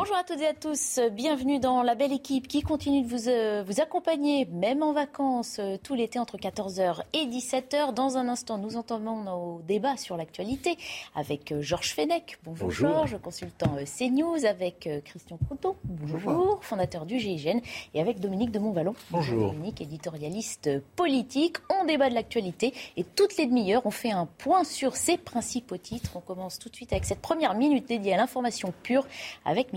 Bonjour 0.00 0.14
à 0.14 0.22
toutes 0.22 0.40
et 0.40 0.46
à 0.46 0.54
tous, 0.54 1.00
bienvenue 1.10 1.58
dans 1.58 1.82
la 1.82 1.96
belle 1.96 2.12
équipe 2.12 2.46
qui 2.46 2.62
continue 2.62 3.02
de 3.02 3.08
vous, 3.08 3.28
euh, 3.28 3.64
vous 3.66 3.80
accompagner, 3.80 4.44
même 4.44 4.80
en 4.80 4.92
vacances, 4.92 5.56
euh, 5.58 5.76
tout 5.82 5.96
l'été 5.96 6.20
entre 6.20 6.38
14h 6.38 7.02
et 7.14 7.26
17h. 7.26 7.92
Dans 7.94 8.16
un 8.16 8.28
instant, 8.28 8.58
nous 8.58 8.76
entendons 8.76 9.16
nos 9.16 9.60
débats 9.66 9.96
sur 9.96 10.16
l'actualité 10.16 10.78
avec 11.16 11.50
euh, 11.50 11.62
Georges 11.62 11.94
Fenech. 11.96 12.38
Bonjour, 12.44 12.68
Bonjour. 12.68 12.90
Georges, 12.90 13.18
consultant 13.20 13.74
CNews, 13.98 14.46
avec 14.46 14.88
Christian 15.04 15.36
Couteau. 15.48 15.74
Bonjour, 15.82 16.60
fondateur 16.62 17.04
du 17.04 17.18
GIGN, 17.18 17.58
et 17.92 18.00
avec 18.00 18.20
Dominique 18.20 18.52
de 18.52 18.60
Montvalon. 18.60 18.94
Bonjour. 19.10 19.50
Dominique, 19.50 19.80
éditorialiste 19.80 20.80
politique. 20.94 21.56
On 21.80 21.86
débat 21.86 22.08
de 22.08 22.14
l'actualité 22.14 22.72
et 22.96 23.02
toutes 23.02 23.36
les 23.36 23.46
demi-heures, 23.46 23.82
on 23.84 23.90
fait 23.90 24.12
un 24.12 24.26
point 24.26 24.62
sur 24.62 24.94
ses 24.94 25.16
principaux 25.16 25.76
titres. 25.76 26.12
On 26.14 26.20
commence 26.20 26.60
tout 26.60 26.68
de 26.68 26.76
suite 26.76 26.92
avec 26.92 27.04
cette 27.04 27.20
première 27.20 27.54
minute 27.54 27.88
dédiée 27.88 28.14
à 28.14 28.16
l'information 28.16 28.72
pure 28.84 29.04
avec 29.44 29.72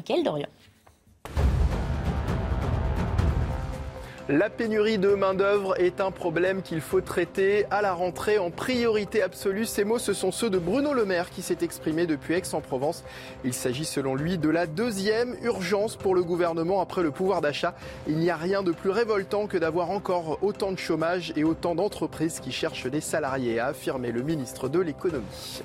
La 4.29 4.49
pénurie 4.49 4.97
de 4.97 5.09
main-d'œuvre 5.09 5.77
est 5.77 5.99
un 5.99 6.09
problème 6.09 6.61
qu'il 6.61 6.79
faut 6.79 7.01
traiter 7.01 7.65
à 7.69 7.81
la 7.81 7.93
rentrée 7.93 8.37
en 8.37 8.49
priorité 8.49 9.21
absolue. 9.21 9.65
Ces 9.65 9.83
mots, 9.83 9.99
ce 9.99 10.13
sont 10.13 10.31
ceux 10.31 10.49
de 10.49 10.57
Bruno 10.57 10.93
Le 10.93 11.03
Maire 11.05 11.29
qui 11.29 11.41
s'est 11.41 11.57
exprimé 11.61 12.05
depuis 12.05 12.35
Aix-en-Provence. 12.35 13.03
Il 13.43 13.53
s'agit 13.53 13.83
selon 13.83 14.15
lui 14.15 14.37
de 14.37 14.47
la 14.47 14.67
deuxième 14.67 15.35
urgence 15.43 15.97
pour 15.97 16.15
le 16.15 16.23
gouvernement 16.23 16.81
après 16.81 17.03
le 17.03 17.11
pouvoir 17.11 17.41
d'achat. 17.41 17.75
Il 18.07 18.17
n'y 18.17 18.29
a 18.29 18.37
rien 18.37 18.63
de 18.63 18.71
plus 18.71 18.91
révoltant 18.91 19.47
que 19.47 19.57
d'avoir 19.57 19.89
encore 19.89 20.37
autant 20.41 20.71
de 20.71 20.77
chômage 20.77 21.33
et 21.35 21.43
autant 21.43 21.75
d'entreprises 21.75 22.39
qui 22.39 22.51
cherchent 22.51 22.87
des 22.87 23.01
salariés, 23.01 23.59
a 23.59 23.67
affirmé 23.67 24.11
le 24.11 24.21
ministre 24.21 24.69
de 24.69 24.79
l'économie. 24.79 25.61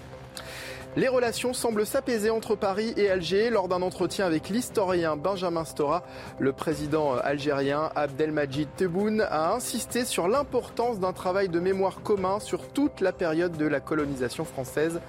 Les 0.97 1.09
relations 1.09 1.53
semblent 1.53 1.85
s'apaiser 1.85 2.31
entre 2.31 2.55
Paris 2.55 2.95
et 2.97 3.11
Alger. 3.11 3.51
Lors 3.51 3.69
d'un 3.69 3.83
entretien 3.83 4.25
avec 4.25 4.49
l'historien 4.49 5.15
Benjamin 5.15 5.67
Stora, 5.67 6.03
le 6.39 6.55
président 6.55 7.17
algérien 7.17 7.91
Abdelmajid 7.95 8.67
Tebboune 8.79 9.21
a 9.21 9.53
insisté 9.53 10.07
sur 10.07 10.27
l'importance 10.27 10.99
d'un 10.99 11.13
travail 11.13 11.51
de 11.51 11.61
mémoire 11.61 12.01
commun 12.03 12.41
sur 12.41 12.67
toute 12.69 13.03
la 13.03 13.13
période 13.13 13.59
de 13.59 13.67
la 13.67 13.81
colonisation 13.81 14.47
française. 14.47 15.03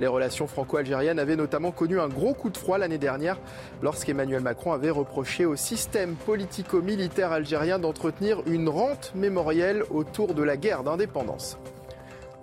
Les 0.00 0.06
relations 0.06 0.46
franco-algériennes 0.46 1.18
avaient 1.18 1.36
notamment 1.36 1.72
connu 1.72 2.00
un 2.00 2.08
gros 2.08 2.32
coup 2.32 2.48
de 2.48 2.56
froid 2.56 2.78
l'année 2.78 2.96
dernière 2.96 3.36
lorsqu'Emmanuel 3.82 4.40
Macron 4.40 4.72
avait 4.72 4.88
reproché 4.88 5.44
au 5.44 5.56
système 5.56 6.14
politico-militaire 6.14 7.32
algérien 7.32 7.78
d'entretenir 7.78 8.40
une 8.46 8.70
rente 8.70 9.12
mémorielle 9.14 9.84
autour 9.90 10.32
de 10.32 10.42
la 10.42 10.56
guerre 10.56 10.84
d'indépendance. 10.84 11.58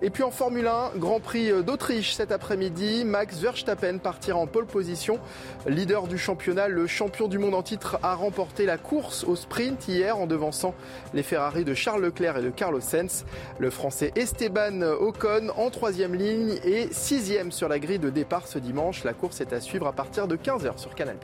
Et 0.04 0.10
puis 0.10 0.24
en 0.24 0.32
Formule 0.32 0.66
1, 0.66 0.92
Grand 0.96 1.20
Prix 1.20 1.62
d'Autriche 1.62 2.14
cet 2.14 2.32
après-midi, 2.32 3.04
Max 3.04 3.38
Verstappen 3.38 3.98
partira 3.98 4.36
en 4.36 4.48
pole 4.48 4.66
position. 4.66 5.20
Leader 5.64 6.08
du 6.08 6.18
championnat, 6.18 6.66
le 6.66 6.88
champion 6.88 7.28
du 7.28 7.38
monde 7.38 7.54
en 7.54 7.62
titre 7.62 8.00
a 8.02 8.16
remporté 8.16 8.66
la 8.66 8.78
course 8.78 9.22
au 9.22 9.36
sprint 9.36 9.86
hier 9.86 10.18
en 10.18 10.26
devançant 10.26 10.74
les 11.14 11.22
Ferrari 11.22 11.64
de 11.64 11.72
Charles 11.72 12.02
Leclerc 12.02 12.38
et 12.38 12.42
de 12.42 12.50
Carlos 12.50 12.80
Sainz. 12.80 13.24
Le 13.60 13.70
français 13.70 14.10
Esteban 14.16 14.82
Ocon 14.82 15.50
en 15.56 15.70
troisième 15.70 16.16
ligne 16.16 16.58
et 16.64 16.88
sixième 16.90 17.52
sur 17.52 17.68
la 17.68 17.78
grille 17.78 18.00
de 18.00 18.10
départ 18.10 18.48
ce 18.48 18.58
dimanche. 18.58 19.04
La 19.04 19.12
course 19.12 19.40
est 19.40 19.52
à 19.52 19.60
suivre 19.60 19.86
à 19.86 19.92
partir 19.92 20.26
de 20.26 20.34
15h 20.34 20.78
sur 20.78 20.96
Canal+. 20.96 21.16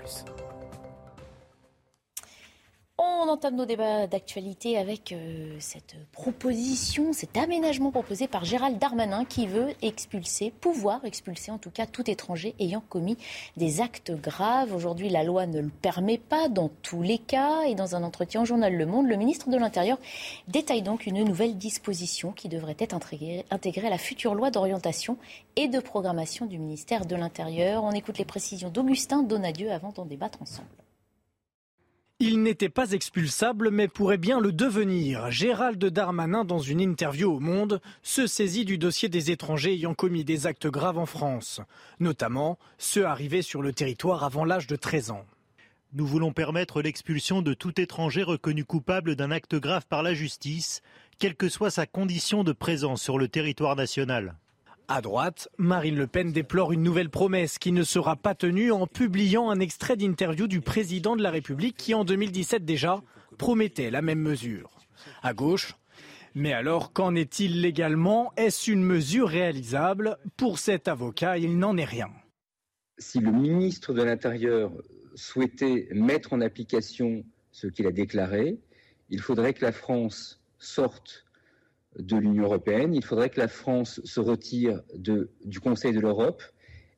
On 3.00 3.28
entame 3.28 3.54
nos 3.54 3.64
débats 3.64 4.08
d'actualité 4.08 4.76
avec 4.76 5.12
euh, 5.12 5.54
cette 5.60 5.94
proposition, 6.10 7.12
cet 7.12 7.36
aménagement 7.36 7.92
proposé 7.92 8.26
par 8.26 8.44
Gérald 8.44 8.76
Darmanin 8.76 9.24
qui 9.24 9.46
veut 9.46 9.68
expulser, 9.82 10.50
pouvoir 10.50 11.04
expulser 11.04 11.52
en 11.52 11.58
tout 11.58 11.70
cas 11.70 11.86
tout 11.86 12.10
étranger 12.10 12.56
ayant 12.58 12.82
commis 12.88 13.16
des 13.56 13.80
actes 13.80 14.10
graves. 14.10 14.74
Aujourd'hui, 14.74 15.10
la 15.10 15.22
loi 15.22 15.46
ne 15.46 15.60
le 15.60 15.68
permet 15.68 16.18
pas 16.18 16.48
dans 16.48 16.70
tous 16.82 17.02
les 17.02 17.18
cas 17.18 17.62
et 17.68 17.76
dans 17.76 17.94
un 17.94 18.02
entretien 18.02 18.42
au 18.42 18.44
journal 18.44 18.74
Le 18.74 18.86
Monde, 18.86 19.06
le 19.06 19.16
ministre 19.16 19.48
de 19.48 19.56
l'Intérieur 19.56 19.98
détaille 20.48 20.82
donc 20.82 21.06
une 21.06 21.22
nouvelle 21.22 21.56
disposition 21.56 22.32
qui 22.32 22.48
devrait 22.48 22.76
être 22.80 22.94
intégrée, 22.94 23.44
intégrée 23.52 23.86
à 23.86 23.90
la 23.90 23.98
future 23.98 24.34
loi 24.34 24.50
d'orientation 24.50 25.18
et 25.54 25.68
de 25.68 25.78
programmation 25.78 26.46
du 26.46 26.58
ministère 26.58 27.06
de 27.06 27.14
l'Intérieur. 27.14 27.84
On 27.84 27.92
écoute 27.92 28.18
les 28.18 28.24
précisions 28.24 28.70
d'Augustin 28.70 29.22
Donadieu 29.22 29.70
avant 29.70 29.92
d'en 29.92 30.04
débattre 30.04 30.42
ensemble. 30.42 30.66
Il 32.20 32.42
n'était 32.42 32.68
pas 32.68 32.90
expulsable, 32.90 33.70
mais 33.70 33.86
pourrait 33.86 34.18
bien 34.18 34.40
le 34.40 34.50
devenir. 34.50 35.30
Gérald 35.30 35.78
Darmanin, 35.84 36.44
dans 36.44 36.58
une 36.58 36.80
interview 36.80 37.30
au 37.30 37.38
Monde, 37.38 37.80
se 38.02 38.26
saisit 38.26 38.64
du 38.64 38.76
dossier 38.76 39.08
des 39.08 39.30
étrangers 39.30 39.74
ayant 39.74 39.94
commis 39.94 40.24
des 40.24 40.48
actes 40.48 40.66
graves 40.66 40.98
en 40.98 41.06
France, 41.06 41.60
notamment 42.00 42.58
ceux 42.76 43.06
arrivés 43.06 43.42
sur 43.42 43.62
le 43.62 43.72
territoire 43.72 44.24
avant 44.24 44.44
l'âge 44.44 44.66
de 44.66 44.74
13 44.74 45.12
ans. 45.12 45.26
Nous 45.92 46.06
voulons 46.06 46.32
permettre 46.32 46.82
l'expulsion 46.82 47.40
de 47.40 47.54
tout 47.54 47.80
étranger 47.80 48.24
reconnu 48.24 48.64
coupable 48.64 49.14
d'un 49.14 49.30
acte 49.30 49.54
grave 49.54 49.86
par 49.88 50.02
la 50.02 50.12
justice, 50.12 50.82
quelle 51.20 51.36
que 51.36 51.48
soit 51.48 51.70
sa 51.70 51.86
condition 51.86 52.42
de 52.42 52.50
présence 52.50 53.00
sur 53.00 53.16
le 53.16 53.28
territoire 53.28 53.76
national. 53.76 54.34
À 54.90 55.02
droite, 55.02 55.50
Marine 55.58 55.96
Le 55.96 56.06
Pen 56.06 56.32
déplore 56.32 56.72
une 56.72 56.82
nouvelle 56.82 57.10
promesse 57.10 57.58
qui 57.58 57.72
ne 57.72 57.82
sera 57.82 58.16
pas 58.16 58.34
tenue 58.34 58.72
en 58.72 58.86
publiant 58.86 59.50
un 59.50 59.60
extrait 59.60 59.98
d'interview 59.98 60.46
du 60.46 60.62
président 60.62 61.14
de 61.14 61.22
la 61.22 61.30
République 61.30 61.76
qui, 61.76 61.92
en 61.92 62.04
2017 62.04 62.64
déjà, 62.64 63.02
promettait 63.36 63.90
la 63.90 64.00
même 64.00 64.20
mesure. 64.20 64.70
À 65.22 65.34
gauche, 65.34 65.74
mais 66.34 66.54
alors, 66.54 66.94
qu'en 66.94 67.14
est-il 67.14 67.60
légalement? 67.60 68.32
Est-ce 68.38 68.70
une 68.70 68.82
mesure 68.82 69.28
réalisable? 69.28 70.16
Pour 70.38 70.58
cet 70.58 70.88
avocat, 70.88 71.36
il 71.36 71.58
n'en 71.58 71.76
est 71.76 71.84
rien. 71.84 72.08
Si 72.96 73.20
le 73.20 73.30
ministre 73.30 73.92
de 73.92 74.02
l'Intérieur 74.02 74.72
souhaitait 75.14 75.88
mettre 75.92 76.32
en 76.32 76.40
application 76.40 77.26
ce 77.52 77.66
qu'il 77.66 77.86
a 77.86 77.92
déclaré, 77.92 78.58
il 79.10 79.20
faudrait 79.20 79.52
que 79.52 79.66
la 79.66 79.72
France 79.72 80.40
sorte 80.58 81.26
de 81.98 82.16
l'Union 82.16 82.44
européenne, 82.44 82.94
il 82.94 83.04
faudrait 83.04 83.30
que 83.30 83.40
la 83.40 83.48
France 83.48 84.00
se 84.04 84.20
retire 84.20 84.80
du 84.94 85.60
Conseil 85.60 85.92
de 85.92 86.00
l'Europe 86.00 86.42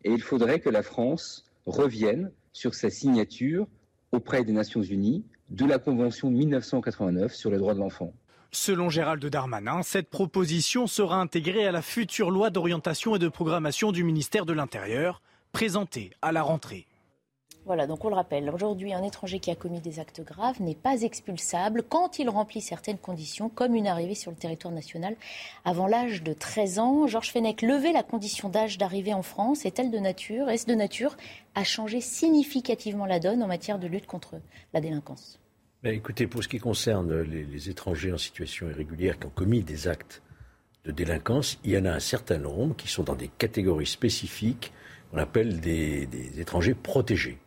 et 0.04 0.10
il 0.10 0.22
faudrait 0.22 0.60
que 0.60 0.70
la 0.70 0.82
France 0.82 1.46
revienne 1.66 2.30
sur 2.52 2.74
sa 2.74 2.90
signature 2.90 3.66
auprès 4.12 4.44
des 4.44 4.52
Nations 4.52 4.82
Unies 4.82 5.24
de 5.50 5.64
la 5.64 5.78
Convention 5.78 6.30
de 6.30 6.36
1989 6.36 7.34
sur 7.34 7.50
les 7.50 7.58
droits 7.58 7.74
de 7.74 7.80
l'enfant. 7.80 8.12
Selon 8.52 8.90
Gérald 8.90 9.24
Darmanin, 9.24 9.82
cette 9.82 10.10
proposition 10.10 10.88
sera 10.88 11.20
intégrée 11.20 11.66
à 11.66 11.72
la 11.72 11.82
future 11.82 12.30
loi 12.30 12.50
d'orientation 12.50 13.14
et 13.14 13.20
de 13.20 13.28
programmation 13.28 13.92
du 13.92 14.02
ministère 14.02 14.44
de 14.44 14.52
l'Intérieur, 14.52 15.22
présentée 15.52 16.10
à 16.20 16.32
la 16.32 16.42
rentrée. 16.42 16.86
Voilà, 17.66 17.86
donc 17.86 18.04
on 18.04 18.08
le 18.08 18.14
rappelle, 18.14 18.50
aujourd'hui, 18.50 18.94
un 18.94 19.02
étranger 19.02 19.38
qui 19.38 19.50
a 19.50 19.54
commis 19.54 19.80
des 19.80 20.00
actes 20.00 20.22
graves 20.24 20.60
n'est 20.62 20.74
pas 20.74 21.02
expulsable 21.02 21.82
quand 21.82 22.18
il 22.18 22.28
remplit 22.30 22.62
certaines 22.62 22.98
conditions, 22.98 23.50
comme 23.50 23.74
une 23.74 23.86
arrivée 23.86 24.14
sur 24.14 24.30
le 24.30 24.36
territoire 24.36 24.72
national 24.72 25.14
avant 25.64 25.86
l'âge 25.86 26.22
de 26.22 26.32
13 26.32 26.78
ans. 26.78 27.06
Georges 27.06 27.30
Fenech, 27.30 27.60
lever 27.60 27.92
la 27.92 28.02
condition 28.02 28.48
d'âge 28.48 28.78
d'arrivée 28.78 29.12
en 29.12 29.22
France 29.22 29.66
est-elle 29.66 29.90
de 29.90 29.98
nature, 29.98 30.48
est-ce 30.48 30.66
de 30.66 30.74
nature 30.74 31.16
à 31.54 31.62
changer 31.62 32.00
significativement 32.00 33.04
la 33.04 33.20
donne 33.20 33.42
en 33.42 33.46
matière 33.46 33.78
de 33.78 33.86
lutte 33.86 34.06
contre 34.06 34.36
la 34.72 34.80
délinquance? 34.80 35.38
Ben 35.82 35.94
Écoutez, 35.94 36.26
pour 36.26 36.42
ce 36.42 36.48
qui 36.48 36.58
concerne 36.58 37.20
les, 37.20 37.68
étrangers 37.68 38.12
en 38.12 38.18
situation 38.18 38.70
irrégulière 38.70 39.18
qui 39.18 39.26
ont 39.26 39.32
commis 39.34 39.62
des 39.62 39.86
actes 39.86 40.22
de 40.86 40.92
délinquance, 40.92 41.58
il 41.64 41.72
y 41.72 41.78
en 41.78 41.84
a 41.84 41.92
un 41.92 42.00
certain 42.00 42.38
nombre 42.38 42.74
qui 42.74 42.88
sont 42.88 43.02
dans 43.02 43.14
des 43.14 43.28
catégories 43.28 43.86
spécifiques 43.86 44.72
qu'on 45.10 45.18
appelle 45.18 45.60
des 45.60 46.08
étrangers 46.38 46.74
protégés 46.74 47.38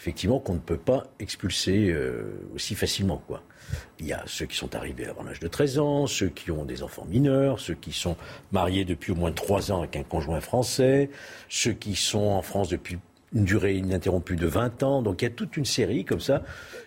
effectivement 0.00 0.40
qu'on 0.40 0.54
ne 0.54 0.60
peut 0.60 0.78
pas 0.78 1.04
expulser 1.18 1.90
euh, 1.90 2.22
aussi 2.54 2.74
facilement. 2.74 3.22
Il 3.98 4.06
y 4.06 4.14
a 4.14 4.22
ceux 4.26 4.46
qui 4.46 4.56
sont 4.56 4.74
arrivés 4.74 5.04
avant 5.04 5.22
l'âge 5.24 5.40
de 5.40 5.46
13 5.46 5.78
ans, 5.78 6.06
ceux 6.06 6.30
qui 6.30 6.50
ont 6.50 6.64
des 6.64 6.82
enfants 6.82 7.04
mineurs, 7.04 7.60
ceux 7.60 7.74
qui 7.74 7.92
sont 7.92 8.16
mariés 8.50 8.86
depuis 8.86 9.12
au 9.12 9.14
moins 9.14 9.30
3 9.30 9.72
ans 9.72 9.80
avec 9.80 9.96
un 9.96 10.02
conjoint 10.02 10.40
français, 10.40 11.10
ceux 11.50 11.74
qui 11.74 11.96
sont 11.96 12.18
en 12.18 12.40
France 12.40 12.70
depuis 12.70 12.98
une 13.34 13.44
durée 13.44 13.76
ininterrompue 13.76 14.36
de 14.36 14.46
20 14.46 14.82
ans. 14.82 15.02
Donc 15.02 15.20
il 15.20 15.26
y 15.26 15.28
a 15.28 15.34
toute 15.34 15.58
une 15.58 15.66
série 15.66 16.06
comme 16.06 16.20
ça. 16.20 16.44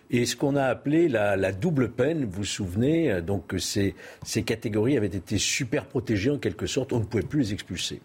Et 0.09 0.25
ce 0.25 0.35
qu'on 0.35 0.55
a 0.55 0.63
appelé 0.63 1.07
la, 1.07 1.51
double 1.51 1.91
peine, 1.91 2.25
vous 2.25 2.37
vous 2.37 2.43
souvenez, 2.45 3.21
donc 3.21 3.53
ces, 3.59 3.93
ces 4.23 4.41
catégories 4.41 4.97
avaient 4.97 5.05
été 5.05 5.37
super 5.37 5.85
protégées 5.85 6.31
en 6.31 6.39
quelque 6.39 6.65
sorte, 6.65 6.91
on 6.91 6.99
ne 6.99 7.05
pouvait 7.05 7.21
plus 7.21 7.39
les 7.39 7.53
expulser. 7.53 8.01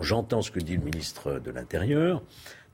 J'entends 0.00 0.40
ce 0.40 0.50
que 0.50 0.60
dit 0.60 0.76
le 0.76 0.82
ministre 0.82 1.40
de 1.40 1.50
l'Intérieur, 1.50 2.22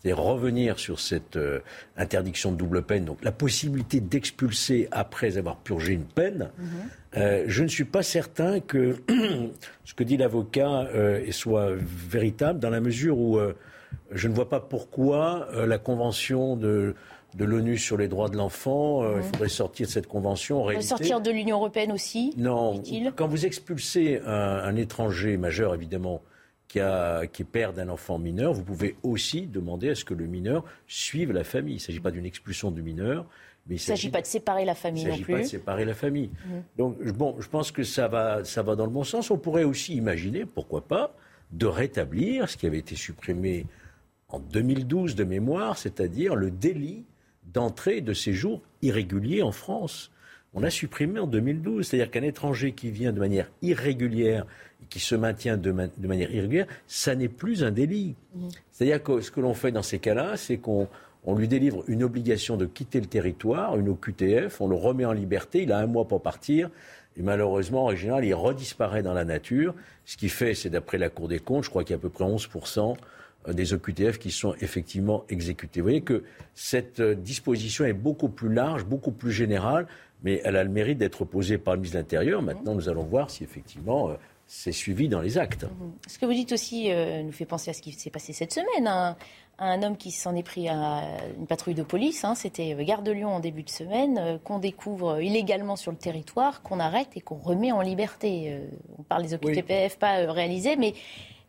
c'est 0.03 0.13
revenir 0.13 0.79
sur 0.79 0.99
cette 0.99 1.37
euh, 1.37 1.61
interdiction 1.97 2.51
de 2.51 2.57
double 2.57 2.83
peine, 2.83 3.05
donc 3.05 3.23
la 3.23 3.33
possibilité 3.33 4.01
d'expulser 4.01 4.89
après 4.91 5.39
avoir 5.39 5.57
purgé 5.57 5.93
une 5.93 6.05
peine. 6.05 6.51
Mhm. 6.59 6.67
Euh, 7.17 7.45
je 7.47 7.63
ne 7.63 7.69
suis 7.69 7.85
pas 7.85 8.03
certain 8.03 8.61
que 8.61 8.97
ce 9.85 9.95
que 9.95 10.03
dit 10.03 10.17
l'avocat 10.17 10.89
euh, 10.95 11.31
soit 11.31 11.71
véritable 11.77 12.59
dans 12.59 12.71
la 12.71 12.81
mesure 12.81 13.19
où 13.19 13.39
je 14.11 14.29
ne 14.29 14.35
vois 14.35 14.49
pas 14.49 14.61
pourquoi 14.61 15.49
la 15.67 15.79
convention 15.79 16.57
de 16.57 16.95
de 17.35 17.47
l'ONU 17.47 17.79
sur 17.79 17.97
les 17.97 18.09
droits 18.09 18.29
de 18.29 18.37
l'enfant. 18.37 19.17
Il 19.17 19.23
faudrait 19.23 19.49
sortir 19.49 19.87
de 19.87 19.93
cette 19.93 20.07
convention. 20.07 20.65
En 20.65 20.81
sortir 20.83 21.23
de 21.23 21.31
l'Union 21.31 21.57
européenne 21.57 21.91
aussi 21.91 22.35
Non. 22.37 22.83
Quand 23.17 23.27
vous 23.27 23.47
expulsez 23.47 24.21
un, 24.27 24.77
étranger 24.77 25.39
majeur, 25.39 25.75
évidemment, 25.75 26.21
qui, 26.73 26.81
a, 26.81 27.27
qui 27.27 27.43
est 27.43 27.45
père 27.45 27.75
d'un 27.75 27.91
enfant 27.91 28.19
mineur, 28.19 28.55
vous 28.55 28.63
pouvez 28.63 28.97
aussi 29.03 29.47
demander 29.47 29.91
à 29.91 29.95
ce 29.95 30.07
que 30.07 30.15
le 30.15 30.25
mineur 30.25 30.65
suive 30.87 31.31
la 31.31 31.45
famille. 31.45 31.75
Il 31.75 31.77
ne 31.77 31.83
s'agit 31.83 32.01
pas 32.01 32.11
d'une 32.11 32.25
expulsion 32.25 32.71
du 32.71 32.81
mineur. 32.81 33.27
Mais 33.67 33.75
il 33.75 33.79
ne 33.79 33.83
s'agit 33.83 34.09
pas 34.09 34.23
de 34.23 34.27
séparer 34.27 34.65
la 34.65 34.75
famille 34.75 35.05
non 35.05 35.11
plus. 35.11 35.19
Il 35.19 35.21
ne 35.21 35.27
s'agit 35.27 35.33
pas 35.35 35.43
de 35.43 35.51
séparer 35.51 35.85
la 35.85 35.93
famille. 35.93 36.31
Mmh. 36.31 36.51
Donc, 36.79 37.03
bon, 37.13 37.37
je 37.41 37.49
pense 37.49 37.73
que 37.73 37.83
ça 37.83 38.09
va, 38.09 38.43
ça 38.45 38.63
va 38.63 38.75
dans 38.75 38.87
le 38.87 38.91
bon 38.91 39.05
sens. 39.05 39.31
On 39.31 39.37
pourrait 39.37 39.65
aussi 39.65 39.95
imaginer, 39.95 40.47
pourquoi 40.47 40.81
pas, 40.89 41.15
de 41.51 41.67
rétablir 41.67 42.49
ce 42.49 42.57
qui 42.57 42.67
avait 42.67 42.79
été 42.79 42.97
supprimé 42.97 43.67
en 44.31 44.39
2012 44.39 45.15
de 45.15 45.25
mémoire, 45.25 45.77
c'est-à-dire 45.77 46.35
le 46.37 46.51
délit 46.51 47.05
d'entrée 47.53 47.99
et 47.99 48.01
de 48.01 48.15
séjour 48.15 48.63
irrégulier 48.81 49.43
en 49.43 49.53
France. 49.53 50.11
On 50.55 50.61
l'a 50.61 50.71
supprimé 50.71 51.21
en 51.21 51.27
2012, 51.27 51.87
c'est-à-dire 51.87 52.11
qu'un 52.11 52.23
étranger 52.23 52.73
qui 52.73 52.91
vient 52.91 53.13
de 53.13 53.21
manière 53.21 53.51
irrégulière 53.61 54.47
qui 54.93 55.01
se 55.01 55.15
maintient 55.15 55.57
de, 55.57 55.73
manière 55.73 56.31
irrégulière, 56.31 56.67
ça 56.87 57.15
n'est 57.15 57.31
plus 57.31 57.65
un 57.65 57.71
délit. 57.71 58.15
Mmh. 58.35 58.49
C'est-à-dire 58.71 59.03
que 59.03 59.23
ce 59.23 59.31
que 59.31 59.41
l'on 59.41 59.55
fait 59.55 59.73
dans 59.73 59.83
ces 59.83 59.99
cas-là, 59.99 60.37
c'est 60.37 60.59
qu'on 60.59 60.87
lui 61.35 61.49
délivre 61.49 61.83
une 61.89 62.03
obligation 62.03 62.59
de 62.59 62.67
quitter 62.67 63.01
le 63.01 63.07
territoire, 63.07 63.79
une 63.79 63.89
OQTF, 63.89 64.61
on 64.61 64.69
le 64.69 64.77
remet 64.77 65.07
en 65.07 65.13
liberté, 65.13 65.63
il 65.63 65.73
a 65.73 65.79
un 65.79 65.87
mois 65.87 66.07
pour 66.07 66.21
partir, 66.21 66.69
et 67.17 67.23
malheureusement, 67.23 67.87
en 67.87 67.95
général, 67.95 68.27
il 68.27 68.35
redisparaît 68.35 69.03
dans 69.03 69.15
la 69.15 69.25
nature. 69.25 69.75
Ce 70.05 70.19
qui 70.19 70.29
fait, 70.29 70.53
c'est 70.53 70.69
d'après 70.69 70.99
la 70.99 71.09
Cour 71.09 71.27
des 71.29 71.39
comptes, 71.39 71.65
je 71.65 71.71
crois 71.71 71.85
qu'il 71.85 71.93
y 71.93 71.95
a 71.95 71.97
à 71.97 72.01
peu 72.01 72.11
près 72.11 72.25
11% 72.25 72.95
euh, 73.49 73.53
des 73.55 73.73
OQTF 73.73 74.19
qui 74.19 74.31
sont 74.31 74.55
effectivement 74.61 75.25
exécutés. 75.31 75.81
Vous 75.81 75.87
voyez 75.87 76.03
que 76.03 76.23
cette 76.55 77.01
euh, 77.01 77.15
disposition 77.15 77.87
est 77.87 77.95
beaucoup 77.95 78.29
plus 78.29 78.53
large, 78.53 78.85
beaucoup 78.85 79.13
plus 79.13 79.33
générale, 79.33 79.87
mais 80.23 80.43
elle 80.45 80.57
a 80.57 80.65
le 80.65 80.71
mérite 80.71 80.99
d'être 80.99 81.25
posée 81.25 81.57
par 81.57 81.75
le 81.75 81.81
ministre 81.81 81.97
de 81.97 82.03
l'Intérieur. 82.03 82.43
Maintenant, 82.43 82.75
nous 82.75 82.91
allons 82.91 83.05
voir 83.05 83.31
si 83.31 83.43
effectivement 83.43 84.11
euh, 84.11 84.15
c'est 84.55 84.73
suivi 84.73 85.09
dans 85.09 85.23
les 85.23 85.39
actes. 85.39 85.65
Mhm. 85.65 85.93
Ce 86.07 86.19
que 86.19 86.27
vous 86.27 86.35
dites 86.35 86.53
aussi 86.53 86.93
euh, 86.93 87.23
nous 87.23 87.33
fait 87.33 87.47
penser 87.47 87.71
à 87.71 87.75
ce 87.75 87.81
qui 87.81 87.93
s'est 87.93 88.11
passé 88.11 88.35
cette 88.35 88.53
semaine. 88.53 88.87
Hein. 88.87 89.17
Un 89.59 89.83
homme 89.83 89.97
qui 89.97 90.11
s'en 90.11 90.37
est 90.37 90.43
pris 90.43 90.69
à 90.69 91.03
une 91.39 91.47
patrouille 91.47 91.75
de 91.75 91.83
police, 91.83 92.23
hein. 92.25 92.35
c'était 92.35 92.75
euh, 92.75 92.85
Gare 92.85 93.03
de 93.03 93.13
Lyon 93.13 93.31
en 93.31 93.41
début 93.41 93.63
de 93.63 93.71
semaine, 93.71 94.19
euh, 94.19 94.39
qu'on 94.39 94.59
découvre 94.59 95.23
illégalement 95.23 95.77
sur 95.77 95.91
le 95.91 95.97
territoire, 95.97 96.61
qu'on 96.63 96.81
arrête 96.81 97.09
et 97.17 97.23
qu'on 97.23 97.37
remet 97.37 97.73
en 97.73 97.81
liberté. 97.81 98.61
on 98.99 99.03
parle 99.03 99.23
des 99.23 99.33
OQTPF 99.33 99.97
pas 99.97 100.31
réalisés, 100.31 100.77
mais 100.77 100.93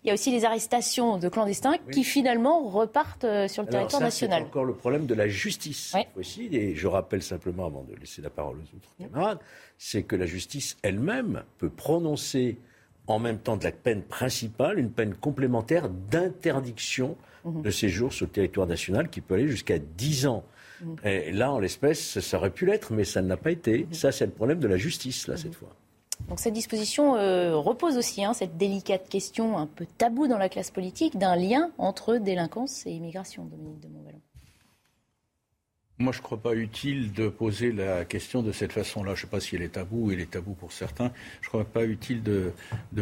il 0.04 0.08
y 0.08 0.12
a 0.12 0.14
aussi 0.14 0.32
les 0.32 0.46
arrestations 0.46 1.18
de 1.18 1.28
clandestins 1.28 1.76
qui 1.92 2.06
finalement 2.06 2.68
repartent 2.70 3.26
sur 3.48 3.64
le 3.64 3.70
territoire 3.70 4.02
national. 4.02 4.44
C'est 4.44 4.48
encore 4.48 4.66
le 4.66 4.76
problème 4.76 5.06
de 5.06 5.14
la 5.14 5.28
justice 5.28 5.96
aussi. 6.18 6.48
Et 6.52 6.76
je 6.76 6.88
rappelle 6.88 7.22
simplement, 7.22 7.66
avant 7.66 7.84
de 7.84 7.96
laisser 7.96 8.22
la 8.22 8.30
parole 8.30 8.58
aux 8.58 8.76
autres 8.78 8.96
camarades, 8.98 9.40
c'est 9.78 10.04
que 10.04 10.16
la 10.16 10.26
justice 10.26 10.78
elle-même 10.84 11.44
peut 11.58 11.70
prononcer 11.70 12.58
en 13.08 13.20
même 13.20 13.40
temps 13.40 13.58
de 13.58 13.64
la 13.64 13.72
peine 13.72 14.02
principale, 14.02 14.80
une 14.80 14.92
peine 14.92 15.14
complémentaire 15.14 15.90
d'interdiction 15.90 17.18
mhm. 17.44 17.62
de 17.62 17.72
séjour 17.72 18.14
sur 18.14 18.26
le 18.26 18.32
territoire 18.32 18.68
national 18.68 19.10
qui 19.10 19.22
peut 19.22 19.36
aller 19.36 19.48
jusqu'à 19.48 19.80
10 19.80 20.28
ans. 20.28 20.44
Mhm. 20.82 20.96
Et 21.04 21.32
là, 21.32 21.52
en 21.52 21.60
l'espèce, 21.60 22.20
ça 22.20 22.38
aurait 22.38 22.50
pu 22.50 22.66
l'être, 22.66 22.94
mais 22.94 23.04
ça 23.04 23.22
ne 23.22 23.28
l'a 23.28 23.38
pas 23.38 23.52
été. 23.52 23.86
Mhm. 23.86 23.94
Ça, 23.94 24.12
c'est 24.12 24.26
le 24.26 24.32
problème 24.32 24.60
de 24.60 24.68
la 24.68 24.78
justice, 24.78 25.28
là, 25.28 25.38
cette 25.38 25.56
fois. 25.56 25.76
Donc 26.30 26.40
cette 26.40 26.54
disposition 26.54 27.16
euh, 27.16 27.56
repose 27.56 27.98
aussi 27.98 28.24
hein, 28.24 28.34
cette 28.34 28.56
délicate 28.56 29.10
question 29.10 29.58
un 29.58 29.68
peu 29.68 29.86
taboue 29.98 30.28
dans 30.28 30.38
la 30.38 30.48
classe 30.48 30.72
politique 30.72 31.18
d'un 31.18 31.36
lien 31.36 31.72
entre 31.78 32.18
délinquance 32.18 32.86
et 32.86 32.92
immigration, 32.92 33.46
Dominique 33.46 33.80
de 33.82 33.88
Montvalon. 33.88 34.22
Moi, 36.04 36.12
je 36.12 36.18
ne 36.18 36.24
crois 36.24 36.38
pas 36.38 36.54
utile 36.54 37.14
de 37.14 37.30
poser 37.30 37.72
la 37.72 38.04
question 38.04 38.42
de 38.44 38.52
cette 38.52 38.74
façon-là. 38.74 39.16
Je 39.16 39.20
ne 39.20 39.22
sais 39.22 39.28
pas 39.28 39.40
si 39.40 39.56
elle 39.56 39.62
est 39.62 39.70
tabou, 39.70 40.12
elle 40.12 40.20
est 40.20 40.32
tabou 40.32 40.54
pour 40.54 40.74
certains. 40.74 41.14
Je 41.40 41.48
ne 41.48 41.50
crois 41.50 41.64
pas 41.64 41.86
utile 41.86 42.22
de, 42.22 42.52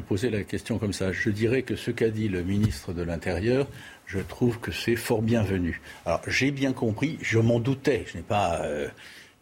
poser 0.01 0.30
la 0.30 0.44
question 0.44 0.77
comme 0.77 0.94
ça. 0.94 1.12
Je 1.12 1.31
dirais 1.31 1.63
que 1.63 1.75
ce 1.75 1.89
qu'a 1.89 2.12
dit 2.12 2.30
le 2.30 2.44
ministre 2.44 2.94
de 2.94 3.01
l'Intérieur, 3.01 3.68
je 4.06 4.19
trouve 4.19 4.59
que 4.59 4.71
c'est 4.71 4.95
fort 4.95 5.24
bienvenu. 5.24 5.81
Alors, 6.06 6.21
j'ai 6.27 6.51
bien 6.51 6.74
compris, 6.74 7.18
je 7.24 7.39
m'en 7.39 7.59
doutais. 7.59 8.06
Je 8.06 8.18
n'ai 8.18 8.24
pas. 8.24 8.62
Euh, 8.65 8.88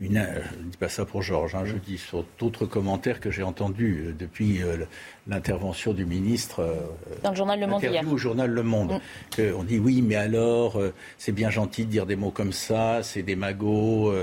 une, 0.01 0.17
euh, 0.17 0.41
je 0.51 0.63
ne 0.63 0.69
dis 0.69 0.77
pas 0.77 0.87
ça 0.87 1.05
pour 1.05 1.21
Georges, 1.21 1.55
hein, 1.55 1.65
je 1.65 1.75
dis 1.75 1.97
sur 1.97 2.25
d'autres 2.39 2.65
commentaires 2.65 3.19
que 3.19 3.31
j'ai 3.31 3.43
entendus 3.43 4.05
euh, 4.05 4.15
depuis 4.17 4.63
euh, 4.63 4.85
l'intervention 5.27 5.93
du 5.93 6.05
ministre 6.05 6.89
dans 7.21 7.31
le 7.31 7.35
journal 7.35 7.59
Le 7.59 7.67
Monde 7.67 7.83
hier. 7.83 8.07
au 8.09 8.17
journal 8.17 8.49
Le 8.49 8.63
Monde. 8.63 9.01
Mm. 9.37 9.41
on 9.57 9.63
dit 9.63 9.77
oui, 9.77 10.01
mais 10.01 10.15
alors 10.15 10.79
c'est 11.17 11.31
bien 11.31 11.49
gentil 11.49 11.85
de 11.85 11.91
dire 11.91 12.05
des 12.05 12.15
mots 12.15 12.31
comme 12.31 12.53
ça, 12.53 13.03
c'est 13.03 13.23
des 13.23 13.35
magots 13.35 14.13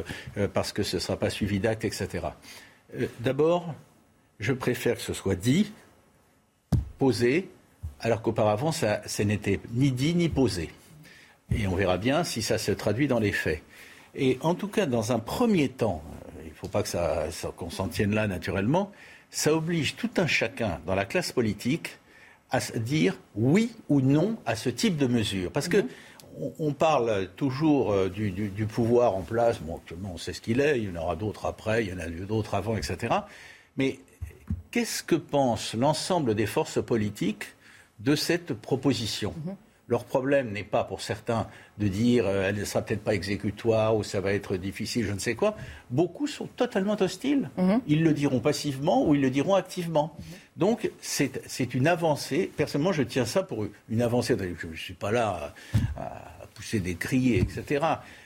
parce 0.53 0.73
que 0.73 0.83
ce 0.83 0.97
ne 0.97 1.01
sera 1.01 1.17
pas 1.17 1.31
suivi 1.31 1.61
d'actes, 1.61 1.85
etc. 1.85 2.27
D'abord, 3.21 3.75
je 4.41 4.53
préfère 4.53 4.97
que 4.97 5.03
ce 5.03 5.13
soit 5.13 5.37
dit, 5.37 5.73
posé, 6.99 7.49
alors 8.01 8.23
qu'auparavant 8.23 8.73
ça, 8.73 9.03
ça 9.07 9.25
n'était 9.25 9.61
ni 9.73 9.93
dit 9.93 10.15
ni 10.15 10.29
posé. 10.29 10.71
Et 11.55 11.67
on 11.67 11.77
verra 11.77 11.99
bien 11.99 12.25
si 12.25 12.43
ça 12.43 12.59
se 12.59 12.73
traduit 12.73 13.07
dans 13.07 13.21
les 13.21 13.33
faits. 13.33 13.63
Et 14.17 14.39
en 14.41 14.55
tout 14.55 14.69
cas, 14.69 14.87
dans 14.87 15.13
un 15.13 15.19
premier 15.19 15.69
temps, 15.69 16.03
il 16.43 16.49
ne 16.49 16.55
faut 16.55 16.69
pas 16.69 16.83
que 16.83 16.89
ça, 16.89 17.27
qu'on 17.57 17.71
s'en 17.71 17.89
tienne 17.89 18.15
là 18.15 18.27
naturellement, 18.27 18.91
ça 19.31 19.55
oblige 19.55 19.97
tout 19.97 20.11
un 20.17 20.27
chacun 20.27 20.81
dans 20.87 20.95
la 20.95 21.05
classe 21.05 21.33
politique 21.33 21.99
à 22.51 22.61
dire 22.61 23.19
oui 23.35 23.73
ou 23.89 24.01
non 24.01 24.39
à 24.47 24.57
ce 24.57 24.71
type 24.71 24.97
de 24.97 25.07
mesure. 25.07 25.53
Parce 25.53 25.69
que 25.69 25.79
mhm. 25.79 26.53
on, 26.59 26.73
parle 26.73 27.29
toujours 27.37 27.93
euh, 27.93 28.09
du, 28.09 28.67
pouvoir 28.67 29.15
en 29.15 29.23
place. 29.23 29.59
Bon, 29.61 29.77
actuellement, 29.77 30.13
on 30.15 30.19
sait 30.19 30.33
ce 30.33 30.41
qu'il 30.41 30.61
est. 30.61 30.79
Il 30.79 30.89
y 30.89 30.99
en 30.99 31.03
aura 31.03 31.17
d'autres 31.17 31.45
après. 31.45 31.85
Il 31.85 31.91
y 31.91 31.93
en 31.93 31.99
a 31.99 32.09
eu 32.09 32.21
d'autres 32.21 32.55
avant, 32.55 32.77
etc. 32.77 33.15
Mais 33.77 33.99
qu'est-ce 34.71 35.03
que 35.03 35.17
pense 35.17 35.75
l'ensemble 35.75 36.35
des 36.35 36.47
forces 36.47 36.83
politiques 36.83 37.45
de 37.99 38.17
cette 38.17 38.55
proposition? 38.55 39.35
Mhm. 39.45 39.57
Leur 39.89 40.05
problème 40.05 40.51
n'est 40.51 40.65
pas 40.65 40.83
pour 40.83 41.01
certains 41.01 41.47
de 41.79 41.87
dire 41.87 42.27
euh, 42.27 42.49
elle 42.49 42.57
ne 42.57 42.65
sera 42.65 42.83
peut-être 42.83 43.05
pas 43.05 43.15
exécutoire 43.15 43.97
ou 43.97 44.03
ça 44.03 44.21
va 44.21 44.33
être 44.33 44.57
difficile, 44.57 45.07
je 45.07 45.13
ne 45.13 45.19
sais 45.21 45.37
quoi. 45.37 45.57
Beaucoup 45.91 46.27
sont 46.27 46.47
totalement 46.47 46.97
hostiles. 47.01 47.51
Mhm. 47.57 47.81
Ils 47.87 48.03
le 48.03 48.13
diront 48.13 48.41
passivement 48.41 49.07
ou 49.07 49.15
ils 49.15 49.21
le 49.21 49.31
diront 49.31 49.55
activement. 49.55 50.17
Mhm. 50.19 50.25
Donc 50.57 50.91
c'est 51.01 51.75
une 51.75 51.87
avancée. 51.87 52.51
Personnellement, 52.57 52.93
je 52.93 53.03
tiens 53.03 53.27
ça 53.27 53.45
pour 53.45 53.67
une 53.89 54.03
avancée. 54.03 54.37
Je 54.59 54.67
ne 54.67 54.75
suis 54.75 54.95
pas 54.95 55.13
là 55.13 55.55
à, 55.97 56.23
pousser 56.55 56.81
des 56.81 56.95
cris, 56.95 57.35
etc. 57.35 57.85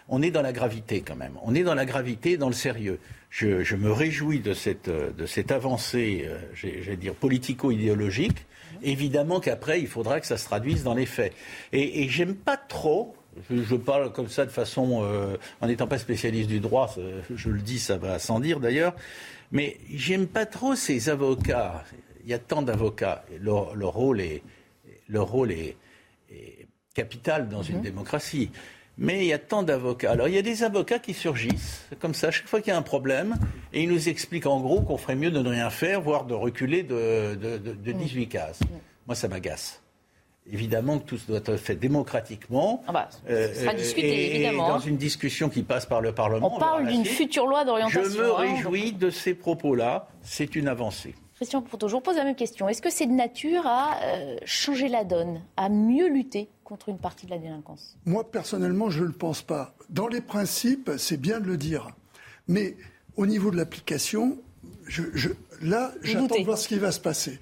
On 0.09 0.23
est 0.23 0.31
dans 0.31 0.43
la 0.43 0.53
gravité 0.53 1.03
quand 1.03 1.17
même. 1.17 1.33
On 1.43 1.55
est 1.55 1.65
dans 1.65 1.75
la 1.75 1.85
gravité, 1.85 2.37
dans 2.37 2.49
le 2.49 2.55
sérieux. 2.55 3.01
Je, 3.29 3.75
me 3.75 3.93
réjouis 3.93 4.41
de 4.41 4.55
cette, 4.55 4.89
de 4.89 5.27
cette 5.27 5.53
avancée, 5.53 6.27
euh, 6.27 6.39
j'allais 6.55 6.97
dire, 6.97 7.15
politico-idéologique 7.15 8.47
évidemment 8.83 9.41
qu'après, 9.41 9.81
il 9.81 9.87
faudra 9.87 10.21
que 10.21 10.27
ça 10.27 10.37
se 10.37 10.45
traduise 10.45 10.83
dans 10.83 10.95
les 10.95 11.07
faits. 11.07 11.33
Et, 11.73 12.03
et 12.03 12.09
j'aime 12.09 12.35
pas 12.35 12.57
trop, 12.57 13.15
je, 13.51 13.77
parle 13.77 14.13
comme 14.13 14.29
ça 14.29 14.45
de 14.45 14.51
façon, 14.51 15.03
euh, 15.03 15.37
en 15.61 15.69
n'étant 15.69 15.87
pas 15.87 15.99
spécialiste 15.99 16.49
du 16.49 16.61
droit, 16.61 16.95
je 17.35 17.49
le 17.49 17.61
dis, 17.61 17.79
ça 17.79 17.97
va 17.97 18.19
sans 18.19 18.41
dire 18.41 18.61
d'ailleurs, 18.61 18.95
mais 19.53 19.79
j'aime 19.93 20.27
pas 20.27 20.47
trop 20.47 20.75
ces 20.75 21.09
avocats. 21.09 21.85
Il 22.25 22.31
y 22.31 22.35
a 22.35 22.39
tant 22.39 22.63
d'avocats, 22.63 23.25
leur, 23.41 23.75
leur, 23.75 23.93
rôle 23.93 24.21
est, 24.21 24.43
leur 25.09 25.29
rôle 25.29 25.53
est, 25.53 25.77
capital 26.95 27.49
dans 27.49 27.63
une 27.63 27.77
mhm. 27.77 27.83
démocratie. 27.83 28.51
Mais 28.99 29.21
il 29.21 29.27
y 29.27 29.33
a 29.33 29.39
tant 29.39 29.63
d'avocats. 29.63 30.11
Alors 30.11 30.29
il 30.29 30.35
y 30.35 30.39
a 30.39 30.43
des 30.43 30.63
avocats 30.63 30.99
qui 30.99 31.15
surgissent, 31.15 31.87
comme 32.01 32.15
ça, 32.15 32.31
chaque 32.31 32.49
fois 32.49 32.61
qu'il 32.61 32.71
y 32.71 32.75
a 32.75 32.79
un 32.79 32.83
problème, 32.83 33.37
et 33.73 33.83
ils 33.83 33.89
nous 33.89 34.09
expliquent 34.09 34.47
en 34.47 34.61
gros 34.61 34.83
qu'on 34.83 34.99
ferait 34.99 35.17
mieux 35.17 35.31
de 35.31 35.41
ne 35.41 35.49
rien 35.49 35.71
faire, 35.71 36.01
voire 36.01 36.25
de 36.25 36.35
reculer 36.35 36.83
de, 36.83 37.35
de, 37.35 37.93
18 37.93 38.29
cases. 38.29 38.61
Moi, 39.07 39.15
ça 39.15 39.29
m'agace. 39.29 39.83
Évidemment 40.53 40.99
que 40.99 41.05
tout 41.05 41.19
doit 41.29 41.39
être 41.39 41.57
fait 41.57 41.77
démocratiquement. 41.77 42.83
Ah 42.89 42.93
bah, 42.93 43.09
euh, 43.29 43.55
sera 43.55 43.75
discuté, 43.75 44.37
évidemment. 44.37 44.69
Dans 44.69 44.75
hein. 44.77 44.83
une 44.85 44.97
discussion 44.97 45.49
qui 45.49 45.63
passe 45.63 45.87
par 45.87 46.01
le 46.01 46.13
Parlement. 46.13 46.57
On 46.57 46.59
parle 46.59 46.87
d'une 46.87 47.05
future 47.05 47.47
loi 47.47 47.65
d'orientation. 47.65 48.03
Je 48.11 48.19
me 48.19 48.33
hein. 48.33 48.37
réjouis 48.37 48.93
de 48.93 49.11
ces 49.11 49.35
propos-là. 49.35 50.09
C'est 50.23 50.57
une 50.57 50.67
avancée. 50.67 51.15
Christian 51.41 51.63
Pourteau, 51.63 51.89
je 51.89 51.95
vous 51.95 52.03
pose 52.03 52.17
la 52.17 52.25
même 52.25 52.37
question. 52.37 52.69
Est-ce 52.69 52.83
que 52.83 52.91
c'est 52.91 53.07
de 53.07 53.13
nature 53.13 53.67
à 53.67 53.99
euh, 54.03 54.37
changer 54.45 54.89
la 54.89 55.05
donne, 55.05 55.41
à 55.57 55.71
mieux 55.71 56.07
lutter 56.07 56.51
contre 56.65 56.91
une 56.91 56.99
partie 56.99 57.25
de 57.25 57.31
la 57.31 57.39
délinquance? 57.39 57.97
Moi, 58.05 58.31
personnellement, 58.31 58.91
je 58.91 59.01
ne 59.01 59.07
le 59.07 59.13
pense 59.13 59.41
pas. 59.41 59.75
Dans 59.89 60.07
les 60.07 60.21
principes, 60.21 60.91
c'est 60.99 61.17
bien 61.17 61.41
de 61.41 61.47
le 61.47 61.57
dire. 61.57 61.93
Mais 62.47 62.77
au 63.17 63.25
niveau 63.25 63.51
de 63.51 63.57
l'application, 63.57 64.37
je, 64.87 65.31
là, 65.63 65.95
j'attends 66.03 66.27
de 66.27 66.45
voir 66.45 66.59
ce 66.59 66.69
qui 66.69 66.79
va 66.79 66.93
se 66.93 67.01
passer. 67.01 67.41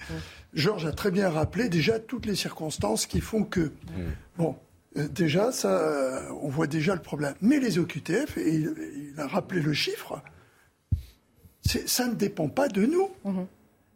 Georges 0.54 0.86
a 0.86 0.92
très 0.92 1.10
bien 1.10 1.28
rappelé 1.28 1.68
déjà 1.68 1.98
toutes 1.98 2.26
les 2.26 2.36
circonstances 2.36 3.04
qui 3.04 3.20
font 3.20 3.42
que. 3.42 3.62
Mmh. 3.62 3.72
Bon, 4.36 4.54
euh, 4.96 5.08
déjà, 5.08 5.50
ça, 5.50 5.76
euh, 5.76 6.30
on 6.40 6.50
voit 6.50 6.68
déjà 6.68 6.94
le 6.94 7.02
problème. 7.02 7.34
Mais 7.40 7.58
les 7.58 7.80
OQTF, 7.80 8.38
et 8.38 8.48
il, 8.48 9.12
il 9.12 9.20
a 9.20 9.26
rappelé 9.26 9.60
le 9.60 9.72
chiffre, 9.72 10.22
ça 11.64 12.06
ne 12.06 12.14
dépend 12.14 12.48
pas 12.48 12.68
de 12.68 12.86
nous. 12.86 13.08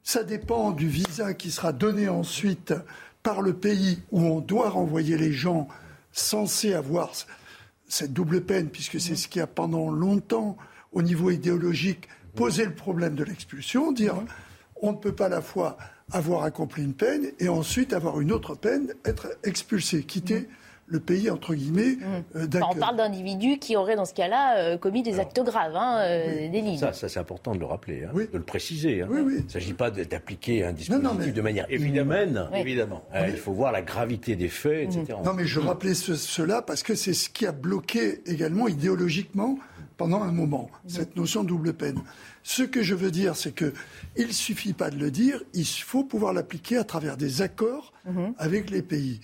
Ça 0.05 0.25
dépend 0.25 0.73
du 0.73 0.89
visa 0.89 1.33
qui 1.35 1.51
sera 1.51 1.73
donné 1.73 2.09
ensuite 2.09 2.75
par 3.23 3.41
le 3.41 3.55
pays 3.55 4.03
où 4.11 4.21
on 4.21 4.41
doit 4.41 4.71
renvoyer 4.71 5.17
les 5.17 5.33
gens 5.33 5.69
censés 6.13 6.75
avoir 6.75 7.13
cette 7.89 8.13
double 8.13 8.43
peine, 8.43 8.69
puisque 8.69 9.01
c'est 9.01 9.15
ce 9.15 9.29
qui 9.29 9.41
a 9.41 9.47
pendant 9.47 9.91
longtemps, 9.91 10.57
au 10.93 11.03
niveau 11.03 11.31
idéologique, 11.31 12.09
posé 12.35 12.65
le 12.65 12.75
problème 12.75 13.15
de 13.15 13.25
l'expulsion, 13.25 13.93
dire 13.93 14.17
on 14.81 14.93
ne 14.93 14.97
peut 14.97 15.15
pas 15.15 15.27
à 15.27 15.31
la 15.31 15.43
fois 15.43 15.77
avoir 16.11 16.43
accompli 16.43 16.83
une 16.83 16.95
peine 16.95 17.31
et 17.39 17.49
ensuite 17.49 17.93
avoir 17.93 18.21
une 18.21 18.33
autre 18.33 18.55
peine, 18.55 18.93
être 19.05 19.29
expulsé, 19.45 20.03
quitter 20.03 20.49
le 20.93 21.01
pays, 21.01 21.31
entre 21.31 21.55
guillemets, 21.55 21.97
euh, 22.05 22.21
Enfin, 22.37 22.47
d'accueil. 22.47 22.69
on 22.71 22.79
parle 22.79 22.97
d'individus 22.99 23.59
qui 23.59 23.77
auraient, 23.77 23.97
dans 23.97 24.05
ce 24.05 24.13
cas-là, 24.13 24.59
euh, 24.59 24.77
commis 24.77 25.03
des 25.03 25.19
actes 25.21 25.41
graves, 25.43 25.75
hein, 25.75 25.97
euh, 26.03 26.35
des 26.39 26.49
délits. 26.51 26.77
Ça, 26.77 26.93
ça 26.93 27.09
c'est 27.09 27.19
important 27.19 27.55
de 27.55 27.59
le 27.61 27.65
rappeler, 27.65 28.05
hein, 28.05 28.11
Oui. 28.15 28.29
de 28.31 28.37
le 28.37 28.45
préciser. 28.45 29.01
hein. 29.01 29.09
Oui, 29.11 29.21
oui. 29.25 29.35
Il 29.39 29.45
ne 29.47 29.51
s'agit 29.51 29.73
pas 29.73 29.91
d'appliquer 29.91 30.65
un 30.65 30.73
dispositif 30.73 31.11
mais- 31.19 31.33
de 31.33 31.41
manière 31.41 31.67
évidemment. 31.71 32.49
Oui. 32.53 32.61
évidemment. 32.61 33.03
Il 33.27 33.37
faut 33.39 33.53
voir 33.53 33.73
la 33.73 33.81
gravité 33.83 34.37
des 34.37 34.49
faits, 34.49 34.85
etc. 34.95 35.19
Non, 35.25 35.33
mais 35.33 35.47
je 35.47 35.61
rappelais 35.61 35.95
ce- 35.95 36.15
cela 36.15 36.61
parce 36.61 36.83
que 36.83 36.95
c'est 36.95 37.15
ce 37.15 37.31
qui 37.31 37.47
a 37.47 37.53
bloqué 37.53 38.21
également 38.27 38.69
idéologiquement 38.69 39.59
pendant 39.97 40.23
un 40.23 40.33
moment, 40.33 40.69
cette 40.87 41.17
notion 41.17 41.43
de 41.43 41.49
double 41.49 41.73
peine. 41.73 41.99
Ce 42.43 42.63
que 42.65 42.83
je 42.83 42.95
veux 42.95 43.11
dire, 43.13 43.37
c'est 43.37 43.55
que 43.55 43.73
il 44.17 44.33
suffit 44.33 44.73
pas 44.73 44.91
de 44.91 44.99
le 44.99 45.11
dire, 45.11 45.41
il 45.55 45.65
faut 45.65 46.03
pouvoir 46.05 46.33
l'appliquer 46.33 46.77
à 46.77 46.85
travers 46.85 47.17
des 47.17 47.41
accords 47.41 47.93
avec 48.37 48.69
les 48.71 48.83
pays. 48.83 49.21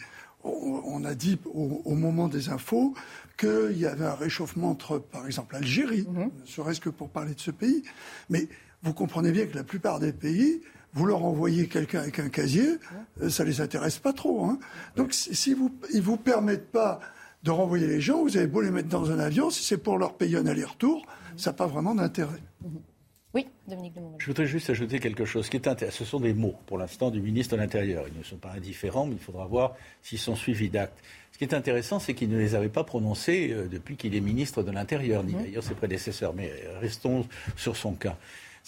On, 0.49 1.05
a 1.05 1.15
dit 1.15 1.39
au, 1.47 1.83
au 1.85 1.95
moment 1.95 2.29
des 2.29 2.49
infos 2.49 2.95
qu'il 3.37 3.79
y 3.79 3.87
avait 3.87 4.07
un 4.07 4.15
réchauffement 4.15 4.71
entre, 4.71 4.99
par 4.99 5.27
exemple, 5.27 5.55
l'Algérie, 5.55 6.07
ne 6.09 6.47
serait-ce 6.47 6.81
que 6.81 6.91
pour 6.91 7.09
parler 7.09 7.35
de 7.35 7.41
ce 7.41 7.51
pays. 7.51 7.83
Mais 8.31 8.49
vous 8.83 8.93
comprenez 8.93 9.31
bien 9.33 9.47
que 9.47 9.57
la 9.57 9.65
plupart 9.65 10.01
des 10.01 10.13
pays, 10.13 10.61
vous 10.95 11.07
leur 11.07 11.25
envoyez 11.25 11.69
quelqu'un 11.69 12.01
avec 12.01 12.19
un 12.19 12.29
casier, 12.31 12.79
euh, 13.23 13.29
ça 13.29 13.45
les 13.45 13.61
intéresse 13.61 13.99
pas 13.99 14.13
trop. 14.13 14.45
hein. 14.47 14.59
Donc 14.97 15.13
si 15.13 15.35
si 15.35 15.53
vous, 15.55 15.71
ils 15.93 16.03
vous 16.03 16.17
permettent 16.17 16.71
pas 16.73 17.01
de 17.45 17.51
renvoyer 17.51 17.87
les 17.87 18.01
gens, 18.01 18.23
vous 18.23 18.37
avez 18.37 18.47
beau 18.49 18.61
les 18.63 18.71
mettre 18.71 18.89
dans 18.89 19.11
un 19.11 19.19
avion, 19.19 19.51
si 19.51 19.63
c'est 19.63 19.79
pour 19.79 19.99
leur 19.99 20.15
payer 20.15 20.39
un 20.39 20.47
aller-retour, 20.47 21.07
ça 21.37 21.51
n'a 21.51 21.55
pas 21.55 21.67
vraiment 21.67 21.95
d'intérêt. 21.95 22.43
Oui, 23.35 23.47
Dominique 23.67 23.95
de. 23.95 24.01
Je 24.19 24.27
voudrais 24.27 24.47
juste 24.47 24.71
ajouter 24.71 25.01
quelque 25.01 25.27
chose 25.27 25.51
qui 25.51 25.57
est 25.57 25.69
intéressant. 25.69 25.99
Ce 25.99 26.05
sont 26.05 26.21
des 26.21 26.33
mots, 26.33 26.55
pour 26.67 26.79
l'instant, 26.79 27.11
du 27.11 27.21
ministre 27.21 27.57
de 27.57 27.61
l'Intérieur. 27.61 28.07
Ils 28.09 28.19
ne 28.19 28.25
sont 28.25 28.37
pas 28.37 28.53
indifférents, 28.53 29.07
mais 29.07 29.15
il 29.15 29.21
faudra 29.21 29.47
voir 29.47 29.75
s'ils 30.03 30.19
sont 30.19 30.35
suivis 30.35 30.71
d'actes. 30.71 30.99
Ce 31.33 31.39
qui 31.39 31.45
est 31.45 31.55
intéressant, 31.55 31.99
c'est 31.99 32.15
qu'il 32.15 32.31
ne 32.31 32.39
les 32.39 32.55
avait 32.55 32.71
pas 32.71 32.85
prononcés 32.85 33.51
euh, 33.53 33.69
depuis 33.69 33.97
qu'il 33.97 34.15
est 34.15 34.21
ministre 34.21 34.63
de 34.63 34.71
l'Intérieur, 34.71 35.23
ni 35.25 35.35
d'ailleurs 35.35 35.63
ses 35.63 35.75
prédécesseurs. 35.75 36.33
Mais 36.35 36.51
restons 36.81 37.27
sur 37.57 37.77
son 37.77 37.93
cas. 37.93 38.17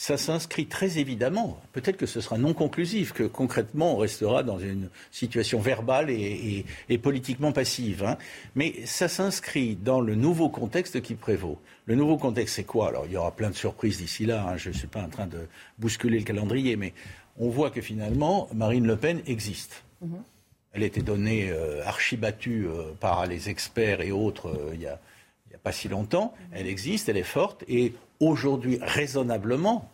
Ça 0.03 0.17
s'inscrit 0.17 0.65
très 0.65 0.97
évidemment, 0.97 1.61
peut-être 1.75 1.99
que 1.99 2.07
ce 2.07 2.23
sera 2.23 2.39
non 2.39 2.55
conclusif, 2.55 3.13
que 3.13 3.25
concrètement 3.25 3.93
on 3.93 3.97
restera 3.99 4.43
dans 4.43 4.59
une 4.59 4.89
situation 5.11 5.61
verbale 5.61 6.09
et, 6.09 6.15
et- 6.23 6.65
et 6.89 6.97
politiquement 6.97 7.53
passive. 7.53 8.03
hein. 8.05 8.17
Mais 8.55 8.87
ça 8.87 9.09
s'inscrit 9.09 9.77
dans 9.77 10.01
le 10.01 10.15
nouveau 10.15 10.49
contexte 10.49 11.03
qui 11.03 11.15
prévaut. 11.15 11.59
Le 11.85 11.97
nouveau 11.97 12.17
contexte, 12.17 12.55
c'est 12.57 12.65
quoi? 12.65 12.89
Alors 12.89 13.05
il 13.05 13.13
y 13.13 13.17
aura 13.19 13.31
plein 13.33 13.51
de 13.51 13.55
surprises 13.55 13.99
d'ici 13.99 14.25
là, 14.25 14.47
hein. 14.49 14.57
je 14.57 14.71
ne 14.71 14.75
suis 14.75 14.87
pas 14.87 15.03
en 15.03 15.11
train 15.11 15.27
de 15.27 15.47
bousculer 15.79 16.19
le 16.19 16.25
calendrier, 16.25 16.77
mais 16.77 16.95
on 17.39 17.51
voit 17.51 17.71
que 17.71 17.83
finalement 17.83 18.49
Marine 18.55 18.87
Le 18.87 18.97
Pen 18.97 19.21
existe. 19.27 19.85
Elle 20.73 20.83
a 20.83 20.87
été 20.87 21.03
donnée 21.03 21.51
euh, 21.51 21.85
archibattue 21.85 22.67
euh, 22.69 22.93
par 23.01 23.27
les 23.27 23.51
experts 23.51 24.01
et 24.01 24.13
autres 24.13 24.49
euh, 24.49 24.71
il 24.73 24.81
y 24.81 24.87
a 24.87 24.99
il 25.45 25.51
n'y 25.51 25.57
a 25.57 25.59
pas 25.59 25.73
si 25.73 25.89
longtemps. 25.89 26.33
Elle 26.53 26.69
existe, 26.69 27.11
elle 27.11 27.19
est 27.19 27.23
forte. 27.39 27.65
Et 27.69 27.93
aujourd'hui, 28.21 28.79
raisonnablement, 28.83 29.89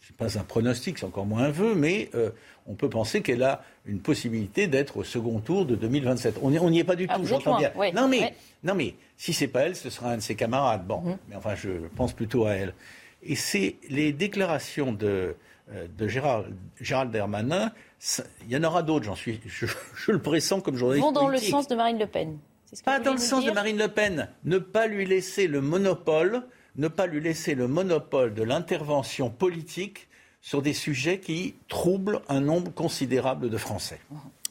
ce 0.00 0.12
n'est 0.12 0.16
pas 0.16 0.38
un 0.38 0.42
pronostic, 0.42 0.98
c'est 0.98 1.06
encore 1.06 1.26
moins 1.26 1.44
un 1.44 1.50
vœu, 1.50 1.74
mais 1.74 2.10
euh, 2.14 2.30
on 2.66 2.74
peut 2.74 2.88
penser 2.90 3.22
qu'elle 3.22 3.42
a 3.42 3.62
une 3.86 4.00
possibilité 4.00 4.66
d'être 4.66 4.96
au 4.98 5.04
second 5.04 5.38
tour 5.40 5.64
de 5.64 5.74
2027. 5.74 6.36
On 6.42 6.50
n'y 6.50 6.58
on 6.58 6.72
est 6.72 6.84
pas 6.84 6.96
du 6.96 7.06
Ah, 7.08 7.16
tout, 7.16 7.24
j'entends 7.24 7.56
bien. 7.58 7.72
ouais, 7.76 7.92
non, 7.92 8.08
mais, 8.08 8.20
ouais. 8.20 8.34
non, 8.64 8.74
mais 8.74 8.94
si 9.16 9.32
c'est 9.32 9.48
pas 9.48 9.62
elle, 9.62 9.76
ce 9.76 9.90
sera 9.90 10.10
un 10.12 10.16
de 10.16 10.22
ses 10.22 10.34
camarades. 10.34 10.86
Bon, 10.86 11.00
Mhm. 11.00 11.16
mais 11.28 11.36
enfin, 11.36 11.54
je 11.54 11.70
pense 11.96 12.12
plutôt 12.12 12.46
à 12.46 12.52
elle. 12.52 12.74
Et 13.22 13.34
c'est 13.36 13.76
les 13.90 14.12
déclarations 14.12 14.92
de, 14.92 15.34
euh, 15.72 15.86
de 15.96 16.08
Gérald, 16.08 16.54
Gérald 16.80 17.14
Il 17.14 18.52
y 18.52 18.56
en 18.56 18.64
aura 18.64 18.82
d'autres, 18.82 19.04
j'en 19.04 19.14
suis, 19.16 19.40
je, 19.46 19.66
je 19.96 20.12
le 20.12 20.20
pressens 20.20 20.60
comme 20.60 20.76
journaliste 20.76 21.04
Vont 21.04 21.12
dans 21.12 21.28
le 21.28 21.38
sens 21.38 21.68
de 21.68 21.74
Marine 21.74 21.98
Le 21.98 22.06
Pen. 22.06 22.38
C'est 22.66 22.76
ce 22.76 22.80
que 22.82 22.84
Pas 22.84 23.00
dans 23.00 23.12
le 23.12 23.18
sens 23.18 23.44
de 23.44 23.50
Marine 23.50 23.78
Le 23.78 23.88
Pen. 23.88 24.28
Ne 24.44 24.58
pas 24.58 24.86
lui 24.86 25.04
laisser 25.06 25.46
le 25.48 25.60
monopole, 25.60 26.42
ne 26.78 26.88
pas 26.88 27.06
lui 27.06 27.20
laisser 27.20 27.54
le 27.54 27.68
monopole 27.68 28.34
de 28.34 28.42
l'intervention 28.42 29.30
politique 29.30 30.08
sur 30.40 30.62
des 30.62 30.72
sujets 30.72 31.18
qui 31.18 31.56
troublent 31.68 32.20
un 32.28 32.40
nombre 32.40 32.72
considérable 32.72 33.50
de 33.50 33.56
Français. 33.56 34.00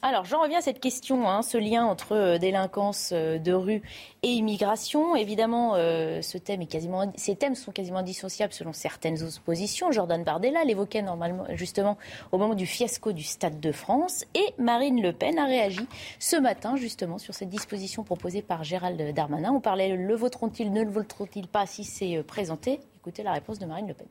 Alors, 0.03 0.25
j'en 0.25 0.43
reviens 0.43 0.59
à 0.59 0.61
cette 0.61 0.79
question, 0.79 1.27
hein, 1.27 1.41
ce 1.41 1.57
lien 1.57 1.83
entre 1.83 2.11
euh, 2.11 2.37
délinquance 2.37 3.09
euh, 3.13 3.39
de 3.39 3.51
rue 3.51 3.81
et 4.21 4.27
immigration. 4.27 5.15
Évidemment, 5.15 5.73
euh, 5.73 6.21
ce 6.21 6.37
thème 6.37 6.61
est 6.61 6.77
ces 7.15 7.35
thèmes 7.35 7.55
sont 7.55 7.71
quasiment 7.71 7.97
indissociables 7.97 8.53
selon 8.53 8.73
certaines 8.73 9.23
oppositions. 9.23 9.91
Jordan 9.91 10.23
Bardella 10.23 10.63
l'évoquait 10.65 11.01
normalement, 11.01 11.45
justement, 11.55 11.97
au 12.31 12.37
moment 12.37 12.53
du 12.53 12.67
fiasco 12.67 13.11
du 13.11 13.23
Stade 13.23 13.59
de 13.59 13.71
France. 13.71 14.23
Et 14.35 14.53
Marine 14.59 15.01
Le 15.01 15.13
Pen 15.13 15.39
a 15.39 15.45
réagi 15.45 15.87
ce 16.19 16.35
matin, 16.35 16.75
justement, 16.75 17.17
sur 17.17 17.33
cette 17.33 17.49
disposition 17.49 18.03
proposée 18.03 18.43
par 18.43 18.63
Gérald 18.63 19.01
Darmanin. 19.15 19.51
On 19.51 19.61
parlait 19.61 19.95
le 19.95 20.15
voteront-ils, 20.15 20.71
ne 20.71 20.83
le 20.83 20.91
voteront-ils 20.91 21.47
pas 21.47 21.65
si 21.65 21.83
c'est 21.83 22.21
présenté? 22.21 22.79
Écoutez 22.97 23.23
la 23.23 23.31
réponse 23.31 23.57
de 23.57 23.65
Marine 23.65 23.87
Le 23.87 23.95
Pen. 23.95 24.07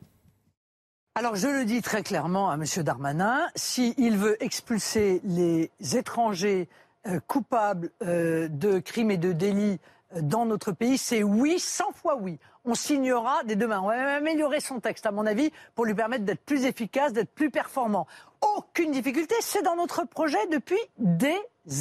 Alors 1.17 1.35
je 1.35 1.47
le 1.47 1.65
dis 1.65 1.81
très 1.81 2.03
clairement 2.03 2.51
à 2.51 2.53
M. 2.53 2.83
Darmanin, 2.83 3.47
s'il 3.55 4.17
veut 4.17 4.37
expulser 4.43 5.19
les 5.23 5.71
étrangers 5.95 6.69
euh, 7.07 7.19
coupables 7.25 7.89
euh, 8.03 8.47
de 8.49 8.77
crimes 8.77 9.09
et 9.09 9.17
de 9.17 9.31
délits 9.31 9.79
euh, 10.15 10.21
dans 10.21 10.45
notre 10.45 10.73
pays, 10.73 10.99
c'est 10.99 11.23
oui, 11.23 11.57
100 11.57 11.85
fois 11.93 12.17
oui. 12.17 12.37
On 12.65 12.75
signera 12.75 13.43
des 13.45 13.55
deux 13.55 13.65
mains. 13.65 13.81
On 13.81 13.87
va 13.87 14.17
améliorer 14.17 14.59
son 14.59 14.79
texte, 14.79 15.07
à 15.07 15.11
mon 15.11 15.25
avis, 15.25 15.49
pour 15.73 15.85
lui 15.85 15.95
permettre 15.95 16.23
d'être 16.23 16.45
plus 16.45 16.65
efficace, 16.65 17.13
d'être 17.13 17.33
plus 17.33 17.49
performant. 17.49 18.05
Aucune 18.55 18.91
difficulté, 18.91 19.33
c'est 19.41 19.63
dans 19.63 19.75
notre 19.75 20.03
projet 20.03 20.45
depuis 20.51 20.77
des 20.99 21.35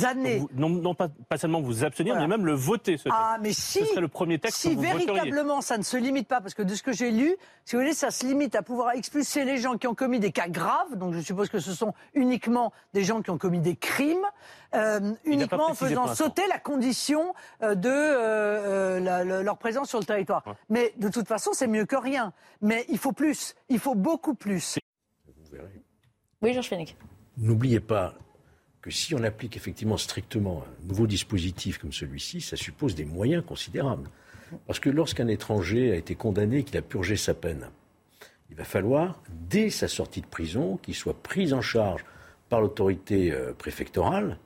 années. 0.05 0.39
Vous- 0.39 0.51
non, 0.55 0.69
non 0.69 0.95
pas, 0.95 1.09
pas 1.29 1.37
seulement 1.39 1.61
vous 1.61 1.85
abstenir, 1.85 2.15
Voilà. 2.15 2.27
mais 2.29 2.37
même 2.37 2.47
le 2.47 2.53
voter. 2.55 2.97
Ce 2.97 3.05
texte. 3.05 3.17
Ah, 3.19 3.39
mais 3.41 3.53
si, 3.53 3.79
Ce 3.81 3.85
serait 3.87 4.01
le 4.01 4.09
premier 4.09 4.39
texte 4.39 4.59
si 4.59 4.71
que 4.71 4.75
vous 4.75 4.83
voteriez. 4.83 5.07
véritablement 5.07 5.61
ça 5.61 5.79
ne 5.79 5.83
se 5.83 5.97
limite 5.97 6.29
pas, 6.29 6.41
parce 6.41 6.55
que 6.55 6.63
de 6.63 6.75
ce 6.75 6.83
que 6.83 6.93
j'ai 6.93 7.11
lu, 7.11 7.35
si 7.65 7.77
vous 7.77 7.83
voulez, 7.83 7.95
ça 7.95 8.11
se 8.11 8.27
limite 8.27 8.55
à 8.55 8.63
pouvoir 8.63 8.93
expulser 8.93 9.45
les 9.45 9.59
gens 9.59 9.77
qui 9.79 9.87
ont 9.87 9.95
commis 9.95 10.19
des 10.21 10.33
cas 10.33 10.49
graves, 10.49 10.97
donc 10.97 11.15
je 11.15 11.21
suppose 11.21 11.49
que 11.49 11.59
ce 11.61 11.73
sont 11.73 11.95
uniquement 12.15 12.73
des 12.95 13.05
gens 13.05 13.23
qui 13.23 13.31
ont 13.31 13.39
commis 13.39 13.61
des 13.61 13.77
crimes, 13.77 14.27
euh, 14.75 15.13
uniquement 15.25 15.71
en 15.71 15.75
faisant 15.75 16.09
sauter 16.15 16.43
la 16.49 16.59
condition 16.59 17.33
euh, 17.63 17.75
de 17.75 17.89
euh, 17.89 18.97
euh, 18.97 19.01
la- 19.01 19.25
la- 19.25 19.43
leur 19.43 19.59
présence 19.59 19.89
sur 19.89 19.99
le 20.01 20.05
territoire. 20.05 20.43
Ouais. 20.47 20.53
Mais 20.69 20.93
de 20.99 21.09
toute 21.09 21.29
façon, 21.29 21.51
c'est 21.53 21.67
mieux 21.69 21.85
que 21.87 21.97
rien. 21.97 22.33
Mais 22.61 22.85
il 22.89 22.99
faut 22.99 23.13
plus, 23.13 23.55
il 23.69 23.79
faut 23.79 23.95
beaucoup 23.95 24.35
plus. 24.35 24.79
Vous 25.27 25.57
verrez. 25.57 25.83
Oui, 26.43 26.53
Georges 26.53 26.69
Fenech. 26.69 26.97
N'oubliez 27.39 27.81
pas 27.81 28.15
que 28.87 28.93
si 28.93 29.17
on 29.17 29.25
applique 29.25 29.57
effectivement 29.57 29.97
strictement 29.97 30.63
un 30.63 30.89
nouveau 30.89 31.09
dispositif 31.09 31.79
comme 31.79 31.93
celui-ci, 31.93 32.41
ça 32.41 32.55
suppose 32.55 32.95
des 32.95 33.05
moyens 33.05 33.43
considérables. 33.45 34.09
Parce 34.69 34.79
que 34.79 34.89
lorsqu'un 34.91 35.27
étranger 35.27 35.91
a 35.91 35.97
été 35.97 36.15
condamné 36.15 36.59
et 36.59 36.63
qu'il 36.63 36.77
a 36.77 36.83
purgé 36.83 37.17
sa 37.17 37.35
peine, 37.35 37.69
il 38.49 38.55
va 38.55 38.63
falloir, 38.63 39.21
dès 39.51 39.71
sa 39.71 39.89
sortie 39.89 40.21
de 40.21 40.27
prison, 40.27 40.77
qu'il 40.77 40.95
soit 40.95 41.21
pris 41.21 41.53
en 41.53 41.63
charge 41.63 42.05
par 42.49 42.61
l'autorité 42.61 43.33
euh, 43.33 43.53
préfectorale, 43.53 44.39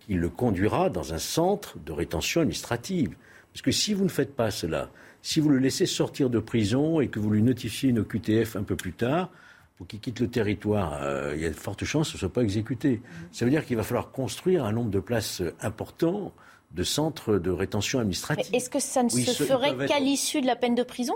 qui 0.00 0.12
le 0.12 0.28
conduira 0.28 0.90
dans 0.90 1.14
un 1.14 1.18
centre 1.18 1.78
de 1.78 1.92
rétention 1.92 2.42
administrative. 2.42 3.16
Parce 3.54 3.62
que 3.62 3.70
si 3.70 3.94
vous 3.94 4.04
ne 4.04 4.10
faites 4.10 4.36
pas 4.36 4.50
cela, 4.50 4.90
si 5.22 5.40
vous 5.40 5.48
le 5.48 5.56
laissez 5.56 5.86
sortir 5.86 6.28
de 6.28 6.40
prison 6.40 7.00
et 7.00 7.08
que 7.08 7.18
vous 7.18 7.30
lui 7.30 7.42
notifiez 7.42 7.88
une 7.88 8.00
OQTF 8.00 8.54
un 8.54 8.64
peu 8.64 8.76
plus 8.76 8.92
tard, 8.92 9.30
pour 9.78 9.86
qu'il 9.86 10.00
quitte 10.00 10.18
le 10.18 10.28
territoire, 10.28 10.98
euh, 11.02 11.32
il 11.36 11.40
y 11.40 11.46
a 11.46 11.50
de 11.50 11.54
fortes 11.54 11.84
chances 11.84 12.08
que 12.08 12.12
ce 12.12 12.16
ne 12.16 12.20
soit 12.28 12.32
pas 12.32 12.42
exécuté. 12.42 13.00
Ça 13.32 13.44
veut 13.44 13.50
dire 13.50 13.64
qu'il 13.64 13.76
va 13.76 13.84
falloir 13.84 14.10
construire 14.10 14.64
un 14.64 14.72
nombre 14.72 14.90
de 14.90 14.98
places 15.00 15.40
euh, 15.40 15.54
important 15.60 16.32
de 16.72 16.82
centres 16.82 17.38
de 17.38 17.50
rétention 17.50 18.00
administrative. 18.00 18.44
est-ce 18.52 18.68
que 18.68 18.80
ça 18.80 19.02
ne 19.04 19.08
se 19.08 19.20
ferait 19.44 19.70
être- 19.70 19.86
qu'à 19.86 20.00
l'issue 20.00 20.40
de 20.42 20.46
la 20.46 20.56
peine 20.56 20.74
de 20.74 20.82
prison? 20.82 21.14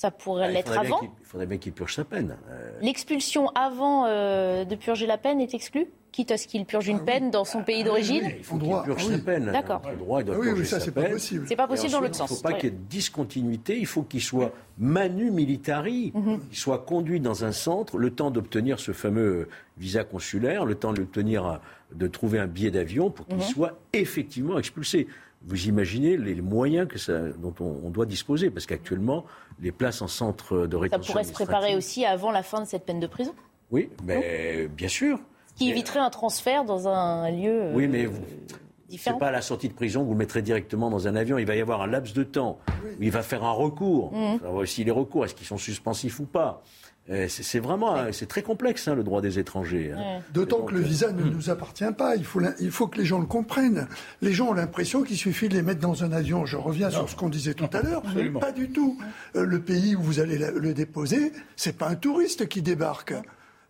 Ça 0.00 0.12
pourrait 0.12 0.44
Ah, 0.44 0.48
il 0.50 0.54
l'être 0.54 0.68
faudrait 0.68 0.86
bien 0.86 0.90
avant. 0.90 1.00
qu'il- 1.00 1.10
Il 1.20 1.26
faudrait 1.26 1.46
bien 1.46 1.58
qu'il 1.58 1.72
purge 1.72 1.94
sa 1.96 2.04
peine. 2.04 2.36
Euh, 2.52 2.70
L'expulsion 2.82 3.48
avant 3.56 4.06
euh, 4.06 4.64
de 4.64 4.76
purger 4.76 5.08
la 5.08 5.18
peine 5.18 5.40
est 5.40 5.54
exclue 5.54 5.88
Quitte 6.12 6.30
à 6.30 6.36
ce 6.36 6.46
qu'il 6.46 6.64
purge 6.64 6.86
une 6.86 7.04
peine 7.04 7.30
dans 7.32 7.44
son 7.44 7.64
pays 7.64 7.82
d'origine 7.84 8.30
il 8.38 8.44
faut 8.44 8.56
qu'il 8.58 8.68
purge 8.68 8.84
ah 8.88 9.04
oui. 9.08 9.12
sa 9.16 9.18
peine. 9.18 9.50
D'accord. 9.52 9.82
Le 9.90 9.96
droit, 9.96 10.20
il 10.20 10.24
doit 10.26 10.36
Ah 10.36 10.40
oui, 10.40 10.46
purger 10.50 10.64
ça, 10.64 10.78
sa 10.78 10.84
c'est 10.86 10.90
pas 10.92 11.02
peine. 11.02 11.12
possible. 11.14 11.44
C'est 11.48 11.56
pas 11.56 11.66
possible 11.66 11.90
dans 11.92 12.00
l'autre 12.00 12.14
sens. 12.14 12.30
Il 12.30 12.32
ne 12.32 12.36
faut 12.36 12.42
pas 12.44 12.48
Ouais. 12.52 12.58
qu'il 12.60 12.70
y 12.70 12.72
ait 12.72 12.76
de 12.76 12.82
discontinuité, 12.88 13.76
il 13.76 13.86
faut 13.86 14.02
qu'il 14.02 14.22
soit 14.22 14.52
manu 14.78 15.32
militari, 15.32 16.12
Mhm. 16.14 16.40
qu'il 16.48 16.56
soit 16.58 16.78
conduit 16.78 17.18
dans 17.20 17.44
un 17.44 17.52
centre, 17.52 17.98
le 17.98 18.10
temps 18.12 18.30
d'obtenir 18.30 18.78
ce 18.78 18.92
fameux 18.92 19.48
visa 19.78 20.04
consulaire, 20.04 20.64
le 20.64 20.76
temps 20.76 20.94
euh, 20.96 21.56
de 21.92 22.06
trouver 22.06 22.38
un 22.38 22.46
billet 22.46 22.70
d'avion 22.70 23.10
pour 23.10 23.26
qu'il 23.26 23.36
Mhm. 23.36 23.42
soit 23.42 23.78
effectivement 23.92 24.58
expulsé. 24.60 25.08
Vous 25.44 25.66
imaginez 25.68 26.16
les 26.16 26.40
moyens 26.40 26.88
que 26.88 26.98
ça, 26.98 27.18
dont 27.38 27.54
on, 27.60 27.80
on 27.84 27.90
doit 27.90 28.06
disposer, 28.06 28.50
parce 28.50 28.66
qu'actuellement, 28.66 29.24
les 29.60 29.72
places 29.72 30.02
en 30.02 30.08
centre 30.08 30.66
de 30.66 30.76
Ça 30.76 30.80
rétention 30.82 31.12
pourrait 31.12 31.24
se 31.24 31.32
préparer 31.32 31.76
aussi 31.76 32.04
avant 32.04 32.30
la 32.30 32.42
fin 32.42 32.60
de 32.60 32.66
cette 32.66 32.84
peine 32.84 33.00
de 33.00 33.06
prison, 33.06 33.34
Oui, 33.70 33.90
mais 34.04 34.68
bien 34.68 34.88
sûr. 34.88 35.18
ce 35.48 35.54
qui 35.54 35.70
éviterait 35.70 35.98
un 36.00 36.10
transfert 36.10 36.64
dans 36.64 36.88
un 36.88 37.30
lieu 37.30 37.62
euh, 37.62 37.74
Oui, 37.74 37.88
mais 37.88 38.06
vous, 38.06 38.20
c'est 38.48 38.88
différent. 38.88 39.18
pas 39.18 39.28
à 39.28 39.32
la 39.32 39.42
sortie 39.42 39.68
de 39.68 39.74
prison, 39.74 40.02
vous 40.04 40.12
le 40.12 40.18
mettrez 40.18 40.42
directement 40.42 40.90
dans 40.90 41.08
un 41.08 41.16
avion. 41.16 41.38
Il 41.38 41.46
va 41.46 41.56
y 41.56 41.60
avoir 41.60 41.82
un 41.82 41.86
laps 41.86 42.14
de 42.14 42.22
temps 42.22 42.58
où 42.98 43.02
il 43.02 43.10
va 43.10 43.22
faire 43.22 43.44
un 43.44 43.52
recours. 43.52 44.12
Mhm. 44.12 44.34
Il 44.34 44.38
va 44.40 44.48
voir 44.50 44.62
aussi 44.62 44.84
les 44.84 44.90
recours, 44.90 45.24
est-ce 45.24 45.34
qu'ils 45.34 45.46
sont 45.46 45.58
suspensifs 45.58 46.20
ou 46.20 46.24
pas? 46.24 46.62
C'est, 47.08 47.42
c'est 47.42 47.58
vraiment, 47.58 47.96
c'est 48.12 48.26
très 48.26 48.42
complexe 48.42 48.86
hein, 48.88 48.94
le 48.94 49.02
droit 49.02 49.20
des 49.22 49.38
étrangers. 49.38 49.92
hein. 49.96 50.20
D'autant 50.34 50.62
que 50.62 50.74
le 50.74 50.80
euh, 50.80 50.82
visa 50.84 51.12
ne 51.12 51.22
nous 51.24 51.48
appartient 51.50 51.90
pas. 51.96 52.16
Il 52.16 52.24
faut, 52.24 52.38
l'in- 52.38 52.54
il 52.60 52.70
faut 52.70 52.86
que 52.86 52.98
les 52.98 53.04
gens 53.06 53.18
le 53.18 53.26
comprennent. 53.26 53.88
Les 54.20 54.32
gens 54.32 54.48
ont 54.48 54.52
l'impression 54.52 55.02
qu'il 55.02 55.16
suffit 55.16 55.48
de 55.48 55.54
les 55.54 55.62
mettre 55.62 55.80
dans 55.80 56.04
un 56.04 56.12
avion. 56.12 56.44
Je 56.46 56.56
reviens 56.56 56.90
sur 56.90 57.08
ce 57.08 57.16
qu'on 57.16 57.28
disait 57.30 57.54
tout 57.54 57.68
à 57.72 57.80
l'heure. 57.82 58.02
Pas 58.40 58.52
du 58.52 58.70
tout. 58.70 58.98
Euh, 59.36 59.44
le 59.44 59.60
pays 59.60 59.96
où 59.96 60.02
vous 60.02 60.20
allez 60.20 60.36
la- 60.38 60.50
le 60.50 60.74
déposer, 60.74 61.32
c'est 61.56 61.76
pas 61.76 61.88
un 61.88 61.94
touriste 61.94 62.46
qui 62.48 62.60
débarque. 62.62 63.14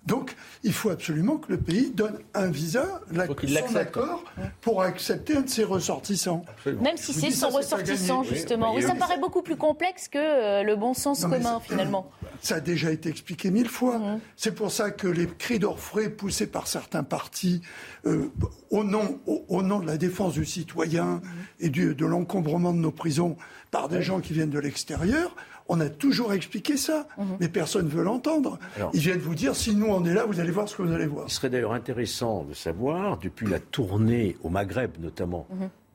Donc, 0.09 0.35
il 0.65 0.73
faut 0.73 0.89
absolument 0.91 1.37
que 1.37 1.53
le 1.53 1.59
pays 1.59 1.91
donne 1.91 2.19
un 2.35 2.49
visa, 2.51 3.03
la, 3.13 3.27
son 3.27 3.35
l'accepte. 3.43 3.77
accord, 3.77 4.25
pour 4.63 4.81
accepter 4.83 5.37
un 5.37 5.43
de 5.43 5.49
ses 5.51 5.65
ressortissants. 5.65 6.45
Même 6.67 6.97
si 6.97 7.13
c'est 7.13 7.31
son 7.31 7.51
ça, 7.51 7.57
ressortissant, 7.59 8.23
justement. 8.23 8.71
Oui, 8.75 8.81
Oui, 8.81 8.87
ça 8.87 8.95
oui. 8.95 8.99
paraît 8.99 9.19
beaucoup 9.19 9.43
plus 9.43 9.57
complexe 9.57 10.09
que 10.09 10.19
euh, 10.19 10.63
le 10.63 10.77
bon 10.77 10.95
sens 10.95 11.23
Non, 11.23 11.31
commun, 11.31 11.61
finalement. 11.61 12.11
Ça 12.41 12.57
a 12.57 12.61
déjà 12.61 12.91
été 12.91 13.09
expliqué 13.11 13.51
mille 13.51 13.69
fois. 13.69 13.99
Mhm. 13.99 14.21
C'est 14.37 14.55
pour 14.55 14.73
ça 14.73 14.91
que 14.91 15.07
les 15.07 15.27
cris 15.27 15.59
d'orfraie 15.59 16.09
poussés 16.09 16.47
par 16.47 16.67
certains 16.69 17.03
partis 17.03 17.61
euh, 18.07 18.31
au, 18.71 18.85
nom, 18.85 19.21
au, 19.27 19.45
au 19.49 19.63
nom 19.63 19.79
de 19.81 19.87
la 19.87 19.99
défense 19.99 20.33
du 20.35 20.45
citoyen 20.47 21.21
Mhm. 21.23 21.23
et 21.61 21.69
du- 21.69 21.95
de 21.95 22.07
l'encombrement 22.07 22.73
de 22.73 22.79
nos 22.79 22.91
prisons 22.93 23.37
par 23.71 23.89
des 23.91 24.01
gens 24.03 24.21
qui 24.21 24.33
viennent 24.33 24.49
de 24.51 24.59
l'extérieur, 24.59 25.37
on 25.69 25.81
a 25.81 25.89
toujours 25.89 26.33
expliqué 26.33 26.77
ça. 26.77 27.07
Mhm. 27.19 27.37
Mais 27.41 27.49
personne 27.49 27.85
ne 27.87 27.91
veut 27.91 28.03
l'entendre. 28.03 28.59
Ils 28.95 29.01
viennent 29.01 29.19
vous 29.19 29.35
dire, 29.35 29.55
si 29.55 29.75
nous 29.75 29.87
on 29.87 30.05
est 30.05 30.15
là, 30.15 30.25
vous 30.25 30.41
allez 30.41 30.51
voir 30.51 30.69
ce 30.69 30.77
que 30.77 30.83
vous 30.83 30.93
allez 30.93 31.07
voir. 31.07 31.27
Il 31.29 31.33
serait 31.33 31.51
d'ailleurs 31.51 31.73
intéressant 31.75 32.45
de 32.45 32.55
savoir, 32.55 33.19
depuis 33.19 33.47
la 33.47 33.59
tournée 33.61 34.37
au 34.43 34.49
Maghreb 34.49 34.93
notamment 35.01 35.47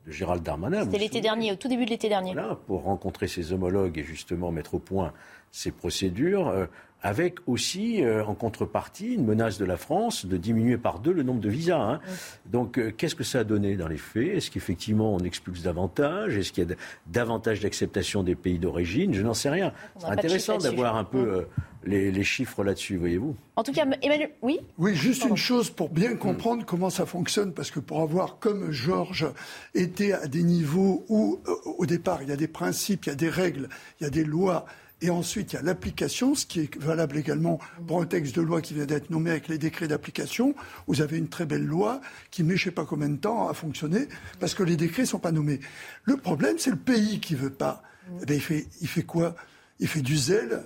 de 0.06 0.12
Gérald 0.12 0.42
Darmanin, 0.42 0.80
Mhm. 0.80 0.84
C'était 0.84 0.98
l'été 0.98 1.20
dernier, 1.20 1.52
au 1.52 1.56
tout 1.56 1.68
début 1.68 1.86
de 1.86 1.90
l'été 1.90 2.08
dernier. 2.08 2.32
Voilà, 2.34 2.56
pour 2.66 2.82
rencontrer 2.82 3.26
ses 3.26 3.52
homologues 3.52 3.98
et 3.98 4.02
justement 4.04 4.52
mettre 4.52 4.74
au 4.74 4.78
point 4.78 5.12
ces 5.50 5.70
procédures, 5.70 6.48
euh, 6.48 6.66
avec 7.04 7.36
aussi 7.46 8.02
euh, 8.02 8.24
en 8.24 8.34
contrepartie 8.34 9.12
une 9.14 9.24
menace 9.26 9.58
de 9.58 9.64
la 9.66 9.76
France 9.76 10.26
de 10.26 10.36
diminuer 10.38 10.78
par 10.78 10.98
deux 10.98 11.12
le 11.12 11.22
nombre 11.22 11.40
de 11.40 11.50
visas. 11.50 11.78
hein. 11.78 12.00
Donc 12.46 12.78
euh, 12.78 12.90
qu'est-ce 12.96 13.14
que 13.14 13.22
ça 13.22 13.40
a 13.40 13.44
donné 13.44 13.76
dans 13.76 13.88
les 13.88 13.98
faits? 13.98 14.28
Est-ce 14.36 14.50
qu'effectivement 14.50 15.14
on 15.14 15.20
expulse 15.20 15.62
davantage? 15.62 16.36
Est-ce 16.36 16.50
qu'il 16.50 16.68
y 16.68 16.72
a 16.72 16.74
davantage 17.06 17.60
d'acceptation 17.60 18.22
des 18.22 18.34
pays 18.34 18.58
d'origine? 18.58 19.12
Je 19.12 19.22
n'en 19.22 19.34
sais 19.34 19.50
rien. 19.50 19.72
C'est 19.98 20.06
intéressant 20.06 20.56
d'avoir 20.58 20.96
un 20.96 21.04
peu 21.04 21.18
euh, 21.18 21.42
les, 21.84 22.10
les 22.10 22.24
chiffres 22.24 22.64
là-dessus, 22.64 22.96
voyez-vous. 22.96 23.36
En 23.56 23.62
tout 23.62 23.72
cas, 23.72 23.84
Emmanuel, 24.00 24.30
oui? 24.40 24.60
Oui, 24.78 24.94
juste 24.94 25.24
une 25.26 25.36
chose 25.36 25.68
pour 25.68 25.90
bien 25.90 26.16
comprendre 26.16 26.64
comment 26.64 26.88
ça 26.88 27.04
fonctionne, 27.04 27.52
parce 27.52 27.70
que 27.70 27.78
pour 27.78 28.00
avoir, 28.00 28.38
comme 28.38 28.72
Georges, 28.72 29.28
été 29.74 30.14
à 30.14 30.26
des 30.26 30.42
niveaux 30.42 31.04
où, 31.10 31.38
au 31.78 31.84
départ, 31.84 32.22
il 32.22 32.30
y 32.30 32.32
a 32.32 32.36
des 32.36 32.48
principes, 32.48 33.04
il 33.04 33.10
y 33.10 33.12
a 33.12 33.16
des 33.16 33.28
règles, 33.28 33.68
il 34.00 34.04
y 34.04 34.06
a 34.06 34.10
des 34.10 34.24
lois, 34.24 34.64
et 35.04 35.10
ensuite 35.10 35.52
il 35.52 35.56
y 35.56 35.58
a 35.58 35.62
l'application, 35.62 36.34
ce 36.34 36.46
qui 36.46 36.60
est 36.60 36.76
valable 36.78 37.18
également 37.18 37.58
pour 37.86 38.00
un 38.00 38.06
texte 38.06 38.34
de 38.34 38.40
loi 38.40 38.62
qui 38.62 38.72
vient 38.72 38.86
d'être 38.86 39.10
nommé 39.10 39.30
avec 39.30 39.48
les 39.48 39.58
décrets 39.58 39.86
d'application. 39.86 40.54
Vous 40.86 41.02
avez 41.02 41.18
une 41.18 41.28
très 41.28 41.44
belle 41.44 41.64
loi 41.64 42.00
qui 42.30 42.42
met 42.42 42.56
je 42.56 42.64
sais 42.64 42.70
pas 42.70 42.86
combien 42.86 43.10
de 43.10 43.16
temps 43.16 43.48
à 43.48 43.52
fonctionner, 43.52 44.08
parce 44.40 44.54
que 44.54 44.62
les 44.62 44.76
décrets 44.76 45.02
ne 45.02 45.08
sont 45.08 45.18
pas 45.18 45.32
nommés. 45.32 45.60
Le 46.04 46.16
problème, 46.16 46.56
c'est 46.58 46.70
le 46.70 46.76
pays 46.76 47.20
qui 47.20 47.34
veut 47.34 47.50
pas. 47.50 47.82
Eh 48.22 48.24
ben, 48.24 48.34
il, 48.34 48.40
fait, 48.40 48.66
il 48.80 48.88
fait 48.88 49.02
quoi? 49.02 49.34
Il 49.78 49.88
fait 49.88 50.00
du 50.00 50.16
zèle, 50.16 50.62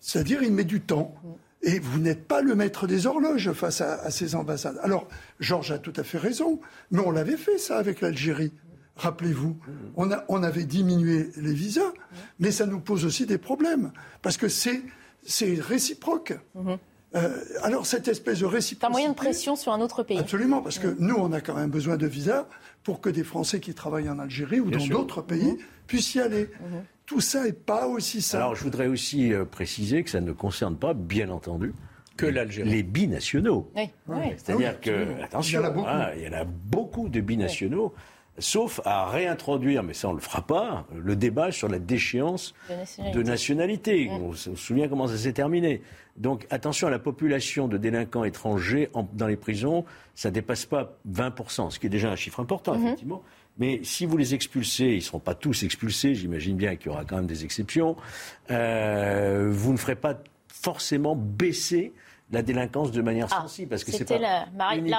c'est-à-dire 0.00 0.42
il 0.42 0.52
met 0.52 0.64
du 0.64 0.80
temps. 0.80 1.14
Et 1.62 1.78
vous 1.80 1.98
n'êtes 1.98 2.28
pas 2.28 2.40
le 2.42 2.54
maître 2.54 2.86
des 2.86 3.06
horloges 3.06 3.52
face 3.52 3.80
à, 3.80 3.94
à 4.02 4.10
ces 4.10 4.34
ambassades. 4.34 4.78
Alors, 4.82 5.08
Georges 5.40 5.72
a 5.72 5.78
tout 5.78 5.92
à 5.96 6.04
fait 6.04 6.18
raison, 6.18 6.60
mais 6.90 7.00
on 7.00 7.10
l'avait 7.10 7.36
fait 7.36 7.58
ça 7.58 7.78
avec 7.78 8.00
l'Algérie. 8.00 8.52
Rappelez-vous, 8.98 9.56
on, 9.96 10.10
a, 10.12 10.24
on 10.28 10.42
avait 10.42 10.64
diminué 10.64 11.30
les 11.36 11.54
visas, 11.54 11.92
mais 12.38 12.50
ça 12.50 12.66
nous 12.66 12.80
pose 12.80 13.04
aussi 13.04 13.26
des 13.26 13.38
problèmes, 13.38 13.92
parce 14.22 14.36
que 14.36 14.48
c'est 14.48 14.82
c'est 15.24 15.54
réciproque. 15.60 16.34
Euh, 17.14 17.38
alors, 17.62 17.86
cette 17.86 18.06
espèce 18.08 18.40
de 18.40 18.46
C'est 18.46 18.54
réciprocité... 18.54 18.86
un 18.86 18.90
moyen 18.90 19.08
de 19.10 19.14
pression 19.14 19.56
sur 19.56 19.72
un 19.72 19.80
autre 19.80 20.02
pays. 20.02 20.18
Absolument, 20.18 20.60
parce 20.62 20.78
que 20.78 20.94
nous, 20.98 21.14
on 21.16 21.32
a 21.32 21.40
quand 21.40 21.54
même 21.54 21.70
besoin 21.70 21.96
de 21.96 22.06
visas 22.06 22.46
pour 22.82 23.00
que 23.00 23.08
des 23.08 23.24
Français 23.24 23.60
qui 23.60 23.72
travaillent 23.72 24.10
en 24.10 24.18
Algérie 24.18 24.60
ou 24.60 24.70
dans 24.70 24.84
d'autres 24.86 25.22
pays 25.22 25.56
puissent 25.86 26.14
y 26.14 26.20
aller. 26.20 26.50
Tout 27.06 27.20
ça 27.22 27.44
n'est 27.44 27.52
pas 27.54 27.86
aussi 27.86 28.20
simple. 28.20 28.42
Alors 28.42 28.54
je 28.56 28.62
voudrais 28.62 28.86
aussi 28.88 29.32
euh, 29.32 29.46
préciser 29.46 30.04
que 30.04 30.10
ça 30.10 30.20
ne 30.20 30.32
concerne 30.32 30.76
pas, 30.76 30.92
bien 30.92 31.30
entendu, 31.30 31.72
Que 32.18 32.26
l'Algérie. 32.26 32.68
les 32.68 32.82
binationaux. 32.82 33.70
Oui, 33.74 33.88
oui. 34.08 34.16
C'est-à-dire 34.36 34.74
Oui, 34.74 34.80
que, 34.82 35.22
attention, 35.22 35.60
Il 35.60 35.62
y 35.62 35.66
en 35.66 35.68
a 35.68 35.70
beaucoup. 35.70 35.88
hein, 35.88 36.08
il 36.16 36.22
y 36.24 36.28
en 36.28 36.32
a 36.34 36.44
beaucoup 36.44 37.08
de 37.08 37.20
binationaux, 37.22 37.94
sauf 38.38 38.80
à 38.84 39.06
réintroduire, 39.06 39.82
mais 39.82 39.94
ça 39.94 40.08
on 40.08 40.12
ne 40.12 40.16
le 40.16 40.22
fera 40.22 40.42
pas, 40.46 40.86
le 40.94 41.16
débat 41.16 41.50
sur 41.52 41.68
la 41.68 41.78
déchéance 41.78 42.54
De 42.68 42.74
nationalité. 42.76 43.18
de 43.18 43.22
nationalité. 43.22 44.10
On 44.10 44.32
se 44.32 44.54
souvient 44.54 44.88
comment 44.88 45.06
ça 45.08 45.16
s'est 45.16 45.32
terminé. 45.32 45.82
Donc 46.16 46.46
attention 46.50 46.86
à 46.88 46.90
la 46.90 46.98
population 46.98 47.68
de 47.68 47.76
délinquants 47.78 48.24
étrangers 48.24 48.90
en- 48.94 49.06
dans 49.12 49.26
les 49.26 49.36
prisons, 49.36 49.84
ça 50.14 50.30
dépasse 50.30 50.66
pas 50.66 50.96
20%, 51.08 51.70
ce 51.70 51.78
qui 51.78 51.86
est 51.86 51.90
déjà 51.90 52.10
un 52.10 52.16
chiffre 52.16 52.40
important, 52.40 52.74
effectivement. 52.74 53.22
Mais 53.58 53.80
si 53.82 54.06
vous 54.06 54.16
les 54.16 54.34
expulsez, 54.34 54.84
ils 54.86 54.96
ne 54.96 55.00
seront 55.00 55.18
pas 55.18 55.34
tous 55.34 55.62
expulsés, 55.64 56.14
j'imagine 56.14 56.56
bien 56.56 56.76
qu'il 56.76 56.86
y 56.86 56.94
aura 56.94 57.04
quand 57.04 57.16
même 57.16 57.26
des 57.26 57.44
exceptions, 57.44 57.96
euh, 58.50 59.48
vous 59.50 59.72
ne 59.72 59.76
ferez 59.78 59.96
pas 59.96 60.18
forcément 60.48 61.14
baisser 61.16 61.92
la 62.30 62.42
délinquance 62.42 62.92
de 62.92 63.00
manière 63.00 63.26
Ah, 63.30 63.42
sensible. 63.42 63.70
Parce 63.70 63.84
que 63.84 63.90
c'est 63.92 64.04
pas 64.04 64.18
la- 64.18 64.44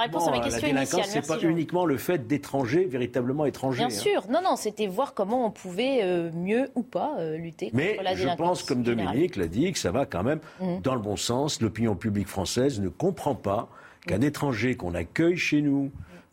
réponse 0.00 0.26
à 0.26 0.30
ma 0.32 0.38
euh, 0.38 0.40
question 0.42 0.62
La 0.62 0.68
délinquance, 0.84 1.06
c'est 1.08 1.26
pas 1.26 1.38
Jean. 1.38 1.48
uniquement 1.48 1.86
le 1.86 1.96
fait 1.96 2.26
d'étrangers 2.26 2.86
véritablement 2.86 3.46
étrangers. 3.46 3.86
Bien 3.86 3.94
hein. 3.96 4.00
sûr. 4.00 4.26
Non, 4.28 4.40
non, 4.42 4.56
c'était 4.56 4.86
voir 4.88 5.14
comment 5.14 5.46
on 5.46 5.50
pouvait 5.50 6.00
euh, 6.02 6.30
mieux 6.34 6.70
ou 6.74 6.82
pas 6.82 7.14
euh, 7.18 7.36
lutter 7.36 7.70
Mais 7.72 7.92
contre 7.92 8.02
la 8.02 8.14
je 8.14 8.20
délinquance. 8.22 8.46
pense, 8.48 8.62
comme. 8.64 8.82
Dominique 8.82 9.36
l'a 9.36 9.46
dit, 9.46 9.70
que 9.72 9.78
ça 9.78 9.90
va 9.92 10.06
quand 10.06 10.24
même 10.24 10.40
Mhm. 10.60 10.80
dans 10.82 10.94
le 10.94 11.00
bon 11.00 11.16
sens. 11.16 11.60
L'opinion 11.60 11.94
publique 11.94 12.28
française 12.28 12.80
ne 12.80 12.88
comprend 12.88 13.34
pas 13.36 13.68
qu'un 14.06 14.22
étranger 14.22 14.76
qu'on 14.76 14.94
accueille 14.94 15.36
chez 15.36 15.60
nous, 15.62 15.90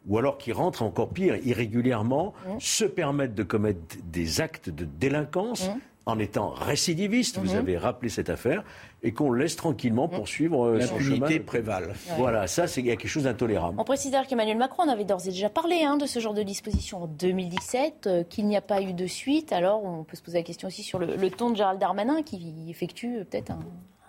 ou 0.08 0.18
alors 0.18 0.38
qui 0.38 0.52
rentre 0.54 0.82
encore 0.84 1.10
pire, 1.10 1.36
irrégulièrement, 1.46 2.34
Mhm. 2.48 2.60
se 2.60 2.86
permette 2.86 3.36
de 3.36 3.44
commettre 3.44 3.80
des 4.06 4.42
actes 4.42 4.70
de 4.70 4.86
délinquance 4.86 5.70
en 6.06 6.18
étant 6.20 6.52
récidiviste, 6.52 7.38
vous 7.38 7.56
avez 7.56 7.78
rappelé 7.78 8.08
cette 8.10 8.30
affaire, 8.30 8.64
et 9.08 9.14
qu'on 9.14 9.32
laisse 9.32 9.56
tranquillement 9.56 10.10
poursuivre 10.10 10.66
euh, 10.68 10.82
son 10.82 11.00
chemin. 11.00 11.28
Prévale. 11.46 11.94
Voilà, 12.18 12.46
ça, 12.48 12.68
c'est 12.68 12.82
il 12.82 12.88
y 12.88 12.92
a 12.92 12.98
quelque 12.98 13.10
chose 13.10 13.24
d'intolérable. 13.24 13.76
On 13.80 13.86
précise 13.86 14.12
d'ailleurs 14.12 14.28
qu'Emmanuel 14.28 14.58
Macron 14.58 14.84
en 14.84 14.90
avait 14.90 15.06
d'ores 15.06 15.26
et 15.26 15.30
déjà 15.30 15.50
parlé 15.50 15.84
hein, 15.84 15.96
de 15.96 16.06
ce 16.06 16.20
genre 16.20 16.34
de 16.34 16.44
disposition 16.44 17.04
en 17.04 17.08
2017, 17.08 18.08
euh, 18.08 18.24
qu'il 18.24 18.46
n'y 18.48 18.58
a 18.58 18.62
pas 18.62 18.82
eu 18.82 18.92
de 18.94 19.08
suite. 19.08 19.54
Alors 19.54 19.84
on 19.86 20.04
peut 20.04 20.18
se 20.18 20.22
poser 20.22 20.40
la 20.40 20.44
question 20.44 20.68
aussi 20.68 20.84
sur 20.84 21.00
le, 21.00 21.16
le 21.16 21.30
ton 21.32 21.52
de 21.52 21.56
Gérald 21.56 21.80
Darmanin 21.80 22.22
qui 22.22 22.66
effectue 22.70 23.20
euh, 23.20 23.24
peut-être 23.24 23.52
un, 23.52 23.60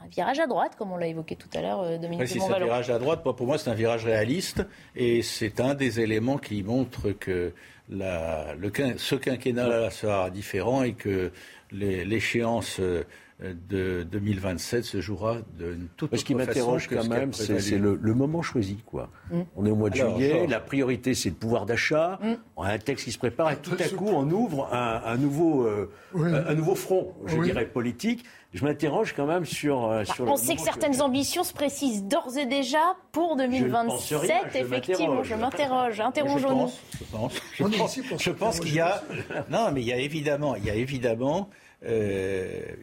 un 0.04 0.08
virage 0.08 0.40
à 0.40 0.46
droite, 0.48 0.72
comme 0.76 0.90
on 0.90 0.96
l'a 0.96 1.06
évoqué 1.06 1.36
tout 1.36 1.48
à 1.54 1.60
l'heure, 1.62 1.98
Dominique 2.00 2.26
si 2.26 2.40
c'est 2.40 2.52
un 2.52 2.58
virage 2.64 2.90
à 2.90 2.98
droite, 2.98 3.22
pour 3.22 3.46
moi, 3.46 3.56
c'est 3.58 3.70
un 3.70 3.74
virage 3.74 4.04
réaliste. 4.04 4.64
Et 4.96 5.22
c'est 5.22 5.60
un 5.60 5.74
des 5.74 6.00
éléments 6.00 6.38
qui 6.38 6.62
montre 6.64 7.10
que 7.12 7.52
la- 7.88 8.54
le, 8.58 8.70
quin- 8.70 8.98
ce 8.98 9.14
quinquennat 9.14 9.90
sera 9.90 10.30
différent 10.30 10.82
et 10.82 10.94
que 10.94 11.30
les- 11.70 12.04
l'échéance 12.04 12.80
euh, 12.80 13.04
de 13.40 14.02
2027 14.02 14.84
se 14.84 15.00
jouera 15.00 15.36
d'une 15.56 15.88
toute 15.96 16.16
Ce 16.16 16.24
qui 16.24 16.34
autre 16.34 16.44
façon 16.44 16.58
m'interroge 16.58 16.88
quand 16.88 17.02
ce 17.02 17.08
qui 17.08 17.14
a 17.14 17.18
même, 17.18 17.32
c'est 17.32 17.78
le, 17.78 17.94
le 18.00 18.14
moment 18.14 18.42
choisi. 18.42 18.78
Quoi. 18.84 19.10
On 19.56 19.64
est 19.64 19.70
au 19.70 19.76
mois 19.76 19.90
de 19.90 20.00
Alors, 20.00 20.16
juillet, 20.18 20.46
la 20.48 20.58
priorité 20.58 21.14
c'est 21.14 21.28
le 21.28 21.36
pouvoir 21.36 21.64
d'achat, 21.64 22.18
on 22.56 22.62
a 22.64 22.72
un 22.72 22.78
texte 22.78 23.04
qui 23.04 23.12
se 23.12 23.18
prépare 23.18 23.52
et 23.52 23.56
tout 23.56 23.76
à 23.78 23.88
coup 23.88 24.08
on 24.08 24.28
ouvre 24.30 24.68
un, 24.74 25.02
un 25.04 25.16
nouveau, 25.16 25.64
euh, 25.66 25.88
Oui. 26.14 26.30
un, 26.34 26.54
nouveau 26.54 26.74
front, 26.74 27.14
je 27.26 27.36
Oui. 27.36 27.44
dirais, 27.46 27.66
politique, 27.66 28.24
je 28.54 28.64
m'interroge 28.64 29.12
quand 29.14 29.26
même 29.26 29.44
sur. 29.44 29.84
euh, 29.84 30.02
Bah, 30.04 30.14
sur 30.14 30.26
on 30.26 30.32
le 30.32 30.36
sait 30.36 30.56
que 30.56 30.62
certaines 30.62 31.00
ambitions 31.00 31.44
se 31.44 31.52
précisent 31.52 32.02
d'ores 32.04 32.36
et 32.38 32.46
déjà 32.46 32.96
pour 33.12 33.28
pense 33.36 33.38
2027. 33.38 34.18
rien, 34.20 34.40
je 34.52 34.58
effectivement, 34.58 35.22
je 35.22 35.34
m'interroge. 35.36 35.94
Je 35.96 36.02
Interrogeons-nous. 36.02 36.70
pense, 37.12 37.34
je 37.54 37.62
pense, 37.62 37.96
je 38.20 38.30
pense- 38.30 38.38
pense 38.38 38.60
qu'il 38.60 38.74
y 38.74 38.80
a. 38.80 39.00
Non, 39.48 39.70
mais 39.72 39.82
il 39.82 39.86
y 39.86 39.92
a 39.92 39.98
évidemment, 39.98 40.56
il 40.56 40.64
y 40.64 40.70
a 40.70 40.74
évidemment 40.74 41.50
euh, 41.50 41.54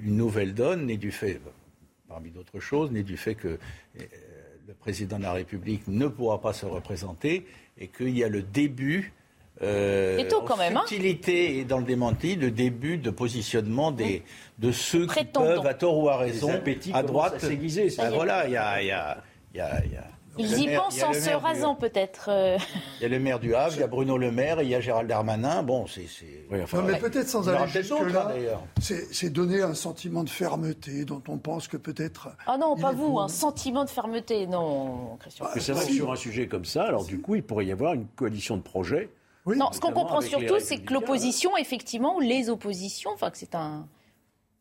une 0.01 0.15
nouvelle 0.17 0.53
donne, 0.53 0.85
née 0.85 0.97
du 0.97 1.11
fait, 1.11 1.39
parmi 2.07 2.31
d'autres 2.31 2.59
choses, 2.59 2.91
née 2.91 3.03
du 3.03 3.17
fait 3.17 3.35
que 3.35 3.47
euh, 3.47 3.57
le 4.67 4.73
président 4.73 5.17
de 5.17 5.23
la 5.23 5.33
République 5.33 5.87
ne 5.87 6.07
pourra 6.07 6.39
pas 6.41 6.53
se 6.53 6.65
représenter 6.65 7.45
et 7.77 7.87
qu'il 7.87 8.17
y 8.17 8.23
a 8.23 8.29
le 8.29 8.41
début. 8.41 9.13
Euh, 9.61 10.17
C'est 10.19 10.27
tôt, 10.27 10.41
en 10.41 10.45
quand 10.45 10.57
même, 10.57 10.75
hein. 10.77 10.83
et 11.59 11.65
dans 11.65 11.77
le 11.77 11.85
démenti, 11.85 12.35
le 12.35 12.51
début 12.51 12.97
de 12.97 13.09
positionnement 13.09 13.91
des, 13.91 14.23
de 14.59 14.71
ceux 14.71 15.07
qui 15.07 15.13
peuvent, 15.45 15.65
à 15.67 15.73
tort 15.73 15.97
ou 15.97 16.09
à 16.09 16.17
raison, 16.17 16.49
à 16.93 17.03
droite. 17.03 17.35
à 17.99 18.05
est. 18.07 18.15
voilà, 18.15 18.47
il 18.47 18.51
y 18.51 18.57
a. 18.57 18.81
il 18.81 18.87
y 18.87 18.91
a- 18.91 19.23
il 19.53 19.57
y 19.57 19.61
a- 19.61 19.85
il 19.85 19.91
y 19.93 19.95
a- 19.95 20.09
Ils 20.37 20.57
y 20.59 20.67
maire- 20.67 20.83
pensent 20.83 20.95
il 20.95 20.99
y 20.99 21.03
a 21.03 21.09
en 21.09 21.13
se 21.13 21.29
du- 21.29 21.35
rasant 21.35 21.75
peut-être. 21.75 22.29
il 22.99 23.03
y 23.03 23.05
a 23.05 23.09
le 23.09 23.19
maire 23.19 23.39
du 23.39 23.55
Havre, 23.55 23.73
il 23.75 23.79
y 23.79 23.83
a 23.83 23.87
Bruno 23.87 24.17
Le 24.17 24.31
Maire, 24.31 24.59
et 24.59 24.63
il 24.63 24.69
y 24.69 24.75
a 24.75 24.79
Gérald 24.81 25.07
Darmanin. 25.09 25.63
Bon, 25.63 25.87
c'est. 25.87 26.07
c'est- 26.07 26.45
Oui, 26.51 26.59
enfin, 26.61 26.81
Non, 26.81 26.87
mais 26.87 26.99
peut-être 26.99 27.27
sans 27.27 27.47
aller 27.49 27.67
jusque-là, 27.71 28.25
hein, 28.25 28.29
d'ailleurs. 28.29 28.63
c'est 28.79 29.29
donner 29.29 29.61
un 29.61 29.73
sentiment 29.73 30.23
de 30.23 30.29
fermeté 30.29 31.05
dont 31.05 31.21
on 31.27 31.37
pense 31.37 31.67
que 31.67 31.77
peut-être. 31.77 32.29
Ah 32.47 32.57
non, 32.57 32.75
pas 32.75 32.91
vous, 32.91 33.11
bon. 33.13 33.19
un 33.19 33.27
sentiment 33.27 33.83
de 33.85 33.89
fermeté. 33.89 34.47
Non, 34.47 35.17
Christian. 35.19 35.45
Mais 35.55 35.61
c'est 35.61 35.71
vrai 35.73 35.85
que 35.85 35.91
sur 35.93 36.11
un 36.11 36.15
sujet 36.15 36.47
comme 36.47 36.65
ça, 36.65 36.83
alors 36.83 37.05
du 37.05 37.19
coup, 37.21 37.35
il 37.35 37.43
pourrait 37.43 37.65
y 37.65 37.71
avoir 37.71 37.93
une 37.93 38.07
coalition 38.07 38.57
de 38.57 38.61
projets. 38.61 39.09
Oui, 39.45 39.57
Non, 39.57 39.69
ce 39.71 39.79
qu'on 39.79 39.91
comprend 39.91 40.21
surtout, 40.21 40.55
c'est 40.59 40.79
que 40.79 40.91
l'opposition, 40.93 41.55
effectivement, 41.57 42.15
ou 42.15 42.19
les 42.19 42.49
oppositions, 42.49 43.11
enfin 43.13 43.29
que 43.29 43.37
c'est 43.37 43.53
un. 43.55 43.87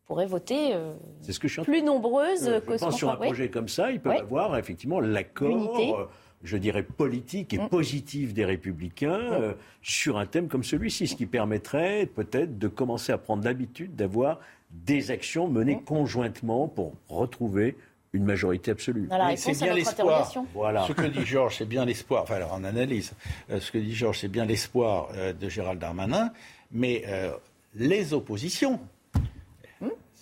Pourrait 0.07 0.27
voter 0.27 0.75
euh, 0.75 0.95
C'est 1.23 1.33
ce 1.33 1.41
que 1.41 1.49
je 1.49 1.53
suis 1.55 1.61
en 1.61 1.65
plus 1.65 1.83
nombreuses 1.83 2.49
Euh, 2.49 2.61
que 2.61 2.73
je 2.73 2.79
ce 2.79 2.85
pense 2.85 2.97
sur 2.97 3.11
un 3.11 3.17
projet 3.17 3.49
comme 3.49 3.69
ça, 3.69 3.91
ils 3.91 4.01
peuvent 4.01 4.13
Oui. 4.13 4.19
avoir 4.21 4.57
effectivement 4.59 5.01
l'accord, 5.01 5.79
euh, 5.99 6.07
je 6.43 6.57
dirais, 6.57 6.83
politique 6.83 7.55
et 7.55 7.59
Mm. 7.59 7.69
positif 7.69 8.35
des 8.35 8.45
républicains 8.45 9.19
euh, 9.33 9.55
sur 9.83 10.19
un 10.19 10.27
thème 10.27 10.49
comme 10.49 10.65
celui-ci, 10.65 11.07
ce 11.07 11.17
qui 11.17 11.27
permettrait 11.27 12.07
peut-être 12.07 12.59
de 12.59 12.69
commencer 12.69 13.13
à 13.13 13.19
prendre 13.19 13.45
l'habitude 13.45 13.97
d'avoir 13.97 14.41
des 14.71 15.11
actions 15.11 15.49
menées 15.49 15.77
Mm. 15.77 15.85
conjointement 15.85 16.69
pour 16.69 16.93
retrouver 17.09 17.77
une 18.13 18.25
majorité 18.25 18.71
absolue. 18.71 19.09
C'est 19.37 19.53
bien 19.61 19.75
l'espoir. 19.75 20.31
Voilà. 20.55 20.87
Ce 20.87 20.93
que 20.93 21.07
dit 21.07 21.25
Georges, 21.25 21.57
c'est 21.59 21.65
bien 21.69 21.85
l'espoir. 21.85 22.23
Enfin, 22.23 22.37
alors, 22.37 22.53
en 22.53 22.63
analyse, 22.63 23.13
euh, 23.51 23.59
ce 23.59 23.73
que 23.73 23.79
dit 23.79 23.93
Georges, 23.95 24.21
c'est 24.21 24.29
bien 24.29 24.45
l'espoir 24.45 25.09
euh, 25.15 25.33
de 25.33 25.49
Gérald 25.49 25.81
Darmanin, 25.81 26.31
mais 26.71 27.03
euh, 27.09 27.33
les 27.75 28.13
oppositions, 28.15 28.79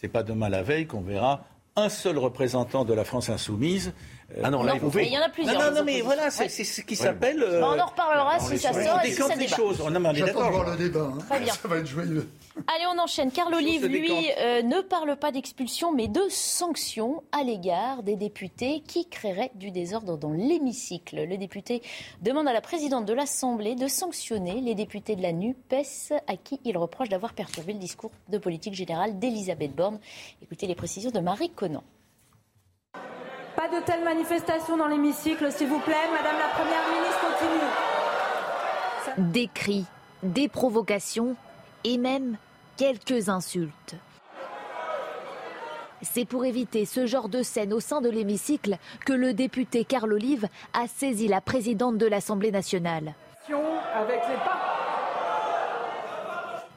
c'est 0.03 0.09
pas 0.09 0.23
demain 0.25 0.49
la 0.49 0.63
veille 0.63 0.87
qu'on 0.87 1.01
verra 1.01 1.45
un 1.77 1.89
seul 1.89 2.19
représentant 2.19 2.85
de 2.85 2.93
la 2.93 3.05
France 3.05 3.31
insoumise. 3.31 3.95
euh, 4.37 4.41
Ah 4.45 4.51
non, 4.51 4.63
là, 4.63 4.75
Non, 4.75 4.91
mais 4.95 5.07
il 5.07 5.13
y 5.13 5.19
en 5.19 5.23
a 5.23 5.29
plusieurs. 5.31 5.55
Non, 5.59 5.71
non, 5.71 5.77
non, 5.79 5.85
mais 5.85 6.01
voilà, 6.03 6.31
c'est 6.31 6.43
Ouais. 6.43 6.49
ce 6.65 6.81
qui 6.83 6.97
s'appelle. 6.97 7.43
euh, 7.43 7.61
Bon, 7.61 7.69
on 7.69 7.79
en 7.79 7.87
reparlera 7.87 8.39
si 8.41 8.59
ça 8.59 8.71
on 8.71 8.85
sort 8.85 9.01
et 9.05 9.07
si 9.09 9.15
décante 9.15 9.29
ça 9.31 9.35
les 9.37 9.45
débat. 9.47 9.57
choses. 9.57 9.79
Non, 9.81 10.01
mais 10.01 10.09
on 10.09 10.13
est 10.13 10.21
d'accord. 10.21 10.51
voir 10.51 10.71
le 10.71 10.77
débat. 10.77 11.01
hein. 11.15 11.19
Très 11.31 11.41
bien. 11.41 11.53
Ça 11.55 11.69
va 11.69 11.77
être 11.79 11.87
joyeux. 11.87 12.29
Allez, 12.67 12.85
on 12.87 12.99
enchaîne. 12.99 13.31
Carl 13.31 13.55
Olive, 13.55 13.87
lui, 13.87 14.31
euh, 14.39 14.63
ne 14.63 14.83
parle 14.83 15.17
pas 15.17 15.33
d'expulsion, 15.33 15.93
mais 15.93 16.07
de 16.07 16.23
sanctions 16.29 17.23
à 17.33 17.43
l'égard 17.43 18.03
des 18.03 18.17
députés 18.17 18.81
qui 18.87 19.09
créeraient 19.09 19.53
du 19.55 19.71
désordre 19.71 20.19
dans 20.19 20.33
l'hémicycle. 20.33 21.25
Le 21.25 21.37
député 21.39 21.83
demande 22.21 22.47
à 22.47 22.53
la 22.53 22.61
présidente 22.61 23.07
de 23.07 23.15
l'Assemblée 23.15 23.75
de 23.75 23.89
sanctionner 23.89 24.61
les 24.61 24.75
députés 24.75 25.17
de 25.17 25.23
la 25.23 25.33
NUPES 25.33 26.13
à 26.27 26.37
qui 26.37 26.61
il 26.65 26.77
reproche 26.77 27.09
d'avoir 27.09 27.33
perturbé 27.33 27.73
le 27.73 27.79
discours 27.79 28.11
de 28.29 28.37
politique 28.37 28.75
générale 28.75 29.19
d'Elisabeth 29.19 29.75
Borne. 29.75 29.99
Écoutez 30.43 30.67
les 30.67 30.75
précisions 30.75 31.11
de 31.11 31.21
Marie 31.21 31.51
Conan. 31.51 31.83
Pas 33.57 33.69
de 33.69 33.83
telles 33.85 34.05
manifestations 34.05 34.77
dans 34.77 34.89
l'hémicycle, 34.89 35.51
s'il 35.51 35.69
vous 35.69 35.81
plaît. 35.81 35.95
Madame 36.13 36.37
la 36.39 36.49
Première 36.49 36.87
ministre, 36.91 37.21
continue. 39.17 39.33
Des 39.33 39.49
cris, 39.49 39.85
des 40.23 40.49
provocations 40.49 41.37
et 41.85 41.99
même 41.99 42.37
quelques 42.77 43.29
insultes. 43.29 43.97
C'est 46.03 46.25
pour 46.25 46.45
éviter 46.45 46.85
ce 46.85 47.07
genre 47.07 47.29
de 47.29 47.43
scène 47.43 47.73
au 47.73 47.81
sein 47.81 48.01
de 48.01 48.09
l'hémicycle 48.09 48.79
que 49.07 49.13
le 49.13 49.35
député 49.35 49.85
Carl 49.85 50.13
Olive 50.13 50.49
a 50.75 50.89
saisi 50.89 51.29
la 51.29 51.41
présidente 51.41 51.97
de 51.97 52.07
l'Assemblée 52.07 52.51
nationale. 52.51 53.15
Avec 53.95 54.21
les 54.29 54.37
pas. 54.37 54.73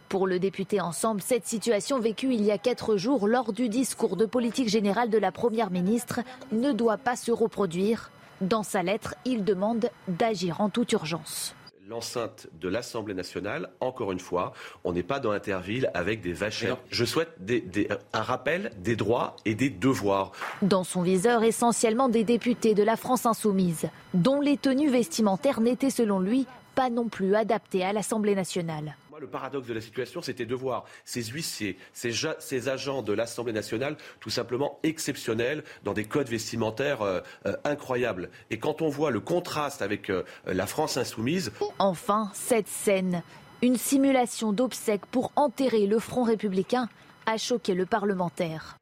Pour 0.10 0.28
le 0.28 0.40
député 0.40 0.80
Ensemble, 0.80 1.22
cette 1.22 1.48
situation 1.48 2.00
vécue 2.00 2.34
il 2.34 2.44
y 2.44 2.52
a 2.52 2.58
quatre 2.58 2.96
jours 2.96 3.28
lors 3.28 3.52
du 3.52 3.68
discours 3.68 4.16
de 4.16 4.26
politique 4.26 4.70
générale 4.70 5.10
de 5.10 5.18
la 5.18 5.32
Première 5.32 5.72
ministre 5.72 6.22
ne 6.52 6.72
doit 6.72 6.98
pas 6.98 7.16
se 7.16 7.32
reproduire. 7.32 8.12
Dans 8.42 8.64
sa 8.64 8.84
lettre, 8.84 9.16
il 9.26 9.44
demande 9.44 9.90
d'agir 10.08 10.62
en 10.62 10.70
toute 10.70 10.92
urgence. 10.92 11.56
L'enceinte 11.88 12.48
de 12.60 12.68
l'Assemblée 12.68 13.14
nationale, 13.14 13.70
encore 13.80 14.12
une 14.12 14.20
fois, 14.20 14.54
on 14.84 14.94
n'est 14.94 15.04
pas 15.04 15.20
dans 15.20 15.32
Interville 15.32 15.92
avec 15.94 16.22
des 16.22 16.34
vachères. 16.34 16.78
Je 16.90 17.06
souhaite 17.06 17.30
des- 17.40 17.62
des- 17.62 17.88
un 18.14 18.22
rappel 18.22 18.72
des 18.78 18.96
droits 18.96 19.36
et 19.46 19.54
des 19.56 19.70
devoirs. 19.70 20.32
Dans 20.62 20.84
son 20.84 21.02
viseur, 21.04 21.44
essentiellement 21.44 22.10
des 22.10 22.24
députés 22.24 22.74
de 22.74 22.84
la 22.84 22.96
France 22.96 23.26
insoumise, 23.26 23.88
dont 24.14 24.42
les 24.42 24.58
tenues 24.58 24.90
vestimentaires 24.90 25.62
n'étaient 25.62 25.90
selon 25.92 26.20
lui 26.20 26.48
pas 26.74 26.90
non 26.90 27.08
plus 27.08 27.36
adaptées 27.36 27.84
à 27.86 27.94
l'Assemblée 27.94 28.36
nationale. 28.36 28.96
Le 29.20 29.28
paradoxe 29.28 29.68
de 29.68 29.74
la 29.74 29.80
situation, 29.80 30.22
c'était 30.22 30.46
de 30.46 30.56
voir 30.56 30.84
ces 31.06 31.24
huissiers, 31.24 31.78
ces 31.94 32.70
agents 32.70 33.02
de 33.02 33.14
l'Assemblée 33.14 33.54
nationale, 33.54 33.96
tout 34.20 34.30
simplement 34.30 34.78
exceptionnels, 34.84 35.64
dans 35.86 35.94
des 35.94 36.04
codes 36.04 36.28
vestimentaires 36.28 37.02
euh, 37.02 37.22
euh, 37.46 37.56
incroyables. 37.64 38.30
Et 38.50 38.60
quand 38.60 38.82
on 38.82 38.90
voit 38.90 39.12
le 39.12 39.22
contraste 39.22 39.82
avec 39.82 40.10
euh, 40.10 40.24
la 40.46 40.68
France 40.68 40.98
insoumise, 40.98 41.54
Enfin, 41.80 42.30
cette 42.34 42.68
scène, 42.68 43.24
une 43.62 43.78
simulation 43.78 44.52
d'obsèques 44.52 45.06
pour 45.06 45.32
enterrer 45.38 45.88
le 45.88 46.00
Front 46.00 46.24
républicain, 46.24 46.90
a 47.26 47.38
choqué 47.38 47.74
le 47.74 47.86
parlementaire. 47.86 48.78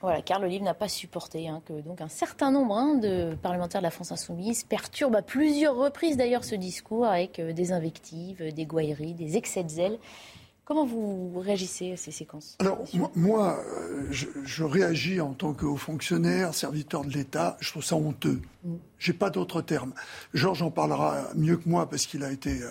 Voilà, 0.00 0.22
Carl 0.22 0.44
Olive 0.44 0.62
n'a 0.62 0.74
pas 0.74 0.86
supporté 0.88 1.48
hein, 1.48 1.60
que 1.66 1.72
donc 1.80 2.00
un 2.00 2.08
certain 2.08 2.52
nombre 2.52 2.76
hein, 2.76 2.94
de 2.94 3.34
parlementaires 3.42 3.80
de 3.80 3.84
la 3.86 3.90
France 3.90 4.12
insoumise 4.12 4.62
perturbent 4.62 5.16
à 5.16 5.22
plusieurs 5.22 5.74
reprises 5.74 6.16
d'ailleurs 6.16 6.44
ce 6.44 6.54
discours 6.54 7.04
avec 7.06 7.40
euh, 7.40 7.52
des 7.52 7.72
invectives, 7.72 8.40
euh, 8.40 8.52
des 8.52 8.64
gouailleries, 8.64 9.14
des 9.14 9.36
excès 9.36 9.64
de 9.64 9.68
zèle. 9.70 9.98
Comment 10.64 10.84
vous 10.84 11.32
réagissez 11.40 11.92
à 11.92 11.96
ces 11.96 12.10
séquences? 12.12 12.56
Alors, 12.60 12.78
moi- 13.16 13.58
euh, 13.58 14.06
je, 14.10 14.26
je 14.44 14.64
réagis 14.64 15.20
en 15.20 15.32
tant 15.32 15.54
que 15.54 15.64
haut 15.64 15.76
fonctionnaire, 15.78 16.54
serviteur 16.54 17.04
de 17.04 17.10
l'État. 17.10 17.56
Je 17.58 17.70
trouve 17.70 17.82
ça 17.82 17.96
honteux. 17.96 18.40
J'ai 18.98 19.12
pas 19.12 19.30
d'autre 19.30 19.62
terme. 19.62 19.92
Georges 20.34 20.62
en 20.62 20.70
parlera 20.70 21.28
mieux 21.34 21.56
que 21.56 21.68
moi 21.68 21.88
parce 21.88 22.06
qu'il 22.06 22.24
a 22.24 22.32
été 22.32 22.62
euh, 22.62 22.70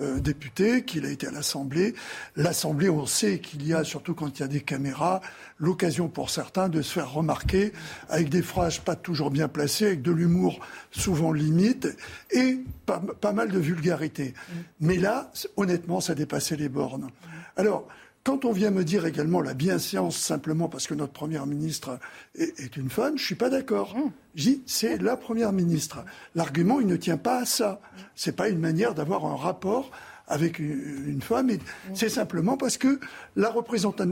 euh, 0.00 0.20
député, 0.20 0.84
qu'il 0.84 1.06
a 1.06 1.10
été 1.10 1.26
à 1.26 1.30
l'Assemblée. 1.30 1.94
L'Assemblée, 2.36 2.90
on 2.90 3.06
sait 3.06 3.38
qu'il 3.38 3.66
y 3.66 3.74
a, 3.74 3.84
surtout 3.84 4.14
quand 4.14 4.38
il 4.38 4.42
y 4.42 4.44
a 4.44 4.48
des 4.48 4.60
caméras, 4.60 5.20
l'occasion 5.58 6.08
pour 6.08 6.30
certains 6.30 6.68
de 6.68 6.82
se 6.82 6.92
faire 6.92 7.12
remarquer 7.12 7.72
avec 8.08 8.28
des 8.28 8.42
phrases 8.42 8.78
pas 8.78 8.96
toujours 8.96 9.30
bien 9.30 9.48
placées, 9.48 9.86
avec 9.86 10.02
de 10.02 10.12
l'humour 10.12 10.60
souvent 10.90 11.32
limite 11.32 11.88
et 12.30 12.58
pas, 12.86 13.00
pas 13.20 13.32
mal 13.32 13.50
de 13.50 13.58
vulgarité. 13.58 14.34
Mais 14.80 14.96
là, 14.96 15.30
honnêtement, 15.56 16.00
ça 16.00 16.14
dépassait 16.14 16.56
les 16.56 16.68
bornes. 16.68 17.08
Alors, 17.56 17.88
quand 18.24 18.44
on 18.44 18.52
vient 18.52 18.70
me 18.70 18.84
dire 18.84 19.06
également 19.06 19.40
la 19.40 19.54
bienséance 19.54 20.16
simplement 20.16 20.68
parce 20.68 20.86
que 20.86 20.94
notre 20.94 21.12
première 21.12 21.46
ministre 21.46 21.98
est, 22.34 22.58
est 22.60 22.76
une 22.76 22.90
femme, 22.90 23.16
je 23.16 23.24
suis 23.24 23.34
pas 23.34 23.48
d'accord. 23.48 23.96
Je 24.34 24.42
dis 24.44 24.62
c'est 24.66 24.98
la 24.98 25.16
première 25.16 25.52
ministre. 25.52 26.04
L'argument 26.34 26.80
il 26.80 26.86
ne 26.86 26.96
tient 26.96 27.16
pas 27.16 27.40
à 27.40 27.44
ça. 27.46 27.80
C'est 28.14 28.36
pas 28.36 28.48
une 28.48 28.58
manière 28.58 28.94
d'avoir 28.94 29.24
un 29.24 29.36
rapport 29.36 29.90
avec 30.30 30.58
une, 30.58 31.22
femme. 31.22 31.48
et 31.48 31.58
C'est 31.94 32.10
simplement 32.10 32.58
parce 32.58 32.76
que 32.76 33.00
la 33.34 33.48
représenta- 33.48 34.04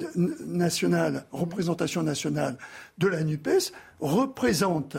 nationale, 0.47 1.27
représentation 1.31 2.03
nationale 2.03 2.57
de 2.97 3.07
la 3.07 3.23
Nupes 3.23 3.71
représente 4.01 4.97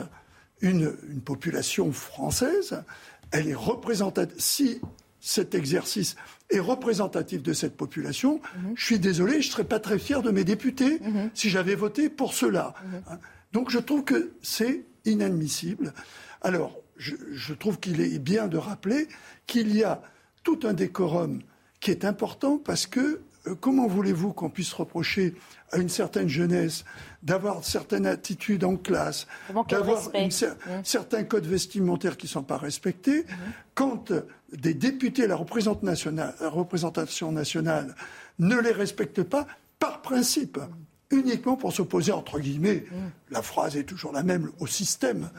une, 0.60 0.94
une 1.10 1.20
population 1.20 1.90
française. 1.92 2.82
Elle 3.32 3.48
est 3.48 3.54
représentative. 3.54 4.36
Si 4.38 4.80
cet 5.20 5.56
exercice 5.56 6.14
est 6.50 6.60
représentatif 6.60 7.42
de 7.42 7.52
cette 7.52 7.76
population, 7.76 8.40
je 8.74 8.84
suis 8.84 8.98
désolé, 8.98 9.42
je 9.42 9.48
ne 9.48 9.52
serais 9.52 9.64
pas 9.64 9.80
très 9.80 9.98
fier 9.98 10.22
de 10.22 10.30
mes 10.30 10.44
députés 10.44 11.00
si 11.34 11.50
j'avais 11.50 11.74
voté 11.74 12.08
pour 12.08 12.32
cela. 12.32 12.74
Hein. 13.08 13.18
Donc 13.52 13.70
je 13.70 13.78
trouve 13.78 14.04
que 14.04 14.32
c'est 14.42 14.84
inadmissible. 15.04 15.92
Alors, 16.40 16.78
je, 16.96 17.14
je 17.32 17.54
trouve 17.54 17.78
qu'il 17.78 18.00
est 18.00 18.18
bien 18.18 18.48
de 18.48 18.56
rappeler 18.56 19.08
qu'il 19.46 19.74
y 19.74 19.84
a 19.84 20.02
tout 20.42 20.60
un 20.64 20.72
décorum 20.72 21.40
qui 21.80 21.90
est 21.90 22.04
important 22.04 22.58
parce 22.58 22.86
que 22.86 23.20
euh, 23.46 23.54
comment 23.54 23.86
voulez-vous 23.86 24.32
qu'on 24.32 24.50
puisse 24.50 24.72
reprocher 24.72 25.34
à 25.72 25.78
une 25.78 25.88
certaine 25.88 26.28
jeunesse 26.28 26.84
d'avoir 27.22 27.64
certaines 27.64 28.06
attitudes 28.06 28.62
en 28.64 28.76
classe, 28.76 29.26
d'avoir 29.80 29.98
cer- 30.28 30.54
Mmh. 30.54 30.70
certains 30.84 31.24
codes 31.24 31.46
vestimentaires 31.46 32.16
qui 32.16 32.26
ne 32.26 32.30
sont 32.30 32.42
pas 32.44 32.56
respectés, 32.58 33.24
quand 33.74 34.10
euh, 34.12 34.20
des 34.52 34.74
députés 34.74 35.26
la 35.26 35.36
nationale- 35.82 36.34
la 36.40 36.48
représentation 36.48 37.32
nationale 37.32 37.94
ne 38.38 38.56
les 38.60 38.72
respectent 38.72 39.24
pas, 39.24 39.46
par 39.78 40.00
principe, 40.02 40.58
uniquement 41.10 41.56
pour 41.56 41.72
s'opposer, 41.72 42.12
entre 42.12 42.38
guillemets, 42.38 42.84
la 43.30 43.42
phrase 43.42 43.76
est 43.76 43.84
toujours 43.84 44.12
la 44.12 44.22
même, 44.22 44.50
au 44.60 44.66
système, 44.66 45.30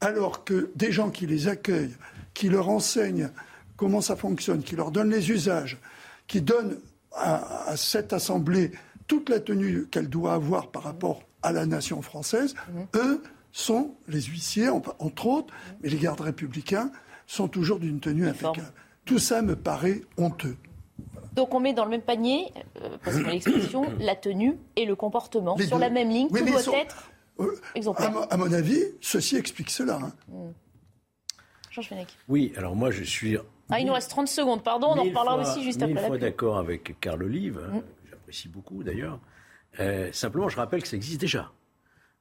alors 0.00 0.44
que 0.44 0.70
des 0.74 0.90
gens 0.92 1.10
qui 1.10 1.26
les 1.26 1.46
accueillent, 1.48 1.94
qui 2.34 2.48
leur 2.48 2.68
enseignent 2.68 3.30
comment 3.76 4.00
ça 4.00 4.16
fonctionne, 4.16 4.62
qui 4.62 4.76
leur 4.76 4.90
donnent 4.90 5.10
les 5.10 5.30
usages, 5.30 5.78
qui 6.26 6.40
donnent 6.40 6.78
à, 7.12 7.68
à 7.70 7.76
cette 7.76 8.12
Assemblée 8.12 8.72
toute 9.10 9.28
la 9.28 9.40
tenue 9.40 9.86
qu'elle 9.90 10.08
doit 10.08 10.34
avoir 10.34 10.68
par 10.68 10.84
rapport 10.84 11.24
à 11.42 11.50
la 11.50 11.66
nation 11.66 12.00
française, 12.00 12.54
eux 12.94 13.20
sont 13.50 13.96
les 14.06 14.22
huissiers, 14.22 14.68
en- 14.68 14.80
entre 15.00 15.26
autres, 15.26 15.52
mais 15.82 15.88
les 15.88 15.96
gardes 15.96 16.20
républicains 16.20 16.92
sont 17.26 17.48
toujours 17.48 17.80
d'une 17.80 17.98
tenue 17.98 18.28
impeccable. 18.28 18.72
Tout 19.04 19.18
ça 19.18 19.42
me 19.42 19.56
paraît 19.56 20.02
honteux. 20.16 20.56
Donc 21.34 21.52
on 21.54 21.58
met 21.58 21.72
dans 21.72 21.84
le 21.84 21.90
même 21.90 22.02
panier, 22.02 22.52
euh, 22.80 22.98
passez-moi 23.04 23.32
l'expression, 23.32 23.82
la 23.98 24.14
tenue 24.14 24.56
et 24.76 24.84
le 24.86 24.94
comportement. 24.94 25.56
Les 25.58 25.66
Sur 25.66 25.78
deux. 25.78 25.80
la 25.82 25.90
même 25.90 26.08
ligne, 26.10 26.28
Oui, 26.30 26.38
tout 26.40 26.46
doit 26.46 26.62
sont- 26.62 26.72
être 26.74 27.10
Euh, 27.40 27.56
à, 27.74 27.78
exemplaire. 27.78 28.12
mo- 28.12 28.24
à 28.30 28.36
mon 28.36 28.52
avis, 28.52 28.80
ceci 29.00 29.34
explique 29.36 29.70
cela. 29.70 29.98
hein. 30.00 30.12
Georges 31.72 31.88
Fenech. 31.88 32.08
Oui, 32.28 32.52
alors 32.56 32.76
moi 32.76 32.92
je 32.92 33.02
suis 33.02 33.36
Ah, 33.70 33.80
il 33.80 33.86
nous 33.86 33.92
reste 33.92 34.10
30 34.10 34.28
secondes, 34.28 34.62
pardon, 34.62 34.88
on 34.94 34.98
en 34.98 35.04
reparlera 35.04 35.36
aussi 35.40 35.64
juste 35.64 35.82
après 35.82 35.94
la 35.94 36.00
fois 36.02 36.10
pub. 36.16 36.20
d'accord 36.20 36.58
avec 36.58 36.94
Carl 37.00 37.22
Olive, 37.24 37.58
hein, 37.72 37.80
que 37.80 37.99
j'apprécie 38.30 38.48
beaucoup 38.48 38.82
d'ailleurs. 38.84 39.18
Euh, 39.80 40.10
simplement, 40.12 40.48
je 40.48 40.56
rappelle 40.56 40.82
que 40.82 40.88
ça 40.88 40.96
existe 40.96 41.20
déjà. 41.20 41.50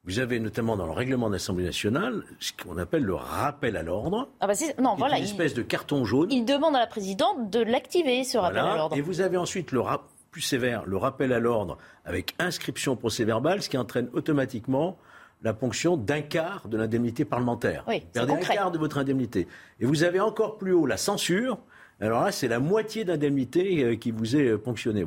Vous 0.06 0.18
avez 0.20 0.40
notamment 0.40 0.76
dans 0.78 0.86
le 0.86 0.92
règlement 0.94 1.28
de 1.28 1.34
l'Assemblée 1.34 1.66
nationale 1.66 2.24
ce 2.40 2.52
qu'on 2.54 2.78
appelle 2.78 3.04
le 3.04 3.14
rappel 3.14 3.76
à 3.78 3.84
l'ordre. 3.84 4.30
Ah 4.40 4.48
bah 4.48 4.54
non, 4.82 4.96
voilà, 4.96 5.18
une 5.18 5.24
il, 5.26 5.30
espèce 5.30 5.54
de 5.54 5.62
carton 5.62 6.06
jaune. 6.06 6.32
il 6.32 6.46
demande 6.46 6.76
à 6.76 6.80
la 6.80 6.88
présidente 6.88 7.50
de 7.52 7.60
l'activer, 7.60 8.24
ce 8.24 8.38
rappel 8.38 8.60
Voilà. 8.60 8.74
à 8.74 8.78
l'ordre. 8.78 8.98
Et 8.98 9.02
vous 9.02 9.22
avez 9.22 9.38
ensuite 9.38 9.72
le 9.72 9.82
rap- 9.82 10.08
plus 10.32 10.42
sévère, 10.42 10.84
le 10.86 10.96
rappel 10.98 11.34
à 11.34 11.40
l'ordre 11.40 11.78
avec 12.06 12.34
inscription 12.40 12.94
au 12.94 12.96
procès-verbal, 12.96 13.62
ce 13.64 13.70
qui 13.70 13.78
entraîne 13.78 14.10
automatiquement 14.14 14.98
la 15.42 15.54
ponction 15.54 15.98
d'un 15.98 16.22
quart 16.22 16.68
de 16.68 16.78
l'indemnité 16.78 17.26
parlementaire. 17.26 17.84
Oui, 17.88 18.00
vous 18.02 18.12
perdez 18.14 18.34
un 18.34 18.38
quart 18.38 18.72
de 18.72 18.78
votre 18.78 18.98
indemnité. 19.00 19.48
Et 19.80 19.86
vous 19.86 20.04
avez 20.04 20.20
encore 20.20 20.58
plus 20.58 20.72
haut 20.72 20.86
la 20.86 20.98
censure. 20.98 21.58
Alors 22.02 22.24
là, 22.24 22.32
c'est 22.32 22.48
la 22.48 22.60
moitié 22.60 23.04
d'indemnité 23.04 23.84
euh, 23.84 23.96
qui 23.96 24.12
vous 24.12 24.36
est 24.36 24.48
euh, 24.48 24.58
ponctionnée. 24.58 25.06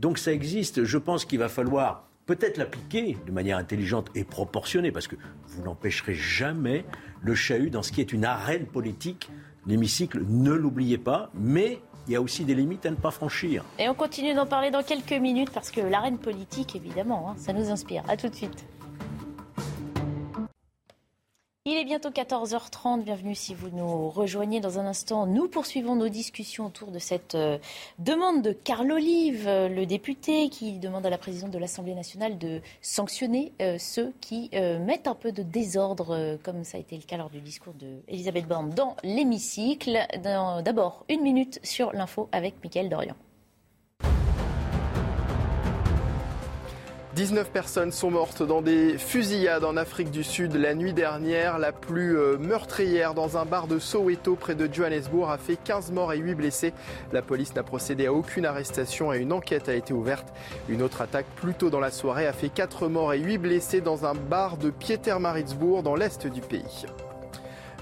Donc 0.00 0.18
ça 0.18 0.32
existe. 0.32 0.84
Je 0.84 0.98
pense 0.98 1.24
qu'il 1.24 1.38
va 1.38 1.48
falloir 1.48 2.08
peut-être 2.26 2.56
l'appliquer 2.56 3.16
de 3.26 3.32
manière 3.32 3.58
intelligente 3.58 4.10
et 4.14 4.24
proportionnée, 4.24 4.90
parce 4.90 5.06
que 5.06 5.16
vous 5.48 5.62
n'empêcherez 5.62 6.14
jamais 6.14 6.84
le 7.22 7.34
chahut 7.34 7.70
dans 7.70 7.82
ce 7.82 7.92
qui 7.92 8.00
est 8.00 8.12
une 8.12 8.24
arène 8.24 8.66
politique. 8.66 9.30
L'hémicycle, 9.66 10.22
ne 10.28 10.52
l'oubliez 10.52 10.98
pas, 10.98 11.30
mais 11.34 11.78
il 12.06 12.12
y 12.12 12.16
a 12.16 12.20
aussi 12.20 12.44
des 12.44 12.54
limites 12.54 12.84
à 12.84 12.90
ne 12.90 12.96
pas 12.96 13.10
franchir. 13.10 13.64
Et 13.78 13.88
on 13.88 13.94
continue 13.94 14.34
d'en 14.34 14.46
parler 14.46 14.70
dans 14.70 14.82
quelques 14.82 15.12
minutes 15.12 15.50
parce 15.50 15.70
que 15.70 15.80
l'arène 15.80 16.18
politique, 16.18 16.76
évidemment, 16.76 17.30
hein, 17.30 17.34
ça 17.38 17.52
nous 17.52 17.70
inspire. 17.70 18.02
À 18.08 18.16
tout 18.16 18.28
de 18.28 18.34
suite. 18.34 18.66
Il 21.66 21.78
est 21.78 21.86
bientôt 21.86 22.10
14h30. 22.10 23.04
Bienvenue 23.04 23.34
si 23.34 23.54
vous 23.54 23.70
nous 23.70 24.10
rejoignez 24.10 24.60
dans 24.60 24.78
un 24.78 24.84
instant. 24.84 25.26
Nous 25.26 25.48
poursuivons 25.48 25.96
nos 25.96 26.10
discussions 26.10 26.66
autour 26.66 26.90
de 26.90 26.98
cette 26.98 27.34
euh, 27.36 27.56
demande 27.98 28.42
de 28.42 28.52
Carl 28.52 28.92
Olive, 28.92 29.48
euh, 29.48 29.70
le 29.70 29.86
député, 29.86 30.50
qui 30.50 30.78
demande 30.78 31.06
à 31.06 31.08
la 31.08 31.16
présidente 31.16 31.52
de 31.52 31.58
l'Assemblée 31.58 31.94
nationale 31.94 32.36
de 32.36 32.60
sanctionner 32.82 33.54
euh, 33.62 33.78
ceux 33.78 34.12
qui 34.20 34.50
mettent 34.52 35.06
un 35.06 35.14
peu 35.14 35.32
de 35.32 35.42
désordre, 35.42 36.36
comme 36.42 36.64
ça 36.64 36.76
a 36.76 36.80
été 36.80 36.96
le 36.96 37.02
cas 37.02 37.16
lors 37.16 37.30
du 37.30 37.40
discours 37.40 37.72
d'Elisabeth 37.72 38.46
Borne 38.46 38.68
dans 38.68 38.94
l'hémicycle. 39.02 40.06
D'abord, 40.22 41.06
une 41.08 41.22
minute 41.22 41.60
sur 41.62 41.94
l'info 41.94 42.28
avec 42.30 42.62
Mickaël 42.62 42.90
Dorian. 42.90 43.16
19 47.14 47.50
personnes 47.50 47.92
sont 47.92 48.10
mortes 48.10 48.42
dans 48.42 48.60
des 48.60 48.98
fusillades 48.98 49.62
en 49.62 49.76
Afrique 49.76 50.10
du 50.10 50.24
Sud 50.24 50.56
la 50.56 50.74
nuit 50.74 50.92
dernière. 50.92 51.60
La 51.60 51.70
plus 51.70 52.18
euh, 52.18 52.38
meurtrière 52.38 53.14
dans 53.14 53.36
un 53.36 53.44
bar 53.44 53.68
de 53.68 53.78
Soweto 53.78 54.34
près 54.34 54.56
de 54.56 54.68
Johannesburg 54.72 55.30
a 55.30 55.38
fait 55.38 55.56
15 55.56 55.92
morts 55.92 56.12
et 56.12 56.18
8 56.18 56.34
blessés. 56.34 56.72
La 57.12 57.22
police 57.22 57.54
n'a 57.54 57.62
procédé 57.62 58.06
à 58.06 58.12
aucune 58.12 58.44
arrestation 58.44 59.12
et 59.12 59.18
une 59.18 59.32
enquête 59.32 59.68
a 59.68 59.74
été 59.74 59.92
ouverte. 59.92 60.26
Une 60.68 60.82
autre 60.82 61.02
attaque 61.02 61.26
plus 61.36 61.54
tôt 61.54 61.70
dans 61.70 61.78
la 61.78 61.92
soirée 61.92 62.26
a 62.26 62.32
fait 62.32 62.48
4 62.48 62.88
morts 62.88 63.12
et 63.12 63.20
8 63.20 63.38
blessés 63.38 63.80
dans 63.80 64.06
un 64.06 64.14
bar 64.14 64.56
de 64.56 64.70
Pietermaritzburg 64.70 65.84
dans 65.84 65.94
l'est 65.94 66.26
du 66.26 66.40
pays. 66.40 66.86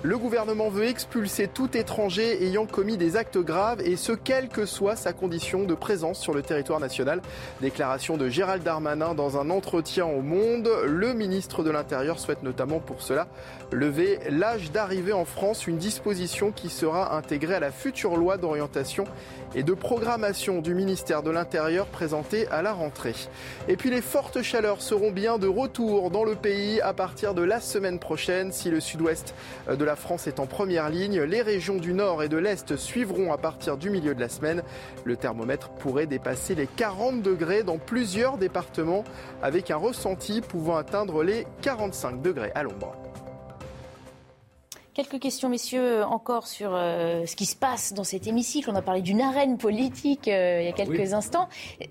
Le 0.04 0.18
gouvernement 0.18 0.68
veut 0.68 0.86
expulser 0.86 1.46
tout 1.46 1.76
étranger 1.76 2.44
ayant 2.44 2.66
commis 2.66 2.96
des 2.96 3.14
actes 3.14 3.38
graves 3.38 3.80
et 3.82 3.94
ce, 3.94 4.10
quelle 4.10 4.48
que 4.48 4.66
soit 4.66 4.96
sa 4.96 5.12
condition 5.12 5.62
de 5.62 5.74
présence 5.74 6.18
sur 6.18 6.34
le 6.34 6.42
territoire 6.42 6.80
national. 6.80 7.22
Déclaration 7.60 8.16
de 8.16 8.28
Gérald 8.28 8.64
Darmanin 8.64 9.14
dans 9.14 9.38
un 9.38 9.48
entretien 9.48 10.04
au 10.04 10.20
Monde. 10.20 10.68
Le 10.86 11.14
ministre 11.14 11.62
de 11.62 11.70
l'Intérieur 11.70 12.18
souhaite 12.18 12.42
notamment 12.42 12.80
pour 12.80 13.00
cela 13.00 13.28
lever 13.70 14.18
l'âge 14.28 14.72
d'arrivée 14.72 15.12
en 15.12 15.24
France, 15.24 15.68
une 15.68 15.78
disposition 15.78 16.50
qui 16.50 16.68
sera 16.68 17.16
intégrée 17.16 17.54
à 17.54 17.60
la 17.60 17.70
future 17.70 18.16
loi 18.16 18.38
d'orientation 18.38 19.04
et 19.54 19.62
de 19.62 19.72
programmation 19.72 20.62
du 20.62 20.74
ministère 20.74 21.22
de 21.22 21.30
l'Intérieur 21.30 21.86
présentée 21.86 22.48
à 22.48 22.60
la 22.60 22.72
rentrée. 22.72 23.14
Et 23.68 23.76
puis 23.76 23.90
les 23.90 24.02
fortes 24.02 24.42
chaleurs 24.42 24.82
seront 24.82 25.12
bien 25.12 25.38
de 25.38 25.46
retour 25.46 26.10
dans 26.10 26.24
le 26.24 26.34
pays 26.34 26.80
à 26.80 26.92
partir 26.92 27.34
de 27.34 27.42
la 27.42 27.60
semaine 27.60 28.00
prochaine. 28.00 28.50
Si 28.50 28.68
le 28.68 28.80
sud-ouest 28.80 29.32
de 29.68 29.84
la 29.84 29.91
France 29.96 30.26
est 30.26 30.40
en 30.40 30.46
première 30.46 30.88
ligne, 30.90 31.20
les 31.22 31.42
régions 31.42 31.76
du 31.76 31.92
nord 31.92 32.22
et 32.22 32.28
de 32.28 32.36
l'est 32.36 32.76
suivront 32.76 33.32
à 33.32 33.38
partir 33.38 33.76
du 33.76 33.90
milieu 33.90 34.14
de 34.14 34.20
la 34.20 34.28
semaine. 34.28 34.62
Le 35.04 35.16
thermomètre 35.16 35.70
pourrait 35.70 36.06
dépasser 36.06 36.54
les 36.54 36.66
40 36.66 37.22
degrés 37.22 37.62
dans 37.62 37.78
plusieurs 37.78 38.38
départements 38.38 39.04
avec 39.42 39.70
un 39.70 39.76
ressenti 39.76 40.40
pouvant 40.40 40.76
atteindre 40.76 41.22
les 41.22 41.46
45 41.62 42.22
degrés 42.22 42.52
à 42.54 42.62
l'ombre. 42.62 43.11
Quelques 44.94 45.20
questions, 45.20 45.48
messieurs, 45.48 46.04
encore 46.04 46.46
sur 46.46 46.74
euh, 46.74 47.24
ce 47.24 47.34
qui 47.34 47.46
se 47.46 47.56
passe 47.56 47.94
dans 47.94 48.04
cet 48.04 48.26
hémicycle. 48.26 48.68
On 48.70 48.74
a 48.74 48.82
parlé 48.82 49.00
d'une 49.00 49.22
arène 49.22 49.56
politique 49.56 50.28
euh, 50.28 50.58
il 50.60 50.66
y 50.66 50.68
a 50.68 50.72
quelques 50.72 50.90
oui. 50.90 51.14
instants. 51.14 51.48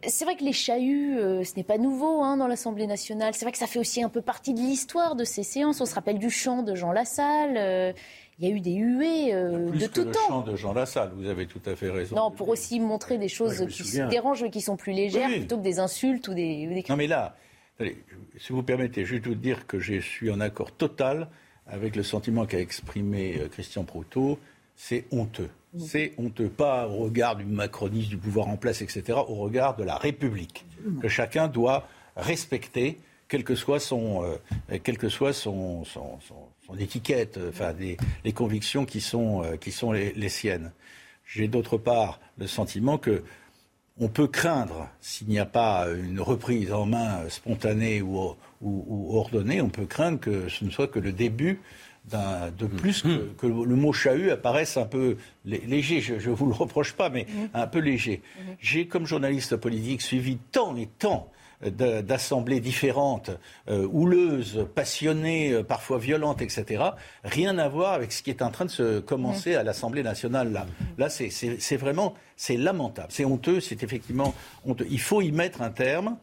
C'est 0.08 0.24
vrai 0.24 0.36
que 0.36 0.44
les 0.44 0.54
chahuts, 0.54 1.18
euh, 1.18 1.44
ce 1.44 1.56
n'est 1.58 1.64
pas 1.64 1.80
nouveau 1.80 2.22
hein, 2.22 2.38
dans 2.38 2.46
l'Assemblée 2.46 2.86
nationale. 2.86 3.34
C'est 3.34 3.44
vrai 3.44 3.52
que 3.52 3.58
ça 3.58 3.66
fait 3.66 3.80
aussi 3.80 4.04
un 4.04 4.10
peu 4.10 4.22
partie 4.22 4.54
de 4.54 4.60
l'histoire 4.60 5.16
de 5.16 5.24
ces 5.24 5.42
séances. 5.42 5.82
On 5.82 5.88
se 5.88 5.96
rappelle 5.96 6.20
du 6.20 6.30
chant 6.30 6.62
de 6.62 6.76
Jean 6.76 6.92
Lassalle. 6.92 7.96
il 8.38 8.48
y 8.48 8.52
a 8.52 8.56
eu 8.56 8.60
des 8.60 8.74
huées 8.76 9.34
Plus 9.72 9.80
de 9.80 9.88
que 9.88 9.92
tout 9.94 10.04
le 10.04 10.12
temps. 10.12 10.20
chant 10.28 10.42
de 10.42 10.56
Jean 10.56 10.74
Lassalle, 10.74 11.12
vous 11.16 11.28
avez 11.28 11.48
tout 11.48 11.62
à 11.66 11.76
fait 11.76 11.90
raison. 11.90 12.16
Non, 12.16 12.30
pour 12.30 12.50
aussi 12.50 12.80
montrer 12.80 13.18
des 13.18 13.30
choses 13.30 13.62
Ouais, 13.62 13.68
qui 13.68 14.00
dérangent 14.12 14.44
mais 14.44 14.52
qui 14.52 14.62
sont 14.62 14.78
plus 14.78 14.94
légères 14.94 15.28
Oui. 15.30 15.40
plutôt 15.40 15.58
que 15.58 15.64
des 15.64 15.80
insultes 15.80 16.28
ou 16.28 16.36
des, 16.36 16.68
ou 16.70 16.74
des 16.76 16.86
Non 16.88 16.98
mais 16.98 17.08
là, 17.08 17.36
si 18.38 18.54
vous 18.54 18.62
permettez, 18.62 19.06
je 19.06 19.16
vais 19.16 19.22
vous 19.22 19.34
dire 19.34 19.66
que 19.66 19.80
je 19.80 20.00
suis 20.00 20.30
en 20.30 20.40
accord 20.40 20.72
total 20.72 21.30
avec 21.68 21.96
le 21.96 22.04
sentiment 22.04 22.46
qu'a 22.46 22.60
exprimé 22.60 23.38
euh, 23.40 23.48
Christian 23.48 23.84
Proutot. 23.84 24.40
C'est 24.76 25.06
honteux. 25.12 25.50
C'est 25.78 26.14
honteux, 26.18 26.50
pas 26.50 26.88
au 26.90 26.98
regard 26.98 27.38
du 27.38 27.46
macronisme, 27.46 28.10
du 28.10 28.18
pouvoir 28.18 28.48
en 28.50 28.58
place, 28.58 28.82
etc., 28.82 29.18
au 29.26 29.36
regard 29.36 29.78
de 29.78 29.84
la 29.86 29.96
République, 29.96 30.66
que 31.02 31.08
chacun 31.08 31.48
doit 31.48 31.88
respecter, 32.18 32.98
quelle 33.30 33.46
que 33.46 33.56
soit 33.56 33.80
son, 33.80 34.22
euh, 34.70 34.78
que 34.80 35.08
soit 35.08 35.32
son, 35.32 35.86
son, 35.86 36.20
son- 36.28 36.50
son 36.68 36.78
étiquette, 36.78 37.38
euh, 37.38 37.50
enfin, 37.50 37.72
des- 37.72 37.96
les 38.26 38.34
convictions 38.34 38.84
qui 38.86 39.00
sont, 39.00 39.44
euh, 39.44 39.56
qui 39.56 39.72
sont 39.72 39.94
les, 39.94 40.12
les 40.14 40.28
siennes. 40.28 40.74
J'ai 41.26 41.48
d'autre 41.48 41.78
part 41.78 42.20
le 42.38 42.48
sentiment 42.48 42.98
que 42.98 43.24
on 43.98 44.10
peut 44.10 44.28
craindre, 44.28 44.90
s'il 45.00 45.28
n'y 45.30 45.40
a 45.40 45.46
pas 45.46 45.88
une 45.90 46.20
reprise 46.20 46.74
en 46.74 46.86
main 46.86 47.30
spontanée 47.30 48.02
ou, 48.02 48.36
ou- 48.62 48.86
ou 48.88 49.18
ordonnée, 49.18 49.62
on 49.62 49.70
peut 49.70 49.86
craindre 49.86 50.20
que 50.20 50.50
ce 50.50 50.64
ne 50.66 50.70
soit 50.70 50.88
que 50.88 51.00
le 51.00 51.12
début 51.12 51.60
d'un- 52.06 52.50
de 52.58 52.66
plus 52.66 53.04
que, 53.04 53.30
que 53.38 53.46
le 53.48 53.76
mot 53.76 53.94
chahut 53.94 54.32
apparaisse 54.32 54.76
un 54.78 54.86
peu 54.86 55.18
lé- 55.46 55.62
léger. 55.68 56.02
Je 56.02 56.14
ne 56.30 56.36
vous 56.36 56.48
le 56.48 56.54
reproche 56.54 56.94
pas, 56.94 57.10
mais 57.10 57.28
un 57.54 57.68
peu 57.68 57.80
léger. 57.80 58.22
J'ai, 58.60 58.88
comme 58.88 59.06
journaliste 59.06 59.56
politique, 59.56 60.02
suivi 60.02 60.38
tant 60.52 60.76
et 60.76 60.88
tant 60.98 61.30
de- 61.64 62.02
d'assemblées 62.02 62.60
différentes, 62.60 63.30
euh, 63.70 63.88
houleuses, 63.92 64.66
passionnées, 64.74 65.54
euh, 65.54 65.64
parfois 65.64 66.00
violentes, 66.00 66.42
etc. 66.42 66.84
Rien 67.24 67.60
à 67.60 67.68
voir 67.70 67.94
avec 67.94 68.12
ce 68.12 68.24
qui 68.24 68.32
est 68.32 68.42
en 68.42 68.50
train 68.50 68.66
de 68.66 68.72
se 68.72 69.00
commencer 69.00 69.54
à 69.54 69.62
l'Assemblée 69.62 70.02
nationale. 70.02 70.52
Là, 70.52 70.66
là 70.98 71.08
c'est 71.10 71.78
vraiment, 71.78 72.16
c'est 72.36 72.58
lamentable, 72.58 73.10
c'est 73.12 73.26
honteux, 73.26 73.60
c'est 73.60 73.84
effectivement 73.84 74.34
honteux. 74.66 74.88
Il 74.90 75.00
faut 75.00 75.22
y 75.22 75.32
mettre 75.32 75.62
un 75.62 75.70
terme, 75.70 76.18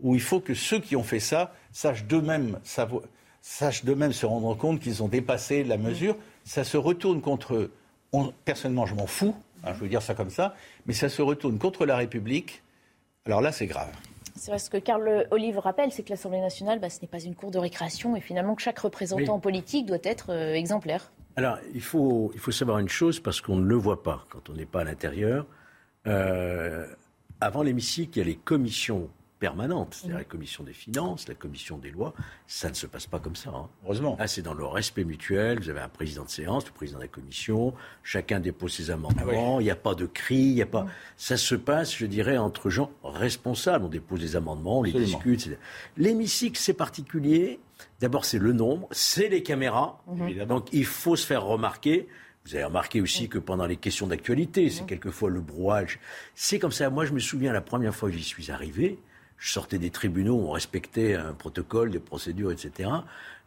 où 0.00 0.14
il 0.14 0.20
faut 0.20 0.40
que 0.40 0.54
ceux 0.54 0.78
qui 0.80 0.96
ont 0.96 1.02
fait 1.02 1.20
ça 1.20 1.52
sachent 1.72 2.04
d'eux-mêmes 2.04 2.58
savo- 2.64 3.02
sachent 3.40 3.84
d'eux-mêmes 3.84 4.12
se 4.12 4.26
rendre 4.26 4.54
compte 4.56 4.80
qu'ils 4.80 5.02
ont 5.02 5.08
dépassé 5.08 5.64
la 5.64 5.76
mesure. 5.76 6.16
Ça 6.44 6.64
se 6.64 6.76
retourne 6.76 7.20
contre 7.20 7.54
eux. 7.54 7.72
On- 8.12 8.32
personnellement, 8.44 8.86
je 8.86 8.94
m'en 8.94 9.06
fous, 9.06 9.34
hein, 9.64 9.72
je 9.74 9.80
veux 9.80 9.88
dire 9.88 10.02
ça 10.02 10.14
comme 10.14 10.30
ça, 10.30 10.54
mais 10.86 10.92
ça 10.92 11.08
se 11.08 11.22
retourne 11.22 11.58
contre 11.58 11.86
la 11.86 11.96
République. 11.96 12.62
Alors 13.26 13.40
là, 13.40 13.52
c'est 13.52 13.66
grave. 13.66 13.90
C'est 14.34 14.50
vrai, 14.50 14.58
ce 14.58 14.70
que 14.70 14.78
Carl 14.78 15.26
Olive 15.30 15.58
rappelle, 15.58 15.92
c'est 15.92 16.02
que 16.02 16.10
l'Assemblée 16.10 16.40
nationale, 16.40 16.78
bah, 16.80 16.88
ce 16.90 17.00
n'est 17.02 17.06
pas 17.08 17.20
une 17.20 17.34
cour 17.34 17.50
de 17.50 17.58
récréation 17.58 18.16
et 18.16 18.20
finalement 18.20 18.54
que 18.54 18.62
chaque 18.62 18.78
représentant 18.78 19.34
Oui. 19.36 19.40
politique 19.40 19.86
doit 19.86 19.98
être 20.02 20.30
euh, 20.32 20.54
exemplaire. 20.54 21.12
Alors, 21.36 21.58
il 21.74 21.80
faut, 21.82 22.30
il 22.34 22.40
faut 22.40 22.50
savoir 22.50 22.78
une 22.78 22.88
chose, 22.88 23.20
parce 23.20 23.40
qu'on 23.40 23.56
ne 23.56 23.64
le 23.66 23.74
voit 23.76 24.02
pas 24.02 24.24
quand 24.30 24.50
on 24.50 24.54
n'est 24.54 24.66
pas 24.66 24.80
à 24.80 24.84
l'intérieur. 24.84 25.46
Euh, 26.06 26.86
avant 27.40 27.62
l'hémicycle, 27.62 28.18
il 28.18 28.18
y 28.18 28.22
a 28.22 28.26
les 28.26 28.36
commissions 28.36 29.08
permanentes. 29.46 29.94
C'est-à-dire 29.94 30.18
la 30.18 30.24
commission 30.24 30.62
des 30.62 30.72
finances, 30.72 31.26
la 31.26 31.34
commission 31.34 31.76
des 31.76 31.90
lois. 31.90 32.14
Ça 32.46 32.68
ne 32.70 32.74
se 32.74 32.86
passe 32.86 33.08
pas 33.08 33.18
comme 33.18 33.34
ça. 33.34 33.50
hein. 33.50 33.68
Heureusement. 33.84 34.14
Là, 34.16 34.28
c'est 34.28 34.40
dans 34.40 34.54
le 34.54 34.64
respect 34.64 35.02
mutuel. 35.02 35.58
Vous 35.58 35.68
avez 35.68 35.80
un 35.80 35.88
président 35.88 36.22
de 36.24 36.30
séance, 36.30 36.64
le 36.66 36.70
président 36.70 36.98
de 36.98 37.02
la 37.02 37.08
commission. 37.08 37.74
Chacun 38.04 38.38
dépose 38.38 38.72
ses 38.72 38.92
amendements. 38.92 39.58
Il 39.58 39.64
n'y 39.64 39.70
a 39.72 39.74
pas 39.76 39.96
de 39.96 40.06
cri. 40.06 40.36
Il 40.36 40.52
y 40.54 40.62
a 40.62 40.66
pas. 40.66 40.86
Ça 41.16 41.36
se 41.36 41.56
passe, 41.56 41.92
je 41.96 42.06
dirais, 42.06 42.38
entre 42.38 42.70
gens 42.70 42.92
responsables. 43.02 43.84
On 43.84 43.88
dépose 43.88 44.20
des 44.20 44.36
amendements, 44.36 44.78
on 44.78 44.82
les 44.84 44.90
Absolument. 44.90 45.16
discute. 45.18 45.40
etc. 45.48 45.56
L'hémicycle, 45.96 46.56
c'est 46.58 46.72
particulier. 46.74 47.58
D'abord, 48.00 48.24
c'est 48.24 48.38
le 48.38 48.52
nombre, 48.52 48.86
c'est 48.92 49.28
les 49.28 49.42
caméras. 49.42 50.00
Donc, 50.46 50.68
il 50.72 50.84
faut 50.86 51.16
se 51.16 51.26
faire 51.26 51.42
remarquer. 51.44 52.06
Vous 52.44 52.54
avez 52.54 52.64
remarqué 52.64 53.00
aussi 53.00 53.28
que 53.28 53.38
pendant 53.38 53.66
les 53.66 53.76
questions 53.76 54.06
d'actualité, 54.06 54.70
c'est 54.70 54.84
quelquefois 54.86 55.30
le 55.30 55.40
brouage. 55.40 55.98
C'est 56.36 56.58
comme 56.60 56.70
ça. 56.72 56.90
Moi, 56.90 57.06
je 57.06 57.12
me 57.12 57.18
souviens 57.18 57.52
la 57.52 57.60
première 57.60 57.94
fois 57.94 58.08
que 58.08 58.16
j'y 58.16 58.22
suis 58.24 58.50
arrivé, 58.52 58.98
je 59.42 59.52
sortais 59.52 59.78
des 59.78 59.90
tribunaux 59.90 60.36
on 60.36 60.52
respectait 60.52 61.14
un 61.14 61.32
protocole, 61.32 61.90
des 61.90 61.98
procédures, 61.98 62.52
etc. 62.52 62.88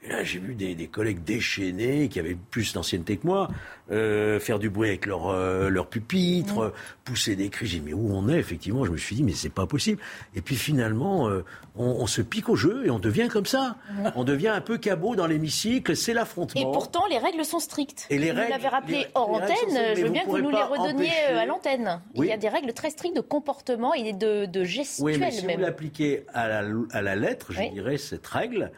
Et 0.05 0.09
là, 0.09 0.23
j'ai 0.23 0.37
vu 0.37 0.53
des, 0.53 0.75
des 0.75 0.85
collègues 0.87 1.23
déchaînés 1.23 2.09
qui 2.09 2.19
avaient 2.19 2.37
plus 2.51 2.73
d'ancienneté 2.73 3.17
que 3.17 3.25
moi 3.25 3.47
euh, 3.91 4.39
faire 4.39 4.59
du 4.59 4.69
bruit 4.69 4.89
avec 4.89 5.07
leur, 5.07 5.29
euh, 5.29 5.67
leur 5.69 5.87
pupitre, 5.87 6.73
pousser 7.05 7.35
des 7.35 7.49
cris. 7.49 7.65
J'ai 7.65 7.79
dit, 7.79 7.85
mais 7.87 7.93
où 7.93 8.13
on 8.15 8.29
est 8.29 8.37
Effectivement, 8.37 8.85
je 8.85 8.91
me 8.91 8.97
suis 8.97 9.15
dit, 9.15 9.23
mais 9.23 9.31
c'est 9.31 9.49
pas 9.49 9.65
possible. 9.65 9.99
Et 10.35 10.41
puis 10.41 10.55
finalement, 10.57 11.27
euh, 11.29 11.43
on, 11.75 11.85
on 11.85 12.05
se 12.07 12.21
pique 12.21 12.49
au 12.49 12.55
jeu 12.55 12.83
et 12.85 12.91
on 12.91 12.99
devient 12.99 13.27
comme 13.29 13.47
ça. 13.47 13.77
On 14.15 14.23
devient 14.23 14.49
un 14.49 14.61
peu 14.61 14.77
cabot 14.77 15.15
dans 15.15 15.25
l'hémicycle, 15.25 15.95
c'est 15.95 16.13
l'affrontement. 16.13 16.61
Et 16.61 16.65
pourtant, 16.71 17.05
les 17.09 17.17
règles 17.17 17.43
sont 17.43 17.59
strictes. 17.59 18.05
Et 18.11 18.19
les 18.19 18.31
vous 18.31 18.37
règles- 18.37 18.51
l'avez 18.51 18.67
rappelé 18.67 18.97
les- 18.99 19.07
hors 19.15 19.31
les 19.39 19.43
antenne. 19.43 19.95
Je 19.95 20.01
veux 20.03 20.09
bien 20.09 20.23
que 20.25 20.29
vous 20.29 20.37
nous 20.37 20.51
les 20.51 20.61
redonniez 20.61 21.09
empêcher- 21.09 21.37
à 21.37 21.45
l'antenne. 21.47 22.01
Oui. 22.15 22.27
Il 22.27 22.29
y 22.29 22.33
a 22.33 22.37
des 22.37 22.49
règles 22.49 22.73
très 22.73 22.91
strictes 22.91 23.15
de 23.15 23.21
comportement 23.21 23.93
et 23.95 24.13
de, 24.13 24.45
de 24.45 24.63
gestuelle 24.63 25.03
Oui, 25.05 25.17
mais 25.19 25.31
si 25.31 25.45
même. 25.47 25.55
vous 25.57 25.61
l'appliquez 25.63 26.25
à 26.33 26.47
la, 26.47 26.63
à 26.91 27.01
la 27.01 27.15
lettre, 27.15 27.53
je 27.53 27.59
Oui. 27.59 27.71
dirais, 27.71 27.97
cette 27.97 28.27
règle, 28.27 28.71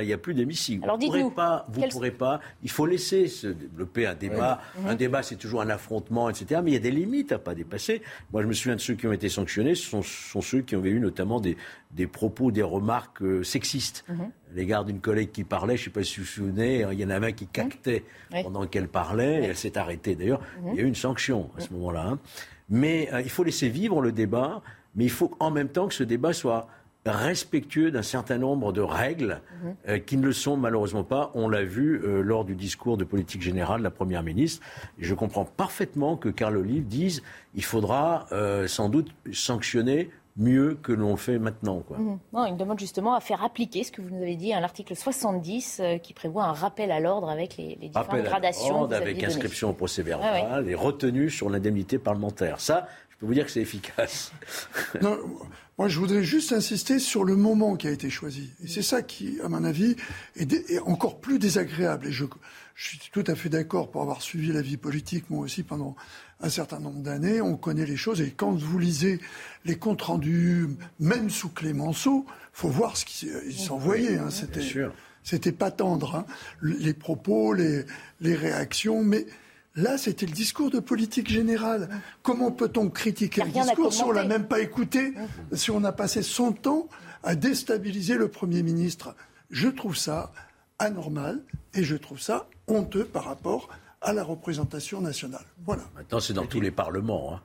il 0.00 0.06
n'y 0.06 0.12
a 0.12 0.18
plus 0.18 0.32
d'hémicycle. 0.34 0.84
Alors 0.84 0.96
vous 0.98 1.06
pourrez 1.06 1.18
dites-nous, 1.18 1.34
pas, 1.34 1.66
vous 1.68 1.80
quels- 1.80 1.90
pourrez 1.90 2.10
pas. 2.12 2.40
Il 2.62 2.70
faut 2.70 2.86
laisser 2.86 3.26
se 3.28 3.48
développer 3.48 4.06
un 4.06 4.14
débat. 4.14 4.60
Mhm. 4.78 4.86
Un 4.88 4.94
débat, 4.94 5.22
c'est 5.22 5.36
toujours 5.36 5.60
un 5.60 5.68
affrontement, 5.68 6.30
etc. 6.30 6.60
Mais 6.64 6.70
il 6.70 6.74
y 6.74 6.76
a 6.76 6.80
des 6.80 6.90
limites 6.90 7.32
à 7.32 7.38
pas 7.38 7.54
dépasser. 7.54 8.00
Moi, 8.32 8.42
je 8.42 8.46
me 8.46 8.52
souviens 8.52 8.76
de 8.76 8.80
ceux 8.80 8.94
qui 8.94 9.06
ont 9.06 9.12
été 9.12 9.28
sanctionnés. 9.28 9.74
Ce 9.74 9.88
sont, 9.90 10.02
ce 10.02 10.30
sont 10.30 10.40
ceux 10.40 10.60
qui 10.62 10.74
avaient 10.74 10.90
eu 10.90 11.00
notamment 11.00 11.40
des, 11.40 11.56
des 11.90 12.06
propos, 12.06 12.50
des 12.50 12.62
remarques 12.62 13.20
euh, 13.22 13.42
sexistes 13.42 14.04
Mhm. 14.08 14.20
à 14.22 14.54
l'égard 14.54 14.84
d'une 14.84 15.00
collègue 15.00 15.30
qui 15.32 15.44
parlait. 15.44 15.76
Je 15.76 15.82
ne 15.82 15.84
sais 15.86 15.90
pas 15.90 16.04
si 16.04 16.20
vous 16.20 16.22
vous 16.24 16.30
souvenez. 16.30 16.86
Il 16.92 16.98
y 17.00 17.04
en 17.04 17.10
avait 17.10 17.26
un 17.28 17.32
qui 17.32 17.46
cactait 17.46 18.04
Mhm. 18.30 18.36
Oui. 18.38 18.42
pendant 18.44 18.66
qu'elle 18.66 18.88
parlait. 18.88 19.42
Et 19.42 19.46
elle 19.46 19.56
s'est 19.56 19.76
arrêtée. 19.76 20.14
D'ailleurs, 20.14 20.40
Mhm. 20.62 20.68
il 20.72 20.76
y 20.76 20.80
a 20.80 20.82
eu 20.84 20.86
une 20.86 20.94
sanction 20.94 21.50
à 21.58 21.60
ce 21.60 21.72
moment-là. 21.74 22.06
hein. 22.06 22.18
Mais 22.70 23.08
euh, 23.12 23.20
il 23.20 23.28
faut 23.30 23.44
laisser 23.44 23.68
vivre 23.68 24.00
le 24.00 24.12
débat. 24.12 24.62
Mais 24.94 25.04
il 25.04 25.10
faut 25.10 25.34
en 25.40 25.50
même 25.50 25.68
temps 25.68 25.88
que 25.88 25.94
ce 25.94 26.04
débat 26.04 26.34
soit 26.34 26.68
respectueux 27.10 27.90
d'un 27.90 28.02
certain 28.02 28.38
nombre 28.38 28.72
de 28.72 28.80
règles 28.80 29.40
Mhm. 29.62 29.74
euh, 29.88 29.98
qui 29.98 30.16
ne 30.16 30.24
le 30.24 30.32
sont 30.32 30.56
malheureusement 30.56 31.02
pas. 31.04 31.30
On 31.34 31.48
l'a 31.48 31.64
vu 31.64 32.00
euh, 32.04 32.22
lors 32.22 32.44
du 32.44 32.54
discours 32.54 32.96
de 32.96 33.04
politique 33.04 33.42
générale 33.42 33.80
de 33.80 33.84
la 33.84 33.90
Première 33.90 34.22
ministre. 34.22 34.64
Je 34.98 35.14
comprends 35.14 35.44
parfaitement 35.44 36.16
que 36.16 36.28
Carl 36.28 36.56
Olive 36.56 36.86
dise 36.86 37.22
il 37.54 37.64
faudra 37.64 38.26
euh, 38.32 38.68
sans 38.68 38.88
doute 38.88 39.10
sanctionner 39.32 40.10
mieux 40.38 40.78
que 40.82 40.92
l'on 40.92 41.10
le 41.10 41.16
fait 41.16 41.38
maintenant. 41.38 41.80
Quoi. 41.80 41.98
Mhm. 41.98 42.18
Non, 42.32 42.46
il 42.46 42.56
demande 42.56 42.78
justement 42.78 43.14
à 43.14 43.20
faire 43.20 43.44
appliquer 43.44 43.84
ce 43.84 43.92
que 43.92 44.00
vous 44.00 44.08
nous 44.08 44.22
avez 44.22 44.36
dit, 44.36 44.54
hein, 44.54 44.60
l'article 44.60 44.96
70 44.96 45.80
euh, 45.82 45.98
qui 45.98 46.14
prévoit 46.14 46.44
un 46.44 46.52
rappel 46.52 46.90
à 46.90 47.00
l'ordre 47.00 47.28
avec 47.28 47.56
les, 47.58 47.76
les 47.80 47.88
différentes 47.88 48.06
Rappel 48.06 48.20
à 48.26 48.28
gradations. 48.30 48.70
l'ordre 48.78 48.94
aviez 48.94 49.10
avec 49.10 49.24
inscription 49.24 49.70
au 49.70 49.72
procès 49.74 50.02
verbal 50.02 50.46
Ah 50.50 50.62
et 50.62 50.74
retenue 50.74 51.28
sur 51.28 51.50
l'indemnité 51.50 51.98
parlementaire. 51.98 52.60
Ça, 52.60 52.86
je 53.10 53.16
peux 53.18 53.26
vous 53.26 53.34
dire 53.34 53.44
que 53.44 53.50
c'est 53.50 53.60
efficace. 53.60 54.32
Non, 55.02 55.18
moi, 55.78 55.88
je 55.88 55.98
voudrais 55.98 56.22
juste 56.22 56.52
insister 56.52 56.98
sur 56.98 57.24
le 57.24 57.34
moment 57.34 57.76
qui 57.76 57.88
a 57.88 57.90
été 57.90 58.10
choisi. 58.10 58.50
Et 58.62 58.68
c'est 58.68 58.82
ça 58.82 59.02
qui, 59.02 59.38
à 59.42 59.48
mon 59.48 59.64
avis, 59.64 59.96
est, 60.36 60.78
encore 60.80 61.20
plus 61.20 61.38
désagréable. 61.38 62.08
Et 62.08 62.12
je, 62.12 62.24
je 62.74 62.88
suis 62.88 62.98
tout 63.10 63.24
à 63.26 63.34
fait 63.34 63.48
d'accord 63.48 63.90
pour 63.90 64.02
avoir 64.02 64.20
suivi 64.22 64.52
la 64.52 64.60
vie 64.62 64.76
politique, 64.76 65.30
moi 65.30 65.40
aussi, 65.44 65.62
pendant 65.62 65.96
un 66.40 66.50
certain 66.50 66.78
nombre 66.78 67.00
d'années. 67.02 67.40
On 67.40 67.56
connaît 67.56 67.86
les 67.86 67.96
choses. 67.96 68.20
Et 68.20 68.30
quand 68.30 68.52
vous 68.52 68.78
lisez 68.78 69.18
les 69.64 69.76
comptes 69.76 70.02
rendus, 70.02 70.68
même 71.00 71.30
sous 71.30 71.48
Clémenceau, 71.48 72.26
faut 72.52 72.68
voir 72.68 72.96
ce 72.96 73.04
qu'ils 73.06 73.56
s'envoyaient. 73.56 74.18
Hein. 74.18 74.30
C'était, 74.30 74.60
c'était 75.24 75.52
pas 75.52 75.70
tendre. 75.70 76.16
hein. 76.16 76.26
Le- 76.60 76.76
Les 76.76 76.92
propos, 76.94 77.54
les, 77.54 77.84
les 78.20 78.34
réactions. 78.36 79.02
Mais 79.02 79.26
là, 79.74 79.98
c'était 79.98 80.26
le 80.26 80.32
discours 80.32 80.70
de 80.70 80.80
politique 80.80 81.28
générale. 81.28 81.88
Comment 82.22 82.50
peut-on 82.50 82.88
critiquer 82.90 83.42
le 83.44 83.50
discours 83.50 83.92
si 83.92 84.02
on 84.02 84.12
l'a 84.12 84.24
même 84.24 84.46
pas 84.46 84.60
écouté, 84.60 85.14
si 85.52 85.70
on 85.70 85.84
a 85.84 85.92
passé 85.92 86.22
son 86.22 86.52
temps 86.52 86.88
à 87.22 87.34
déstabiliser 87.34 88.16
le 88.16 88.28
Premier 88.28 88.62
ministre? 88.62 89.14
Je 89.50 89.68
trouve 89.68 89.96
ça 89.96 90.32
anormal 90.78 91.42
et 91.74 91.84
je 91.84 91.96
trouve 91.96 92.20
ça 92.20 92.48
honteux 92.66 93.04
par 93.04 93.24
rapport 93.24 93.68
à 94.00 94.12
la 94.12 94.24
représentation 94.24 95.00
nationale. 95.00 95.44
Voilà. 95.64 95.82
Maintenant, 95.94 96.20
c'est 96.20 96.32
dans 96.32 96.46
tous 96.46 96.60
les 96.60 96.70
parlements. 96.70 97.34
hein. 97.34 97.40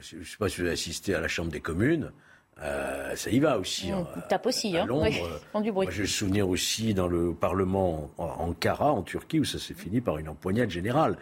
Je 0.00 0.16
ne 0.16 0.24
sais 0.24 0.36
pas 0.38 0.48
si 0.48 0.56
vous 0.56 0.62
avez 0.62 0.72
assisté 0.72 1.14
à 1.14 1.20
la 1.20 1.28
Chambre 1.28 1.50
des 1.52 1.60
communes. 1.60 2.10
Euh, 2.62 3.16
ça 3.16 3.30
y 3.30 3.38
va 3.38 3.58
aussi. 3.58 3.90
Mmh, 3.90 3.94
hein. 3.94 4.06
coup 4.12 4.20
de 4.20 4.24
tape 4.28 4.44
aussi, 4.44 4.76
À 4.76 4.82
hein. 4.82 4.86
Londres, 4.86 5.06
Oui, 5.08 5.18
euh, 5.56 5.60
du 5.62 5.72
bruit. 5.72 5.86
Moi, 5.86 5.94
j'ai 5.94 6.02
le 6.02 6.06
souvenir 6.08 6.46
aussi 6.46 6.92
dans 6.92 7.08
le 7.08 7.32
Parlement 7.32 8.10
en 8.18 8.24
Ankara, 8.26 8.92
en 8.92 9.00
Turquie, 9.02 9.40
où 9.40 9.44
ça 9.46 9.58
s'est 9.58 9.72
fini 9.72 10.02
par 10.02 10.18
une 10.18 10.28
empoignade 10.28 10.68
générale. 10.68 11.16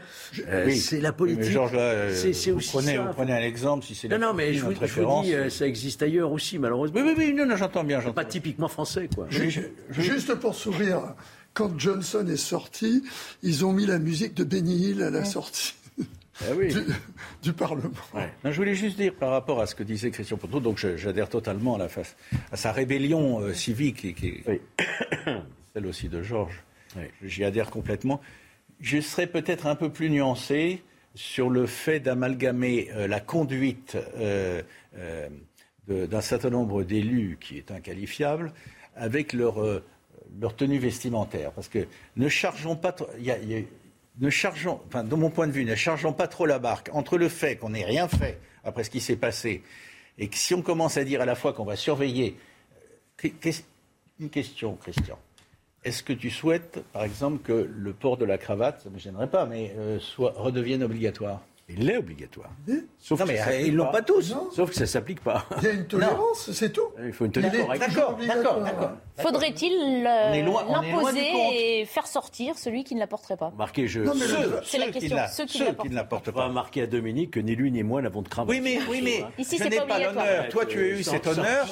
Euh, 0.49 0.67
Oui. 0.67 0.77
c'est 0.77 1.01
la 1.01 1.13
politique. 1.13 1.45
Mais 1.45 1.51
Georges, 1.53 1.75
là, 1.75 2.13
C'est- 2.13 2.33
c'est 2.33 2.51
vous, 2.51 2.57
aussi 2.59 2.71
prenez, 2.71 2.97
ça. 2.97 3.03
vous 3.03 3.13
prenez 3.13 3.33
un 3.33 3.41
exemple, 3.43 3.85
si 3.87 3.95
c'est 3.95 4.09
Non, 4.09 4.19
la 4.19 4.27
non, 4.27 4.35
mais 4.35 4.53
je 4.53 4.65
vous, 4.65 4.73
je 4.85 5.01
vous 5.01 5.23
dis, 5.23 5.51
ça 5.51 5.65
existe 5.67 6.03
ailleurs 6.03 6.33
aussi, 6.33 6.59
malheureusement. 6.59 7.01
Oui, 7.01 7.07
oui, 7.17 7.27
oui, 7.29 7.33
non, 7.35 7.47
non, 7.47 7.57
j'entends 7.57 7.85
bien, 7.85 8.01
j'entends 8.01 8.15
Pas 8.15 8.25
typiquement 8.25 8.69
français, 8.69 9.09
quoi. 9.15 9.27
Ju- 9.31 9.71
Juste 9.91 10.35
pour 10.35 10.57
sourire, 10.57 11.15
quand 11.55 11.79
Johnson 11.79 12.27
est 12.29 12.37
sorti, 12.37 13.05
ils 13.45 13.65
ont 13.65 13.73
mis 13.73 13.87
la 13.87 14.01
musique 14.01 14.35
de 14.35 14.43
Benny 14.43 14.89
Hill 14.91 15.03
à 15.05 15.11
la 15.11 15.25
sortie 15.25 15.75
Oui. 16.57 16.69
du, 16.69 16.81
du 17.43 17.53
Parlement. 17.53 17.91
Non, 18.45 18.51
je 18.53 18.57
voulais 18.57 18.75
juste 18.75 18.97
dire 18.97 19.15
par 19.15 19.31
rapport 19.31 19.61
à 19.61 19.67
ce 19.67 19.75
que 19.75 19.83
disait 19.83 20.11
Christian 20.11 20.37
Ponto, 20.37 20.61
donc 20.61 20.79
j'adhère 20.97 21.29
totalement 21.29 21.75
à, 21.75 21.79
la 21.79 21.89
face, 21.89 22.17
à 22.53 22.57
sa 22.57 22.73
rébellion 22.73 23.41
euh, 23.41 23.53
civique, 23.55 24.05
et 24.05 24.13
qui 24.15 24.29
est 24.47 24.61
celle 25.75 25.87
aussi 25.87 26.09
de 26.09 26.23
Georges. 26.23 26.63
J'y 27.23 27.45
adhère 27.45 27.71
complètement. 27.71 28.21
Je 28.81 29.01
serais 29.01 29.27
peut-être 29.27 29.67
un 29.67 29.75
peu 29.75 29.91
plus 29.91 30.11
nuancé 30.11 30.83
sur 31.15 31.51
le 31.51 31.67
fait 31.67 31.99
d'amalgamer 32.01 32.91
euh, 32.95 33.09
la 33.09 33.19
conduite 33.21 33.97
euh, 34.17 34.63
euh, 34.97 35.29
d'un 35.89 36.21
certain 36.21 36.51
nombre 36.51 36.83
d'élus, 36.85 37.39
qui 37.41 37.57
est 37.59 37.71
inqualifiable, 37.71 38.53
avec 38.95 39.33
leur, 39.33 39.61
euh, 39.63 39.83
leur 40.41 40.55
tenue 40.55 40.79
vestimentaire. 40.79 41.51
Parce 41.53 41.69
que 41.69 41.87
ne 42.17 42.29
chargeons 42.29 42.77
pas. 42.77 42.93
trop- 42.93 43.09
il 43.19 43.25
y 43.25 43.55
y 43.55 43.67
ne 44.21 44.31
chargeons, 44.31 44.81
enfin, 44.89 45.05
de 45.05 45.15
mon 45.15 45.31
point 45.31 45.47
de 45.47 45.53
vue, 45.53 45.65
ne 45.65 45.75
chargeons 45.75 46.13
pas 46.13 46.29
trop 46.29 46.47
la 46.47 46.59
barque 46.59 46.91
entre 46.93 47.19
le 47.19 47.29
fait 47.29 47.57
qu'on 47.57 47.71
n'ait 47.71 47.85
rien 47.85 48.09
fait 48.09 48.39
après 48.65 48.85
ce 48.85 48.91
qui 48.91 49.01
s'est 49.01 49.17
passé 49.17 49.63
et 50.19 50.29
que 50.29 50.37
si 50.37 50.55
on 50.55 50.63
commence 50.63 50.97
à 50.97 51.05
dire 51.05 51.21
à 51.21 51.25
la 51.25 51.35
fois 51.35 51.53
qu'on 51.53 51.65
va 51.65 51.77
surveiller. 51.77 52.37
euh, 53.25 53.51
Une 54.21 54.31
question, 54.31 54.77
Christian. 54.77 55.19
Est-ce 55.85 56.03
que 56.03 56.13
tu 56.13 56.29
souhaites, 56.31 56.81
par 56.93 57.05
exemple, 57.05 57.39
que 57.43 57.71
le 57.73 57.93
port 57.93 58.17
de 58.17 58.25
la 58.25 58.37
cravate, 58.37 58.81
ça 58.83 58.89
ne 58.89 58.95
me 58.95 58.99
gênerait 58.99 59.31
pas, 59.31 59.47
mais 59.47 59.73
euh, 59.77 60.01
soit, 60.01 60.33
redevienne 60.37 60.83
obligatoire? 60.83 61.41
Il 61.71 61.91
est 61.91 61.97
obligatoire. 61.99 62.49
Sauf 62.99 63.21
Non, 63.21 63.27
que 63.27 63.31
mais 63.33 63.39
ça 63.39 63.51
euh, 63.51 63.61
ils 63.61 63.75
l'ont 63.75 63.91
pas. 63.91 64.01
tous. 64.03 64.33
Non. 64.35 64.49
Sauf 64.51 64.71
que 64.71 64.77
ça 64.77 64.87
s'applique 64.87 65.21
pas. 65.23 65.45
Il 65.59 65.65
y 65.65 65.67
a 65.67 65.73
une 65.73 65.87
tolérance, 65.87 66.51
c'est 66.53 66.73
tout. 66.73 66.89
Il 67.05 67.13
faut 67.13 67.27
une 67.27 67.33
toujours 67.33 67.51
D'accord, 67.79 68.17
d'accord, 68.27 68.61
d'accord. 68.61 68.91
Faudrait-il 69.19 70.07
euh, 70.07 70.33
l'imposer 70.71 71.81
et 71.81 71.85
faire 71.85 72.07
sortir 72.07 72.57
celui 72.57 72.85
qui 72.85 72.95
ne 72.95 73.01
la 73.01 73.07
porterait 73.07 73.37
pas? 73.37 73.53
Marqué, 73.57 73.87
je. 73.87 74.01
Non, 74.01 74.15
mais 74.15 74.27
le- 74.27 74.35
Ceux, 74.35 74.61
C'est 74.65 74.79
la 74.79 74.91
question, 74.91 75.17
ceux 75.29 75.45
qui 75.45 75.89
ne 75.91 75.95
la 75.95 76.05
portent 76.05 76.31
pas. 76.31 76.49
marquer 76.49 76.83
à 76.83 76.87
Dominique 76.87 77.33
que 77.33 77.41
ni 77.41 77.55
lui 77.55 77.71
ni 77.71 77.83
moi 77.83 78.01
n'avons 78.01 78.23
de 78.23 78.29
cravate. 78.29 78.49
Oui, 78.51 78.61
mais, 78.63 78.79
oui, 78.89 79.01
mais 79.05 79.25
Ici, 79.37 79.59
je 79.59 79.65
c'est 79.65 79.69
n'ai 79.71 79.77
pas 79.81 79.99
l'honneur. 79.99 80.49
Toi, 80.49 80.65
tu 80.67 80.79
as 80.79 80.87
eu 80.87 81.03
cet 81.03 81.27
honneur. 81.27 81.67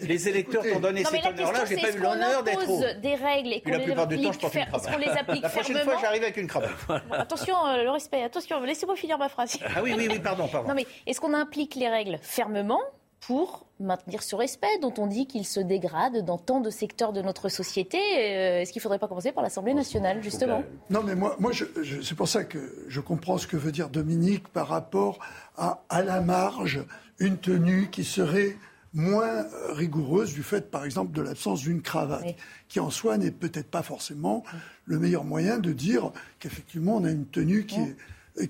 Les 0.00 0.28
électeurs 0.28 0.62
t'ont 0.72 0.80
donné 0.80 1.04
cet 1.04 1.24
honneur-là. 1.26 1.60
question, 1.60 1.66
Je 1.66 1.74
n'ai 1.74 1.76
c'est 1.76 1.82
pas 1.82 1.88
est-ce 1.88 1.98
eu 1.98 2.00
qu'on 2.00 2.12
l'honneur 2.12 2.42
d'être 2.44 3.00
des 3.00 3.14
règles 3.14 3.52
et 3.52 3.60
qu'on 3.60 3.70
la 3.72 3.78
les 3.78 3.84
plupart 3.84 4.06
du 4.06 4.16
temps, 4.16 4.22
je 4.22 4.28
applique, 4.28 4.40
porte 4.40 4.54
une 4.54 4.60
fer- 4.60 4.68
est-ce 4.74 4.86
qu'on 4.90 4.98
les 4.98 5.04
cravate. 5.06 5.20
applique 5.28 5.42
La 5.42 5.48
prochaine 5.50 5.76
fermement 5.76 5.92
fois, 5.92 6.00
j'arrive 6.02 6.22
avec 6.22 6.36
une 6.38 6.46
cravate. 6.46 6.70
Attention, 7.10 7.54
euh, 7.66 7.82
le 7.82 7.90
respect, 7.90 8.22
attention, 8.22 8.60
laissez-moi 8.62 8.96
finir 8.96 9.18
ma 9.18 9.28
phrase. 9.34 9.58
Ah 9.76 9.82
oui, 9.82 9.94
oui, 9.96 10.08
oui, 10.10 10.18
pardon, 10.18 10.48
pardon. 10.48 10.68
Non 10.68 10.74
mais 10.74 10.86
est-ce 11.06 11.20
qu'on 11.20 11.34
implique 11.34 11.74
les 11.74 11.88
règles 11.88 12.18
fermement 12.22 12.80
pour 13.20 13.66
maintenir 13.80 14.22
ce 14.22 14.36
respect 14.36 14.78
dont 14.82 14.92
on 14.98 15.06
dit 15.06 15.26
qu'il 15.26 15.46
se 15.46 15.58
dégrade 15.60 16.24
dans 16.26 16.36
tant 16.38 16.60
de 16.60 16.68
secteurs 16.70 17.12
de 17.12 17.22
notre 17.22 17.48
société 17.48 17.98
Euh, 17.98 18.60
Est-ce 18.60 18.70
qu'il 18.72 18.80
ne 18.80 18.82
faudrait 18.82 18.98
pas 18.98 19.08
commencer 19.08 19.32
par 19.32 19.42
l'Assemblée 19.42 19.72
nationale, 19.74 20.22
justement 20.22 20.62
Non, 20.90 21.02
mais 21.02 21.14
moi, 21.14 21.34
moi 21.38 21.50
je, 21.52 21.64
je- 21.82 22.00
c'est 22.02 22.14
pour 22.14 22.28
ça 22.28 22.44
que 22.44 22.58
je 22.88 23.00
comprends 23.00 23.38
ce 23.38 23.46
que 23.46 23.56
veut 23.56 23.72
dire 23.72 23.88
Dominique 23.88 24.46
par 24.48 24.68
rapport 24.68 25.18
à, 25.56 25.82
à 25.88 26.02
la 26.02 26.20
marge, 26.20 26.80
une 27.18 27.38
tenue 27.38 27.88
qui 27.90 28.04
serait 28.04 28.56
moins 28.92 29.26
euh, 29.26 29.72
rigoureuse 29.72 30.34
du 30.34 30.42
fait, 30.42 30.70
par 30.70 30.84
exemple, 30.84 31.12
de 31.12 31.22
l'absence 31.22 31.62
d'une 31.62 31.80
cravate, 31.82 32.22
Oui. 32.26 32.36
qui 32.68 32.78
en 32.78 32.90
soi 32.90 33.16
n'est 33.18 33.32
peut-être 33.32 33.70
pas 33.70 33.82
forcément 33.82 34.44
le 34.84 34.98
meilleur 34.98 35.24
moyen 35.24 35.58
de 35.58 35.72
dire 35.72 36.12
qu'effectivement 36.38 36.96
on 36.96 37.04
a 37.04 37.10
une 37.10 37.26
tenue 37.26 37.64
qui 37.66 37.80
est, 37.80 37.96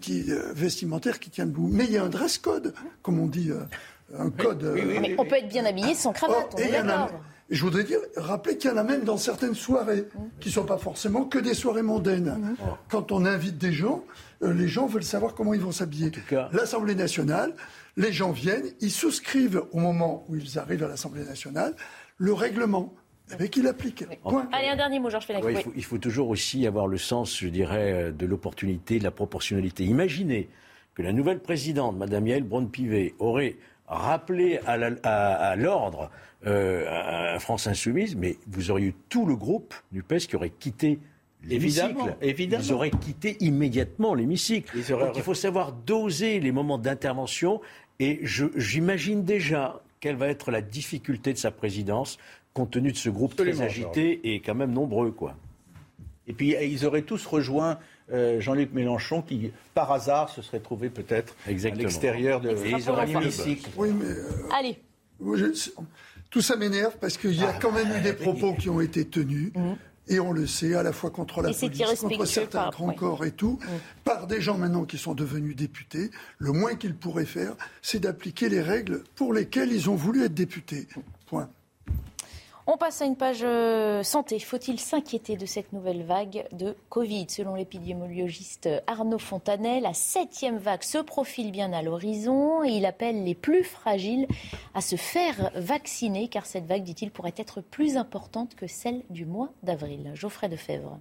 qui 0.01 0.21
est, 0.21 0.31
euh, 0.31 0.53
vestimentaire 0.55 1.19
qui 1.21 1.31
tient 1.31 1.47
debout. 1.47 1.69
Mais 1.71 1.85
il 1.85 1.93
y 1.93 1.97
a 1.99 2.05
un 2.05 2.09
dress 2.09 2.39
code, 2.39 2.75
comme 3.03 3.19
on 3.19 3.27
dit. 3.27 3.51
euh, 3.51 3.61
un 4.19 4.31
code. 4.31 4.63
euh, 4.65 4.75
Mais 5.01 5.17
on 5.19 5.25
peut 5.25 5.37
être 5.37 5.49
bien 5.49 5.65
habillé 5.65 5.95
sans 5.95 6.13
cravate, 6.13 6.49
Oh, 6.53 6.55
on 6.57 6.59
et 6.59 6.63
est 6.65 6.69
il 6.69 6.75
y 6.75 6.79
en 6.79 6.83
a- 6.89 7.05
d'accord. 7.05 7.21
Je 7.51 7.61
voudrais 7.63 7.85
dire, 7.85 7.99
rappeler 8.17 8.57
qu'il 8.57 8.71
y 8.71 8.73
en 8.73 8.77
a 8.79 8.83
même 8.83 9.05
dans 9.05 9.19
certaines 9.19 9.55
soirées, 9.55 10.07
qui 10.41 10.49
ne 10.49 10.55
sont 10.55 10.65
pas 10.65 10.79
forcément 10.79 11.25
que 11.25 11.39
des 11.39 11.53
soirées 11.53 11.83
mondaines. 11.83 12.57
Quand 12.89 13.13
on 13.13 13.27
invite 13.27 13.59
des 13.59 13.73
gens, 13.73 14.03
euh, 14.43 14.53
les 14.55 14.67
gens 14.69 14.87
veulent 14.87 15.05
savoir 15.05 15.35
comment 15.35 15.53
ils 15.53 15.61
vont 15.61 15.71
s'habiller. 15.73 16.11
L'Assemblée 16.53 16.95
nationale, 16.95 17.55
les 17.99 18.13
gens 18.13 18.31
viennent, 18.33 18.65
ils 18.81 18.91
souscrivent 18.91 19.63
au 19.73 19.79
moment 19.79 20.25
où 20.29 20.37
ils 20.37 20.59
arrivent 20.59 20.85
à 20.85 20.89
l'Assemblée 20.89 21.25
nationale 21.25 21.75
le 22.17 22.33
règlement, 22.33 22.95
avec 23.33 23.57
il 23.57 23.67
applique. 23.67 24.05
Point. 24.23 24.49
Allez, 24.53 24.69
un 24.69 24.77
dernier 24.77 25.01
mot, 25.01 25.11
Georges 25.11 25.27
Fenech. 25.27 25.43
Ouais, 25.45 25.53
Oui. 25.55 25.61
il, 25.61 25.63
faut, 25.65 25.73
il 25.77 25.85
faut 25.85 25.99
toujours 25.99 26.29
aussi 26.29 26.67
avoir 26.67 26.87
le 26.87 26.99
sens, 26.99 27.39
je 27.39 27.49
dirais, 27.49 27.93
euh, 27.93 28.13
de 28.13 28.27
l'opportunité, 28.27 28.99
de 28.99 29.05
la 29.05 29.11
proportionnalité. 29.11 29.85
Imaginez 29.85 30.49
que 30.95 31.03
la 31.03 31.13
nouvelle 31.13 31.41
présidente, 31.41 31.97
Mme 31.97 32.27
Yael 32.29 32.45
Braun-Pivet, 32.45 33.15
aurait 33.19 33.57
rappelé 33.89 34.61
à 34.67 34.77
la- 34.77 34.91
à- 35.03 35.35
à 35.35 35.57
l'ordre 35.57 36.11
euh, 36.47 36.85
à- 37.35 37.39
France 37.41 37.67
Insoumise, 37.67 38.17
mais 38.17 38.37
vous 38.47 38.71
auriez 38.71 38.89
eu 38.89 38.95
tout 39.09 39.25
le 39.27 39.35
groupe 39.37 39.75
du 39.93 40.03
PES 40.03 40.27
qui 40.29 40.37
aurait 40.37 40.51
quitté 40.51 40.99
l'hémicycle. 41.43 41.87
Évidemment, 41.87 42.17
évidemment. 42.23 42.63
Ils 42.65 42.73
auraient 42.73 42.91
quitté 42.91 43.37
immédiatement 43.41 44.15
l'hémicycle. 44.15 44.77
Auraient- 44.93 45.07
Donc 45.07 45.17
il 45.17 45.23
faut 45.23 45.35
savoir 45.35 45.73
doser 45.73 46.41
les 46.41 46.53
moments 46.53 46.79
d'intervention 46.79 47.61
et 47.99 48.21
je- 48.23 48.47
j'imagine 48.57 49.25
déjà 49.25 49.81
quelle 50.01 50.17
va 50.17 50.29
être 50.29 50.51
la 50.51 50.61
difficulté 50.61 51.33
de 51.33 51.39
sa 51.39 51.51
présidence 51.51 52.19
compte 52.55 52.71
tenu 52.71 52.93
de 52.93 52.97
ce 52.97 53.11
groupe 53.11 53.33
Absolument, 53.33 53.57
très 53.57 53.65
agité 53.67 54.33
et 54.33 54.41
quand 54.41 54.55
même 54.55 54.73
nombreux. 54.73 55.11
quoi. 55.11 55.37
Et 56.27 56.33
puis 56.33 56.53
eh, 56.59 56.67
ils 56.69 56.87
auraient 56.87 57.03
tous 57.03 57.27
rejoint 57.27 57.79
euh, 58.13 58.41
Jean-Luc 58.41 58.73
Mélenchon 58.73 59.21
qui, 59.23 59.51
par 59.75 59.91
hasard, 59.93 60.31
se 60.31 60.41
serait 60.41 60.61
trouvé 60.61 60.89
peut-être 60.89 61.35
à 61.47 61.51
l'extérieur 61.51 62.41
de 62.41 62.51
l'hémicycle. 62.51 63.69
Oui, 63.77 63.91
mais 63.93 64.07
euh, 64.07 64.49
Allez. 64.57 64.79
je- 65.35 65.71
tout 66.31 66.41
ça 66.41 66.57
m'énerve 66.57 66.97
parce 67.01 67.17
qu'il 67.19 67.35
y 67.35 67.45
a 67.45 67.53
quand 67.53 67.73
même 67.73 67.93
eu 67.97 68.01
des 68.01 68.13
propos 68.13 68.55
qui 68.55 68.69
ont 68.71 68.81
été 68.81 69.05
tenus. 69.05 69.53
Et 70.07 70.21
on 70.21 70.33
le 70.33 70.47
sait, 70.47 70.75
à 70.75 70.83
la 70.83 70.93
fois 70.93 71.09
contre 71.11 71.41
la 71.41 71.51
Et 71.51 71.55
police, 71.55 71.99
contre 71.99 72.27
certains 72.27 72.69
grands 72.69 72.89
ouais. 72.89 72.95
corps 72.95 73.25
et 73.25 73.31
tout, 73.31 73.59
par 74.05 74.27
des 74.27 74.41
gens 74.43 74.59
maintenant 74.59 74.85
qui 74.85 74.99
sont 74.99 75.15
devenus 75.15 75.57
députés. 75.57 76.11
Le 76.39 76.53
moins 76.53 76.75
qu'ils 76.75 76.95
pourraient 76.95 77.25
faire, 77.25 77.55
c'est 77.81 78.01
d'appliquer 78.01 78.51
les 78.51 78.61
règles 78.61 79.03
pour 79.15 79.33
lesquelles 79.33 79.73
ils 79.73 79.89
ont 79.89 79.95
voulu 79.95 80.23
être 80.25 80.35
députés. 80.35 80.87
Point. 81.27 81.49
On 82.67 82.79
passe 82.79 83.03
à 83.03 83.05
une 83.05 83.17
page 83.17 83.43
euh, 83.43 84.03
santé. 84.03 84.39
Faut-il 84.39 84.81
s'inquiéter 84.81 85.37
de 85.37 85.45
cette 85.45 85.75
nouvelle 85.75 86.03
vague 86.03 86.47
de 86.53 86.75
Covid? 86.89 87.27
Selon 87.29 87.57
l'épidémiologiste 87.57 88.71
Arnaud 88.87 89.19
Fontanet, 89.19 89.81
la 89.81 89.93
septième 89.93 90.57
vague 90.57 90.83
se 90.83 90.97
profile 90.97 91.51
bien 91.51 91.75
à 91.75 91.83
l'horizon 91.83 92.63
il 92.65 92.87
appelle 92.87 93.23
les 93.23 93.35
plus 93.35 93.65
fragiles 93.65 94.27
à 94.73 94.81
se 94.81 94.97
faire 94.97 95.51
vacciner 95.55 96.29
car 96.29 96.47
cette 96.47 96.67
vague, 96.67 96.85
dit-il, 96.85 97.11
pourrait 97.11 97.35
être 97.37 97.61
plus 97.61 97.99
importante 97.99 98.55
que 98.55 98.67
celle 98.67 99.03
du 99.11 99.27
mois 99.27 99.51
d'avril. 99.63 100.13
Geoffrey 100.15 100.49
Defebvre. 100.49 100.99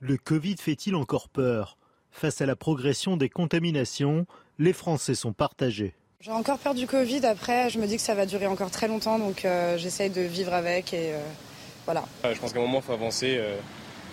Le 0.00 0.16
Covid 0.16 0.56
fait-il 0.56 0.96
encore 0.96 1.28
peur? 1.28 1.78
Face 2.10 2.40
à 2.40 2.46
la 2.46 2.56
progression 2.56 3.16
des 3.16 3.28
contaminations, 3.28 4.26
les 4.58 4.72
Français 4.72 5.14
sont 5.14 5.32
partagés. 5.32 5.94
J'ai 6.24 6.30
encore 6.32 6.58
peur 6.58 6.72
du 6.74 6.86
Covid. 6.86 7.26
Après, 7.26 7.68
je 7.68 7.78
me 7.78 7.86
dis 7.86 7.96
que 7.96 8.02
ça 8.02 8.14
va 8.14 8.24
durer 8.24 8.46
encore 8.46 8.70
très 8.70 8.88
longtemps, 8.88 9.18
donc 9.18 9.44
euh, 9.44 9.76
j'essaye 9.76 10.08
de 10.08 10.22
vivre 10.22 10.54
avec 10.54 10.94
et 10.94 11.12
euh, 11.12 11.18
voilà. 11.84 12.02
je 12.24 12.38
pense 12.38 12.54
qu'à 12.54 12.60
un 12.60 12.62
moment, 12.62 12.78
il 12.78 12.82
faut 12.82 12.94
avancer. 12.94 13.36
euh, 13.38 13.58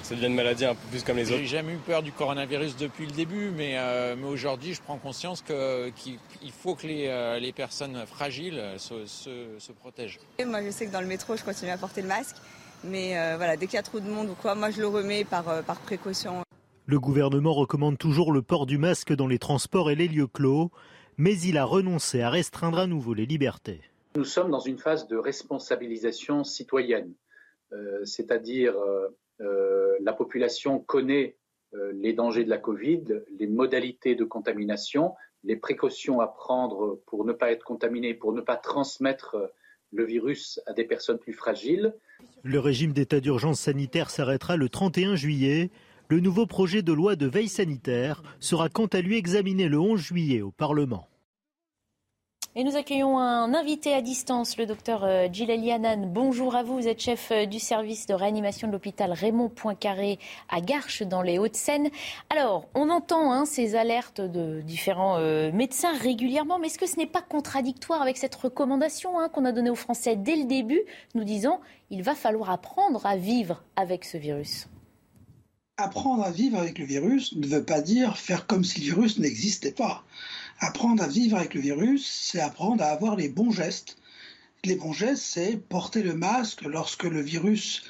ça 0.04 0.16
devient 0.16 0.28
une 0.28 0.36
maladie 0.36 0.66
un 0.66 0.76
peu 0.76 0.88
plus 0.90 1.04
comme 1.04 1.16
les 1.16 1.26
J'ai 1.26 1.36
autres. 1.36 1.44
jamais 1.46 1.72
eu 1.72 1.78
peur 1.78 2.04
du 2.04 2.12
coronavirus 2.12 2.76
depuis 2.76 3.06
le 3.06 3.14
début, 3.14 3.50
mais, 3.56 3.78
euh, 3.78 4.16
mais 4.18 4.28
aujourd'hui, 4.28 4.74
je 4.74 4.82
prends 4.82 4.98
conscience 4.98 5.42
qu'il 5.42 6.20
il 6.44 6.52
faut 6.52 6.76
que 6.76 6.86
les, 6.86 7.38
les 7.40 7.54
personnes 7.54 8.04
fragiles 8.08 8.62
se, 8.78 9.06
se- 9.06 9.58
se 9.58 9.72
protègent. 9.72 10.20
Et 10.40 10.44
Moi, 10.44 10.64
je 10.66 10.72
sais 10.72 10.88
que 10.88 10.92
dans 10.92 11.00
le 11.00 11.08
métro, 11.08 11.38
je 11.38 11.44
continue 11.46 11.72
à 11.72 11.78
porter 11.78 12.02
le 12.02 12.10
masque. 12.10 12.36
Mais 12.84 13.18
euh, 13.18 13.36
voilà, 13.38 13.56
dès 13.56 13.68
qu'il 13.68 13.76
y 13.76 13.80
a 13.80 13.84
trop 13.84 14.00
de 14.02 14.10
monde 14.10 14.32
ou 14.32 14.34
quoi, 14.34 14.54
moi, 14.56 14.70
je 14.72 14.82
le 14.82 14.88
remets 14.88 15.24
par, 15.24 15.48
euh, 15.48 15.62
par 15.62 15.78
précaution. 15.78 16.42
Le 16.88 17.00
gouvernement 17.00 17.54
recommande 17.54 17.98
toujours 17.98 18.34
le 18.34 18.42
port 18.42 18.66
du 18.66 18.80
masque 18.80 19.14
dans 19.14 19.28
les 19.28 19.38
transports 19.40 19.92
et 19.92 19.96
les 19.96 20.08
lieux 20.10 20.28
clos, 20.28 20.72
mais 21.18 21.38
il 21.40 21.58
a 21.58 21.66
renoncé 21.66 22.22
à 22.22 22.30
restreindre 22.30 22.80
à 22.80 22.88
nouveau 22.88 23.14
les 23.14 23.26
libertés. 23.26 23.82
Nous 24.16 24.26
sommes 24.26 24.52
dans 24.52 24.60
une 24.60 24.78
phase 24.78 25.08
de 25.08 25.18
responsabilisation 25.18 26.44
citoyenne, 26.44 27.14
Euh, 27.74 28.04
c'est-à-dire 28.04 28.76
euh, 28.76 29.08
euh, 29.40 29.96
la 30.02 30.14
population 30.14 30.80
connaît 30.80 31.38
euh, 31.74 31.92
les 31.96 32.14
dangers 32.14 32.44
de 32.44 32.50
la 32.50 32.58
Covid, 32.58 33.04
les 33.40 33.48
modalités 33.48 34.16
de 34.16 34.26
contamination, 34.26 35.14
les 35.44 35.56
précautions 35.56 36.20
à 36.20 36.28
prendre 36.28 37.02
pour 37.08 37.26
ne 37.26 37.34
pas 37.34 37.52
être 37.52 37.64
contaminé, 37.64 38.14
pour 38.14 38.34
ne 38.34 38.42
pas 38.42 38.58
transmettre 38.58 39.38
le 39.92 40.06
virus 40.06 40.60
à 40.68 40.74
des 40.74 40.84
personnes 40.84 41.18
plus 41.18 41.34
fragiles. 41.34 41.94
Le 42.44 42.60
régime 42.60 42.94
d'état 42.94 43.20
d'urgence 43.20 43.60
sanitaire 43.60 44.10
s'arrêtera 44.10 44.58
le 44.58 44.70
31 44.70 45.16
juillet. 45.16 45.72
Le 46.12 46.20
nouveau 46.20 46.46
projet 46.46 46.82
de 46.82 46.92
loi 46.92 47.16
de 47.16 47.26
veille 47.26 47.48
sanitaire 47.48 48.22
sera 48.42 48.68
quant 48.68 48.88
à 48.88 49.00
lui 49.00 49.16
examiné 49.16 49.70
le 49.70 49.80
11 49.80 49.98
juillet 49.98 50.42
au 50.42 50.52
Parlement. 50.52 51.08
Et 52.54 52.66
nous 52.66 52.76
accueillons 52.76 53.18
un 53.18 53.54
invité 53.54 53.94
à 53.94 54.02
distance, 54.02 54.58
le 54.58 54.66
docteur 54.66 55.06
euh, 55.06 55.30
Djilali 55.32 55.72
Hanan. 55.72 56.12
Bonjour 56.12 56.58
à 56.58 56.64
vous, 56.64 56.76
vous 56.76 56.88
êtes 56.90 57.00
chef 57.00 57.32
euh, 57.32 57.46
du 57.46 57.60
service 57.60 58.08
de 58.08 58.14
réanimation 58.14 58.68
de 58.68 58.74
l'hôpital 58.74 59.14
Raymond 59.14 59.48
Poincaré 59.48 60.20
à 60.50 60.60
Garches 60.60 61.04
dans 61.04 61.22
les 61.22 61.40
Hauts-de-Seine. 61.40 61.88
Alors, 62.30 62.68
on 62.76 62.90
entend 62.90 63.32
hein, 63.32 63.46
ces 63.46 63.78
alertes 63.78 64.20
de 64.20 64.60
différents 64.60 65.16
euh, 65.18 65.50
médecins 65.54 65.98
régulièrement, 65.98 66.60
mais 66.60 66.68
est-ce 66.68 66.78
que 66.78 66.88
ce 66.88 66.98
n'est 66.98 67.08
pas 67.08 67.22
contradictoire 67.22 68.02
avec 68.02 68.18
cette 68.18 68.36
recommandation 68.36 69.18
hein, 69.18 69.30
qu'on 69.30 69.46
a 69.46 69.54
donnée 69.54 69.70
aux 69.70 69.76
Français 69.76 70.18
dès 70.18 70.36
le 70.36 70.44
début, 70.44 70.82
nous 71.16 71.24
disant 71.24 71.62
il 71.90 72.04
va 72.04 72.16
falloir 72.16 72.50
apprendre 72.50 73.06
à 73.06 73.16
vivre 73.16 73.64
avec 73.78 74.04
ce 74.04 74.18
virus? 74.18 74.68
Apprendre 75.84 76.24
à 76.24 76.30
vivre 76.30 76.60
avec 76.60 76.78
le 76.78 76.86
virus 76.86 77.36
ne 77.36 77.48
veut 77.48 77.64
pas 77.64 77.82
dire 77.82 78.16
faire 78.16 78.46
comme 78.46 78.64
si 78.64 78.82
le 78.82 78.86
virus 78.86 79.18
n'existait 79.18 79.72
pas. 79.72 80.04
Apprendre 80.60 81.02
à 81.02 81.08
vivre 81.08 81.38
avec 81.38 81.56
le 81.56 81.62
virus, 81.62 82.08
c'est 82.08 82.40
apprendre 82.40 82.84
à 82.84 82.90
avoir 82.90 83.16
les 83.16 83.30
bons 83.30 83.50
gestes. 83.50 83.98
Les 84.64 84.76
bons 84.76 84.94
gestes, 84.94 85.24
c'est 85.24 85.58
porter 85.58 86.04
le 86.04 86.14
masque 86.14 86.62
lorsque 86.62 87.06
le 87.06 87.20
virus 87.20 87.82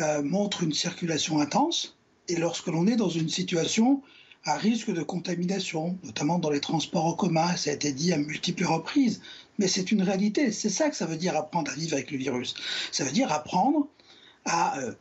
euh, 0.00 0.20
montre 0.20 0.64
une 0.64 0.72
circulation 0.72 1.38
intense 1.38 1.96
et 2.26 2.34
lorsque 2.34 2.66
l'on 2.66 2.88
est 2.88 2.96
dans 2.96 3.08
une 3.08 3.28
situation 3.28 4.02
à 4.44 4.56
risque 4.56 4.90
de 4.92 5.04
contamination, 5.04 5.96
notamment 6.02 6.40
dans 6.40 6.50
les 6.50 6.60
transports 6.60 7.06
en 7.06 7.12
commun. 7.12 7.54
Ça 7.54 7.70
a 7.70 7.74
été 7.74 7.92
dit 7.92 8.12
à 8.12 8.18
multiples 8.18 8.64
reprises, 8.64 9.20
mais 9.58 9.68
c'est 9.68 9.92
une 9.92 10.02
réalité. 10.02 10.50
C'est 10.50 10.70
ça 10.70 10.90
que 10.90 10.96
ça 10.96 11.06
veut 11.06 11.16
dire 11.16 11.36
apprendre 11.36 11.70
à 11.70 11.74
vivre 11.76 11.94
avec 11.94 12.10
le 12.10 12.18
virus. 12.18 12.54
Ça 12.90 13.04
veut 13.04 13.12
dire 13.12 13.30
apprendre 13.30 13.86
à 14.44 14.80
euh, 14.80 14.92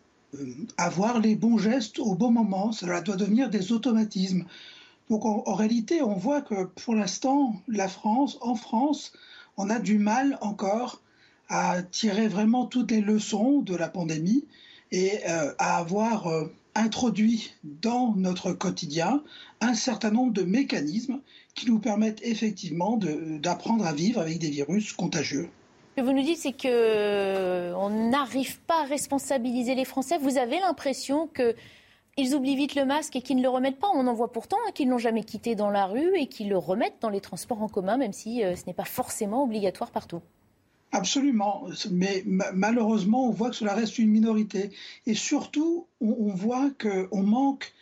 avoir 0.78 1.20
les 1.20 1.36
bons 1.36 1.58
gestes 1.58 2.00
au 2.00 2.16
bon 2.16 2.32
moment. 2.32 2.72
Cela 2.72 3.02
doit 3.02 3.16
devenir 3.16 3.50
des 3.50 3.72
automatismes. 3.72 4.46
Donc 5.10 5.26
en, 5.26 5.54
réalité, 5.54 6.02
on 6.02 6.16
voit 6.16 6.42
que 6.42 6.66
pour 6.66 6.96
l'instant, 6.96 7.62
la 7.68 7.88
France, 7.88 8.38
en 8.42 8.56
France, 8.56 9.14
on 9.56 9.70
a 9.70 9.80
du 9.80 9.98
mal 9.98 10.38
encore 10.42 11.02
à 11.50 11.82
tirer 11.82 12.28
vraiment 12.28 12.66
toutes 12.66 12.92
les 12.92 13.02
leçons 13.02 13.62
de 13.62 13.76
la 13.76 13.88
pandémie 13.88 14.46
et 14.92 15.20
euh, 15.30 15.54
à 15.60 15.78
avoir 15.78 16.28
euh, 16.28 16.54
introduit 16.76 17.54
dans 17.64 18.14
notre 18.16 18.52
quotidien 18.52 19.24
un 19.62 19.74
certain 19.74 20.12
nombre 20.12 20.34
de 20.34 20.44
mécanismes 20.44 21.22
qui 21.56 21.68
nous 21.68 21.80
permettent 21.80 22.22
effectivement 22.22 23.00
d'apprendre 23.42 23.86
à 23.86 23.94
vivre 23.94 24.22
avec 24.22 24.40
des 24.40 24.50
virus 24.50 24.92
contagieux. 24.92 25.50
Ce 25.98 26.04
que 26.04 26.06
vous 26.06 26.14
nous 26.14 26.22
dites, 26.22 26.38
c'est 26.38 26.52
que 26.52 26.68
euh, 26.68 27.74
on 27.76 27.90
n'arrive 28.12 28.60
pas 28.60 28.84
à 28.84 28.86
responsabiliser 28.86 29.74
les 29.74 29.84
Français. 29.84 30.20
Vous 30.20 30.38
avez 30.38 30.60
l'impression 30.60 31.26
que 31.26 31.56
ils 32.18 32.36
oublient 32.36 32.56
vite 32.56 32.76
le 32.76 32.86
masque 32.86 33.16
et 33.16 33.24
qu'ils 33.24 33.38
ne 33.38 33.42
le 33.42 33.50
remettent 33.50 33.80
pas. 33.80 33.88
On 33.96 34.06
en 34.06 34.14
voit 34.14 34.32
pourtant 34.32 34.58
hein, 34.68 34.72
qu'ils 34.76 34.86
ne 34.86 34.92
l'ont 34.92 35.00
jamais 35.00 35.24
quitté 35.24 35.56
dans 35.56 35.72
la 35.72 35.88
rue 35.88 36.16
et 36.16 36.28
qu'ils 36.28 36.50
le 36.50 36.58
remettent 36.60 37.02
dans 37.02 37.10
les 37.10 37.20
transports 37.20 37.64
en 37.64 37.68
commun, 37.68 37.98
même 37.98 38.14
si 38.14 38.44
euh, 38.44 38.56
ce 38.56 38.68
n'est 38.68 38.76
pas 38.76 38.86
forcément 38.86 39.44
obligatoire 39.44 39.90
partout. 39.90 40.22
Absolument, 40.92 41.66
mais 41.90 42.22
ma- 42.28 42.52
malheureusement, 42.52 43.26
on 43.26 43.32
voit 43.32 43.50
que 43.50 43.56
cela 43.56 43.74
reste 43.74 43.98
une 43.98 44.12
minorité. 44.12 44.70
Et 45.08 45.16
surtout, 45.16 45.88
on, 46.00 46.28
voit 46.28 46.70
qu'on 46.80 47.24
manque 47.24 47.74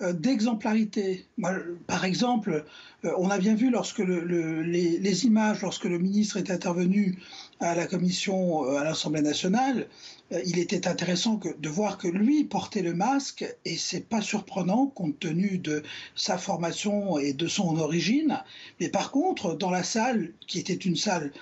d'exemplarité. 0.00 1.26
Moi, 1.38 1.52
Par 1.86 2.04
exemple, 2.04 2.64
euh, 3.04 3.12
on 3.18 3.30
a 3.30 3.38
bien 3.38 3.54
vu 3.54 3.70
lorsque 3.70 3.98
le- 3.98 4.20
le- 4.24 4.62
les, 4.62 5.24
images, 5.26 5.62
lorsque 5.62 5.84
le 5.84 5.98
ministre 5.98 6.36
est 6.36 6.50
intervenu 6.50 7.18
à 7.60 7.74
la 7.74 7.86
commission 7.86 8.64
euh, 8.64 8.76
à 8.76 8.84
l'Assemblée 8.84 9.22
nationale, 9.22 9.86
euh, 10.32 10.42
il 10.46 10.58
était 10.58 10.86
intéressant 10.86 11.40
de 11.58 11.68
voir 11.68 11.96
que 11.98 12.08
lui 12.08 12.44
portait 12.44 12.82
le 12.82 12.94
masque, 12.94 13.46
et 13.64 13.76
c'est 13.76 14.06
pas 14.06 14.20
surprenant 14.20 14.86
compte 14.86 15.18
tenu 15.18 15.58
de 15.58 15.82
sa 16.14 16.36
formation 16.36 17.18
et 17.18 17.32
de 17.32 17.46
son 17.46 17.76
origine. 17.78 18.42
Mais 18.80 18.88
par 18.88 19.10
contre, 19.10 19.54
dans 19.54 19.70
la 19.70 19.82
salle, 19.82 20.32
qui 20.46 20.58
était 20.58 20.74
une 20.74 20.96
salle 20.96 21.32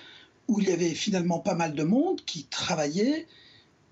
où 0.47 0.59
il 0.61 0.69
y 0.69 0.71
avait 0.71 0.93
finalement 0.93 1.39
pas 1.39 1.55
mal 1.55 1.73
de 1.73 1.83
monde 1.83 2.21
qui 2.25 2.45
travaillait 2.45 3.27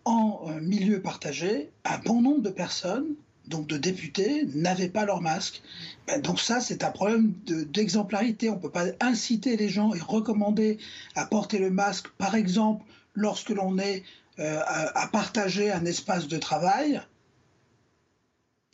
en 0.06 0.42
euh, 0.48 0.62
milieu 0.62 1.02
partagé, 1.02 1.70
un 1.86 1.98
bon 1.98 2.22
nombre 2.22 2.42
de 2.42 2.50
personnes 2.50 3.16
donc 3.48 3.68
de 3.68 3.78
députés, 3.78 4.48
n'avaient 4.54 4.90
pas 4.90 5.06
leur 5.06 5.22
masque. 5.22 5.62
Ben, 6.08 6.22
donc 6.22 6.40
ça, 6.40 6.62
c'est 6.62 6.84
un 6.84 6.92
problème 6.92 7.34
d'exemplarité. 7.48 8.50
On 8.50 8.56
ne 8.56 8.62
peut 8.62 8.72
pas 8.72 8.86
inciter 9.02 9.58
les 9.58 9.70
gens 9.70 9.94
et 9.94 10.00
recommander 10.00 10.78
à 11.16 11.26
porter 11.26 11.60
le 11.60 11.70
masque, 11.70 12.08
par 12.18 12.36
exemple, 12.36 12.86
lorsque 13.14 13.50
l'on 13.50 13.78
est 13.78 14.04
euh, 14.40 14.60
à, 14.66 15.08
partager 15.08 15.72
un 15.72 15.86
espace 15.86 16.28
de 16.28 16.38
travail, 16.38 17.02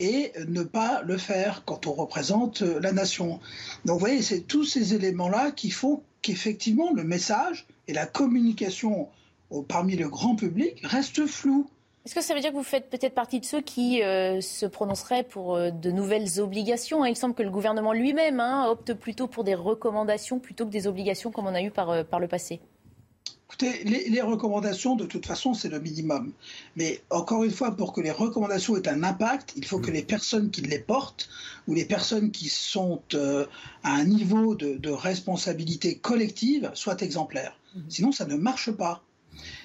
et 0.02 0.32
ne 0.48 0.62
pas 0.62 1.02
le 1.02 1.18
faire 1.18 1.62
quand 1.66 1.86
on 1.86 1.92
représente 1.92 2.62
euh, 2.62 2.80
la 2.80 2.90
nation. 2.90 3.38
Donc 3.84 3.98
vous 3.98 4.06
voyez, 4.06 4.22
c'est 4.22 4.40
tous 4.40 4.64
ces 4.64 4.94
éléments-là 4.94 5.50
qui 5.50 5.70
font 5.70 6.02
qu'effectivement 6.22 6.90
le 6.94 7.04
message 7.04 7.66
et 7.86 7.92
la 7.92 8.06
communication 8.06 9.10
parmi 9.68 9.96
le 9.96 10.08
grand 10.08 10.36
public 10.36 10.80
restent 10.84 11.26
flous. 11.26 11.68
Est-ce 12.06 12.14
que 12.14 12.22
ça 12.22 12.34
veut 12.34 12.40
dire 12.40 12.50
que 12.50 12.56
vous 12.56 12.62
faites 12.62 12.88
peut-être 12.88 13.14
partie 13.14 13.40
de 13.40 13.44
ceux 13.44 13.60
qui 13.60 14.02
euh, 14.02 14.40
se 14.40 14.64
prononceraient 14.64 15.22
pour 15.22 15.54
euh, 15.54 15.70
de 15.70 15.90
nouvelles 15.90 16.40
obligations? 16.40 17.04
Il 17.04 17.14
semble 17.14 17.34
que 17.34 17.42
le 17.42 17.50
gouvernement 17.50 17.92
lui-même 17.92 18.40
hein, 18.40 18.66
opte 18.68 18.94
plutôt 18.94 19.26
pour 19.26 19.44
des 19.44 19.54
recommandations 19.54 20.38
plutôt 20.38 20.64
que 20.64 20.70
des 20.70 20.86
obligations 20.86 21.30
comme 21.30 21.46
on 21.46 21.54
a 21.54 21.60
eu 21.60 21.70
par, 21.70 21.90
euh, 21.90 22.02
par 22.02 22.18
le 22.18 22.26
passé. 22.26 22.60
Écoutez, 23.48 23.84
les, 23.84 24.20
recommandations, 24.22 24.94
de 24.94 25.04
toute 25.04 25.26
façon, 25.26 25.54
c'est 25.54 25.68
le 25.68 25.80
minimum. 25.80 26.32
Mais 26.76 27.02
encore 27.10 27.42
une 27.42 27.50
fois, 27.50 27.72
pour 27.72 27.92
que 27.92 28.00
les 28.00 28.12
recommandations 28.12 28.76
aient 28.76 28.88
un 28.88 29.02
impact, 29.02 29.52
il 29.56 29.66
faut 29.66 29.80
que 29.80 29.90
les 29.90 30.04
personnes 30.04 30.50
qui 30.50 30.62
les 30.62 30.78
portent 30.78 31.28
ou 31.66 31.74
les 31.74 31.84
personnes 31.84 32.30
qui 32.30 32.48
sont 32.48 33.02
à 33.12 33.92
un 33.92 34.04
niveau 34.04 34.54
de, 34.54 34.76
de 34.76 34.90
responsabilité 34.90 35.96
collective 35.96 36.70
soient 36.74 36.98
exemplaires. 36.98 37.58
Mhm. 37.74 37.82
Sinon, 37.88 38.12
ça 38.12 38.24
ne 38.24 38.36
marche 38.36 38.70
pas. 38.70 39.02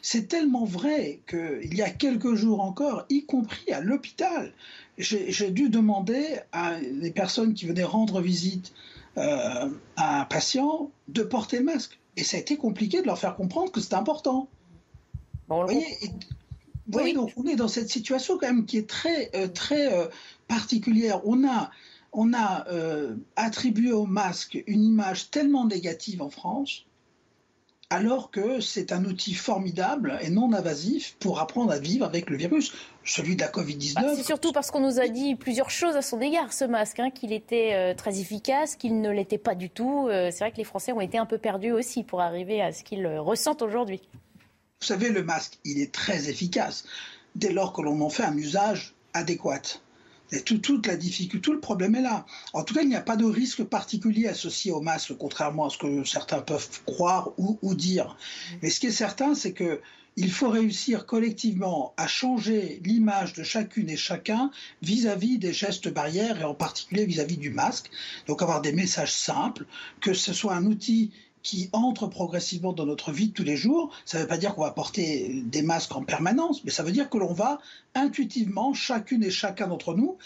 C'est 0.02 0.28
tellement 0.28 0.66
vrai 0.66 1.20
qu'il 1.28 1.74
y 1.74 1.82
a 1.82 1.90
quelques 1.90 2.36
jours 2.36 2.62
encore, 2.62 3.06
y 3.10 3.26
compris 3.26 3.72
à 3.72 3.82
l'hôpital, 3.82 4.54
j'ai 4.98 5.52
dû 5.52 5.70
demander 5.70 6.40
à 6.52 6.80
des 6.80 7.12
personnes 7.12 7.54
qui 7.54 7.66
venaient 7.66 7.84
rendre 7.84 8.22
visite 8.22 8.74
euh, 9.18 9.70
à 9.96 10.22
un 10.22 10.26
patient 10.26 10.92
de 11.08 11.24
porter 11.24 11.60
le 11.60 11.66
masque. 11.66 12.00
Et 12.18 12.24
ça 12.24 12.38
a 12.38 12.40
été 12.40 12.58
compliqué 12.58 13.02
de 13.02 13.08
leur 13.08 13.18
faire 13.18 13.36
comprendre 13.36 13.72
que 13.72 13.82
c'est 13.82 13.94
important. 13.94 14.48
vous 16.88 16.94
voyez, 16.94 17.14
donc 17.14 17.32
on 17.36 17.46
est 17.46 17.56
dans 17.56 17.68
cette 17.68 17.90
situation 17.90 18.38
quand 18.38 18.48
même 18.48 18.66
qui 18.66 18.78
est 18.78 18.90
très, 18.90 19.32
euh, 19.36 19.48
très 19.48 19.94
euh, 19.94 20.08
particulière. 20.48 21.22
On 21.26 21.48
a, 21.48 21.72
on 22.14 22.34
a 22.34 22.66
attribué 23.36 23.92
au 23.92 24.06
masque 24.06 24.62
une 24.68 24.84
image 24.84 25.30
tellement 25.32 25.66
négative 25.66 26.22
en 26.22 26.30
France 26.30 26.86
alors 27.96 28.30
que 28.30 28.60
c'est 28.60 28.92
un 28.92 29.06
outil 29.06 29.34
formidable 29.34 30.20
et 30.22 30.30
non 30.30 30.52
invasif 30.52 31.16
pour 31.22 31.40
apprendre 31.40 31.72
à 31.72 31.80
vivre 31.80 32.06
avec 32.06 32.30
le 32.30 32.36
virus, 32.36 32.74
celui 33.06 33.38
de 33.38 33.42
la 33.42 33.48
Covid-19. 33.48 33.94
Bah, 33.96 34.02
c'est 34.14 34.24
surtout 34.24 34.52
parce 34.52 34.70
qu'on 34.70 34.82
nous 34.82 35.00
a 35.00 35.08
dit 35.08 35.36
plusieurs 35.36 35.70
choses 35.70 35.96
à 35.96 36.02
son 36.02 36.20
égard, 36.20 36.52
ce 36.52 36.66
masque, 36.66 37.00
hein, 37.00 37.10
qu'il 37.10 37.32
était 37.32 37.72
euh, 37.74 37.94
très 37.94 38.20
efficace, 38.20 38.76
qu'il 38.76 39.00
ne 39.00 39.10
l'était 39.10 39.38
pas 39.38 39.56
du 39.56 39.70
tout. 39.70 40.10
Euh, 40.10 40.30
c'est 40.30 40.40
vrai 40.40 40.52
que 40.52 40.58
les 40.58 40.66
Français 40.66 40.92
ont 40.92 41.00
été 41.00 41.18
un 41.18 41.26
peu 41.26 41.38
perdus 41.38 41.72
aussi 41.72 42.04
pour 42.04 42.20
arriver 42.20 42.62
à 42.62 42.74
ce 42.74 42.84
qu'ils 42.84 43.06
euh, 43.06 43.22
ressentent 43.22 43.62
aujourd'hui. 43.62 44.02
Vous 44.82 44.88
savez, 44.88 45.10
le 45.10 45.24
masque, 45.24 45.58
il 45.64 45.80
est 45.80 45.94
très 45.94 46.28
efficace 46.30 46.84
dès 47.36 47.54
lors 47.54 47.72
que 47.72 47.82
l'on 47.82 48.02
en 48.02 48.10
fait 48.10 48.24
un 48.24 48.36
usage 48.36 48.94
adéquat. 49.14 49.62
Et 50.36 50.42
toute 50.42 50.86
la 50.86 50.98
difficulté, 50.98 51.42
tout 51.42 51.54
le 51.54 51.60
problème 51.60 51.96
est 51.96 52.02
là. 52.02 52.26
En 52.54 52.64
tout 52.64 52.74
cas, 52.74 52.82
il 52.82 52.90
n'y 52.90 52.96
a 52.96 53.02
pas 53.02 53.16
de 53.16 53.26
risque 53.26 53.64
particulier 53.64 54.28
associé 54.28 54.72
au 54.72 54.82
masque, 54.82 55.14
contrairement 55.18 55.68
à 55.68 55.70
ce 55.70 55.78
que 55.78 56.04
certains 56.04 56.42
peuvent 56.42 56.68
croire 56.86 57.32
ou, 57.38 57.74
dire. 57.76 58.18
Mais 58.62 58.70
ce 58.70 58.80
qui 58.80 58.88
est 58.88 58.92
certain, 58.92 59.36
c'est 59.36 59.54
que 59.54 59.82
il 60.18 60.32
faut 60.32 60.50
réussir 60.50 61.06
collectivement 61.06 61.94
à 61.98 62.08
changer 62.08 62.82
l'image 62.86 63.34
de 63.34 63.44
chacune 63.44 63.90
et 63.90 63.98
chacun 63.98 64.50
vis-à-vis 64.82 65.38
des 65.40 65.52
gestes 65.52 65.90
barrières 65.90 66.40
et 66.40 66.46
en 66.46 66.54
particulier 66.54 67.06
vis-à-vis 67.06 67.36
du 67.38 67.50
masque. 67.50 67.92
Donc 68.28 68.42
avoir 68.42 68.62
des 68.62 68.72
messages 68.72 69.14
simples, 69.14 69.66
que 70.00 70.14
ce 70.14 70.32
soit 70.32 70.56
un 70.56 70.66
outil 70.66 71.12
qui 71.46 71.70
entre 71.74 72.08
progressivement 72.08 72.74
dans 72.74 72.88
notre 72.88 73.12
vie 73.12 73.28
de 73.28 73.34
tous 73.34 73.44
les 73.44 73.56
jours. 73.56 73.94
Ça 74.04 74.18
ne 74.18 74.24
veut 74.24 74.28
pas 74.28 74.40
dire 74.40 74.56
qu'on 74.56 74.64
va 74.64 74.72
porter 74.72 75.44
des 75.46 75.62
masques 75.62 75.96
en 75.96 76.04
permanence, 76.04 76.64
mais 76.66 76.72
ça 76.72 76.82
veut 76.82 76.92
dire 76.92 77.08
que 77.08 77.20
l'on 77.20 77.34
va 77.34 77.60
intuitivement, 77.94 78.74
chacune 78.74 79.24
et 79.24 79.30
chacun 79.30 79.68
d'entre 79.68 79.94
nous, 79.94 80.18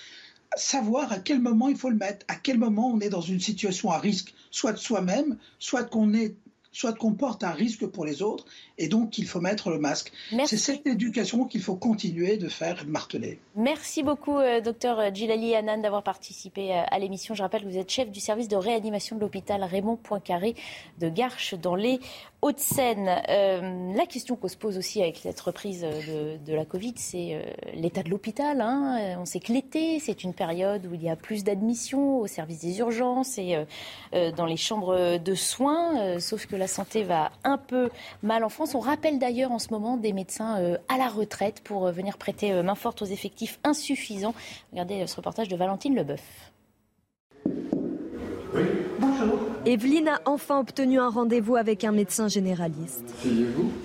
savoir 0.55 1.11
à 1.11 1.20
quel 1.20 1.41
moment 1.41 1.67
il 1.67 1.76
faut 1.76 1.89
le 1.89 1.97
mettre, 1.97 2.26
à 2.30 2.36
quel 2.36 2.57
moment 2.57 2.88
on 2.88 3.01
est 3.01 3.09
dans 3.09 3.22
une 3.22 3.41
situation 3.41 3.91
à 3.91 3.99
risque, 3.99 4.34
soit 4.49 4.72
de 4.72 4.78
soi-même, 4.78 5.38
soit 5.59 5.84
qu'on 5.84 6.13
est 6.13 6.36
soit 6.80 6.94
qu'on 6.94 7.12
porte 7.12 7.44
un 7.44 7.52
risque 7.52 7.86
pour 7.86 8.06
les 8.06 8.22
autres, 8.22 8.46
et 8.78 8.88
donc 8.88 9.18
il 9.18 9.28
faut 9.28 9.42
mettre 9.42 9.70
le 9.70 9.80
masque. 9.80 10.14
C'est 10.46 10.56
cette 10.56 10.88
éducation 10.88 11.44
qu'il 11.44 11.62
faut 11.62 11.76
continuer 11.76 12.38
de 12.38 12.48
faire 12.48 12.82
et 12.82 12.86
de 12.86 12.90
marteler. 12.90 13.38
Merci 13.58 14.02
beaucoup, 14.02 14.38
euh, 14.38 14.62
docteur 14.62 15.14
Gilali 15.14 15.56
Hanan, 15.56 15.82
d'avoir 15.82 16.04
participé 16.04 16.72
euh, 16.72 16.82
à 16.90 16.98
l'émission. 17.00 17.36
Je 17.36 17.44
rappelle 17.44 17.64
que 17.64 17.68
vous 17.68 17.78
êtes 17.78 17.92
chef 17.92 18.10
du 18.10 18.22
service 18.22 18.48
de 18.48 18.56
réanimation 18.56 19.18
de 19.18 19.22
l'hôpital 19.22 19.62
Raymond 19.62 19.98
Poincaré 19.98 20.56
de 21.00 21.10
Garches 21.10 21.54
dans 21.56 21.76
les 21.76 22.00
Haute-Seine. 22.42 23.22
Euh, 23.28 23.94
la 23.94 24.06
question 24.06 24.38
qu'on 24.38 24.48
se 24.48 24.56
pose 24.56 24.78
aussi 24.78 25.02
avec 25.02 25.18
cette 25.18 25.40
reprise 25.42 25.82
de, 25.82 26.54
la 26.54 26.64
Covid, 26.64 26.94
c'est 26.96 27.36
euh, 27.36 27.42
l'état 27.74 28.02
de 28.02 28.10
l'hôpital. 28.10 28.62
Hein. 28.62 29.18
On 29.20 29.26
sait 29.26 29.42
que 29.42 29.52
l'été, 29.52 30.00
c'est 30.00 30.24
une 30.24 30.34
période 30.34 30.86
où 30.86 30.94
il 30.94 31.04
y 31.04 31.10
a 31.10 31.18
plus 31.18 31.44
d'admissions 31.44 32.20
au 32.20 32.28
service 32.28 32.60
des 32.60 32.80
urgences 32.80 33.38
et 33.38 33.58
euh, 34.14 34.32
dans 34.32 34.46
les 34.46 34.56
chambres 34.56 35.18
de 35.18 35.36
soins, 35.36 36.20
sauf 36.20 36.46
que 36.46 36.56
la 36.56 36.68
santé 36.68 37.04
va 37.04 37.32
un 37.44 37.58
peu 37.58 37.90
mal 38.24 38.46
en 38.46 38.50
France. 38.50 38.74
On 38.74 38.80
rappelle 38.80 39.20
d'ailleurs 39.20 39.52
en 39.52 39.60
ce 39.60 39.72
moment 39.72 39.98
des 39.98 40.14
médecins 40.14 40.78
à 40.88 40.98
la 40.98 41.10
retraite 41.10 41.62
pour 41.62 41.92
venir 41.92 42.18
prêter 42.18 42.54
main 42.64 42.76
forte 42.76 43.02
aux 43.02 43.06
effectifs 43.06 43.60
insuffisants. 43.64 44.34
Regardez 44.72 45.06
ce 45.08 45.16
reportage 45.18 45.50
de 45.50 45.58
Valentine 45.58 45.96
Leboeuf. 45.96 46.50
Bonjour. 49.00 49.39
Evelyne 49.66 50.08
a 50.08 50.22
enfin 50.26 50.60
obtenu 50.60 51.00
un 51.00 51.10
rendez-vous 51.10 51.56
avec 51.56 51.84
un 51.84 51.91
médecin 51.91 52.28
généraliste. 52.28 53.06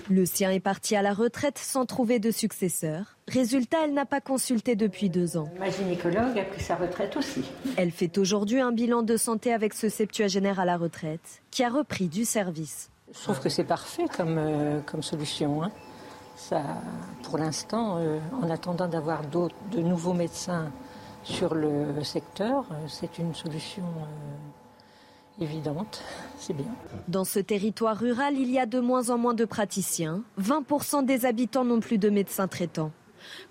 Le 0.09 0.25
sien 0.25 0.51
est 0.51 0.59
parti 0.59 0.95
à 0.95 1.01
la 1.01 1.13
retraite 1.13 1.57
sans 1.57 1.85
trouver 1.85 2.19
de 2.19 2.31
successeur. 2.31 3.17
Résultat, 3.27 3.77
elle 3.83 3.93
n'a 3.93 4.05
pas 4.05 4.21
consulté 4.21 4.75
depuis 4.75 5.09
deux 5.09 5.37
ans. 5.37 5.49
Ma 5.59 5.69
gynécologue 5.69 6.37
a 6.39 6.45
pris 6.45 6.61
sa 6.61 6.75
retraite 6.75 7.15
aussi. 7.17 7.43
Elle 7.77 7.91
fait 7.91 8.17
aujourd'hui 8.17 8.59
un 8.59 8.71
bilan 8.71 9.03
de 9.03 9.17
santé 9.17 9.53
avec 9.53 9.73
ce 9.73 9.89
septuagénaire 9.89 10.59
à 10.59 10.65
la 10.65 10.77
retraite, 10.77 11.43
qui 11.51 11.63
a 11.63 11.69
repris 11.69 12.07
du 12.07 12.25
service. 12.25 12.89
Je 13.13 13.19
trouve 13.21 13.39
que 13.39 13.49
c'est 13.49 13.63
parfait 13.63 14.05
comme, 14.15 14.37
euh, 14.37 14.79
comme 14.85 15.03
solution. 15.03 15.63
Hein. 15.63 15.71
Ça, 16.35 16.61
pour 17.23 17.37
l'instant, 17.37 17.97
euh, 17.97 18.19
en 18.41 18.49
attendant 18.49 18.87
d'avoir 18.87 19.21
de 19.27 19.79
nouveaux 19.79 20.13
médecins 20.13 20.71
sur 21.23 21.55
le 21.55 22.03
secteur, 22.03 22.65
euh, 22.71 22.75
c'est 22.87 23.17
une 23.17 23.33
solution 23.33 23.83
évidente, 25.41 26.03
c'est 26.37 26.53
bien. 26.53 26.65
Dans 27.07 27.25
ce 27.25 27.39
territoire 27.39 27.97
rural, 27.97 28.35
il 28.37 28.49
y 28.49 28.59
a 28.59 28.65
de 28.65 28.79
moins 28.79 29.09
en 29.09 29.17
moins 29.17 29.33
de 29.33 29.45
praticiens. 29.45 30.23
20% 30.39 31.05
des 31.05 31.25
habitants 31.25 31.65
n'ont 31.65 31.79
plus 31.79 31.97
de 31.97 32.09
médecins 32.09 32.47
traitants. 32.47 32.91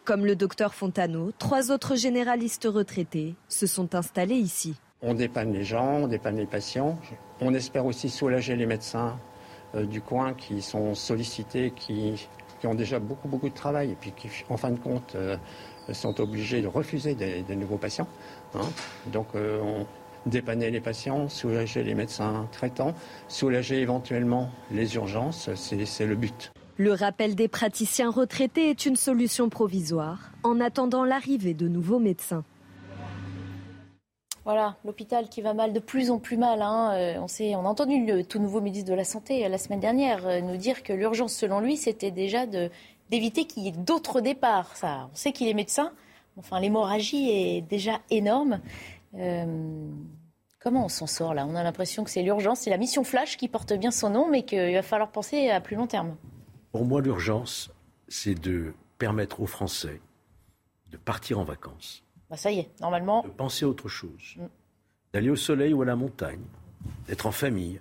Comme 0.05 0.25
le 0.25 0.37
docteur 0.37 0.75
Fontano, 0.75 1.33
trois 1.39 1.71
autres 1.71 1.97
généralistes 1.97 2.69
retraités 2.71 3.35
se 3.49 3.67
sont 3.67 3.95
installés 3.95 4.37
ici. 4.37 4.75
On 5.03 5.15
dépanne 5.15 5.53
les 5.53 5.65
gens, 5.65 6.03
on 6.03 6.07
dépanne 6.07 6.37
les 6.37 6.47
patients. 6.47 6.99
On 7.41 7.53
espère 7.55 7.85
aussi 7.85 8.09
soulager 8.09 8.57
les 8.57 8.67
médecins 8.67 9.17
euh, 9.75 9.85
du 9.85 10.01
coin 10.01 10.35
qui 10.35 10.63
sont 10.63 10.95
sollicités, 10.95 11.73
qui, 11.75 12.15
ont 12.65 12.75
déjà 12.75 12.99
beaucoup, 12.99 13.29
beaucoup 13.29 13.51
de 13.51 13.55
travail 13.55 13.91
et 13.91 13.95
puis 13.95 14.13
qui, 14.17 14.31
en 14.49 14.57
fin 14.57 14.71
de 14.71 14.79
compte, 14.79 15.15
euh, 15.17 15.37
sont 15.93 16.19
obligés 16.19 16.63
de 16.63 16.67
refuser 16.67 17.15
des, 17.15 17.57
nouveaux 17.57 17.77
patients. 17.77 18.09
Hein. 18.55 18.61
Donc, 19.09 19.27
euh, 19.35 19.61
on, 19.61 19.87
dépanner 20.27 20.71
les 20.71 20.81
patients, 20.81 21.29
soulager 21.29 21.83
les 21.83 21.95
médecins 21.95 22.49
traitants, 22.53 22.95
soulager 23.29 23.81
éventuellement 23.81 24.51
les 24.71 24.95
urgences, 24.97 25.51
c'est 25.55 26.07
le 26.07 26.17
but. 26.17 26.53
Le 26.77 26.93
rappel 26.93 27.37
des 27.37 27.47
praticiens 27.47 28.11
retraités 28.11 28.71
est 28.71 28.85
une 28.85 28.97
solution 28.97 29.49
provisoire 29.49 30.33
en 30.43 30.61
attendant 30.61 31.05
l'arrivée 31.05 31.55
de 31.55 31.69
nouveaux 31.69 32.01
médecins. 32.01 32.45
Voilà, 34.45 34.77
l'hôpital 34.85 35.29
qui 35.31 35.41
va 35.41 35.55
mal, 35.55 35.73
de 35.73 35.79
plus 35.79 36.11
en 36.11 36.19
plus 36.19 36.37
mal. 36.37 36.61
Hein. 36.61 36.93
Euh, 36.95 37.19
on, 37.19 37.29
sait, 37.29 37.55
on 37.55 37.61
a 37.61 37.69
entendu 37.69 38.05
le 38.05 38.25
tout 38.25 38.39
nouveau 38.39 38.61
ministre 38.61 38.91
de 38.91 38.95
la 38.95 39.05
Santé 39.05 39.47
euh, 39.47 39.49
la 39.49 39.57
semaine 39.57 39.81
dernière 39.81 40.27
euh, 40.27 40.41
nous 40.43 40.59
dire 40.59 40.83
que 40.83 40.93
l'urgence, 40.93 41.33
selon 41.33 41.61
lui, 41.61 41.79
c'était 41.79 42.11
déjà 42.11 42.45
d'éviter 42.45 43.47
qu'il 43.47 43.63
y 43.63 43.69
ait 43.69 43.73
d'autres 43.73 44.21
départs. 44.21 44.77
Ça, 44.77 45.09
on 45.11 45.17
sait 45.17 45.33
qu'il 45.33 45.49
est 45.49 45.55
médecin. 45.55 45.93
Enfin, 46.37 46.61
l'hémorragie 46.61 47.31
est 47.31 47.61
déjà 47.63 48.01
énorme. 48.11 48.61
Euh, 49.17 49.91
comment 50.61 50.87
on 50.87 50.89
s'en 50.89 51.07
sort 51.07 51.35
là? 51.35 51.47
On 51.47 51.55
a 51.55 51.63
l'impression 51.63 52.05
que 52.05 52.11
c'est 52.11 52.23
l'urgence, 52.23 52.61
c'est 52.61 52.71
la 52.71 52.79
mission 52.79 53.05
flash 53.05 53.37
qui 53.37 53.49
porte 53.49 53.73
bien 53.75 53.91
son 53.91 54.11
nom, 54.11 54.31
mais 54.31 54.45
qu'il 54.45 54.75
va 54.75 54.83
falloir 54.83 55.11
penser 55.11 55.51
à 55.51 55.61
plus 55.61 55.77
long 55.77 55.87
terme. 55.87 56.17
Pour 56.73 56.85
moi, 56.85 57.01
l'urgence, 57.01 57.71
c'est 58.09 58.35
de 58.35 58.75
permettre 58.99 59.41
aux 59.41 59.47
Français 59.47 60.01
de 60.91 60.97
partir 60.97 61.39
en 61.39 61.45
vacances. 61.45 62.05
Bah 62.31 62.37
ça 62.37 62.51
y 62.51 62.61
est, 62.61 62.71
normalement. 62.81 63.23
De 63.23 63.29
penser 63.29 63.65
à 63.65 63.69
autre 63.69 63.89
chose. 63.89 64.37
Mm. 64.37 64.47
D'aller 65.13 65.31
au 65.31 65.37
soleil 65.37 65.73
ou 65.73 65.83
à 65.83 65.85
la 65.85 65.97
montagne, 65.97 66.43
d'être 67.07 67.27
en 67.27 67.33
famille, 67.33 67.81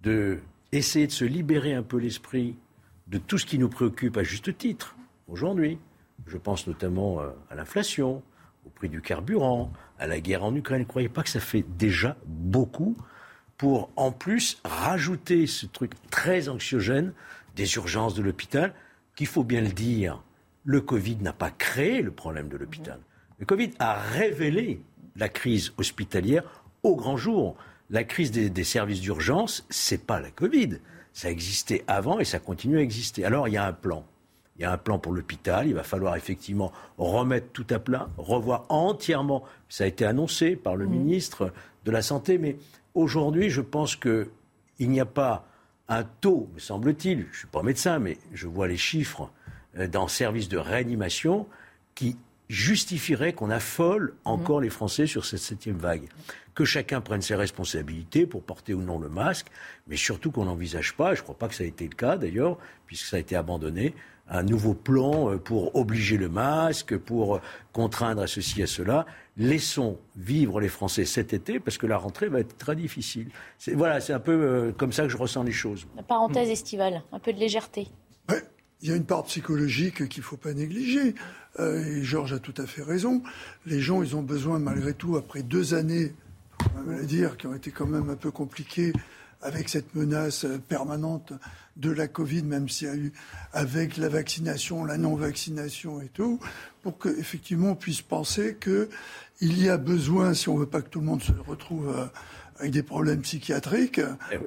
de 0.00 0.40
essayer 0.72 1.06
de 1.06 1.12
se 1.12 1.24
libérer 1.24 1.74
un 1.74 1.82
peu 1.82 1.98
l'esprit 1.98 2.56
de 3.06 3.18
tout 3.18 3.38
ce 3.38 3.46
qui 3.46 3.58
nous 3.58 3.68
préoccupe 3.68 4.16
à 4.16 4.22
juste 4.22 4.56
titre 4.56 4.96
aujourd'hui. 5.28 5.78
Je 6.26 6.36
pense 6.36 6.66
notamment 6.66 7.20
euh, 7.20 7.30
à 7.50 7.54
l'inflation, 7.54 8.22
au 8.66 8.70
prix 8.70 8.88
du 8.88 9.00
carburant, 9.00 9.70
à 10.02 10.06
la 10.06 10.20
guerre 10.20 10.44
en 10.44 10.54
Ukraine. 10.54 10.80
Ne 10.80 10.84
croyez 10.86 11.08
pas 11.08 11.22
que 11.22 11.28
ça 11.28 11.40
fait 11.40 11.64
déjà 11.78 12.16
beaucoup 12.26 12.96
pour 13.56 13.90
en 13.94 14.10
plus 14.10 14.60
rajouter 14.64 15.46
ce 15.46 15.66
truc 15.66 15.92
très 16.10 16.48
anxiogène 16.48 17.12
des 17.54 17.76
urgences 17.76 18.14
de 18.14 18.22
l'hôpital, 18.22 18.74
qu'il 19.14 19.28
faut 19.28 19.44
bien 19.44 19.60
le 19.60 19.68
dire, 19.68 20.22
le 20.64 20.80
Covid 20.80 21.16
n'a 21.16 21.32
pas 21.32 21.50
créé 21.50 22.02
le 22.02 22.10
problème 22.10 22.48
de 22.48 22.56
l'hôpital. 22.56 22.98
Le 23.38 23.46
Covid 23.46 23.70
a 23.78 23.94
révélé 23.94 24.82
la 25.16 25.28
crise 25.28 25.72
hospitalière 25.76 26.42
au 26.82 26.96
grand 26.96 27.16
jour. 27.16 27.56
La 27.90 28.04
crise 28.04 28.32
des, 28.32 28.50
des 28.50 28.64
services 28.64 29.00
d'urgence, 29.00 29.66
c'est 29.70 30.06
pas 30.06 30.20
la 30.20 30.30
Covid. 30.30 30.78
Ça 31.12 31.30
existait 31.30 31.84
avant 31.86 32.18
et 32.18 32.24
ça 32.24 32.38
continue 32.38 32.78
à 32.78 32.82
exister. 32.82 33.24
Alors 33.24 33.46
il 33.46 33.54
y 33.54 33.58
a 33.58 33.66
un 33.66 33.72
plan. 33.72 34.04
Il 34.56 34.62
y 34.62 34.64
a 34.64 34.72
un 34.72 34.78
plan 34.78 34.98
pour 34.98 35.12
l'hôpital. 35.12 35.66
Il 35.66 35.74
va 35.74 35.82
falloir 35.82 36.16
effectivement 36.16 36.72
remettre 36.98 37.48
tout 37.52 37.66
à 37.70 37.78
plat, 37.78 38.08
revoir 38.18 38.66
entièrement. 38.68 39.44
Ça 39.68 39.84
a 39.84 39.86
été 39.86 40.04
annoncé 40.04 40.56
par 40.56 40.76
le 40.76 40.86
ministre 40.86 41.52
de 41.84 41.90
la 41.90 42.02
Santé, 42.02 42.38
mais 42.38 42.56
aujourd'hui, 42.94 43.50
je 43.50 43.60
pense 43.60 43.96
qu'il 43.96 44.28
n'y 44.80 45.00
a 45.00 45.06
pas 45.06 45.46
un 45.88 46.04
taux, 46.04 46.48
me 46.54 46.60
semble-t-il, 46.60 47.18
je 47.18 47.28
ne 47.28 47.34
suis 47.34 47.46
pas 47.46 47.62
médecin, 47.62 47.98
mais 47.98 48.18
je 48.32 48.46
vois 48.46 48.68
les 48.68 48.76
chiffres 48.76 49.30
euh, 49.76 49.88
dans 49.88 50.08
service 50.08 50.48
de 50.48 50.56
réanimation 50.56 51.46
qui 51.94 52.16
justifierait 52.48 53.32
qu'on 53.32 53.50
affole 53.50 54.14
encore 54.24 54.60
les 54.60 54.70
Français 54.70 55.06
sur 55.06 55.24
cette 55.24 55.40
septième 55.40 55.76
vague. 55.76 56.08
Que 56.54 56.64
chacun 56.64 57.00
prenne 57.00 57.22
ses 57.22 57.34
responsabilités 57.34 58.26
pour 58.26 58.42
porter 58.42 58.74
ou 58.74 58.82
non 58.82 58.98
le 58.98 59.08
masque, 59.08 59.46
mais 59.86 59.96
surtout 59.96 60.30
qu'on 60.30 60.44
n'envisage 60.44 60.94
pas, 60.94 61.12
et 61.12 61.16
je 61.16 61.20
ne 61.20 61.24
crois 61.24 61.38
pas 61.38 61.48
que 61.48 61.54
ça 61.54 61.64
a 61.64 61.66
été 61.66 61.84
le 61.84 61.94
cas 61.94 62.16
d'ailleurs, 62.16 62.58
puisque 62.86 63.06
ça 63.06 63.16
a 63.16 63.20
été 63.20 63.36
abandonné, 63.36 63.94
un 64.32 64.42
nouveau 64.42 64.74
plan 64.74 65.30
euh, 65.30 65.36
pour 65.36 65.76
obliger 65.76 66.16
le 66.16 66.28
masque, 66.28 66.96
pour 66.96 67.36
euh, 67.36 67.40
contraindre 67.72 68.22
à 68.22 68.26
ceci, 68.26 68.62
à 68.62 68.66
cela. 68.66 69.06
Laissons 69.36 69.98
vivre 70.16 70.60
les 70.60 70.68
Français 70.68 71.04
cet 71.04 71.32
été, 71.32 71.60
parce 71.60 71.78
que 71.78 71.86
la 71.86 71.96
rentrée 71.98 72.28
va 72.28 72.40
être 72.40 72.56
très 72.56 72.74
difficile. 72.74 73.28
C'est- 73.58 73.74
Voilà, 73.74 74.00
c'est 74.00 74.12
un 74.12 74.20
peu 74.20 74.32
euh, 74.32 74.72
comme 74.72 74.92
ça 74.92 75.04
que 75.04 75.08
je 75.10 75.16
ressens 75.16 75.42
les 75.44 75.52
choses. 75.52 75.86
La 75.96 76.02
parenthèse 76.02 76.48
estivale, 76.50 77.02
un 77.12 77.18
peu 77.18 77.32
de 77.32 77.38
légèreté. 77.38 77.88
Il 78.84 78.88
y 78.88 78.92
a 78.92 78.96
une 78.96 79.04
part 79.04 79.22
psychologique 79.24 80.08
qu'il 80.08 80.22
ne 80.22 80.24
faut 80.24 80.36
pas 80.36 80.52
négliger. 80.54 81.14
Euh, 81.60 81.84
et 81.84 82.02
Georges 82.02 82.32
a 82.32 82.40
tout 82.40 82.54
à 82.56 82.66
fait 82.66 82.82
raison. 82.82 83.22
Les 83.64 83.80
gens, 83.80 84.02
ils 84.02 84.16
ont 84.16 84.22
besoin, 84.22 84.58
malgré 84.58 84.92
tout, 84.92 85.16
après 85.16 85.44
deux 85.44 85.74
années, 85.74 86.14
on 86.76 86.82
va 86.90 86.96
le 86.96 87.06
dire, 87.06 87.36
qui 87.36 87.46
ont 87.46 87.54
été 87.54 87.70
quand 87.70 87.86
même 87.86 88.10
un 88.10 88.16
peu 88.16 88.32
compliquées, 88.32 88.92
avec 89.42 89.68
cette 89.68 89.94
menace 89.94 90.44
euh, 90.44 90.58
permanente 90.58 91.32
de 91.76 91.90
la 91.90 92.06
Covid, 92.06 92.42
même 92.42 92.68
s'il 92.68 92.86
y 92.88 92.90
a 92.90 92.94
eu 92.96 93.12
avec 93.52 93.96
la 93.96 94.08
vaccination, 94.08 94.84
la 94.84 94.98
non-vaccination 94.98 96.00
et 96.02 96.08
tout, 96.08 96.38
pour 96.82 96.98
qu'effectivement 96.98 97.70
on 97.70 97.74
puisse 97.74 98.02
penser 98.02 98.56
qu'il 98.60 99.58
y 99.58 99.68
a 99.70 99.78
besoin, 99.78 100.34
si 100.34 100.48
on 100.50 100.54
ne 100.54 100.60
veut 100.60 100.66
pas 100.66 100.82
que 100.82 100.88
tout 100.90 101.00
le 101.00 101.06
monde 101.06 101.22
se 101.22 101.32
retrouve 101.46 101.88
euh, 101.96 102.04
avec 102.58 102.72
des 102.72 102.82
problèmes 102.82 103.22
psychiatriques, 103.22 104.00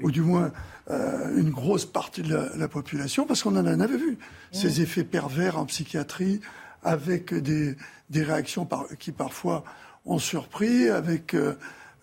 ou 0.04 0.12
du 0.12 0.22
moins 0.22 0.52
euh, 0.91 1.36
une 1.36 1.50
grosse 1.50 1.86
partie 1.86 2.22
de 2.22 2.34
la, 2.34 2.56
la 2.56 2.68
population, 2.68 3.26
parce 3.26 3.41
qu'on 3.41 3.56
en 3.56 3.66
avait 3.66 3.98
vu, 3.98 4.18
ces 4.52 4.82
effets 4.82 5.04
pervers 5.04 5.58
en 5.58 5.66
psychiatrie, 5.66 6.39
avec 6.84 7.34
des, 7.34 7.76
des 8.12 8.22
réactions 8.24 8.66
par- 8.66 8.88
qui 9.00 9.12
parfois 9.12 9.64
ont 10.06 10.20
surpris, 10.20 10.88
avec 10.89 11.34
euh, 11.34 11.56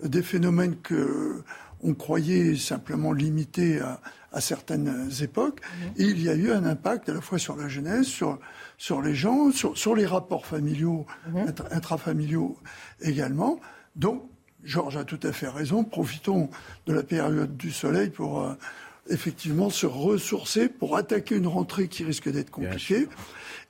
des 0.03 0.23
phénomènes 0.23 0.75
que 0.83 1.45
on 1.83 1.95
croyait 1.95 2.57
simplement 2.57 3.13
limités 3.13 3.81
à, 3.81 4.01
à 4.33 4.41
certaines 4.41 5.11
époques. 5.21 5.61
Et 5.97 6.05
il 6.05 6.23
y 6.23 6.29
a 6.29 6.35
eu 6.35 6.51
un 6.53 6.65
impact 6.65 7.09
à 7.09 7.15
la 7.15 7.21
fois 7.21 7.39
sur 7.39 7.57
la 7.57 7.69
jeunesse, 7.69 8.07
sur, 8.07 8.39
sur 8.79 9.03
les 9.03 9.15
gens, 9.15 9.51
sur, 9.51 9.77
sur 9.77 9.95
les 9.95 10.07
rapports 10.07 10.47
familiaux, 10.47 11.07
intra- 11.35 11.73
intrafamiliaux 11.73 12.57
également. 13.01 13.61
Donc, 13.97 14.23
Georges 14.65 14.97
a 14.97 15.05
tout 15.05 15.21
à 15.25 15.33
fait 15.33 15.49
raison. 15.49 15.83
Profitons 15.85 16.49
de 16.87 16.93
la 16.93 17.03
période 17.03 17.57
du 17.57 17.73
soleil 17.73 18.11
pour 18.11 18.43
euh, 18.43 18.55
effectivement 19.11 19.71
se 19.71 19.87
ressourcer, 19.87 20.69
pour 20.69 20.97
attaquer 20.97 21.35
une 21.37 21.49
rentrée 21.49 21.89
qui 21.89 22.05
risque 22.05 22.31
d'être 22.31 22.51
compliquée. 22.51 23.09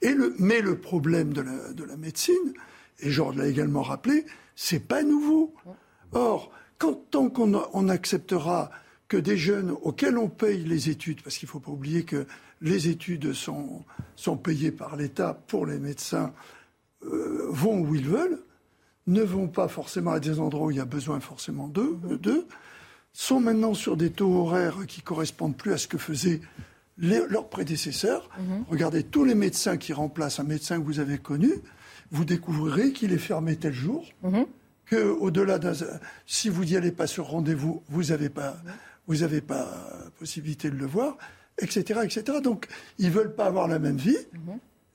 Et 0.02 0.12
le, 0.12 0.34
mais 0.38 0.60
le 0.60 0.76
problème 0.76 1.32
de 1.32 1.40
la, 1.40 1.72
de 1.72 1.84
la 1.84 1.96
médecine, 1.96 2.52
et 3.00 3.10
Georges 3.10 3.36
l'a 3.36 3.46
également 3.46 3.82
rappelé, 3.82 4.26
c'est 4.54 4.86
pas 4.86 5.02
nouveau. 5.02 5.54
Or, 6.12 6.52
quand, 6.82 7.10
tant 7.10 7.28
qu'on 7.30 7.54
on 7.72 7.88
acceptera 7.88 8.70
que 9.08 9.16
des 9.16 9.36
jeunes 9.36 9.70
auxquels 9.82 10.16
on 10.18 10.28
paye 10.28 10.64
les 10.64 10.88
études, 10.90 11.22
parce 11.22 11.36
qu'il 11.36 11.46
ne 11.46 11.50
faut 11.52 11.60
pas 11.60 11.70
oublier 11.70 12.02
que 12.04 12.26
les 12.60 12.88
études 12.88 13.32
sont, 13.34 13.84
sont 14.16 14.36
payées 14.36 14.72
par 14.72 14.96
l'État 14.96 15.38
pour 15.48 15.66
les 15.66 15.78
médecins, 15.78 16.32
euh, 17.04 17.46
vont 17.50 17.80
où 17.80 17.94
ils 17.94 18.06
veulent, 18.08 18.40
ne 19.06 19.22
vont 19.22 19.48
pas 19.48 19.68
forcément 19.68 20.12
à 20.12 20.20
des 20.20 20.38
endroits 20.40 20.66
où 20.66 20.70
il 20.70 20.76
y 20.76 20.80
a 20.80 20.84
besoin 20.84 21.20
forcément 21.20 21.68
d'eux, 21.68 21.98
d'eux, 22.20 22.46
sont 23.12 23.40
maintenant 23.40 23.74
sur 23.74 23.96
des 23.96 24.10
taux 24.10 24.32
horaires 24.32 24.86
qui 24.86 25.02
correspondent 25.02 25.56
plus 25.56 25.72
à 25.72 25.78
ce 25.78 25.88
que 25.88 25.98
faisaient 25.98 26.40
les- 26.98 27.26
leurs 27.28 27.48
prédécesseurs. 27.48 28.30
Regardez 28.70 29.02
tous 29.02 29.24
les 29.24 29.34
médecins 29.34 29.76
qui 29.76 29.92
remplacent 29.92 30.40
un 30.40 30.44
médecin 30.44 30.78
que 30.80 30.84
vous 30.86 31.00
avez 31.00 31.18
connu, 31.18 31.50
vous 32.10 32.24
découvrirez 32.24 32.92
qu'il 32.92 33.12
est 33.12 33.18
fermé 33.18 33.56
tel 33.56 33.72
jour, 33.74 34.06
que 34.86 34.96
au-delà 34.96 35.58
d'un, 35.58 35.72
si 36.26 36.48
vous 36.48 36.64
n'y 36.64 36.76
allez 36.76 36.92
pas 36.92 37.06
sur 37.06 37.26
rendez-vous, 37.26 37.82
vous 37.88 38.04
n'avez 38.04 38.28
pas, 38.28 38.56
vous 39.06 39.16
n'avez 39.16 39.40
pas 39.40 39.68
possibilité 40.18 40.70
de 40.70 40.76
le 40.76 40.86
voir, 40.86 41.16
etc., 41.58 42.00
etc. 42.04 42.38
Donc, 42.42 42.66
ils 42.98 43.10
veulent 43.10 43.34
pas 43.34 43.46
avoir 43.46 43.68
la 43.68 43.78
même 43.78 43.96
vie, 43.96 44.16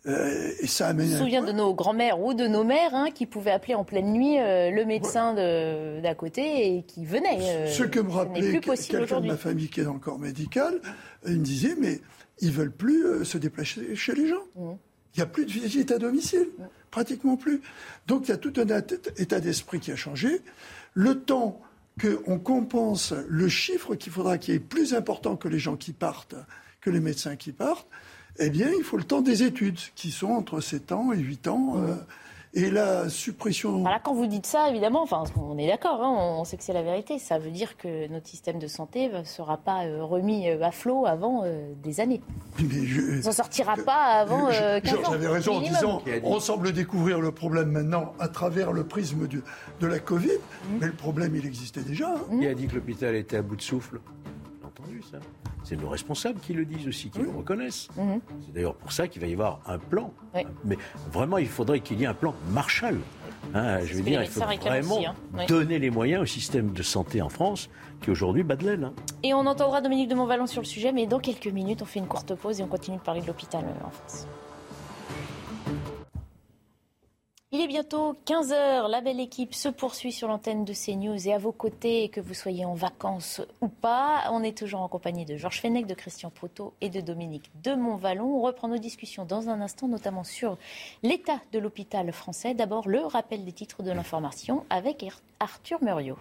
euh, 0.06 0.52
et 0.62 0.68
ça 0.68 0.88
amène. 0.88 1.08
se 1.10 1.16
un 1.16 1.18
souvient 1.20 1.44
de 1.44 1.52
nos 1.52 1.74
grands-mères 1.74 2.20
ou 2.22 2.34
de 2.34 2.48
nos 2.48 2.64
mères 2.64 2.94
hein, 2.94 3.08
qui 3.14 3.26
pouvaient 3.26 3.52
appeler 3.52 3.76
en 3.76 3.84
pleine 3.84 4.14
nuit 4.14 4.40
euh, 4.40 4.72
le 4.72 4.86
médecin 4.86 5.34
de- 5.34 6.00
d'à 6.02 6.16
côté 6.16 6.78
et 6.78 6.84
qui 6.84 7.06
venait. 7.06 7.40
euh, 7.42 7.68
Ce 7.68 7.84
que 7.84 8.00
me 8.00 8.10
rappelait 8.12 8.60
quelqu'un 8.62 9.20
de 9.22 9.28
ma 9.28 9.38
famille 9.38 9.68
qui 9.70 9.82
est 9.82 9.84
dans 9.84 9.94
le 9.94 10.00
corps 10.00 10.20
médical, 10.20 10.80
il 11.26 11.40
me 11.40 11.44
disait, 11.44 11.76
mais 11.80 12.00
ils 12.40 12.52
veulent 12.52 12.72
plus 12.72 13.26
se 13.26 13.38
déplacer 13.38 13.96
chez 13.96 14.14
les 14.14 14.28
gens. 14.30 14.44
Mmh. 14.56 14.72
Il 15.18 15.22
n'y 15.22 15.24
a 15.24 15.26
plus 15.28 15.46
de 15.48 15.52
visite 15.52 15.90
à 15.92 15.98
domicile, 15.98 16.48
pratiquement 16.92 17.38
plus. 17.38 17.62
Donc 18.06 18.28
il 18.28 18.30
y 18.30 18.34
a 18.34 18.38
tout 18.38 18.54
un 18.58 18.70
at- 18.70 18.84
état 19.18 19.40
d'esprit 19.40 19.80
qui 19.80 19.92
a 19.92 19.96
changé. 19.96 20.42
Le 20.94 21.20
temps 21.20 21.60
qu'on 22.00 22.38
compense 22.38 23.14
le 23.28 23.50
chiffre 23.50 23.96
qu'il 23.96 24.12
faudra 24.14 24.38
qui 24.38 24.52
est 24.52 24.60
plus 24.60 24.94
important 24.94 25.36
que 25.36 25.48
les 25.48 25.58
gens 25.58 25.76
qui 25.76 25.92
partent, 25.92 26.36
que 26.82 26.92
les 26.92 27.00
médecins 27.00 27.36
qui 27.36 27.52
partent, 27.52 27.88
eh 28.38 28.52
bien, 28.52 28.70
il 28.78 28.84
faut 28.84 28.98
le 28.98 29.04
temps 29.04 29.22
des 29.22 29.42
études, 29.42 29.80
qui 29.96 30.12
sont 30.12 30.28
entre 30.28 30.62
7 30.62 30.92
ans 30.92 31.12
et 31.12 31.18
8 31.18 31.48
ans. 31.48 31.74
euh, 31.78 31.96
et 32.54 32.70
la 32.72 33.10
suppression... 33.10 33.80
Voilà, 33.82 34.00
quand 34.00 34.14
vous 34.14 34.26
dites 34.28 34.46
ça, 34.46 34.70
évidemment, 34.70 35.04
enfin, 35.04 35.24
on 35.40 35.58
est 35.58 35.68
d'accord, 35.68 36.02
hein, 36.02 36.16
on 36.40 36.44
sait 36.44 36.58
que 36.58 36.64
c'est 36.64 36.74
la 36.74 36.82
vérité. 36.84 37.20
Ça 37.20 37.38
veut 37.40 37.52
dire 37.52 37.78
que 37.78 38.08
notre 38.08 38.28
système 38.28 38.58
de 38.60 38.68
santé 38.68 39.10
ne 39.10 39.24
sera 39.24 39.58
pas 39.58 39.86
euh, 39.86 40.04
remis 40.04 40.50
euh, 40.50 40.62
à 40.64 40.72
flot 40.72 41.06
avant 41.06 41.42
euh, 41.44 41.74
des 41.84 42.00
années. 42.00 42.22
Mais 42.60 42.86
je- 42.86 43.20
On 43.20 43.22
s'en 43.24 43.32
sortira 43.32 43.76
pas 43.76 44.04
avant 44.22 44.50
Je- 44.52 44.62
euh, 44.64 44.80
15 44.80 44.94
ans. 44.94 45.02
Georges 45.04 45.14
avait 45.16 45.28
raison 45.28 45.56
en 45.58 45.62
disant 45.62 46.02
on 46.24 46.40
semble 46.40 46.72
découvrir 46.72 47.20
le 47.20 47.32
problème 47.32 47.72
maintenant 47.72 48.14
à 48.20 48.28
travers 48.28 48.72
le 48.72 48.84
prisme 48.86 49.28
du- 49.28 49.44
de 49.80 49.88
la 49.88 50.00
Covid, 50.00 50.28
Mmh. 50.28 50.78
mais 50.82 50.88
le 50.88 50.94
problème, 50.94 51.36
il 51.36 51.46
existait 51.46 51.82
déjà. 51.82 52.10
hein. 52.16 52.40
Qui 52.40 52.48
a 52.48 52.54
dit 52.54 52.68
que 52.68 52.76
l'hôpital 52.76 53.16
était 53.16 53.38
à 53.38 53.42
bout 53.42 53.56
de 53.56 53.62
souffle? 53.62 54.00
Entendu 54.80 55.02
ça. 55.02 55.18
C'est 55.64 55.76
nos 55.76 55.90
responsables 55.90 56.40
qui 56.40 56.54
le 56.54 56.66
disent 56.66 56.88
aussi, 56.88 57.10
qui 57.10 57.20
le 57.20 57.30
reconnaissent. 57.30 57.88
Mhm. 57.98 58.22
C'est 58.46 58.54
d'ailleurs 58.54 58.76
pour 58.76 58.92
ça 58.92 59.08
qu'il 59.08 59.22
va 59.22 59.28
y 59.28 59.34
avoir 59.34 59.60
un 59.66 59.80
plan. 59.80 60.12
Oui. 60.36 60.42
Mais 60.64 60.78
vraiment, 61.12 61.38
il 61.38 61.48
faudrait 61.48 61.80
qu'il 61.80 62.00
y 62.00 62.04
ait 62.04 62.08
un 62.08 62.14
plan 62.14 62.34
Marshall. 62.52 63.00
Hein, 63.54 63.82
je 63.86 63.94
veux 63.96 64.02
dire, 64.02 64.22
il 64.24 64.28
faut 64.30 64.42
vraiment 64.42 64.96
aussi, 64.98 65.06
hein. 65.06 65.16
Oui. 65.38 65.46
donner 65.46 65.80
les 65.80 65.90
moyens 65.90 66.22
au 66.24 66.26
système 66.26 66.72
de 66.74 66.84
santé 66.84 67.22
en 67.22 67.30
France, 67.30 67.70
qui 68.02 68.12
aujourd'hui 68.12 68.44
bat 68.44 68.56
de 68.56 68.66
l'aile. 68.66 68.84
hein. 68.86 68.94
Et 69.24 69.34
on 69.34 69.46
entendra 69.46 69.82
Dominique 69.82 70.10
de 70.10 70.16
Montvalon 70.16 70.48
sur 70.48 70.62
le 70.62 70.68
sujet, 70.68 70.92
mais 70.92 71.06
dans 71.08 71.20
quelques 71.20 71.48
minutes, 71.48 71.82
on 71.82 71.86
fait 71.86 72.00
une 72.00 72.08
courte 72.08 72.34
pause 72.36 72.60
et 72.60 72.64
on 72.64 72.68
continue 72.68 72.98
de 72.98 73.02
parler 73.02 73.22
de 73.22 73.28
l'hôpital 73.28 73.64
euh, 73.64 73.86
en 73.88 73.90
France. 73.92 74.28
Il 77.54 77.62
est 77.62 77.68
bientôt 77.68 78.14
15h, 78.26 78.90
la 78.90 79.00
belle 79.00 79.22
équipe 79.22 79.56
se 79.56 79.70
poursuit 79.70 80.12
sur 80.12 80.28
l'antenne 80.28 80.66
de 80.66 80.74
CNews 80.74 81.30
et 81.30 81.34
à 81.34 81.38
vos 81.38 81.54
côtés, 81.54 82.10
que 82.10 82.20
vous 82.20 82.34
soyez 82.34 82.66
en 82.66 82.74
vacances 82.74 83.42
ou 83.62 83.70
pas, 83.70 84.26
on 84.34 84.44
est 84.44 84.58
toujours 84.58 84.82
en 84.82 84.90
compagnie 84.90 85.24
de 85.24 85.38
Georges 85.38 85.62
Fenech, 85.62 85.88
de 85.88 85.94
Christian 85.94 86.30
Proto 86.30 86.74
et 86.82 86.90
de 86.90 87.00
Dominique 87.00 87.50
de 87.64 87.74
Montvalon. 87.74 88.26
On 88.26 88.42
reprend 88.42 88.68
nos 88.68 88.80
discussions 88.80 89.24
dans 89.24 89.48
un 89.48 89.62
instant, 89.62 89.88
notamment 89.88 90.26
sur 90.26 90.58
l'état 91.04 91.40
de 91.54 91.60
l'hôpital 91.60 92.12
français. 92.12 92.54
D'abord, 92.54 92.90
le 92.90 93.06
rappel 93.06 93.46
des 93.46 93.54
titres 93.54 93.82
de 93.82 93.92
l'information 93.92 94.66
avec 94.70 95.06
Arthur 95.40 95.82
Muriot. 95.82 96.20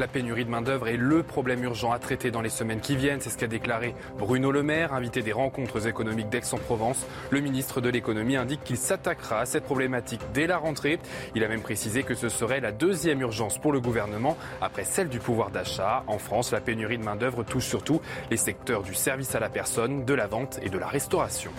La 0.00 0.08
pénurie 0.08 0.46
de 0.46 0.50
main-d'œuvre 0.50 0.88
est 0.88 0.96
le 0.96 1.22
problème 1.22 1.62
urgent 1.62 1.92
à 1.92 1.98
traiter 1.98 2.30
dans 2.30 2.40
les 2.40 2.48
semaines 2.48 2.80
qui 2.80 2.96
viennent. 2.96 3.20
C'est 3.20 3.28
ce 3.28 3.36
qu'a 3.36 3.46
déclaré 3.46 3.94
Bruno 4.16 4.50
Le 4.50 4.62
Maire, 4.62 4.94
invité 4.94 5.20
des 5.20 5.32
rencontres 5.32 5.86
économiques 5.86 6.30
d'Aix-en-Provence. 6.30 7.06
Le 7.28 7.40
ministre 7.40 7.82
de 7.82 7.90
l'économie 7.90 8.36
indique 8.36 8.64
qu'il 8.64 8.78
s'attaquera 8.78 9.40
à 9.40 9.44
cette 9.44 9.64
problématique 9.64 10.22
dès 10.32 10.46
la 10.46 10.56
rentrée. 10.56 11.00
Il 11.34 11.44
a 11.44 11.48
même 11.48 11.60
précisé 11.60 12.02
que 12.02 12.14
ce 12.14 12.30
serait 12.30 12.60
la 12.60 12.72
deuxième 12.72 13.20
urgence 13.20 13.58
pour 13.58 13.72
le 13.72 13.80
gouvernement 13.82 14.38
après 14.62 14.84
celle 14.84 15.10
du 15.10 15.18
pouvoir 15.18 15.50
d'achat. 15.50 16.02
En 16.06 16.16
France, 16.16 16.50
la 16.50 16.62
pénurie 16.62 16.96
de 16.96 17.04
main-d'œuvre 17.04 17.42
touche 17.42 17.66
surtout 17.66 18.00
les 18.30 18.38
secteurs 18.38 18.82
du 18.82 18.94
service 18.94 19.34
à 19.34 19.38
la 19.38 19.50
personne, 19.50 20.06
de 20.06 20.14
la 20.14 20.26
vente 20.26 20.60
et 20.62 20.70
de 20.70 20.78
la 20.78 20.86
restauration. 20.86 21.50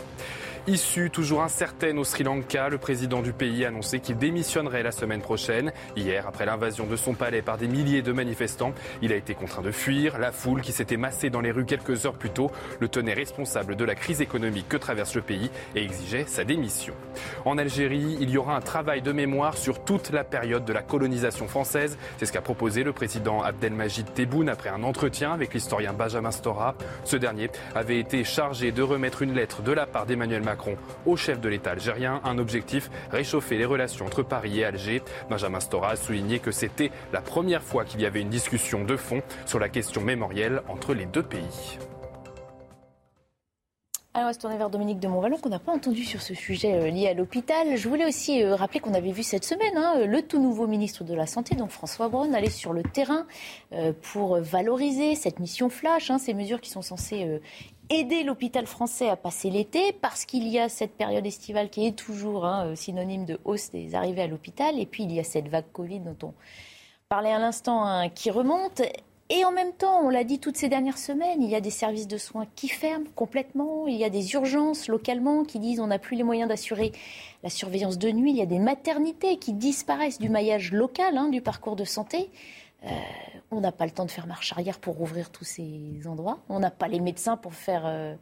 Issue 0.67 1.09
toujours 1.09 1.41
incertaine 1.41 1.97
au 1.97 2.03
Sri 2.03 2.23
Lanka, 2.23 2.69
le 2.69 2.77
président 2.77 3.23
du 3.23 3.33
pays 3.33 3.65
a 3.65 3.69
annoncé 3.69 3.99
qu'il 3.99 4.17
démissionnerait 4.17 4.83
la 4.83 4.91
semaine 4.91 5.21
prochaine. 5.21 5.73
Hier, 5.95 6.27
après 6.27 6.45
l'invasion 6.45 6.85
de 6.85 6.95
son 6.95 7.15
palais 7.15 7.41
par 7.41 7.57
des 7.57 7.67
milliers 7.67 8.03
de 8.03 8.11
manifestants, 8.11 8.75
il 9.01 9.11
a 9.11 9.15
été 9.15 9.33
contraint 9.33 9.63
de 9.63 9.71
fuir. 9.71 10.19
La 10.19 10.31
foule 10.31 10.61
qui 10.61 10.71
s'était 10.71 10.97
massée 10.97 11.31
dans 11.31 11.41
les 11.41 11.49
rues 11.49 11.65
quelques 11.65 12.05
heures 12.05 12.13
plus 12.13 12.29
tôt 12.29 12.51
le 12.79 12.87
tenait 12.89 13.15
responsable 13.15 13.75
de 13.75 13.83
la 13.83 13.95
crise 13.95 14.21
économique 14.21 14.69
que 14.69 14.77
traverse 14.77 15.15
le 15.15 15.23
pays 15.23 15.49
et 15.75 15.83
exigeait 15.83 16.25
sa 16.27 16.43
démission. 16.43 16.93
En 17.43 17.57
Algérie, 17.57 18.17
il 18.19 18.29
y 18.29 18.37
aura 18.37 18.55
un 18.55 18.61
travail 18.61 19.01
de 19.01 19.11
mémoire 19.11 19.57
sur 19.57 19.83
toute 19.83 20.11
la 20.11 20.23
période 20.23 20.63
de 20.63 20.73
la 20.73 20.83
colonisation 20.83 21.47
française. 21.47 21.97
C'est 22.19 22.27
ce 22.27 22.31
qu'a 22.31 22.41
proposé 22.41 22.83
le 22.83 22.93
président 22.93 23.41
Abdelmajid 23.41 24.13
Tebboune 24.13 24.47
après 24.47 24.69
un 24.69 24.83
entretien 24.83 25.33
avec 25.33 25.55
l'historien 25.55 25.93
Benjamin 25.93 26.29
Stora. 26.29 26.75
Ce 27.03 27.17
dernier 27.17 27.49
avait 27.73 27.99
été 27.99 28.23
chargé 28.23 28.71
de 28.71 28.83
remettre 28.83 29.23
une 29.23 29.33
lettre 29.33 29.63
de 29.63 29.71
la 29.71 29.87
part 29.87 30.05
d'Emmanuel 30.05 30.43
Macron 30.43 30.50
au 31.05 31.15
chef 31.15 31.39
de 31.39 31.49
l'État 31.49 31.71
algérien, 31.71 32.21
un 32.23 32.37
objectif 32.37 32.89
réchauffer 33.11 33.57
les 33.57 33.65
relations 33.65 34.05
entre 34.05 34.23
Paris 34.23 34.59
et 34.59 34.65
Alger. 34.65 35.01
Benjamin 35.29 35.59
Stora 35.59 35.91
a 35.91 35.95
souligné 35.95 36.39
que 36.39 36.51
c'était 36.51 36.91
la 37.13 37.21
première 37.21 37.63
fois 37.63 37.85
qu'il 37.85 38.01
y 38.01 38.05
avait 38.05 38.21
une 38.21 38.29
discussion 38.29 38.83
de 38.83 38.95
fond 38.95 39.21
sur 39.45 39.59
la 39.59 39.69
question 39.69 40.01
mémorielle 40.01 40.61
entre 40.67 40.93
les 40.93 41.05
deux 41.05 41.23
pays. 41.23 41.77
Alors, 44.13 44.25
on 44.25 44.29
va 44.31 44.33
se 44.33 44.39
tourner 44.39 44.57
vers 44.57 44.69
Dominique 44.69 44.99
de 44.99 45.07
Montvalon, 45.07 45.37
qu'on 45.37 45.47
n'a 45.47 45.59
pas 45.59 45.71
entendu 45.71 46.03
sur 46.03 46.21
ce 46.21 46.33
sujet 46.33 46.73
euh, 46.73 46.89
lié 46.89 47.07
à 47.07 47.13
l'hôpital. 47.13 47.77
Je 47.77 47.87
voulais 47.87 48.05
aussi 48.05 48.43
euh, 48.43 48.55
rappeler 48.55 48.81
qu'on 48.81 48.93
avait 48.93 49.13
vu 49.13 49.23
cette 49.23 49.45
semaine 49.45 49.77
hein, 49.77 50.05
le 50.05 50.21
tout 50.21 50.41
nouveau 50.41 50.67
ministre 50.67 51.05
de 51.05 51.13
la 51.13 51.25
Santé, 51.25 51.55
donc 51.55 51.69
François 51.69 52.09
Braun, 52.09 52.33
aller 52.33 52.49
sur 52.49 52.73
le 52.73 52.83
terrain 52.83 53.25
euh, 53.71 53.93
pour 54.11 54.41
valoriser 54.41 55.15
cette 55.15 55.39
mission 55.39 55.69
flash, 55.69 56.11
hein, 56.11 56.17
ces 56.17 56.33
mesures 56.33 56.59
qui 56.59 56.69
sont 56.69 56.81
censées 56.81 57.39
aider 57.91 58.23
l'hôpital 58.23 58.65
français 58.65 59.09
à 59.09 59.15
passer 59.15 59.49
l'été, 59.49 59.91
parce 59.91 60.25
qu'il 60.25 60.47
y 60.47 60.57
a 60.57 60.69
cette 60.69 60.93
période 60.93 61.25
estivale 61.25 61.69
qui 61.69 61.85
est 61.85 61.95
toujours 61.95 62.45
hein, 62.45 62.73
synonyme 62.75 63.25
de 63.25 63.39
hausse 63.43 63.69
des 63.71 63.93
arrivées 63.95 64.23
à 64.23 64.27
l'hôpital, 64.27 64.79
et 64.79 64.85
puis 64.85 65.03
il 65.03 65.11
y 65.11 65.19
a 65.19 65.23
cette 65.23 65.49
vague 65.49 65.71
Covid 65.73 65.99
dont 65.99 66.29
on 66.29 66.33
parlait 67.09 67.33
à 67.33 67.39
l'instant 67.39 68.09
qui 68.15 68.31
remonte. 68.31 68.81
Et 69.33 69.45
en 69.45 69.51
même 69.51 69.71
temps, 69.71 70.01
on 70.01 70.09
l'a 70.09 70.25
dit 70.25 70.39
toutes 70.39 70.57
ces 70.57 70.67
dernières 70.67 70.97
semaines, 70.97 71.41
il 71.41 71.49
y 71.49 71.55
a 71.55 71.61
des 71.61 71.69
services 71.69 72.07
de 72.07 72.17
soins 72.17 72.47
qui 72.55 72.67
ferment 72.67 73.07
complètement, 73.15 73.87
il 73.87 73.95
y 73.95 74.03
a 74.03 74.09
des 74.09 74.33
urgences 74.33 74.89
localement 74.89 75.45
qui 75.45 75.59
disent 75.59 75.79
on 75.79 75.87
n'a 75.87 75.99
plus 75.99 76.17
les 76.17 76.23
moyens 76.23 76.49
d'assurer 76.49 76.91
la 77.41 77.49
surveillance 77.49 77.97
de 77.97 78.09
nuit, 78.09 78.31
il 78.31 78.37
y 78.37 78.41
a 78.41 78.45
des 78.45 78.59
maternités 78.59 79.37
qui 79.37 79.53
disparaissent 79.53 80.19
du 80.19 80.27
maillage 80.27 80.73
local 80.73 81.17
hein, 81.17 81.29
du 81.29 81.39
parcours 81.39 81.77
de 81.77 81.85
santé. 81.85 82.29
Euh, 82.83 82.89
on 83.51 83.59
n'a 83.59 83.71
pas 83.71 83.85
le 83.85 83.91
temps 83.91 84.05
de 84.05 84.11
faire 84.11 84.27
marche 84.27 84.53
arrière 84.53 84.79
pour 84.79 84.95
rouvrir 84.95 85.29
tous 85.29 85.43
ces 85.43 86.01
endroits. 86.05 86.39
On 86.49 86.59
n'a 86.59 86.71
pas 86.71 86.87
les 86.87 86.99
médecins 86.99 87.37
pour 87.37 87.53
faire 87.53 87.83
euh, 87.85 88.15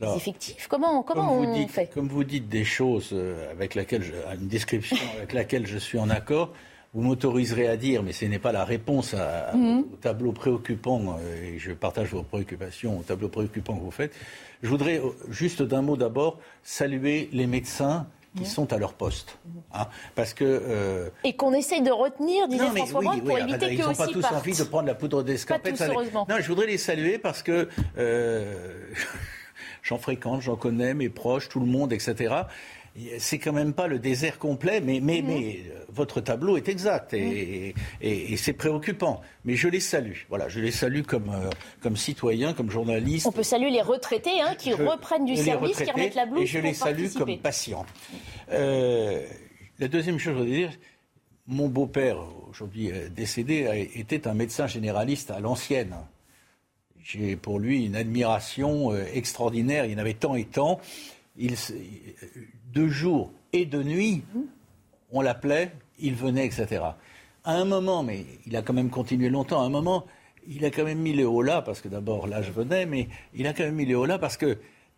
les 0.00 0.16
effectifs. 0.16 0.66
Comment, 0.68 1.02
comment 1.02 1.32
on 1.32 1.68
fait? 1.68 1.92
Comme 1.92 2.08
vous 2.08 2.24
dites 2.24 2.48
des 2.48 2.64
choses 2.64 3.10
euh, 3.12 3.50
avec 3.50 3.74
laquelle 3.74 4.02
une 4.40 4.48
description 4.48 4.96
avec 5.16 5.32
laquelle 5.32 5.66
je 5.66 5.78
suis 5.78 5.98
en 5.98 6.10
accord, 6.10 6.52
vous 6.94 7.02
m'autoriserez 7.02 7.66
à 7.66 7.76
dire, 7.76 8.04
mais 8.04 8.12
ce 8.12 8.24
n'est 8.24 8.38
pas 8.38 8.52
la 8.52 8.64
réponse 8.64 9.14
mhm. 9.52 9.84
au 9.92 9.96
tableau 9.96 10.32
préoccupant, 10.32 11.16
euh, 11.18 11.54
et 11.54 11.58
je 11.58 11.72
partage 11.72 12.10
vos 12.10 12.22
préoccupations, 12.22 13.00
au 13.00 13.02
tableau 13.02 13.28
préoccupant 13.28 13.76
que 13.76 13.82
vous 13.82 13.90
faites. 13.90 14.14
Je 14.62 14.68
voudrais, 14.68 14.98
euh, 14.98 15.10
juste 15.28 15.60
d'un 15.62 15.82
mot 15.82 15.96
d'abord, 15.96 16.38
saluer 16.62 17.28
les 17.32 17.48
médecins 17.48 18.06
qui 18.36 18.46
sont 18.46 18.72
à 18.72 18.78
leur 18.78 18.94
poste. 18.94 19.38
Hein, 19.72 19.86
parce 20.14 20.34
que, 20.34 20.44
euh, 20.44 21.08
Et 21.24 21.36
qu'on 21.36 21.52
essaye 21.52 21.82
de 21.82 21.90
retenir, 21.90 22.48
disait 22.48 22.66
François 22.66 23.00
oui, 23.00 23.20
pour 23.20 23.38
éviter 23.38 23.74
Ils 23.74 23.80
n'ont 23.80 23.94
pas 23.94 24.08
tous 24.08 24.24
envie 24.24 24.56
de 24.56 24.64
prendre 24.64 24.86
la 24.86 24.94
poudre 24.94 25.22
d'escalpette. 25.22 25.80
Non, 26.14 26.36
je 26.40 26.48
voudrais 26.48 26.66
les 26.66 26.78
saluer 26.78 27.18
parce 27.18 27.42
que 27.42 27.68
j'en 29.82 29.98
fréquente, 29.98 30.42
j'en 30.42 30.56
connais, 30.56 30.94
mes 30.94 31.08
proches, 31.08 31.48
tout 31.48 31.60
le 31.60 31.66
monde, 31.66 31.92
etc 31.92 32.44
c'est 33.18 33.38
quand 33.38 33.52
même 33.52 33.72
pas 33.72 33.88
le 33.88 33.98
désert 33.98 34.38
complet, 34.38 34.80
mais, 34.80 35.00
mais, 35.00 35.20
mhm. 35.20 35.26
mais 35.26 35.58
euh, 35.68 35.84
votre 35.88 36.20
tableau 36.20 36.56
est 36.56 36.68
exact 36.68 37.12
et, 37.12 37.74
et, 38.00 38.36
c'est 38.36 38.52
préoccupant. 38.52 39.20
Mais 39.44 39.56
je 39.56 39.68
les 39.68 39.80
salue. 39.80 40.22
Voilà, 40.28 40.48
je 40.48 40.60
les 40.60 40.70
salue 40.70 41.02
comme, 41.02 41.30
euh, 41.30 41.50
comme 41.80 41.96
citoyens, 41.96 42.52
comme 42.52 42.70
journalistes. 42.70 43.26
On 43.26 43.32
peut 43.32 43.42
saluer 43.42 43.70
les 43.70 43.82
retraités 43.82 44.40
hein, 44.40 44.54
qui 44.56 44.72
reprennent 44.72 45.24
du 45.24 45.36
service, 45.36 45.76
qui 45.76 45.90
remettent 45.90 46.14
la 46.14 46.26
blouse. 46.26 46.42
Et 46.42 46.46
je 46.46 46.58
les 46.58 46.74
salue 46.74 47.08
comme 47.16 47.36
patients. 47.38 47.84
Euh, 48.52 49.26
la 49.80 49.88
deuxième 49.88 50.18
chose, 50.18 50.34
je 50.34 50.38
voudrais 50.38 50.56
dire, 50.56 50.70
mon 51.48 51.68
beau-père, 51.68 52.18
aujourd'hui 52.48 52.92
décédé, 53.10 53.90
était 53.96 54.28
un 54.28 54.34
médecin 54.34 54.66
généraliste 54.66 55.30
à 55.30 55.40
l'ancienne. 55.40 55.94
J'ai 57.02 57.36
pour 57.36 57.58
lui 57.58 57.84
une 57.84 57.96
admiration 57.96 58.96
extraordinaire. 58.96 59.84
Il 59.84 59.92
y 59.92 59.94
en 59.94 59.98
avait 59.98 60.14
tant 60.14 60.36
et 60.36 60.44
tant. 60.44 60.80
Il, 61.36 61.54
de 62.72 62.86
jour 62.86 63.32
et 63.52 63.66
de 63.66 63.82
nuit, 63.82 64.22
on 65.10 65.20
l'appelait, 65.20 65.72
il 65.98 66.14
venait, 66.14 66.46
etc. 66.46 66.82
À 67.44 67.54
un 67.56 67.64
moment, 67.64 68.02
mais 68.02 68.24
il 68.46 68.56
a 68.56 68.62
quand 68.62 68.72
même 68.72 68.90
continué 68.90 69.28
longtemps, 69.28 69.62
à 69.62 69.64
un 69.64 69.70
moment, 69.70 70.06
il 70.46 70.64
a 70.64 70.70
quand 70.70 70.84
même 70.84 70.98
mis 70.98 71.12
les 71.12 71.24
hauts 71.24 71.42
là, 71.42 71.62
parce 71.62 71.80
que 71.80 71.88
d'abord 71.88 72.26
là 72.26 72.42
je 72.42 72.50
venais, 72.50 72.86
mais 72.86 73.08
il 73.34 73.46
a 73.46 73.52
quand 73.52 73.64
même 73.64 73.74
mis 73.74 73.86
les 73.86 73.94
hauts 73.94 74.06
là 74.06 74.18
parce 74.18 74.36
qu'il 74.36 74.56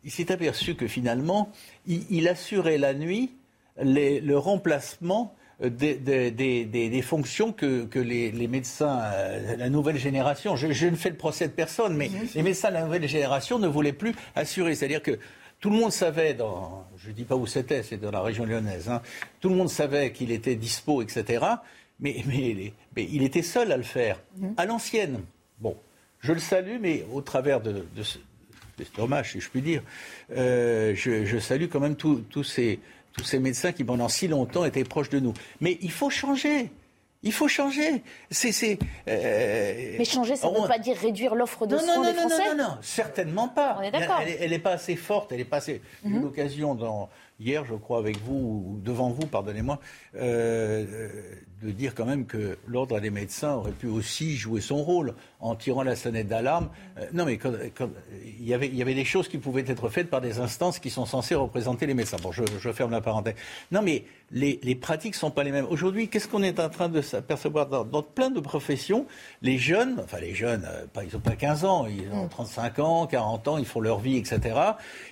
s'est 0.09 0.32
aperçu 0.32 0.74
que 0.74 0.87
finalement, 0.87 1.51
il, 1.87 2.28
assurait 2.28 2.78
la 2.78 2.95
nuit 2.95 3.32
le 3.78 4.34
remplacement 4.34 5.34
des, 5.61 7.03
fonctions 7.03 7.53
que, 7.53 7.99
les, 7.99 8.49
médecins, 8.49 9.01
euh, 9.05 9.57
la 9.57 9.70
nouvelle 9.70 9.97
génération, 9.97 10.57
je, 10.57 10.70
je, 10.72 10.87
ne 10.87 10.97
fais 10.97 11.11
le 11.11 11.16
procès 11.16 11.49
de 11.49 11.53
personne, 11.53 11.97
mais 11.97 12.11
les 12.34 12.43
médecins 12.43 12.68
de 12.68 12.74
la 12.74 12.84
nouvelle 12.84 13.09
génération 13.09 13.59
ne 13.59 13.66
voulaient 13.66 13.93
plus 13.93 14.14
assurer. 14.34 14.74
C'est-à-dire 14.74 15.03
que 15.03 15.18
tout 15.61 15.70
le 15.70 15.76
monde 15.76 15.92
savait, 15.92 16.34
dans, 16.34 16.86
je 16.98 17.09
ne 17.09 17.14
dis 17.14 17.24
pas 17.24 17.36
où 17.36 17.46
c'était, 17.46 17.82
c'est 17.82 17.96
dans 17.96 18.11
la 18.11 18.20
région 18.20 18.44
lyonnaise, 18.44 18.88
hein, 18.88 19.02
tout 19.40 19.48
le 19.48 19.54
monde 19.54 19.70
savait 19.70 20.12
qu'il 20.12 20.30
était 20.30 20.57
dispo, 20.57 21.02
etc. 21.02 21.44
Mais, 21.98 22.22
mais, 22.26 22.72
il 22.96 23.22
était 23.22 23.42
seul 23.42 23.72
à 23.72 23.76
le 23.76 23.82
faire, 23.82 24.20
mhm. 24.36 24.54
à 24.57 24.66
l'ancienne. 24.66 25.20
Bon, 25.59 25.76
je 26.20 26.32
le 26.32 26.38
salue, 26.38 26.76
mais 26.80 27.07
au 27.12 27.22
travers 27.22 27.61
de, 27.61 27.86
de, 27.96 28.84
dommage, 28.96 29.32
si 29.32 29.40
je 29.40 29.48
puis 29.48 29.62
dire, 29.62 29.82
euh, 30.36 30.94
je, 30.94 31.38
salue 31.38 31.66
quand 31.70 31.80
même 31.80 31.96
tous 31.96 32.44
ces, 32.44 32.80
tous 33.16 33.24
ces 33.24 33.38
médecins 33.38 33.72
qui, 33.72 33.84
pendant 33.84 34.09
si 34.09 34.28
longtemps, 34.28 34.64
étaient 34.64 34.84
proches 34.84 35.09
de 35.09 35.20
nous. 35.20 35.32
Mais 35.61 35.78
il 35.80 35.90
faut 35.90 36.11
changer. 36.11 36.70
Il 37.23 37.33
faut 37.33 37.49
changer. 37.49 38.03
Euh, 38.45 39.95
Mais 39.99 40.05
changer, 40.05 40.37
ça 40.37 40.51
ne 40.51 40.61
veut 40.61 40.69
pas 40.69 40.79
dire 40.79 40.97
réduire 40.97 41.35
l'offre 41.35 41.67
de 41.67 41.77
soins 41.77 41.97
non, 41.97 42.05
des 42.05 42.14
Français 42.14 42.49
Non, 42.51 42.57
non, 42.57 42.64
non, 42.69 42.79
certainement 42.83 43.49
pas. 43.49 43.77
On 43.79 43.83
est 43.83 43.91
d'accord. 43.91 44.21
Elle 44.21 44.51
n'est 44.51 44.59
pas 44.59 44.73
assez 44.73 44.97
forte, 44.97 45.33
elle 45.33 45.41
est 45.41 45.45
pas 45.45 45.59
assez... 45.59 45.81
J'ai 46.05 46.11
eu 46.11 46.14
mhm. 46.14 46.23
l'occasion 46.23 47.09
hier, 47.41 47.64
je 47.64 47.75
crois, 47.75 47.99
avec 47.99 48.19
vous, 48.21 48.35
ou 48.35 48.81
devant 48.83 49.11
vous, 49.11 49.27
pardonnez-moi, 49.27 49.79
euh, 50.17 51.14
de 51.62 51.70
dire 51.70 51.94
quand 51.94 52.04
même 52.04 52.26
que 52.26 52.59
l'ordre 52.66 53.00
des 53.00 53.11
médecins 53.11 53.54
aurait 53.54 53.72
pu 53.72 53.86
aussi 53.86 54.36
jouer 54.36 54.61
son 54.61 54.76
rôle 54.82 55.14
en 55.40 55.54
tirant 55.54 55.82
la 55.82 55.96
sonnette 55.96 56.28
d'alarme. 56.28 56.68
Euh, 56.98 57.07
non, 57.14 57.24
mais 57.24 57.38
il, 58.38 58.46
y 58.46 58.52
avait, 58.52 58.66
il 58.68 58.74
y 58.74 58.82
avait 58.82 58.94
des 58.94 59.04
choses 59.04 59.28
qui 59.28 59.38
pouvaient 59.38 59.64
être 59.66 59.88
faites 59.88 60.11
par 60.11 60.20
des 60.20 60.38
instances 60.38 60.78
qui 60.78 60.90
sont 60.90 61.07
censées 61.07 61.34
représenter 61.34 61.86
les 61.86 61.94
médecins. 61.94 62.18
Bon, 62.22 62.30
je, 62.30 62.72
ferme 62.72 62.90
la 62.90 63.00
parenthèse. 63.00 63.34
Non, 63.72 63.80
mais 63.80 64.04
les, 64.32 64.61
les 64.62 64.74
pratiques 64.74 65.14
ne 65.14 65.18
sont 65.18 65.30
pas 65.30 65.44
les 65.44 65.52
mêmes. 65.52 65.66
Aujourd'hui, 65.70 66.09
qu'est-ce 66.09 66.28
qu'on 66.28 66.42
est 66.42 66.61
en 66.61 66.68
train 66.68 66.90
de 66.90 67.00
s'apercevoir 67.00 67.66
dans, 67.66 68.02
plein 68.02 68.30
de 68.30 68.40
professions? 68.40 69.07
Les 69.40 69.57
jeunes, 69.57 69.96
enfin 70.02 70.18
les 70.20 70.34
jeunes, 70.34 70.66
euh, 70.66 70.84
pas, 70.92 71.04
ils 71.04 71.14
n'ont 71.14 71.20
pas 71.20 71.36
15 71.36 71.64
ans, 71.64 71.86
ils 71.86 72.11
ont 72.12 72.28
35 72.28 72.76
mm. 72.76 72.80
ans, 72.82 73.07
40 73.07 73.48
ans, 73.48 73.59
ils 73.59 73.66
font 73.66 73.80
leur 73.80 74.00
vie, 74.00 74.18
etc. 74.18 74.59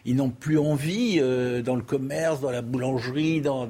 Ils 0.05 0.17
n'ont 0.17 0.31
plus 0.31 0.59
envie, 0.59 1.21
dans 1.63 1.77
le 1.77 1.83
commerce, 1.83 2.41
dans 2.41 2.51
la 2.51 2.61
boulangerie, 2.61 3.41
dans, 3.41 3.67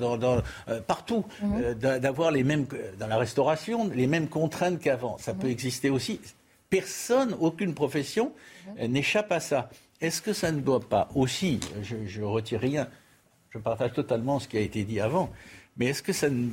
partout, 0.88 1.24
mm. 1.40 1.74
d'avoir 2.00 2.32
les 2.32 2.42
mêmes 2.42 2.63
dans 2.98 3.06
la 3.06 3.16
restauration, 3.16 3.88
les 3.88 4.06
mêmes 4.06 4.28
contraintes 4.28 4.80
qu'avant. 4.80 5.18
Ça 5.18 5.34
peut 5.34 5.48
exister 5.48 5.90
aussi. 5.90 6.20
Personne, 6.70 7.36
aucune 7.40 7.74
profession 7.74 8.32
euh, 8.80 8.88
n'échappe 8.88 9.30
à 9.32 9.40
ça. 9.40 9.70
Est-ce 10.00 10.20
que 10.20 10.32
ça 10.32 10.50
ne 10.52 10.60
doit 10.60 10.80
pas 10.80 11.08
aussi, 11.14 11.60
je 11.82 12.20
ne 12.20 12.24
retire 12.24 12.60
rien, 12.60 12.88
je 13.50 13.58
partage 13.58 13.92
totalement 13.92 14.40
ce 14.40 14.48
qui 14.48 14.56
a 14.56 14.60
été 14.60 14.82
dit 14.84 15.00
avant, 15.00 15.30
mais 15.76 15.86
est-ce 15.86 16.02
que 16.02 16.12
ça 16.12 16.28
ne 16.28 16.48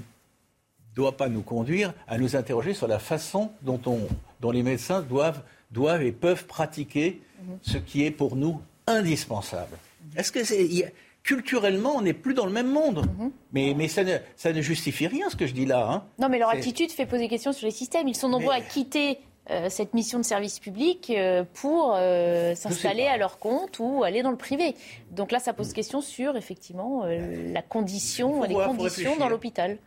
doit 0.95 1.17
pas 1.17 1.29
nous 1.29 1.41
conduire 1.41 1.93
à 2.07 2.17
nous 2.17 2.35
interroger 2.35 2.73
sur 2.73 2.87
la 2.87 2.99
façon 2.99 3.51
dont, 3.61 3.81
on, 3.85 4.07
dont 4.39 4.51
les 4.51 4.63
médecins 4.63 5.01
doivent, 5.01 5.41
doivent 5.71 6.03
et 6.03 6.11
peuvent 6.11 6.45
pratiquer 6.45 7.21
ce 7.61 7.77
qui 7.77 8.05
est 8.05 8.11
pour 8.11 8.35
nous 8.35 8.61
indispensable? 8.87 9.77
Est-ce 10.15 10.31
que 10.31 10.43
c'est 10.43 10.93
culturellement, 11.23 11.95
on 11.95 12.01
n'est 12.01 12.13
plus 12.13 12.33
dans 12.33 12.45
le 12.45 12.51
même 12.51 12.71
monde. 12.71 13.05
Mhm. 13.17 13.31
Mais, 13.53 13.73
mais 13.75 13.87
ça, 13.87 14.03
ne, 14.03 14.17
ça, 14.35 14.53
ne, 14.53 14.61
justifie 14.61 15.07
rien, 15.07 15.29
ce 15.29 15.35
que 15.35 15.47
je 15.47 15.53
dis 15.53 15.65
là. 15.65 15.89
Hein. 15.89 16.03
Non, 16.19 16.29
mais 16.29 16.39
leur 16.39 16.49
attitude 16.49 16.91
fait 16.91 17.05
poser 17.05 17.27
question 17.27 17.53
sur 17.53 17.65
les 17.65 17.71
systèmes. 17.71 18.07
Ils 18.07 18.15
sont 18.15 18.29
nombreux 18.29 18.53
à 18.53 18.61
quitter 18.61 19.19
euh, 19.49 19.69
cette 19.69 19.95
mission 19.95 20.19
de 20.19 20.23
service 20.23 20.59
public 20.59 21.09
euh, 21.09 21.43
pour 21.53 21.95
euh, 21.95 22.53
s'installer 22.53 23.07
à 23.07 23.17
leur 23.17 23.39
compte 23.39 23.79
ou 23.79 24.03
aller 24.03 24.21
dans 24.21 24.31
le 24.31 24.37
privé. 24.37 24.75
Donc 25.11 25.31
là, 25.31 25.39
ça 25.39 25.51
pose 25.51 25.73
question 25.73 26.01
sur, 26.01 26.37
effectivement, 26.37 27.05
la 27.05 27.61
condition, 27.61 28.43
les 28.43 28.53
conditions 28.53 29.17
dans 29.17 29.29
l'hôpital 29.29 29.77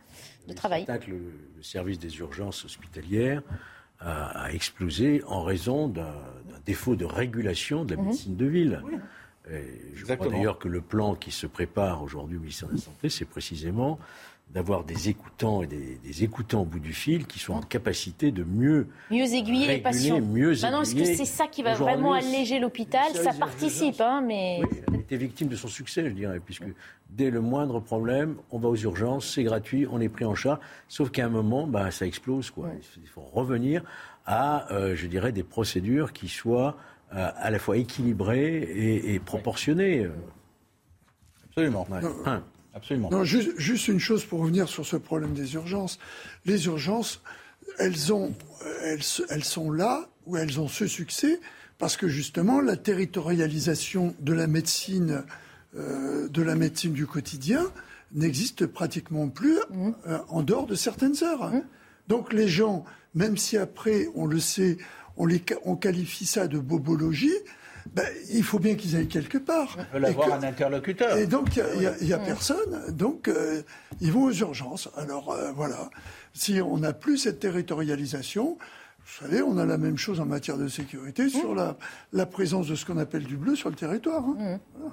de 0.47 0.53
travail. 0.53 0.85
Le, 1.07 1.15
le, 1.55 1.63
service 1.63 1.97
des 1.97 2.19
urgences 2.19 2.65
hospitalières 2.65 3.41
a, 3.99 4.51
explosé 4.51 5.23
en 5.25 5.41
raison 5.41 5.87
d'un 5.87 6.13
défaut 6.65 6.95
de 6.95 7.05
régulation 7.05 7.85
de 7.85 7.95
la 7.95 8.01
mhm. 8.01 8.07
médecine 8.07 8.35
de 8.35 8.45
ville. 8.45 8.81
Je 9.49 10.05
crois 10.05 10.27
d'ailleurs 10.29 10.59
que 10.59 10.67
le 10.67 10.81
plan 10.81 11.15
qui 11.15 11.31
se 11.31 11.47
prépare 11.47 12.03
aujourd'hui 12.03 12.37
au 12.37 12.39
ministère 12.39 12.69
de 12.69 12.75
la 12.75 12.81
Santé, 12.81 13.09
c'est 13.09 13.25
précisément 13.25 13.99
d'avoir 14.53 14.83
des 14.83 15.09
écoutants 15.09 15.63
et 15.63 15.67
des, 15.67 16.23
écoutants 16.23 16.61
au 16.61 16.65
bout 16.65 16.79
du 16.79 16.93
fil 16.93 17.25
qui 17.25 17.39
sont 17.39 17.53
en 17.53 17.61
capacité 17.61 18.31
de 18.31 18.43
mieux 18.43 18.87
mieux 19.11 19.33
aiguiller 19.33 19.67
les 19.67 19.77
patients. 19.79 20.21
Mieux 20.21 20.51
Maintenant, 20.61 20.83
est-ce 20.83 20.95
que 20.95 21.03
c'est 21.03 21.25
ça 21.25 21.47
qui 21.47 21.63
va 21.63 21.73
vraiment 21.73 22.13
alléger 22.13 22.59
l'hôpital 22.59 23.11
Ça 23.13 23.33
participe, 23.33 23.99
hein, 23.99 24.23
mais 24.25 24.61
oui, 24.61 24.77
elle 24.87 24.99
était 25.01 25.17
victime 25.17 25.47
de 25.47 25.55
son 25.55 25.67
succès, 25.67 26.07
je 26.09 26.13
dirais, 26.13 26.39
puisque 26.43 26.67
dès 27.09 27.31
le 27.31 27.41
moindre 27.41 27.79
problème, 27.79 28.35
on 28.51 28.59
va 28.59 28.69
aux 28.69 28.75
urgences, 28.75 29.33
c'est 29.33 29.43
gratuit, 29.43 29.87
on 29.91 29.99
est 29.99 30.09
pris 30.09 30.25
en 30.25 30.35
charge. 30.35 30.59
Sauf 30.87 31.09
qu'à 31.09 31.25
un 31.25 31.29
moment, 31.29 31.67
bah, 31.67 31.91
ça 31.91 32.05
explose, 32.05 32.49
quoi. 32.51 32.69
Il 33.01 33.09
faut 33.09 33.25
revenir 33.33 33.83
à, 34.25 34.71
euh, 34.71 34.95
je 34.95 35.07
dirais, 35.07 35.31
des 35.31 35.43
procédures 35.43 36.13
qui 36.13 36.29
soient 36.29 36.77
à 37.15 37.49
la 37.49 37.59
fois 37.59 37.77
équilibrées 37.77 38.57
et, 39.05 39.19
proportionnées. 39.19 40.07
Absolument. 41.49 41.87
Absolument. 42.73 43.09
Non, 43.09 43.23
juste, 43.23 43.87
une 43.87 43.99
chose 43.99 44.25
pour 44.25 44.41
revenir 44.41 44.67
sur 44.67 44.85
ce 44.85 44.97
problème 44.97 45.33
des 45.33 45.53
urgences. 45.53 45.97
Les 46.45 46.65
urgences, 46.65 47.21
elles, 47.79 48.11
ont, 48.11 48.33
elles, 48.83 48.99
elles 49.29 49.43
sont 49.45 49.71
là 49.71 50.09
où 50.25 50.35
elles 50.35 50.59
ont 50.59 50.67
ce 50.67 50.85
succès 50.85 51.39
parce 51.77 51.97
que 51.97 52.07
justement 52.07 52.61
la 52.61 52.77
territorialisation 52.77 54.15
de 54.19 54.33
la 54.33 54.47
médecine, 54.47 55.23
euh, 55.77 56.27
de 56.27 56.41
la 56.41 56.55
médecine 56.55 56.93
du 56.93 57.07
quotidien 57.07 57.65
n'existe 58.13 58.65
pratiquement 58.65 59.29
plus 59.29 59.57
mmh. 59.69 59.91
euh, 60.07 60.19
en 60.29 60.43
dehors 60.43 60.67
de 60.67 60.75
certaines 60.75 61.23
heures. 61.23 61.51
Mmh. 61.51 61.63
Donc 62.07 62.33
les 62.33 62.47
gens, 62.47 62.85
même 63.13 63.37
si 63.37 63.57
après 63.57 64.07
on 64.15 64.25
le 64.25 64.39
sait, 64.39 64.77
on, 65.17 65.25
les, 65.25 65.43
on 65.63 65.75
qualifie 65.75 66.25
ça 66.25 66.47
de 66.47 66.59
bobologie, 66.59 67.33
ben, 67.93 68.05
il 68.31 68.43
faut 68.43 68.59
bien 68.59 68.75
qu'ils 68.75 68.95
aillent 68.95 69.07
quelque 69.07 69.37
part. 69.37 69.77
Ils 69.77 69.93
veulent 69.93 70.05
avoir 70.05 70.33
un 70.33 70.43
interlocuteur. 70.43 71.17
Et 71.17 71.27
donc, 71.27 71.55
il 71.57 72.05
n'y 72.05 72.13
a, 72.13 72.19
personne. 72.19 72.91
Donc, 72.91 73.27
euh, 73.27 73.61
ils 74.01 74.11
vont 74.11 74.23
aux 74.23 74.33
urgences. 74.33 74.89
Alors, 74.97 75.31
euh, 75.31 75.51
voilà. 75.51 75.89
Si 76.33 76.59
on 76.61 76.77
n'a 76.77 76.93
plus 76.93 77.17
cette 77.19 77.39
territorialisation, 77.39 78.57
vous 78.57 79.25
savez, 79.25 79.41
on 79.43 79.57
a 79.57 79.65
la 79.65 79.77
même 79.77 79.97
chose 79.97 80.19
en 80.19 80.25
matière 80.25 80.57
de 80.57 80.67
sécurité 80.67 81.29
sur 81.29 81.53
la, 81.53 81.77
la 82.11 82.25
présence 82.25 82.67
de 82.67 82.75
ce 82.75 82.85
qu'on 82.85 82.97
appelle 82.97 83.23
du 83.23 83.37
bleu 83.37 83.55
sur 83.55 83.69
le 83.69 83.75
territoire. 83.75 84.23
Hein. 84.23 84.59
Mmh. 84.79 84.89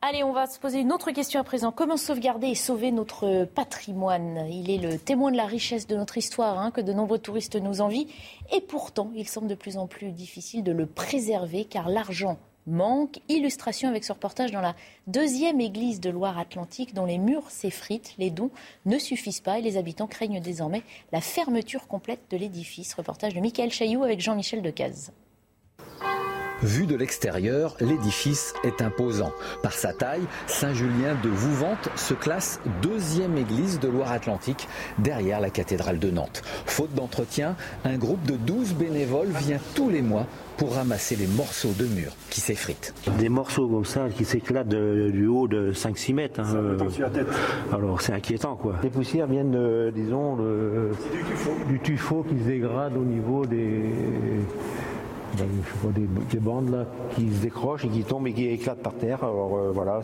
Allez, 0.00 0.22
on 0.22 0.32
va 0.32 0.46
se 0.46 0.60
poser 0.60 0.78
une 0.78 0.92
autre 0.92 1.10
question 1.10 1.40
à 1.40 1.44
présent. 1.44 1.72
Comment 1.72 1.96
sauvegarder 1.96 2.46
et 2.46 2.54
sauver 2.54 2.92
notre 2.92 3.46
patrimoine? 3.46 4.46
Il 4.48 4.70
est 4.70 4.78
le 4.78 4.96
témoin 4.96 5.32
de 5.32 5.36
la 5.36 5.44
richesse 5.44 5.88
de 5.88 5.96
notre 5.96 6.16
histoire 6.16 6.60
hein, 6.60 6.70
que 6.70 6.80
de 6.80 6.92
nombreux 6.92 7.18
touristes 7.18 7.56
nous 7.56 7.80
envient. 7.80 8.06
Et 8.52 8.60
pourtant, 8.60 9.10
il 9.16 9.26
semble 9.26 9.48
de 9.48 9.56
plus 9.56 9.76
en 9.76 9.88
plus 9.88 10.12
difficile 10.12 10.62
de 10.62 10.70
le 10.70 10.86
préserver 10.86 11.64
car 11.64 11.88
l'argent 11.88 12.38
manque. 12.68 13.18
Illustration 13.28 13.88
avec 13.88 14.04
ce 14.04 14.12
reportage 14.12 14.52
dans 14.52 14.60
la 14.60 14.76
deuxième 15.08 15.60
église 15.60 15.98
de 15.98 16.10
Loire-Atlantique 16.10 16.94
dont 16.94 17.04
les 17.04 17.18
murs 17.18 17.50
s'effritent, 17.50 18.14
les 18.18 18.30
dons 18.30 18.52
ne 18.86 19.00
suffisent 19.00 19.40
pas 19.40 19.58
et 19.58 19.62
les 19.62 19.78
habitants 19.78 20.06
craignent 20.06 20.40
désormais 20.40 20.84
la 21.10 21.20
fermeture 21.20 21.88
complète 21.88 22.22
de 22.30 22.36
l'édifice. 22.36 22.94
Reportage 22.94 23.34
de 23.34 23.40
Michael 23.40 23.72
Chailloux 23.72 24.04
avec 24.04 24.20
Jean-Michel 24.20 24.62
Decaze. 24.62 25.10
Vu 26.62 26.86
de 26.86 26.96
l'extérieur, 26.96 27.76
l'édifice 27.80 28.52
est 28.64 28.82
imposant. 28.82 29.32
Par 29.62 29.72
sa 29.72 29.92
taille, 29.92 30.24
Saint-Julien 30.48 31.16
de 31.22 31.28
Vouvante 31.28 31.88
se 31.94 32.14
classe 32.14 32.60
deuxième 32.82 33.36
église 33.36 33.78
de 33.78 33.86
Loire-Atlantique 33.86 34.66
derrière 34.98 35.40
la 35.40 35.50
cathédrale 35.50 36.00
de 36.00 36.10
Nantes. 36.10 36.42
Faute 36.66 36.92
d'entretien, 36.94 37.54
un 37.84 37.96
groupe 37.96 38.24
de 38.24 38.34
12 38.34 38.74
bénévoles 38.74 39.28
vient 39.28 39.60
tous 39.76 39.88
les 39.88 40.02
mois 40.02 40.26
pour 40.56 40.74
ramasser 40.74 41.14
les 41.14 41.28
morceaux 41.28 41.72
de 41.78 41.86
murs 41.86 42.16
qui 42.28 42.40
s'effritent. 42.40 42.92
Des 43.20 43.28
morceaux 43.28 43.68
comme 43.68 43.84
ça 43.84 44.08
qui 44.08 44.24
s'éclatent 44.24 44.68
du 44.68 45.26
haut 45.28 45.46
de 45.46 45.72
5-6 45.72 46.14
mètres. 46.14 46.40
Hein, 46.40 46.56
euh, 46.56 46.76
alors 47.72 48.00
c'est 48.00 48.12
inquiétant 48.12 48.56
quoi. 48.56 48.74
Les 48.82 48.90
poussières 48.90 49.28
viennent 49.28 49.52
de, 49.52 49.92
disons, 49.94 50.36
du 51.68 51.78
tuffeau 51.78 52.24
qui 52.28 52.36
se 52.36 52.48
dégrade 52.48 52.96
au 52.96 53.04
niveau 53.04 53.46
des 53.46 53.84
je 55.38 55.88
des, 55.90 56.40
bandes 56.40 56.70
là, 56.70 56.86
qui 57.14 57.30
se 57.32 57.42
décrochent 57.42 57.84
et 57.84 57.88
qui 57.88 58.04
tombent 58.04 58.26
et 58.26 58.32
qui 58.32 58.46
éclatent 58.46 58.82
par 58.82 58.94
terre. 58.94 59.24
Alors 59.24 59.56
euh, 59.56 59.70
voilà, 59.72 60.00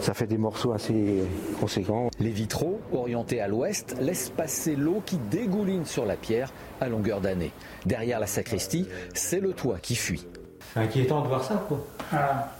ça, 0.00 0.14
fait 0.14 0.26
des 0.26 0.38
morceaux 0.38 0.72
assez 0.72 1.24
conséquents. 1.60 2.10
Les 2.20 2.30
vitraux, 2.30 2.80
orientés 2.92 3.40
à 3.40 3.48
l'ouest, 3.48 3.96
laissent 4.00 4.30
passer 4.30 4.76
l'eau 4.76 5.02
qui 5.04 5.18
dégouline 5.30 5.84
sur 5.84 6.06
la 6.06 6.16
pierre 6.16 6.52
à 6.80 6.88
longueur 6.88 7.20
d'année. 7.20 7.52
Derrière 7.86 8.20
la 8.20 8.26
sacristie, 8.26 8.88
c'est 9.14 9.40
le 9.40 9.52
toit 9.52 9.78
qui 9.80 9.94
fuit. 9.94 10.26
C'est 10.72 10.80
inquiétant 10.80 11.22
de 11.22 11.28
voir 11.28 11.44
ça, 11.44 11.64
quoi. 11.68 11.84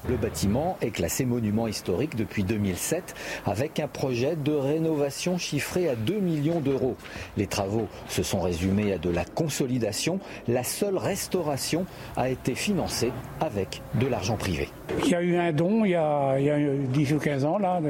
Le 0.09 0.17
bâtiment 0.17 0.77
est 0.81 0.91
classé 0.91 1.25
monument 1.25 1.67
historique 1.67 2.17
depuis 2.17 2.45
2007 2.45 3.15
avec 3.47 3.81
un 3.81 3.89
projet 3.89 4.37
de 4.37 4.53
rénovation 4.53 5.39
chiffré 5.39 5.89
à 5.89 5.95
2 5.95 6.19
millions 6.21 6.61
d'euros. 6.61 6.97
Les 7.37 7.47
travaux 7.47 7.89
se 8.09 8.23
sont 8.23 8.41
résumés 8.41 8.93
à 8.93 8.99
de 8.99 9.11
la 9.11 9.25
consolidation. 9.25 10.19
La 10.49 10.65
seule 10.65 10.99
restauration 10.99 11.87
a 12.17 12.29
été 12.29 12.55
financée 12.55 13.13
avec 13.41 13.83
de 13.95 14.07
l'argent 14.07 14.37
privé. 14.37 14.69
Il 15.05 15.11
y 15.11 15.15
a 15.15 15.23
eu 15.23 15.37
un 15.37 15.53
don 15.53 15.85
il 15.85 15.91
y 15.91 15.95
a, 15.95 16.37
10 16.39 17.13
ou 17.15 17.19
15 17.19 17.45
ans 17.45 17.59
là, 17.59 17.81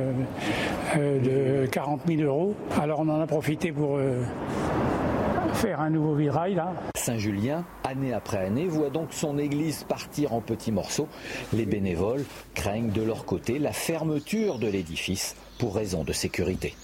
de, 0.94 1.66
40 1.66 2.00
000 2.06 2.20
euh, 2.20 2.24
euros. 2.26 2.54
Alors 2.80 3.00
on 3.00 3.08
en 3.08 3.20
a 3.20 3.26
profité 3.26 3.72
pour... 3.72 3.96
Euh, 3.96 4.22
faire 5.54 5.80
un 5.80 5.90
nouveau 5.90 6.14
virail 6.14 6.54
là. 6.54 6.74
Saint-Julien, 6.96 7.64
année 7.84 8.12
après 8.12 8.38
année, 8.38 8.66
voit 8.66 8.90
donc 8.90 9.12
son 9.12 9.38
église 9.38 9.84
partir 9.84 10.32
en 10.34 10.40
petits 10.40 10.72
morceaux. 10.72 11.08
Les 11.52 11.66
bénévoles 11.66 12.24
craignent 12.54 12.90
de 12.90 13.02
leur 13.02 13.24
côté 13.24 13.58
la 13.58 13.72
fermeture 13.72 14.58
de 14.58 14.66
l'édifice 14.66 15.36
pour 15.58 15.74
raison 15.74 16.04
de 16.04 16.12
sécurité. 16.12 16.74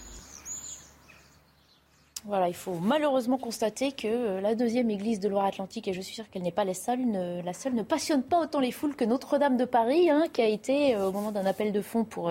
Voilà, 2.27 2.49
il 2.49 2.55
faut 2.55 2.75
malheureusement 2.75 3.39
constater 3.39 3.93
que 3.93 4.07
euh, 4.07 4.41
la 4.43 4.55
deuxième 4.55 4.91
église 4.91 5.21
de 5.21 5.29
Loire-Atlantique, 5.29 5.89
et 5.89 5.95
je 5.95 6.03
suis 6.03 6.15
sûre 6.15 6.29
qu'elle 6.29 6.43
n'est 6.43 6.53
pas 6.53 6.67
la 6.67 6.75
seule, 6.75 7.01
ne, 7.01 7.41
la 7.43 7.55
seule, 7.55 7.75
ne 7.75 7.83
passionne 7.83 8.23
pas 8.23 8.43
autant 8.43 8.61
les 8.61 8.73
foules 8.73 8.95
que 8.95 9.07
Notre-Dame 9.07 9.57
de 9.57 9.65
Paris, 9.65 10.11
hein, 10.11 10.25
qui 10.31 10.43
a 10.43 10.47
été, 10.47 10.95
euh, 10.95 11.09
au 11.09 11.13
moment 11.13 11.33
d'un 11.33 11.47
appel 11.47 11.73
de 11.73 11.81
fonds 11.81 12.05
pour 12.05 12.31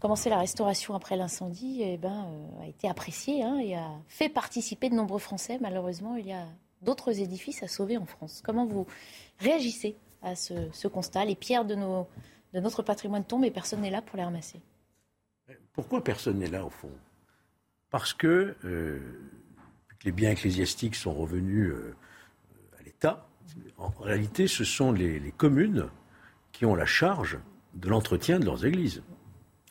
commencer 0.00 0.30
la 0.30 0.38
restauration 0.38 0.94
après 0.94 1.16
l'incendie, 1.16 1.80
eh 1.82 1.96
ben, 1.96 2.26
euh, 2.26 2.64
a 2.64 2.66
été 2.66 2.88
apprécié 2.88 3.42
hein, 3.42 3.58
et 3.58 3.74
a 3.74 3.90
fait 4.08 4.28
participer 4.28 4.90
de 4.90 4.94
nombreux 4.94 5.18
Français. 5.18 5.58
Malheureusement, 5.60 6.16
il 6.16 6.26
y 6.26 6.32
a 6.32 6.46
d'autres 6.82 7.20
édifices 7.20 7.62
à 7.62 7.68
sauver 7.68 7.96
en 7.96 8.06
France. 8.06 8.42
Comment 8.44 8.66
vous 8.66 8.86
réagissez 9.38 9.96
à 10.22 10.34
ce, 10.34 10.88
constat? 10.88 11.24
Les 11.24 11.34
pierres 11.34 11.64
de 11.64 11.74
notre 12.54 12.82
patrimoine 12.82 13.24
tombent 13.24 13.44
et 13.44 13.50
personne 13.50 13.80
n'est 13.80 13.90
là 13.90 14.02
pour 14.02 14.16
les 14.16 14.24
ramasser. 14.24 14.60
Pourquoi 15.72 16.02
personne 16.02 16.38
n'est 16.38 16.48
là 16.48 16.64
au 16.64 16.70
fond? 16.70 16.90
Parce 17.90 18.12
que 18.12 18.56
euh, 18.64 19.00
les 20.04 20.12
biens 20.12 20.30
ecclésiastiques 20.30 20.96
sont 20.96 21.14
revenus 21.14 21.70
euh, 21.70 21.94
à 22.78 22.82
l'État. 22.82 23.28
En 23.78 23.88
réalité, 24.00 24.48
ce 24.48 24.64
sont 24.64 24.92
les 24.92 25.32
communes 25.36 25.88
qui 26.52 26.66
ont 26.66 26.74
la 26.74 26.86
charge 26.86 27.38
de 27.74 27.88
l'entretien 27.88 28.38
de 28.40 28.44
leurs 28.44 28.64
églises 28.64 29.02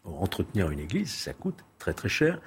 entretenir 0.05 0.69
une 0.69 0.79
église, 0.79 1.11
ça 1.11 1.33
coûte 1.33 1.63
très 1.79 1.93
très 1.93 2.09
cher. 2.09 2.39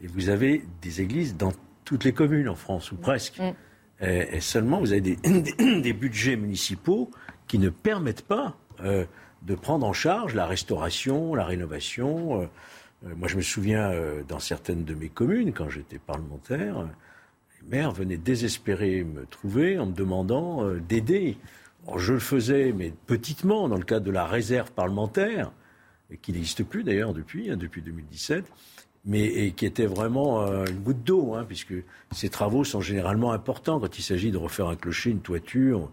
Et 0.00 0.06
vous 0.06 0.28
avez 0.28 0.64
des 0.82 1.00
églises 1.00 1.36
dans 1.36 1.52
toutes 1.84 2.04
les 2.04 2.12
communes 2.12 2.48
en 2.48 2.54
France, 2.54 2.92
ou 2.92 2.96
presque. 2.96 3.38
Mm. 3.38 3.54
Et, 4.00 4.40
seulement, 4.40 4.80
vous 4.80 4.92
avez 4.92 5.00
des, 5.80 5.92
budgets 5.92 6.36
municipaux 6.36 7.10
qui 7.46 7.58
ne 7.58 7.68
permettent 7.70 8.26
pas 8.26 8.56
euh, 8.80 9.04
de 9.42 9.54
prendre 9.54 9.86
en 9.86 9.92
charge 9.92 10.34
la 10.34 10.46
restauration, 10.46 11.34
la 11.34 11.44
rénovation. 11.44 12.42
Euh, 12.42 12.46
euh, 13.06 13.14
moi, 13.16 13.28
je 13.28 13.36
me 13.36 13.42
souviens, 13.42 13.92
dans 14.28 14.40
certaines 14.40 14.84
de 14.84 14.94
mes 14.94 15.08
communes, 15.08 15.52
quand 15.52 15.68
j'étais 15.68 15.98
parlementaire, 15.98 16.88
les 17.62 17.68
maires 17.68 17.92
venaient 17.92 18.16
désespérés 18.16 19.04
me 19.04 19.26
trouver 19.26 19.78
en 19.78 19.86
me 19.86 19.92
demandant 19.92 20.68
d'aider. 20.74 21.38
Je 21.96 22.14
le 22.14 22.18
faisais, 22.18 22.72
mais 22.72 22.92
petitement, 23.06 23.68
dans 23.68 23.76
le 23.76 23.84
cadre 23.84 24.06
de 24.06 24.10
la 24.10 24.26
réserve 24.26 24.72
parlementaire 24.72 25.52
qui 26.22 26.32
n'existe 26.32 26.64
plus 26.64 26.84
d'ailleurs 26.84 27.14
depuis, 27.14 27.50
hein, 27.50 27.56
depuis 27.56 27.82
2017, 27.82 28.44
mais 29.04 29.24
et 29.24 29.52
qui 29.52 29.66
était 29.66 29.86
vraiment 29.86 30.42
euh, 30.42 30.64
une 30.66 30.80
goutte 30.80 31.04
d'eau, 31.04 31.34
hein, 31.34 31.44
puisque 31.46 31.74
ces 32.12 32.28
travaux 32.28 32.64
sont 32.64 32.80
généralement 32.80 33.32
importants 33.32 33.78
quand 33.80 33.98
il 33.98 34.02
s'agit 34.02 34.30
de 34.30 34.38
refaire 34.38 34.68
un 34.68 34.76
clocher, 34.76 35.10
une 35.10 35.20
toiture 35.20 35.90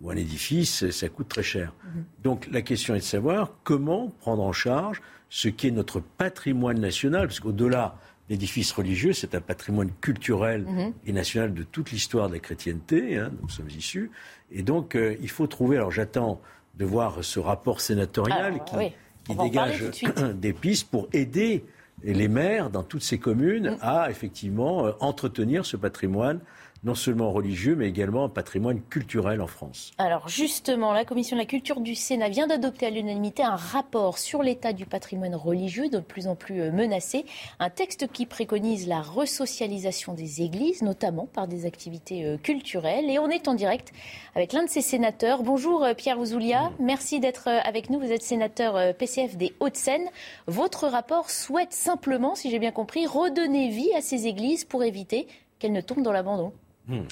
ou 0.00 0.10
un 0.10 0.16
édifice, 0.16 0.88
ça 0.90 1.08
coûte 1.08 1.28
très 1.28 1.42
cher. 1.42 1.72
Mm-hmm. 1.72 2.22
Donc 2.22 2.48
la 2.50 2.62
question 2.62 2.94
est 2.94 2.98
de 2.98 3.04
savoir 3.04 3.52
comment 3.64 4.08
prendre 4.20 4.42
en 4.42 4.52
charge 4.52 5.00
ce 5.28 5.48
qui 5.48 5.68
est 5.68 5.70
notre 5.70 6.00
patrimoine 6.00 6.80
national, 6.80 7.28
parce 7.28 7.40
qu'au-delà 7.40 7.96
l'édifice 8.28 8.72
religieux, 8.72 9.12
c'est 9.12 9.34
un 9.34 9.40
patrimoine 9.40 9.90
culturel 10.00 10.64
mm-hmm. 10.64 10.92
et 11.06 11.12
national 11.12 11.54
de 11.54 11.62
toute 11.62 11.90
l'histoire 11.90 12.28
de 12.28 12.34
la 12.34 12.40
chrétienté, 12.40 13.16
hein, 13.16 13.32
nous 13.42 13.48
sommes 13.48 13.70
issus, 13.70 14.10
et 14.52 14.62
donc 14.62 14.96
euh, 14.96 15.16
il 15.20 15.30
faut 15.30 15.46
trouver, 15.46 15.76
alors 15.76 15.90
j'attends 15.90 16.40
de 16.76 16.84
voir 16.84 17.22
ce 17.22 17.38
rapport 17.40 17.80
sénatorial 17.80 18.64
qui, 18.64 18.94
qui 19.30 19.36
dégage 19.36 19.84
des 20.34 20.52
pistes 20.52 20.88
pour 20.90 21.08
aider 21.12 21.64
les 22.02 22.28
maires 22.28 22.70
dans 22.70 22.82
toutes 22.82 23.02
ces 23.02 23.18
communes 23.18 23.70
mm. 23.70 23.78
à 23.80 24.10
effectivement 24.10 24.86
euh, 24.86 24.92
entretenir 25.00 25.66
ce 25.66 25.76
patrimoine 25.76 26.40
non 26.82 26.94
seulement 26.94 27.30
religieux, 27.30 27.76
mais 27.76 27.88
également 27.88 28.24
un 28.24 28.28
patrimoine 28.28 28.80
culturel 28.80 29.42
en 29.42 29.46
France. 29.46 29.92
Alors 29.98 30.28
justement, 30.28 30.92
la 30.92 31.04
Commission 31.04 31.36
de 31.36 31.42
la 31.42 31.46
culture 31.46 31.80
du 31.80 31.94
Sénat 31.94 32.30
vient 32.30 32.46
d'adopter 32.46 32.86
à 32.86 32.90
l'unanimité 32.90 33.42
un 33.42 33.56
rapport 33.56 34.18
sur 34.18 34.42
l'état 34.42 34.72
du 34.72 34.86
patrimoine 34.86 35.34
religieux 35.34 35.90
de 35.90 35.98
plus 35.98 36.26
en 36.26 36.36
plus 36.36 36.60
euh, 36.62 36.72
menacé. 36.72 37.26
Un 37.58 37.68
texte 37.68 38.10
qui 38.10 38.24
préconise 38.24 38.88
la 38.88 39.02
resocialisation 39.02 40.14
des 40.14 40.40
églises, 40.40 40.82
notamment 40.82 41.26
par 41.26 41.48
des 41.48 41.66
activités 41.66 42.24
euh, 42.24 42.38
culturelles. 42.38 43.10
Et 43.10 43.18
on 43.18 43.28
est 43.28 43.46
en 43.46 43.54
direct 43.54 43.92
avec 44.34 44.52
l'un 44.54 44.64
de 44.64 44.70
ces 44.70 44.80
sénateurs. 44.80 45.42
Bonjour 45.42 45.84
euh, 45.84 45.92
Pierre 45.94 46.18
Ouzoulia, 46.18 46.72
merci 46.78 47.20
d'être 47.20 47.48
avec 47.48 47.90
nous. 47.90 48.00
Vous 48.00 48.12
êtes 48.12 48.22
sénateur 48.22 48.94
PCF 48.96 49.36
des 49.36 49.54
Hauts-de-Seine. 49.60 50.06
Votre 50.46 50.86
rapport 50.86 51.30
souhaite 51.30 51.72
simplement, 51.72 52.34
si 52.34 52.50
j'ai 52.50 52.58
bien 52.58 52.72
compris, 52.72 53.06
redonner 53.06 53.68
vie 53.68 53.92
à 53.94 54.00
ces 54.00 54.26
églises 54.26 54.64
pour 54.64 54.82
éviter 54.82 55.26
qu'elles 55.58 55.72
ne 55.72 55.80
tombent 55.80 56.02
dans 56.02 56.12
l'abandon. 56.12 56.52
Hmm. 56.90 57.06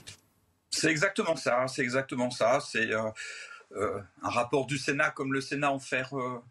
C'est 0.71 0.91
exactement 0.91 1.37
ça, 1.37 1.67
c'est 1.69 1.83
exactement 1.83 2.31
ça. 2.31 2.59
C'est 2.61 2.93
euh, 2.93 3.11
euh, 3.77 4.01
un 4.23 4.29
rapport 4.29 4.67
du 4.67 4.77
Sénat 4.77 5.11
comme 5.11 5.33
le 5.33 5.41
Sénat 5.41 5.73
en 5.73 5.79
faire, 5.79 6.19
euh, 6.19 6.43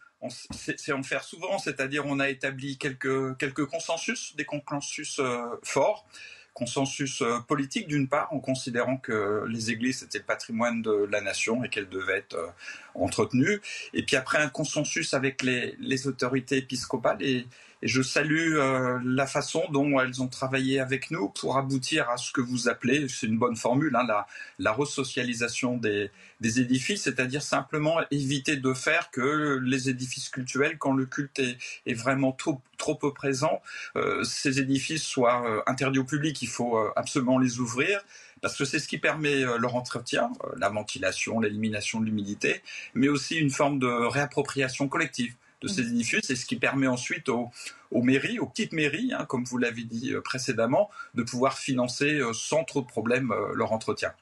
c'est 0.52 0.94
en 0.94 1.04
faire 1.04 1.24
souvent, 1.24 1.60
c'est-à-dire 1.60 2.06
on 2.06 2.20
a 2.20 2.30
établi 2.30 2.78
quelques, 2.78 3.38
quelques 3.38 3.66
consensus, 3.66 4.34
des 4.38 4.46
consensus 4.46 5.20
forts, 5.62 6.08
consensus 6.54 7.22
politique 7.48 7.88
d'une 7.88 8.08
part, 8.08 8.34
en 8.34 8.40
considérant 8.40 8.98
que 8.98 9.46
les 9.48 9.72
églises 9.72 10.04
étaient 10.04 10.20
le 10.20 10.24
patrimoine 10.24 10.82
de 10.82 11.08
la 11.12 11.22
nation 11.22 11.64
et 11.66 11.70
qu'elles 11.70 11.90
devaient 11.90 12.18
être 12.18 12.54
entretenues, 12.96 13.62
et 13.94 14.04
puis 14.04 14.16
après 14.16 14.40
un 14.40 14.50
consensus 14.50 15.14
avec 15.14 15.44
les, 15.44 15.76
les 15.80 16.08
autorités 16.08 16.58
épiscopales 16.58 17.22
et, 17.22 17.46
et 17.82 17.88
je 17.88 18.02
salue 18.02 18.56
euh, 18.56 19.00
la 19.04 19.28
façon 19.28 19.64
dont 19.72 20.00
elles 20.00 20.22
ont 20.22 20.28
travaillé 20.28 20.80
avec 20.80 21.12
nous 21.12 21.30
pour 21.30 21.58
aboutir 21.58 22.10
à 22.10 22.18
ce 22.18 22.32
que 22.32 22.42
vous 22.42 22.68
appelez, 22.70 23.08
c'est 23.08 23.28
une 23.28 23.38
bonne 23.38 23.56
formule, 23.56 23.96
hein, 23.96 24.06
la, 24.08 24.26
la 24.58 24.72
resocialisation 24.72 25.78
des, 25.78 26.12
édifices, 26.42 27.04
c'est-à-dire 27.04 27.42
simplement 27.42 28.00
éviter 28.10 28.56
de 28.58 28.74
faire 28.74 29.12
que 29.12 29.60
les 29.64 29.90
édifices 29.90 30.30
cultuels, 30.30 30.78
quand 30.78 30.94
le 30.94 31.06
culte 31.06 31.40
est, 31.40 31.58
est 31.86 31.94
vraiment 31.94 32.32
trop, 32.32 32.62
trop 32.78 32.96
peu 32.96 33.14
présent, 33.14 33.62
euh, 33.96 34.24
ces 34.24 34.60
édifices 34.60 35.04
soient 35.04 35.48
euh, 35.48 35.62
interdits 35.68 36.00
au 36.00 36.04
public. 36.04 36.42
Il 36.42 36.48
faut 36.48 36.78
absolument 36.96 37.38
les 37.38 37.60
ouvrir 37.60 38.02
parce 38.42 38.56
que 38.56 38.66
c'est 38.66 38.80
ce 38.80 38.88
qui 38.88 39.00
permet 39.00 39.42
leur 39.42 39.76
entretien, 39.76 40.32
la 40.58 40.70
ventilation, 40.70 41.40
l'élimination 41.40 42.00
de 42.00 42.06
l'humidité, 42.06 42.62
mais 42.94 43.08
aussi 43.08 43.36
une 43.36 43.50
forme 43.50 43.80
de 43.80 43.88
réappropriation 43.88 44.88
collective 44.88 45.34
de 45.62 45.68
ces 45.68 45.82
édifices, 45.82 46.26
c'est 46.26 46.36
ce 46.36 46.46
qui 46.46 46.58
permet 46.58 46.88
ensuite 46.88 47.30
aux, 47.30 47.50
mairies, 47.92 48.40
aux 48.40 48.46
petites 48.46 48.74
mairies, 48.74 49.12
hein, 49.14 49.26
comme 49.26 49.44
vous 49.44 49.58
l'avez 49.58 49.84
dit 49.84 50.14
euh, 50.14 50.22
précédemment, 50.22 50.90
de 51.16 51.24
pouvoir 51.24 51.58
financer 51.58 52.20
euh, 52.20 52.34
sans 52.34 52.64
trop 52.64 52.82
de 52.82 52.88
problèmes 52.88 53.32
euh, 53.32 53.54
leur 53.54 53.72
entretien. 53.72 54.14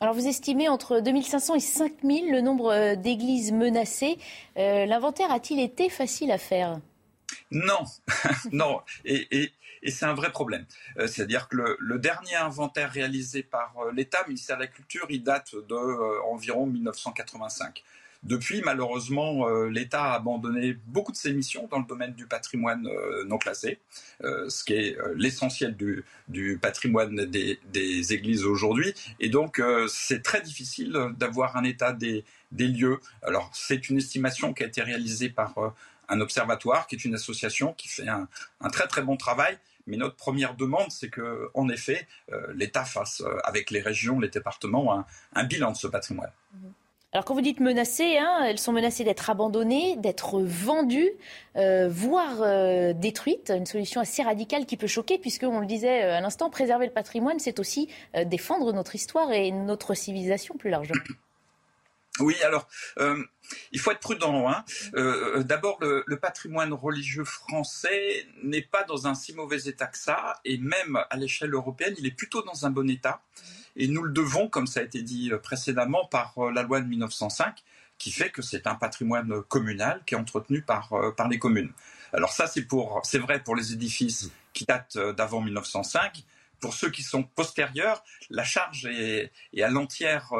Alors 0.00 0.14
vous 0.14 0.26
estimez 0.26 0.68
entre 0.68 1.00
2500 1.00 1.54
et 1.54 1.60
5000 1.60 2.30
le 2.30 2.40
nombre 2.42 2.94
d'églises 2.96 3.52
menacées. 3.52 4.18
L'inventaire 4.56 5.30
a-t-il 5.30 5.60
été 5.60 5.88
facile 5.88 6.30
à 6.30 6.36
faire? 6.36 6.78
Non, 7.50 7.84
non. 8.52 8.80
Et, 9.06 9.52
c'est 9.86 10.04
un 10.04 10.12
vrai 10.12 10.30
problème. 10.30 10.66
C'est-à-dire 10.98 11.48
que 11.48 11.76
le, 11.78 11.98
dernier 11.98 12.34
inventaire 12.34 12.90
réalisé 12.90 13.42
par 13.42 13.72
l'État, 13.94 14.18
ministère 14.26 14.56
de 14.56 14.62
la 14.62 14.66
Culture, 14.66 15.06
il 15.08 15.22
date 15.22 15.54
d'environ 15.68 16.66
1985. 16.66 17.82
Depuis, 18.24 18.62
malheureusement, 18.62 19.46
euh, 19.48 19.68
l'État 19.68 20.04
a 20.04 20.14
abandonné 20.14 20.78
beaucoup 20.86 21.12
de 21.12 21.16
ses 21.16 21.34
missions 21.34 21.68
dans 21.70 21.78
le 21.78 21.84
domaine 21.84 22.14
du 22.14 22.26
patrimoine 22.26 22.86
euh, 22.86 23.22
non 23.26 23.36
classé, 23.36 23.78
euh, 24.22 24.48
ce 24.48 24.64
qui 24.64 24.72
est 24.72 24.96
l'essentiel 25.14 25.76
du, 25.76 26.58
patrimoine 26.60 27.26
des, 27.26 27.58
églises 28.14 28.44
aujourd'hui. 28.46 28.94
Et 29.20 29.28
donc, 29.28 29.60
c'est 29.88 30.22
très 30.22 30.40
difficile 30.40 30.92
d'avoir 31.18 31.56
un 31.56 31.64
état 31.64 31.92
des, 31.92 32.24
lieux. 32.50 32.98
Alors, 33.22 33.50
c'est 33.52 33.90
une 33.90 33.98
estimation 33.98 34.54
qui 34.54 34.62
a 34.62 34.66
été 34.66 34.82
réalisée 34.82 35.28
par 35.28 35.54
un 36.08 36.20
observatoire, 36.20 36.86
qui 36.86 36.94
est 36.94 37.04
une 37.04 37.14
association 37.14 37.74
qui 37.74 37.88
fait 37.88 38.08
un, 38.08 38.28
très 38.70 38.86
très 38.86 39.02
bon 39.02 39.16
travail. 39.16 39.58
Mais 39.86 39.98
notre 39.98 40.16
première 40.16 40.54
demande, 40.54 40.90
c'est 40.90 41.10
que, 41.10 41.50
en 41.52 41.68
effet, 41.68 42.06
l'État 42.54 42.84
fasse, 42.84 43.22
avec 43.44 43.70
les 43.70 43.82
régions, 43.82 44.18
les 44.18 44.30
départements, 44.30 45.04
un, 45.34 45.44
bilan 45.44 45.72
de 45.72 45.76
ce 45.76 45.86
patrimoine. 45.86 46.32
Mmh. 46.54 46.68
Alors 47.14 47.24
quand 47.24 47.34
vous 47.34 47.42
dites 47.42 47.60
menacées, 47.60 48.18
hein, 48.18 48.42
elles 48.44 48.58
sont 48.58 48.72
menacées 48.72 49.04
d'être 49.04 49.30
abandonnées, 49.30 49.94
d'être 49.98 50.40
vendues, 50.40 51.12
euh, 51.54 51.88
voire 51.88 52.42
euh, 52.42 52.92
détruites. 52.92 53.52
Une 53.56 53.66
solution 53.66 54.00
assez 54.00 54.24
radicale 54.24 54.66
qui 54.66 54.76
peut 54.76 54.88
choquer, 54.88 55.18
puisque 55.18 55.44
on 55.44 55.60
le 55.60 55.66
disait 55.66 56.02
euh, 56.02 56.16
à 56.16 56.20
l'instant, 56.20 56.50
préserver 56.50 56.86
le 56.86 56.92
patrimoine, 56.92 57.38
c'est 57.38 57.60
aussi 57.60 57.88
défendre 58.26 58.72
notre 58.72 58.96
histoire 58.96 59.30
et 59.30 59.52
notre 59.52 59.94
civilisation 59.94 60.56
plus 60.56 60.70
largement. 60.70 61.00
Oui, 62.20 62.34
alors 62.44 62.68
il 63.70 63.78
faut 63.78 63.92
être 63.92 64.00
prudent. 64.00 64.48
Hein. 64.48 64.64
D'abord, 65.42 65.78
le, 65.82 66.16
patrimoine 66.16 66.72
religieux 66.72 67.24
français 67.24 68.26
n'est 68.42 68.62
pas 68.62 68.82
dans 68.82 69.06
un 69.06 69.14
si 69.14 69.34
mauvais 69.34 69.58
état 69.66 69.86
que 69.86 69.98
ça, 69.98 70.34
et 70.44 70.58
même 70.58 70.98
à 71.10 71.16
l'échelle 71.16 71.54
européenne, 71.54 71.94
il 71.98 72.06
est 72.06 72.16
plutôt 72.16 72.42
dans 72.42 72.66
un 72.66 72.70
bon 72.70 72.90
état. 72.90 73.22
Et 73.76 73.88
nous 73.88 74.02
le 74.02 74.12
devons, 74.12 74.48
comme 74.48 74.66
ça 74.66 74.80
a 74.80 74.82
été 74.82 75.02
dit 75.02 75.30
euh, 75.32 75.38
précédemment, 75.38 76.06
par 76.06 76.38
euh, 76.38 76.52
la 76.52 76.62
loi 76.62 76.80
de 76.80 76.86
1905, 76.86 77.62
qui 77.98 78.10
fait 78.10 78.30
que 78.30 78.42
c'est 78.42 78.66
un 78.66 78.74
patrimoine 78.74 79.42
communal 79.42 80.02
qui 80.06 80.14
est 80.14 80.18
entretenu 80.18 80.62
par, 80.62 80.92
euh, 80.92 81.10
par 81.12 81.28
les 81.28 81.38
communes. 81.38 81.72
Alors 82.12 82.32
ça, 82.32 82.46
c'est 82.46 83.18
vrai 83.18 83.42
pour 83.42 83.56
les 83.56 83.72
édifices 83.72 84.30
qui 84.52 84.64
datent 84.64 84.98
d'avant 85.16 85.40
1905. 85.40 86.22
Pour 86.60 86.74
ceux 86.74 86.90
qui 86.90 87.02
sont 87.02 87.24
postérieurs, 87.24 88.04
la 88.30 88.44
charge 88.44 88.86
est, 88.86 89.32
à 89.60 89.68
l'entière 89.68 90.30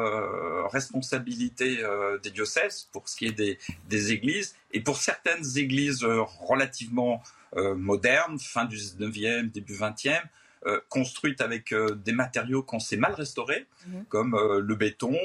responsabilité 0.71 1.83
des 2.23 2.31
diocèses 2.31 2.87
pour 2.93 3.09
ce 3.09 3.17
qui 3.17 3.25
est 3.25 3.33
des, 3.33 3.59
des, 3.89 4.13
églises. 4.13 4.55
Et 4.71 4.79
pour 4.79 4.97
certaines 4.97 5.45
églises 5.57 6.03
relativement 6.03 7.21
modernes, 7.53 8.39
fin 8.39 8.63
du 8.63 8.77
19e, 8.77 9.51
début 9.51 9.75
20e, 9.75 10.21
euh, 10.65 10.79
construite 10.89 11.41
avec 11.41 11.71
euh, 11.71 11.93
des 11.93 12.11
matériaux 12.11 12.63
qu'on 12.63 12.79
sait 12.79 12.97
mal 12.97 13.13
restaurés, 13.13 13.67
mhm. 13.87 14.05
comme 14.09 14.33
euh, 14.33 14.59
le 14.59 14.75
béton, 14.75 15.15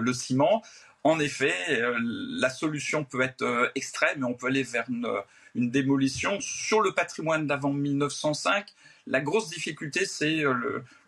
le 0.00 0.12
ciment. 0.14 0.62
En 1.04 1.20
effet, 1.20 1.54
la 2.00 2.50
solution 2.50 3.04
peut 3.04 3.20
être 3.20 3.70
extrême 3.76 4.22
et 4.22 4.24
on 4.24 4.34
peut 4.34 4.48
aller 4.48 4.64
vers 4.64 4.86
une, 4.88 5.70
démolition. 5.70 6.40
Sur 6.40 6.80
le 6.80 6.92
patrimoine 6.92 7.46
d'avant 7.46 7.72
1905, 7.72 8.66
la 9.06 9.20
grosse 9.20 9.48
difficulté, 9.48 10.04
c'est 10.04 10.42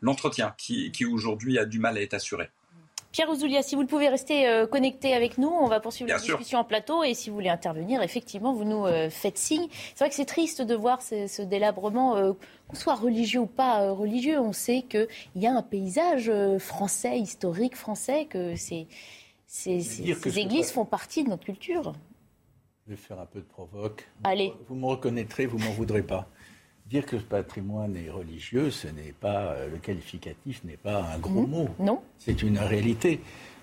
l'entretien 0.00 0.54
qui, 0.56 0.92
qui 0.92 1.04
aujourd'hui 1.04 1.58
a 1.58 1.64
du 1.64 1.80
mal 1.80 1.96
à 1.96 2.02
être 2.02 2.14
assuré. 2.14 2.48
Pierre 3.12 3.30
Ouzoulia, 3.30 3.62
si 3.62 3.74
vous 3.74 3.80
le 3.80 3.86
pouvez 3.86 4.08
rester 4.08 4.46
euh, 4.46 4.66
connecté 4.66 5.14
avec 5.14 5.38
nous, 5.38 5.48
on 5.48 5.66
va 5.66 5.80
poursuivre 5.80 6.10
la 6.10 6.18
discussion 6.18 6.58
en 6.58 6.64
plateau 6.64 7.02
et 7.02 7.14
si 7.14 7.30
vous 7.30 7.36
voulez 7.36 7.48
intervenir, 7.48 8.02
effectivement, 8.02 8.52
vous 8.52 8.64
nous 8.64 8.84
euh, 8.84 9.08
faites 9.08 9.38
signe. 9.38 9.66
C'est 9.70 10.00
vrai 10.04 10.10
que 10.10 10.14
c'est 10.14 10.26
triste 10.26 10.60
de 10.60 10.74
voir 10.74 11.00
ce, 11.00 11.42
délabrement, 11.42 12.16
euh, 12.16 12.32
qu'on 12.68 12.76
soit 12.76 12.94
religieux 12.94 13.40
ou 13.40 13.46
pas 13.46 13.90
religieux. 13.92 14.38
On 14.38 14.52
sait 14.52 14.82
qu'il 14.82 15.08
y 15.36 15.46
a 15.46 15.52
un 15.52 15.62
paysage 15.62 16.30
français, 16.58 17.18
historique 17.18 17.76
français, 17.76 18.26
que 18.26 18.54
ces, 18.56 18.86
églises 20.38 20.70
font 20.70 20.84
partie 20.84 21.24
de 21.24 21.30
notre 21.30 21.44
culture. 21.44 21.94
Je 22.86 22.92
vais 22.92 22.96
faire 22.96 23.20
un 23.20 23.26
peu 23.26 23.40
de 23.40 23.46
provoque. 23.46 24.06
Allez. 24.24 24.52
Vous 24.68 24.74
me 24.74 24.86
reconnaîtrez, 24.86 25.46
vous 25.46 25.58
m'en 25.58 25.70
voudrez 25.70 26.02
pas. 26.02 26.28
Dire 26.88 27.04
que 27.04 27.18
ce 27.18 27.24
patrimoine 27.24 27.96
est 27.96 28.10
religieux, 28.10 28.70
ce 28.70 28.88
n'est 28.88 29.12
pas 29.12 29.52
euh, 29.52 29.68
le 29.68 29.76
qualificatif 29.76 30.64
n'est 30.64 30.78
pas 30.78 31.02
un 31.14 31.18
gros 31.18 31.46
mmh. 31.46 31.50
mot. 31.50 31.68
Non. 31.78 32.00
C'est 32.18 32.42
une 32.42 32.58
réalité. 32.58 33.20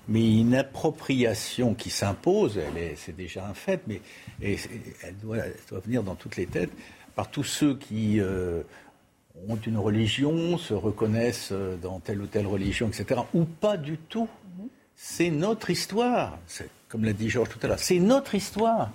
Mais 0.08 0.40
une 0.40 0.54
appropriation 0.54 1.74
qui 1.74 1.90
s'impose, 1.90 2.60
c'est 2.96 3.16
déjà 3.16 3.48
un 3.48 3.56
fait, 3.56 3.82
mais 3.88 4.02
elle, 4.40 5.18
doit, 5.20 5.40
venir 5.84 6.04
dans 6.04 6.14
toutes 6.14 6.36
les 6.36 6.46
têtes 6.46 6.70
par 7.16 7.32
tous 7.32 7.44
ceux 7.44 7.76
qui 7.76 8.20
euh, 8.20 8.62
ont 9.48 9.56
une 9.56 9.80
religion, 9.80 10.60
se 10.60 10.76
reconnaissent 10.76 11.50
euh, 11.52 11.76
dans 11.78 12.00
telle 12.00 12.22
ou 12.22 12.28
telle 12.28 12.46
religion, 12.46 12.90
etc. 12.90 13.22
Ou 13.34 13.46
pas 13.46 13.78
du 13.78 13.98
tout. 13.98 14.30
Mmh. 14.60 14.66
C'est 14.96 15.32
notre 15.32 15.72
histoire. 15.72 16.38
Comme 16.88 17.04
l'a 17.04 17.14
dit 17.14 17.30
Georges 17.30 17.50
tout 17.50 17.60
à 17.64 17.68
l'heure, 17.68 17.80
c'est 17.80 18.00
notre 18.00 18.36
histoire. 18.36 18.92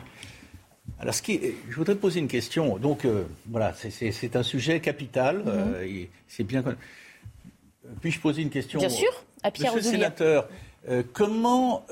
Alors, 0.98 1.14
ce 1.14 1.22
qui 1.22 1.40
je 1.68 1.76
voudrais 1.76 1.94
poser 1.94 2.20
une 2.20 2.28
question. 2.28 2.76
Donc, 2.76 3.04
euh, 3.04 3.24
voilà, 3.48 3.74
c'est 3.74 4.36
un 4.36 4.42
sujet 4.42 4.80
capital. 4.80 5.38
Mhm. 5.38 5.44
Euh, 5.46 6.04
c'est 6.28 6.44
bien. 6.44 6.62
Puis-je 8.00 8.20
poser 8.20 8.42
une 8.42 8.50
question 8.50 8.78
Bien 8.78 8.88
sûr, 8.88 9.24
à 9.42 9.50
Pierre 9.50 9.74
Monsieur 9.74 9.90
le 9.90 9.96
sénateur, 9.96 10.48
euh, 10.88 11.02
comment 11.12 11.86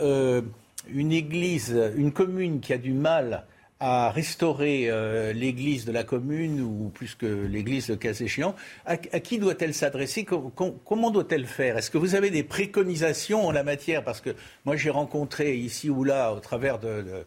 une 0.90 1.12
église, 1.12 1.76
une 1.96 2.12
commune 2.12 2.60
qui 2.60 2.72
a 2.72 2.78
du 2.78 2.92
mal 2.92 3.44
à 3.80 4.10
restaurer 4.10 4.90
l'église 5.34 5.84
de 5.84 5.92
la 5.92 6.02
commune, 6.02 6.60
ou 6.60 6.90
plus 6.92 7.14
que 7.14 7.26
l'église, 7.26 7.88
le 7.88 7.96
cas 7.96 8.12
échéant, 8.12 8.56
à, 8.86 8.96
qui 8.96 9.38
doit-elle 9.38 9.74
s'adresser? 9.74 10.24
Comment 10.24 11.10
doit-elle 11.10 11.46
faire? 11.46 11.76
Est-ce 11.78 11.90
que 11.90 11.98
vous 11.98 12.14
avez 12.14 12.30
des 12.30 12.42
préconisations 12.42 13.46
en 13.46 13.52
la 13.52 13.62
matière? 13.62 14.02
Parce 14.02 14.20
que 14.20 14.30
moi, 14.64 14.76
j'ai 14.76 14.90
rencontré 14.90 15.56
ici 15.56 15.90
ou 15.90 16.04
là, 16.04 16.32
au 16.32 16.40
travers 16.40 16.78
de 16.78 17.02
de 17.02 17.24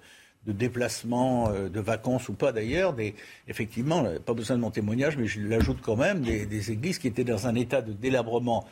déplacement, 0.47 1.49
euh, 1.49 1.69
de 1.69 1.79
vacances 1.79 2.29
ou 2.29 2.33
pas 2.33 2.51
d'ailleurs, 2.51 2.93
des, 2.93 3.15
effectivement, 3.47 4.03
euh, 4.05 4.19
pas 4.19 4.33
besoin 4.33 4.55
de 4.55 4.61
mon 4.61 4.71
témoignage, 4.71 5.17
mais 5.17 5.27
je 5.27 5.39
l'ajoute 5.41 5.79
quand 5.81 5.95
même, 5.95 6.21
des, 6.21 6.71
églises 6.71 6.97
qui 6.97 7.07
étaient 7.07 7.23
dans 7.23 7.47
un 7.47 7.55
état 7.55 7.81
de 7.81 7.93
délabrement 7.93 8.65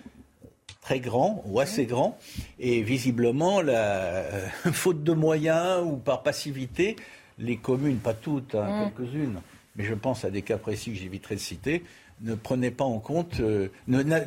très 0.81 0.99
grand 0.99 1.43
ou 1.45 1.59
assez 1.59 1.85
grand. 1.85 2.17
Et 2.59 2.81
visiblement, 2.81 3.61
la 3.61 4.25
faute 4.71 5.03
de 5.03 5.13
moyens 5.13 5.83
ou 5.85 5.97
par 5.97 6.23
passivité, 6.23 6.95
les 7.37 7.57
communes, 7.57 7.97
pas 7.97 8.13
toutes, 8.13 8.55
hein, 8.55 8.91
quelques-unes, 8.95 9.39
mais 9.75 9.85
je 9.85 9.93
pense 9.93 10.25
à 10.25 10.31
des 10.31 10.41
cas 10.41 10.57
précis 10.57 10.91
que 10.91 10.97
j'éviterai 10.97 11.35
de 11.35 11.39
citer, 11.39 11.83
ne 12.21 12.35
prenaient 12.35 12.71
pas 12.71 12.83
en 12.83 12.99
compte, 12.99 13.39
euh, 13.39 13.69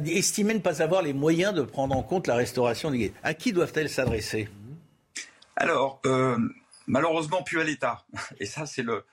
estimaient 0.06 0.54
ne 0.54 0.60
pas 0.60 0.82
avoir 0.82 1.02
les 1.02 1.12
moyens 1.12 1.52
de 1.52 1.62
prendre 1.62 1.96
en 1.96 2.02
compte 2.02 2.26
la 2.26 2.34
restauration 2.34 2.90
des 2.90 2.98
guides. 2.98 3.12
À 3.22 3.34
qui 3.34 3.52
doivent-elles 3.52 3.90
s'adresser? 3.90 4.48
Alors, 5.56 6.00
euh, 6.06 6.38
malheureusement, 6.86 7.42
plus 7.42 7.60
à 7.60 7.64
l'État. 7.64 8.04
Et 8.40 8.46
ça, 8.46 8.66
c'est 8.66 8.82
le, 8.82 9.04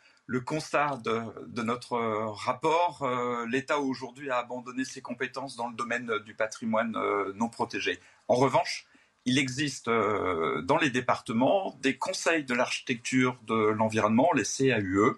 constat 0.42 1.00
de, 1.04 1.62
notre 1.62 1.98
rapport. 1.98 3.04
Euh, 3.04 3.46
L'État 3.48 3.80
aujourd'hui 3.80 4.30
a 4.30 4.38
abandonné 4.38 4.86
ses 4.86 5.02
compétences 5.02 5.56
dans 5.56 5.68
le 5.70 5.76
domaine 5.76 6.20
du 6.26 6.34
patrimoine 6.34 6.96
non 7.36 7.50
protégé. 7.50 8.00
En 8.28 8.36
revanche, 8.36 8.86
il 9.26 9.38
existe 9.38 9.88
dans 9.90 10.78
les 10.82 10.90
départements 10.90 11.78
des 11.82 11.98
conseils 11.98 12.44
de 12.44 12.54
l'architecture 12.54 13.38
de 13.48 13.56
l'environnement, 13.56 14.30
les 14.34 14.44
CAUE, 14.44 15.18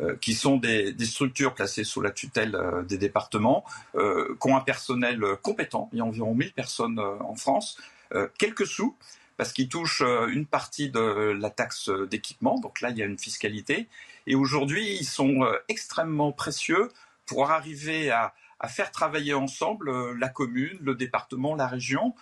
euh, 0.00 0.16
qui 0.16 0.32
sont 0.32 0.56
des, 0.56 0.94
structures 1.04 1.52
placées 1.52 1.84
sous 1.84 2.00
la 2.00 2.10
tutelle 2.10 2.54
euh, 2.54 2.82
des 2.82 2.96
départements, 2.96 3.62
euh, 3.94 4.34
qui 4.40 4.48
ont 4.50 4.56
un 4.56 4.62
personnel 4.62 5.20
compétent. 5.42 5.90
Il 5.92 5.98
y 5.98 6.00
a 6.00 6.04
environ 6.04 6.34
1000 6.34 6.54
personnes 6.54 6.98
en 6.98 7.34
France. 7.34 7.78
quelques 8.38 8.66
sous, 8.66 8.96
parce 9.42 9.52
qu'ils 9.52 9.68
touchent 9.68 10.02
une 10.02 10.46
partie 10.46 10.88
de 10.88 11.00
la 11.00 11.50
taxe 11.50 11.90
d'équipement. 12.08 12.60
Donc 12.60 12.80
là, 12.80 12.90
il 12.90 12.96
y 12.96 13.02
a 13.02 13.06
une 13.06 13.18
fiscalité. 13.18 13.88
Et 14.28 14.36
aujourd'hui, 14.36 14.96
ils 15.00 15.04
sont 15.04 15.44
extrêmement 15.68 16.30
précieux 16.30 16.92
pour 17.26 17.50
arriver 17.50 18.12
à, 18.12 18.34
faire 18.68 18.92
travailler 18.92 19.34
ensemble 19.34 20.16
la 20.16 20.28
commune, 20.28 20.78
le 20.80 20.94
département, 20.94 21.56
la 21.56 21.66
région, 21.66 22.14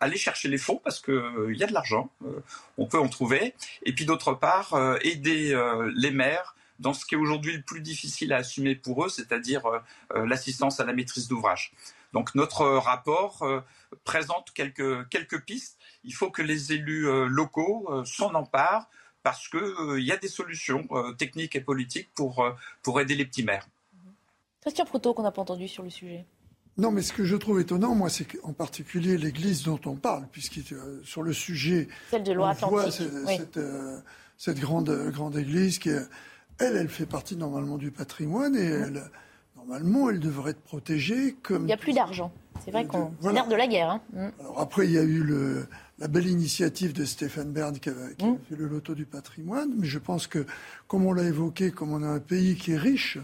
aller 0.00 0.16
chercher 0.16 0.48
les 0.48 0.58
fonds 0.58 0.80
parce 0.82 0.98
qu'il 0.98 1.54
y 1.54 1.62
a 1.62 1.68
de 1.68 1.72
l'argent, 1.72 2.10
on 2.78 2.86
peut 2.86 2.98
en 2.98 3.08
trouver, 3.08 3.54
et 3.84 3.92
puis 3.92 4.04
d'autre 4.04 4.34
part 4.34 4.76
aider 5.02 5.56
les 5.94 6.10
maires 6.10 6.56
dans 6.78 6.92
ce 6.92 7.04
qui 7.06 7.14
est 7.14 7.18
aujourd'hui 7.18 7.52
le 7.52 7.62
plus 7.62 7.80
difficile 7.80 8.32
à 8.32 8.38
assumer 8.38 8.74
pour 8.74 9.04
eux, 9.04 9.08
c'est-à-dire 9.08 9.66
euh, 9.66 9.78
euh, 10.14 10.26
l'assistance 10.26 10.80
à 10.80 10.84
la 10.84 10.92
maîtrise 10.92 11.28
d'ouvrage. 11.28 11.72
Donc 12.12 12.34
notre 12.34 12.64
rapport 12.64 13.42
euh, 13.42 13.60
présente 14.04 14.52
quelques 14.52 15.44
pistes. 15.44 15.75
Il 16.06 16.14
faut 16.14 16.30
que 16.30 16.42
les 16.42 16.72
élus 16.72 17.06
locaux 17.28 17.88
s'en 18.04 18.34
emparent 18.34 18.88
parce 19.22 19.48
qu'il 19.48 20.04
y 20.04 20.12
a 20.12 20.16
des 20.16 20.28
solutions 20.28 20.86
techniques 21.18 21.56
et 21.56 21.60
politiques 21.60 22.10
pour, 22.14 22.46
pour 22.82 23.00
aider 23.00 23.14
les 23.14 23.24
petits 23.24 23.42
maires. 23.42 23.66
Christian 24.60 24.84
Proto, 24.84 25.14
qu'on 25.14 25.22
n'a 25.22 25.32
pas 25.32 25.42
entendu 25.42 25.68
sur 25.68 25.82
le 25.82 25.90
sujet. 25.90 26.24
Non, 26.78 26.90
mais 26.90 27.02
ce 27.02 27.12
que 27.12 27.24
je 27.24 27.36
trouve 27.36 27.60
étonnant, 27.60 27.94
moi, 27.94 28.08
c'est 28.08 28.24
qu'en 28.24 28.52
particulier 28.52 29.16
l'église 29.16 29.62
dont 29.64 29.80
on 29.86 29.94
parle, 29.94 30.28
puisque 30.30 30.60
sur 31.02 31.22
le 31.22 31.32
sujet. 31.32 31.88
Celle 32.10 32.22
de 32.22 32.32
Loire-Atlantique. 32.32 32.92
Cette, 33.26 33.58
cette, 34.36 34.60
grande, 34.60 34.90
grande 35.10 35.36
église 35.36 35.78
qui 35.78 35.90
elle, 36.58 36.76
elle 36.76 36.88
fait 36.88 37.06
partie 37.06 37.36
normalement 37.36 37.76
du 37.76 37.90
patrimoine 37.90 38.56
et 38.56 38.64
elle, 38.64 39.10
normalement, 39.56 40.10
elle 40.10 40.20
devrait 40.20 40.52
être 40.52 40.62
protégée 40.62 41.36
comme. 41.42 41.62
Il 41.62 41.66
n'y 41.66 41.72
a 41.72 41.78
plus 41.78 41.92
d'argent. 41.92 42.32
C'est 42.64 42.70
vrai 42.70 42.86
qu'on. 42.86 43.12
C'est 43.20 43.32
l'air 43.32 43.48
de 43.48 43.54
la 43.54 43.66
guerre. 43.66 43.90
Hein. 43.90 44.02
Mm. 44.12 44.28
Alors 44.40 44.60
après, 44.60 44.86
il 44.86 44.92
y 44.92 44.98
a 44.98 45.02
eu 45.02 45.22
le, 45.22 45.66
la 45.98 46.08
belle 46.08 46.26
initiative 46.26 46.92
de 46.92 47.04
Stéphane 47.04 47.52
Bern 47.52 47.78
qui, 47.78 47.88
a, 47.88 47.92
mm. 47.92 48.38
fait 48.48 48.56
le 48.56 48.66
loto 48.66 48.94
du 48.94 49.06
patrimoine. 49.06 49.72
Mais 49.76 49.86
je 49.86 49.98
pense 49.98 50.26
que, 50.26 50.46
comme 50.88 51.06
on 51.06 51.12
l'a 51.12 51.24
évoqué, 51.24 51.70
comme 51.70 51.92
on 51.92 52.02
a 52.02 52.08
un 52.08 52.20
pays 52.20 52.56
qui 52.56 52.72
est 52.72 52.78
riche, 52.78 53.18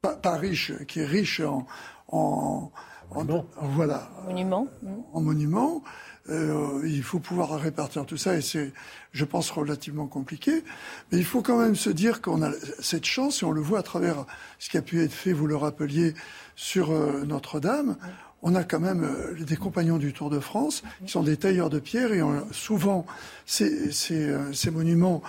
pas, 0.00 0.36
riche, 0.36 0.72
qui 0.86 1.00
est 1.00 1.06
riche 1.06 1.40
en, 1.40 1.66
en, 2.08 2.70
voilà, 3.10 4.10
monument. 4.24 4.68
en 5.12 5.20
monuments, 5.20 5.82
euh, 6.28 6.82
il 6.84 7.02
faut 7.02 7.20
pouvoir 7.20 7.60
répartir 7.60 8.04
tout 8.04 8.16
ça 8.16 8.36
et 8.36 8.40
c'est, 8.40 8.72
je 9.12 9.24
pense, 9.24 9.50
relativement 9.50 10.06
compliqué. 10.06 10.64
Mais 11.10 11.18
il 11.18 11.24
faut 11.24 11.42
quand 11.42 11.58
même 11.58 11.76
se 11.76 11.90
dire 11.90 12.20
qu'on 12.20 12.42
a 12.42 12.50
cette 12.80 13.04
chance 13.04 13.42
et 13.42 13.46
on 13.46 13.52
le 13.52 13.60
voit 13.60 13.80
à 13.80 13.82
travers 13.82 14.24
ce 14.58 14.68
qui 14.70 14.76
a 14.76 14.82
pu 14.82 15.02
être 15.02 15.12
fait, 15.12 15.32
vous 15.32 15.46
le 15.46 15.56
rappeliez, 15.56 16.14
sur 16.56 16.90
euh, 16.90 17.24
Notre-Dame. 17.24 17.96
On 18.42 18.54
a 18.54 18.64
quand 18.64 18.80
même 18.80 19.04
euh, 19.04 19.44
des 19.44 19.56
compagnons 19.56 19.98
du 19.98 20.12
Tour 20.12 20.30
de 20.30 20.40
France 20.40 20.82
qui 21.04 21.10
sont 21.10 21.22
des 21.22 21.36
tailleurs 21.36 21.70
de 21.70 21.78
pierre 21.78 22.12
et 22.12 22.20
souvent 22.52 23.06
ces, 23.44 23.92
ces, 23.92 24.70
monuments 24.70 25.22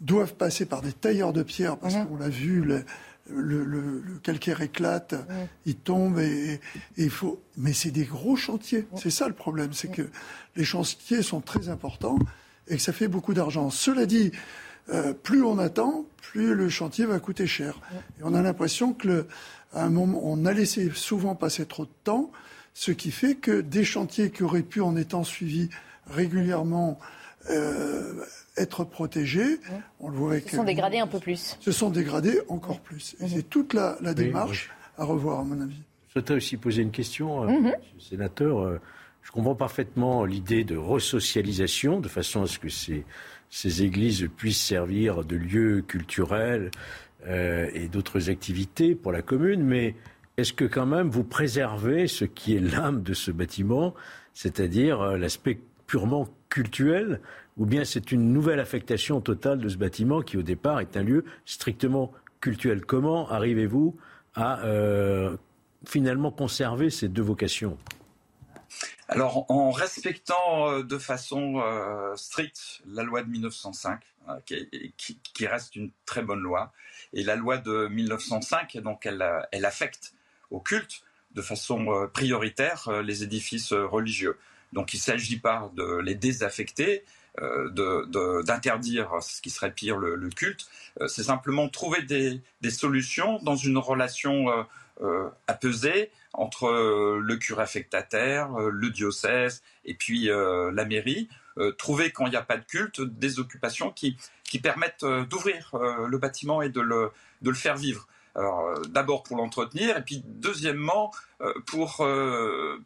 doivent 0.00 0.34
passer 0.34 0.66
par 0.66 0.82
des 0.82 0.92
tailleurs 0.92 1.32
de 1.32 1.42
pierre 1.42 1.76
parce 1.76 1.94
qu'on 1.94 2.16
l'a 2.16 2.28
vu, 2.28 2.62
le, 2.62 4.02
calcaire 4.22 4.60
éclate, 4.60 5.14
il 5.66 5.76
tombe 5.76 6.18
et, 6.18 6.60
il 6.96 7.10
faut. 7.10 7.40
Mais 7.56 7.72
c'est 7.72 7.90
des 7.90 8.04
gros 8.04 8.36
chantiers. 8.36 8.86
C'est 8.96 9.10
ça 9.10 9.28
le 9.28 9.34
problème, 9.34 9.72
c'est 9.72 9.90
que 9.90 10.08
les 10.56 10.64
chantiers 10.64 11.22
sont 11.22 11.40
très 11.40 11.68
importants 11.68 12.18
et 12.68 12.76
que 12.76 12.82
ça 12.82 12.92
fait 12.92 13.08
beaucoup 13.08 13.34
d'argent. 13.34 13.70
Cela 13.70 14.06
dit, 14.06 14.32
euh, 14.90 15.12
plus 15.12 15.42
on 15.42 15.58
attend, 15.58 16.04
plus 16.20 16.54
le 16.54 16.68
chantier 16.68 17.06
va 17.06 17.18
coûter 17.20 17.46
cher. 17.46 17.80
Et 18.18 18.22
on 18.24 18.34
a 18.34 18.42
l'impression 18.42 18.92
que 18.92 19.26
un 19.74 19.88
moment, 19.88 20.20
on 20.24 20.44
a 20.44 20.52
laissé 20.52 20.90
souvent 20.94 21.34
passer 21.34 21.66
trop 21.66 21.84
de 21.84 21.90
temps, 22.04 22.30
ce 22.74 22.90
qui 22.90 23.10
fait 23.10 23.34
que 23.34 23.60
des 23.60 23.84
chantiers 23.84 24.30
qui 24.30 24.42
auraient 24.42 24.62
pu, 24.62 24.80
en 24.80 24.96
étant 24.96 25.24
suivis 25.24 25.68
régulièrement, 26.06 26.98
euh, 27.50 28.24
être 28.56 28.84
protégés. 28.84 29.58
On 30.00 30.08
le 30.08 30.16
voit 30.16 30.40
se 30.40 30.56
sont 30.56 30.64
dégradés 30.64 30.98
un 30.98 31.06
peu 31.06 31.18
plus. 31.18 31.56
Se 31.60 31.72
sont 31.72 31.90
dégradés 31.90 32.40
encore 32.48 32.80
plus. 32.80 33.16
Et 33.20 33.28
c'est 33.28 33.42
toute 33.42 33.74
la, 33.74 33.96
démarche 34.14 34.70
à 34.98 35.04
revoir, 35.04 35.40
à 35.40 35.44
mon 35.44 35.60
avis. 35.60 35.82
Je 36.08 36.12
souhaiterais 36.12 36.36
aussi 36.36 36.56
poser 36.56 36.82
une 36.82 36.90
question, 36.90 37.44
euh, 37.44 37.48
mhm. 37.48 37.72
sénateur. 37.98 38.60
Euh, 38.60 38.80
je 39.22 39.30
comprends 39.30 39.54
parfaitement 39.54 40.24
l'idée 40.24 40.64
de 40.64 40.76
resocialisation, 40.76 42.00
de 42.00 42.08
façon 42.08 42.42
à 42.42 42.46
ce 42.46 42.58
que 42.58 42.68
ces, 42.68 43.04
ces 43.52 43.82
églises 43.82 44.28
puissent 44.36 44.62
servir 44.62 45.24
de 45.24 45.36
lieux 45.36 45.82
culturels 45.82 46.70
euh, 47.26 47.70
et 47.72 47.86
d'autres 47.86 48.30
activités 48.30 48.94
pour 48.94 49.12
la 49.12 49.22
commune, 49.22 49.62
mais 49.62 49.94
est-ce 50.36 50.52
que 50.52 50.64
quand 50.64 50.86
même 50.86 51.10
vous 51.10 51.24
préservez 51.24 52.06
ce 52.08 52.24
qui 52.24 52.56
est 52.56 52.60
l'âme 52.60 53.02
de 53.02 53.14
ce 53.14 53.30
bâtiment, 53.30 53.94
c'est-à-dire 54.34 55.16
l'aspect 55.16 55.60
purement 55.86 56.28
culturel 56.48 57.20
ou 57.56 57.66
bien 57.66 57.84
c'est 57.84 58.12
une 58.12 58.32
nouvelle 58.32 58.60
affectation 58.60 59.20
totale 59.20 59.58
de 59.58 59.68
ce 59.68 59.76
bâtiment 59.76 60.22
qui 60.22 60.36
au 60.36 60.42
départ 60.42 60.80
est 60.80 60.96
un 60.96 61.02
lieu 61.02 61.24
strictement 61.44 62.12
culturel 62.40 62.84
Comment 62.84 63.30
arrivez-vous 63.30 63.96
à 64.34 64.60
euh, 64.64 65.36
finalement 65.86 66.30
conserver 66.30 66.90
ces 66.90 67.08
deux 67.08 67.22
vocations? 67.22 67.78
Alors, 69.08 69.50
en 69.50 69.70
respectant 69.70 70.70
euh, 70.70 70.82
de 70.82 70.96
façon 70.96 71.60
euh, 71.60 72.16
stricte 72.16 72.80
la 72.86 73.02
loi 73.02 73.22
de 73.22 73.28
1905, 73.28 74.00
qui, 74.56 75.46
reste 75.46 75.76
une 75.76 75.90
très 76.06 76.22
bonne 76.22 76.40
loi, 76.40 76.72
et 77.12 77.22
la 77.22 77.36
loi 77.36 77.58
de 77.58 77.88
1905, 77.88 78.78
donc 78.78 79.04
elle 79.04 79.64
affecte 79.64 80.14
au 80.52 80.60
culte 80.60 81.02
de 81.34 81.42
façon 81.42 82.08
prioritaire 82.12 83.02
les 83.02 83.22
édifices 83.24 83.72
religieux. 83.72 84.38
Donc, 84.72 84.94
il 84.94 84.98
ne 84.98 85.02
s'agit 85.02 85.38
pas 85.38 85.70
de 85.74 85.98
les 85.98 86.14
désaffecter, 86.14 87.04
euh, 87.40 88.42
d'interdire 88.42 89.10
ce 89.22 89.40
qui 89.40 89.48
serait 89.48 89.70
pire 89.70 89.96
le, 89.96 90.28
culte. 90.28 90.66
Euh, 91.00 91.08
c'est 91.08 91.22
simplement 91.22 91.66
trouver 91.70 92.02
des, 92.02 92.70
solutions 92.70 93.38
dans 93.42 93.56
une 93.56 93.78
relation 93.78 94.66
euh, 95.00 95.30
apaisée 95.46 96.10
entre 96.34 96.70
le 97.18 97.36
curé 97.36 97.62
affectataire, 97.62 98.50
le 98.52 98.90
diocèse 98.90 99.62
et 99.84 99.94
puis 99.94 100.28
la 100.28 100.84
mairie. 100.84 101.28
trouver 101.76 102.10
quand 102.10 102.26
il 102.26 102.30
n'y 102.30 102.36
a 102.36 102.42
pas 102.42 102.56
de 102.56 102.64
culte 102.64 103.00
des 103.00 103.38
occupations 103.38 103.90
qui, 103.90 104.16
qui 104.44 104.58
permettent 104.58 105.04
d'ouvrir 105.28 105.74
le 105.74 106.16
bâtiment 106.18 106.62
et 106.62 106.70
de 106.70 106.80
le, 106.80 107.10
de 107.42 107.50
le 107.50 107.56
faire 107.56 107.76
vivre. 107.76 108.06
Alors, 108.34 108.80
d'abord 108.88 109.22
pour 109.22 109.36
l'entretenir, 109.36 109.96
et 109.98 110.02
puis 110.02 110.22
deuxièmement 110.26 111.12
pour 111.66 112.06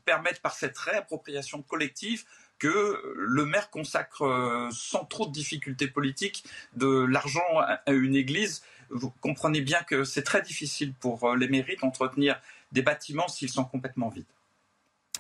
permettre 0.05 0.41
par 0.41 0.55
cette 0.55 0.77
réappropriation 0.77 1.63
collective 1.63 2.25
que 2.59 3.15
le 3.17 3.45
maire 3.45 3.71
consacre 3.71 4.23
euh, 4.23 4.69
sans 4.71 5.05
trop 5.05 5.27
de 5.27 5.33
difficultés 5.33 5.89
politiques 5.89 6.45
de 6.77 7.05
l'argent 7.05 7.59
à 7.59 7.93
une 7.93 8.17
église. 8.17 8.63
Vous 8.91 9.11
comprenez 9.21 9.61
bien 9.61 9.83
que 9.83 10.05
c'est 10.05 10.23
très 10.23 10.43
difficile 10.43 10.95
pour 11.01 11.25
euh, 11.25 11.37
les 11.37 11.49
mairies 11.49 11.77
d'entretenir 11.77 12.41
des 12.73 12.83
bâtiments 12.83 13.29
s'ils 13.29 13.51
sont 13.51 13.65
complètement 13.65 14.09
vides. 14.09 14.25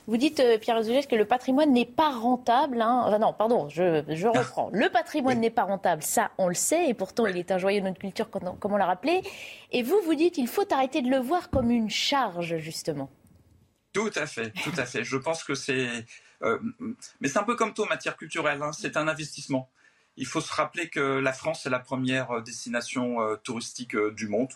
Vous 0.06 0.16
dites, 0.16 0.40
euh, 0.40 0.58
Pierre 0.58 0.76
Azoulès, 0.76 1.06
que 1.06 1.16
le 1.16 1.24
patrimoine 1.24 1.72
n'est 1.72 1.86
pas 1.86 2.10
rentable. 2.10 2.80
Hein. 2.80 3.18
non, 3.18 3.32
pardon, 3.32 3.68
je, 3.68 4.26
reprends. 4.26 4.70
Le 4.72 4.88
patrimoine 4.88 5.40
n'est 5.40 5.50
pas 5.50 5.64
rentable, 5.64 6.02
ça, 6.02 6.30
on 6.38 6.48
le 6.48 6.54
sait, 6.54 6.88
et 6.88 6.94
pourtant, 6.94 7.26
il 7.26 7.36
est 7.36 7.50
un 7.50 7.58
joyau 7.58 7.80
de 7.80 7.86
notre 7.86 7.98
culture, 7.98 8.30
comme 8.30 8.72
on 8.72 8.76
l'a 8.76 8.86
rappelé. 8.86 9.22
Et 9.72 9.82
vous, 9.82 10.00
vous 10.04 10.14
dites, 10.14 10.38
il 10.38 10.48
faut 10.48 10.72
arrêter 10.72 11.02
de 11.02 11.10
le 11.10 11.18
voir 11.18 11.50
comme 11.50 11.70
une 11.70 11.90
charge, 11.90 12.56
justement. 12.58 13.10
Tout 13.92 14.10
à 14.14 14.26
fait, 14.26 14.52
tout 14.62 14.72
à 14.76 14.84
fait. 14.84 15.04
Je 15.04 15.16
pense 15.16 15.42
que 15.42 15.54
c'est 15.54 16.04
euh, 16.42 16.58
mais 17.20 17.28
c'est 17.28 17.38
un 17.38 17.44
peu 17.44 17.56
comme 17.56 17.72
tout 17.74 17.82
en 17.82 17.86
matière 17.86 18.16
culturelle, 18.16 18.62
hein, 18.62 18.72
c'est 18.72 18.96
un 18.96 19.08
investissement. 19.08 19.70
Il 20.16 20.26
faut 20.26 20.40
se 20.40 20.52
rappeler 20.52 20.88
que 20.88 21.00
la 21.00 21.32
France 21.32 21.66
est 21.66 21.70
la 21.70 21.78
première 21.78 22.30
euh, 22.30 22.40
destination 22.40 23.20
euh, 23.20 23.36
touristique 23.36 23.96
du 23.96 24.28
monde. 24.28 24.50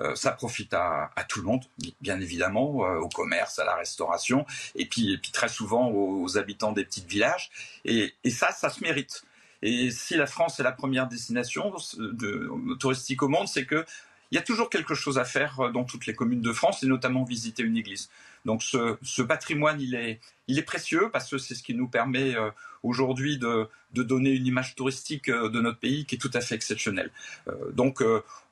Euh, 0.00 0.14
ça 0.14 0.32
profite 0.32 0.74
à, 0.74 1.10
tout 1.28 1.40
le 1.40 1.46
monde, 1.46 1.64
bien 2.00 2.20
évidemment, 2.20 2.84
euh, 2.84 2.98
au 2.98 3.08
commerce, 3.08 3.58
à 3.58 3.64
la 3.64 3.74
restauration, 3.74 4.46
et 4.74 4.86
puis, 4.86 5.20
très 5.32 5.48
souvent 5.48 5.90
aux, 5.90 6.38
habitants 6.38 6.72
des 6.72 6.84
petits 6.84 7.04
villages. 7.06 7.50
Et, 7.84 8.14
ça, 8.30 8.52
ça 8.52 8.70
se 8.70 8.82
mérite. 8.82 9.24
Et 9.62 9.90
si 9.90 10.14
la 10.16 10.26
France 10.26 10.60
est 10.60 10.62
la 10.62 10.72
première 10.72 11.08
destination 11.08 11.72
de, 11.98 12.74
touristique 12.78 13.22
au 13.22 13.28
monde, 13.28 13.48
c'est 13.48 13.64
que 13.64 13.84
il 14.30 14.34
y 14.34 14.38
a 14.38 14.42
toujours 14.42 14.68
quelque 14.68 14.94
chose 14.94 15.18
à 15.18 15.24
faire 15.24 15.58
euh, 15.60 15.70
dans 15.70 15.84
toutes 15.84 16.06
les 16.06 16.14
communes 16.14 16.42
de 16.42 16.52
France, 16.52 16.82
et 16.82 16.86
notamment 16.86 17.24
visiter 17.24 17.62
une 17.62 17.76
église. 17.76 18.10
Donc 18.44 18.62
ce, 18.62 19.22
patrimoine, 19.22 19.80
il 19.80 19.94
est, 19.94 20.62
précieux 20.62 21.10
parce 21.12 21.30
que 21.30 21.38
c'est 21.38 21.54
ce 21.54 21.62
qui 21.62 21.74
nous 21.74 21.88
permet 21.88 22.34
euh, 22.34 22.50
aujourd'hui 22.82 23.38
de, 23.38 23.68
donner 23.92 24.30
une 24.30 24.46
image 24.46 24.74
touristique 24.74 25.28
euh, 25.28 25.48
de 25.48 25.60
notre 25.60 25.78
pays 25.78 26.06
qui 26.06 26.16
est 26.16 26.18
tout 26.18 26.30
à 26.34 26.40
fait 26.40 26.54
exceptionnelle. 26.54 27.10
donc 27.72 28.02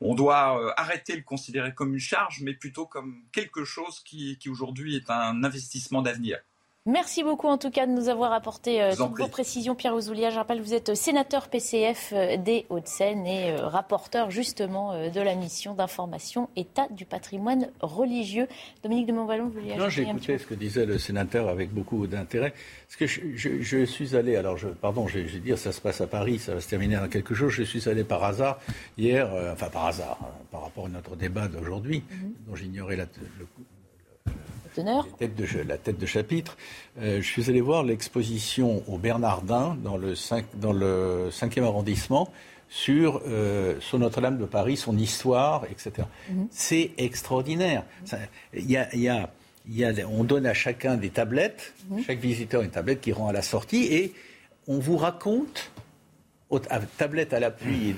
on 0.01 0.15
doit 0.15 0.75
arrêter 0.81 1.13
de 1.13 1.19
le 1.19 1.25
considérer 1.25 1.75
comme 1.75 1.95
une 1.95 2.01
charge, 2.01 2.41
mais 2.43 2.55
plutôt 2.55 2.87
comme 2.87 3.23
quelque 3.33 3.65
chose 3.65 4.01
qui 4.01 4.39
aujourd'hui 4.49 4.97
est 4.97 5.11
un 5.11 5.45
investissement 5.45 6.03
d'avenir. 6.03 6.39
Merci 6.87 7.25
beaucoup 7.25 7.49
en 7.49 7.59
tout 7.59 7.73
cas 7.73 7.85
de 7.85 7.91
nous 7.91 8.09
avoir 8.09 8.33
apporté 8.33 8.81
euh, 8.81 8.95
toutes 8.97 9.19
vos 9.19 9.27
précisions. 9.27 9.75
Pierre 9.75 9.93
Ouzoulia, 9.93 10.31
je 10.31 10.37
rappelle, 10.37 10.61
vous 10.61 10.73
êtes 10.73 10.95
sénateur 10.95 11.49
PCF 11.49 12.13
euh, 12.13 12.37
des 12.37 12.65
Hauts-de-Seine 12.71 13.27
et 13.27 13.51
euh, 13.51 13.67
rapporteur 13.67 14.31
justement 14.31 15.11
de 15.11 15.21
la 15.21 15.35
mission 15.35 15.75
d'information 15.75 16.49
État 16.55 16.87
du 16.91 17.05
patrimoine 17.05 17.71
religieux. 17.81 18.47
Dominique 18.85 19.07
de 19.07 19.13
Montvalon, 19.13 19.47
vous 19.47 19.61
vouliez 19.61 19.75
Non, 19.75 19.89
j'ai 19.89 20.03
écouté 20.03 20.39
ce 20.39 20.47
que 20.47 20.55
disait 20.55 20.87
le 20.87 20.97
sénateur 20.97 21.49
avec 21.49 21.75
beaucoup 21.75 22.07
d'intérêt. 22.07 22.55
Parce 22.87 22.97
que 22.97 23.07
je, 23.07 23.85
suis 23.85 24.15
allé, 24.15 24.37
alors 24.37 24.57
je, 24.57 24.69
pardon, 24.69 25.09
je, 25.09 25.19
vais 25.19 25.41
dire, 25.41 25.59
ça 25.59 25.73
se 25.73 25.81
passe 25.81 26.01
à 26.01 26.07
Paris, 26.07 26.39
ça 26.39 26.55
va 26.55 26.61
se 26.61 26.69
terminer 26.69 26.95
dans 26.95 27.09
quelques 27.09 27.35
jours. 27.35 27.51
Je 27.51 27.65
suis 27.65 27.89
allé 27.89 28.05
par 28.05 28.23
hasard 28.23 28.61
hier, 28.97 29.29
enfin 29.53 29.71
par 29.71 29.87
hasard, 29.87 30.19
hein, 30.23 30.45
par 30.53 30.63
rapport 30.63 30.87
à 30.87 30.89
notre 30.89 31.17
débat 31.17 31.49
d'aujourd'hui, 31.49 32.05
mhm. 32.09 32.33
dont 32.47 32.55
j'ignorais 32.55 32.95
le, 32.95 33.07
la 34.83 35.19
tête 35.19 35.35
de, 35.35 35.63
la 35.63 35.79
tête 35.79 35.99
de 35.99 36.07
chapitre. 36.07 36.57
Euh, 37.01 37.21
je 37.21 37.27
suis 37.27 37.49
allé 37.51 37.61
voir 37.61 37.83
l'exposition 37.83 38.83
au 38.89 38.99
Bernardin 38.99 39.77
dans 39.83 39.97
le, 39.97 40.15
5, 40.15 40.45
dans 40.55 40.73
le 40.73 41.29
5e 41.31 41.65
arrondissement 41.65 42.31
sur, 42.69 43.23
euh, 43.27 43.79
sur 43.81 43.99
Notre-Dame 43.99 44.39
de 44.39 44.45
Paris, 44.45 44.77
son 44.77 44.97
histoire, 44.99 45.65
etc. 45.71 46.07
Mhm. 46.31 46.49
C'est 46.51 46.91
extraordinaire. 46.99 47.85
Il 48.55 48.71
y 48.71 48.77
a, 48.77 48.95
y 48.95 49.09
a, 49.09 49.31
y 49.69 49.85
a, 49.85 49.93
on 50.09 50.25
donne 50.25 50.47
à 50.47 50.55
chacun 50.55 50.97
des 50.97 51.11
tablettes, 51.11 51.75
mhm. 51.89 52.03
chaque 52.03 52.19
visiteur 52.19 52.63
une 52.63 52.71
tablette 52.71 53.01
qui 53.01 53.13
rend 53.13 53.29
à 53.29 53.33
la 53.33 53.43
sortie, 53.43 53.85
et 53.85 54.13
on 54.67 54.79
vous 54.79 54.97
raconte 54.97 55.71
tablette 56.97 57.33
à 57.33 57.41
l'appui, 57.41 57.95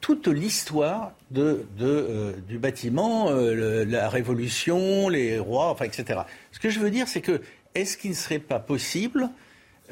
toute 0.00 0.28
l'histoire 0.28 1.12
de, 1.34 1.66
euh, 1.80 2.32
du 2.48 2.58
bâtiment, 2.58 3.28
euh, 3.30 3.84
la 3.84 4.08
Révolution, 4.08 5.08
les 5.08 5.38
rois, 5.38 5.70
enfin, 5.70 5.84
etc. 5.84 6.20
Ce 6.52 6.58
que 6.58 6.70
je 6.70 6.78
veux 6.80 6.90
dire, 6.90 7.08
c'est 7.08 7.20
que 7.20 7.40
est-ce 7.74 7.96
qu'il 7.96 8.10
ne 8.10 8.16
serait 8.16 8.38
pas 8.38 8.60
possible 8.60 9.28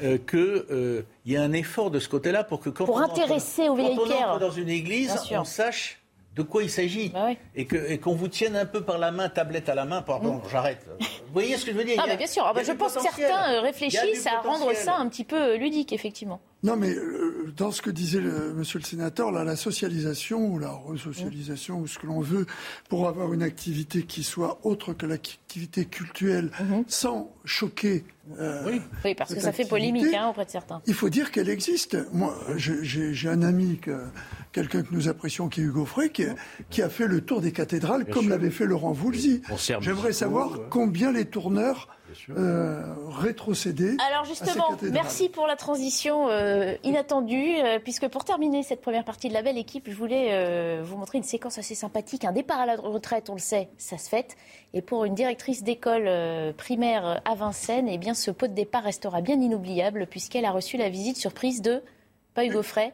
euh, 0.01 0.17
qu'il 0.17 1.05
y 1.25 1.35
ait 1.35 1.37
un 1.37 1.53
effort 1.53 1.91
de 1.91 1.99
ce 1.99 2.09
côté-là 2.09 2.43
pour 2.43 2.59
que 2.59 2.69
quand, 2.69 2.85
pour 2.85 2.95
on, 2.95 2.99
intéresser 2.99 3.69
entre, 3.69 3.83
quand 3.83 4.09
on 4.09 4.31
entre 4.31 4.39
dans 4.39 4.51
une 4.51 4.69
église, 4.69 5.15
on 5.31 5.43
sache 5.43 5.99
de 6.35 6.41
quoi 6.41 6.63
il 6.63 6.69
s'agit 6.69 7.09
bah 7.09 7.29
et 7.55 7.99
qu'on 7.99 8.15
vous 8.15 8.27
tienne 8.27 8.55
un 8.55 8.65
peu 8.65 8.81
par 8.81 8.97
la 8.97 9.11
main, 9.11 9.29
tablette 9.29 9.69
à 9.69 9.75
la 9.75 9.85
main, 9.85 10.01
pardon, 10.01 10.35
mm. 10.35 10.41
j'arrête. 10.51 10.85
Vous 10.99 11.33
voyez 11.33 11.57
ce 11.57 11.65
que 11.65 11.71
je 11.71 11.77
veux 11.77 11.83
dire? 11.83 12.03
Ah, 12.03 12.15
Bien 12.15 12.27
sûr, 12.27 12.43
ah, 12.45 12.53
bah, 12.53 12.61
je 12.63 12.71
pense 12.71 12.93
que 12.95 13.01
certains 13.01 13.61
réfléchissent 13.61 14.27
à 14.27 14.41
rendre 14.41 14.73
ça 14.75 14.97
un 14.97 15.07
petit 15.09 15.23
peu 15.23 15.55
ludique, 15.57 15.93
effectivement. 15.93 16.41
Non, 16.63 16.77
mais 16.77 16.91
euh, 16.95 17.51
dans 17.57 17.71
ce 17.71 17.81
que 17.81 17.89
disait 17.89 18.21
le, 18.21 18.53
monsieur 18.53 18.79
le 18.79 18.85
sénateur, 18.85 19.31
là, 19.31 19.43
la 19.43 19.57
socialisation 19.57 20.47
ou 20.47 20.59
la 20.59 20.71
resocialisation 20.71 21.79
ou 21.79 21.87
ce 21.87 21.99
que 21.99 22.07
l'on 22.07 22.21
veut 22.21 22.45
pour 22.87 23.07
avoir 23.07 23.33
une 23.33 23.43
activité 23.43 24.03
qui 24.03 24.23
soit 24.23 24.59
autre 24.63 24.93
que 24.93 25.05
l'activité 25.05 25.85
culturelle 25.85 26.51
mhm. 26.61 26.85
sans 26.87 27.33
choquer. 27.43 28.05
Euh, 28.39 28.79
oui. 29.03 29.13
parce 29.15 29.33
que 29.33 29.41
ça 29.41 29.51
fait 29.51 29.67
polémique 29.67 30.13
hein, 30.13 30.29
auprès 30.29 30.45
de 30.45 30.49
certains. 30.49 30.81
Il 30.87 30.93
faut 30.93 31.09
dire 31.09 31.31
qu'elle 31.31 31.49
existe. 31.49 31.97
Moi, 32.13 32.33
j'ai 32.55 33.27
un 33.27 33.41
ami, 33.41 33.81
quelqu'un 34.53 34.83
que 34.83 34.93
nous 34.93 35.09
apprécions, 35.09 35.49
qui 35.49 35.61
est 35.61 35.63
Hugo 35.63 35.85
Frey, 35.85 36.09
qui, 36.09 36.81
a 36.81 36.89
fait 36.89 37.07
le 37.07 37.21
tour 37.21 37.41
des 37.41 37.51
cathédrales 37.51 38.05
comme 38.05 38.29
l'avait 38.29 38.51
fait 38.51 38.65
Laurent 38.65 38.91
Voulzy. 38.91 39.41
J'aimerais 39.81 40.13
savoir 40.13 40.59
combien 40.69 41.11
les 41.11 41.25
tourneurs 41.25 41.89
euh, 42.29 42.93
rétrocéder. 43.09 43.97
Alors 44.07 44.25
justement, 44.25 44.77
merci 44.91 45.29
pour 45.29 45.47
la 45.47 45.55
transition 45.55 46.29
euh, 46.29 46.75
inattendue, 46.83 47.55
euh, 47.57 47.79
puisque 47.79 48.07
pour 48.07 48.23
terminer 48.23 48.61
cette 48.61 48.81
première 48.81 49.03
partie 49.03 49.29
de 49.29 49.33
la 49.33 49.41
belle 49.41 49.57
équipe, 49.57 49.89
je 49.89 49.95
voulais 49.95 50.81
vous 50.81 50.97
montrer 50.97 51.17
une 51.17 51.23
séquence 51.23 51.57
assez 51.57 51.75
sympathique. 51.75 52.23
Un 52.25 52.31
départ 52.31 52.59
à 52.59 52.65
la 52.65 52.75
retraite, 52.75 53.29
on 53.29 53.33
le 53.33 53.39
sait, 53.39 53.69
ça 53.77 53.97
se 53.97 54.09
fait. 54.09 54.35
Et 54.73 54.81
pour 54.81 55.05
une 55.05 55.15
directrice 55.15 55.63
d'école 55.63 56.09
primaire 56.55 57.21
à 57.25 57.35
Vincennes, 57.35 57.89
eh 57.89 57.97
bien, 57.97 58.13
ce 58.13 58.31
pot 58.31 58.47
de 58.47 58.53
départ 58.53 58.83
restera 58.83 59.21
bien 59.21 59.39
inoubliable, 59.39 60.07
puisqu'elle 60.07 60.45
a 60.45 60.51
reçu 60.51 60.77
la 60.77 60.89
visite 60.89 61.17
surprise 61.17 61.61
de, 61.61 61.81
pas 62.35 62.45
Hugo 62.45 62.61
Frey, 62.61 62.93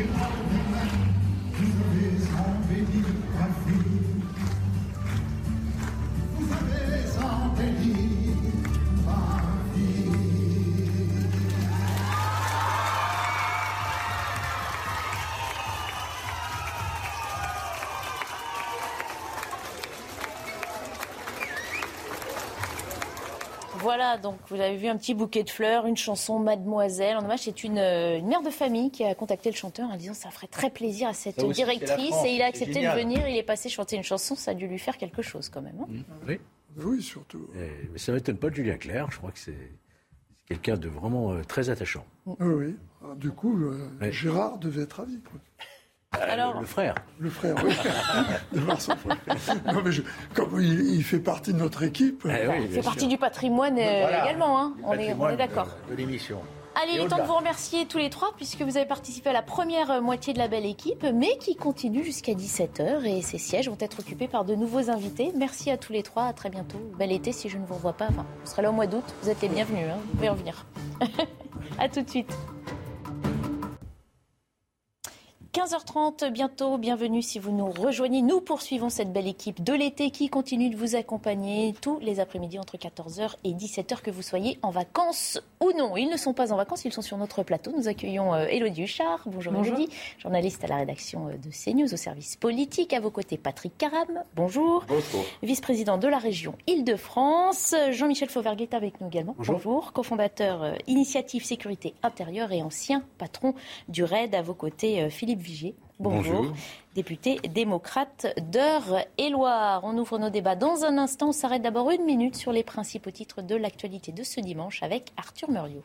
Thank 0.00 0.44
you. 0.44 0.49
Voilà, 23.90 24.18
donc 24.18 24.36
vous 24.50 24.60
avez 24.60 24.76
vu 24.76 24.86
un 24.86 24.96
petit 24.96 25.14
bouquet 25.14 25.42
de 25.42 25.50
fleurs, 25.50 25.84
une 25.84 25.96
chanson 25.96 26.38
Mademoiselle. 26.38 27.16
En 27.16 27.24
hommage, 27.24 27.40
c'est 27.40 27.64
une, 27.64 27.78
euh, 27.78 28.22
mère 28.22 28.40
de 28.40 28.50
famille 28.50 28.92
qui 28.92 29.02
a 29.02 29.16
contacté 29.16 29.50
le 29.50 29.56
chanteur 29.56 29.90
en 29.90 29.96
disant 29.96 30.14
ça 30.14 30.30
ferait 30.30 30.46
très 30.46 30.70
plaisir 30.70 31.08
à 31.08 31.12
cette 31.12 31.44
directrice 31.44 32.14
et 32.24 32.36
il 32.36 32.40
a 32.40 32.46
accepté 32.46 32.86
de 32.86 32.94
venir. 32.94 33.26
Il 33.26 33.36
est 33.36 33.42
passé 33.42 33.68
chanter 33.68 33.96
une 33.96 34.04
chanson, 34.04 34.36
ça 34.36 34.52
a 34.52 34.54
dû 34.54 34.68
lui 34.68 34.78
faire 34.78 34.96
quelque 34.96 35.22
chose 35.22 35.48
quand 35.48 35.60
même. 35.60 35.74
Hein. 35.80 35.86
Mmh. 35.88 36.02
Oui. 36.28 36.40
oui, 36.76 37.02
surtout. 37.02 37.48
mais 37.92 37.98
ça 37.98 38.12
m'étonne 38.12 38.36
pas 38.36 38.50
de 38.50 38.54
Julien 38.54 38.76
Clerc. 38.76 39.10
Je 39.10 39.18
crois 39.18 39.32
que 39.32 39.40
c'est 39.40 39.72
quelqu'un 40.46 40.76
de 40.76 40.88
vraiment 40.88 41.32
euh, 41.32 41.42
très 41.42 41.68
attachant. 41.68 42.06
Oui, 42.26 42.36
oui. 42.40 42.76
Ah, 43.02 43.16
du 43.16 43.32
coup, 43.32 43.60
euh, 43.60 44.12
Gérard 44.12 44.58
devait 44.58 44.82
être 44.82 44.98
ravi. 44.98 45.18
Quoi. 45.20 45.40
Alors... 46.20 46.60
Le 46.60 46.66
frère. 46.66 46.94
Le 47.18 47.30
frère, 47.30 47.54
oui. 47.64 47.74
de 48.52 48.60
Non, 48.60 49.82
mais 49.84 49.90
comme 50.34 50.60
il, 50.60 51.02
fait 51.04 51.18
partie 51.18 51.52
de 51.52 51.58
notre 51.58 51.82
équipe. 51.82 52.26
Eh 52.26 52.62
il 52.62 52.68
fait 52.68 52.82
partie 52.82 53.06
du 53.06 53.18
patrimoine 53.18 53.78
euh, 53.78 54.22
également, 54.22 54.60
hein. 54.60 54.74
on, 54.84 54.94
est, 54.94 55.14
on, 55.18 55.28
est, 55.28 55.36
d'accord. 55.36 55.68
De, 55.88 55.94
l'émission. 55.94 56.40
Allez, 56.80 56.92
il 56.94 57.00
est 57.00 57.08
temps 57.08 57.18
de 57.18 57.22
vous 57.22 57.34
remercier 57.34 57.86
tous 57.86 57.98
les 57.98 58.10
trois, 58.10 58.32
puisque 58.36 58.62
vous 58.62 58.76
avez 58.76 58.86
participé 58.86 59.30
à 59.30 59.32
la 59.32 59.42
première 59.42 59.90
euh, 59.90 60.00
moitié 60.00 60.32
de 60.32 60.38
la 60.38 60.48
belle 60.48 60.66
équipe, 60.66 61.04
mais 61.14 61.36
qui 61.38 61.56
continue 61.56 62.04
jusqu'à 62.04 62.32
17h, 62.32 63.04
et 63.04 63.22
ces 63.22 63.38
sièges 63.38 63.68
vont 63.68 63.78
être 63.80 64.00
occupés 64.00 64.28
par 64.28 64.44
de 64.44 64.54
nouveaux 64.54 64.90
invités. 64.90 65.32
Merci 65.36 65.70
à 65.70 65.76
tous 65.76 65.92
les 65.92 66.02
trois, 66.02 66.24
à 66.24 66.32
très 66.32 66.50
bientôt. 66.50 66.78
Bel 66.98 67.12
été 67.12 67.32
si 67.32 67.48
je 67.48 67.58
ne 67.58 67.66
vous 67.66 67.74
revois 67.74 67.94
pas. 67.94 68.06
Enfin, 68.08 68.26
vous 68.44 68.50
serez 68.50 68.62
là 68.62 68.70
au 68.70 68.74
mois 68.74 68.86
d'août, 68.86 69.04
vous 69.22 69.30
êtes 69.30 69.42
les 69.42 69.48
bienvenus, 69.48 69.86
hein. 69.90 69.98
vous 70.06 70.16
pouvez 70.16 70.28
en 70.28 70.34
venir. 70.34 70.66
à 71.78 71.88
tout 71.88 72.02
de 72.02 72.08
suite. 72.08 72.32
15h30 75.52 76.30
bientôt, 76.30 76.78
bienvenue 76.78 77.22
si 77.22 77.40
vous 77.40 77.50
nous 77.50 77.72
rejoignez. 77.72 78.22
Nous 78.22 78.40
poursuivons 78.40 78.88
cette 78.88 79.12
belle 79.12 79.26
équipe 79.26 79.64
de 79.64 79.72
l'été 79.72 80.12
qui 80.12 80.28
continue 80.28 80.70
de 80.70 80.76
vous 80.76 80.94
accompagner 80.94 81.74
tous 81.82 81.98
les 81.98 82.20
après-midi 82.20 82.56
entre 82.56 82.76
14h 82.76 83.34
et 83.42 83.50
17h 83.50 84.00
que 84.00 84.12
vous 84.12 84.22
soyez 84.22 84.60
en 84.62 84.70
vacances 84.70 85.40
ou 85.60 85.72
non. 85.76 85.96
Ils 85.96 86.08
ne 86.08 86.16
sont 86.16 86.34
pas 86.34 86.52
en 86.52 86.56
vacances, 86.56 86.84
ils 86.84 86.92
sont 86.92 87.02
sur 87.02 87.16
notre 87.16 87.42
plateau. 87.42 87.72
Nous 87.76 87.88
accueillons 87.88 88.32
euh, 88.32 88.46
Élodie 88.46 88.84
Huchard, 88.84 89.24
bonjour, 89.26 89.52
bonjour. 89.52 89.76
journaliste 90.18 90.62
à 90.62 90.68
la 90.68 90.76
rédaction 90.76 91.26
euh, 91.26 91.32
de 91.32 91.50
CNews 91.50 91.92
au 91.92 91.96
service 91.96 92.36
politique. 92.36 92.92
À 92.92 93.00
vos 93.00 93.10
côtés 93.10 93.36
Patrick 93.36 93.76
Caram, 93.76 94.22
bonjour. 94.36 94.84
Bonjour. 94.86 95.24
Vice-président 95.42 95.98
de 95.98 96.06
la 96.06 96.18
région 96.18 96.54
Île-de-France. 96.68 97.74
Jean-Michel 97.90 98.28
Fauvergue 98.28 98.62
est 98.62 98.74
avec 98.74 99.00
nous 99.00 99.08
également. 99.08 99.34
Bonjour. 99.36 99.56
bonjour. 99.56 99.92
Cofondateur 99.92 100.62
euh, 100.62 100.74
Initiative 100.86 101.44
Sécurité 101.44 101.94
Intérieure 102.04 102.52
et 102.52 102.62
ancien 102.62 103.02
patron 103.18 103.54
du 103.88 104.04
RAID. 104.04 104.32
À 104.36 104.42
vos 104.42 104.54
côtés 104.54 105.10
Philippe 105.10 105.39
Vigier, 105.40 105.74
Bonjour. 105.98 106.46
Député 106.94 107.40
démocrate 107.48 108.26
d'Eure-et-Loire. 108.50 109.82
On 109.84 109.98
ouvre 109.98 110.18
nos 110.18 110.30
débats 110.30 110.56
dans 110.56 110.84
un 110.84 110.96
instant. 110.96 111.28
On 111.28 111.32
s'arrête 111.32 111.62
d'abord 111.62 111.90
une 111.90 112.04
minute 112.04 112.36
sur 112.36 112.52
les 112.52 112.62
principaux 112.62 113.10
titres 113.10 113.42
de 113.42 113.54
l'actualité 113.54 114.12
de 114.12 114.22
ce 114.22 114.40
dimanche 114.40 114.82
avec 114.82 115.12
Arthur 115.18 115.50
Muriot. 115.50 115.82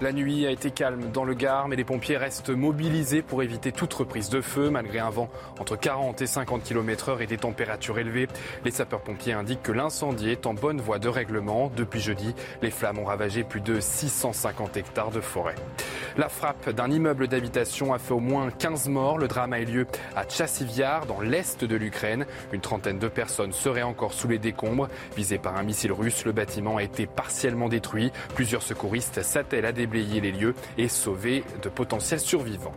La 0.00 0.12
nuit 0.12 0.46
a 0.46 0.52
été 0.52 0.70
calme 0.70 1.10
dans 1.12 1.24
le 1.24 1.34
Gard, 1.34 1.66
mais 1.66 1.74
les 1.74 1.82
pompiers 1.82 2.16
restent 2.16 2.50
mobilisés 2.50 3.20
pour 3.20 3.42
éviter 3.42 3.72
toute 3.72 3.92
reprise 3.92 4.28
de 4.28 4.40
feu, 4.40 4.70
malgré 4.70 5.00
un 5.00 5.10
vent 5.10 5.28
entre 5.58 5.74
40 5.74 6.22
et 6.22 6.26
50 6.28 6.62
km/h 6.62 7.20
et 7.20 7.26
des 7.26 7.36
températures 7.36 7.98
élevées. 7.98 8.28
Les 8.64 8.70
sapeurs-pompiers 8.70 9.32
indiquent 9.32 9.64
que 9.64 9.72
l'incendie 9.72 10.30
est 10.30 10.46
en 10.46 10.54
bonne 10.54 10.80
voie 10.80 11.00
de 11.00 11.08
règlement. 11.08 11.72
Depuis 11.74 11.98
jeudi, 11.98 12.32
les 12.62 12.70
flammes 12.70 13.00
ont 13.00 13.06
ravagé 13.06 13.42
plus 13.42 13.60
de 13.60 13.80
650 13.80 14.76
hectares 14.76 15.10
de 15.10 15.20
forêt. 15.20 15.56
La 16.16 16.28
frappe 16.28 16.70
d'un 16.70 16.90
immeuble 16.90 17.26
d'habitation 17.26 17.92
a 17.92 17.98
fait 17.98 18.14
au 18.14 18.20
moins 18.20 18.50
15 18.50 18.88
morts. 18.88 19.18
Le 19.18 19.26
drame 19.26 19.52
a 19.52 19.60
eu 19.60 19.64
lieu 19.64 19.86
à 20.14 20.24
Tchassiviar, 20.24 21.06
dans 21.06 21.20
l'est 21.20 21.64
de 21.64 21.76
l'Ukraine. 21.76 22.24
Une 22.52 22.60
trentaine 22.60 23.00
de 23.00 23.08
personnes 23.08 23.52
seraient 23.52 23.82
encore 23.82 24.12
sous 24.12 24.28
les 24.28 24.38
décombres. 24.38 24.88
Visé 25.16 25.38
par 25.38 25.56
un 25.56 25.64
missile 25.64 25.92
russe, 25.92 26.24
le 26.24 26.32
bâtiment 26.32 26.76
a 26.76 26.84
été 26.84 27.06
partiellement 27.06 27.68
détruit. 27.68 28.12
Plusieurs 28.36 28.62
secouristes 28.62 29.22
s'attellent 29.22 29.66
à 29.66 29.72
déblayer 29.88 30.20
les 30.20 30.32
lieux 30.32 30.54
et 30.76 30.88
sauver 30.88 31.44
de 31.62 31.68
potentiels 31.68 32.20
survivants. 32.20 32.74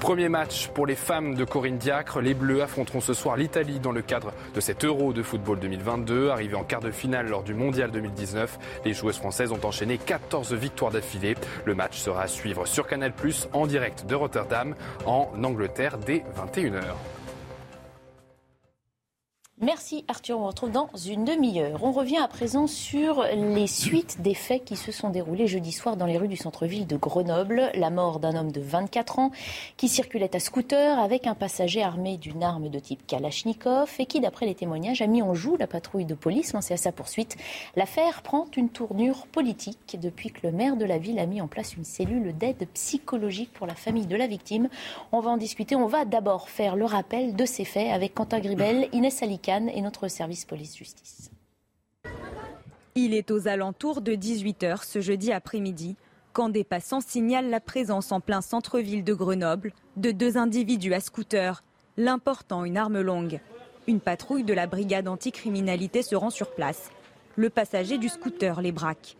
Premier 0.00 0.28
match 0.28 0.68
pour 0.68 0.86
les 0.86 0.94
femmes 0.94 1.34
de 1.34 1.44
Corinne 1.44 1.78
Diacre. 1.78 2.20
Les 2.20 2.34
Bleus 2.34 2.62
affronteront 2.62 3.00
ce 3.00 3.14
soir 3.14 3.36
l'Italie 3.36 3.80
dans 3.80 3.92
le 3.92 4.02
cadre 4.02 4.32
de 4.54 4.60
cet 4.60 4.84
Euro 4.84 5.12
de 5.12 5.22
football 5.22 5.60
2022. 5.60 6.30
Arrivé 6.30 6.54
en 6.54 6.64
quart 6.64 6.80
de 6.80 6.90
finale 6.90 7.28
lors 7.28 7.42
du 7.42 7.54
Mondial 7.54 7.90
2019, 7.90 8.58
les 8.84 8.94
joueuses 8.94 9.18
françaises 9.18 9.52
ont 9.52 9.64
enchaîné 9.64 9.98
14 9.98 10.52
victoires 10.54 10.92
d'affilée. 10.92 11.34
Le 11.64 11.74
match 11.74 11.98
sera 11.98 12.22
à 12.22 12.28
suivre 12.28 12.66
sur 12.66 12.86
Canal+, 12.86 13.12
en 13.52 13.66
direct 13.66 14.06
de 14.06 14.14
Rotterdam, 14.14 14.74
en 15.06 15.30
Angleterre, 15.42 15.98
dès 15.98 16.24
21h. 16.36 17.17
Merci 19.60 20.04
Arthur, 20.06 20.38
on 20.38 20.46
retrouve 20.46 20.70
dans 20.70 20.88
une 21.04 21.24
demi-heure. 21.24 21.82
On 21.82 21.90
revient 21.90 22.18
à 22.18 22.28
présent 22.28 22.68
sur 22.68 23.24
les 23.24 23.66
suites 23.66 24.22
des 24.22 24.34
faits 24.34 24.64
qui 24.64 24.76
se 24.76 24.92
sont 24.92 25.10
déroulés 25.10 25.48
jeudi 25.48 25.72
soir 25.72 25.96
dans 25.96 26.06
les 26.06 26.16
rues 26.16 26.28
du 26.28 26.36
centre-ville 26.36 26.86
de 26.86 26.96
Grenoble. 26.96 27.72
La 27.74 27.90
mort 27.90 28.20
d'un 28.20 28.36
homme 28.36 28.52
de 28.52 28.60
24 28.60 29.18
ans 29.18 29.32
qui 29.76 29.88
circulait 29.88 30.36
à 30.36 30.38
scooter 30.38 30.96
avec 31.00 31.26
un 31.26 31.34
passager 31.34 31.82
armé 31.82 32.18
d'une 32.18 32.44
arme 32.44 32.68
de 32.68 32.78
type 32.78 33.04
Kalachnikov 33.04 33.90
et 33.98 34.06
qui, 34.06 34.20
d'après 34.20 34.46
les 34.46 34.54
témoignages, 34.54 35.02
a 35.02 35.08
mis 35.08 35.22
en 35.22 35.34
joue 35.34 35.56
la 35.56 35.66
patrouille 35.66 36.04
de 36.04 36.14
police 36.14 36.52
lancée 36.52 36.74
à 36.74 36.76
sa 36.76 36.92
poursuite. 36.92 37.36
L'affaire 37.74 38.22
prend 38.22 38.46
une 38.56 38.68
tournure 38.68 39.26
politique 39.26 39.98
depuis 40.00 40.30
que 40.30 40.46
le 40.46 40.52
maire 40.52 40.76
de 40.76 40.84
la 40.84 40.98
ville 40.98 41.18
a 41.18 41.26
mis 41.26 41.40
en 41.40 41.48
place 41.48 41.74
une 41.74 41.84
cellule 41.84 42.32
d'aide 42.38 42.68
psychologique 42.74 43.52
pour 43.54 43.66
la 43.66 43.74
famille 43.74 44.06
de 44.06 44.14
la 44.14 44.28
victime. 44.28 44.68
On 45.10 45.18
va 45.18 45.30
en 45.32 45.36
discuter. 45.36 45.74
On 45.74 45.86
va 45.88 46.04
d'abord 46.04 46.48
faire 46.48 46.76
le 46.76 46.84
rappel 46.84 47.34
de 47.34 47.44
ces 47.44 47.64
faits 47.64 47.90
avec 47.90 48.14
Quentin 48.14 48.38
Gribel, 48.38 48.88
Inès 48.92 49.20
Alika 49.20 49.47
et 49.48 49.80
notre 49.80 50.08
service 50.08 50.44
police-justice. 50.44 51.30
Il 52.94 53.14
est 53.14 53.30
aux 53.30 53.48
alentours 53.48 54.02
de 54.02 54.12
18h 54.12 54.84
ce 54.84 55.00
jeudi 55.00 55.32
après-midi 55.32 55.96
quand 56.32 56.50
des 56.50 56.64
passants 56.64 57.00
signalent 57.00 57.48
la 57.48 57.60
présence 57.60 58.12
en 58.12 58.20
plein 58.20 58.42
centre-ville 58.42 59.04
de 59.04 59.14
Grenoble 59.14 59.72
de 59.96 60.10
deux 60.10 60.36
individus 60.36 60.92
à 60.92 61.00
scooter, 61.00 61.64
l'important 61.96 62.64
une 62.64 62.76
arme 62.76 63.00
longue. 63.00 63.40
Une 63.86 64.00
patrouille 64.00 64.44
de 64.44 64.52
la 64.52 64.66
brigade 64.66 65.08
anticriminalité 65.08 66.02
se 66.02 66.14
rend 66.14 66.30
sur 66.30 66.54
place. 66.54 66.90
Le 67.36 67.48
passager 67.48 67.96
du 67.96 68.08
scooter 68.08 68.60
les 68.60 68.72
braque. 68.72 69.16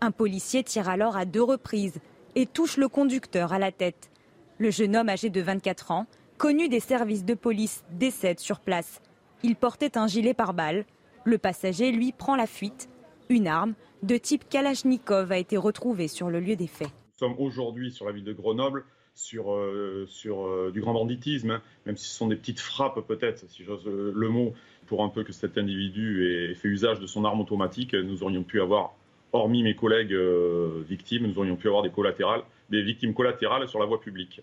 Un 0.00 0.12
policier 0.12 0.62
tire 0.62 0.88
alors 0.88 1.16
à 1.16 1.24
deux 1.24 1.42
reprises 1.42 1.98
et 2.36 2.46
touche 2.46 2.76
le 2.76 2.88
conducteur 2.88 3.52
à 3.52 3.58
la 3.58 3.72
tête. 3.72 4.10
Le 4.58 4.70
jeune 4.70 4.94
homme 4.94 5.08
âgé 5.08 5.28
de 5.28 5.40
24 5.40 5.90
ans, 5.90 6.06
connu 6.38 6.68
des 6.68 6.80
services 6.80 7.24
de 7.24 7.34
police, 7.34 7.82
décède 7.90 8.38
sur 8.38 8.60
place. 8.60 9.00
Il 9.44 9.56
portait 9.56 9.98
un 9.98 10.06
gilet 10.06 10.34
pare-balles. 10.34 10.84
Le 11.24 11.38
passager, 11.38 11.90
lui, 11.90 12.12
prend 12.12 12.36
la 12.36 12.46
fuite. 12.46 12.88
Une 13.28 13.48
arme 13.48 13.74
de 14.02 14.16
type 14.16 14.48
Kalachnikov 14.48 15.32
a 15.32 15.38
été 15.38 15.56
retrouvée 15.56 16.08
sur 16.08 16.30
le 16.30 16.40
lieu 16.40 16.56
des 16.56 16.66
faits. 16.66 16.88
Nous 16.88 17.28
sommes 17.28 17.36
aujourd'hui 17.38 17.90
sur 17.90 18.06
la 18.06 18.12
ville 18.12 18.24
de 18.24 18.32
Grenoble 18.32 18.84
sur, 19.14 19.52
euh, 19.52 20.06
euh, 20.26 20.70
du 20.70 20.80
grand 20.80 20.94
banditisme, 20.94 21.50
hein. 21.50 21.62
même 21.86 21.96
si 21.96 22.08
ce 22.08 22.16
sont 22.16 22.28
des 22.28 22.36
petites 22.36 22.60
frappes 22.60 23.06
peut-être, 23.06 23.48
si 23.50 23.62
j'ose 23.62 23.86
euh, 23.86 24.12
le 24.14 24.28
mot, 24.28 24.54
pour 24.86 25.04
un 25.04 25.08
peu 25.08 25.22
que 25.22 25.32
cet 25.32 25.58
individu 25.58 26.26
ait 26.26 26.54
fait 26.54 26.68
usage 26.68 26.98
de 26.98 27.06
son 27.06 27.24
arme 27.24 27.40
automatique, 27.40 27.94
nous 27.94 28.22
aurions 28.22 28.42
pu 28.42 28.60
avoir, 28.60 28.94
hormis 29.32 29.62
mes 29.62 29.74
collègues 29.74 30.14
victimes, 30.86 31.26
nous 31.26 31.38
aurions 31.38 31.56
pu 31.56 31.68
avoir 31.68 31.82
des 31.82 31.90
collatérales, 31.90 32.42
des 32.68 32.82
victimes 32.82 33.14
collatérales 33.14 33.68
sur 33.68 33.78
la 33.78 33.86
voie 33.86 34.00
publique. 34.00 34.42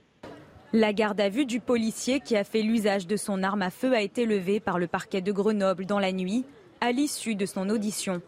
La 0.72 0.94
garde 0.94 1.20
à 1.20 1.30
vue 1.30 1.48
du 1.48 1.60
policier 1.60 2.20
qui 2.20 2.36
a 2.36 2.44
fait 2.44 2.62
l'usage 2.62 3.08
de 3.08 3.18
son 3.18 3.42
arme 3.42 3.64
à 3.64 3.72
feu 3.72 3.94
a 3.94 4.02
été 4.02 4.28
levée 4.28 4.60
par 4.60 4.78
le 4.78 4.86
parquet 4.86 5.20
de 5.20 5.32
Grenoble 5.32 5.88
dans 5.88 5.98
la 5.98 6.12
nuit, 6.12 6.46
à 6.80 6.92
l'issue 6.92 7.34
de 7.34 7.48
son 7.48 7.70
audition. 7.70 8.22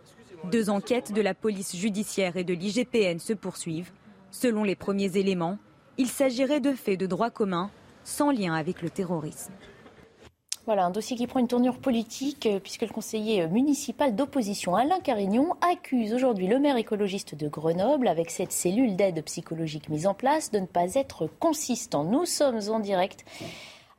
Deux 0.46 0.72
enquêtes 0.72 1.14
de 1.14 1.22
la 1.22 1.36
police 1.36 1.76
judiciaire 1.76 2.38
et 2.38 2.44
de 2.44 2.56
l'IGPN 2.56 3.20
se 3.20 3.34
poursuivent. 3.34 3.92
Selon 4.32 4.64
les 4.64 4.76
premiers 4.76 5.18
éléments, 5.18 5.60
il 6.00 6.08
s'agirait 6.08 6.62
de 6.62 6.72
faits 6.72 7.00
de 7.00 7.06
droit 7.06 7.30
commun 7.30 7.70
sans 8.04 8.32
lien 8.32 8.56
avec 8.56 8.82
le 8.82 8.90
terrorisme. 8.90 9.54
Voilà, 10.72 10.86
un 10.86 10.90
dossier 10.90 11.18
qui 11.18 11.28
prend 11.28 11.42
une 11.42 11.50
tournure 11.50 11.80
politique 11.80 12.46
euh, 12.46 12.62
puisque 12.62 12.84
le 12.84 12.94
conseiller 12.94 13.46
municipal 13.48 14.16
d'opposition 14.16 14.74
Alain 14.74 15.02
Carignon 15.02 15.58
accuse 15.60 16.14
aujourd'hui 16.14 16.48
le 16.48 16.60
maire 16.60 16.78
écologiste 16.78 17.36
de 17.36 17.50
Grenoble, 17.50 18.08
avec 18.08 18.32
cette 18.32 18.54
cellule 18.54 18.96
d'aide 18.96 19.22
psychologique 19.26 19.90
mise 19.90 20.08
en 20.08 20.14
place, 20.14 20.50
de 20.50 20.60
ne 20.60 20.66
pas 20.66 20.96
être 20.96 21.28
consistant. 21.42 22.06
Nous 22.06 22.26
sommes 22.26 22.62
en 22.70 22.80
direct 22.80 23.26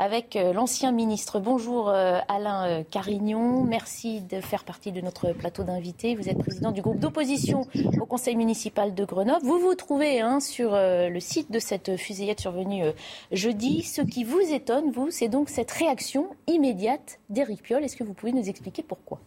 avec 0.02 0.34
euh, 0.34 0.52
l'ancien 0.52 0.90
ministre. 0.90 1.38
Bonjour 1.38 1.88
euh, 1.88 2.18
Alain 2.26 2.66
euh, 2.66 2.82
Carignon, 2.90 3.62
merci 3.62 4.20
de 4.20 4.40
faire 4.40 4.64
partie 4.64 4.90
de 4.90 5.00
notre 5.00 5.32
plateau 5.32 5.62
d'invités. 5.62 6.16
Vous 6.16 6.28
êtes 6.28 6.38
président 6.38 6.72
du 6.72 6.82
groupe 6.82 6.98
d'opposition 6.98 7.68
au 8.00 8.04
conseil 8.04 8.34
municipal 8.34 8.96
de 8.96 9.04
Grenoble. 9.04 9.46
Vous 9.46 9.60
vous 9.60 9.76
trouvez 9.76 10.20
hein, 10.20 10.40
sur 10.40 10.72
le 10.72 11.20
site 11.20 11.52
de 11.52 11.60
cette 11.60 11.96
fusillade 11.96 12.40
survenue 12.40 12.84
jeudi. 13.30 13.82
Ce 13.82 14.02
qui 14.02 14.24
vous 14.24 14.40
étonne, 14.40 14.90
vous, 14.90 15.10
c'est 15.10 15.28
donc 15.28 15.48
cette 15.48 15.70
réaction 15.70 16.30
immédiate 16.48 17.20
d'Éric 17.30 17.62
Piolle. 17.62 17.84
Est-ce 17.84 17.96
que 17.96 18.04
vous 18.04 18.14
pouvez 18.14 18.32
nous 18.32 18.48
expliquer 18.48 18.82
pourquoi? 18.82 19.20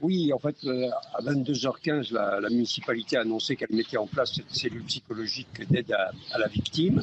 Oui, 0.00 0.32
en 0.32 0.38
fait, 0.38 0.56
à 1.14 1.22
22h15, 1.22 2.12
la, 2.12 2.48
municipalité 2.50 3.16
a 3.16 3.20
annoncé 3.20 3.56
qu'elle 3.56 3.72
mettait 3.72 3.96
en 3.96 4.06
place 4.06 4.34
cette 4.34 4.50
cellule 4.50 4.82
psychologique 4.84 5.66
d'aide 5.70 5.92
à, 5.92 6.38
la 6.38 6.48
victime. 6.48 7.02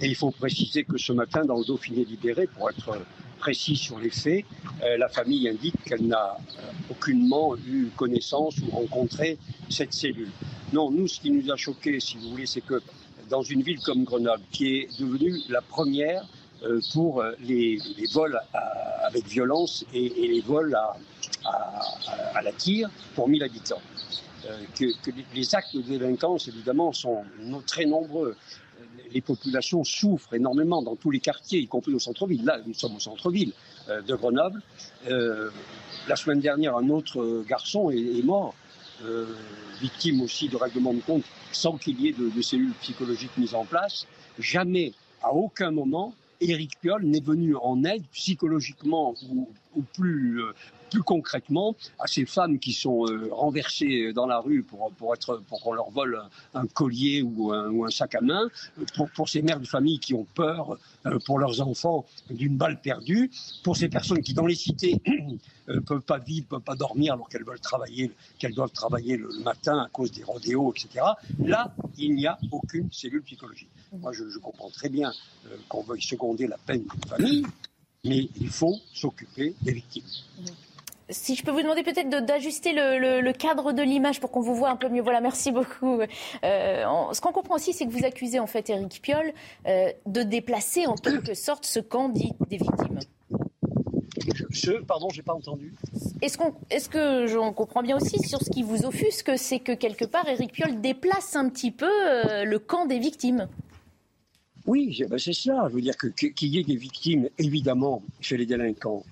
Et 0.00 0.06
il 0.06 0.16
faut 0.16 0.30
préciser 0.30 0.84
que 0.84 0.98
ce 0.98 1.12
matin, 1.12 1.44
dans 1.44 1.58
le 1.58 1.64
Dauphiné 1.64 2.04
libéré, 2.04 2.46
pour 2.46 2.70
être 2.70 2.98
précis 3.38 3.76
sur 3.76 3.98
les 3.98 4.10
faits, 4.10 4.44
euh, 4.82 4.96
la 4.98 5.08
famille 5.08 5.48
indique 5.48 5.82
qu'elle 5.84 6.06
n'a 6.06 6.36
euh, 6.58 6.62
aucunement 6.90 7.56
eu 7.56 7.88
connaissance 7.96 8.56
ou 8.58 8.70
rencontré 8.70 9.38
cette 9.68 9.92
cellule. 9.92 10.30
Non, 10.72 10.90
nous, 10.90 11.08
ce 11.08 11.20
qui 11.20 11.30
nous 11.30 11.50
a 11.50 11.56
choqué, 11.56 12.00
si 12.00 12.16
vous 12.18 12.30
voulez, 12.30 12.46
c'est 12.46 12.60
que 12.60 12.82
dans 13.28 13.42
une 13.42 13.62
ville 13.62 13.80
comme 13.80 14.04
Grenoble, 14.04 14.42
qui 14.50 14.76
est 14.76 15.00
devenue 15.00 15.38
la 15.48 15.62
première 15.62 16.22
euh, 16.22 16.39
pour 16.92 17.24
les, 17.40 17.78
vols 18.12 18.40
avec 19.04 19.26
violence 19.26 19.84
et, 19.94 20.08
les 20.08 20.40
vols 20.40 20.74
à, 20.74 22.42
la 22.42 22.52
tire 22.52 22.90
pour 23.14 23.28
1000 23.28 23.42
habitants. 23.42 23.82
que, 24.78 24.84
les 25.34 25.54
actes 25.54 25.74
de 25.74 25.82
délinquance, 25.82 26.48
évidemment, 26.48 26.92
sont 26.92 27.24
très 27.66 27.86
nombreux 27.86 28.36
les 29.12 29.20
populations 29.20 29.84
souffrent 29.84 30.34
énormément 30.34 30.82
dans 30.82 30.96
tous 30.96 31.10
les 31.10 31.20
quartiers, 31.20 31.60
y 31.60 31.66
compris 31.66 31.94
au 31.94 31.98
centre-ville. 31.98 32.44
Là, 32.44 32.60
nous 32.66 32.74
sommes 32.74 32.96
au 32.96 33.00
centre-ville 33.00 33.52
euh, 33.88 34.02
de 34.02 34.14
Grenoble. 34.14 34.62
Euh, 35.08 35.50
la 36.08 36.16
semaine 36.16 36.40
dernière, 36.40 36.76
un 36.76 36.88
autre 36.90 37.44
garçon 37.48 37.90
est, 37.90 38.24
mort, 38.24 38.54
euh, 39.04 39.26
victime 39.80 40.22
aussi 40.22 40.48
de 40.48 40.56
règlement 40.56 40.92
de 40.92 41.00
compte, 41.00 41.24
sans 41.52 41.76
qu'il 41.76 42.00
y 42.00 42.08
ait 42.08 42.14
de, 42.16 42.42
cellules 42.42 42.72
psychologiques 42.80 43.36
mises 43.36 43.54
en 43.54 43.64
place. 43.64 44.06
Jamais, 44.38 44.92
à 45.22 45.32
aucun 45.32 45.70
moment, 45.70 46.14
Éric 46.40 46.78
Piolle 46.80 47.04
n'est 47.04 47.24
venu 47.24 47.56
en 47.56 47.84
aide 47.84 48.04
psychologiquement 48.12 49.14
ou, 49.30 49.82
plus, 49.94 50.42
plus 50.90 51.02
concrètement 51.02 51.74
à 51.98 52.06
ces 52.06 52.26
femmes 52.26 52.58
qui 52.58 52.72
sont 52.72 53.06
euh, 53.06 53.28
renversées 53.32 54.12
dans 54.12 54.26
la 54.26 54.40
rue 54.40 54.62
pour, 54.62 54.90
pour, 54.92 55.14
être, 55.14 55.42
pour 55.48 55.60
qu'on 55.62 55.72
leur 55.72 55.90
vole 55.90 56.20
un, 56.54 56.66
collier 56.66 57.22
ou 57.22 57.52
un, 57.52 57.90
sac 57.90 58.14
à 58.14 58.20
main, 58.20 58.48
pour, 58.96 59.10
pour, 59.10 59.28
ces 59.28 59.42
mères 59.42 59.60
de 59.60 59.66
famille 59.66 59.98
qui 59.98 60.14
ont 60.14 60.26
peur 60.34 60.78
euh, 61.06 61.18
pour 61.24 61.38
leurs 61.38 61.60
enfants 61.60 62.04
d'une 62.30 62.56
balle 62.56 62.80
perdue, 62.80 63.30
pour 63.62 63.76
ces 63.76 63.88
personnes 63.88 64.22
qui 64.22 64.34
dans 64.34 64.46
les 64.46 64.54
cités 64.54 65.00
ne 65.06 65.76
euh, 65.76 65.80
peuvent 65.80 66.02
pas 66.02 66.18
vivre, 66.18 66.46
ne 66.46 66.50
peuvent 66.50 66.60
pas 66.60 66.74
dormir 66.74 67.14
alors 67.14 67.28
qu'elles 67.28 67.44
veulent 67.44 67.60
travailler, 67.60 68.10
qu'elles 68.38 68.54
doivent 68.54 68.72
travailler 68.72 69.16
le, 69.16 69.28
matin 69.42 69.78
à 69.78 69.88
cause 69.88 70.12
des 70.12 70.24
rodéos, 70.24 70.72
etc. 70.72 71.04
Là, 71.38 71.74
il 71.96 72.14
n'y 72.14 72.26
a 72.26 72.38
aucune 72.50 72.90
cellule 72.92 73.22
psychologique. 73.22 73.70
Moi, 73.92 74.12
je, 74.12 74.38
comprends 74.38 74.70
très 74.70 74.88
bien 74.88 75.12
qu'on 75.68 75.82
veuille 75.82 76.02
seconder 76.02 76.46
la 76.46 76.58
peine 76.58 76.82
d'une 76.82 77.08
famille, 77.08 77.46
mais 78.04 78.28
il 78.40 78.48
faut 78.48 78.76
s'occuper 78.92 79.54
des 79.62 79.72
victimes. 79.72 80.04
Si 81.10 81.34
je 81.34 81.44
peux 81.44 81.50
vous 81.50 81.62
demander 81.62 81.82
peut-être 81.82 82.08
d'ajuster 82.24 82.72
le, 82.72 83.32
cadre 83.32 83.72
de 83.72 83.82
l'image 83.82 84.20
pour 84.20 84.30
qu'on 84.30 84.40
vous 84.40 84.54
voit 84.54 84.70
un 84.70 84.76
peu 84.76 84.88
mieux. 84.88 85.02
Voilà, 85.02 85.20
merci 85.20 85.52
beaucoup. 85.52 86.00
Euh, 86.44 86.84
ce 87.12 87.20
qu'on 87.20 87.32
comprend 87.32 87.56
aussi, 87.56 87.72
c'est 87.72 87.86
que 87.86 87.90
vous 87.90 88.04
accusez 88.04 88.38
en 88.38 88.46
fait 88.46 88.70
Éric 88.70 89.00
Piolle 89.02 89.32
euh, 89.66 89.90
de 90.06 90.22
déplacer 90.22 90.86
en 90.86 90.94
quelque 90.94 91.34
sorte 91.34 91.66
ce 91.66 91.80
camp 91.80 92.08
dit 92.08 92.32
des 92.48 92.56
victimes. 92.56 92.98
Ce, 94.50 94.72
pardon, 94.82 95.08
j'ai 95.10 95.22
pas 95.22 95.34
entendu. 95.34 95.74
Est-ce 96.22 96.36
qu'on, 96.36 96.54
est-ce 96.70 96.88
que 96.88 97.26
j'en 97.26 97.52
comprends 97.52 97.82
bien 97.82 97.96
aussi 97.96 98.18
sur 98.20 98.40
ce 98.40 98.50
qui 98.50 98.62
vous 98.62 98.84
offusque, 98.84 99.32
c'est 99.36 99.60
que 99.60 99.72
quelque 99.72 100.04
part 100.04 100.28
Éric 100.28 100.52
Piolle 100.52 100.80
déplace 100.80 101.36
un 101.36 101.48
petit 101.48 101.70
peu 101.70 101.86
euh, 101.86 102.44
le 102.44 102.58
camp 102.58 102.86
des 102.86 102.98
victimes? 102.98 103.48
Oui, 104.66 105.02
ben, 105.08 105.18
c'est 105.18 105.32
ça. 105.32 105.66
Je 105.68 105.74
veux 105.74 105.80
dire 105.80 105.96
que, 105.96 106.08
qu'il 106.08 106.48
y 106.48 106.58
ait 106.58 106.64
des 106.64 106.76
victimes, 106.76 107.28
évidemment, 107.38 108.02
chez 108.20 108.36
les 108.36 108.46
délinquants 108.46 109.04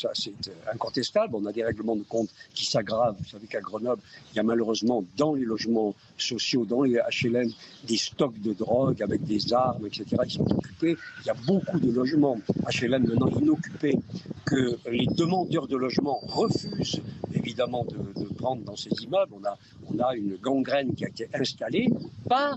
ça 0.00 0.10
c'est 0.14 0.48
euh, 0.48 0.72
incontestable. 0.72 1.34
On 1.36 1.44
a 1.46 1.52
des 1.52 1.64
règlements 1.64 1.96
de 1.96 2.02
compte 2.02 2.30
qui 2.54 2.64
s'aggravent. 2.64 3.16
Vous 3.18 3.28
savez 3.28 3.46
qu'à 3.46 3.60
Grenoble, 3.60 4.02
il 4.32 4.36
y 4.36 4.40
a 4.40 4.42
malheureusement 4.42 5.04
dans 5.16 5.34
les 5.34 5.44
logements 5.44 5.94
sociaux, 6.16 6.64
dans 6.64 6.82
les 6.82 6.98
HLM, 7.22 7.50
des 7.84 7.96
stocks 7.96 8.40
de 8.40 8.52
drogue 8.52 9.02
avec 9.02 9.24
des 9.24 9.52
armes, 9.52 9.86
etc. 9.86 10.04
Ils 10.24 10.30
sont 10.30 10.50
occupés. 10.50 10.96
Il 11.22 11.26
y 11.26 11.30
a 11.30 11.36
beaucoup 11.46 11.78
de 11.78 11.90
logements 11.90 12.38
HLM 12.80 13.06
maintenant 13.06 13.28
inoccupés 13.28 13.98
que 14.46 14.78
les 14.90 15.06
demandeurs 15.06 15.66
de 15.66 15.76
logement 15.76 16.18
refusent 16.22 17.02
évidemment 17.34 17.84
de, 17.84 18.24
prendre 18.34 18.62
dans 18.62 18.76
ces 18.76 18.90
immeubles. 19.02 19.32
On 19.38 19.44
a, 19.44 19.58
on 19.92 19.98
a 19.98 20.14
une 20.14 20.36
gangrène 20.36 20.94
qui 20.94 21.04
a 21.04 21.08
été 21.08 21.28
installée 21.34 21.90
par 22.28 22.56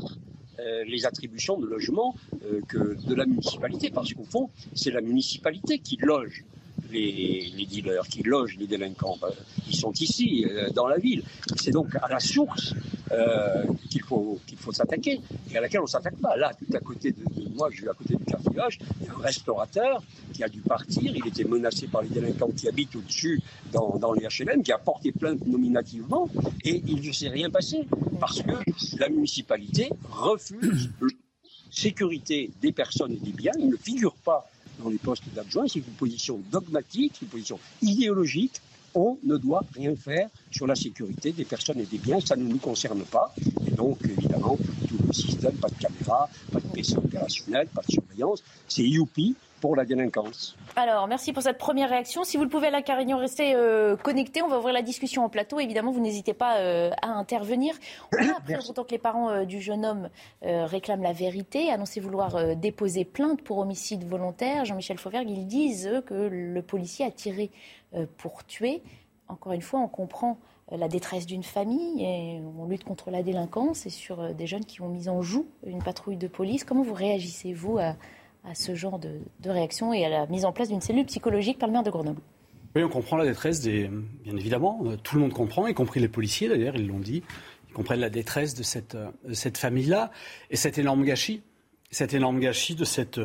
euh, 0.59 0.83
les 0.85 1.05
attributions 1.05 1.57
de 1.57 1.65
logement 1.65 2.15
euh, 2.45 2.61
que 2.67 2.95
de 3.07 3.15
la 3.15 3.25
municipalité, 3.25 3.89
parce 3.89 4.13
qu'au 4.13 4.23
fond, 4.23 4.49
c'est 4.73 4.91
la 4.91 5.01
municipalité 5.01 5.79
qui 5.79 5.97
loge 5.97 6.45
les, 6.93 7.65
dealers, 7.65 8.07
qui 8.07 8.23
logent 8.23 8.57
les 8.57 8.67
délinquants. 8.67 9.17
Ben, 9.21 9.29
ils 9.67 9.75
sont 9.75 9.91
ici, 9.93 10.45
euh, 10.49 10.69
dans 10.69 10.87
la 10.87 10.97
ville. 10.97 11.23
C'est 11.57 11.71
donc 11.71 11.95
à 12.01 12.07
la 12.07 12.19
source 12.19 12.73
euh, 13.11 13.63
qu'il 13.89 14.03
faut, 14.03 14.39
qu'il 14.47 14.57
faut 14.57 14.71
s'attaquer 14.71 15.19
et 15.51 15.57
à 15.57 15.61
laquelle 15.61 15.81
on 15.81 15.83
ne 15.83 15.89
s'attaque 15.89 16.17
pas. 16.17 16.35
Là, 16.37 16.51
tout 16.53 16.75
à 16.75 16.79
côté 16.79 17.11
de, 17.11 17.23
moi, 17.55 17.69
je 17.71 17.77
suis 17.77 17.89
à 17.89 17.93
côté 17.93 18.15
du 18.15 18.23
quartier 18.23 18.43
il 19.01 19.07
y 19.07 19.09
a 19.09 19.13
un 19.13 19.21
restaurateur 19.21 20.03
qui 20.33 20.43
a 20.43 20.49
dû 20.49 20.61
partir. 20.61 21.15
Il 21.15 21.27
était 21.27 21.43
menacé 21.43 21.87
par 21.87 22.01
les 22.01 22.09
délinquants 22.09 22.51
qui 22.55 22.67
habitent 22.67 22.95
au-dessus 22.95 23.41
dans, 23.71 23.97
dans, 23.97 24.13
les 24.13 24.27
HLM, 24.27 24.63
qui 24.63 24.71
a 24.71 24.77
porté 24.77 25.11
plainte 25.11 25.45
nominativement 25.45 26.29
et 26.63 26.81
il 26.87 27.05
ne 27.05 27.11
s'est 27.11 27.29
rien 27.29 27.49
passé 27.49 27.87
parce 28.19 28.41
que 28.41 28.51
la 28.99 29.09
municipalité 29.09 29.89
refuse 30.09 30.89
la 31.01 31.07
sécurité 31.71 32.51
des 32.61 32.71
personnes 32.71 33.13
et 33.13 33.19
des 33.19 33.31
biens. 33.31 33.51
Il 33.57 33.69
ne 33.69 33.77
figure 33.77 34.15
pas 34.23 34.47
dans 34.79 34.89
les 34.89 34.97
postes 34.97 35.23
d'adjoints, 35.33 35.67
c'est 35.67 35.79
une 35.79 35.95
position 35.97 36.39
dogmatique, 36.51 37.21
une 37.21 37.27
position 37.27 37.59
idéologique. 37.81 38.61
On 38.95 39.17
ne 39.23 39.37
doit 39.37 39.63
rien 39.75 39.95
faire 39.95 40.29
sur 40.51 40.67
la 40.67 40.75
sécurité 40.75 41.31
des 41.31 41.45
personnes 41.45 41.79
et 41.79 41.85
des 41.85 41.97
biens, 41.97 42.19
ça 42.19 42.35
ne 42.35 42.43
nous 42.43 42.57
concerne 42.57 43.01
pas. 43.03 43.33
Et 43.65 43.71
donc, 43.71 43.97
évidemment, 44.03 44.57
tout 44.87 44.97
le 45.05 45.13
système, 45.13 45.53
pas 45.53 45.69
de 45.69 45.75
caméra, 45.75 46.29
pas 46.51 46.59
de 46.59 46.67
PC 46.67 46.97
opérationnel, 46.97 47.67
pas 47.67 47.81
de 47.81 47.91
surveillance, 47.91 48.43
c'est 48.67 48.83
youpi 48.83 49.35
pour 49.63 49.77
la 49.77 49.85
délinquance. 49.85 50.57
Alors, 50.75 51.07
merci 51.07 51.31
pour 51.31 51.41
cette 51.41 51.57
première 51.57 51.87
réaction. 51.87 52.25
Si 52.25 52.35
vous 52.35 52.43
le 52.43 52.49
pouvez, 52.49 52.69
la 52.69 52.81
Carignan, 52.81 53.17
restez 53.17 53.55
euh, 53.55 53.95
connecté. 53.95 54.41
On 54.41 54.49
va 54.49 54.57
ouvrir 54.57 54.73
la 54.73 54.81
discussion 54.81 55.23
en 55.23 55.29
plateau. 55.29 55.57
Évidemment, 55.57 55.93
vous 55.93 56.01
n'hésitez 56.01 56.33
pas 56.33 56.57
euh, 56.57 56.91
à 57.01 57.07
intervenir. 57.07 57.73
On 58.11 58.27
a 58.27 58.31
appris 58.39 58.55
que 58.55 58.91
les 58.91 58.97
parents 58.97 59.29
euh, 59.29 59.45
du 59.45 59.61
jeune 59.61 59.85
homme 59.85 60.09
réclament 60.41 61.03
la 61.03 61.13
vérité, 61.13 61.71
annoncé 61.71 62.01
vouloir 62.01 62.57
déposer 62.57 63.05
plainte 63.05 63.41
pour 63.41 63.59
homicide 63.59 64.05
volontaire. 64.05 64.65
Jean-Michel 64.65 64.97
Fauvergue, 64.97 65.29
ils 65.29 65.47
disent 65.47 65.89
que 66.07 66.13
le 66.13 66.61
policier 66.61 67.05
a 67.05 67.11
tiré 67.11 67.49
pour 68.17 68.43
tuer. 68.43 68.83
Encore 69.29 69.53
une 69.53 69.61
fois, 69.61 69.79
on 69.79 69.87
comprend 69.87 70.39
la 70.71 70.89
détresse 70.89 71.25
d'une 71.25 71.43
famille 71.43 72.03
et 72.03 72.41
on 72.59 72.65
lutte 72.65 72.83
contre 72.83 73.11
la 73.11 73.23
délinquance 73.23 73.85
et 73.85 73.89
sur 73.89 74.33
des 74.33 74.45
jeunes 74.45 74.65
qui 74.65 74.81
ont 74.81 74.89
mis 74.89 75.07
en 75.07 75.21
joue 75.21 75.45
une 75.65 75.81
patrouille 75.81 76.17
de 76.17 76.27
police. 76.27 76.65
Comment 76.65 76.83
vous 76.83 76.93
réagissez, 76.93 77.53
vous, 77.53 77.77
à 77.77 77.95
à 78.43 78.55
ce 78.55 78.75
genre 78.75 78.99
de, 78.99 79.19
réaction 79.45 79.93
et 79.93 80.05
à 80.05 80.09
la 80.09 80.27
mise 80.27 80.45
en 80.45 80.51
place 80.51 80.69
d'une 80.69 80.81
cellule 80.81 81.05
psychologique 81.05 81.57
par 81.57 81.67
le 81.67 81.73
maire 81.73 81.83
de 81.83 81.89
Grenoble. 81.89 82.21
Oui, 82.75 82.83
on 82.83 82.89
comprend 82.89 83.17
la 83.17 83.25
détresse 83.25 83.61
des. 83.61 83.89
Bien 84.23 84.35
évidemment, 84.35 84.81
euh, 84.85 84.97
tout 84.97 85.15
le 85.15 85.21
monde 85.21 85.33
comprend, 85.33 85.67
y 85.67 85.73
compris 85.73 85.99
les 85.99 86.07
policiers 86.07 86.49
d'ailleurs, 86.49 86.75
ils 86.75 86.87
l'ont 86.87 86.99
dit. 86.99 87.23
Ils 87.69 87.73
comprennent 87.73 87.99
la 87.99 88.09
détresse 88.09 88.55
de 88.55 88.63
cette, 88.63 88.95
euh, 88.95 89.51
famille-là 89.55 90.11
et 90.49 90.55
cet 90.55 90.77
énorme 90.77 91.03
gâchis, 91.03 91.41
cet 91.91 92.13
énorme 92.13 92.39
gâchis 92.39 92.75
de 92.75 92.83
cette, 92.83 93.19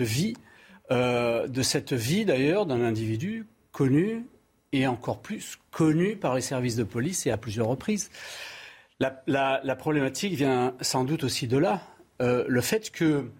vie, 0.00 0.34
euh, 0.90 1.48
de 1.48 1.62
cette 1.62 1.92
vie 1.92 2.24
d'ailleurs 2.24 2.66
d'un 2.66 2.82
individu 2.82 3.46
connu 3.72 4.26
et 4.72 4.86
encore 4.86 5.20
plus 5.20 5.58
connu 5.70 6.16
par 6.16 6.34
les 6.34 6.42
services 6.42 6.76
de 6.76 6.84
police 6.84 7.26
et 7.26 7.30
à 7.30 7.38
plusieurs 7.38 7.68
reprises. 7.68 8.10
La, 9.00 9.76
problématique 9.78 10.34
vient 10.34 10.74
sans 10.82 11.04
doute 11.04 11.24
aussi 11.24 11.46
de 11.46 11.56
là. 11.56 11.80
le 12.20 12.60
fait 12.60 12.90
que 12.90 13.30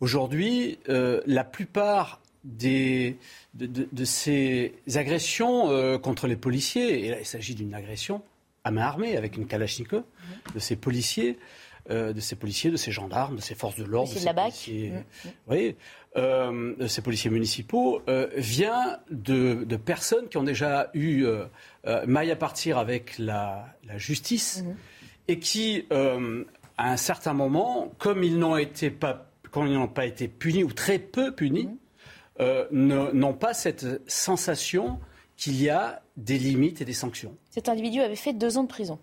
Aujourd'hui, 0.00 0.78
euh, 0.88 1.22
la 1.26 1.44
plupart 1.44 2.20
des, 2.44 3.16
de, 3.54 4.04
ces 4.04 4.74
agressions 4.94 5.70
euh, 5.70 5.98
contre 5.98 6.26
les 6.26 6.36
policiers, 6.36 7.06
et 7.06 7.10
là 7.10 7.18
il 7.18 7.26
s'agit 7.26 7.54
d'une 7.54 7.74
agression 7.74 8.22
à 8.62 8.70
main 8.70 8.82
armée 8.82 9.16
avec 9.16 9.36
une 9.36 9.46
Kalachnikov, 9.46 10.02
de 10.54 10.58
ces 10.58 10.76
policiers, 10.76 11.38
euh, 11.90 12.12
de 12.12 12.20
ces 12.20 12.36
policiers, 12.36 12.70
de 12.70 12.76
ces 12.76 12.92
gendarmes, 12.92 13.36
de 13.36 13.40
ces 13.40 13.54
forces 13.54 13.76
de 13.76 13.84
l'ordre, 13.84 14.12
de, 14.12 14.18
ces 14.18 14.32
policiers, 14.32 14.90
mmh, 14.90 15.54
mmh. 15.54 16.74
de 16.78 16.86
ces 16.86 17.00
policiers 17.00 17.30
municipaux, 17.30 18.02
vient 18.36 18.98
de, 19.10 19.76
personnes 19.76 20.28
qui 20.28 20.36
ont 20.36 20.44
déjà 20.44 20.90
eu 20.94 21.26
maille 22.06 22.30
à 22.30 22.36
partir 22.36 22.76
avec 22.76 23.18
la, 23.18 23.66
justice 23.96 24.62
mmh. 24.62 24.74
et 25.28 25.38
qui, 25.38 25.86
à 25.90 26.92
un 26.92 26.96
certain 26.96 27.32
moment, 27.32 27.92
comme 27.98 28.22
ils 28.22 28.38
n'ont 28.38 28.56
été 28.56 28.90
pas 28.90 29.30
quand 29.56 29.64
ils 29.64 29.72
n'ont 29.72 29.88
pas 29.88 30.04
été 30.04 30.28
punis 30.28 30.64
ou 30.64 30.72
très 30.74 30.98
peu 30.98 31.32
punis, 31.32 31.64
mmh. 31.64 31.76
euh, 32.40 32.66
n'ont 32.70 33.32
pas 33.32 33.54
cette 33.54 33.86
sensation 34.06 35.00
qu'il 35.38 35.58
y 35.62 35.70
a 35.70 36.02
des 36.18 36.36
limites 36.36 36.82
et 36.82 36.84
des 36.84 36.92
sanctions. 36.92 37.34
Cet 37.48 37.70
individu 37.70 38.02
avait 38.02 38.16
fait 38.16 38.34
deux 38.34 38.58
ans 38.58 38.64
de 38.64 38.68
prison 38.68 38.98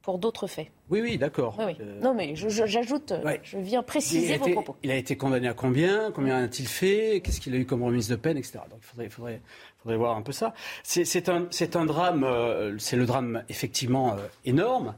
pour 0.00 0.18
d'autres 0.18 0.46
faits. 0.46 0.68
Oui, 0.88 1.02
oui, 1.02 1.18
d'accord. 1.18 1.58
Euh, 1.60 2.00
non, 2.00 2.14
mais 2.14 2.34
j'ajoute, 2.34 3.12
je, 3.42 3.58
viens 3.58 3.82
préciser 3.82 4.38
vos 4.38 4.48
propos. 4.48 4.76
Il 4.82 4.90
a 4.90 4.96
été 4.96 5.18
condamné 5.18 5.48
à 5.48 5.52
combien? 5.52 6.10
Combien 6.12 6.44
a-t-il 6.44 6.66
fait? 6.66 7.20
Qu'est-ce 7.22 7.38
qu'il 7.38 7.54
a 7.54 7.58
eu 7.58 7.66
comme 7.66 7.82
remise 7.82 8.08
de 8.08 8.16
peine, 8.16 8.38
etc. 8.38 8.60
Donc 8.70 8.80
il 8.80 9.10
faudrait, 9.10 9.42
faudrait, 9.82 9.98
voir 9.98 10.16
un 10.16 10.22
peu 10.22 10.32
ça. 10.32 10.54
C'est 10.82 11.28
un, 11.28 11.46
un, 11.74 11.84
drame, 11.84 12.24
euh, 12.24 12.78
c'est 12.78 12.96
le 12.96 13.04
drame 13.04 13.44
effectivement 13.50 14.16
énorme, 14.46 14.94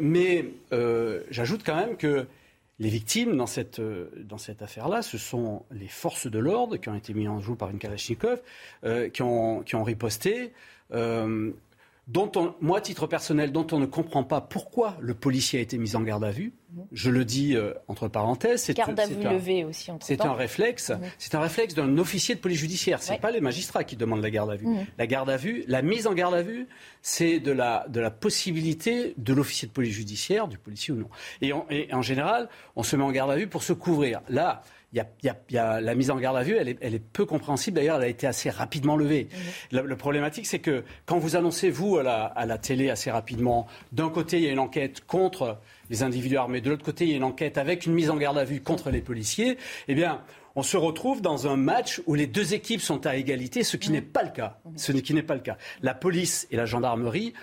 mais 0.00 0.46
j'ajoute 1.30 1.60
quand 1.62 1.76
même 1.76 1.98
que 1.98 2.26
les 2.78 2.88
victimes 2.88 3.36
dans 3.36 3.46
cette, 3.46 3.78
euh, 3.78 4.10
dans 4.16 4.38
cette 4.38 4.62
affaire-là, 4.62 5.02
ce 5.02 5.18
sont 5.18 5.64
les 5.70 5.88
forces 5.88 6.26
de 6.26 6.38
l'ordre 6.38 6.76
qui 6.76 6.88
ont 6.88 6.94
été 6.94 7.14
mises 7.14 7.28
en 7.28 7.40
joue 7.40 7.54
par 7.54 7.70
une 7.70 7.78
Kalachnikov, 7.78 8.40
euh, 8.84 9.08
qui, 9.08 9.22
ont, 9.22 9.62
qui 9.62 9.76
ont 9.76 9.84
riposté. 9.84 10.52
Euh, 10.92 11.52
dont 12.06 12.30
on, 12.36 12.54
moi, 12.60 12.78
à 12.78 12.80
titre 12.80 13.06
personnel, 13.06 13.50
dont 13.50 13.66
on 13.72 13.78
ne 13.78 13.86
comprend 13.86 14.24
pas 14.24 14.40
pourquoi 14.40 14.96
le 15.00 15.14
policier 15.14 15.58
a 15.58 15.62
été 15.62 15.78
mis 15.78 15.96
en 15.96 16.02
garde 16.02 16.24
à 16.24 16.30
vue. 16.30 16.52
Je 16.92 17.08
le 17.08 17.24
dis 17.24 17.54
euh, 17.54 17.72
entre 17.88 18.08
parenthèses. 18.08 18.62
C'est, 18.62 18.76
garde 18.76 18.98
à 18.98 19.06
vue 19.06 19.22
levée 19.22 19.64
aussi. 19.64 19.90
C'est 20.00 20.22
un 20.22 20.34
réflexe. 20.34 20.92
C'est 21.18 21.34
un 21.34 21.40
réflexe 21.40 21.74
d'un 21.74 21.96
officier 21.98 22.34
de 22.34 22.40
police 22.40 22.58
judiciaire. 22.58 23.00
C'est 23.00 23.14
n'est 23.14 23.20
pas 23.20 23.30
les 23.30 23.40
magistrats 23.40 23.84
qui 23.84 23.96
demandent 23.96 24.22
la 24.22 24.30
garde 24.30 24.50
à 24.50 24.56
vue. 24.56 24.66
La 24.98 25.06
garde 25.06 25.30
à 25.30 25.36
vue, 25.36 25.64
la 25.68 25.82
mise 25.82 26.06
en 26.06 26.14
garde 26.14 26.34
à 26.34 26.42
vue, 26.42 26.68
c'est 27.00 27.38
de 27.38 27.52
la, 27.52 27.86
de 27.88 28.00
la 28.00 28.10
possibilité 28.10 29.14
de 29.16 29.32
l'officier 29.32 29.68
de 29.68 29.72
police 29.72 29.94
judiciaire, 29.94 30.48
du 30.48 30.58
policier 30.58 30.92
ou 30.92 30.96
non. 30.96 31.08
Et, 31.40 31.52
et 31.70 31.94
en 31.94 32.02
général, 32.02 32.48
on 32.76 32.82
se 32.82 32.96
met 32.96 33.04
en 33.04 33.12
garde 33.12 33.30
à 33.30 33.36
vue 33.36 33.46
pour 33.46 33.62
se 33.62 33.72
couvrir. 33.72 34.20
Là, 34.28 34.62
y 34.94 35.58
a, 35.58 35.80
la 35.80 35.94
mise 35.94 36.10
en 36.10 36.16
garde 36.16 36.36
à 36.36 36.42
vue, 36.42 36.56
elle 36.56 36.94
est, 36.94 36.98
peu 36.98 37.26
compréhensible. 37.26 37.76
D'ailleurs, 37.76 37.96
elle 37.96 38.04
a 38.04 38.08
été 38.08 38.26
assez 38.26 38.50
rapidement 38.50 38.96
levée. 38.96 39.28
Le, 39.72 39.96
problématique, 39.96 40.46
c'est 40.46 40.58
que 40.58 40.84
quand 41.06 41.18
vous 41.18 41.36
annoncez, 41.36 41.70
vous, 41.70 41.96
à 41.96 42.02
la, 42.02 42.58
télé 42.58 42.90
assez 42.90 43.10
rapidement, 43.10 43.66
d'un 43.92 44.10
côté, 44.10 44.38
il 44.38 44.44
y 44.44 44.48
a 44.48 44.52
une 44.52 44.58
enquête 44.58 45.04
contre 45.06 45.58
les 45.90 46.02
individus 46.02 46.36
armés, 46.36 46.60
de 46.60 46.70
l'autre 46.70 46.84
côté, 46.84 47.04
il 47.04 47.10
y 47.10 47.14
a 47.14 47.16
une 47.16 47.24
enquête 47.24 47.58
avec 47.58 47.86
une 47.86 47.92
mise 47.92 48.10
en 48.10 48.16
garde 48.16 48.38
à 48.38 48.44
vue 48.44 48.60
contre 48.60 48.90
les 48.90 49.00
policiers, 49.00 49.58
eh 49.88 49.94
bien, 49.94 50.22
on 50.56 50.62
se 50.62 50.76
retrouve 50.76 51.20
dans 51.20 51.46
un 51.46 51.56
match 51.56 52.00
où 52.06 52.14
les 52.14 52.26
deux 52.26 52.54
équipes 52.54 52.80
sont 52.80 53.06
à 53.06 53.16
égalité, 53.16 53.64
ce 53.64 53.76
qui 53.76 53.90
n'est 53.90 54.00
pas 54.00 54.22
le 54.22 54.30
cas. 54.30 54.58
Ce 54.76 54.92
qui 54.92 55.12
n'est 55.14 55.22
pas 55.22 55.34
le 55.34 55.40
cas. 55.40 55.58
La 55.82 55.94
police 55.94 56.46
et 56.50 56.56
la 56.56 56.64
gendarmerie 56.64 57.34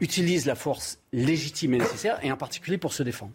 utilisent 0.00 0.46
la 0.46 0.54
force 0.54 1.00
légitime 1.12 1.74
et 1.74 1.78
nécessaire, 1.78 2.18
et 2.22 2.30
en 2.30 2.36
particulier 2.36 2.78
pour 2.78 2.92
se 2.92 3.02
défendre. 3.02 3.32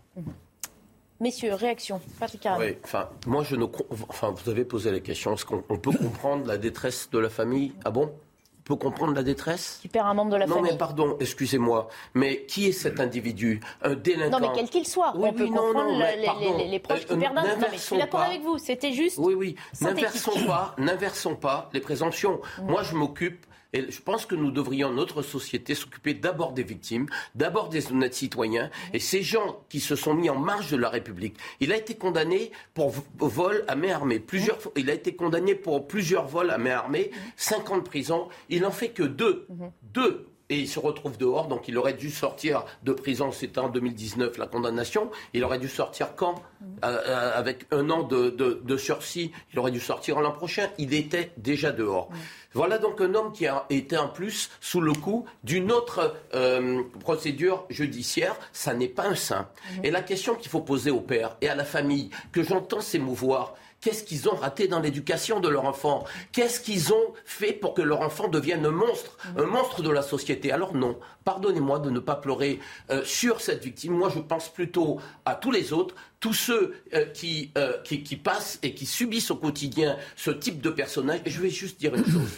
Messieurs, 1.21 1.53
réaction. 1.53 2.01
Patrick 2.19 2.47
Oui, 2.57 2.77
enfin, 2.83 3.07
moi, 3.27 3.43
je 3.43 3.55
ne. 3.55 3.65
Enfin, 4.09 4.33
vous 4.35 4.49
avez 4.49 4.65
posé 4.65 4.89
la 4.89 4.99
question. 4.99 5.35
Est-ce 5.35 5.45
qu'on 5.45 5.61
peut 5.61 5.91
comprendre 5.91 6.47
la 6.47 6.57
détresse 6.57 7.11
de 7.11 7.19
la 7.19 7.29
famille? 7.29 7.73
Ah 7.85 7.91
bon? 7.91 8.11
On 8.61 8.63
peut 8.63 8.75
comprendre 8.75 9.13
la 9.13 9.21
détresse? 9.21 9.77
Qui 9.83 9.87
perd 9.87 10.07
un 10.07 10.15
membre 10.15 10.31
de 10.31 10.37
la 10.37 10.47
famille. 10.47 10.63
Non, 10.63 10.69
mais 10.71 10.77
pardon, 10.77 11.17
excusez-moi. 11.19 11.89
Mais 12.15 12.45
qui 12.45 12.69
est 12.69 12.71
cet 12.71 12.99
individu? 12.99 13.59
Un 13.83 13.93
délinquant? 13.93 14.39
Non, 14.39 14.47
mais 14.47 14.55
quel 14.55 14.67
qu'il 14.67 14.87
soit. 14.87 15.13
on 15.15 15.31
peut 15.31 15.45
comprendre 15.45 16.03
les, 16.71 16.79
proches 16.79 17.05
qui 17.05 17.13
euh, 17.13 17.17
perdent 17.17 17.37
un. 17.37 17.43
Non, 17.43 17.55
mais 17.59 17.77
je 17.77 17.77
suis 17.77 17.97
d'accord 17.97 18.21
avec 18.21 18.41
vous. 18.41 18.57
C'était 18.57 18.91
juste. 18.91 19.19
Oui, 19.19 19.35
oui. 19.35 19.55
N'inversons 19.79 20.45
pas, 20.47 20.73
n'inversons 20.79 21.35
pas 21.35 21.69
les 21.71 21.81
présomptions. 21.81 22.41
Moi, 22.63 22.81
je 22.81 22.95
m'occupe 22.95 23.45
Et 23.73 23.89
je 23.89 24.01
pense 24.01 24.25
que 24.25 24.35
nous 24.35 24.51
devrions, 24.51 24.91
notre 24.91 25.21
société, 25.21 25.75
s'occuper 25.75 26.13
d'abord 26.13 26.53
des 26.53 26.63
victimes, 26.63 27.07
d'abord 27.35 27.69
des 27.69 27.91
honnêtes 27.91 28.13
citoyens. 28.13 28.69
Et 28.93 28.99
ces 28.99 29.23
gens 29.23 29.63
qui 29.69 29.79
se 29.79 29.95
sont 29.95 30.13
mis 30.13 30.29
en 30.29 30.37
marge 30.37 30.71
de 30.71 30.77
la 30.77 30.89
République, 30.89 31.37
il 31.59 31.71
a 31.71 31.77
été 31.77 31.95
condamné 31.95 32.51
pour 32.73 32.93
vol 33.17 33.63
à 33.67 33.75
main 33.75 33.93
armée. 33.93 34.19
Plusieurs, 34.19 34.57
il 34.75 34.89
a 34.89 34.93
été 34.93 35.15
condamné 35.15 35.55
pour 35.55 35.87
plusieurs 35.87 36.27
vols 36.27 36.51
à 36.51 36.57
main 36.57 36.71
armée, 36.71 37.11
50 37.37 37.71
ans 37.71 37.77
de 37.77 37.83
prison. 37.83 38.27
Il 38.49 38.61
n'en 38.61 38.71
fait 38.71 38.89
que 38.89 39.03
deux. 39.03 39.47
Deux 39.83 40.30
et 40.51 40.57
il 40.57 40.67
se 40.67 40.79
retrouve 40.79 41.17
dehors. 41.17 41.47
Donc 41.47 41.67
il 41.67 41.77
aurait 41.77 41.93
dû 41.93 42.11
sortir 42.11 42.65
de 42.83 42.91
prison, 42.91 43.31
c'était 43.31 43.59
en 43.59 43.69
2019 43.69 44.37
la 44.37 44.45
condamnation. 44.45 45.09
Il 45.33 45.43
aurait 45.45 45.57
dû 45.57 45.69
sortir 45.69 46.15
quand 46.15 46.35
euh, 46.83 46.99
euh, 47.07 47.31
Avec 47.33 47.65
un 47.71 47.89
an 47.89 48.03
de, 48.03 48.77
sursis, 48.77 49.31
il 49.53 49.59
aurait 49.59 49.71
dû 49.71 49.79
sortir 49.79 50.19
l'an 50.19 50.33
prochain. 50.33 50.67
Il 50.77 50.93
était 50.93 51.31
déjà 51.37 51.71
dehors. 51.71 52.09
Voilà 52.53 52.77
donc 52.77 52.99
un 52.99 53.15
homme 53.15 53.31
qui 53.31 53.47
a 53.47 53.65
été 53.69 53.97
en 53.97 54.09
plus 54.09 54.49
sous 54.59 54.81
le 54.81 54.91
coup 54.91 55.25
d'une 55.45 55.71
autre 55.71 56.15
euh, 56.35 56.83
procédure 56.99 57.65
judiciaire. 57.69 58.35
Ça 58.51 58.73
n'est 58.73 58.89
pas 58.89 59.07
un 59.07 59.15
saint. 59.15 59.47
Et 59.83 59.89
la 59.89 60.01
question 60.01 60.35
qu'il 60.35 60.51
faut 60.51 60.59
poser 60.59 60.91
au 60.91 60.99
père 60.99 61.37
et 61.39 61.47
à 61.47 61.55
la 61.55 61.63
famille, 61.63 62.09
que 62.33 62.43
j'entends 62.43 62.81
s'émouvoir, 62.81 63.55
Qu'est-ce 63.81 64.03
qu'ils 64.03 64.29
ont 64.29 64.35
raté 64.35 64.67
dans 64.67 64.79
l'éducation 64.79 65.39
de 65.39 65.49
leur 65.49 65.65
enfant? 65.65 66.05
Qu'est-ce 66.31 66.61
qu'ils 66.61 66.93
ont 66.93 67.13
fait 67.25 67.51
pour 67.51 67.73
que 67.73 67.81
leur 67.81 68.01
enfant 68.01 68.27
devienne 68.27 68.63
un 68.65 68.71
monstre, 68.71 69.17
un 69.35 69.45
monstre 69.45 69.81
de 69.81 69.89
la 69.89 70.03
société 70.03 70.51
Alors 70.51 70.75
non, 70.75 70.99
pardonnez-moi 71.23 71.79
de 71.79 71.89
ne 71.89 71.99
pas 71.99 72.15
pleurer 72.15 72.59
euh, 72.91 73.03
sur 73.03 73.41
cette 73.41 73.63
victime. 73.63 73.93
Moi, 73.93 74.11
je 74.13 74.19
pense 74.19 74.49
plutôt 74.49 74.99
à 75.25 75.33
tous 75.33 75.49
les 75.49 75.73
autres, 75.73 75.95
tous 76.19 76.33
ceux 76.33 76.75
euh, 76.93 77.05
euh, 77.57 77.77
qui, 77.83 78.03
qui, 78.03 78.15
passent 78.17 78.59
et 78.61 78.75
qui 78.75 78.85
subissent 78.85 79.31
au 79.31 79.35
quotidien 79.35 79.97
ce 80.15 80.29
type 80.29 80.61
de 80.61 80.69
personnage. 80.69 81.21
Et 81.25 81.31
je 81.31 81.41
vais 81.41 81.49
juste 81.49 81.79
dire 81.79 81.95
une 81.95 82.05
chose. 82.05 82.37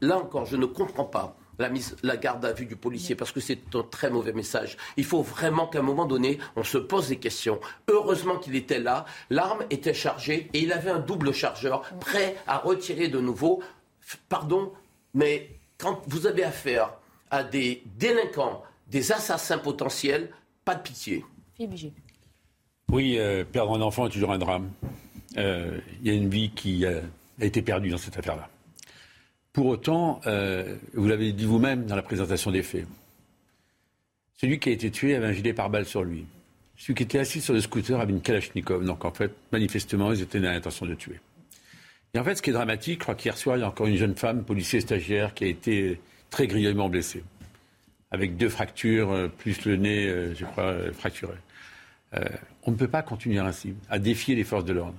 là 0.00 0.16
encore, 0.16 0.46
je 0.46 0.56
ne 0.56 0.64
comprends 0.64 1.04
pas 1.04 1.36
la, 1.62 1.70
mise, 1.70 1.96
la 2.02 2.16
garde 2.16 2.44
à 2.44 2.52
vue 2.52 2.66
du 2.66 2.76
policier, 2.76 3.14
parce 3.14 3.32
que 3.32 3.40
c'est 3.40 3.74
un 3.74 3.82
très 3.82 4.10
mauvais 4.10 4.32
message. 4.32 4.76
Il 4.96 5.04
faut 5.04 5.22
vraiment 5.22 5.66
qu'à 5.66 5.78
un 5.78 5.82
moment 5.82 6.04
donné, 6.04 6.38
on 6.56 6.64
se 6.64 6.76
pose 6.76 7.08
des 7.08 7.16
questions. 7.16 7.60
Heureusement 7.88 8.36
qu'il 8.36 8.54
était 8.56 8.80
là, 8.80 9.06
l'arme 9.30 9.64
était 9.70 9.94
chargée 9.94 10.50
et 10.52 10.60
il 10.60 10.72
avait 10.72 10.90
un 10.90 10.98
double 10.98 11.32
chargeur 11.32 11.82
prêt 12.00 12.36
à 12.46 12.58
retirer 12.58 13.08
de 13.08 13.20
nouveau. 13.20 13.62
Pardon, 14.28 14.72
mais 15.14 15.48
quand 15.78 16.02
vous 16.08 16.26
avez 16.26 16.44
affaire 16.44 16.92
à 17.30 17.44
des 17.44 17.82
délinquants, 17.96 18.62
des 18.88 19.12
assassins 19.12 19.58
potentiels, 19.58 20.30
pas 20.64 20.74
de 20.74 20.82
pitié. 20.82 21.24
Oui, 22.90 23.16
euh, 23.18 23.44
perdre 23.44 23.74
un 23.74 23.80
enfant 23.80 24.06
est 24.06 24.10
toujours 24.10 24.32
un 24.32 24.38
drame. 24.38 24.70
Euh, 25.38 25.78
il 26.02 26.08
y 26.08 26.10
a 26.10 26.14
une 26.14 26.28
vie 26.28 26.50
qui 26.50 26.84
a 26.84 27.00
été 27.40 27.62
perdue 27.62 27.88
dans 27.88 27.98
cette 27.98 28.18
affaire-là. 28.18 28.51
Pour 29.52 29.66
autant, 29.66 30.20
euh, 30.26 30.76
vous 30.94 31.06
l'avez 31.06 31.32
dit 31.32 31.44
vous-même 31.44 31.84
dans 31.84 31.96
la 31.96 32.02
présentation 32.02 32.50
des 32.50 32.62
faits, 32.62 32.86
celui 34.38 34.58
qui 34.58 34.70
a 34.70 34.72
été 34.72 34.90
tué 34.90 35.14
avait 35.14 35.26
un 35.26 35.32
gilet 35.32 35.52
pare-balles 35.52 35.84
sur 35.84 36.04
lui. 36.04 36.24
Celui 36.76 36.94
qui 36.94 37.02
était 37.02 37.18
assis 37.18 37.40
sur 37.42 37.52
le 37.52 37.60
scooter 37.60 38.00
avait 38.00 38.12
une 38.12 38.22
Kalachnikov. 38.22 38.84
Donc 38.84 39.04
en 39.04 39.12
fait, 39.12 39.32
manifestement, 39.52 40.12
ils 40.12 40.22
étaient 40.22 40.40
dans 40.40 40.50
l'intention 40.50 40.86
de 40.86 40.94
tuer. 40.94 41.20
Et 42.14 42.18
en 42.18 42.24
fait, 42.24 42.34
ce 42.34 42.42
qui 42.42 42.50
est 42.50 42.54
dramatique, 42.54 43.00
je 43.00 43.04
crois 43.04 43.14
qu'hier 43.14 43.36
soir, 43.36 43.56
il 43.56 43.60
y 43.60 43.62
a 43.62 43.68
encore 43.68 43.86
une 43.86 43.96
jeune 43.96 44.16
femme, 44.16 44.42
policier 44.42 44.80
stagiaire, 44.80 45.34
qui 45.34 45.44
a 45.44 45.46
été 45.48 46.00
très 46.30 46.46
grièvement 46.46 46.88
blessée, 46.88 47.22
avec 48.10 48.36
deux 48.36 48.48
fractures, 48.48 49.10
euh, 49.12 49.28
plus 49.28 49.64
le 49.66 49.76
nez, 49.76 50.08
euh, 50.08 50.34
je 50.34 50.44
crois, 50.46 50.74
fracturé. 50.92 51.36
on 52.64 52.70
ne 52.70 52.76
peut 52.76 52.88
pas 52.88 53.02
continuer 53.02 53.38
ainsi, 53.38 53.74
à 53.88 53.98
défier 53.98 54.34
les 54.34 54.44
forces 54.44 54.64
de 54.64 54.72
l'ordre 54.72 54.98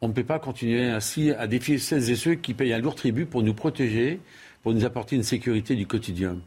on 0.00 0.08
ne 0.08 0.12
peut 0.12 0.24
pas 0.24 0.38
continuer 0.38 0.84
ainsi 0.84 1.32
à 1.32 1.46
défier 1.46 1.78
celles 1.78 2.10
et 2.10 2.16
ceux 2.16 2.34
qui 2.34 2.54
payent 2.54 2.72
un 2.72 2.78
lourd 2.78 2.94
tribut 2.94 3.26
pour 3.26 3.42
nous 3.42 3.54
protéger, 3.54 4.20
pour 4.62 4.72
nous 4.72 4.84
apporter 4.84 5.16
une 5.16 5.22
sécurité 5.22 5.74
du 5.74 5.86
quotidien. 5.86 6.38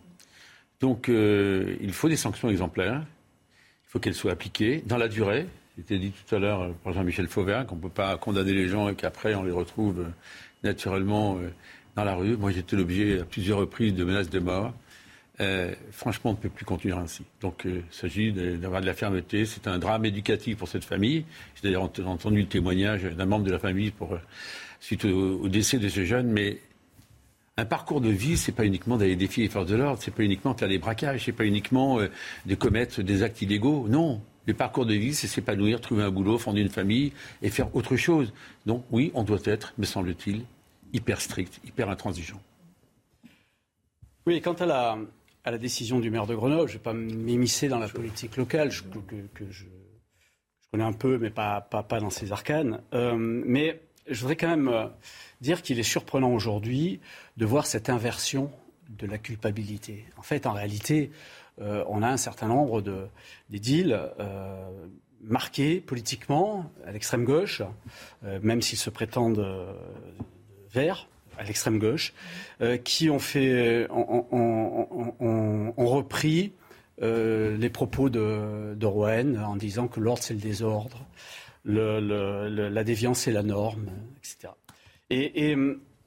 Donc 0.79 1.09
euh, 1.09 1.75
il 1.81 1.93
faut 1.93 2.09
des 2.09 2.15
sanctions 2.15 2.49
exemplaires, 2.49 3.03
il 3.03 3.89
faut 3.89 3.99
qu'elles 3.99 4.15
soient 4.15 4.31
appliquées 4.31 4.83
dans 4.85 4.97
la 4.97 5.07
durée. 5.07 5.47
C'était 5.77 5.99
dit 5.99 6.11
tout 6.11 6.35
à 6.35 6.39
l'heure 6.39 6.73
par 6.83 6.93
Jean-Michel 6.93 7.27
Fauvert 7.27 7.65
qu'on 7.65 7.75
ne 7.75 7.81
peut 7.81 7.89
pas 7.89 8.17
condamner 8.17 8.53
les 8.53 8.67
gens 8.67 8.89
et 8.89 8.95
qu'après 8.95 9.35
on 9.35 9.43
les 9.43 9.51
retrouve 9.51 10.01
euh, 10.01 10.09
naturellement 10.63 11.37
euh, 11.37 11.49
dans 11.95 12.03
la 12.03 12.15
rue. 12.15 12.37
Moi 12.37 12.51
j'ai 12.51 12.59
été 12.59 12.75
l'objet 12.75 13.19
à 13.19 13.25
plusieurs 13.25 13.59
reprises 13.59 13.93
de 13.93 14.03
menaces 14.03 14.29
de 14.29 14.39
mort. 14.39 14.73
Euh, 15.41 15.73
franchement, 15.91 16.31
on 16.31 16.33
ne 16.33 16.39
peut 16.39 16.49
plus 16.49 16.65
continuer 16.65 16.93
ainsi. 16.93 17.23
Donc, 17.41 17.65
euh, 17.65 17.81
il 17.91 17.95
s'agit 17.95 18.31
d'avoir 18.31 18.81
de 18.81 18.85
la 18.85 18.93
fermeté. 18.93 19.45
C'est 19.45 19.67
un 19.67 19.79
drame 19.79 20.05
éducatif 20.05 20.57
pour 20.57 20.67
cette 20.67 20.83
famille. 20.85 21.25
J'ai 21.55 21.63
d'ailleurs 21.63 21.89
entendu 22.05 22.41
le 22.41 22.47
témoignage 22.47 23.03
d'un 23.03 23.25
membre 23.25 23.45
de 23.45 23.51
la 23.51 23.59
famille 23.59 23.89
pour, 23.89 24.13
euh, 24.13 24.19
suite 24.79 25.05
au, 25.05 25.47
décès 25.47 25.79
de 25.79 25.89
ce 25.89 26.05
jeune. 26.05 26.27
Mais 26.27 26.59
un 27.57 27.65
parcours 27.65 28.01
de 28.01 28.09
vie, 28.09 28.37
c'est 28.37 28.51
pas 28.51 28.65
uniquement 28.65 28.97
d'aller 28.97 29.15
défier 29.15 29.43
les 29.43 29.49
forces 29.49 29.67
de 29.67 29.75
l'ordre, 29.75 29.99
c'est 30.01 30.13
pas 30.13 30.23
uniquement 30.23 30.53
faire 30.53 30.69
des 30.69 30.77
braquages, 30.77 31.25
c'est 31.25 31.31
pas 31.31 31.45
uniquement 31.45 31.99
de 32.45 32.55
commettre 32.55 33.01
des 33.01 33.23
actes 33.23 33.41
illégaux. 33.41 33.87
Non. 33.89 34.21
Le 34.47 34.53
parcours 34.53 34.85
de 34.87 34.95
vie, 34.95 35.13
c'est 35.13 35.27
s'épanouir, 35.27 35.81
trouver 35.81 36.03
un 36.03 36.09
boulot, 36.09 36.39
fonder 36.39 36.61
une 36.61 36.69
famille 36.69 37.13
et 37.41 37.49
faire 37.49 37.75
autre 37.75 37.95
chose. 37.95 38.33
Donc, 38.65 38.83
oui, 38.91 39.11
on 39.13 39.23
doit 39.23 39.39
être, 39.45 39.73
me 39.77 39.85
semble-t-il, 39.85 40.43
hyper 40.93 41.21
strict, 41.21 41.59
hyper 41.63 41.89
intransigeant. 41.89 42.41
Oui, 44.25 44.41
quant 44.41 44.53
à 44.53 44.65
la, 44.65 44.97
à 45.43 45.51
la 45.51 45.57
décision 45.57 45.99
du 45.99 46.09
maire 46.09 46.27
de 46.27 46.35
Grenoble. 46.35 46.67
Je 46.67 46.73
ne 46.73 46.77
vais 46.77 46.83
pas 46.83 46.93
m'immiscer 46.93 47.67
dans 47.67 47.79
la 47.79 47.87
politique 47.87 48.37
locale, 48.37 48.71
je, 48.71 48.83
que, 48.83 49.45
je, 49.49 49.65
connais 50.71 50.83
un 50.83 50.93
peu, 50.93 51.17
mais 51.17 51.29
pas, 51.29 51.67
dans 51.89 52.09
ses 52.09 52.31
arcanes. 52.31 52.81
Euh, 52.93 53.15
mais 53.17 53.81
je 54.07 54.19
voudrais 54.21 54.35
quand 54.35 54.49
même 54.49 54.67
euh, 54.67 54.87
dire 55.41 55.61
qu'il 55.61 55.79
est 55.79 55.83
surprenant 55.83 56.31
aujourd'hui 56.31 56.99
de 57.37 57.45
voir 57.45 57.65
cette 57.65 57.89
inversion 57.89 58.51
de 58.89 59.07
la 59.07 59.17
culpabilité. 59.17 60.05
En 60.17 60.21
fait, 60.21 60.45
en 60.45 60.53
réalité, 60.53 61.11
euh, 61.59 61.83
on 61.87 62.03
a 62.03 62.07
un 62.07 62.17
certain 62.17 62.47
nombre 62.47 62.81
de, 62.81 63.07
des 63.49 63.59
deals 63.59 63.99
marqués 65.23 65.79
politiquement 65.79 66.71
à 66.85 66.91
l'extrême 66.91 67.25
gauche, 67.25 67.61
même 68.23 68.61
s'ils 68.63 68.79
se 68.79 68.89
prétendent 68.89 69.45
verts, 70.73 71.07
à 71.41 71.43
l'extrême 71.43 71.79
gauche, 71.79 72.13
euh, 72.61 72.77
qui 72.77 73.09
ont, 73.09 73.19
fait, 73.19 73.87
ont, 73.89 75.73
repris 75.75 76.53
euh, 77.01 77.57
les 77.57 77.69
propos 77.69 78.09
de, 78.09 78.75
de, 78.75 78.85
Rouen 78.85 79.35
en 79.35 79.55
disant 79.55 79.87
que 79.87 79.99
l'ordre 79.99 80.21
c'est 80.21 80.35
le 80.35 80.39
désordre, 80.39 81.03
la 81.65 82.83
déviance 82.83 83.21
c'est 83.21 83.31
la 83.31 83.41
norme, 83.41 83.87
etc. 84.19 84.53
Et, 85.09 85.57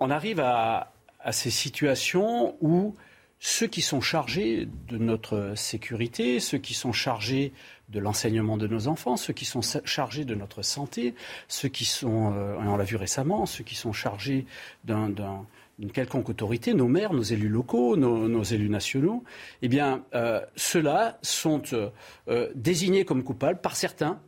on 0.01 0.11
arrive 0.11 0.41
à, 0.41 0.93
ces 1.31 1.51
situations 1.51 2.57
où 2.61 2.95
ceux 3.39 3.67
qui 3.67 3.81
sont 3.81 4.01
chargés 4.01 4.69
de 4.89 4.99
notre 4.99 5.55
sécurité, 5.57 6.39
ceux 6.39 6.59
qui 6.59 6.75
sont 6.75 6.93
chargés 6.93 7.53
de 7.95 8.01
l'enseignement 8.01 8.57
de 8.57 8.67
nos 8.67 8.89
enfants, 8.89 9.17
ceux 9.17 9.33
qui 9.33 9.45
sont 9.45 9.61
chargés 9.85 10.25
de 10.25 10.35
notre 10.35 10.63
santé, 10.63 11.15
ceux 11.47 11.69
qui 11.69 11.85
sont, 11.85 12.33
euh, 12.35 12.57
on 12.59 12.77
l'a 12.77 12.85
vu 12.85 12.97
récemment, 12.97 13.47
ceux 13.47 13.63
qui 13.63 13.77
sont 13.77 13.93
chargés 13.93 14.47
d'une 14.85 15.93
quelconque 15.93 16.29
autorité, 16.29 16.75
nos 16.75 16.89
maires, 16.89 17.13
nos 17.13 17.23
élus 17.23 17.49
locaux, 17.49 17.97
nos, 17.97 18.43
élus 18.43 18.69
nationaux, 18.69 19.23
eh 19.63 19.69
bien, 19.69 20.03
euh, 20.15 20.41
ceux-là 20.57 21.19
sont 21.23 21.63
euh, 21.73 22.51
désignés 22.57 23.05
comme 23.05 23.23
coupables 23.23 23.61
par 23.61 23.77
certains 23.77 24.21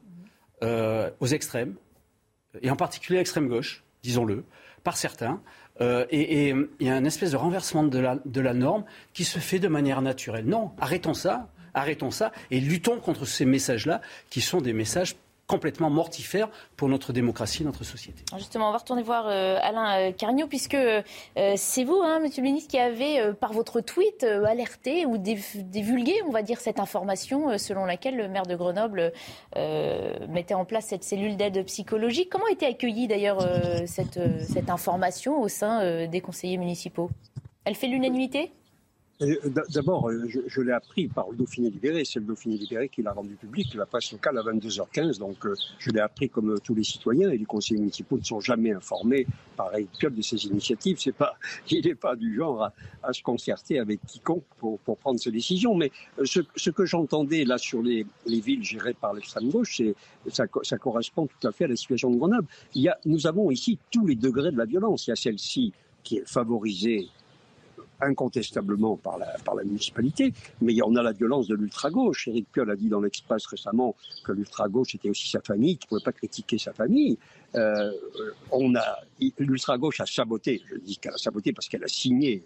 aux 1.21 1.27
extrêmes, 1.27 1.75
et 2.63 2.71
en 2.71 2.77
particulier 2.77 3.19
l'extrême 3.19 3.47
gauche, 3.47 3.85
disons-le, 4.03 4.45
par 4.85 4.97
certains. 4.97 5.43
et 5.79 6.49
il 6.49 6.87
y 6.87 6.89
a 6.89 6.95
un 6.95 7.05
espèce 7.05 7.33
de 7.33 7.37
renversement 7.37 7.85
de 7.85 8.41
la 8.41 8.55
norme 8.55 8.85
qui 9.13 9.25
se 9.25 9.39
fait 9.39 9.59
de 9.59 9.69
manière 9.69 10.01
naturelle. 10.01 10.47
Non, 10.47 10.73
arrêtons 10.81 11.13
ça. 11.13 11.51
Arrêtons 11.77 12.11
ça 12.11 12.33
et 12.51 12.59
luttons 12.59 12.99
contre 12.99 13.27
ces 13.27 13.45
messages-là 13.45 14.01
qui 14.31 14.41
sont 14.41 14.61
des 14.61 14.73
messages 14.73 15.15
complètement 15.47 15.91
mortifères 15.91 16.49
pour 16.77 16.89
notre 16.89 17.13
démocratie, 17.13 17.65
notre 17.65 17.85
société. 17.85 18.23
Justement, 18.37 18.69
on 18.69 18.73
va 18.73 18.79
retourner 18.79 19.03
voir 19.03 19.27
euh, 19.29 19.59
Alain 19.63 20.09
euh, 20.09 20.13
Carnot, 20.13 20.49
puisque 20.49 20.75
euh, 20.75 21.03
c'est 21.57 21.85
vous, 21.85 22.01
hein, 22.03 22.19
Monsieur 22.21 22.43
le 22.43 22.49
Ministre, 22.49 22.71
qui 22.71 22.79
avez, 22.79 23.33
par 23.35 23.53
votre 23.53 23.81
tweet, 23.81 24.25
alerté 24.25 25.07
ou 25.07 25.19
divulgué, 25.19 26.15
on 26.27 26.31
va 26.31 26.43
dire, 26.43 26.61
cette 26.61 26.81
information 26.81 27.59
selon 27.59 27.85
laquelle 27.85 28.17
le 28.17 28.29
maire 28.29 28.47
de 28.47 28.57
Grenoble 28.57 29.13
mettait 30.29 30.55
en 30.55 30.65
place 30.65 30.87
cette 30.87 31.05
cellule 31.05 31.37
d'aide 31.37 31.65
psychologique. 31.67 32.31
Comment 32.31 32.47
a 32.47 32.53
été 32.53 32.67
accueillie 32.67 33.07
d'ailleurs 33.07 33.47
cette, 33.87 34.19
information 34.69 35.41
au 35.41 35.49
sein 35.49 36.07
des 36.07 36.21
conseillers 36.21 36.59
municipaux? 36.59 37.11
Elle 37.65 37.75
fait 37.75 37.89
l'unanimité? 37.89 38.53
D'abord, 39.19 40.11
euh, 40.11 40.29
je, 40.47 40.61
l'ai 40.61 40.73
appris 40.73 41.09
par 41.09 41.31
le 41.31 41.37
Dauphiné 41.37 41.71
libéré. 41.71 42.05
C'est 42.05 42.21
le 42.21 42.27
Dauphiné 42.27 42.57
libéré 42.57 42.89
qui 42.89 43.03
l'a 43.03 43.13
rendu 43.13 43.35
public, 43.35 43.73
la 43.75 43.87
presse 43.87 44.13
locale 44.13 44.39
à 44.39 44.43
22h15. 44.43 45.19
Donc, 45.19 45.45
euh, 45.47 45.55
je 45.79 45.91
l'ai 45.91 46.01
appris 46.01 46.29
comme 46.29 46.61
tous 46.61 46.75
les 46.75 46.85
citoyens 46.85 47.31
et 47.31 47.39
les 47.39 47.45
conseillers 47.45 47.81
municipaux 47.81 48.19
ne 48.19 48.25
sont 48.25 48.41
jamais 48.41 48.73
informés, 48.73 49.27
pareil, 49.57 49.89
que 49.99 50.09
de 50.09 50.21
ces 50.21 50.45
initiatives. 50.47 50.99
C'est 51.01 51.13
pas, 51.13 51.37
il 51.71 51.87
n'est 51.87 51.95
pas 51.95 52.15
du 52.15 52.35
genre 52.35 52.71
à, 53.03 53.13
se 53.13 53.23
concerter 53.23 53.79
avec 53.79 54.01
quiconque 54.07 54.45
pour, 54.59 54.79
pour 54.81 54.99
prendre 54.99 55.19
ces 55.19 55.31
décisions. 55.31 55.75
Mais 55.75 55.91
ce, 56.25 56.71
que 56.71 56.85
j'entendais 56.85 57.45
là 57.45 57.57
sur 57.57 57.83
les, 57.83 58.07
les, 58.27 58.41
villes 58.41 58.65
gérées 58.65 58.95
par 58.95 59.15
l'extrême 59.15 59.49
gauche, 59.49 59.81
ça, 60.29 60.45
ça, 60.63 60.77
correspond 60.77 61.27
tout 61.27 61.49
à 61.49 61.53
fait 61.53 61.65
à 61.65 61.69
la 61.69 61.77
situation 61.77 62.11
de 62.11 62.17
Grenoble. 62.17 62.49
Il 62.75 62.83
y 62.83 62.89
a, 62.89 62.99
nous 63.07 63.27
avons 63.27 63.51
ici 63.51 63.79
tous 63.91 64.07
les 64.07 64.17
degrés 64.17 64.53
de 64.53 64.59
la 64.59 64.67
violence. 64.67 65.07
Il 65.07 65.11
y 65.11 65.13
a 65.13 65.17
celle-ci 65.17 65.73
qui 66.03 66.19
est 66.19 66.29
favorisée 66.29 67.09
incontestablement 68.01 68.97
par 68.97 69.19
la, 69.19 69.27
par 69.45 69.55
la 69.55 69.65
municipalité, 69.65 70.33
mais 70.61 70.75
on 70.85 70.97
a 70.97 71.03
la 71.03 71.13
violence 71.13 71.49
de 71.49 71.55
l'ultra-gauche. 71.55 72.29
Éric 72.29 72.51
Piolle 72.53 72.71
a 72.71 72.77
dit 72.77 72.89
dans 72.89 73.01
l'Express 73.01 73.47
récemment 73.47 73.95
que 74.25 74.33
l'ultra-gauche 74.33 74.95
était 74.95 75.11
aussi 75.11 75.29
sa 75.31 75.41
famille, 75.41 75.77
qu'il 75.77 75.87
ne 75.87 75.89
pouvait 75.89 76.05
pas 76.05 76.13
critiquer 76.13 76.59
sa 76.59 76.73
famille. 76.73 77.19
Euh, 77.55 77.91
on 78.51 78.75
a 78.75 78.99
l'ultra-gauche 79.39 80.01
a 80.01 80.07
saboté, 80.07 80.63
je 80.71 80.77
dis 80.77 80.99
qu'elle 80.99 81.15
a 81.15 81.19
saboté 81.19 81.53
parce 81.53 81.69
qu'elle 81.69 81.85
a 81.85 81.89
signé, 81.89 82.43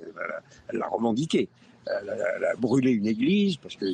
elle 0.68 0.78
l'a 0.78 0.88
revendiqué 0.88 1.48
elle 1.86 2.44
a, 2.44 2.54
brûlé 2.56 2.92
une 2.92 3.06
église, 3.06 3.56
parce 3.56 3.76
que 3.76 3.86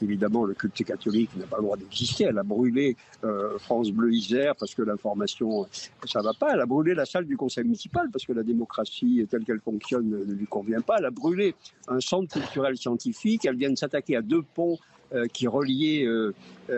évidemment 0.00 0.44
le 0.44 0.54
culte 0.54 0.84
catholique 0.84 1.30
n'a 1.36 1.46
pas 1.46 1.56
le 1.56 1.64
droit 1.64 1.76
d'exister. 1.76 2.24
Elle 2.24 2.38
a 2.38 2.42
brûlé 2.42 2.96
euh, 3.24 3.58
France 3.58 3.90
Bleu 3.90 4.12
Isère 4.12 4.54
parce 4.56 4.74
que 4.74 4.82
l'information 4.82 5.66
ça 6.06 6.22
va 6.22 6.32
pas. 6.34 6.54
Elle 6.54 6.60
a 6.60 6.66
brûlé 6.66 6.94
la 6.94 7.04
salle 7.04 7.26
du 7.26 7.36
conseil 7.36 7.64
municipal 7.64 8.08
parce 8.12 8.24
que 8.24 8.32
la 8.32 8.42
démocratie 8.42 9.26
telle 9.30 9.44
qu'elle 9.44 9.60
fonctionne 9.60 10.08
ne 10.08 10.32
lui 10.32 10.46
convient 10.46 10.80
pas. 10.80 10.96
Elle 10.98 11.06
a 11.06 11.10
brûlé 11.10 11.54
un 11.88 12.00
centre 12.00 12.32
culturel 12.32 12.76
scientifique. 12.76 13.44
Elle 13.44 13.56
vient 13.56 13.70
de 13.70 13.78
s'attaquer 13.78 14.16
à 14.16 14.22
deux 14.22 14.42
ponts 14.42 14.78
euh, 15.14 15.26
qui 15.26 15.46
reliaient 15.46 16.06
euh, 16.06 16.32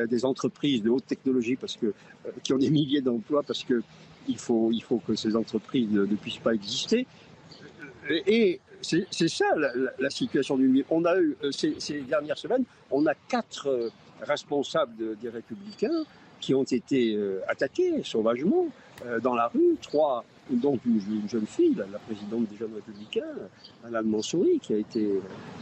des 0.07 0.25
entreprises 0.25 0.83
de 0.83 0.91
haute 0.91 1.07
technologie 1.07 1.57
parce 1.57 1.77
que 1.77 1.93
qui 2.43 2.53
ont 2.53 2.59
des 2.59 2.71
milliers 2.71 3.03
d'emplois 3.03 3.43
parce 3.43 3.65
que 3.65 3.83
il 4.29 4.39
faut 4.39 4.71
il 4.73 4.83
faut 4.83 4.99
que 4.99 5.15
ces 5.15 5.37
entreprises 5.37 5.91
ne, 5.91 6.07
puissent 6.07 6.39
pas 6.39 6.55
exister. 6.55 7.07
Et 8.09 8.61
c'est 8.85 9.29
ça 9.29 9.47
la, 9.99 10.11
situation 10.11 10.57
du 10.57 10.85
On 10.91 11.05
a 11.05 11.19
eu, 11.19 11.37
euh, 11.43 11.51
ces, 11.51 12.01
dernières 12.03 12.39
semaines, 12.39 12.65
on 12.91 13.07
a 13.07 13.15
quatre 13.15 13.69
euh, 13.69 13.91
responsables 14.21 15.17
des 15.19 15.29
Républicains 15.29 16.05
qui 16.41 16.55
ont 16.55 16.65
été 16.65 17.15
euh, 17.15 17.41
attaqués 17.49 18.03
sauvagement 18.05 18.67
dans 19.23 19.35
la 19.35 19.49
rue. 19.49 19.77
Trois, 19.83 20.25
donc 20.51 20.81
une, 20.87 21.29
jeune 21.29 21.47
fille, 21.47 21.75
la, 21.75 21.99
présidente 21.99 22.47
des 22.49 22.57
jeunes 22.57 22.75
républicains, 22.75 23.35
Madame 23.83 24.07
Mansouri, 24.07 24.61
qui 24.61 24.73
a 24.73 24.77
été, 24.77 25.21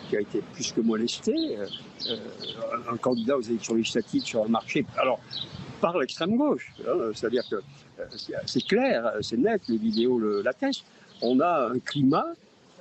qui 0.08 0.16
a 0.16 0.20
été 0.20 0.42
plus 0.52 0.70
que 0.72 0.80
molestée, 0.80 1.56
un, 2.90 2.96
candidat 2.98 3.38
aux 3.38 3.42
élections 3.42 3.74
législatives 3.74 4.24
sur 4.24 4.44
un 4.44 4.48
marché. 4.48 4.84
Alors, 4.98 5.18
par 5.80 5.96
l'extrême 5.98 6.36
gauche. 6.36 6.72
Hein, 6.86 7.10
c'est-à-dire 7.14 7.42
que 7.50 7.56
c'est 8.44 8.64
clair, 8.66 9.12
c'est 9.22 9.38
net, 9.38 9.62
les 9.68 9.78
vidéos 9.78 10.18
l'attestent. 10.42 10.84
On 11.22 11.40
a 11.40 11.70
un 11.72 11.78
climat 11.78 12.26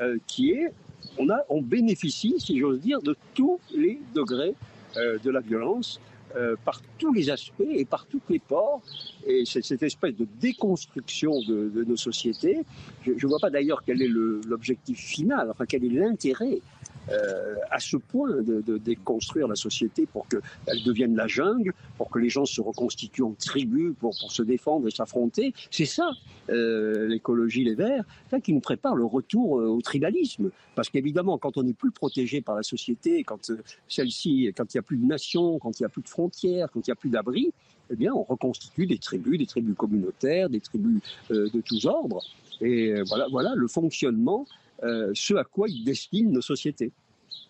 euh, 0.01 0.17
qui 0.27 0.51
est, 0.51 0.71
on, 1.17 1.29
a, 1.29 1.45
on 1.49 1.61
bénéficie, 1.61 2.35
si 2.39 2.59
j'ose 2.59 2.79
dire, 2.79 3.01
de 3.01 3.15
tous 3.33 3.59
les 3.75 3.99
degrés 4.15 4.55
euh, 4.97 5.17
de 5.19 5.29
la 5.29 5.39
violence 5.39 5.99
euh, 6.35 6.55
par 6.63 6.81
tous 6.97 7.13
les 7.13 7.29
aspects 7.29 7.61
et 7.69 7.85
par 7.85 8.05
tous 8.05 8.21
les 8.29 8.39
ports. 8.39 8.81
Et 9.27 9.43
c'est 9.45 9.63
cette 9.63 9.83
espèce 9.83 10.15
de 10.15 10.25
déconstruction 10.39 11.41
de, 11.47 11.83
nos 11.85 11.97
sociétés. 11.97 12.61
Je 13.05 13.11
ne 13.11 13.27
vois 13.27 13.39
pas 13.39 13.49
d'ailleurs 13.49 13.83
quel 13.85 14.01
est 14.01 14.07
l'objectif 14.07 14.97
final, 14.97 15.49
enfin 15.51 15.65
quel 15.65 15.83
est 15.83 15.89
l'intérêt 15.89 16.61
euh, 17.09 17.55
à 17.71 17.79
ce 17.79 17.97
point 17.97 18.29
de, 18.41 18.77
déconstruire 18.77 19.47
la 19.47 19.55
société 19.55 20.05
pour 20.05 20.27
qu'elle 20.27 20.83
devienne 20.83 21.15
la 21.15 21.27
jungle, 21.27 21.73
pour 21.97 22.09
que 22.09 22.19
les 22.19 22.29
gens 22.29 22.45
se 22.45 22.61
reconstituent 22.61 23.23
en 23.23 23.33
tribus 23.33 23.93
pour, 23.99 24.15
pour 24.19 24.31
se 24.31 24.43
défendre 24.43 24.87
et 24.87 24.91
s'affronter. 24.91 25.53
C'est 25.71 25.85
ça, 25.85 26.11
euh, 26.49 27.07
l'écologie, 27.07 27.63
les 27.63 27.75
verts, 27.75 28.03
qui 28.43 28.53
nous 28.53 28.59
prépare 28.59 28.95
le 28.95 29.05
retour 29.05 29.59
euh, 29.59 29.67
au 29.67 29.81
tribalisme. 29.81 30.51
Parce 30.75 30.89
qu'évidemment, 30.89 31.37
quand 31.37 31.57
on 31.57 31.63
n'est 31.63 31.73
plus 31.73 31.91
protégé 31.91 32.41
par 32.41 32.55
la 32.55 32.63
société, 32.63 33.23
quand 33.23 33.51
celle-ci, 33.87 34.51
quand 34.55 34.73
il 34.73 34.77
n'y 34.77 34.79
a 34.79 34.83
plus 34.83 34.97
de 34.97 35.05
nation, 35.05 35.59
quand 35.59 35.79
il 35.79 35.83
n'y 35.83 35.87
a 35.87 35.89
plus 35.89 36.03
de 36.03 36.09
frontières, 36.09 36.69
quand 36.71 36.85
il 36.87 36.89
n'y 36.89 36.93
a 36.93 36.95
plus 36.95 37.09
d'abri, 37.09 37.51
eh 37.89 37.95
bien, 37.95 38.13
on 38.13 38.23
reconstitue 38.23 38.85
des 38.85 38.97
tribus, 38.97 39.37
des 39.37 39.45
tribus 39.45 39.75
communautaires, 39.75 40.49
des 40.49 40.61
tribus 40.61 41.01
de 41.29 41.61
tous 41.61 41.85
ordres. 41.85 42.21
Et 42.61 43.01
voilà, 43.03 43.27
voilà 43.29 43.53
le 43.55 43.67
fonctionnement 43.67 44.45
euh, 44.45 44.60
ce 44.81 45.35
à 45.35 45.43
quoi 45.43 45.67
ils 45.69 45.83
destinent 45.83 46.31
nos 46.31 46.41
sociétés. 46.41 46.91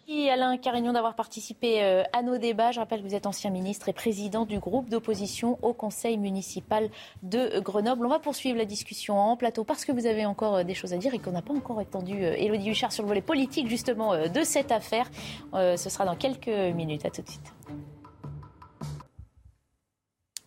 Merci 0.08 0.30
Alain 0.30 0.58
Carignon 0.58 0.94
d'avoir 0.94 1.16
participé 1.16 1.82
euh, 1.82 2.04
à 2.12 2.22
nos 2.22 2.38
débats. 2.38 2.72
Je 2.72 2.80
rappelle 2.80 3.02
que 3.02 3.08
vous 3.08 3.16
êtes 3.16 3.26
ancien 3.26 3.50
ministre 3.50 3.88
et 3.88 3.94
président 3.94 4.46
du 4.46 4.60
groupe 4.60 4.90
d'opposition 4.90 5.58
au 5.62 5.74
conseil 5.74 6.18
municipal 6.18 6.90
de 7.24 7.60
Grenoble. 7.62 8.06
On 8.06 8.10
va 8.10 8.20
poursuivre 8.20 8.58
la 8.58 8.66
discussion 8.66 9.18
en 9.18 9.38
plateau 9.38 9.64
parce 9.64 9.86
que 9.86 9.92
vous 9.92 10.06
avez 10.06 10.26
encore 10.26 10.58
euh, 10.58 10.64
des 10.64 10.74
choses 10.74 10.94
à 10.94 10.98
dire 10.98 11.14
et 11.14 11.20
qu'on 11.20 11.32
n'a 11.32 11.42
pas 11.42 11.54
encore 11.54 11.78
entendu 11.78 12.24
Élodie 12.24 12.72
Huchard 12.72 12.92
sur 12.92 13.04
le 13.04 13.08
volet 13.08 13.22
politique 13.22 13.70
justement 13.70 14.28
de 14.28 14.44
cette 14.44 14.72
affaire. 14.72 15.10
Ce 15.54 15.90
sera 15.90 16.06
dans 16.06 16.16
quelques 16.16 16.48
minutes. 16.48 17.06
À 17.06 17.10
tout 17.10 17.22
de 17.22 17.30
suite. 17.30 17.54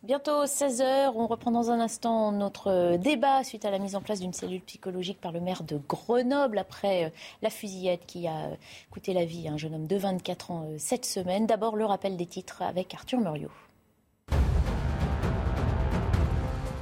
Bientôt 0.05 0.45
16h, 0.45 1.13
on 1.15 1.27
reprend 1.27 1.51
dans 1.51 1.71
un 1.71 1.81
instant 1.81 2.31
notre 2.31 2.99
débat 2.99 3.43
suite 3.43 3.65
à 3.65 3.71
la 3.71 3.79
mise 3.79 3.97
en 3.97 4.03
place 4.03 4.21
d'une 4.21 4.35
cellule 4.35 4.61
psychologique 4.61 5.19
par 5.19 5.33
le 5.33 5.41
maire 5.41 5.63
de 5.63 5.81
Grenoble 5.89 6.59
après 6.59 7.07
euh, 7.07 7.09
la 7.41 7.49
fusillade 7.49 8.01
qui 8.07 8.27
a 8.27 8.51
coûté 8.91 9.15
la 9.15 9.25
vie 9.25 9.49
à 9.49 9.53
un 9.53 9.57
jeune 9.57 9.75
homme 9.75 9.87
de 9.87 9.97
24 9.97 10.51
ans 10.51 10.67
euh, 10.69 10.75
cette 10.77 11.07
semaine. 11.07 11.47
D'abord 11.47 11.75
le 11.75 11.87
rappel 11.87 12.19
des 12.19 12.27
titres 12.27 12.61
avec 12.61 12.93
Arthur 12.93 13.19
Muriot. 13.19 13.51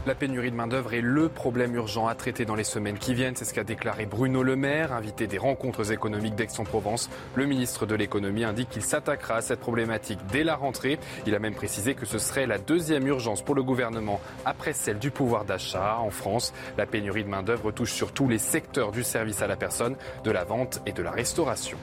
La 0.05 0.17
pénurie 0.17 0.51
de 0.51 0.57
main-d'œuvre 0.57 0.95
est 0.95 1.01
le 1.01 1.29
problème 1.29 1.77
urgent 1.77 2.09
à 2.09 2.17
traiter 2.17 2.45
dans 2.45 2.57
les 2.57 2.65
semaines 2.65 2.99
qui 2.99 3.15
viennent. 3.15 3.37
C'est 3.37 3.45
ce 3.45 3.55
qu'a 3.55 3.63
déclaré 3.63 4.05
Bruno 4.05 4.43
Le 4.43 4.57
Maire, 4.57 4.93
invité 4.93 5.29
des 5.29 5.39
rencontres 5.39 5.93
économiques 5.93 6.35
d'Aix-en-Provence. 6.35 7.09
Le 7.37 7.47
ministre 7.47 7.87
de 7.87 7.95
l'économie 7.95 8.43
indique 8.43 8.69
qu'il 8.69 8.83
s'attaquera 8.83 9.37
à 9.37 9.43
cette 9.43 9.61
problématique 9.61 10.19
dès 10.33 10.43
la 10.43 10.57
rentrée. 10.57 10.99
Il 11.25 11.37
a 11.37 11.39
même 11.39 11.55
précisé 11.55 11.95
que 11.95 12.05
ce 12.05 12.19
serait 12.19 12.49
la 12.49 12.59
deuxième 12.59 13.07
urgence 13.07 13.43
pour 13.43 13.55
le 13.55 13.63
gouvernement 13.63 14.21
après 14.45 14.73
celle 14.73 14.99
du 14.99 15.13
pouvoir 15.13 15.45
d'achat. 15.45 15.99
En 16.01 16.11
France, 16.11 16.53
la 16.77 16.87
pénurie 16.87 17.23
de 17.23 17.29
main-d'œuvre 17.29 17.71
touche 17.71 17.93
surtout 17.93 18.29
les 18.29 18.39
secteurs 18.39 18.91
du 18.91 19.05
service 19.05 19.41
à 19.41 19.47
la 19.47 19.55
personne, 19.55 19.95
de 20.25 20.33
la 20.33 20.43
vente 20.43 20.83
et 20.85 20.93
de 20.93 21.03
la 21.05 21.13
restauration. 21.13 21.79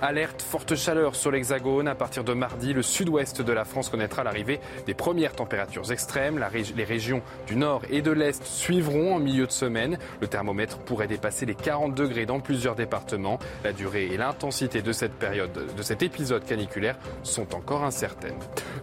Alerte 0.00 0.42
forte 0.42 0.76
chaleur 0.76 1.16
sur 1.16 1.32
l'Hexagone. 1.32 1.88
À 1.88 1.96
partir 1.96 2.22
de 2.22 2.32
mardi, 2.32 2.72
le 2.72 2.82
sud-ouest 2.82 3.42
de 3.42 3.52
la 3.52 3.64
France 3.64 3.88
connaîtra 3.88 4.22
l'arrivée 4.22 4.60
des 4.86 4.94
premières 4.94 5.32
températures 5.32 5.90
extrêmes. 5.90 6.44
les 6.76 6.84
régions 6.84 7.20
du 7.48 7.56
nord 7.56 7.82
et 7.90 8.00
de 8.00 8.12
l'est 8.12 8.44
suivront 8.44 9.16
en 9.16 9.18
milieu 9.18 9.46
de 9.46 9.52
semaine. 9.52 9.98
Le 10.20 10.28
thermomètre 10.28 10.78
pourrait 10.78 11.08
dépasser 11.08 11.46
les 11.46 11.56
40 11.56 11.96
degrés 11.96 12.26
dans 12.26 12.38
plusieurs 12.38 12.76
départements. 12.76 13.40
La 13.64 13.72
durée 13.72 14.06
et 14.06 14.16
l'intensité 14.16 14.82
de 14.82 14.92
cette 14.92 15.14
période, 15.14 15.74
de 15.76 15.82
cet 15.82 16.04
épisode 16.04 16.44
caniculaire 16.44 16.96
sont 17.24 17.56
encore 17.56 17.82
incertaines. 17.82 18.38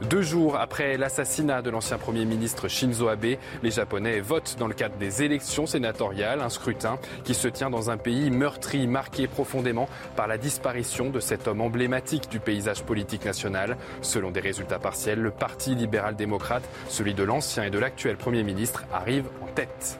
Deux 0.09 0.21
jours 0.21 0.57
après 0.57 0.97
l'assassinat 0.97 1.61
de 1.61 1.69
l'ancien 1.69 1.97
Premier 1.97 2.25
ministre 2.25 2.67
Shinzo 2.67 3.07
Abe, 3.07 3.37
les 3.63 3.71
Japonais 3.71 4.19
votent 4.19 4.57
dans 4.59 4.67
le 4.67 4.73
cadre 4.73 4.97
des 4.97 5.23
élections 5.23 5.65
sénatoriales, 5.65 6.41
un 6.41 6.49
scrutin 6.49 6.99
qui 7.23 7.33
se 7.33 7.47
tient 7.47 7.69
dans 7.69 7.89
un 7.89 7.97
pays 7.97 8.31
meurtri, 8.31 8.85
marqué 8.85 9.27
profondément 9.27 9.87
par 10.17 10.27
la 10.27 10.37
disparition 10.37 11.04
de 11.09 11.19
cet 11.19 11.47
homme 11.47 11.61
emblématique 11.61 12.29
du 12.29 12.39
paysage 12.39 12.83
politique 12.83 13.25
national. 13.25 13.77
Selon 14.01 14.31
des 14.31 14.39
résultats 14.39 14.79
partiels, 14.79 15.19
le 15.19 15.31
Parti 15.31 15.75
libéral-démocrate, 15.75 16.63
celui 16.89 17.13
de 17.13 17.23
l'ancien 17.23 17.63
et 17.63 17.69
de 17.69 17.79
l'actuel 17.79 18.17
Premier 18.17 18.43
ministre, 18.43 18.85
arrive 18.93 19.25
en 19.41 19.47
tête. 19.53 19.99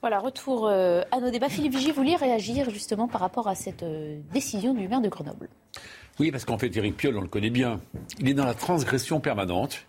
Voilà, 0.00 0.18
retour 0.18 0.66
euh, 0.66 1.02
à 1.12 1.20
nos 1.20 1.30
débats. 1.30 1.48
Philippe 1.48 1.72
Vigie, 1.72 1.88
vous 1.88 2.02
vouliez 2.02 2.16
réagir 2.16 2.68
justement 2.68 3.08
par 3.08 3.22
rapport 3.22 3.48
à 3.48 3.54
cette 3.54 3.82
euh, 3.82 4.18
décision 4.34 4.74
du 4.74 4.86
maire 4.86 5.00
de 5.00 5.08
Grenoble? 5.08 5.48
Oui, 6.20 6.30
parce 6.30 6.44
qu'en 6.44 6.58
fait, 6.58 6.76
Éric 6.76 6.96
Piolle, 6.96 7.16
on 7.16 7.22
le 7.22 7.28
connaît 7.28 7.50
bien. 7.50 7.80
Il 8.18 8.28
est 8.28 8.34
dans 8.34 8.44
la 8.44 8.54
transgression 8.54 9.20
permanente 9.20 9.86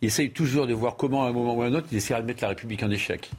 il 0.00 0.06
essaye 0.06 0.30
toujours 0.30 0.66
de 0.66 0.74
voir 0.74 0.96
comment, 0.96 1.24
à 1.24 1.28
un 1.28 1.32
moment 1.32 1.56
ou 1.56 1.62
à 1.62 1.66
un 1.66 1.74
autre, 1.74 1.88
il 1.90 1.98
essaiera 1.98 2.20
de 2.20 2.26
mettre 2.26 2.42
la 2.42 2.50
République 2.50 2.82
en 2.84 2.90
échec. 2.90 3.30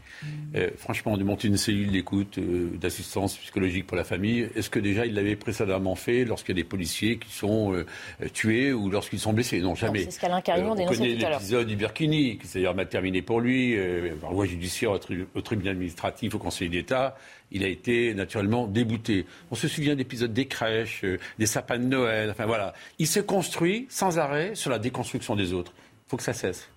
Euh, 0.55 0.69
franchement, 0.77 1.15
de 1.15 1.23
monter 1.23 1.47
une 1.47 1.55
cellule 1.55 1.91
d'écoute, 1.91 2.37
euh, 2.37 2.71
d'assistance 2.75 3.37
psychologique 3.37 3.87
pour 3.87 3.95
la 3.95 4.03
famille, 4.03 4.49
est-ce 4.55 4.69
que 4.69 4.79
déjà 4.79 5.05
il 5.05 5.13
l'avait 5.13 5.37
précédemment 5.37 5.95
fait 5.95 6.25
lorsqu'il 6.25 6.57
y 6.57 6.59
a 6.59 6.61
des 6.61 6.67
policiers 6.67 7.17
qui 7.17 7.31
sont 7.31 7.73
euh, 7.73 7.85
tués 8.33 8.73
ou 8.73 8.89
lorsqu'ils 8.89 9.19
sont 9.19 9.31
blessés? 9.31 9.61
Non, 9.61 9.73
jamais. 9.73 10.03
C'est 10.03 10.11
ce 10.11 10.19
qu'Alain 10.19 10.41
tout 10.41 10.51
à 10.51 10.57
l'heure. 10.57 10.75
l'épisode 10.75 11.67
du 11.67 11.77
Birkini, 11.77 12.37
qui 12.37 12.47
s'est 12.47 12.59
d'ailleurs 12.59 12.75
mal 12.75 12.89
terminé 12.89 13.21
pour 13.21 13.39
lui, 13.39 13.77
par 14.19 14.33
loi 14.33 14.45
judiciaire 14.45 14.91
au, 14.91 15.41
tribunal 15.41 15.73
administratif, 15.73 16.35
au 16.35 16.39
Conseil 16.39 16.67
d'État. 16.67 17.15
Il 17.51 17.63
a 17.63 17.67
été 17.67 18.13
naturellement 18.13 18.67
débouté. 18.67 19.25
On 19.49 19.55
se 19.55 19.67
souvient 19.67 19.95
d'épisodes 19.95 20.33
des 20.33 20.45
crèches, 20.45 21.05
des 21.39 21.45
sapins 21.45 21.79
de 21.79 21.85
Noël, 21.85 22.29
enfin 22.29 22.45
voilà. 22.45 22.73
Il 22.99 23.07
se 23.07 23.19
construit 23.19 23.87
sans 23.89 24.19
arrêt 24.19 24.55
sur 24.55 24.69
la 24.69 24.77
déconstruction 24.77 25.35
des 25.35 25.53
autres 25.53 25.73
faut 26.09 26.17
que 26.17 26.23
ça 26.23 26.33
cesse. 26.33 26.67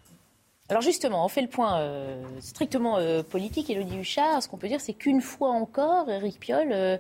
Alors 0.69 0.83
justement, 0.83 1.25
on 1.25 1.29
fait 1.29 1.43
le 1.43 1.49
point 1.49 1.81
euh, 1.81 2.23
strictement 2.41 2.99
euh, 2.99 3.23
politique. 3.23 3.69
Elodie 3.69 3.99
Huchard, 3.99 4.43
ce 4.43 4.49
qu'on 4.49 4.59
peut 4.59 4.69
dire, 4.69 4.81
c'est 4.81 4.95
qu'une 4.95 5.21
fois 5.21 5.51
encore, 5.51 6.09
Eric 6.09 6.39
Piolle 6.39 6.73
euh, 6.73 6.99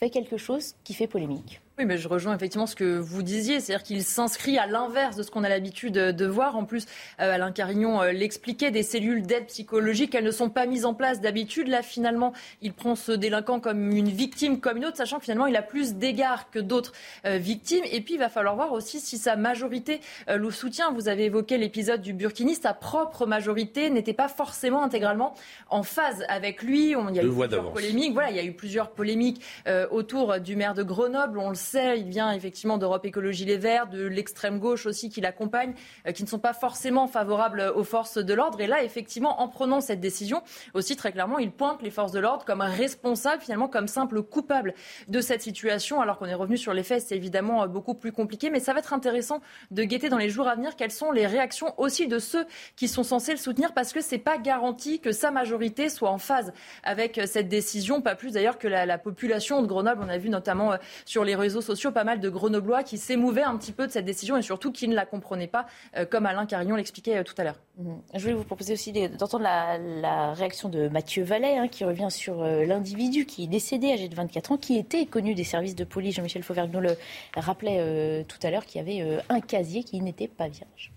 fait 0.00 0.10
quelque 0.10 0.36
chose 0.36 0.74
qui 0.84 0.94
fait 0.94 1.06
polémique. 1.06 1.60
Oui, 1.78 1.84
mais 1.84 1.96
je 1.96 2.08
rejoins 2.08 2.34
effectivement 2.34 2.66
ce 2.66 2.74
que 2.74 2.98
vous 2.98 3.22
disiez, 3.22 3.60
c'est-à-dire 3.60 3.84
qu'il 3.84 4.02
s'inscrit 4.02 4.58
à 4.58 4.66
l'inverse 4.66 5.14
de 5.14 5.22
ce 5.22 5.30
qu'on 5.30 5.44
a 5.44 5.48
l'habitude 5.48 5.92
de 5.94 6.26
voir. 6.26 6.56
En 6.56 6.64
plus, 6.64 6.86
euh, 7.20 7.34
Alain 7.34 7.52
Carignon 7.52 8.02
euh, 8.02 8.10
l'expliquait, 8.10 8.72
des 8.72 8.82
cellules 8.82 9.22
d'aide 9.22 9.46
psychologique, 9.46 10.12
elles 10.16 10.24
ne 10.24 10.32
sont 10.32 10.50
pas 10.50 10.66
mises 10.66 10.84
en 10.84 10.92
place 10.92 11.20
d'habitude. 11.20 11.68
Là, 11.68 11.82
finalement, 11.82 12.32
il 12.62 12.72
prend 12.72 12.96
ce 12.96 13.12
délinquant 13.12 13.60
comme 13.60 13.92
une 13.92 14.08
victime 14.08 14.58
comme 14.58 14.78
une 14.78 14.86
autre, 14.86 14.96
sachant 14.96 15.18
que 15.18 15.22
finalement, 15.22 15.46
il 15.46 15.54
a 15.54 15.62
plus 15.62 15.94
d'égards 15.94 16.50
que 16.50 16.58
d'autres 16.58 16.92
euh, 17.26 17.36
victimes. 17.36 17.84
Et 17.92 18.00
puis, 18.00 18.14
il 18.14 18.18
va 18.18 18.28
falloir 18.28 18.56
voir 18.56 18.72
aussi 18.72 18.98
si 18.98 19.16
sa 19.16 19.36
majorité 19.36 20.00
le 20.26 20.50
soutient. 20.50 20.90
Vous 20.90 21.06
avez 21.06 21.26
évoqué 21.26 21.58
l'épisode 21.58 22.00
du 22.00 22.12
Burkini, 22.12 22.56
sa 22.56 22.74
propre 22.74 23.24
majorité 23.24 23.88
n'était 23.88 24.14
pas 24.14 24.26
forcément 24.26 24.82
intégralement 24.82 25.32
en 25.70 25.84
phase 25.84 26.24
avec 26.28 26.64
lui. 26.64 26.96
On, 26.96 27.08
il 27.08 27.14
y 27.14 27.20
a 27.20 27.22
eu 27.22 27.30
plusieurs 27.30 27.72
polémiques. 27.72 28.14
Voilà, 28.14 28.30
il 28.30 28.36
y 28.36 28.40
a 28.40 28.44
eu 28.44 28.52
plusieurs 28.52 28.90
polémiques 28.90 29.44
autour 29.92 30.40
du 30.40 30.56
maire 30.56 30.74
de 30.74 30.82
Grenoble. 30.82 31.38
On 31.38 31.50
le 31.50 31.54
il 31.74 32.08
vient 32.08 32.32
effectivement 32.32 32.78
d'Europe 32.78 33.04
Écologie 33.04 33.44
Les 33.44 33.56
Verts, 33.56 33.86
de 33.88 34.06
l'extrême 34.06 34.58
gauche 34.58 34.86
aussi 34.86 35.10
qui 35.10 35.20
l'accompagne, 35.20 35.74
euh, 36.06 36.12
qui 36.12 36.22
ne 36.22 36.28
sont 36.28 36.38
pas 36.38 36.52
forcément 36.52 37.06
favorables 37.06 37.72
aux 37.74 37.84
forces 37.84 38.18
de 38.18 38.34
l'ordre. 38.34 38.60
Et 38.60 38.66
là, 38.66 38.82
effectivement, 38.82 39.40
en 39.40 39.48
prenant 39.48 39.80
cette 39.80 40.00
décision, 40.00 40.42
aussi 40.74 40.96
très 40.96 41.12
clairement, 41.12 41.38
il 41.38 41.50
pointe 41.50 41.82
les 41.82 41.90
forces 41.90 42.12
de 42.12 42.20
l'ordre 42.20 42.44
comme 42.44 42.60
responsables, 42.60 43.42
finalement 43.42 43.68
comme 43.68 43.88
simples 43.88 44.22
coupables 44.22 44.74
de 45.08 45.20
cette 45.20 45.42
situation. 45.42 46.00
Alors 46.00 46.18
qu'on 46.18 46.26
est 46.26 46.34
revenu 46.34 46.56
sur 46.56 46.74
les 46.74 46.82
faits, 46.82 47.02
c'est 47.02 47.16
évidemment 47.16 47.62
euh, 47.62 47.66
beaucoup 47.66 47.94
plus 47.94 48.12
compliqué. 48.12 48.50
Mais 48.50 48.60
ça 48.60 48.72
va 48.72 48.80
être 48.80 48.92
intéressant 48.92 49.40
de 49.70 49.84
guetter 49.84 50.08
dans 50.08 50.18
les 50.18 50.30
jours 50.30 50.48
à 50.48 50.54
venir 50.54 50.76
quelles 50.76 50.90
sont 50.90 51.10
les 51.10 51.26
réactions 51.26 51.74
aussi 51.78 52.06
de 52.06 52.18
ceux 52.18 52.46
qui 52.76 52.88
sont 52.88 53.02
censés 53.02 53.32
le 53.32 53.38
soutenir 53.38 53.74
parce 53.74 53.92
que 53.92 54.00
c'est 54.00 54.18
pas 54.18 54.38
garanti 54.38 55.00
que 55.00 55.12
sa 55.12 55.30
majorité 55.30 55.88
soit 55.88 56.10
en 56.10 56.18
phase 56.18 56.52
avec 56.82 57.18
euh, 57.18 57.26
cette 57.26 57.48
décision, 57.48 58.00
pas 58.00 58.14
plus 58.14 58.32
d'ailleurs 58.32 58.58
que 58.58 58.68
la, 58.68 58.86
la 58.86 58.98
population 58.98 59.62
de 59.62 59.66
Grenoble. 59.66 60.02
On 60.04 60.08
a 60.08 60.18
vu 60.18 60.28
notamment 60.28 60.76
sur 61.04 61.24
les 61.24 61.34
réseaux 61.34 61.57
sociaux 61.60 61.92
pas 61.92 62.04
mal 62.04 62.20
de 62.20 62.28
Grenoblois 62.28 62.82
qui 62.82 62.98
s'émouvaient 62.98 63.42
un 63.42 63.56
petit 63.56 63.72
peu 63.72 63.86
de 63.86 63.92
cette 63.92 64.04
décision 64.04 64.36
et 64.36 64.42
surtout 64.42 64.72
qui 64.72 64.88
ne 64.88 64.94
la 64.94 65.06
comprenaient 65.06 65.46
pas, 65.46 65.66
euh, 65.96 66.04
comme 66.04 66.26
Alain 66.26 66.46
Carignon 66.46 66.76
l'expliquait 66.76 67.18
euh, 67.18 67.22
tout 67.22 67.34
à 67.38 67.44
l'heure. 67.44 67.60
Mhm. 67.78 68.00
Je 68.14 68.20
voulais 68.20 68.34
vous 68.34 68.44
proposer 68.44 68.72
aussi 68.72 68.92
d'entendre 68.92 69.44
la, 69.44 70.32
réaction 70.34 70.68
de 70.68 70.88
Mathieu 70.88 71.22
Vallet, 71.22 71.58
hein, 71.58 71.68
qui 71.68 71.84
revient 71.84 72.10
sur 72.10 72.42
euh, 72.42 72.64
l'individu 72.64 73.26
qui 73.26 73.44
est 73.44 73.46
décédé, 73.46 73.92
âgé 73.92 74.08
de 74.08 74.14
24 74.14 74.52
ans, 74.52 74.56
qui 74.56 74.76
était 74.76 75.06
connu 75.06 75.34
des 75.34 75.44
services 75.44 75.74
de 75.74 75.84
police. 75.84 76.16
Jean-Michel 76.16 76.42
Fauvergnot 76.42 76.80
le 76.80 76.96
rappelait 77.36 78.24
tout 78.24 78.38
à 78.42 78.50
l'heure, 78.50 78.64
qui 78.64 78.78
avait 78.78 79.20
un 79.28 79.40
casier 79.40 79.84
qui 79.84 80.00
n'était 80.00 80.28
pas 80.28 80.48
vierge. 80.48 80.92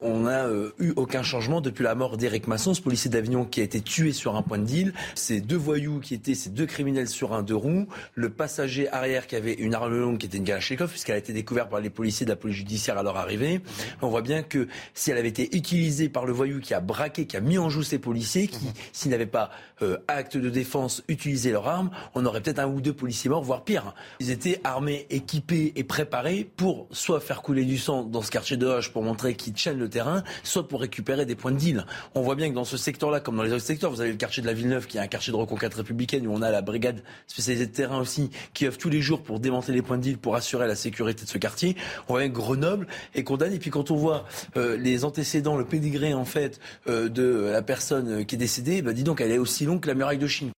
On 0.00 0.20
n'a 0.20 0.46
euh, 0.46 0.70
eu 0.78 0.92
aucun 0.94 1.24
changement 1.24 1.60
depuis 1.60 1.82
la 1.82 1.96
mort 1.96 2.16
d'Éric 2.16 2.46
Masson, 2.46 2.72
ce 2.72 2.80
policier 2.80 3.10
d'Avignon 3.10 3.44
qui 3.44 3.60
a 3.60 3.64
été 3.64 3.80
tué 3.80 4.12
sur 4.12 4.36
un 4.36 4.42
point 4.42 4.58
de 4.58 4.64
deal. 4.64 4.92
Ces 5.16 5.40
deux 5.40 5.56
voyous 5.56 5.98
qui 5.98 6.14
étaient 6.14 6.36
ces 6.36 6.50
deux 6.50 6.66
criminels 6.66 7.08
sur 7.08 7.32
un 7.32 7.42
deux 7.42 7.56
roues. 7.56 7.88
Le 8.14 8.30
passager 8.30 8.88
arrière 8.90 9.26
qui 9.26 9.34
avait 9.34 9.54
une 9.54 9.74
arme 9.74 9.98
longue 9.98 10.18
qui 10.18 10.26
était 10.26 10.38
une 10.38 10.44
Kalachnikov, 10.44 10.90
puisqu'elle 10.90 11.16
a 11.16 11.18
été 11.18 11.32
découverte 11.32 11.68
par 11.68 11.80
les 11.80 11.90
policiers 11.90 12.24
de 12.24 12.30
la 12.30 12.36
police 12.36 12.58
judiciaire 12.58 12.96
à 12.96 13.02
leur 13.02 13.16
arrivée. 13.16 13.60
On 14.00 14.06
voit 14.06 14.22
bien 14.22 14.44
que 14.44 14.68
si 14.94 15.10
elle 15.10 15.18
avait 15.18 15.30
été 15.30 15.56
utilisée 15.56 16.08
par 16.08 16.26
le 16.26 16.32
voyou 16.32 16.60
qui 16.60 16.74
a 16.74 16.80
braqué, 16.80 17.26
qui 17.26 17.36
a 17.36 17.40
mis 17.40 17.58
en 17.58 17.68
joue 17.68 17.82
ces 17.82 17.98
policiers, 17.98 18.46
qui, 18.46 18.66
mhm. 18.66 18.72
s'ils 18.92 19.10
n'avaient 19.10 19.26
pas 19.26 19.50
euh, 19.82 19.98
acte 20.06 20.36
de 20.36 20.48
défense, 20.48 21.02
utilisé 21.08 21.50
leur 21.50 21.66
arme, 21.66 21.90
on 22.14 22.24
aurait 22.24 22.40
peut-être 22.40 22.60
un 22.60 22.68
ou 22.68 22.80
deux 22.80 22.92
policiers 22.92 23.30
morts, 23.30 23.42
voire 23.42 23.64
pire. 23.64 23.96
Ils 24.20 24.30
étaient 24.30 24.60
armés, 24.62 25.08
équipés 25.10 25.72
et 25.74 25.82
préparés 25.82 26.48
pour 26.56 26.86
soit 26.92 27.18
faire 27.18 27.42
couler 27.42 27.64
du 27.64 27.78
sang 27.78 28.04
dans 28.04 28.22
ce 28.22 28.30
quartier 28.30 28.56
de 28.56 28.66
Hoche 28.66 28.92
pour 28.92 29.02
montrer 29.02 29.34
qu'ils 29.34 29.54
tiennent 29.54 29.80
le 29.80 29.87
terrain, 29.88 30.22
soit 30.42 30.68
pour 30.68 30.80
récupérer 30.80 31.26
des 31.26 31.34
points 31.34 31.52
de 31.52 31.58
deal. 31.58 31.84
On 32.14 32.22
voit 32.22 32.34
bien 32.34 32.48
que 32.48 32.54
dans 32.54 32.64
ce 32.64 32.76
secteur-là, 32.76 33.20
comme 33.20 33.36
dans 33.36 33.42
les 33.42 33.52
autres 33.52 33.64
secteurs, 33.64 33.90
vous 33.90 34.00
avez 34.00 34.10
le 34.10 34.16
quartier 34.16 34.42
de 34.42 34.46
la 34.46 34.52
Villeneuve, 34.52 34.86
qui 34.86 34.98
est 34.98 35.00
un 35.00 35.06
quartier 35.06 35.32
de 35.32 35.36
reconquête 35.38 35.74
républicaine, 35.74 36.26
où 36.26 36.32
on 36.32 36.42
a 36.42 36.50
la 36.50 36.62
brigade 36.62 37.02
spécialisée 37.26 37.66
de 37.66 37.72
terrain 37.72 37.98
aussi, 37.98 38.30
qui 38.54 38.66
œuvre 38.66 38.78
tous 38.78 38.90
les 38.90 39.00
jours 39.00 39.22
pour 39.22 39.40
démanteler 39.40 39.74
les 39.74 39.82
points 39.82 39.98
de 39.98 40.02
deal, 40.02 40.18
pour 40.18 40.36
assurer 40.36 40.66
la 40.66 40.76
sécurité 40.76 41.24
de 41.24 41.28
ce 41.28 41.38
quartier. 41.38 41.76
On 42.08 42.14
voit 42.14 42.20
bien 42.20 42.30
que 42.30 42.36
Grenoble 42.36 42.86
est 43.14 43.24
condamné. 43.24 43.56
Et 43.56 43.58
puis 43.58 43.70
quand 43.70 43.90
on 43.90 43.96
voit 43.96 44.26
euh, 44.56 44.76
les 44.76 45.04
antécédents, 45.04 45.56
le 45.56 45.64
pédigré 45.64 46.14
en 46.14 46.24
fait 46.24 46.60
euh, 46.88 47.08
de 47.08 47.50
la 47.50 47.62
personne 47.62 48.24
qui 48.24 48.34
est 48.34 48.38
décédée, 48.38 48.82
bah, 48.82 48.92
dis 48.92 49.04
donc, 49.04 49.20
elle 49.20 49.32
est 49.32 49.38
aussi 49.38 49.64
longue 49.64 49.80
que 49.80 49.88
la 49.88 49.94
muraille 49.94 50.18
de 50.18 50.26
Chine. 50.26 50.50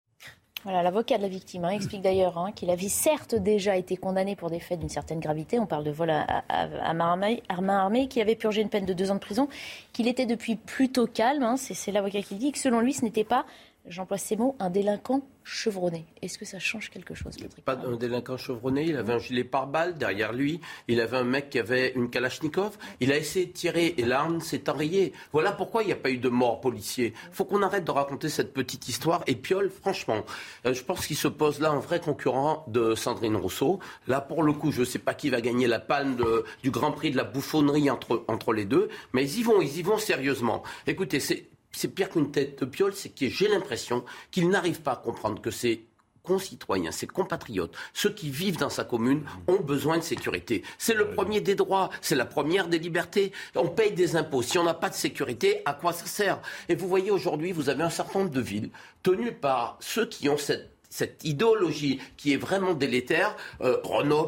L'avocat 0.66 1.18
de 1.18 1.22
la 1.22 1.30
victime 1.30 1.64
hein, 1.66 1.70
explique 1.70 2.02
d'ailleurs 2.02 2.38
hein, 2.38 2.52
qu'il 2.52 2.70
avait 2.70 2.90
certes 2.90 3.34
déjà 3.36 3.78
été 3.78 3.96
condamné 3.96 4.36
pour 4.36 4.50
des 4.50 4.60
faits 4.60 4.80
d'une 4.80 4.90
certaine 4.90 5.20
gravité. 5.20 5.58
On 5.58 5.66
parle 5.66 5.86
de 5.86 5.92
vol 5.92 6.10
à, 6.10 6.44
à, 6.50 6.94
main 6.94 7.42
armée, 7.70 8.08
qui 8.08 8.22
avait 8.22 8.36
purgé 8.36 8.62
une 8.62 8.70
peine 8.70 8.86
de 8.86 8.94
deux 8.94 9.10
ans 9.10 9.16
de 9.16 9.20
prison, 9.20 9.48
qu'il 9.94 10.08
était 10.08 10.26
depuis 10.26 10.58
plutôt 10.58 11.08
calme. 11.08 11.44
Hein, 11.44 11.56
c'est 11.58 11.92
l'avocat 11.92 12.22
qui 12.22 12.36
dit 12.36 12.52
que 12.52 12.60
selon 12.60 12.82
lui, 12.82 12.94
ce 12.94 13.06
n'était 13.06 13.24
pas 13.24 13.46
j'emploie 13.90 14.18
ces 14.18 14.38
mots, 14.38 14.56
un 14.60 14.70
délinquant 14.70 15.28
chevronné. 15.44 16.06
Est-ce 16.22 16.38
que 16.38 16.46
ça 16.46 16.60
change 16.60 16.92
quelque 16.92 17.16
chose, 17.16 17.36
Patrick 17.38 17.66
Pas 17.66 17.76
un 17.76 17.96
délinquant 17.96 18.38
chevronné, 18.38 18.86
il 18.86 18.96
avait 18.96 19.14
un 19.14 19.20
gilet 19.20 19.44
pare-balles 19.44 19.98
derrière 19.98 20.32
lui, 20.32 20.62
il 20.88 21.02
avait 21.02 21.18
un 21.18 21.24
mec 21.24 21.50
qui 21.50 21.58
avait 21.58 21.92
une 21.96 22.10
Kalachnikov, 22.10 22.78
il 23.00 23.12
a 23.12 23.18
essayé 23.18 23.48
de 23.48 23.52
tirer 23.52 23.96
et 23.98 24.06
l'arme 24.06 24.42
s'est 24.42 24.70
enrayée. 24.70 25.12
Voilà 25.34 25.52
pourquoi 25.52 25.82
il 25.82 25.88
n'y 25.88 25.92
a 25.92 25.98
pas 25.98 26.12
eu 26.12 26.18
de 26.18 26.30
mort 26.30 26.62
policier. 26.62 27.14
Il 27.30 27.34
faut 27.34 27.46
qu'on 27.46 27.64
arrête 27.64 27.84
de 27.84 27.92
raconter 27.92 28.30
cette 28.30 28.54
petite 28.54 28.88
histoire. 28.88 29.24
Et 29.26 29.36
Piolle, 29.36 29.72
franchement, 29.72 30.24
euh, 30.66 30.74
je 30.74 30.84
pense 30.84 31.08
qu'il 31.08 31.18
se 31.18 31.28
pose 31.28 31.60
là 31.60 31.72
un 31.72 31.80
vrai 31.80 32.00
concurrent 32.00 32.66
de 32.68 32.94
Sandrine 32.94 33.36
Rousseau. 33.36 33.80
Là, 34.08 34.22
pour 34.22 34.44
le 34.44 34.54
coup, 34.54 34.72
je 34.72 34.82
ne 34.82 34.86
sais 34.86 35.00
pas 35.00 35.16
qui 35.16 35.32
va 35.32 35.42
gagner 35.42 35.66
la 35.66 35.80
palme 35.80 36.18
du 36.62 36.70
Grand 36.70 36.92
Prix 36.92 37.12
de 37.12 37.18
la 37.18 37.24
bouffonnerie 37.24 37.90
entre, 37.90 38.24
entre 38.28 38.54
les 38.54 38.66
deux, 38.66 38.90
mais 39.14 39.24
ils 39.24 39.40
y 39.40 39.44
vont, 39.44 39.62
ils 39.62 39.80
y 39.80 39.82
vont 39.82 39.98
sérieusement. 39.98 40.62
Écoutez, 40.86 41.20
c'est 41.20 41.50
c'est 41.72 41.88
pire 41.90 42.10
qu'une 42.10 42.32
tête 42.32 42.60
de 42.60 42.66
piole, 42.66 42.94
c'est 42.94 43.10
que 43.10 43.28
j'ai 43.28 43.48
l'impression 43.48 44.04
qu'il 44.32 44.50
n'arrive 44.50 44.82
pas 44.82 44.94
à 44.94 44.96
comprendre 44.96 45.42
que 45.42 45.52
ses 45.52 45.86
concitoyens, 46.24 46.92
ses 46.92 47.08
compatriotes, 47.08 47.74
ceux 47.94 48.12
qui 48.14 48.30
vivent 48.30 48.58
dans 48.58 48.70
sa 48.70 48.84
commune, 48.84 49.24
ont 49.48 49.60
besoin 49.60 49.98
de 49.98 50.04
sécurité. 50.04 50.64
C'est 50.78 50.94
le 50.94 51.12
premier 51.12 51.42
des 51.42 51.56
droits, 51.56 51.90
c'est 52.02 52.16
la 52.16 52.26
première 52.26 52.68
des 52.68 52.78
libertés. 52.78 53.32
On 53.56 53.70
paye 53.70 53.94
des 53.94 54.16
impôts. 54.16 54.42
Si 54.42 54.58
on 54.58 54.64
n'a 54.64 54.74
pas 54.76 54.90
de 54.90 54.96
sécurité, 54.96 55.62
à 55.66 55.74
quoi 55.74 55.92
ça 55.94 56.06
sert? 56.06 56.42
Et 56.68 56.76
vous 56.76 56.88
voyez 56.88 57.10
aujourd'hui, 57.10 57.52
vous 57.52 57.70
avez 57.70 57.84
un 57.84 57.90
certain 57.90 58.20
nombre 58.20 58.32
de 58.32 58.42
villes 58.42 58.70
tenues 59.02 59.34
par 59.34 59.78
ceux 59.80 60.06
qui 60.06 60.30
ont 60.30 60.38
cette 60.38 60.70
cette 60.90 61.24
idéologie 61.24 62.00
qui 62.18 62.34
est 62.34 62.38
vraiment 62.38 62.74
délétère, 62.74 63.36
euh, 63.62 63.78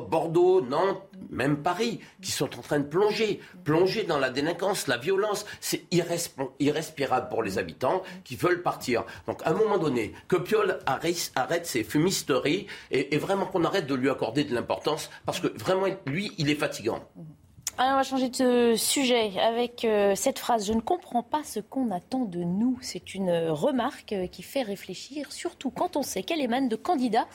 Bordeaux, 0.09 0.61
Nantes, 0.61 1.03
même 1.29 1.57
Paris, 1.57 1.99
qui 2.21 2.31
sont 2.31 2.57
en 2.57 2.61
train 2.61 2.79
de 2.79 2.85
plonger, 2.85 3.39
plonger 3.63 4.03
dans 4.03 4.19
la 4.19 4.29
délinquance, 4.29 4.87
la 4.87 4.97
violence, 4.97 5.45
c'est 5.59 5.83
irrespirable 5.91 7.29
pour 7.29 7.43
les 7.43 7.57
habitants 7.57 8.03
qui 8.23 8.35
veulent 8.35 8.61
partir. 8.61 9.05
Donc 9.27 9.41
à 9.43 9.49
un 9.49 9.53
moment 9.53 9.77
donné, 9.77 10.13
que 10.27 10.35
Piolle 10.35 10.79
arrête 10.85 11.65
ses 11.65 11.83
fumisteries 11.83 12.67
et, 12.91 13.15
et 13.15 13.17
vraiment 13.17 13.45
qu'on 13.45 13.63
arrête 13.63 13.87
de 13.87 13.95
lui 13.95 14.09
accorder 14.09 14.43
de 14.43 14.53
l'importance, 14.53 15.09
parce 15.25 15.39
que 15.39 15.47
vraiment, 15.57 15.87
lui, 16.05 16.31
il 16.37 16.49
est 16.49 16.55
fatigant. 16.55 17.07
Alors, 17.77 17.93
on 17.93 17.97
va 17.97 18.03
changer 18.03 18.29
de 18.29 18.75
sujet 18.75 19.39
avec 19.39 19.85
euh, 19.85 20.13
cette 20.13 20.37
phrase 20.37 20.67
Je 20.67 20.73
ne 20.73 20.81
comprends 20.81 21.23
pas 21.23 21.41
ce 21.43 21.59
qu'on 21.59 21.89
attend 21.89 22.25
de 22.25 22.39
nous. 22.39 22.77
C'est 22.81 23.15
une 23.15 23.31
remarque 23.49 24.11
euh, 24.11 24.27
qui 24.27 24.43
fait 24.43 24.61
réfléchir, 24.61 25.31
surtout 25.31 25.71
quand 25.71 25.95
on 25.95 26.03
sait 26.03 26.21
qu'elle 26.21 26.41
émane 26.41 26.67
de 26.67 26.75
candidats 26.75 27.27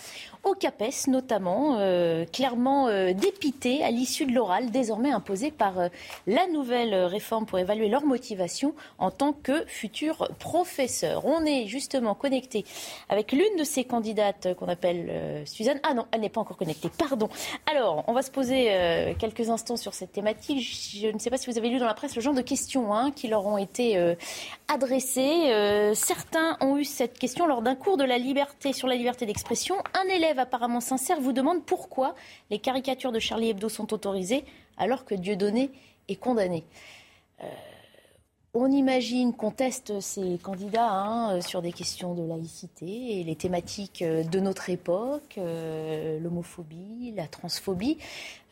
au 0.46 0.54
CAPES, 0.54 1.08
notamment, 1.08 1.76
euh, 1.78 2.24
clairement 2.24 2.86
dépités 3.12 3.84
à 3.84 3.90
l'issue 3.90 4.24
de 4.24 4.32
l'oral, 4.32 4.70
désormais 4.70 5.10
imposé 5.10 5.50
par 5.50 5.74
la 6.26 6.46
nouvelle 6.46 6.94
réforme 6.94 7.44
pour 7.44 7.58
évaluer 7.58 7.88
leur 7.88 8.04
motivation 8.04 8.74
en 8.98 9.10
tant 9.10 9.32
que 9.32 9.64
futurs 9.66 10.28
professeurs. 10.38 11.26
On 11.26 11.44
est 11.44 11.66
justement 11.66 12.14
connecté 12.14 12.64
avec 13.08 13.32
l'une 13.32 13.56
de 13.58 13.64
ces 13.64 13.84
candidates 13.84 14.54
qu'on 14.54 14.68
appelle 14.68 15.44
Suzanne. 15.44 15.80
Ah 15.82 15.94
non, 15.94 16.06
elle 16.12 16.20
n'est 16.20 16.28
pas 16.28 16.40
encore 16.40 16.56
connectée, 16.56 16.90
pardon. 16.96 17.28
Alors, 17.70 18.04
on 18.06 18.12
va 18.12 18.22
se 18.22 18.30
poser 18.30 19.14
quelques 19.18 19.50
instants 19.50 19.76
sur 19.76 19.92
cette 19.92 20.12
thématique 20.12 20.46
je 20.54 21.08
ne 21.08 21.18
sais 21.18 21.30
pas 21.30 21.36
si 21.36 21.50
vous 21.50 21.58
avez 21.58 21.68
lu 21.68 21.78
dans 21.78 21.86
la 21.86 21.94
presse 21.94 22.14
le 22.14 22.22
genre 22.22 22.34
de 22.34 22.42
questions 22.42 22.94
hein, 22.94 23.10
qui 23.10 23.28
leur 23.28 23.46
ont 23.46 23.58
été 23.58 23.96
euh, 23.96 24.14
adressées. 24.68 25.50
Euh, 25.52 25.94
certains 25.94 26.56
ont 26.60 26.76
eu 26.76 26.84
cette 26.84 27.18
question 27.18 27.46
lors 27.46 27.62
d'un 27.62 27.74
cours 27.74 27.96
de 27.96 28.04
la 28.04 28.18
liberté 28.18 28.72
sur 28.72 28.88
la 28.88 28.94
liberté 28.94 29.26
d'expression. 29.26 29.76
Un 29.94 30.08
élève 30.08 30.35
apparemment 30.38 30.80
sincère 30.80 31.20
vous 31.20 31.32
demande 31.32 31.64
pourquoi 31.64 32.14
les 32.50 32.58
caricatures 32.58 33.12
de 33.12 33.18
Charlie 33.18 33.50
Hebdo 33.50 33.68
sont 33.68 33.92
autorisées 33.92 34.44
alors 34.76 35.04
que 35.04 35.14
Dieudonné 35.14 35.70
est 36.08 36.16
condamné. 36.16 36.64
Euh, 37.42 37.46
on 38.56 38.70
imagine 38.70 39.32
qu'on 39.32 39.50
teste 39.50 40.00
ces 40.00 40.38
candidats 40.42 40.90
hein, 40.90 41.40
sur 41.40 41.62
des 41.62 41.72
questions 41.72 42.14
de 42.14 42.26
laïcité 42.26 43.20
et 43.20 43.24
les 43.24 43.36
thématiques 43.36 44.02
de 44.02 44.40
notre 44.40 44.70
époque, 44.70 45.38
l'homophobie, 45.38 47.12
la 47.16 47.26
transphobie. 47.26 47.98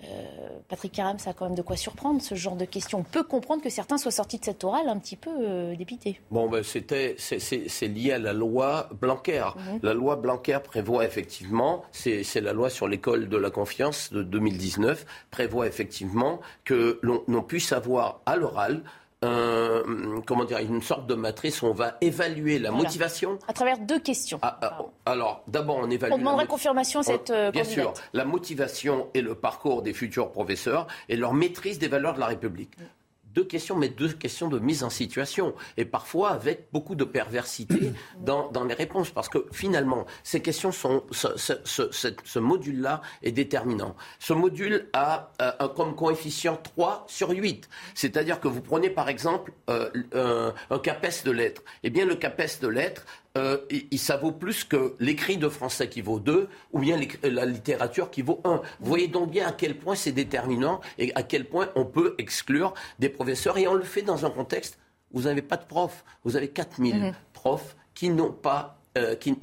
Euh, 0.08 0.58
Patrick 0.68 0.92
Caram, 0.92 1.18
ça 1.18 1.30
a 1.30 1.32
quand 1.32 1.46
même 1.46 1.54
de 1.54 1.62
quoi 1.62 1.76
surprendre 1.76 2.20
ce 2.20 2.34
genre 2.34 2.56
de 2.56 2.64
questions. 2.64 2.98
On 2.98 3.04
peut 3.04 3.22
comprendre 3.22 3.62
que 3.62 3.70
certains 3.70 3.98
soient 3.98 4.10
sortis 4.10 4.38
de 4.38 4.44
cette 4.44 4.64
orale 4.64 4.88
un 4.88 4.98
petit 4.98 5.16
peu 5.16 5.30
euh, 5.30 5.76
dépités. 5.76 6.20
Bon, 6.30 6.48
ben, 6.48 6.62
c'était, 6.62 7.16
c'est, 7.18 7.88
lié 7.88 8.12
à 8.12 8.18
la 8.18 8.32
loi 8.32 8.88
Blanquer. 9.00 9.44
Mhm. 9.56 9.80
La 9.82 9.94
loi 9.94 10.16
Blanquer 10.16 10.58
prévoit 10.62 11.04
effectivement, 11.04 11.84
c'est, 11.92 12.24
la 12.40 12.52
loi 12.52 12.70
sur 12.70 12.88
l'école 12.88 13.28
de 13.28 13.36
la 13.36 13.50
confiance 13.50 14.12
de 14.12 14.22
2019, 14.22 15.06
prévoit 15.30 15.66
effectivement 15.66 16.40
que 16.64 16.98
l'on, 17.02 17.42
puisse 17.42 17.72
avoir 17.72 18.20
à 18.26 18.36
l'oral 18.36 18.82
comment 20.26 20.44
dire, 20.44 20.58
une 20.58 20.82
sorte 20.82 21.06
de 21.06 21.14
matrice 21.14 21.62
où 21.62 21.66
on 21.66 21.74
va 21.74 21.96
évaluer 22.00 22.58
la 22.58 22.70
motivation. 22.70 23.38
À 23.48 23.52
travers 23.52 23.78
deux 23.78 24.00
questions. 24.00 24.38
Ah, 24.42 24.58
ah, 24.62 24.78
alors, 25.06 25.42
d'abord, 25.48 25.78
on 25.78 25.90
évalue. 25.90 26.12
On 26.12 26.18
demanderait 26.18 26.46
confirmation 26.46 27.00
à 27.00 27.02
cette 27.04 27.30
on, 27.30 27.50
Bien 27.50 27.64
sûr, 27.64 27.92
la 28.12 28.24
motivation 28.24 29.08
et 29.14 29.22
le 29.22 29.34
parcours 29.34 29.82
des 29.82 29.92
futurs 29.92 30.30
professeurs 30.30 30.86
et 31.08 31.16
leur 31.16 31.34
maîtrise 31.34 31.78
des 31.78 31.88
valeurs 31.88 32.14
de 32.14 32.20
la 32.20 32.26
République 32.26 32.72
deux 33.34 33.44
questions, 33.44 33.76
mais 33.76 33.88
deux 33.88 34.12
questions 34.12 34.48
de 34.48 34.58
mise 34.58 34.84
en 34.84 34.90
situation. 34.90 35.54
Et 35.76 35.84
parfois 35.84 36.30
avec 36.30 36.68
beaucoup 36.72 36.94
de 36.94 37.04
perversité 37.04 37.92
dans, 38.20 38.50
dans 38.50 38.64
les 38.64 38.74
réponses. 38.74 39.10
Parce 39.10 39.28
que 39.28 39.46
finalement, 39.52 40.06
ces 40.22 40.40
questions 40.40 40.72
sont. 40.72 41.02
Ce, 41.10 41.28
ce, 41.36 41.90
ce, 41.92 42.38
module-là 42.38 43.00
est 43.22 43.32
déterminant. 43.32 43.96
Ce 44.18 44.32
module 44.32 44.88
a 44.92 45.32
euh, 45.40 45.68
comme 45.68 45.94
coefficient 45.94 46.56
3 46.56 47.04
sur 47.08 47.30
8. 47.30 47.68
C'est-à-dire 47.94 48.40
que 48.40 48.48
vous 48.48 48.60
prenez 48.60 48.90
par 48.90 49.08
exemple 49.08 49.52
euh, 49.70 49.90
un, 50.14 50.54
un 50.70 50.78
CAPES 50.78 51.24
de 51.24 51.30
lettres. 51.30 51.62
Eh 51.82 51.90
bien, 51.90 52.04
le 52.06 52.16
CAPES 52.16 52.60
de 52.60 52.68
lettres 52.68 53.04
euh, 53.36 53.58
ça 53.96 54.16
vaut 54.16 54.30
plus 54.30 54.62
que 54.62 54.94
l'écrit 55.00 55.36
de 55.36 55.48
français 55.48 55.88
qui 55.88 56.00
vaut 56.02 56.20
2 56.20 56.48
ou 56.72 56.78
bien 56.78 57.00
la 57.24 57.44
littérature 57.44 58.10
qui 58.10 58.22
vaut 58.22 58.40
1. 58.44 58.62
Vous 58.78 58.88
voyez 58.88 59.08
donc 59.08 59.30
bien 59.30 59.48
à 59.48 59.52
quel 59.52 59.76
point 59.76 59.96
c'est 59.96 60.12
déterminant 60.12 60.80
et 60.98 61.12
à 61.16 61.24
quel 61.24 61.44
point 61.46 61.68
on 61.74 61.84
peut 61.84 62.14
exclure 62.18 62.74
des 63.00 63.08
professeurs. 63.08 63.58
Et 63.58 63.66
on 63.66 63.74
le 63.74 63.82
fait 63.82 64.02
dans 64.02 64.24
un 64.24 64.30
contexte 64.30 64.78
où 65.12 65.18
vous 65.18 65.24
n'avez 65.24 65.42
pas 65.42 65.56
de 65.56 65.64
profs. 65.64 66.04
Vous 66.22 66.36
avez 66.36 66.48
4000 66.48 66.94
mhm. 66.94 67.12
profs 67.32 67.76
qui 67.94 68.08
n'ont 68.10 68.32
pas 68.32 68.78
euh, 68.96 69.16
qui, 69.16 69.36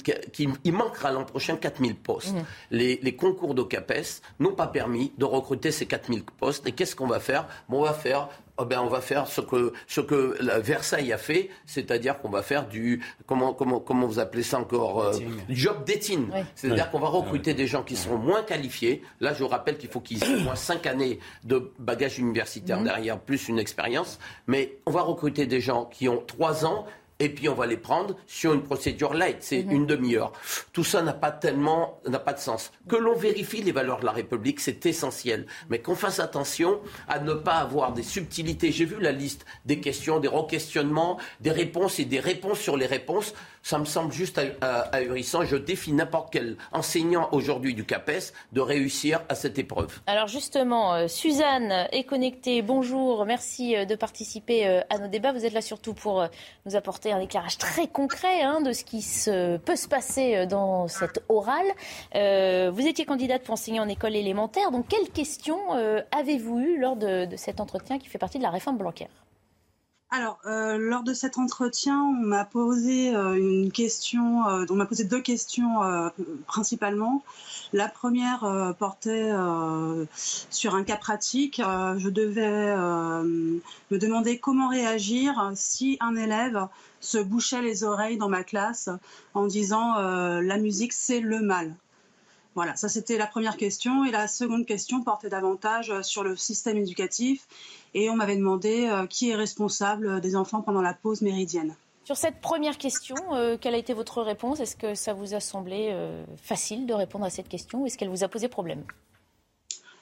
il 0.64 0.72
manquera 0.72 1.12
l'an 1.12 1.24
prochain 1.24 1.56
4000 1.56 1.94
postes. 1.96 2.32
Mhm. 2.32 2.44
Les, 2.70 2.98
les, 3.02 3.14
concours 3.14 3.54
d'OCAPES 3.54 4.22
n'ont 4.40 4.54
pas 4.54 4.66
permis 4.66 5.12
de 5.18 5.26
recruter 5.26 5.70
ces 5.70 5.84
4000 5.84 6.24
postes. 6.24 6.66
Et 6.66 6.72
qu'est-ce 6.72 6.96
qu'on 6.96 7.06
va 7.06 7.20
faire? 7.20 7.46
Bon, 7.68 7.80
On 7.80 7.84
va 7.84 7.92
faire 7.92 8.30
oh 8.62 8.64
ben, 8.64 8.80
on 8.80 8.88
va 8.88 9.00
faire 9.00 9.26
ce 9.26 9.40
que, 9.40 9.72
ce 9.86 10.00
que 10.00 10.36
la 10.40 10.60
Versailles 10.60 11.12
a 11.12 11.18
fait, 11.18 11.50
c'est-à-dire 11.66 12.18
qu'on 12.20 12.30
va 12.30 12.42
faire 12.42 12.66
du, 12.66 13.02
comment, 13.26 13.52
comment, 13.52 13.80
comment 13.80 14.06
vous 14.06 14.18
appelez 14.18 14.42
ça 14.42 14.58
encore, 14.58 15.02
euh, 15.02 15.12
job 15.48 15.84
d'étine. 15.84 16.30
C'est-à-dire 16.54 16.90
qu'on 16.90 17.00
va 17.00 17.08
recruter 17.08 17.54
des 17.54 17.66
gens 17.66 17.82
qui 17.82 17.96
seront 17.96 18.18
moins 18.18 18.42
qualifiés. 18.42 19.02
Là, 19.20 19.34
je 19.34 19.42
vous 19.42 19.48
rappelle 19.48 19.78
qu'il 19.78 19.90
faut 19.90 20.00
qu'ils 20.00 20.22
aient 20.22 20.36
au 20.36 20.40
moins 20.40 20.54
cinq 20.54 20.86
années 20.86 21.18
de 21.44 21.72
bagage 21.78 22.18
universitaire 22.18 22.78
mhm. 22.78 22.84
derrière, 22.84 23.18
plus 23.18 23.48
une 23.48 23.58
expérience. 23.58 24.18
Mais 24.46 24.78
on 24.86 24.90
va 24.90 25.02
recruter 25.02 25.46
des 25.46 25.60
gens 25.60 25.84
qui 25.84 26.08
ont 26.08 26.22
trois 26.26 26.64
ans 26.64 26.86
et 27.22 27.28
puis 27.28 27.48
on 27.48 27.54
va 27.54 27.66
les 27.66 27.76
prendre 27.76 28.16
sur 28.26 28.52
une 28.52 28.64
procédure 28.64 29.14
light, 29.14 29.36
c'est 29.40 29.62
mhm. 29.62 29.70
une 29.70 29.86
demi-heure. 29.86 30.32
Tout 30.72 30.82
ça 30.82 31.02
n'a 31.02 31.12
pas 31.12 31.30
tellement, 31.30 32.00
n'a 32.08 32.18
pas 32.18 32.32
de 32.32 32.40
sens. 32.40 32.72
Que 32.88 32.96
l'on 32.96 33.14
vérifie 33.14 33.62
les 33.62 33.70
valeurs 33.70 34.00
de 34.00 34.06
la 34.06 34.10
République, 34.10 34.58
c'est 34.58 34.84
essentiel, 34.86 35.46
mais 35.70 35.78
qu'on 35.78 35.94
fasse 35.94 36.18
attention 36.18 36.80
à 37.06 37.20
ne 37.20 37.32
pas 37.32 37.58
avoir 37.58 37.92
des 37.92 38.02
subtilités. 38.02 38.72
J'ai 38.72 38.86
vu 38.86 39.00
la 39.00 39.12
liste 39.12 39.46
des 39.66 39.78
questions, 39.78 40.18
des 40.18 40.26
re-questionnements, 40.26 41.18
des 41.40 41.52
réponses 41.52 42.00
et 42.00 42.04
des 42.04 42.18
réponses 42.18 42.58
sur 42.58 42.76
les 42.76 42.86
réponses 42.86 43.34
ça 43.62 43.78
me 43.78 43.84
semble 43.84 44.12
juste 44.12 44.40
ahurissant. 44.60 45.44
Je 45.44 45.56
défie 45.56 45.92
n'importe 45.92 46.32
quel 46.32 46.56
enseignant 46.72 47.28
aujourd'hui 47.32 47.74
du 47.74 47.84
CAPES 47.84 48.32
de 48.52 48.60
réussir 48.60 49.22
à 49.28 49.34
cette 49.34 49.58
épreuve. 49.58 50.00
Alors 50.06 50.26
justement, 50.26 50.94
euh, 50.94 51.08
Suzanne 51.08 51.86
est 51.92 52.04
connectée. 52.04 52.62
Bonjour, 52.62 53.24
merci 53.24 53.76
euh, 53.76 53.84
de 53.84 53.94
participer 53.94 54.66
euh, 54.66 54.80
à 54.90 54.98
nos 54.98 55.08
débats. 55.08 55.32
Vous 55.32 55.44
êtes 55.44 55.52
là 55.52 55.62
surtout 55.62 55.94
pour 55.94 56.26
nous 56.66 56.76
apporter 56.76 57.11
un 57.12 57.20
éclairage 57.20 57.58
très 57.58 57.86
concret 57.86 58.42
hein, 58.42 58.60
de 58.60 58.72
ce 58.72 58.84
qui 58.84 59.04
peut 59.64 59.76
se 59.76 59.88
passer 59.88 60.46
dans 60.46 60.88
cette 60.88 61.22
orale. 61.28 61.66
vous 62.14 62.86
étiez 62.86 63.04
candidate 63.04 63.42
pour 63.42 63.54
enseigner 63.54 63.80
en 63.80 63.88
école 63.88 64.16
élémentaire. 64.16 64.70
Donc, 64.70 64.88
quelles 64.88 65.10
questions 65.10 65.58
avez-vous 66.10 66.58
eues 66.58 66.78
lors 66.78 66.96
de, 66.96 67.26
de 67.26 67.36
cet 67.36 67.60
entretien 67.60 67.98
qui 67.98 68.08
fait 68.08 68.18
partie 68.18 68.38
de 68.38 68.42
la 68.42 68.50
réforme 68.50 68.78
bancaire 68.78 69.08
alors, 70.14 70.38
euh, 70.44 70.76
lors 70.76 71.04
de 71.04 71.14
cet 71.14 71.38
entretien, 71.38 72.02
on 72.02 72.12
m'a 72.12 72.44
posé 72.44 73.16
euh, 73.16 73.34
une 73.34 73.72
question, 73.72 74.46
euh, 74.46 74.66
on 74.68 74.74
m'a 74.74 74.84
posé 74.84 75.04
deux 75.04 75.22
questions 75.22 75.80
principalement. 76.46 77.24
La 77.72 77.88
première 77.88 78.74
portait 78.78 79.30
sur 80.50 80.74
un 80.74 80.84
cas 80.84 80.96
pratique. 80.96 81.56
je 81.56 82.08
devais 82.10 82.76
me 82.76 83.62
demander 83.98 84.38
comment 84.38 84.68
réagir 84.68 85.50
si 85.54 85.96
un 86.00 86.14
élève 86.14 86.66
se 87.00 87.16
bouchait 87.16 87.62
les 87.62 87.82
oreilles 87.82 88.18
dans 88.18 88.28
ma 88.28 88.44
classe 88.44 88.90
en 89.32 89.46
disant 89.46 89.94
la 89.96 90.58
musique 90.58 90.92
c'est 90.92 91.20
le 91.20 91.40
mal. 91.40 91.74
Voilà, 92.54 92.76
ça 92.76 92.90
c'était 92.90 93.16
la 93.16 93.26
première 93.26 93.56
question. 93.56 94.04
Et 94.04 94.10
la 94.10 94.28
seconde 94.28 94.66
question 94.66 95.02
portait 95.02 95.30
davantage 95.30 96.02
sur 96.02 96.22
le 96.22 96.36
système 96.36 96.76
éducatif 96.76 97.46
et 97.94 98.10
on 98.10 98.16
m'avait 98.16 98.36
demandé 98.36 98.88
euh, 98.88 99.06
qui 99.06 99.30
est 99.30 99.34
responsable 99.34 100.20
des 100.20 100.36
enfants 100.36 100.62
pendant 100.62 100.82
la 100.82 100.94
pause 100.94 101.22
méridienne. 101.22 101.74
Sur 102.04 102.16
cette 102.16 102.40
première 102.40 102.78
question, 102.78 103.16
euh, 103.32 103.56
quelle 103.60 103.74
a 103.74 103.78
été 103.78 103.94
votre 103.94 104.22
réponse? 104.22 104.60
Est-ce 104.60 104.76
que 104.76 104.94
ça 104.94 105.12
vous 105.12 105.34
a 105.34 105.40
semblé 105.40 105.90
euh, 105.92 106.24
facile 106.42 106.86
de 106.86 106.94
répondre 106.94 107.24
à 107.24 107.30
cette 107.30 107.48
question 107.48 107.82
ou 107.82 107.86
est-ce 107.86 107.96
qu'elle 107.96 108.08
vous 108.08 108.24
a 108.24 108.28
posé 108.28 108.48
problème? 108.48 108.82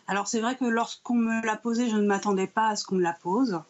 Alors 0.06 0.26
c'est 0.26 0.40
vrai 0.40 0.56
que 0.56 0.64
lorsqu'on 0.64 1.14
me 1.14 1.44
l'a 1.44 1.56
posée, 1.56 1.88
je 1.88 1.96
ne 1.96 2.06
m'attendais 2.06 2.46
pas 2.46 2.68
à 2.68 2.76
ce 2.76 2.84
qu'on 2.84 2.96
me 2.96 3.02
la 3.02 3.12
pose. 3.12 3.60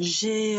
j'ai 0.00 0.58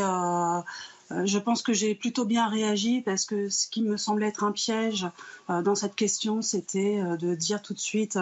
je 1.25 1.39
pense 1.39 1.63
que 1.63 1.73
j'ai 1.73 1.95
plutôt 1.95 2.25
bien 2.25 2.47
réagi 2.47 3.01
parce 3.01 3.25
que 3.25 3.49
ce 3.49 3.67
qui 3.67 3.81
me 3.81 3.97
semblait 3.97 4.27
être 4.27 4.43
un 4.43 4.51
piège 4.51 5.07
dans 5.47 5.73
cette 5.73 5.95
question, 5.95 6.43
c'était 6.43 7.01
de 7.17 7.33
dire 7.33 7.63
tout 7.63 7.73
de 7.73 7.79
suite 7.79 8.19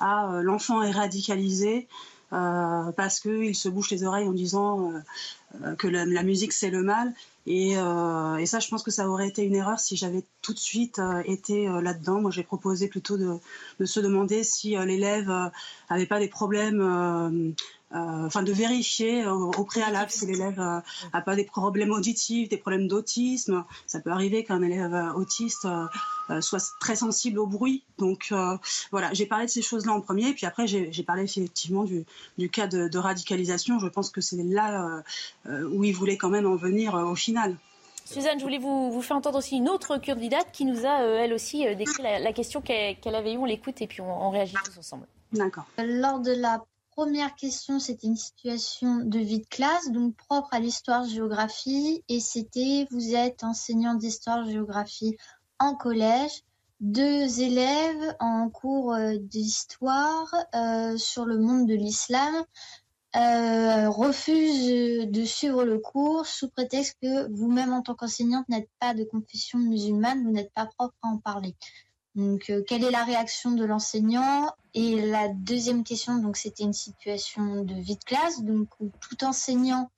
ah 0.00 0.40
l'enfant 0.42 0.82
est 0.82 0.90
radicalisé. 0.90 1.86
Euh, 2.34 2.90
parce 2.92 3.20
qu'il 3.20 3.54
se 3.54 3.68
bouche 3.68 3.90
les 3.90 4.02
oreilles 4.02 4.26
en 4.26 4.32
disant 4.32 4.90
euh, 4.90 4.98
euh, 5.62 5.74
que 5.76 5.86
la, 5.86 6.22
musique 6.24 6.52
c'est 6.52 6.70
le 6.70 6.82
mal. 6.82 7.12
Et, 7.46 7.74
ça, 7.74 8.58
je 8.58 8.68
pense 8.68 8.82
que 8.82 8.90
ça 8.90 9.08
aurait 9.08 9.28
été 9.28 9.42
une 9.42 9.54
erreur 9.54 9.78
si 9.78 9.96
j'avais 9.96 10.24
tout 10.40 10.54
de 10.54 10.58
suite 10.58 11.00
été 11.26 11.66
là-dedans. 11.66 12.22
Moi, 12.22 12.30
j'ai 12.30 12.42
proposé 12.42 12.88
plutôt 12.88 13.18
de, 13.18 13.34
de, 13.80 13.84
se 13.84 14.00
demander 14.00 14.42
si 14.44 14.70
l'élève 14.70 15.30
n'avait 15.90 16.06
pas 16.06 16.18
des 16.18 16.28
problèmes 16.28 17.54
enfin 17.92 18.42
de 18.42 18.52
vérifier 18.52 19.26
au, 19.26 19.64
préalable 19.64 20.10
si 20.10 20.26
l'élève 20.26 20.58
n'a 20.58 20.82
euh, 21.14 21.20
pas 21.20 21.36
des 21.36 21.44
problèmes 21.44 21.90
auditifs, 21.90 22.48
des 22.48 22.56
problèmes 22.56 22.88
d'autisme. 22.88 23.64
Ça 23.86 24.00
peut 24.00 24.10
arriver 24.10 24.44
qu'un 24.44 24.62
élève 24.62 24.94
euh, 24.94 25.12
autiste 25.12 25.66
soit 26.40 26.74
très 26.80 26.96
sensible 26.96 27.38
au 27.38 27.46
bruit. 27.46 27.84
Donc 27.98 28.32
voilà, 28.90 29.12
j'ai 29.12 29.26
parlé 29.26 29.46
de 29.46 29.50
ces 29.50 29.62
choses-là 29.62 29.92
en 29.92 30.00
premier, 30.00 30.32
puis 30.32 30.46
après 30.46 30.66
j'ai 30.66 31.02
parlé 31.02 31.24
effectivement 31.24 31.84
du, 31.84 32.50
cas 32.50 32.66
de, 32.66 32.98
radicalisation. 32.98 33.78
Je 33.78 33.88
pense 33.88 34.10
que 34.10 34.20
c'est 34.20 34.42
là 34.42 35.02
où 35.46 35.84
il 35.84 35.92
voulait 35.92 36.16
quand 36.16 36.30
même 36.30 36.46
en 36.46 36.56
venir 36.56 36.94
au 36.94 37.14
final. 37.14 37.56
Suzanne, 38.06 38.38
je 38.38 38.44
voulais 38.44 38.58
vous, 38.58 39.00
faire 39.02 39.16
entendre 39.16 39.38
aussi 39.38 39.56
une 39.56 39.68
autre 39.68 39.98
candidate 39.98 40.50
qui 40.52 40.64
nous 40.64 40.86
a, 40.86 41.00
elle 41.02 41.34
aussi, 41.34 41.64
décrit 41.76 42.02
la, 42.02 42.32
question 42.32 42.62
qu'elle 42.62 43.14
avait 43.14 43.34
eue. 43.34 43.38
On 43.38 43.44
l'écoute 43.44 43.82
et 43.82 43.86
puis 43.86 44.00
on, 44.00 44.26
on 44.26 44.30
réagit 44.30 44.56
tous 44.64 44.78
ensemble. 44.78 45.06
D'accord. 45.32 45.66
Lors 45.78 46.20
de 46.20 46.32
la 46.32 46.62
première 46.96 47.34
question, 47.34 47.80
c'était 47.80 48.06
une 48.06 48.16
situation 48.16 48.98
de 48.98 49.18
vie 49.18 49.40
de 49.40 49.46
classe, 49.46 49.90
donc 49.90 50.14
propre 50.16 50.48
à 50.52 50.60
l'histoire-géographie. 50.60 52.04
Et 52.08 52.20
c'était, 52.20 52.86
vous 52.90 53.14
êtes 53.14 53.42
enseignant 53.42 53.94
d'histoire-géographie 53.94 55.16
en 55.58 55.74
collège, 55.74 56.44
deux 56.80 57.40
élèves 57.40 58.16
en 58.20 58.48
cours 58.48 58.94
euh, 58.94 59.16
d'histoire 59.18 60.32
euh, 60.54 60.96
sur 60.96 61.24
le 61.24 61.38
monde 61.38 61.66
de 61.66 61.74
l'islam 61.74 62.34
euh, 63.16 63.88
refusent 63.88 65.08
de 65.08 65.24
suivre 65.24 65.64
le 65.64 65.78
cours 65.78 66.26
sous 66.26 66.48
prétexte 66.48 66.96
que 67.00 67.32
vous-même 67.32 67.72
en 67.72 67.82
tant 67.82 67.94
qu'enseignante 67.94 68.48
n'êtes 68.48 68.68
pas 68.80 68.92
de 68.92 69.04
confession 69.04 69.58
musulmane, 69.58 70.24
vous 70.24 70.32
n'êtes 70.32 70.52
pas 70.52 70.66
propre 70.66 70.96
à 71.02 71.08
en 71.08 71.18
parler. 71.18 71.54
Donc, 72.14 72.48
euh, 72.50 72.62
quelle 72.66 72.84
est 72.84 72.90
la 72.90 73.04
réaction 73.04 73.52
de 73.52 73.64
l'enseignant? 73.64 74.48
Et 74.72 75.00
la 75.06 75.28
deuxième 75.28 75.84
question, 75.84 76.18
donc, 76.18 76.36
c'était 76.36 76.62
une 76.62 76.72
situation 76.72 77.64
de 77.64 77.74
vie 77.74 77.96
de 77.96 78.04
classe, 78.04 78.42
donc 78.42 78.68
tout 79.00 79.24
enseignant, 79.24 79.90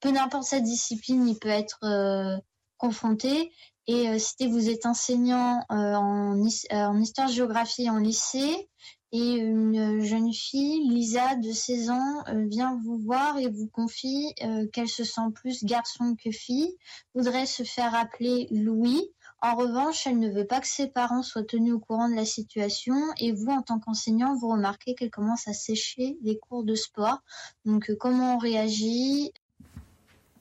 peu 0.00 0.10
n'importe 0.10 0.44
sa 0.44 0.60
discipline, 0.60 1.26
il 1.26 1.38
peut 1.38 1.48
être 1.48 1.78
euh, 1.84 2.36
confronté. 2.76 3.52
Et 3.86 4.08
euh, 4.08 4.18
c'était 4.18 4.46
vous 4.46 4.68
êtes 4.68 4.86
enseignant 4.86 5.64
en, 5.68 6.36
en 6.70 7.00
histoire-géographie 7.00 7.88
en 7.88 7.98
lycée, 7.98 8.68
et 9.14 9.34
une 9.34 10.02
jeune 10.02 10.32
fille, 10.32 10.88
Lisa, 10.88 11.36
de 11.36 11.52
16 11.52 11.90
ans, 11.90 12.24
vient 12.48 12.80
vous 12.82 12.96
voir 12.96 13.36
et 13.36 13.46
vous 13.46 13.66
confie 13.66 14.34
qu'elle 14.72 14.88
se 14.88 15.04
sent 15.04 15.30
plus 15.34 15.64
garçon 15.64 16.16
que 16.16 16.30
fille, 16.30 16.74
voudrait 17.14 17.44
se 17.44 17.62
faire 17.62 17.94
appeler 17.94 18.48
Louis. 18.50 19.02
En 19.44 19.56
revanche, 19.56 20.06
elle 20.06 20.20
ne 20.20 20.30
veut 20.30 20.46
pas 20.46 20.60
que 20.60 20.68
ses 20.68 20.86
parents 20.86 21.24
soient 21.24 21.42
tenus 21.42 21.74
au 21.74 21.80
courant 21.80 22.08
de 22.08 22.14
la 22.14 22.24
situation 22.24 22.94
et 23.18 23.32
vous, 23.32 23.50
en 23.50 23.60
tant 23.60 23.80
qu'enseignant, 23.80 24.36
vous 24.36 24.48
remarquez 24.48 24.94
qu'elle 24.94 25.10
commence 25.10 25.48
à 25.48 25.52
sécher 25.52 26.16
les 26.22 26.38
cours 26.38 26.62
de 26.62 26.76
sport. 26.76 27.18
Donc, 27.64 27.90
euh, 27.90 27.96
comment 27.98 28.36
on 28.36 28.38
réagit? 28.38 29.32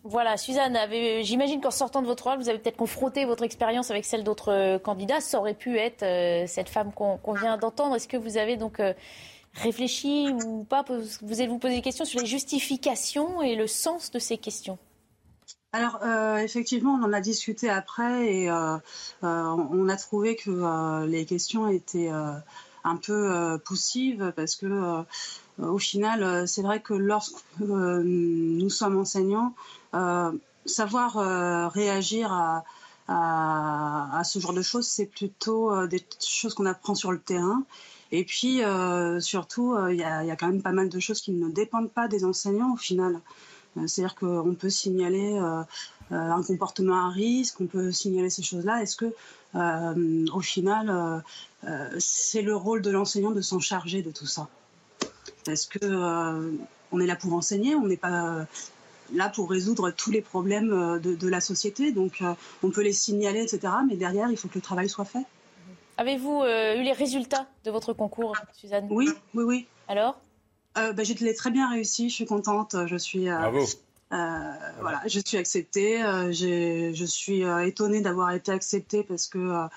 Voilà, 0.03 0.37
Suzanne, 0.37 0.77
j'imagine 1.23 1.61
qu'en 1.61 1.71
sortant 1.71 2.03
de 2.03 2.07
votre 2.07 2.25
rôle, 2.25 2.37
vous 2.37 2.49
avez 2.49 2.59
peut-être 2.59 2.77
confronté 2.77 3.25
votre 3.25 3.43
expérience 3.43 3.89
avec 3.89 4.05
celle 4.05 4.23
d'autres 4.23 4.53
euh, 4.53 4.77
candidats. 4.77 5.19
Ça 5.19 5.39
aurait 5.39 5.55
pu 5.55 5.79
être 5.79 6.03
euh, 6.03 6.45
cette 6.45 6.69
femme 6.69 6.93
qu'on 6.93 7.33
vient 7.33 7.57
d'entendre. 7.57 7.95
Est-ce 7.95 8.07
que 8.07 8.17
vous 8.17 8.37
avez 8.37 8.55
donc 8.55 8.79
réfléchi 9.55 10.29
ou 10.45 10.63
pas? 10.63 10.85
Vous 11.23 11.39
allez 11.39 11.47
vous 11.47 11.57
poser 11.57 11.77
des 11.77 11.81
questions 11.81 12.05
sur 12.05 12.19
les 12.19 12.27
justifications 12.27 13.41
et 13.41 13.55
le 13.55 13.65
sens 13.65 14.11
de 14.11 14.19
ces 14.19 14.37
questions? 14.37 14.77
Alors 15.73 15.99
euh, 16.03 16.37
effectivement, 16.37 16.93
on 16.95 17.03
en 17.03 17.13
a 17.13 17.21
discuté 17.21 17.69
après 17.69 18.33
et 18.33 18.49
euh, 18.49 18.77
on 19.21 19.87
a 19.89 19.95
trouvé 19.95 20.35
que 20.35 21.05
les 21.05 21.25
questions 21.25 21.67
étaient 21.67 22.09
un 22.83 22.95
peu 22.97 23.57
poussives 23.63 24.33
parce 24.35 24.55
que 24.55 25.03
au 25.59 25.77
final, 25.77 26.47
c'est 26.47 26.61
vrai 26.61 26.81
que 26.81 26.93
lorsque 26.93 27.41
nous 27.59 28.69
sommes 28.69 28.97
enseignants, 28.97 29.53
savoir 30.65 31.71
réagir 31.73 32.33
à, 32.33 32.63
à, 33.11 34.21
ce 34.23 34.39
genre 34.39 34.53
de 34.53 34.61
choses, 34.61 34.87
c'est 34.87 35.05
plutôt 35.05 35.73
euh, 35.73 35.87
des 35.87 36.03
choses 36.19 36.53
qu'on 36.53 36.65
apprend 36.65 36.95
sur 36.95 37.11
le 37.11 37.19
terrain. 37.19 37.63
Et 38.11 38.25
puis, 38.25 38.63
euh, 38.63 39.19
surtout, 39.19 39.73
euh, 39.73 39.93
il 39.93 39.99
y, 39.99 40.03
a 40.03 40.35
quand 40.35 40.47
même 40.47 40.61
pas 40.61 40.73
mal 40.73 40.89
de 40.89 40.99
choses 40.99 41.21
qui 41.21 41.31
ne 41.31 41.49
dépendent 41.49 41.91
pas 41.91 42.07
des 42.07 42.25
enseignants 42.25 42.73
au 42.73 42.77
final. 42.77 43.21
C'est-à-dire 43.87 44.15
qu'on 44.15 44.55
peut 44.59 44.69
signaler 44.69 45.37
un 46.09 46.43
comportement 46.43 47.07
à 47.07 47.09
risque, 47.09 47.61
on 47.61 47.67
peut 47.67 47.91
signaler 47.91 48.29
ces 48.29 48.43
choses-là. 48.43 48.81
Est-ce 48.81 48.97
que, 48.97 49.13
au 50.33 50.41
final, 50.41 51.23
c'est 51.97 52.41
le 52.41 52.55
rôle 52.55 52.81
de 52.81 52.91
l'enseignant 52.91 53.31
de 53.31 53.41
s'en 53.41 53.59
charger 53.59 54.01
de 54.01 54.11
tout 54.11 54.27
ça? 54.27 54.49
Est-ce 55.47 55.67
que 55.67 56.51
on 56.91 56.99
est 56.99 57.07
là 57.07 57.15
pour 57.15 57.33
enseigner, 57.33 57.75
on 57.75 57.87
n'est 57.87 57.95
pas 57.95 58.45
là 59.13 59.29
pour 59.29 59.49
résoudre 59.49 59.91
tous 59.91 60.11
les 60.11 60.21
problèmes 60.21 60.71
euh, 60.71 60.99
de, 60.99 61.27
la 61.27 61.41
société? 61.41 61.91
Donc 61.91 62.21
euh, 62.21 62.33
on 62.63 62.69
peut 62.69 62.81
les 62.81 62.93
signaler, 62.93 63.41
etc. 63.41 63.73
Mais 63.87 63.95
derrière, 63.95 64.29
il 64.29 64.37
faut 64.37 64.47
que 64.47 64.55
le 64.55 64.61
travail 64.61 64.89
soit 64.89 65.05
fait. 65.05 65.25
Avez-vous 65.97 66.41
euh, 66.41 66.75
eu 66.77 66.83
les 66.83 66.93
résultats 66.93 67.47
de 67.63 67.71
votre 67.71 67.93
concours, 67.93 68.35
Suzanne? 68.53 68.87
Oui, 68.89 69.09
oui, 69.33 69.43
oui. 69.43 69.67
Alors? 69.87 70.19
Euh, 70.77 70.93
bah, 70.93 71.03
J'ai 71.03 71.33
très 71.33 71.51
bien 71.51 71.69
réussi, 71.69 72.09
je 72.09 72.15
suis 72.15 72.25
contente. 72.25 72.75
Je 72.87 72.95
suis, 72.95 73.25
Bravo. 73.25 73.65
voilà, 74.09 75.01
je 75.05 75.19
suis 75.25 75.37
acceptée. 75.37 75.99
je 76.31 77.05
suis 77.05 77.41
étonnée 77.41 78.01
d'avoir 78.01 78.31
été 78.31 78.51
acceptée 78.51 79.03
parce 79.03 79.27
que 79.27 79.67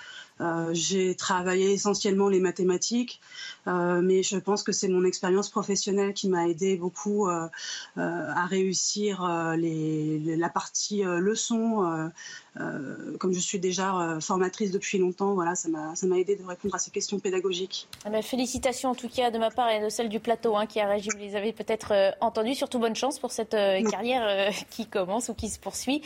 j'ai 0.72 1.14
travaillé 1.14 1.72
essentiellement 1.72 2.28
les 2.28 2.40
mathématiques. 2.40 3.20
Euh, 3.66 4.02
mais 4.02 4.22
je 4.22 4.36
pense 4.36 4.62
que 4.62 4.72
c'est 4.72 4.88
mon 4.88 5.04
expérience 5.04 5.48
professionnelle 5.48 6.12
qui 6.12 6.28
m'a 6.28 6.48
aidé 6.48 6.76
beaucoup 6.76 7.28
euh, 7.28 7.48
euh, 7.96 8.30
à 8.34 8.46
réussir 8.46 9.26
les, 9.56 10.36
la 10.36 10.48
partie 10.48 11.02
leçon. 11.02 12.10
Comme 13.18 13.32
je 13.32 13.40
suis 13.40 13.58
déjà 13.58 14.18
formatrice 14.20 14.70
depuis 14.70 14.98
longtemps, 14.98 15.34
voilà, 15.34 15.54
ça 15.54 15.68
m'a 15.68 16.18
aidé 16.18 16.36
de 16.36 16.44
répondre 16.44 16.74
à 16.74 16.78
ces 16.78 16.90
questions 16.90 17.18
pédagogiques. 17.18 17.88
Ah 18.04 18.10
ben, 18.10 18.22
félicitations 18.22 18.90
en 18.90 18.94
tout 18.94 19.08
cas 19.08 19.30
de 19.30 19.38
ma 19.38 19.50
part 19.50 19.70
et 19.70 19.82
de 19.82 19.88
celle 19.88 20.08
du 20.08 20.20
plateau 20.20 20.56
hein, 20.56 20.66
qui 20.66 20.80
a 20.80 20.86
réagi. 20.86 21.08
Vous 21.12 21.18
les 21.18 21.36
avez 21.36 21.52
peut-être 21.52 22.14
entendus. 22.20 22.54
Surtout 22.54 22.78
bonne 22.78 22.96
chance 22.96 23.18
pour 23.18 23.32
cette 23.32 23.56
carrière 23.90 24.50
qui 24.70 24.86
commence 24.86 25.28
ou 25.28 25.34
qui 25.34 25.48
se 25.48 25.58
poursuit. 25.58 26.02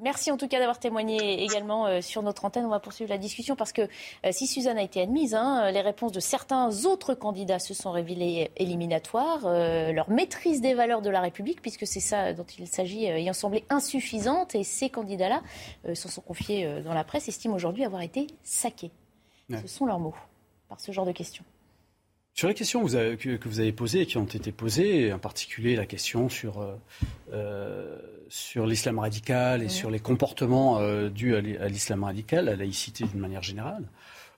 merci 0.00 0.30
en 0.30 0.36
tout 0.36 0.48
cas 0.48 0.58
d'avoir 0.58 0.78
témoigné 0.78 1.42
également 1.42 2.00
sur 2.00 2.22
notre 2.22 2.44
antenne. 2.44 2.66
On 2.66 2.70
va 2.70 2.80
poursuivre 2.80 3.10
la 3.10 3.18
discussion 3.18 3.56
parce 3.56 3.72
que 3.72 3.88
si 4.30 4.46
Suzanne 4.46 4.78
a 4.78 4.82
été 4.82 5.00
admise, 5.00 5.34
hein, 5.34 5.70
les 5.70 5.80
réponses 5.80 6.12
de 6.12 6.20
certains 6.20 6.84
autres 6.84 7.14
candidats 7.14 7.58
se 7.58 7.74
sont 7.74 7.90
révélés 7.90 8.50
éliminatoires. 8.56 9.42
Euh, 9.44 9.92
leur 9.92 10.10
maîtrise 10.10 10.60
des 10.60 10.74
valeurs 10.74 11.02
de 11.02 11.10
la 11.10 11.20
République, 11.20 11.62
puisque 11.62 11.86
c'est 11.86 12.00
ça 12.00 12.32
dont 12.32 12.46
il 12.58 12.66
s'agit, 12.66 13.10
euh, 13.10 13.16
ayant 13.16 13.32
semblé 13.32 13.64
insuffisante. 13.70 14.54
Et 14.54 14.64
ces 14.64 14.90
candidats-là 15.08 15.42
euh, 15.86 15.94
se 15.94 16.08
sont 16.08 16.20
confiés 16.20 16.82
dans 16.82 16.94
la 16.94 17.04
presse, 17.04 17.28
estiment 17.28 17.54
aujourd'hui 17.54 17.84
avoir 17.84 18.02
été 18.02 18.26
saqués. 18.42 18.90
Ce 19.50 19.66
sont 19.66 19.86
leurs 19.86 19.98
mots 19.98 20.14
par 20.68 20.78
ce 20.78 20.92
genre 20.92 21.06
de 21.06 21.12
questions. 21.12 21.44
Sur 22.34 22.48
les 22.48 22.54
questions 22.54 22.84
que, 22.84 23.48
vous 23.48 23.60
avez 23.60 23.72
posées 23.72 24.02
et 24.02 24.06
qui 24.06 24.18
ont 24.18 24.26
été 24.26 24.52
posées, 24.52 25.10
en 25.12 25.18
particulier 25.18 25.74
la 25.74 25.86
question 25.86 26.28
sur, 26.28 26.62
sur 28.28 28.66
l'islam 28.66 28.98
radical 28.98 29.62
et 29.62 29.70
sur 29.70 29.90
les 29.90 29.98
comportements 29.98 30.80
dus 31.08 31.34
à 31.34 31.68
l'islam 31.68 32.04
radical, 32.04 32.48
à 32.48 32.50
la 32.52 32.56
laïcité 32.58 33.04
d'une 33.04 33.20
manière 33.20 33.42
générale, 33.42 33.88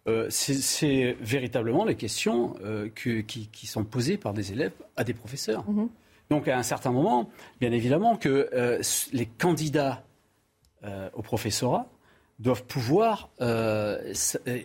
euh, 0.08 0.26
c'est 0.30 1.16
véritablement 1.20 1.84
les 1.84 1.94
questions 1.94 2.54
euh, 2.64 2.88
qui, 2.88 3.66
sont 3.66 3.84
posées 3.84 4.16
par 4.16 4.32
des 4.32 4.52
élèves 4.52 4.72
à 4.96 5.04
des 5.04 5.12
professeurs. 5.12 5.68
Mhm. 5.68 5.88
Donc 6.30 6.48
à 6.48 6.56
un 6.56 6.62
certain 6.62 6.90
moment, 6.90 7.28
bien 7.60 7.72
évidemment 7.72 8.16
que 8.16 8.48
euh, 8.54 8.80
les 9.12 9.26
candidats 9.26 10.02
au 11.14 11.22
professorat 11.22 11.86
doivent 12.40 12.64
pouvoir 12.64 13.28
euh, 13.42 14.14
euh, 14.48 14.60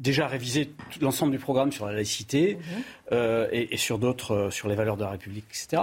déjà 0.00 0.26
réviser 0.26 0.72
l'ensemble 1.00 1.30
du 1.30 1.38
programme 1.38 1.70
sur 1.70 1.86
la 1.86 1.92
laïcité 1.92 2.56
mhm. 2.56 2.82
Euh, 3.12 3.48
et, 3.50 3.76
sur 3.76 3.98
d'autres, 3.98 4.50
sur 4.50 4.68
les 4.68 4.74
valeurs 4.74 4.96
de 4.96 5.02
la 5.02 5.10
République, 5.10 5.44
etc. 5.48 5.82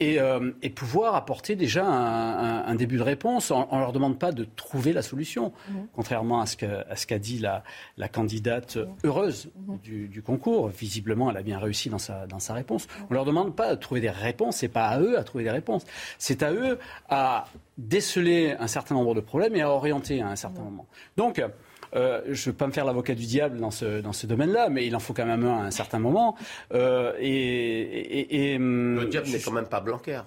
Et, 0.00 0.18
pouvoir 0.70 1.16
apporter 1.16 1.56
déjà 1.56 1.84
un, 1.84 2.74
début 2.74 2.98
de 2.98 3.02
réponse. 3.02 3.50
On 3.50 3.66
ne 3.74 3.80
leur 3.80 3.92
demande 3.92 4.18
pas 4.18 4.30
de 4.30 4.44
trouver 4.44 4.92
la 4.92 5.02
solution, 5.02 5.52
mhm. 5.68 5.88
contrairement 5.94 6.40
à 6.40 6.46
ce, 6.46 6.56
qu'a 7.06 7.18
dit 7.18 7.38
la, 7.38 7.62
candidate 8.08 8.76
mhm. 8.76 8.86
heureuse 9.04 9.50
du, 9.82 10.22
concours. 10.22 10.68
Visiblement, 10.68 11.30
elle 11.30 11.36
a 11.36 11.42
bien 11.42 11.58
réussi 11.58 11.90
dans 11.90 11.98
sa, 11.98 12.26
dans 12.26 12.38
sa 12.38 12.54
réponse. 12.54 12.86
On 13.02 13.10
ne 13.10 13.14
leur 13.14 13.24
demande 13.24 13.56
pas 13.56 13.74
de 13.74 13.80
trouver 13.80 14.00
des 14.00 14.10
réponses, 14.10 14.56
c'est 14.56 14.68
pas 14.68 14.86
à 14.86 15.00
eux 15.00 15.18
à 15.18 15.24
trouver 15.24 15.44
des 15.44 15.50
réponses. 15.50 15.84
C'est 16.18 16.42
à 16.42 16.52
eux 16.52 16.78
à 17.08 17.46
déceler 17.76 18.56
un 18.58 18.66
certain 18.66 18.94
nombre 18.94 19.14
de 19.14 19.20
problèmes 19.20 19.56
et 19.56 19.62
à 19.62 19.70
orienter 19.70 20.20
à 20.20 20.28
un 20.28 20.36
certain 20.36 20.62
moment. 20.62 20.86
Donc, 21.16 21.42
euh, 21.96 22.22
je 22.26 22.48
ne 22.48 22.52
veux 22.52 22.56
pas 22.56 22.66
me 22.66 22.72
faire 22.72 22.84
l'avocat 22.84 23.14
du 23.14 23.26
diable 23.26 23.58
dans 23.58 23.70
ce, 23.70 24.00
dans 24.00 24.12
ce 24.12 24.26
domaine-là, 24.26 24.68
mais 24.68 24.86
il 24.86 24.94
en 24.96 25.00
faut 25.00 25.14
quand 25.14 25.26
même 25.26 25.44
un 25.44 25.58
à 25.58 25.66
un 25.66 25.70
certain 25.70 25.98
moment. 25.98 26.36
Euh, 26.72 27.12
et, 27.18 28.52
et, 28.52 28.58
Le 28.58 29.06
diable 29.06 29.28
n'est 29.28 29.40
quand 29.40 29.52
même 29.52 29.66
pas 29.68 29.80
Blanquer. 29.80 30.20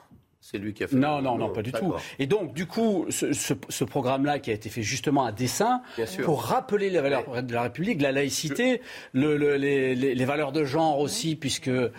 C'est 0.43 0.57
lui 0.57 0.73
qui 0.73 0.84
a 0.84 0.88
fait. 0.88 0.95
Non, 0.95 1.22
non, 1.22 1.38
non, 1.38 1.49
pas 1.49 1.61
du 1.61 1.72
tout. 1.72 1.93
Et 2.18 2.26
donc, 2.26 2.53
du 2.53 2.65
coup, 2.65 3.05
ce, 3.09 3.84
programme-là 3.84 4.39
qui 4.39 4.49
a 4.49 4.53
été 4.53 4.69
fait 4.69 4.81
justement 4.81 5.23
à 5.23 5.31
dessein 5.31 5.84
pour 6.23 6.41
rappeler 6.43 6.89
les 6.89 6.99
valeurs 6.99 7.43
de 7.43 7.53
la 7.53 7.61
République, 7.61 8.01
la 8.01 8.11
laïcité, 8.11 8.81
les, 9.13 10.26
valeurs 10.26 10.51
de 10.51 10.63
genre 10.63 10.99
aussi, 10.99 11.35
puisque 11.35 11.68
euh, 11.68 11.91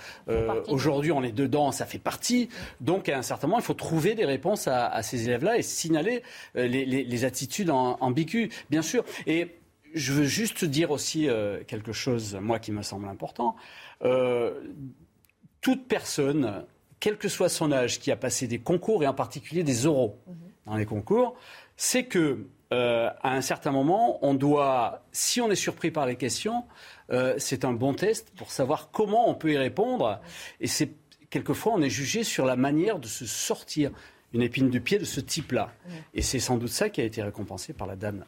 aujourd'hui 0.66 1.12
on 1.12 1.22
est 1.22 1.32
dedans, 1.32 1.70
ça 1.70 1.86
fait 1.86 2.00
partie. 2.00 2.48
Donc, 2.80 3.08
à 3.08 3.16
un 3.16 3.22
certain 3.22 3.46
moment, 3.46 3.60
il 3.60 3.64
faut 3.64 3.74
trouver 3.74 4.16
des 4.16 4.24
réponses 4.24 4.66
à, 4.66 5.02
ces 5.02 5.24
élèves-là 5.24 5.58
et 5.58 5.62
signaler 5.62 6.24
euh, 6.56 6.66
les, 6.66 7.24
attitudes 7.24 7.70
ambiguës, 7.70 8.48
bien 8.70 8.82
sûr. 8.82 9.04
Et 9.28 9.54
je 9.94 10.12
veux 10.12 10.24
juste 10.24 10.64
dire 10.64 10.90
aussi 10.90 11.28
euh, 11.28 11.62
quelque 11.64 11.92
chose, 11.92 12.36
moi, 12.40 12.58
qui 12.58 12.72
me 12.72 12.82
semble 12.82 13.06
important. 13.06 13.54
toute 15.60 15.86
personne 15.86 16.64
quel 17.02 17.18
que 17.18 17.28
soit 17.28 17.48
son 17.48 17.72
âge, 17.72 17.98
qui 17.98 18.12
a 18.12 18.16
passé 18.16 18.46
des 18.46 18.60
concours 18.60 19.02
et 19.02 19.08
en 19.08 19.12
particulier 19.12 19.64
des 19.64 19.86
oraux 19.86 20.20
mhm. 20.28 20.34
dans 20.66 20.76
les 20.76 20.86
concours, 20.86 21.34
c'est 21.76 22.04
que 22.04 22.46
euh, 22.72 23.10
à 23.22 23.34
un 23.34 23.40
certain 23.40 23.72
moment, 23.72 24.24
on 24.24 24.34
doit, 24.34 25.02
si 25.10 25.40
on 25.40 25.50
est 25.50 25.56
surpris 25.56 25.90
par 25.90 26.06
les 26.06 26.14
questions, 26.14 26.62
euh, 27.10 27.34
c'est 27.38 27.64
un 27.64 27.72
bon 27.72 27.92
test 27.92 28.30
pour 28.36 28.52
savoir 28.52 28.90
comment 28.92 29.28
on 29.28 29.34
peut 29.34 29.52
y 29.52 29.58
répondre. 29.58 30.20
Et 30.60 30.68
c'est 30.68 30.92
quelquefois 31.28 31.72
on 31.74 31.82
est 31.82 31.90
jugé 31.90 32.22
sur 32.22 32.46
la 32.46 32.54
manière 32.54 33.00
de 33.00 33.08
se 33.08 33.26
sortir 33.26 33.90
une 34.32 34.42
épine 34.42 34.70
du 34.70 34.80
pied 34.80 35.00
de 35.00 35.04
ce 35.04 35.18
type-là. 35.18 35.72
Et 36.14 36.22
c'est 36.22 36.38
sans 36.38 36.56
doute 36.56 36.70
ça 36.70 36.88
qui 36.88 37.00
a 37.00 37.04
été 37.04 37.20
récompensé 37.20 37.72
par 37.72 37.88
la 37.88 37.96
dame 37.96 38.24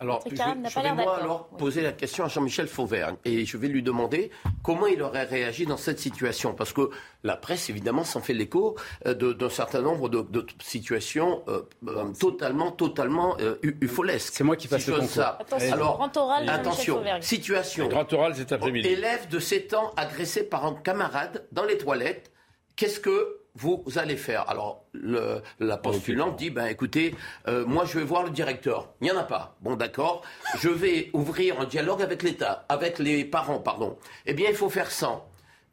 alors, 0.00 0.24
je, 0.26 0.34
vais 0.34 0.94
moi 0.94 1.18
alors 1.18 1.48
poser 1.48 1.82
la 1.82 1.92
question 1.92 2.24
à 2.24 2.28
Jean-Michel 2.28 2.68
Fauvergne 2.68 3.16
et 3.26 3.44
je 3.44 3.56
vais 3.58 3.68
lui 3.68 3.82
demander 3.82 4.30
comment 4.62 4.86
il 4.86 5.02
aurait 5.02 5.24
réagi 5.24 5.66
dans 5.66 5.76
cette 5.76 5.98
situation. 5.98 6.54
Parce 6.54 6.72
que 6.72 6.88
la 7.22 7.36
presse, 7.36 7.68
évidemment, 7.68 8.02
s'en 8.02 8.20
fait 8.20 8.32
l'écho 8.32 8.76
euh, 9.06 9.12
d'un 9.14 9.50
certain 9.50 9.82
nombre 9.82 10.08
de, 10.08 10.46
situations 10.62 11.42
euh, 11.48 11.62
euh, 11.86 12.06
totalement, 12.18 12.70
totalement 12.72 13.36
ufolesques. 13.62 14.32
C'est 14.34 14.44
moi 14.44 14.56
qui 14.56 14.68
passe 14.68 14.86
le 14.86 15.02
ça. 15.02 15.36
Attention, 15.38 15.72
alors, 15.74 15.96
grand 15.98 16.16
oral, 16.16 16.48
attention, 16.48 17.02
situation. 17.20 17.88
grand 17.88 18.10
oral, 18.14 18.32
c'est 18.34 18.52
après-midi. 18.52 18.88
Élève 18.88 19.28
de 19.28 19.38
7 19.38 19.74
ans 19.74 19.92
agressé 19.98 20.44
par 20.44 20.64
un 20.64 20.74
camarade 20.74 21.46
dans 21.52 21.64
les 21.64 21.76
toilettes. 21.76 22.32
Qu'est-ce 22.74 23.00
que 23.00 23.39
vous 23.60 23.84
allez 23.96 24.16
faire 24.16 24.48
Alors, 24.48 24.84
le, 24.92 25.42
la 25.58 25.76
postulante 25.76 26.36
dit, 26.36 26.50
ben 26.50 26.66
écoutez, 26.66 27.14
euh, 27.46 27.66
moi 27.66 27.84
je 27.84 27.98
vais 27.98 28.04
voir 28.04 28.22
le 28.22 28.30
directeur. 28.30 28.88
Il 29.00 29.04
n'y 29.04 29.10
en 29.10 29.18
a 29.18 29.24
pas. 29.24 29.56
Bon, 29.60 29.76
d'accord. 29.76 30.22
Je 30.58 30.68
vais 30.68 31.10
ouvrir 31.12 31.60
un 31.60 31.66
dialogue 31.66 32.02
avec 32.02 32.22
l'État, 32.22 32.64
avec 32.68 32.98
les 32.98 33.24
parents, 33.24 33.58
pardon. 33.58 33.98
Eh 34.26 34.32
bien, 34.32 34.48
il 34.48 34.56
faut 34.56 34.70
faire 34.70 34.90
100. 34.90 35.26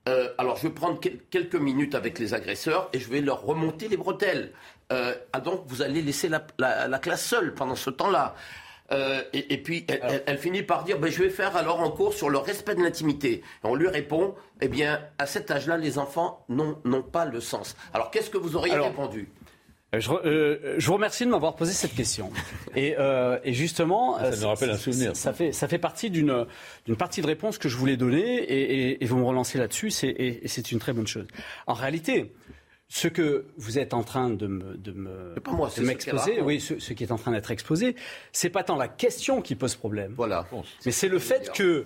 Euh, 0.10 0.30
alors, 0.38 0.58
je 0.58 0.64
vais 0.64 0.74
prendre 0.74 1.00
quelques 1.00 1.56
minutes 1.56 1.96
avec 1.96 2.20
les 2.20 2.34
agresseurs 2.34 2.90
et 2.94 3.00
je 3.00 3.10
vais 3.10 3.22
leur 3.22 3.44
remonter 3.44 3.88
les 3.88 3.98
bretelles. 3.98 4.52
Euh, 4.92 5.14
ah, 5.34 5.40
donc, 5.40 5.64
vous 5.68 5.82
allez 5.82 6.02
laisser 6.02 6.30
la 6.30 7.00
classe 7.00 7.26
seule 7.26 7.54
pendant 7.54 7.76
ce 7.76 7.90
temps-là. 7.90 8.36
Euh, 8.92 9.22
et, 9.34 9.58
puis 9.58 9.86
elle, 10.26 10.38
finit 10.38 10.64
par 10.64 10.84
dire 10.84 10.98
ben, 10.98 11.12
je 11.12 11.22
vais 11.22 11.30
faire 11.30 11.58
alors 11.58 11.82
un 11.82 11.90
cours 11.90 12.14
sur 12.14 12.30
le 12.30 12.38
respect 12.38 12.76
de 12.76 12.82
l'intimité. 12.82 13.44
On 13.64 13.76
lui 13.76 13.88
répond 13.88 14.36
eh 14.62 14.68
bien, 14.68 15.02
à 15.18 15.26
cet 15.26 15.52
âge-là, 15.52 15.78
les 15.78 15.98
enfants 15.98 16.46
n'ont 16.50 17.04
pas 17.04 17.26
le 17.26 17.42
sens. 17.42 17.76
Alors 17.94 18.12
qu'est-ce 18.12 18.30
que 18.30 18.38
vous 18.38 18.56
auriez 18.56 18.76
répondu? 18.76 19.30
Euh, 19.96 20.02
euh, 20.26 20.76
je, 20.78 20.88
vous 20.88 20.94
remercie 20.94 21.26
de 21.26 21.30
m'avoir 21.30 21.56
posé 21.56 21.72
cette 21.72 21.96
question. 21.96 22.30
Et, 22.76 22.98
euh, 22.98 23.40
justement, 23.46 24.20
ça 24.20 24.36
nous 24.36 24.48
rappelle 24.48 24.72
un 24.72 24.78
souvenir. 24.78 25.16
Ça, 25.16 25.32
fait, 25.32 25.54
ça 25.54 25.68
fait 25.68 25.78
partie 25.78 26.10
d'une 26.10 26.46
partie 26.98 27.22
de 27.22 27.28
réponse 27.28 27.58
que 27.58 27.70
je 27.70 27.78
voulais 27.78 27.96
donner, 27.96 28.98
et, 29.02 29.06
vous 29.06 29.18
me 29.18 29.24
relancez 29.24 29.58
là-dessus, 29.58 29.92
et 30.04 30.42
c'est 30.48 30.72
une 30.72 30.80
très 30.80 30.92
bonne 30.92 31.08
chose. 31.08 31.26
En 31.68 31.74
réalité, 31.74 32.34
ce 32.90 33.08
que 33.08 33.46
vous 33.58 33.80
êtes 33.80 33.94
en 33.94 34.04
train 34.04 34.30
de 34.30 34.48
me, 34.48 34.78
de 34.78 34.92
m'exposer, 35.82 36.42
oui, 36.42 36.62
ce, 36.62 36.94
qui 36.94 37.04
est 37.04 37.12
en 37.12 37.18
train 37.18 37.32
d'être 37.32 37.52
exposé, 37.52 37.96
c'est 38.32 38.50
pas 38.50 38.64
tant 38.64 38.78
la 38.78 38.88
question 38.88 39.42
qui 39.42 39.56
pose 39.56 39.76
problème. 39.76 40.14
Voilà. 40.16 40.48
Mais 40.86 40.92
c'est 40.92 41.10
le 41.10 41.20
fait 41.20 41.52
que 41.54 41.86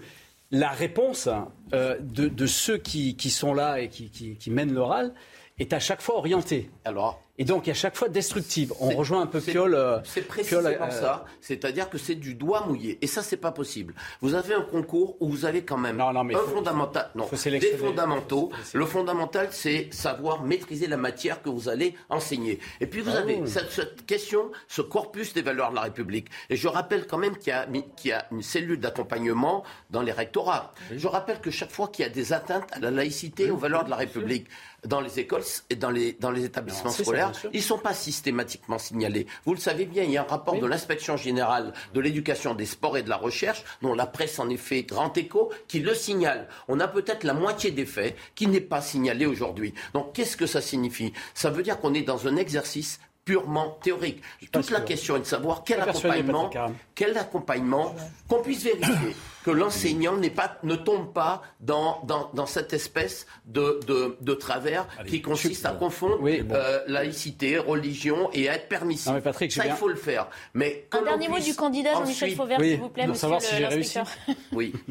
la 0.51 0.69
réponse 0.69 1.27
de, 1.71 2.45
ceux 2.45 2.77
qui, 2.77 3.15
sont 3.29 3.53
là 3.53 3.79
et 3.79 3.89
qui, 3.89 4.09
qui 4.09 4.51
mènent 4.51 4.73
l'oral 4.73 5.13
est 5.59 5.73
à 5.73 5.79
chaque 5.79 6.01
fois 6.01 6.17
orientée. 6.17 6.69
Alors 6.85 7.23
et 7.41 7.43
donc 7.43 7.68
à 7.68 7.73
chaque 7.73 7.97
fois 7.97 8.07
destructive. 8.07 8.72
On 8.80 8.89
rejoint 8.89 9.23
un 9.23 9.26
peu 9.26 9.41
Piolle. 9.41 9.73
Euh, 9.73 9.97
c'est 10.03 10.22
précisément 10.22 10.61
euh, 10.63 10.91
ça. 10.91 11.26
C'est-à-dire 11.41 11.89
que 11.89 11.97
c'est 11.97 12.13
du 12.13 12.35
doigt 12.35 12.68
mouillé. 12.68 12.99
Et 13.01 13.07
ça, 13.07 13.23
c'est 13.23 13.35
pas 13.35 13.51
possible. 13.51 13.95
Vous 14.22 14.35
avez 14.35 14.53
un 14.53 14.61
concours 14.61 15.18
où 15.19 15.27
vous 15.27 15.45
avez 15.45 15.63
quand 15.63 15.80
même 15.80 15.99
un 15.99 16.13
fondamental, 16.53 17.09
non, 17.15 17.27
des 17.45 17.77
fondamentaux. 17.80 18.51
Le 18.76 18.85
fondamental, 18.85 19.47
c'est 19.49 19.91
savoir 19.91 20.43
maîtriser 20.43 20.85
la 20.85 20.97
matière 20.97 21.41
que 21.41 21.49
vous 21.49 21.68
allez 21.68 21.95
enseigner. 22.09 22.59
Et 22.80 22.85
puis 22.85 23.01
vous 23.01 23.15
ah 23.15 23.22
avez 23.22 23.41
cette, 23.47 24.05
question, 24.05 24.51
ce 24.68 24.84
corpus 24.84 25.34
des 25.34 25.41
valeurs 25.41 25.72
de 25.72 25.76
la 25.77 25.81
République. 25.81 26.27
Et 26.51 26.55
je 26.55 26.68
rappelle 26.68 27.07
quand 27.07 27.18
même 27.18 27.38
qu'il 27.38 27.55
y, 28.03 28.07
y, 28.07 28.11
a 28.11 28.27
une 28.31 28.43
cellule 28.43 28.80
d'accompagnement 28.80 29.63
dans 29.89 30.03
les 30.03 30.11
rectorats. 30.11 30.73
Je 30.95 31.07
rappelle 31.07 31.39
que 31.39 31.49
chaque 31.49 31.72
fois 31.72 31.88
qu'il 31.88 32.03
y 32.03 32.07
a 32.07 32.11
des 32.11 32.34
atteintes 32.34 32.72
à 32.72 32.77
la 32.77 32.91
laïcité 32.91 33.47
et 33.47 33.51
aux 33.51 33.57
valeurs 33.57 33.85
de 33.85 33.89
la 33.89 33.95
République, 33.95 34.45
dans 34.85 35.01
les 35.01 35.19
écoles 35.19 35.43
et 35.69 35.76
dans 35.76 35.91
les, 35.91 36.13
dans 36.13 36.31
les 36.31 36.45
établissements 36.45 36.89
scolaires, 36.89 37.30
ils 37.53 37.57
ne 37.57 37.65
sont 37.65 37.77
pas 37.77 37.93
systématiquement 37.93 38.77
signalés. 38.77 39.27
Vous 39.45 39.53
le 39.53 39.59
savez 39.59 39.85
bien, 39.85 40.03
il 40.03 40.11
y 40.11 40.17
a 40.17 40.21
un 40.21 40.27
rapport 40.27 40.59
de 40.59 40.65
l'inspection 40.65 41.17
générale 41.17 41.73
de 41.93 41.99
l'éducation, 41.99 42.53
des 42.53 42.65
sports 42.65 42.97
et 42.97 43.03
de 43.03 43.09
la 43.09 43.17
recherche, 43.17 43.63
dont 43.81 43.93
la 43.93 44.07
presse 44.07 44.39
en 44.39 44.49
est 44.49 44.57
fait 44.57 44.83
grand 44.83 45.15
écho, 45.17 45.51
qui 45.67 45.79
le 45.79 45.93
signale. 45.93 46.47
On 46.67 46.79
a 46.79 46.87
peut-être 46.87 47.23
la 47.23 47.33
moitié 47.33 47.71
des 47.71 47.85
faits 47.85 48.15
qui 48.35 48.47
n'est 48.47 48.61
pas 48.61 48.81
signalé 48.81 49.25
aujourd'hui. 49.25 49.73
Donc 49.93 50.13
qu'est-ce 50.13 50.37
que 50.37 50.45
ça 50.45 50.61
signifie? 50.61 51.13
Ça 51.33 51.49
veut 51.49 51.63
dire 51.63 51.79
qu'on 51.79 51.93
est 51.93 52.01
dans 52.01 52.27
un 52.27 52.35
exercice 52.35 52.99
purement 53.26 53.77
théorique. 53.84 54.22
Toute 54.52 54.72
la 54.72 54.81
question 54.81 55.15
est 55.15 55.19
de 55.19 55.26
savoir 55.26 55.64
quel 55.64 55.81
accompagnement, 55.81 56.49
quel 56.95 57.18
accompagnement, 57.18 57.95
qu'on 58.27 58.41
puisse 58.41 58.64
vérifier 58.64 59.15
que 59.43 59.52
l'enseignant 59.52 60.18
pas, 60.35 60.57
ne 60.64 60.76
tombe 60.76 61.14
pas 61.14 61.41
dans, 61.60 62.02
dans, 62.03 62.45
cette 62.45 62.73
espèce 62.73 63.26
de, 63.45 63.80
de, 63.88 64.34
travers 64.34 64.88
qui 65.07 65.22
consiste 65.22 65.65
à 65.65 65.72
confondre 65.72 66.19
euh, 66.23 66.80
laïcité, 66.88 67.57
religion 67.57 68.30
et 68.34 68.49
à 68.49 68.56
être 68.56 68.68
permissif. 68.68 69.11
Ça, 69.49 69.65
il 69.65 69.72
faut 69.73 69.88
le 69.88 69.95
faire. 69.95 70.27
Mais 70.53 70.88
Un 70.91 71.03
dernier 71.03 71.27
mot 71.27 71.39
du 71.39 71.56
candidat 71.56 71.93
Jean-Michel 71.93 72.35
Fauvert, 72.35 72.60
s'il 72.60 72.80
vous 72.80 72.89
plaît, 72.89 73.07
monsieur 73.07 73.30
l'inspecteur. 73.30 74.07
Oui. 74.52 74.73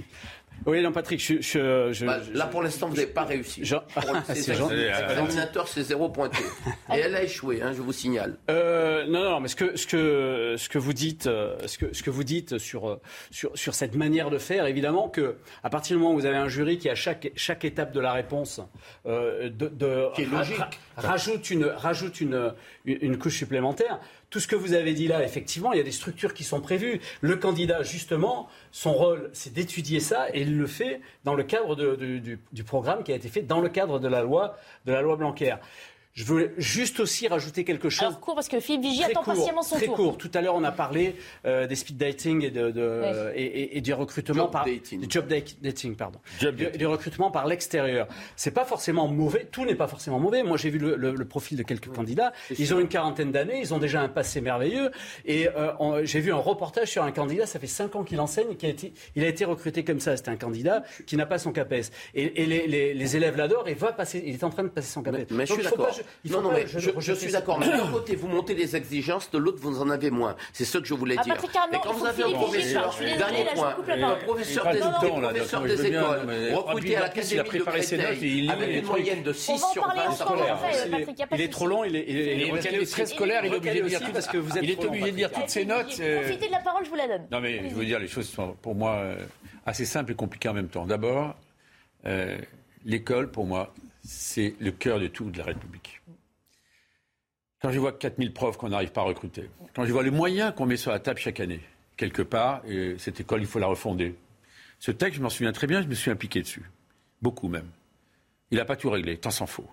Oui, 0.67 0.83
non, 0.83 0.93
Patrick, 0.93 1.21
je. 1.21 1.41
je, 1.41 2.05
bah, 2.05 2.19
là, 2.35 2.47
pour 2.47 2.63
l'instant, 2.63 2.89
vous 2.89 2.97
n'avez 2.97 3.07
pas 3.07 3.25
réussi. 3.25 3.61
L'examinateur, 3.61 5.69
c'est 5.69 5.83
zéro 5.83 6.09
pointé. 6.09 6.39
Et 6.95 6.99
elle 6.99 7.15
a 7.15 7.23
échoué, 7.23 7.63
hein, 7.63 7.73
je 7.75 7.81
vous 7.81 7.93
signale. 7.93 8.37
Euh, 8.51 9.07
non, 9.07 9.25
non, 9.25 9.41
mais 9.41 9.49
ce 9.49 9.57
que, 9.57 9.77
ce 9.77 9.87
que, 9.87 10.55
ce 10.59 10.69
que 10.69 10.79
vous 10.79 10.93
dites, 10.93 11.27
euh, 11.27 11.57
ce 11.67 11.79
que, 11.79 11.95
ce 11.95 12.03
que 12.03 12.11
vous 12.11 12.25
dites 12.25 12.59
sur, 12.59 12.99
sur, 13.31 13.51
sur 13.55 13.75
cette 13.75 13.95
manière 13.95 14.31
de 14.31 14.39
faire, 14.39 14.67
évidemment, 14.67 15.09
que 15.09 15.37
à 15.63 15.71
partir 15.71 15.97
du 15.97 16.03
moment 16.03 16.15
où 16.15 16.19
vous 16.19 16.27
avez 16.27 16.37
un 16.37 16.49
jury 16.49 16.79
qui, 16.79 16.89
à 16.89 16.95
chaque, 16.95 17.31
chaque 17.37 17.65
étape 17.65 17.93
de 17.93 18.01
la 18.01 18.13
réponse, 18.13 18.61
euh, 19.07 19.49
de, 19.49 19.69
de, 19.69 20.07
qui 20.15 20.23
est 20.23 20.27
logique, 20.27 20.81
rajoute 21.01 22.21
une, 22.21 23.19
couche 23.19 23.39
supplémentaire 23.39 24.01
tout 24.31 24.39
ce 24.39 24.47
que 24.47 24.55
vous 24.55 24.75
avez 24.75 24.95
dit 24.95 25.09
là, 25.09 25.25
effectivement, 25.25 25.73
il 25.73 25.79
y 25.79 25.81
a 25.81 25.85
des 25.85 25.91
structures 25.91 26.35
qui 26.35 26.45
sont 26.45 26.61
prévues. 26.61 27.01
Le 27.21 27.35
candidat, 27.35 27.83
justement, 27.83 28.49
son 28.71 28.93
rôle, 28.93 29.29
c'est 29.33 29.53
d'étudier 29.53 29.99
ça 29.99 30.29
et 30.33 30.43
il 30.43 30.57
le 30.57 30.69
fait 30.69 31.01
dans 31.25 31.35
le 31.35 31.43
cadre 31.43 31.75
du, 31.75 32.39
programme 32.65 33.03
qui 33.03 33.11
a 33.11 33.17
été 33.17 33.29
fait 33.29 33.43
dans 33.43 33.61
le 33.61 33.69
cadre 33.69 33.99
de 33.99 34.07
la 34.07 34.23
loi, 34.23 34.57
de. 34.87 34.93
Je 36.13 36.25
veux 36.25 36.53
juste 36.59 36.99
aussi 36.99 37.29
rajouter 37.29 37.63
quelque 37.63 37.89
chose. 37.89 38.03
Alors 38.03 38.19
court, 38.19 38.35
parce 38.35 38.49
que 38.49 38.59
Philippe 38.59 38.83
Vigie 38.83 39.05
attend 39.05 39.23
patiemment 39.23 39.63
son 39.63 39.77
très 39.77 39.87
tour. 39.87 39.95
court. 39.95 40.19
Tout 40.19 40.31
à 40.35 40.41
l'heure, 40.41 40.57
on 40.57 40.65
a 40.65 40.73
parlé 40.73 41.15
euh, 41.47 41.69
des 41.69 41.77
speed 41.77 41.97
dating 41.99 42.45
et, 42.45 42.51
de, 42.51 42.73
de 42.73 43.33
et, 43.37 43.77
et, 43.77 43.81
du 43.81 43.95
recrutement 43.95 44.43
job 44.43 44.51
par 44.51 44.65
dating. 44.65 45.09
job 45.09 45.29
dating, 45.29 45.95
pardon. 45.95 46.19
du, 46.41 46.87
recrutement 46.87 47.31
par 47.31 47.47
l'extérieur. 47.47 48.09
C'est 48.35 48.51
pas 48.51 48.65
forcément 48.65 49.07
mauvais. 49.07 49.47
Tout 49.53 49.65
n'est 49.65 49.77
pas 49.77 49.87
forcément 49.87 50.19
mauvais. 50.19 50.43
Moi, 50.43 50.57
j'ai 50.57 50.71
vu 50.71 50.79
le, 50.79 50.97
le, 50.97 51.25
profil 51.25 51.57
de 51.57 51.63
quelques 51.63 51.93
candidats. 51.93 52.33
Ils 52.59 52.75
ont 52.75 52.81
une 52.81 52.89
quarantaine 52.89 53.31
d'années. 53.31 53.61
Ils 53.61 53.73
ont 53.73 53.79
déjà 53.79 54.01
un 54.01 54.09
passé 54.09 54.41
merveilleux. 54.41 54.91
Et 55.25 55.49
euh, 55.49 56.05
j'ai 56.05 56.19
vu 56.19 56.33
un 56.33 56.37
reportage 56.37 56.89
sur 56.89 57.05
un 57.05 57.13
candidat. 57.13 57.47
Ça 57.47 57.61
fait 57.61 57.69
cinq 57.69 57.95
ans 57.95 58.03
qu'il 58.03 58.21
enseigne. 58.21 58.57
Qui 58.57 58.67
a 58.67 58.71
été, 58.71 58.93
il 59.15 59.23
a 59.23 59.29
été 59.29 59.45
recruté 59.45 59.85
comme 59.85 60.01
ça. 60.01 60.17
C'est 60.17 60.29
un 60.29 60.37
candidat 60.37 60.83
qui 61.07 61.17
n'a 61.17 61.27
pas 61.27 61.39
son 61.39 61.53
CAPES. 61.53 61.93
Et, 62.15 62.47
les, 62.47 62.67
les, 62.67 62.95
les, 62.95 63.17
élèves 63.17 63.37
l'adorent. 63.37 63.69
Et 63.69 63.75
va 63.75 63.93
passer. 63.93 64.25
Il 64.27 64.35
est 64.35 64.45
en 64.45 64.51
train 64.51 64.65
de 64.65 64.69
passer 64.69 64.91
son 64.91 65.03
CAPES. 65.03 65.29
Mais, 65.31 65.47
je 65.47 65.53
suis 65.53 65.63
d'accord 65.63 66.00
non, 66.29 66.43
non, 66.43 66.53
mais 66.53 66.67
je, 66.67 67.13
suis 67.13 67.33
d'accord. 67.33 67.59
Mais 67.59 67.69
d'un 67.69 67.91
côté, 67.91 68.17
vous 68.17 68.29
montez 68.29 68.55
les 68.55 68.77
exigences, 68.77 69.31
de 69.31 69.39
l'autre, 69.39 69.59
vous 69.61 69.81
en 69.81 69.91
avez 69.91 70.11
moins. 70.11 70.37
C'est 70.53 70.65
ce 70.65 70.79
que 70.79 70.87
je 70.87 70.95
voulais 70.95 71.17
ah, 71.19 71.23
dire. 71.23 71.35
Et 71.35 71.79
quand 71.83 71.93
vous 71.93 72.07
avez 72.07 72.25
un 72.25 72.31
professeur, 72.31 72.95
dernier 72.99 73.45
point, 73.55 73.75
un 73.89 74.17
professeur 74.17 74.73
des, 74.73 74.79
professeurs 74.79 75.63
des 75.63 75.87
écoles, 75.87 76.55
recruté 76.55 76.97
à 76.97 77.01
l'Académie 77.01 77.43
de 77.43 77.63
Créteil, 77.63 78.51
avec 78.51 78.77
une 78.77 78.87
moyenne 78.87 79.23
de 79.23 79.33
6 79.33 79.63
sur 79.73 79.87
20 79.87 79.95
Il 81.33 81.41
est 81.41 81.49
trop 81.49 81.67
long, 81.67 81.85
il 81.85 81.97
est 81.97 82.91
très 82.91 83.07
scolaire, 83.07 83.45
il 83.45 83.53
est 83.53 83.57
obligé 83.57 83.83
de 83.83 83.89
dire 83.89 84.13
parce 84.13 84.27
que 84.27 84.39
vous 84.39 84.57
êtes 84.57 84.65
Il 84.65 84.71
est 84.71 84.85
obligé 84.85 85.11
de 85.11 85.17
dire 85.17 85.33
toutes 85.33 85.51
ses 85.51 85.65
notes. 85.65 85.87
Profitez 85.87 86.47
de 86.47 86.53
la 86.53 86.61
parole, 86.61 86.85
je 86.85 86.91
vous 86.91 86.97
la 86.97 87.09
donne. 87.09 87.27
Non, 87.31 87.41
mais 87.41 87.69
je 87.69 87.75
veux 87.75 87.85
dire, 87.85 87.99
les 87.99 88.09
choses 88.09 88.29
sont 88.29 88.57
pour 88.61 88.75
moi 88.75 89.03
assez 89.67 89.85
simples 89.85 90.13
et 90.13 90.15
compliquées 90.15 90.49
en 90.49 90.55
même 90.55 90.69
temps. 90.69 90.87
D'abord, 90.87 91.37
l'école, 92.85 93.31
pour 93.31 93.47
moi, 93.47 93.73
c'est 94.11 94.55
le 94.59 94.73
cœur 94.73 94.99
de 94.99 95.07
tout 95.07 95.31
de 95.31 95.39
la 95.39 95.45
République. 95.45 96.03
Quand 97.63 97.71
je 97.71 97.79
vois 97.79 97.93
4000 97.93 98.33
profs 98.33 98.57
qu'on 98.57 98.71
n'arrive 98.71 98.91
pas 98.91 99.03
à 99.03 99.05
recruter, 99.05 99.49
quand 99.75 99.85
je 99.85 99.93
vois 99.93 100.03
les 100.03 100.11
moyens 100.11 100.53
qu'on 100.55 100.67
met 100.67 100.77
sur 100.77 100.91
la 100.91 100.99
table 100.99 101.21
chaque 101.21 101.39
année, 101.39 101.61
quelque 101.97 102.23
part, 102.23 102.63
et 102.67 102.97
cette 102.99 103.21
école, 103.21 103.41
il 103.41 103.47
faut 103.47 103.61
la 103.61 103.69
refonder. 103.69 104.17
Ce 104.81 104.91
texte, 104.91 105.19
je 105.19 105.23
m'en 105.23 105.29
souviens 105.29 105.53
très 105.53 105.69
bien, 105.69 105.81
je 105.81 105.87
me 105.87 105.95
suis 105.95 106.11
impliqué 106.11 106.41
dessus. 106.41 106.65
Beaucoup 107.23 107.49
même. 107.49 107.69
Il 108.51 108.57
n'a 108.59 108.65
pas 108.65 108.77
tout 108.77 108.91
réglé, 108.91 109.17
tant 109.17 109.31
s'en 109.31 109.47
faut. 109.47 109.69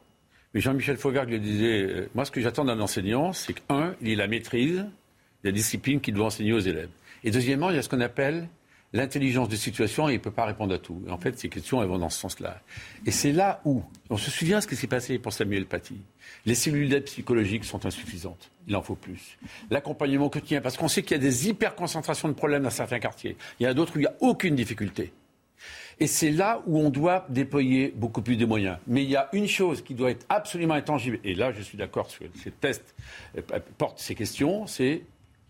Mais 0.53 0.61
Jean-Michel 0.61 0.97
Fauvergue 0.97 1.31
le 1.31 1.39
disait, 1.39 1.81
euh, 1.81 2.09
moi 2.14 2.23
ce 2.23 2.31
que 2.31 2.39
j'attends 2.39 2.65
d'un 2.65 2.80
enseignant, 2.80 3.34
c'est 3.34 3.53
qu'un, 3.53 3.95
il 4.01 4.09
ait 4.09 4.15
la 4.15 4.27
maîtrise 4.27 4.77
de 4.77 5.49
la 5.49 5.51
discipline 5.51 5.99
qu'il 5.99 6.14
doit 6.14 6.27
enseigner 6.27 6.53
aux 6.53 6.59
élèves. 6.59 6.89
Et 7.23 7.31
deuxièmement, 7.31 7.72
il 7.72 7.76
y 7.76 7.80
a 7.80 7.81
ce 7.81 7.89
qu'on 7.89 8.01
appelle 8.01 8.47
l'intelligence 8.93 9.49
de 9.49 9.55
situation 9.55 10.07
et 10.07 10.14
il 10.14 10.18
ne 10.18 10.22
peut 10.22 10.31
pas 10.31 10.45
répondre 10.45 10.73
à 10.73 10.77
tout. 10.77 11.01
en 11.09 11.18
fait, 11.18 11.38
ces 11.38 11.49
questions, 11.49 11.81
elles 11.81 11.89
vont 11.89 11.99
dans 11.99 12.09
ce 12.09 12.19
sens-là. 12.19 12.61
Et 13.05 13.11
c'est 13.11 13.31
là 13.31 13.61
où, 13.65 13.84
on 14.09 14.18
se 14.18 14.31
souvient 14.31 14.61
ce 14.61 14.68
qui 14.68 14.76
s'est 14.76 14.88
passé 14.88 15.19
pour 15.19 15.34
Samuel 15.34 15.65
Paty. 15.65 16.01
Les 16.45 16.55
cellules 16.55 16.89
d'aide 16.89 17.03
psychologiques 17.05 17.65
sont 17.65 17.85
insuffisantes. 17.85 18.49
Il 18.68 18.76
en 18.76 18.81
faut 18.81 18.95
plus. 18.95 19.38
L'accompagnement 19.69 20.30
quotidien, 20.30 20.61
parce 20.61 20.77
qu'on 20.77 20.88
sait 20.88 21.03
qu'il 21.03 21.18
y 21.18 21.19
a 21.19 21.23
des 21.23 21.49
hyperconcentrations 21.49 22.30
de 22.30 22.34
problèmes 22.34 22.64
dans 22.64 22.69
certains 22.69 22.99
quartiers. 22.99 23.35
Il 23.59 23.64
y 23.64 23.68
en 23.68 23.72
a 23.72 23.73
d'autres 23.73 23.95
où 23.95 23.99
il 23.99 24.03
n'y 24.03 24.07
a 24.07 24.15
aucune 24.22 24.55
difficulté. 24.55 25.11
Et 25.99 26.07
c'est 26.07 26.31
là 26.31 26.61
où 26.68 26.80
on 26.80 26.89
doit 26.89 27.26
déployer 27.30 27.91
beaucoup 27.95 28.22
plus 28.22 28.38
de 28.38 28.45
moyens. 28.45 28.77
Mais 28.85 29.03
il 29.03 29.09
y 29.09 29.15
a 29.15 29.30
une 29.34 29.47
chose 29.47 29.81
qui 29.81 29.95
doit 29.95 30.11
être 30.11 30.26
absolument 30.30 30.76
intangible, 30.76 31.19
et 31.23 31.34
là 31.34 31.51
je 31.51 31.61
suis 31.61 31.77
d'accord 31.77 32.09
sur 32.09 32.26
ces 32.41 32.51
tests 32.51 32.93
euh, 33.35 33.41
portent 33.77 33.99
ces 33.99 34.14
questions, 34.14 34.68
c'est 34.68 35.01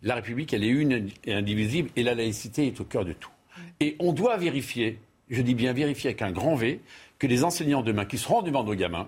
la 0.04 0.16
République, 0.16 0.54
elle 0.54 0.64
est 0.64 0.70
une 0.70 1.10
et 1.26 1.34
indivisible, 1.34 1.90
et 1.96 2.04
la 2.04 2.16
laïcité 2.16 2.68
est 2.68 2.80
au 2.80 2.84
cœur 2.84 3.06
de 3.06 3.14
tout. 3.14 3.32
Et 3.80 3.96
on 4.00 4.14
doit 4.14 4.38
vérifier, 4.38 5.00
je 5.30 5.42
dis 5.42 5.56
bien 5.56 5.74
vérifier 5.74 6.10
avec 6.10 6.22
un 6.22 6.32
grand 6.32 6.56
V, 6.56 6.82
que 7.20 7.28
les 7.28 7.44
enseignants 7.44 7.82
demain 7.82 8.06
qui 8.06 8.18
seront 8.18 8.42
devant 8.42 8.64
nos 8.64 8.76
gamins, 8.76 9.08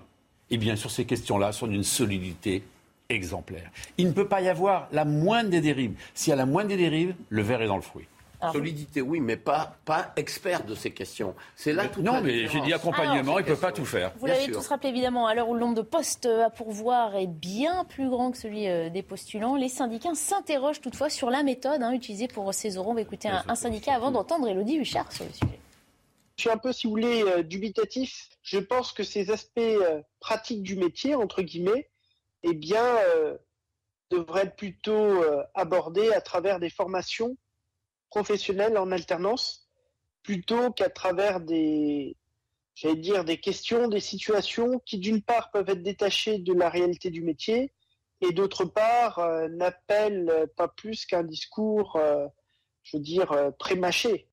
eh 0.50 0.56
bien, 0.56 0.76
sur 0.76 0.90
ces 0.90 1.04
questions-là, 1.04 1.52
sont 1.52 1.68
d'une 1.68 1.84
solidité 1.84 2.62
exemplaire. 3.08 3.70
Il 3.98 4.08
ne 4.08 4.12
peut 4.12 4.26
pas 4.26 4.40
y 4.40 4.48
avoir 4.48 4.88
la 4.92 5.04
moindre 5.04 5.50
des 5.50 5.60
dérives. 5.60 5.94
S'il 6.14 6.30
y 6.30 6.32
a 6.32 6.36
la 6.36 6.46
moindre 6.46 6.68
des 6.68 6.76
dérives, 6.76 7.14
le 7.28 7.42
verre 7.42 7.62
est 7.62 7.66
dans 7.66 7.76
le 7.76 7.82
fruit. 7.82 8.06
Solidité, 8.52 9.02
oui, 9.02 9.20
mais 9.20 9.36
pas, 9.36 9.76
pas 9.84 10.12
expert 10.16 10.64
de 10.64 10.74
ces 10.74 10.92
questions. 10.92 11.34
C'est 11.56 11.72
là 11.72 11.88
tout 11.88 12.00
Non, 12.00 12.22
mais 12.22 12.46
j'ai 12.48 12.60
dit 12.62 12.72
accompagnement, 12.72 13.38
il 13.38 13.42
ne 13.42 13.48
peut 13.48 13.56
pas 13.56 13.72
tout 13.72 13.84
faire. 13.84 14.12
Vous 14.18 14.26
l'avez 14.26 14.50
tous 14.50 14.66
rappelé 14.66 14.88
évidemment, 14.88 15.26
à 15.26 15.34
l'heure 15.34 15.48
où 15.48 15.54
le 15.54 15.60
nombre 15.60 15.74
de 15.74 15.82
postes 15.82 16.26
à 16.26 16.48
pourvoir 16.48 17.16
est 17.16 17.26
bien 17.26 17.84
plus 17.84 18.08
grand 18.08 18.30
que 18.30 18.38
celui 18.38 18.66
euh, 18.68 18.88
des 18.88 19.02
postulants, 19.02 19.56
les 19.56 19.68
syndicats 19.68 20.14
s'interrogent 20.14 20.80
toutefois 20.80 21.10
sur 21.10 21.30
la 21.30 21.42
méthode 21.42 21.82
hein, 21.82 21.92
utilisée 21.92 22.28
pour 22.28 22.52
ces 22.54 22.76
euros. 22.76 22.90
On 22.90 22.94
va 22.94 23.02
écouter 23.02 23.28
un, 23.28 23.54
syndicat 23.54 23.94
avant 23.94 24.10
d'entendre 24.10 24.48
Elodie 24.48 24.76
Huchard 24.76 25.12
sur 25.12 25.24
le 25.26 25.32
sujet. 25.32 25.58
Je 26.36 26.42
suis 26.42 26.50
un 26.50 26.56
peu, 26.56 26.72
si 26.72 26.86
vous 26.86 26.92
voulez, 26.92 27.22
euh, 27.22 27.42
dubitatif. 27.42 28.30
Je 28.42 28.58
pense 28.58 28.92
que 28.92 29.02
ces 29.02 29.30
aspects 29.30 29.58
euh, 29.58 30.00
pratiques 30.18 30.62
du 30.62 30.76
métier, 30.76 31.14
entre 31.14 31.42
guillemets, 31.42 31.90
eh 32.42 32.54
bien, 32.54 32.86
devraient 34.10 34.44
être 34.44 34.56
plutôt 34.56 35.22
abordés 35.54 36.10
à 36.12 36.22
travers 36.22 36.58
des 36.58 36.70
formations 36.70 37.36
professionnels 38.10 38.76
en 38.76 38.90
alternance 38.92 39.68
plutôt 40.22 40.70
qu'à 40.72 40.90
travers 40.90 41.40
des, 41.40 42.16
j'allais 42.74 42.96
dire, 42.96 43.24
des 43.24 43.38
questions, 43.38 43.88
des 43.88 44.00
situations 44.00 44.80
qui 44.84 44.98
d'une 44.98 45.22
part 45.22 45.50
peuvent 45.50 45.68
être 45.70 45.82
détachées 45.82 46.38
de 46.38 46.52
la 46.52 46.68
réalité 46.68 47.10
du 47.10 47.22
métier 47.22 47.72
et 48.20 48.32
d'autre 48.32 48.64
part 48.66 49.18
n'appelle 49.50 50.46
pas 50.56 50.68
plus 50.68 51.06
qu'un 51.06 51.22
discours, 51.22 51.98
je 52.82 52.96
veux 52.96 53.02
dire, 53.02 53.32
prémâché. 53.58 54.29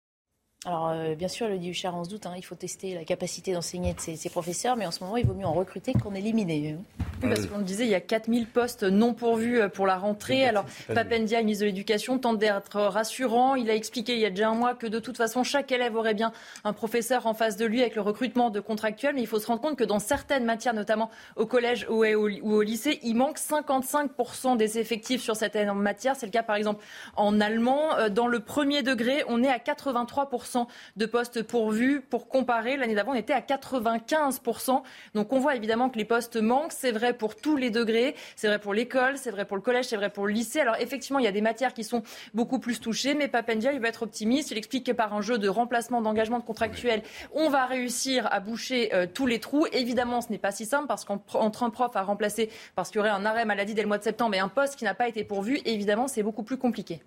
Alors, 0.67 0.89
euh, 0.89 1.15
bien 1.15 1.29
sûr, 1.29 1.47
le 1.47 1.57
dit 1.57 1.69
Huchard, 1.69 1.97
on 1.97 2.03
se 2.03 2.09
doute, 2.09 2.25
hein, 2.25 2.33
il 2.35 2.41
faut 2.41 2.53
tester 2.53 2.93
la 2.93 3.05
capacité 3.05 3.53
d'enseigner 3.53 3.93
de 3.93 4.01
ses, 4.01 4.29
professeurs, 4.29 4.75
mais 4.75 4.85
en 4.85 4.91
ce 4.91 5.01
moment, 5.01 5.15
il 5.15 5.25
vaut 5.25 5.33
mieux 5.33 5.45
en 5.45 5.53
recruter 5.53 5.93
qu'en 5.93 6.13
éliminer. 6.13 6.75
Hein. 6.77 7.05
parce 7.21 7.45
qu'on 7.45 7.59
le 7.59 7.63
disait, 7.63 7.85
il 7.85 7.89
y 7.89 7.95
a 7.95 8.01
4000 8.01 8.47
postes 8.47 8.83
non 8.83 9.13
pourvus 9.13 9.61
euh, 9.61 9.69
pour 9.69 9.87
la 9.87 9.97
rentrée. 9.97 10.45
Alors, 10.45 10.65
Papendia, 10.93 11.39
ministre 11.39 11.61
de 11.61 11.67
l'Éducation, 11.67 12.19
tente 12.19 12.37
d'être 12.37 12.81
rassurant. 12.81 13.55
Il 13.55 13.69
a 13.69 13.75
expliqué 13.75 14.15
il 14.15 14.19
y 14.19 14.25
a 14.25 14.29
déjà 14.29 14.49
un 14.49 14.55
mois 14.55 14.73
que 14.73 14.87
de 14.87 14.99
toute 14.99 15.15
façon, 15.15 15.45
chaque 15.45 15.71
élève 15.71 15.95
aurait 15.95 16.13
bien 16.13 16.33
un 16.65 16.73
professeur 16.73 17.27
en 17.27 17.33
face 17.33 17.55
de 17.55 17.65
lui 17.65 17.79
avec 17.79 17.95
le 17.95 18.01
recrutement 18.01 18.49
de 18.49 18.59
contractuels. 18.59 19.15
Mais 19.15 19.21
il 19.21 19.27
faut 19.27 19.39
se 19.39 19.47
rendre 19.47 19.61
compte 19.61 19.77
que 19.77 19.85
dans 19.85 19.99
certaines 19.99 20.43
matières, 20.43 20.73
notamment 20.73 21.09
au 21.37 21.45
collège 21.45 21.87
ou 21.89 22.03
au, 22.03 22.61
lycée, 22.61 22.99
il 23.03 23.15
manque 23.15 23.39
55% 23.39 24.57
des 24.57 24.79
effectifs 24.79 25.21
sur 25.21 25.37
certaines 25.37 25.71
matières. 25.71 26.17
C'est 26.17 26.25
le 26.25 26.33
cas, 26.33 26.43
par 26.43 26.57
exemple, 26.57 26.83
en 27.15 27.39
allemand. 27.39 27.95
Euh, 27.99 28.09
dans 28.09 28.27
le 28.27 28.41
premier 28.41 28.83
degré, 28.83 29.23
on 29.29 29.41
est 29.45 29.49
à 29.49 29.59
83% 29.59 30.56
de 30.95 31.05
postes 31.05 31.43
pourvus. 31.43 32.01
Pour 32.01 32.27
comparer, 32.27 32.77
l'année 32.77 32.95
d'avant, 32.95 33.11
on 33.11 33.15
était 33.15 33.33
à 33.33 33.41
95%. 33.41 34.81
Donc 35.13 35.33
on 35.33 35.39
voit 35.39 35.55
évidemment 35.55 35.89
que 35.89 35.97
les 35.97 36.05
postes 36.05 36.37
manquent. 36.37 36.71
C'est 36.71 36.91
vrai 36.91 37.13
pour 37.13 37.35
tous 37.35 37.57
les 37.57 37.69
degrés. 37.69 38.15
C'est 38.35 38.47
vrai 38.47 38.59
pour 38.59 38.73
l'école, 38.73 39.17
c'est 39.17 39.31
vrai 39.31 39.45
pour 39.45 39.57
le 39.57 39.61
collège, 39.61 39.85
c'est 39.85 39.97
vrai 39.97 40.09
pour 40.09 40.27
le 40.27 40.33
lycée. 40.33 40.59
Alors 40.59 40.75
effectivement, 40.79 41.19
il 41.19 41.25
y 41.25 41.27
a 41.27 41.31
des 41.31 41.41
matières 41.41 41.73
qui 41.73 41.83
sont 41.83 42.03
beaucoup 42.33 42.59
plus 42.59 42.79
touchées. 42.79 43.13
Mais 43.13 43.27
Papendia, 43.27 43.73
il 43.73 43.79
va 43.79 43.89
être 43.89 44.03
optimiste. 44.03 44.51
Il 44.51 44.57
explique 44.57 44.85
que 44.85 44.91
par 44.91 45.13
un 45.13 45.21
jeu 45.21 45.37
de 45.37 45.49
remplacement 45.49 46.01
d'engagement 46.01 46.39
de 46.39 46.43
contractuel, 46.43 47.03
on 47.33 47.49
va 47.49 47.65
réussir 47.65 48.27
à 48.31 48.39
boucher 48.39 48.93
euh, 48.93 49.07
tous 49.11 49.25
les 49.25 49.39
trous. 49.39 49.65
Évidemment, 49.71 50.21
ce 50.21 50.29
n'est 50.31 50.37
pas 50.37 50.51
si 50.51 50.65
simple 50.65 50.87
parce 50.87 51.05
qu'entre 51.05 51.63
un 51.63 51.69
prof 51.69 51.95
à 51.95 52.03
remplacer, 52.03 52.49
parce 52.75 52.89
qu'il 52.89 52.97
y 52.97 52.99
aurait 52.99 53.09
un 53.09 53.25
arrêt 53.25 53.45
maladie 53.45 53.73
dès 53.73 53.81
le 53.81 53.87
mois 53.87 53.97
de 53.97 54.03
septembre 54.03 54.35
et 54.35 54.39
un 54.39 54.49
poste 54.49 54.75
qui 54.75 54.83
n'a 54.83 54.93
pas 54.93 55.07
été 55.07 55.23
pourvu, 55.23 55.59
évidemment, 55.65 56.07
c'est 56.07 56.23
beaucoup 56.23 56.43
plus 56.43 56.57
compliqué. 56.57 57.01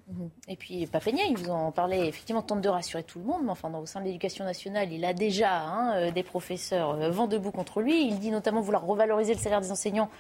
Et 0.49 0.57
puis 0.57 0.87
Papendia, 0.87 1.25
il 1.29 1.37
vous 1.37 1.51
en 1.51 1.73
parlait, 1.73 2.09
effectivement, 2.09 2.43
tente 2.43 2.61
de 2.61 2.69
rassurer 2.69 3.03
tout 3.03 3.19
le 3.19 3.25
monde 3.25 3.30
mais 3.43 3.51
enfin, 3.51 3.73
au 3.73 3.87
sein 3.87 4.01
de 4.01 4.07
l'éducation 4.07 4.45
nationale, 4.45 4.93
il 4.93 5.05
a 5.05 5.13
déjà 5.13 5.63
hein, 5.63 5.95
euh, 5.95 6.11
des 6.11 6.23
professeurs 6.23 6.91
euh, 6.91 7.11
vent 7.11 7.27
debout 7.27 7.51
contre 7.51 7.81
lui. 7.81 8.07
Il 8.07 8.19
dit 8.19 8.31
notamment 8.31 8.61
vouloir 8.61 8.85
revaloriser 8.85 9.35
le 9.35 9.41
salaire 9.41 9.61
des 9.61 9.71
enseignants 9.71 10.11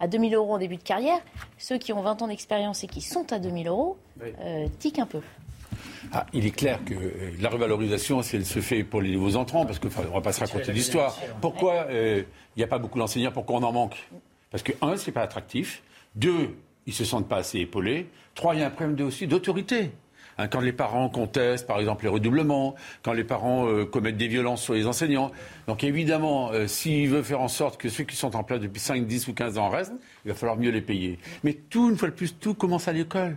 à 0.00 0.08
2000 0.08 0.34
euros 0.34 0.54
en 0.54 0.58
début 0.58 0.76
de 0.76 0.82
carrière. 0.82 1.20
Ceux 1.58 1.78
qui 1.78 1.92
ont 1.92 2.02
20 2.02 2.22
ans 2.22 2.28
d'expérience 2.28 2.84
et 2.84 2.86
qui 2.86 3.00
sont 3.00 3.32
à 3.32 3.38
2000 3.38 3.68
euros 3.68 3.96
euh, 4.22 4.66
tiquent 4.78 4.98
un 4.98 5.06
peu. 5.06 5.20
Ah, 6.12 6.26
il 6.32 6.46
est 6.46 6.50
clair 6.50 6.84
que 6.84 6.94
la 7.40 7.48
revalorisation, 7.48 8.22
si 8.22 8.36
elle 8.36 8.46
se 8.46 8.60
fait 8.60 8.84
pour 8.84 9.02
les 9.02 9.10
nouveaux 9.10 9.36
entrants, 9.36 9.66
parce 9.66 9.78
qu'on 9.78 9.88
ne 9.88 10.06
va 10.08 10.20
pas 10.20 10.32
se 10.32 10.40
raconter 10.40 10.72
l'histoire. 10.72 11.18
Pourquoi 11.40 11.86
il 11.90 12.24
n'y 12.56 12.62
a 12.62 12.66
pas 12.66 12.78
beaucoup 12.78 12.98
d'enseignants 12.98 13.32
Pourquoi 13.32 13.56
on 13.56 13.62
en 13.62 13.72
manque? 13.72 13.96
Parce 14.50 14.62
que, 14.62 14.72
un, 14.80 14.96
ce 14.96 15.06
n'est 15.06 15.12
pas 15.12 15.22
attractif. 15.22 15.82
Deux, 16.14 16.56
ils 16.86 16.90
ne 16.90 16.94
se 16.94 17.04
sentent 17.04 17.28
pas 17.28 17.38
assez 17.38 17.58
épaulés. 17.58 18.08
Trois, 18.34 18.54
il 18.54 18.60
y 18.60 18.62
a 18.62 18.66
un 18.68 18.70
problème 18.70 19.06
aussi 19.06 19.26
d'autorité. 19.26 19.90
Hein, 20.38 20.48
quand 20.48 20.60
les 20.60 20.72
parents 20.72 21.08
contestent, 21.08 21.66
par 21.66 21.80
exemple, 21.80 22.04
les 22.04 22.10
redoublements, 22.10 22.74
quand 23.02 23.12
les 23.12 23.24
parents 23.24 23.68
euh, 23.68 23.84
commettent 23.84 24.18
des 24.18 24.28
violences 24.28 24.62
sur 24.62 24.74
les 24.74 24.86
enseignants. 24.86 25.32
Donc 25.66 25.82
évidemment, 25.84 26.50
euh, 26.52 26.66
s'il 26.66 27.08
veut 27.08 27.22
faire 27.22 27.40
en 27.40 27.48
sorte 27.48 27.80
que 27.80 27.88
ceux 27.88 28.04
qui 28.04 28.16
sont 28.16 28.36
en 28.36 28.44
place 28.44 28.60
depuis 28.60 28.80
5, 28.80 29.06
10 29.06 29.28
ou 29.28 29.34
15 29.34 29.58
ans 29.58 29.68
restent, 29.68 29.94
il 30.24 30.28
va 30.28 30.34
falloir 30.34 30.58
mieux 30.58 30.70
les 30.70 30.82
payer. 30.82 31.18
Mais 31.44 31.54
tout, 31.54 31.90
une 31.90 31.96
fois 31.96 32.08
de 32.08 32.14
plus, 32.14 32.34
tout 32.38 32.54
commence 32.54 32.88
à 32.88 32.92
l'école. 32.92 33.36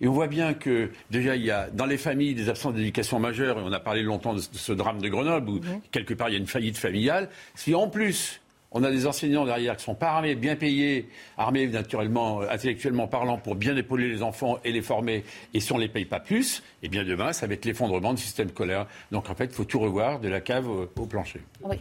Et 0.00 0.06
on 0.06 0.12
voit 0.12 0.28
bien 0.28 0.54
que 0.54 0.90
déjà 1.10 1.34
il 1.34 1.44
y 1.44 1.50
a 1.50 1.68
dans 1.70 1.86
les 1.86 1.98
familles 1.98 2.34
des 2.34 2.48
absences 2.48 2.74
d'éducation 2.74 3.18
majeures, 3.18 3.58
et 3.58 3.62
on 3.62 3.72
a 3.72 3.80
parlé 3.80 4.02
longtemps 4.02 4.34
de 4.34 4.40
ce 4.40 4.72
drame 4.72 5.00
de 5.00 5.08
Grenoble 5.08 5.50
où 5.50 5.60
quelque 5.90 6.14
part 6.14 6.28
il 6.28 6.32
y 6.32 6.36
a 6.36 6.38
une 6.38 6.46
faillite 6.46 6.78
familiale. 6.78 7.28
Si 7.54 7.74
en 7.74 7.88
plus 7.88 8.40
on 8.72 8.84
a 8.84 8.90
des 8.90 9.06
enseignants 9.06 9.46
derrière 9.46 9.76
qui 9.76 9.84
sont 9.84 9.94
pas 9.94 10.10
armés, 10.10 10.34
bien 10.34 10.56
payés, 10.56 11.08
armés 11.36 11.66
naturellement, 11.66 12.42
euh, 12.42 12.48
intellectuellement 12.50 13.08
parlant, 13.08 13.38
pour 13.38 13.54
bien 13.54 13.76
épauler 13.76 14.08
les 14.08 14.22
enfants 14.22 14.58
et 14.64 14.72
les 14.72 14.82
former. 14.82 15.24
Et 15.54 15.60
si 15.60 15.72
on 15.72 15.76
ne 15.76 15.82
les 15.82 15.88
paye 15.88 16.04
pas 16.04 16.20
plus, 16.20 16.62
eh 16.82 16.88
bien 16.88 17.04
demain, 17.04 17.32
ça 17.32 17.46
va 17.46 17.54
être 17.54 17.64
l'effondrement 17.64 18.12
du 18.12 18.22
système 18.22 18.50
scolaire. 18.50 18.86
Donc 19.10 19.30
en 19.30 19.34
fait, 19.34 19.46
il 19.46 19.52
faut 19.52 19.64
tout 19.64 19.80
revoir 19.80 20.20
de 20.20 20.28
la 20.28 20.40
cave 20.40 20.68
au, 20.68 20.86
plancher. 21.06 21.40
Oui. 21.62 21.76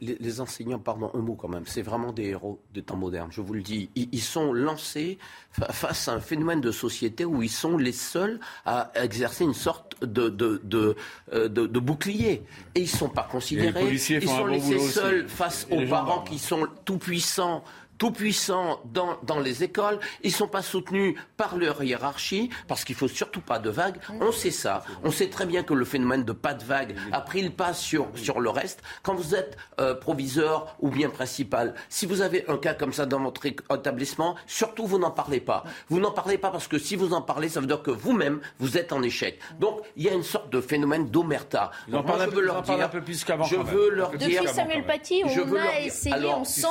les, 0.00 0.40
enseignants, 0.40 0.78
pardon, 0.78 1.10
un 1.14 1.18
mot 1.18 1.34
quand 1.34 1.48
même, 1.48 1.64
c'est 1.66 1.82
vraiment 1.82 2.12
des 2.12 2.24
héros 2.30 2.60
des 2.74 2.82
temps 2.82 2.96
modernes. 2.96 3.30
Je 3.30 3.40
vous 3.40 3.54
le 3.54 3.62
dis, 3.62 3.90
ils, 3.94 4.20
sont 4.20 4.52
lancés 4.52 5.18
face 5.52 6.08
à 6.08 6.14
un 6.14 6.20
phénomène 6.20 6.60
de 6.60 6.72
société 6.72 7.24
où 7.24 7.42
ils 7.42 7.50
sont 7.50 7.76
les 7.76 7.92
seuls 7.92 8.40
à 8.64 8.90
exercer 8.94 9.44
une 9.44 9.54
sorte 9.54 10.04
de, 10.04 10.28
de, 10.28 10.60
de, 10.64 10.96
euh, 11.32 11.48
bouclier. 11.48 12.42
Et 12.74 12.80
ils 12.80 12.82
ne 12.82 12.86
sont 12.86 13.08
pas 13.08 13.28
considérés. 13.30 13.92
ils 13.92 14.28
sont 14.28 14.46
laissés 14.46 14.78
seuls 14.78 15.28
face 15.28 15.66
aux 15.70 15.86
parents 15.86 16.24
qui 16.32 16.38
sont 16.38 16.66
tout 16.86 16.96
puissants 16.96 17.62
tout-puissants 18.02 18.80
dans, 18.84 19.16
dans, 19.22 19.38
les 19.38 19.62
écoles. 19.62 20.00
Ils 20.24 20.32
ne 20.32 20.36
sont 20.36 20.48
pas 20.48 20.60
soutenus 20.60 21.14
par 21.36 21.56
leur 21.56 21.84
hiérarchie, 21.84 22.50
parce 22.66 22.82
qu'il 22.84 22.96
ne 22.96 22.98
faut 22.98 23.06
surtout 23.06 23.40
pas 23.40 23.60
de 23.60 23.70
vagues. 23.70 23.98
On 24.20 24.32
sait 24.32 24.50
ça. 24.50 24.82
On 25.04 25.12
sait 25.12 25.28
très 25.28 25.46
bien 25.46 25.62
que 25.62 25.72
le 25.72 25.84
phénomène 25.84 26.24
de 26.24 26.32
pas 26.32 26.52
de 26.52 26.64
vagues 26.64 26.96
a 27.12 27.20
pris 27.20 27.42
le 27.42 27.50
pas 27.50 27.74
sur, 27.74 28.08
sur 28.16 28.40
le 28.40 28.50
reste. 28.50 28.82
Quand 29.04 29.14
vous 29.14 29.36
êtes 29.36 29.56
euh, 29.78 29.94
proviseur 29.94 30.74
ou 30.80 30.90
bien 30.90 31.10
principal, 31.10 31.74
si 31.88 32.04
vous 32.04 32.22
avez 32.22 32.44
un 32.48 32.56
cas 32.56 32.74
comme 32.74 32.92
ça 32.92 33.06
dans 33.06 33.20
votre 33.20 33.46
établissement, 33.46 34.34
surtout 34.48 34.84
vous 34.84 34.98
n'en 34.98 35.12
parlez 35.12 35.38
pas. 35.38 35.62
Vous 35.88 36.00
n'en 36.00 36.10
parlez 36.10 36.38
pas 36.38 36.50
parce 36.50 36.66
que 36.66 36.78
si 36.78 36.96
vous 36.96 37.12
en 37.12 37.22
parlez, 37.22 37.48
ça 37.50 37.60
veut 37.60 37.68
dire 37.68 37.84
que 37.84 37.92
vous-même, 37.92 38.40
vous 38.58 38.78
êtes 38.78 38.92
en 38.92 39.00
échec. 39.04 39.38
Donc, 39.60 39.78
il 39.94 40.02
y 40.02 40.08
a 40.08 40.12
une 40.12 40.24
sorte 40.24 40.50
de 40.50 40.60
phénomène 40.60 41.08
d'omerta. 41.08 41.70
Je 41.86 41.94
veux 41.94 42.42
leur 42.42 42.62
dire... 42.62 42.80
Un 42.80 42.88
peu 42.88 43.00
plus 43.00 43.22
qu'avant. 43.22 43.44
Je 43.44 43.54
veux 43.54 43.90
leur 43.90 44.10
dire... 44.10 44.42
Depuis 44.42 44.52
Samuel 44.52 44.84
Paty, 44.84 45.22
on 45.24 45.54
a 45.54 45.80
essayé, 45.82 46.26
on 46.34 46.42
sent... 46.42 46.66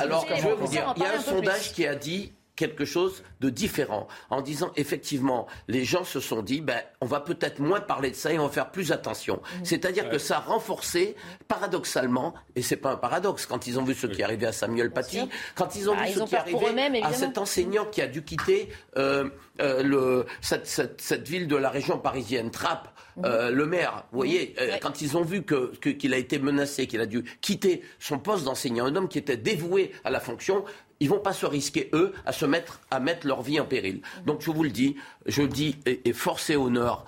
Alors, 0.00 0.24
je 0.36 0.48
vous 0.48 0.75
il 0.96 1.02
y 1.02 1.06
a 1.06 1.14
un, 1.14 1.20
sondage 1.20 1.72
qui 1.72 1.86
a 1.86 1.94
dit 1.94 2.32
quelque 2.56 2.86
chose 2.86 3.22
de 3.40 3.50
différent, 3.50 4.08
en 4.30 4.40
disant 4.40 4.72
effectivement, 4.76 5.46
les 5.68 5.84
gens 5.84 6.04
se 6.04 6.20
sont 6.20 6.42
dit, 6.42 6.62
ben, 6.62 6.80
on 7.02 7.06
va 7.06 7.20
peut-être 7.20 7.60
moins 7.60 7.80
parler 7.80 8.10
de 8.10 8.16
ça 8.16 8.32
et 8.32 8.38
on 8.38 8.46
va 8.46 8.52
faire 8.52 8.70
plus 8.70 8.92
attention. 8.92 9.36
Mmh. 9.36 9.64
C'est-à-dire 9.64 10.08
que 10.08 10.18
ça 10.18 10.38
a 10.38 10.40
renforcé, 10.40 11.14
paradoxalement, 11.48 12.34
et 12.56 12.62
c'est 12.62 12.76
pas 12.76 12.92
un 12.92 12.96
paradoxe, 12.96 13.44
quand 13.46 13.66
ils 13.66 13.78
ont 13.78 13.84
vu 13.84 13.94
ce 13.94 14.06
qui 14.06 14.22
est 14.22 14.24
arrivé 14.24 14.46
à 14.46 14.52
Samuel 14.52 14.90
Paty, 14.90 15.28
quand 15.54 15.76
ils 15.76 15.90
ont 15.90 15.94
bah, 15.94 16.04
vu 16.04 16.12
ce 16.14 16.22
qui 16.24 16.34
est 16.34 16.38
arrivé 16.38 17.02
à 17.02 17.12
cet 17.12 17.36
enseignant 17.36 17.84
qui 17.84 18.00
a 18.00 18.06
dû 18.06 18.24
quitter 18.24 18.70
euh, 18.96 19.28
euh, 19.60 19.82
le, 19.82 20.26
cette, 20.40 20.66
cette, 20.66 21.00
cette, 21.00 21.28
ville 21.28 21.46
de 21.48 21.56
la 21.56 21.68
région 21.68 21.98
parisienne, 21.98 22.50
Trappes, 22.50 22.88
euh, 23.24 23.50
le 23.50 23.66
maire, 23.66 24.04
vous 24.12 24.18
voyez, 24.18 24.54
euh, 24.60 24.76
quand 24.80 25.00
ils 25.00 25.16
ont 25.16 25.22
vu 25.22 25.42
que, 25.42 25.74
qu'il 25.76 26.12
a 26.12 26.18
été 26.18 26.38
menacé, 26.38 26.86
qu'il 26.86 27.00
a 27.00 27.06
dû 27.06 27.24
quitter 27.40 27.82
son 27.98 28.18
poste 28.18 28.44
d'enseignant, 28.44 28.86
un 28.86 28.96
homme 28.96 29.08
qui 29.08 29.18
était 29.18 29.36
dévoué 29.36 29.92
à 30.04 30.10
la 30.10 30.20
fonction, 30.20 30.64
ils 31.00 31.08
vont 31.08 31.18
pas 31.18 31.32
se 31.32 31.46
risquer, 31.46 31.90
eux, 31.92 32.12
à 32.24 32.32
se 32.32 32.46
mettre, 32.46 32.80
à 32.90 33.00
mettre 33.00 33.26
leur 33.26 33.42
vie 33.42 33.60
en 33.60 33.64
péril. 33.64 34.00
Donc, 34.24 34.40
je 34.40 34.50
vous 34.50 34.62
le 34.62 34.70
dis, 34.70 34.96
je 35.26 35.42
dis, 35.42 35.78
et, 35.84 36.12
force 36.12 36.48
et 36.50 36.56
honneur 36.56 37.04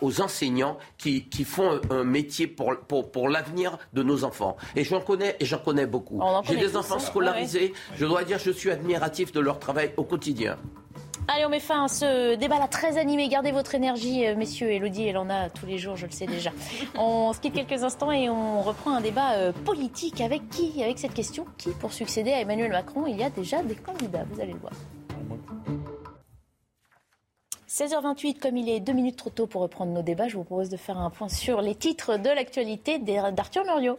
aux 0.00 0.20
enseignants 0.20 0.78
qui, 0.98 1.28
qui, 1.28 1.44
font 1.44 1.80
un, 1.90 2.04
métier 2.04 2.46
pour, 2.46 2.76
pour, 2.88 3.12
pour 3.12 3.28
l'avenir 3.28 3.78
de 3.92 4.02
nos 4.02 4.24
enfants. 4.24 4.56
Et 4.74 4.84
j'en 4.84 5.00
connais, 5.00 5.36
et 5.38 5.44
j'en 5.44 5.58
connais 5.58 5.86
beaucoup. 5.86 6.20
J'ai 6.44 6.56
des 6.56 6.76
enfants 6.76 6.96
hein. 6.96 7.00
scolarisés. 7.00 7.72
Je 7.96 8.06
dois 8.06 8.24
dire, 8.24 8.38
je 8.38 8.50
suis 8.50 8.70
admiratif 8.70 9.32
de 9.32 9.40
leur 9.40 9.58
travail 9.58 9.92
au 9.96 10.04
quotidien. 10.04 10.58
Allez, 11.26 11.46
on 11.46 11.48
met 11.48 11.60
fin 11.60 11.84
à 11.84 11.88
ce 11.88 12.34
débat 12.34 12.58
là 12.58 12.68
très 12.68 12.98
animé. 12.98 13.28
Gardez 13.28 13.50
votre 13.50 13.74
énergie, 13.74 14.26
euh, 14.26 14.36
messieurs. 14.36 14.70
Elodie, 14.70 15.06
elle 15.08 15.16
en 15.16 15.30
a 15.30 15.48
tous 15.48 15.64
les 15.64 15.78
jours, 15.78 15.96
je 15.96 16.04
le 16.04 16.12
sais 16.12 16.26
déjà. 16.26 16.50
On 16.98 17.32
se 17.32 17.40
quitte 17.40 17.54
quelques 17.54 17.82
instants 17.82 18.12
et 18.12 18.28
on 18.28 18.60
reprend 18.60 18.94
un 18.94 19.00
débat 19.00 19.32
euh, 19.32 19.52
politique. 19.64 20.20
Avec 20.20 20.46
qui? 20.50 20.82
Avec 20.82 20.98
cette 20.98 21.14
question 21.14 21.46
qui, 21.56 21.70
pour 21.70 21.94
succéder 21.94 22.30
à 22.32 22.40
Emmanuel 22.40 22.70
Macron, 22.72 23.06
il 23.06 23.16
y 23.16 23.22
a 23.22 23.30
déjà 23.30 23.62
des 23.62 23.74
candidats? 23.74 24.24
Vous 24.30 24.40
allez 24.40 24.52
le 24.52 24.58
voir. 24.58 24.72
16h28, 27.68 28.38
comme 28.38 28.58
il 28.58 28.68
est 28.68 28.80
deux 28.80 28.92
minutes 28.92 29.16
trop 29.16 29.30
tôt 29.30 29.46
pour 29.46 29.62
reprendre 29.62 29.92
nos 29.92 30.02
débats, 30.02 30.28
je 30.28 30.36
vous 30.36 30.44
propose 30.44 30.68
de 30.68 30.76
faire 30.76 30.98
un 30.98 31.10
point 31.10 31.28
sur 31.28 31.62
les 31.62 31.74
titres 31.74 32.18
de 32.18 32.28
l'actualité 32.28 32.98
d'Arthur 32.98 33.64
Muriot. 33.64 33.98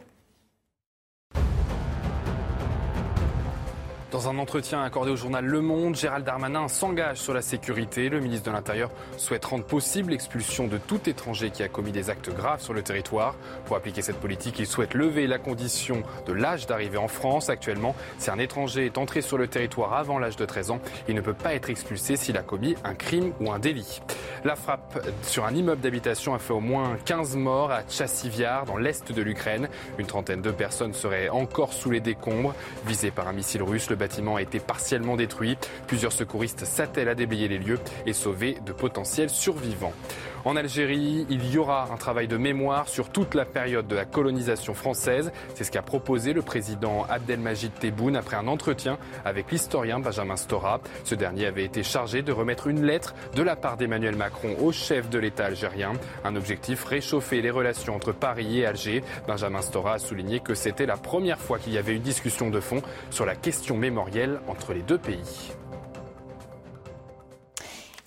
Dans 4.15 4.29
un 4.29 4.37
entretien 4.37 4.81
accordé 4.81 5.11
au 5.11 5.17
journal 5.17 5.43
Le 5.43 5.59
Monde, 5.59 5.97
Gérald 5.97 6.25
Darmanin 6.25 6.69
s'engage 6.69 7.17
sur 7.17 7.33
la 7.33 7.41
sécurité. 7.41 8.07
Le 8.07 8.21
ministre 8.21 8.45
de 8.45 8.51
l'Intérieur 8.55 8.89
souhaite 9.17 9.43
rendre 9.43 9.65
possible 9.65 10.11
l'expulsion 10.11 10.67
de 10.67 10.77
tout 10.77 11.09
étranger 11.09 11.49
qui 11.49 11.63
a 11.63 11.67
commis 11.67 11.91
des 11.91 12.09
actes 12.09 12.33
graves 12.33 12.61
sur 12.61 12.73
le 12.73 12.81
territoire. 12.81 13.35
Pour 13.65 13.75
appliquer 13.75 14.01
cette 14.01 14.21
politique, 14.21 14.57
il 14.57 14.67
souhaite 14.67 14.93
lever 14.93 15.27
la 15.27 15.37
condition 15.37 16.01
de 16.27 16.31
l'âge 16.31 16.65
d'arrivée 16.65 16.97
en 16.97 17.09
France. 17.09 17.49
Actuellement, 17.49 17.93
si 18.17 18.31
un 18.31 18.39
étranger 18.39 18.85
est 18.85 18.97
entré 18.97 19.19
sur 19.19 19.37
le 19.37 19.49
territoire 19.49 19.93
avant 19.93 20.17
l'âge 20.17 20.37
de 20.37 20.45
13 20.45 20.71
ans, 20.71 20.79
il 21.09 21.15
ne 21.15 21.19
peut 21.19 21.33
pas 21.33 21.53
être 21.53 21.69
expulsé 21.69 22.15
s'il 22.15 22.37
a 22.37 22.41
commis 22.41 22.75
un 22.85 22.95
crime 22.95 23.33
ou 23.41 23.51
un 23.51 23.59
délit. 23.59 23.99
La 24.45 24.55
frappe 24.55 25.05
sur 25.23 25.43
un 25.43 25.53
immeuble 25.53 25.81
d'habitation 25.81 26.33
a 26.33 26.39
fait 26.39 26.53
au 26.53 26.61
moins 26.61 26.95
15 27.03 27.35
morts 27.35 27.71
à 27.71 27.81
Tchassiviar, 27.83 28.63
dans 28.63 28.77
l'est 28.77 29.11
de 29.11 29.21
l'Ukraine. 29.21 29.67
Une 29.97 30.05
trentaine 30.05 30.41
de 30.41 30.51
personnes 30.51 30.93
seraient 30.93 31.27
encore 31.27 31.73
sous 31.73 31.91
les 31.91 31.99
décombres, 31.99 32.53
visées 32.87 33.11
par 33.11 33.27
un 33.27 33.33
missile 33.33 33.61
russe. 33.61 33.89
Le 33.89 34.04
bâtiment 34.05 34.35
a 34.35 34.41
été 34.43 34.59
partiellement 34.59 35.15
détruit. 35.15 35.57
Plusieurs 35.87 36.11
secouristes 36.11 36.63
s'attellent 36.63 37.09
à 37.09 37.15
déblayer 37.15 37.47
les 37.47 37.57
lieux 37.57 37.79
et 38.05 38.13
sauver 38.13 38.57
de 38.63 38.71
potentiels 38.71 39.31
survivants. 39.31 39.93
En 40.45 40.55
Algérie, 40.55 41.25
il 41.31 41.51
y 41.51 41.57
aura 41.57 41.89
un 41.91 41.97
travail 41.97 42.27
de 42.27 42.37
mémoire 42.37 42.87
sur 42.87 43.09
toute 43.09 43.33
la 43.33 43.45
période 43.45 43.87
de 43.87 43.95
la 43.95 44.05
colonisation 44.05 44.75
française. 44.75 45.31
C'est 45.55 45.63
ce 45.63 45.71
qu'a 45.71 45.81
proposé 45.81 46.33
le 46.33 46.43
président 46.43 47.03
Abdelmajid 47.09 47.73
Tebboune 47.73 48.15
après 48.15 48.37
un 48.37 48.47
entretien 48.47 48.99
avec 49.25 49.51
l'historien 49.51 49.99
Benjamin 49.99 50.35
Stora. 50.35 50.81
Ce 51.03 51.15
dernier 51.15 51.47
avait 51.47 51.65
été 51.65 51.81
chargé 51.81 52.21
de 52.21 52.31
remettre 52.31 52.67
une 52.67 52.85
lettre 52.85 53.15
de 53.33 53.41
la 53.41 53.55
part 53.55 53.75
d'Emmanuel 53.75 54.15
Macron 54.15 54.55
au 54.61 54.71
chef 54.71 55.09
de 55.09 55.17
l'État 55.17 55.45
algérien. 55.45 55.93
Un 56.23 56.35
objectif 56.35 56.83
réchauffer 56.83 57.41
les 57.41 57.49
relations 57.49 57.95
entre 57.95 58.11
Paris 58.11 58.59
et 58.59 58.67
Alger. 58.67 59.03
Benjamin 59.27 59.63
Stora 59.63 59.93
a 59.93 59.99
souligné 59.99 60.41
que 60.41 60.53
c'était 60.53 60.85
la 60.85 60.97
première 60.97 61.39
fois 61.39 61.57
qu'il 61.57 61.73
y 61.73 61.79
avait 61.79 61.95
une 61.95 62.03
discussion 62.03 62.51
de 62.51 62.59
fond 62.59 62.83
sur 63.09 63.25
la 63.25 63.33
question 63.33 63.77
mémorielle 63.77 64.39
entre 64.47 64.73
les 64.73 64.83
deux 64.83 64.99
pays. 64.99 65.55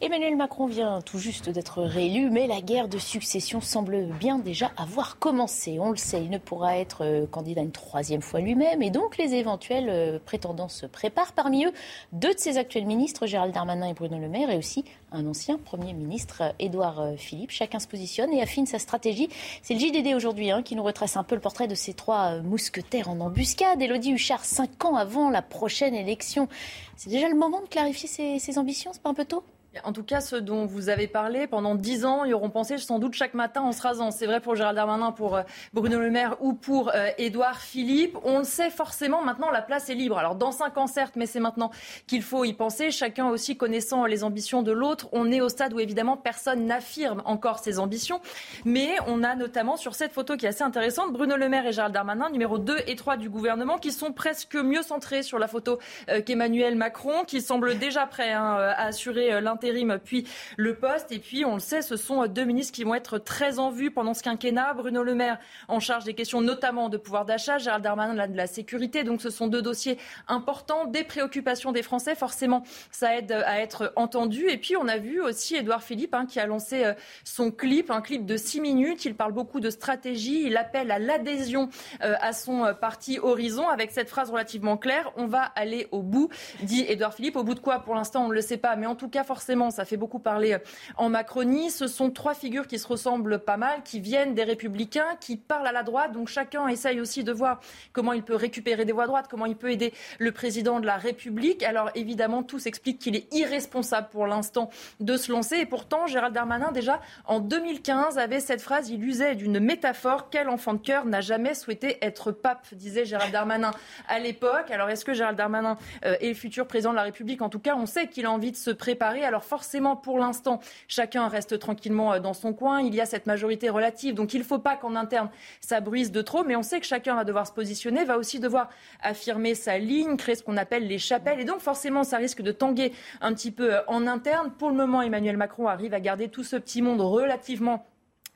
Emmanuel 0.01 0.37
Macron 0.37 0.67
vient 0.67 1.01
tout 1.01 1.19
juste 1.19 1.49
d'être 1.49 1.83
réélu, 1.83 2.31
mais 2.31 2.47
la 2.47 2.61
guerre 2.61 2.87
de 2.87 2.99
succession 2.99 3.61
semble 3.61 4.05
bien 4.21 4.39
déjà 4.39 4.71
avoir 4.77 5.19
commencé. 5.19 5.81
On 5.81 5.91
le 5.91 5.97
sait, 5.97 6.23
il 6.23 6.31
ne 6.31 6.39
pourra 6.39 6.79
être 6.79 7.05
euh, 7.05 7.27
candidat 7.27 7.63
une 7.63 7.73
troisième 7.73 8.23
fois 8.23 8.39
lui-même, 8.39 8.81
et 8.81 8.91
donc 8.91 9.17
les 9.17 9.35
éventuels 9.35 9.89
euh, 9.91 10.21
prétendants 10.25 10.69
se 10.69 10.87
préparent. 10.87 11.33
Parmi 11.33 11.65
eux, 11.65 11.73
deux 12.13 12.33
de 12.33 12.39
ses 12.39 12.59
actuels 12.59 12.87
ministres, 12.87 13.27
Gérald 13.27 13.53
Darmanin 13.53 13.89
et 13.89 13.93
Bruno 13.93 14.21
Le 14.21 14.29
Maire, 14.29 14.51
et 14.51 14.57
aussi 14.57 14.85
un 15.11 15.27
ancien 15.27 15.59
Premier 15.59 15.95
ministre, 15.95 16.55
Édouard 16.61 17.01
euh, 17.01 17.17
Philippe. 17.17 17.51
Chacun 17.51 17.81
se 17.81 17.89
positionne 17.89 18.33
et 18.33 18.41
affine 18.41 18.67
sa 18.67 18.79
stratégie. 18.79 19.29
C'est 19.63 19.75
le 19.75 19.81
JDD 19.81 20.15
aujourd'hui 20.15 20.53
hein, 20.53 20.63
qui 20.63 20.77
nous 20.77 20.85
retrace 20.85 21.17
un 21.17 21.25
peu 21.25 21.35
le 21.35 21.41
portrait 21.41 21.67
de 21.67 21.75
ces 21.75 21.93
trois 21.93 22.41
mousquetaires 22.43 23.11
en 23.11 23.19
embuscade. 23.19 23.83
Élodie 23.83 24.13
Huchard, 24.13 24.45
cinq 24.45 24.85
ans 24.85 24.95
avant 24.95 25.29
la 25.29 25.43
prochaine 25.43 25.97
élection. 25.97 26.47
C'est 26.95 27.11
déjà 27.11 27.29
le 27.29 27.37
moment 27.37 27.63
de 27.63 27.67
clarifier 27.67 28.09
ses, 28.09 28.39
ses 28.39 28.59
ambitions, 28.59 28.93
c'est 28.93 29.03
pas 29.03 29.11
un 29.11 29.15
peu 29.15 29.25
tôt? 29.25 29.43
En 29.85 29.93
tout 29.93 30.03
cas, 30.03 30.21
ceux 30.21 30.41
dont 30.41 30.67
vous 30.67 30.89
avez 30.89 31.07
parlé, 31.07 31.47
pendant 31.47 31.75
dix 31.75 32.05
ans, 32.05 32.25
ils 32.25 32.35
auront 32.35 32.51
pensé 32.51 32.79
sans 32.79 32.99
doute 32.99 33.15
chaque 33.15 33.35
matin 33.35 33.63
en 33.63 33.73
se 33.73 33.83
rasant. 33.83 34.11
C'est 34.11 34.27
vrai 34.27 34.41
pour 34.41 34.55
Gérald 34.55 34.77
Darmanin, 34.77 35.13
pour 35.13 35.37
euh, 35.37 35.43
Bruno 35.73 35.99
Le 35.99 36.11
Maire 36.11 36.37
ou 36.41 36.55
pour 36.55 36.91
euh, 36.95 37.09
Édouard 37.19 37.61
Philippe. 37.61 38.17
On 38.25 38.39
le 38.39 38.45
sait 38.45 38.71
forcément, 38.71 39.23
maintenant, 39.23 39.51
la 39.51 39.63
place 39.63 39.91
est 39.91 39.95
libre. 39.95 40.19
Alors, 40.19 40.35
dans 40.35 40.53
cinq 40.53 40.77
ans, 40.79 40.87
certes, 40.87 41.15
mais 41.17 41.27
c'est 41.27 41.41
maintenant 41.41 41.71
qu'il 42.07 42.23
faut 42.23 42.45
y 42.45 42.53
penser. 42.53 42.91
Chacun 42.91 43.29
aussi 43.29 43.57
connaissant 43.57 44.07
les 44.07 44.25
ambitions 44.25 44.63
de 44.63 44.73
l'autre. 44.73 45.09
On 45.13 45.31
est 45.31 45.41
au 45.41 45.49
stade 45.49 45.73
où, 45.73 45.81
évidemment, 45.81 46.17
personne 46.17 46.67
n'affirme 46.67 47.23
encore 47.25 47.59
ses 47.59 47.79
ambitions. 47.79 48.21
Mais 48.65 48.97
on 49.07 49.23
a 49.23 49.35
notamment, 49.35 49.77
sur 49.77 49.95
cette 49.95 50.13
photo 50.13 50.37
qui 50.37 50.47
est 50.47 50.51
assez 50.51 50.65
intéressante, 50.65 51.13
Bruno 51.13 51.37
Le 51.37 51.49
Maire 51.49 51.67
et 51.67 51.73
Gérald 51.73 51.95
Darmanin, 51.95 52.31
numéro 52.31 52.59
2 52.59 52.79
et 52.87 52.97
3 52.97 53.17
du 53.17 53.29
gouvernement, 53.29 53.79
qui 53.79 53.93
sont 53.93 54.13
presque 54.13 54.57
mieux 54.57 54.83
centrés 54.83 55.23
sur 55.23 55.39
la 55.39 55.49
photo 55.49 55.79
euh, 56.09 56.23
qu'Emmanuel 56.23 56.75
Macron, 56.75 57.25
qui 57.25 57.41
semble 57.41 57.79
déjà 57.79 58.07
prêt 58.07 58.33
hein, 58.33 58.57
à 58.77 58.87
assurer 58.87 59.41
l'intérêt 59.41 59.68
puis 60.05 60.27
le 60.57 60.75
poste. 60.75 61.13
Et 61.13 61.19
puis, 61.19 61.45
on 61.45 61.55
le 61.55 61.61
sait, 61.61 61.83
ce 61.83 61.97
sont 61.97 62.27
deux 62.27 62.45
ministres 62.45 62.73
qui 62.73 62.85
vont 62.85 62.95
être 62.95 63.19
très 63.19 63.59
en 63.59 63.71
vue 63.71 63.91
pendant 63.91 64.15
ce 64.15 64.23
quinquennat. 64.23 64.75
Bruno 64.75 65.03
Le 65.03 65.15
Maire 65.15 65.39
en 65.69 65.81
charge 65.81 66.05
des 66.05 66.15
questions 66.15 66.41
notamment 66.41 66.89
de 66.89 66.97
pouvoir 66.97 67.25
d'achat, 67.25 67.59
Gérald 67.59 67.83
Darmanin 67.83 68.27
de 68.27 68.37
la 68.37 68.47
sécurité. 68.47 69.05
Donc, 69.05 69.23
ce 69.23 69.31
sont 69.31 69.47
deux 69.47 69.63
dossiers 69.63 69.99
importants, 70.27 70.87
des 70.87 71.05
préoccupations 71.05 71.73
des 71.73 71.83
Français. 71.83 72.15
Forcément, 72.15 72.63
ça 72.91 73.17
aide 73.17 73.33
à 73.33 73.61
être 73.61 73.93
entendu. 73.97 74.49
Et 74.49 74.59
puis, 74.59 74.77
on 74.77 74.89
a 74.89 74.99
vu 74.99 75.21
aussi 75.21 75.57
Édouard 75.57 75.83
Philippe 75.83 76.15
hein, 76.15 76.27
qui 76.27 76.41
a 76.41 76.47
lancé 76.47 76.85
euh, 76.85 76.95
son 77.25 77.51
clip, 77.51 77.91
un 77.91 78.01
clip 78.01 78.27
de 78.27 78.37
six 78.37 78.61
minutes. 78.61 79.05
Il 79.05 79.15
parle 79.15 79.33
beaucoup 79.33 79.61
de 79.61 79.71
stratégie. 79.71 80.45
Il 80.47 80.57
appelle 80.57 80.91
à 80.91 80.99
l'adhésion 80.99 81.69
euh, 82.03 82.15
à 82.21 82.33
son 82.33 82.65
euh, 82.65 82.73
parti 82.73 83.19
Horizon 83.19 83.69
avec 83.69 83.91
cette 83.91 84.09
phrase 84.09 84.31
relativement 84.31 84.77
claire. 84.77 85.13
On 85.17 85.27
va 85.27 85.43
aller 85.43 85.89
au 85.93 86.03
bout, 86.03 86.29
dit 86.63 86.85
Édouard 86.89 87.15
Philippe. 87.15 87.37
Au 87.37 87.45
bout 87.45 87.55
de 87.55 87.61
quoi, 87.61 87.81
pour 87.81 87.95
l'instant, 87.95 88.25
on 88.25 88.29
ne 88.29 88.35
le 88.35 88.41
sait 88.41 88.57
pas. 88.57 88.77
Mais 88.77 88.87
en 88.87 88.95
tout 88.95 89.09
cas, 89.09 89.25
forcément, 89.25 89.48
ça 89.71 89.85
fait 89.85 89.97
beaucoup 89.97 90.19
parler 90.19 90.55
euh, 90.55 90.59
en 90.97 91.09
Macronie. 91.09 91.71
Ce 91.71 91.87
sont 91.87 92.11
trois 92.11 92.35
figures 92.35 92.67
qui 92.67 92.79
se 92.79 92.87
ressemblent 92.87 93.39
pas 93.39 93.57
mal, 93.57 93.83
qui 93.83 94.01
viennent 94.01 94.35
des 94.35 94.45
Républicains, 94.45 95.17
qui 95.21 95.37
parlent 95.37 95.67
à 95.67 95.73
la 95.73 95.83
droite. 95.83 96.13
Donc 96.13 96.29
chacun 96.29 96.69
essaye 96.69 97.01
aussi 97.01 97.25
de 97.25 97.33
voir 97.33 97.61
comment 97.93 98.13
il 98.13 98.23
peut 98.23 98.35
récupérer 98.35 98.85
des 98.85 98.93
voix 98.93 99.07
droites, 99.07 99.27
comment 99.29 99.47
il 99.47 99.57
peut 99.57 99.71
aider 99.71 99.93
le 100.19 100.33
président 100.33 100.81
de 100.81 100.87
la 100.87 100.97
République. 100.97 101.63
Alors 101.63 101.91
évidemment, 101.95 102.43
tout 102.43 102.59
s'explique 102.59 102.99
qu'il 102.99 103.17
est 103.17 103.33
irresponsable 103.35 104.09
pour 104.11 104.27
l'instant 104.27 104.71
de 105.01 105.17
se 105.17 105.33
lancer. 105.33 105.57
Et 105.57 105.67
pourtant, 105.67 106.07
Gérald 106.07 106.35
Darmanin, 106.35 106.73
déjà 106.73 107.01
en 107.25 107.41
2015, 107.41 108.19
avait 108.19 108.41
cette 108.41 108.61
phrase, 108.61 108.91
il 108.91 109.03
usait 109.05 109.35
d'une 109.35 109.61
métaphore. 109.61 110.29
Quel 110.31 110.49
enfant 110.49 110.75
de 110.75 110.79
cœur 110.81 111.07
n'a 111.07 111.21
jamais 111.21 111.55
souhaité 111.55 111.99
être 112.03 112.33
pape 112.33 112.67
disait 112.73 113.05
Gérald 113.05 113.33
Darmanin 113.33 113.71
à 114.09 114.19
l'époque. 114.19 114.71
Alors 114.71 114.89
est-ce 114.91 115.05
que 115.05 115.15
Gérald 115.15 115.37
Darmanin 115.37 115.77
euh, 116.05 116.17
est 116.21 116.29
le 116.29 116.35
futur 116.35 116.67
président 116.67 116.91
de 116.91 116.97
la 116.97 117.03
République? 117.03 117.43
En 117.43 117.49
tout 117.49 117.59
cas, 117.59 117.77
on 117.77 117.87
sait 117.87 118.09
qu'il 118.09 118.27
a 118.27 118.31
envie 118.31 118.53
de 118.53 118.57
se 118.57 118.71
préparer. 118.71 119.25
Forcément, 119.45 119.97
pour 119.97 120.19
l'instant, 120.19 120.61
chacun 120.87 121.29
reste 121.29 121.59
tranquillement 121.59 122.15
euh, 122.15 122.21
dans 122.21 122.35
son 122.35 122.53
coin. 122.53 122.81
Il 122.81 122.95
y 122.95 123.01
a 123.01 123.07
cette 123.07 123.27
majorité 123.27 123.71
relative. 123.71 124.15
Donc 124.15 124.35
il 124.35 124.39
ne 124.39 124.45
faut 124.45 124.59
pas 124.59 124.77
qu'en 124.77 124.97
interne, 124.97 125.31
ça 125.61 125.81
bruise 125.81 126.13
de 126.13 126.23
trop. 126.23 126.45
Mais 126.45 126.57
on 126.57 126.63
sait 126.63 126.81
que 126.81 126.87
chacun 126.87 127.15
va 127.15 127.25
devoir 127.25 127.47
se 127.47 127.53
positionner, 127.53 128.05
va 128.05 128.19
aussi 128.19 128.41
devoir 128.41 128.69
affirmer 129.03 129.55
sa 129.55 129.79
ligne, 129.79 130.17
créer 130.17 130.35
ce 130.35 130.43
qu'on 130.43 130.57
appelle 130.57 130.87
les 130.87 130.99
chapelles. 130.99 131.41
Et 131.41 131.45
donc 131.45 131.61
forcément, 131.61 132.05
ça 132.05 132.17
risque 132.17 132.43
de 132.43 132.53
tanguer 132.53 132.93
un 133.21 133.33
petit 133.35 133.51
peu 133.51 133.75
euh, 133.75 133.81
en 133.87 134.07
interne. 134.07 134.51
Pour 134.59 134.71
le 134.71 134.77
moment, 134.77 135.03
Emmanuel 135.03 135.37
Macron 135.37 135.69
arrive 135.69 135.95
à 135.95 136.01
garder 136.01 136.29
tout 136.29 136.45
ce 136.45 136.57
petit 136.57 136.83
monde 136.83 137.01
relativement 137.01 137.87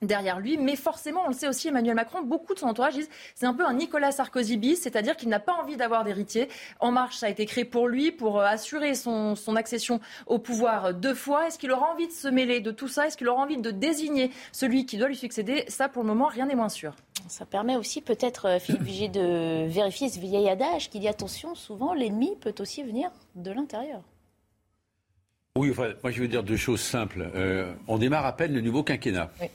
derrière 0.03 0.41
lui. 0.41 0.59
Mais 0.59 0.77
forcément, 0.77 1.23
on 1.25 1.29
le 1.29 1.35
sait 1.35 1.49
aussi, 1.49 1.69
Emmanuel 1.69 1.95
Macron, 1.95 2.23
beaucoup 2.23 2.55
de 2.55 2.59
son 2.59 2.67
entourage 2.67 2.95
disent 2.95 3.09
c'est 3.35 3.47
un 3.47 3.55
peu 3.55 3.65
un 3.65 3.73
Nicolas 3.73 4.13
Sarkozy 4.13 4.57
bis, 4.57 4.81
c'est-à-dire 4.81 5.17
qu'il 5.17 5.29
n'a 5.29 5.41
pas 5.41 5.55
envie 5.55 5.77
d'avoir 5.77 6.05
d'héritier. 6.05 6.49
En 6.81 6.93
Marche, 6.93 7.17
ça 7.17 7.27
a 7.27 7.29
été 7.29 7.47
créé 7.47 7.65
pour 7.65 7.89
lui, 7.89 8.13
pour 8.13 8.41
euh, 8.41 8.45
assurer 8.45 8.95
son, 8.95 9.37
son 9.37 9.57
accession 9.57 10.01
au 10.27 10.39
pouvoir 10.39 10.95
deux 10.95 11.15
fois. 11.15 11.47
Est-ce 11.47 11.59
qu'il 11.59 11.73
aura 11.73 11.93
envie 11.93 12.07
de 12.07 12.13
se 12.13 12.29
mêler 12.29 12.61
de 12.61 12.71
tout 12.71 12.89
ça? 12.89 13.07
Est-ce 13.07 13.17
qu'il 13.17 13.29
aura 13.29 13.43
envie 13.43 13.57
de 13.57 13.71
désigner 13.71 14.31
celui 14.53 14.87
qui 14.87 14.99
doit 14.99 15.09
lui 15.09 15.17
succéder? 15.17 15.65
Ça, 15.69 15.89
pour 15.89 16.03
le 16.03 16.09
moment, 16.09 16.27
rien 16.27 16.47
n'est 16.47 16.55
moins 16.55 16.69
sûr. 16.69 16.95
Ça 17.29 17.47
permet 17.47 17.77
aussi 17.77 18.01
peut-être, 18.01 18.47
euh, 18.47 18.59
Philippe 18.59 18.83
Vigier, 18.83 19.09
de 19.09 19.67
vérifier 19.69 20.09
ce 20.09 20.19
vieil 20.19 20.49
adage 20.49 20.91
qui 20.91 20.99
dit 20.99 21.09
attention, 21.09 21.55
souvent 21.55 21.95
l'ennemi 21.95 22.37
peut 22.41 22.55
aussi 22.59 22.83
venir 22.83 23.11
de 23.35 23.51
l'intérieur. 23.53 24.03
Oui, 25.57 25.71
enfin, 25.71 25.93
moi 26.03 26.11
je 26.11 26.21
veux 26.23 26.29
dire 26.29 26.43
deux 26.43 26.57
choses 26.57 26.81
simples. 26.81 27.31
Euh, 27.35 27.75
on 27.87 27.99
démarre 27.99 28.25
à 28.25 28.35
peine 28.35 28.55
le 28.55 28.63
nouveau 28.63 28.83
quinquennat. 28.83 29.31
Oui. 29.41 29.49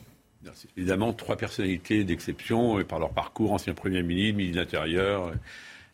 Évidemment, 0.76 1.14
trois 1.14 1.36
personnalités 1.36 2.04
d'exception 2.04 2.80
euh, 2.80 2.84
par 2.84 3.00
leur 3.00 3.12
parcours, 3.12 3.54
ancien 3.54 3.74
Premier 3.74 4.04
ministre, 4.04 4.38
ministre 4.38 4.56
de 4.56 4.62
l'Intérieur, 4.62 5.28
euh, 5.28 5.34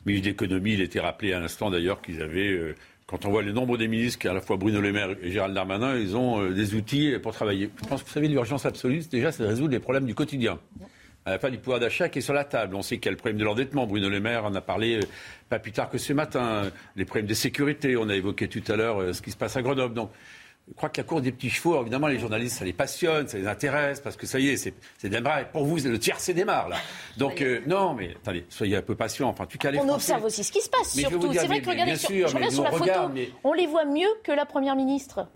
ministre 0.06 0.30
d'économie. 0.30 0.74
Il 0.74 0.82
était 0.82 1.00
rappelé 1.00 1.34
à 1.34 1.40
l'instant 1.40 1.70
d'ailleurs 1.70 2.02
qu'ils 2.02 2.22
avaient, 2.22 2.52
euh, 2.52 2.76
quand 3.08 3.26
on 3.26 3.32
voit 3.32 3.42
le 3.42 3.52
nombre 3.52 3.78
des 3.78 3.88
ministres, 3.88 4.20
qu'à 4.20 4.34
la 4.34 4.42
fois 4.42 4.58
Bruno 4.58 4.82
Le 4.82 4.92
Maire 4.92 5.16
et 5.22 5.32
Gérald 5.32 5.54
Darmanin, 5.54 5.98
ils 5.98 6.16
ont 6.16 6.50
des 6.50 6.76
outils 6.76 7.14
pour 7.22 7.34
travailler. 7.34 7.70
Je 7.82 7.88
pense 7.88 8.04
que 8.04 8.08
vous 8.08 8.14
savez, 8.14 8.28
l'urgence 8.28 8.66
absolue, 8.66 9.02
déjà, 9.10 9.32
c'est 9.32 9.44
de 9.44 9.48
résoudre 9.48 9.72
les 9.72 9.80
problèmes 9.80 10.06
du 10.06 10.16
quotidien. 10.16 10.60
À 11.26 11.32
la 11.32 11.40
fin 11.40 11.50
du 11.50 11.58
pouvoir 11.58 11.80
d'achat 11.80 12.10
qui 12.10 12.20
est 12.20 12.22
sur 12.22 12.34
la 12.34 12.44
table. 12.44 12.76
On 12.76 12.82
sait 12.82 12.98
qu'il 12.98 13.06
y 13.06 13.08
a 13.08 13.12
le 13.12 13.18
problème 13.18 13.38
de 13.38 13.46
l'endettement. 13.46 13.88
Bruno 13.88 14.10
Le 14.10 14.20
Maire 14.20 14.44
en 14.44 14.54
a 14.56 14.60
parlé 14.60 15.00
pas 15.48 15.58
plus 15.58 15.72
tard 15.72 15.90
que 15.90 15.98
ce 15.98 16.12
matin. 16.12 16.70
Les 16.98 17.06
problèmes 17.06 17.28
de 17.28 17.34
sécurité. 17.34 17.96
On 17.96 18.10
a 18.10 18.16
évoqué 18.16 18.50
tout 18.50 18.64
à 18.70 18.76
l'heure 18.76 19.16
ce 19.16 19.22
qui 19.22 19.32
se 19.32 19.38
passe 19.38 19.56
à 19.56 19.62
Grenoble. 19.62 20.02
Je 20.68 20.74
crois 20.76 20.90
que 20.90 21.02
la 21.02 21.04
cour 21.04 21.22
des 21.22 21.32
petits 21.34 21.50
chevaux, 21.50 21.80
évidemment, 21.82 22.08
les 22.08 22.20
journalistes, 22.20 22.60
ça 22.60 22.66
les 22.66 22.72
passionne, 22.74 23.28
ça 23.28 23.38
les 23.38 23.48
intéresse, 23.48 24.00
parce 24.00 24.16
que 24.16 24.26
ça 24.26 24.40
y 24.40 24.48
est, 24.48 24.58
c'est, 24.58 25.10
démarré. 25.10 25.46
Pour 25.52 25.66
vous, 25.66 25.78
le 25.78 26.00
tiers, 26.00 26.20
c'est 26.20 26.34
démarre, 26.34 26.70
là. 26.70 26.78
Donc, 27.18 27.42
euh, 27.42 27.62
non, 27.68 27.94
mais 27.94 28.12
attendez, 28.16 28.46
soyez 28.48 28.78
un 28.78 28.82
peu 28.82 28.96
patient. 28.96 29.28
Enfin, 29.28 29.44
en 29.44 29.48
tout 29.48 29.58
cas, 29.58 29.72
les 29.72 29.80
On 29.80 29.90
observe 29.90 30.24
aussi 30.24 30.44
ce 30.44 30.52
qui 30.52 30.62
se 30.62 30.70
passe, 30.70 30.94
surtout. 30.98 31.34
c'est 31.34 31.48
vrai 31.48 31.62
que, 31.62 31.70
regardez, 31.70 31.98
sur, 31.98 32.28
je 32.28 32.36
regarde 32.36 32.54
sur 32.54 32.64
la 32.64 32.72
photo, 32.72 32.92
on 33.44 33.54
les 33.54 33.68
voit 33.68 33.86
mieux 33.86 34.08
que 34.24 34.32
la 34.32 34.46
Première 34.46 34.76
ministre. 34.76 35.28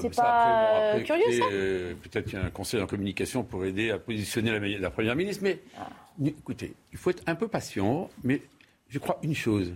C'est 0.00 0.14
pas 0.14 0.94
euh, 0.94 1.00
curieux, 1.00 1.38
ça 1.38 1.44
euh, 1.52 1.94
Peut-être 2.02 2.24
qu'il 2.24 2.38
y 2.38 2.42
a 2.42 2.44
un 2.46 2.50
conseil 2.50 2.80
en 2.80 2.86
communication 2.86 3.42
pour 3.42 3.64
aider 3.64 3.90
à 3.90 3.98
positionner 3.98 4.58
la, 4.58 4.78
la 4.78 4.90
Première 4.90 5.16
ministre, 5.16 5.42
mais 5.42 5.60
ah. 5.78 5.88
écoutez, 6.24 6.74
il 6.92 6.98
faut 6.98 7.10
être 7.10 7.22
un 7.26 7.34
peu 7.34 7.48
patient, 7.48 8.08
mais 8.22 8.40
je 8.88 8.98
crois 8.98 9.18
une 9.22 9.34
chose, 9.34 9.74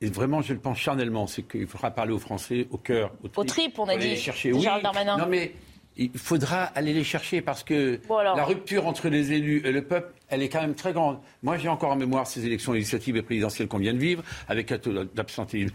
et 0.00 0.08
vraiment, 0.08 0.42
je 0.42 0.52
le 0.52 0.60
pense 0.60 0.78
charnellement, 0.78 1.26
c'est 1.26 1.42
qu'il 1.42 1.66
faudra 1.66 1.90
parler 1.90 2.12
aux 2.12 2.18
Français, 2.18 2.68
au 2.70 2.78
cœur, 2.78 3.12
au 3.22 3.28
trip. 3.28 3.38
Au 3.38 3.44
trip, 3.44 3.78
on 3.78 3.88
a 3.88 3.96
dit. 3.96 4.10
Les 4.10 4.16
chercher. 4.16 4.52
Oui, 4.52 4.66
non, 5.04 5.26
mais 5.28 5.54
il 5.96 6.16
faudra 6.16 6.62
aller 6.64 6.92
les 6.92 7.02
chercher 7.02 7.42
parce 7.42 7.64
que 7.64 8.00
la 8.08 8.44
rupture 8.44 8.86
entre 8.86 9.08
les 9.08 9.32
élus 9.32 9.62
et 9.64 9.72
le 9.72 9.82
peuple, 9.82 10.12
elle 10.28 10.42
est 10.42 10.48
quand 10.48 10.60
même 10.60 10.76
très 10.76 10.92
grande. 10.92 11.18
Moi, 11.42 11.58
j'ai 11.58 11.68
encore 11.68 11.90
en 11.90 11.96
mémoire 11.96 12.26
ces 12.26 12.46
élections 12.46 12.72
législatives 12.72 13.16
et 13.16 13.22
présidentielles 13.22 13.66
qu'on 13.66 13.78
vient 13.78 13.94
de 13.94 13.98
vivre, 13.98 14.22
avec 14.48 14.70
un 14.70 14.78
taux 14.78 14.92
d'absentéisme 15.04 15.74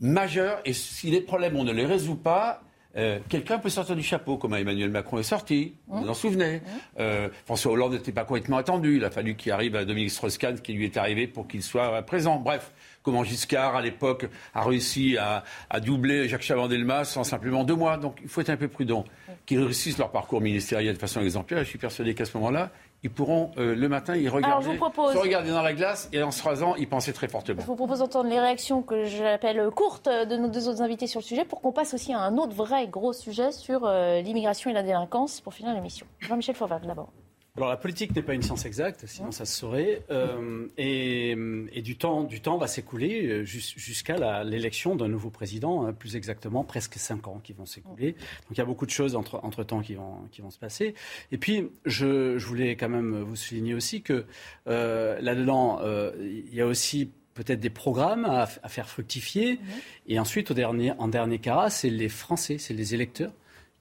majeur. 0.00 0.60
Et 0.64 0.72
si 0.72 1.10
les 1.10 1.20
problèmes, 1.20 1.56
on 1.56 1.64
ne 1.64 1.72
les 1.72 1.86
résout 1.86 2.14
pas, 2.14 2.62
euh, 2.96 3.18
quelqu'un 3.28 3.58
peut 3.58 3.68
sortir 3.68 3.96
du 3.96 4.04
chapeau, 4.04 4.36
comme 4.36 4.54
Emmanuel 4.54 4.90
Macron 4.90 5.18
est 5.18 5.24
sorti, 5.24 5.74
vous 5.88 6.02
vous 6.02 6.08
en 6.08 6.14
souvenez. 6.14 6.60
Euh, 7.00 7.28
François 7.44 7.72
Hollande 7.72 7.94
n'était 7.94 8.12
pas 8.12 8.24
complètement 8.24 8.58
attendu, 8.58 8.98
il 8.98 9.04
a 9.04 9.10
fallu 9.10 9.34
qu'il 9.34 9.50
arrive 9.50 9.74
à 9.74 9.84
Dominique 9.84 10.12
Strauss-Kahn, 10.12 10.60
qui 10.60 10.74
lui 10.74 10.84
est 10.84 10.96
arrivé 10.96 11.26
pour 11.26 11.48
qu'il 11.48 11.62
soit 11.62 12.00
présent. 12.02 12.36
Bref, 12.36 12.70
comment 13.04 13.22
Giscard, 13.22 13.76
à 13.76 13.82
l'époque, 13.82 14.28
a 14.54 14.64
réussi 14.64 15.16
à, 15.18 15.44
doubler 15.80 16.26
Jacques 16.26 16.42
Chaban-Delmas 16.42 17.14
en 17.16 17.22
simplement 17.22 17.62
deux 17.62 17.76
mois. 17.76 17.96
Donc 17.98 18.18
il 18.22 18.28
faut 18.28 18.40
être 18.40 18.50
un 18.50 18.56
peu 18.56 18.68
prudent. 18.68 19.04
Qu'ils 19.46 19.62
réussissent 19.62 19.98
leur 19.98 20.10
parcours 20.10 20.40
ministériel 20.40 20.94
de 20.94 20.98
façon 20.98 21.20
exemplaire, 21.20 21.58
je 21.60 21.68
suis 21.68 21.78
persuadé 21.78 22.14
qu'à 22.14 22.24
ce 22.24 22.36
moment-là, 22.38 22.70
ils 23.02 23.10
pourront 23.10 23.50
euh, 23.58 23.74
le 23.74 23.88
matin 23.90 24.16
y 24.16 24.26
regarder, 24.28 24.46
Alors, 24.46 24.62
je 24.62 24.70
vous 24.70 24.76
propose- 24.76 25.12
se 25.12 25.18
regarder 25.18 25.50
dans 25.50 25.60
la 25.60 25.74
glace 25.74 26.08
et 26.14 26.22
en 26.22 26.30
se 26.30 26.42
rasant, 26.42 26.74
y 26.76 26.86
penser 26.86 27.12
très 27.12 27.28
fortement. 27.28 27.60
Je 27.60 27.66
vous 27.66 27.76
propose 27.76 27.98
d'entendre 27.98 28.30
les 28.30 28.40
réactions 28.40 28.80
que 28.80 29.04
j'appelle 29.04 29.68
courtes 29.70 30.08
de 30.08 30.36
nos 30.38 30.48
deux 30.48 30.68
autres 30.68 30.80
invités 30.80 31.06
sur 31.06 31.20
le 31.20 31.24
sujet 31.24 31.44
pour 31.44 31.60
qu'on 31.60 31.72
passe 31.72 31.92
aussi 31.92 32.14
à 32.14 32.20
un 32.20 32.38
autre 32.38 32.54
vrai 32.54 32.88
gros 32.88 33.12
sujet 33.12 33.52
sur 33.52 33.84
euh, 33.84 34.22
l'immigration 34.22 34.70
et 34.70 34.72
la 34.72 34.82
délinquance 34.82 35.42
pour 35.42 35.52
finir 35.52 35.74
l'émission. 35.74 36.06
Jean-Michel 36.20 36.54
Fauvergue 36.54 36.86
d'abord. 36.86 37.10
Alors 37.56 37.68
la 37.68 37.76
politique 37.76 38.16
n'est 38.16 38.22
pas 38.22 38.34
une 38.34 38.42
science 38.42 38.64
exacte, 38.64 39.04
sinon 39.06 39.30
ça 39.30 39.44
se 39.44 39.56
saurait. 39.56 40.02
Euh, 40.10 40.66
et, 40.76 41.36
et 41.72 41.82
du, 41.82 41.96
temps, 41.96 42.24
du 42.24 42.40
temps 42.40 42.58
va 42.58 42.66
s'écouler 42.66 43.28
euh, 43.28 43.44
jus- 43.44 43.74
jusqu'à 43.76 44.42
l'élection 44.42 44.96
d'un 44.96 45.06
nouveau 45.06 45.30
président, 45.30 45.86
hein, 45.86 45.92
plus 45.92 46.16
exactement 46.16 46.64
presque 46.64 46.94
cinq 46.94 47.28
ans 47.28 47.40
qui 47.44 47.52
vont 47.52 47.64
s'écouler. 47.64 48.14
Donc 48.14 48.50
il 48.50 48.58
y 48.58 48.60
a 48.60 48.64
beaucoup 48.64 48.86
de 48.86 48.90
choses 48.90 49.14
entre, 49.14 49.38
entre 49.44 49.62
temps 49.62 49.82
qui 49.82 49.94
vont, 49.94 50.22
qui 50.32 50.40
vont 50.40 50.50
se 50.50 50.58
passer. 50.58 50.96
Et 51.30 51.38
puis 51.38 51.68
je, 51.84 52.38
je 52.38 52.46
voulais 52.48 52.74
quand 52.74 52.88
même 52.88 53.20
vous 53.22 53.36
souligner 53.36 53.74
aussi 53.74 54.02
que 54.02 54.24
euh, 54.66 55.20
là-dedans, 55.20 55.78
euh, 55.80 56.10
il 56.18 56.52
y 56.52 56.60
a 56.60 56.66
aussi 56.66 57.12
peut-être 57.34 57.60
des 57.60 57.70
programmes 57.70 58.24
à, 58.24 58.48
à 58.64 58.68
faire 58.68 58.88
fructifier. 58.88 59.60
Et 60.08 60.18
ensuite, 60.18 60.50
au 60.50 60.54
dernier, 60.54 60.90
en 60.98 61.06
dernier 61.06 61.38
cas, 61.38 61.70
c'est 61.70 61.90
les 61.90 62.08
Français, 62.08 62.58
c'est 62.58 62.74
les 62.74 62.94
électeurs 62.94 63.30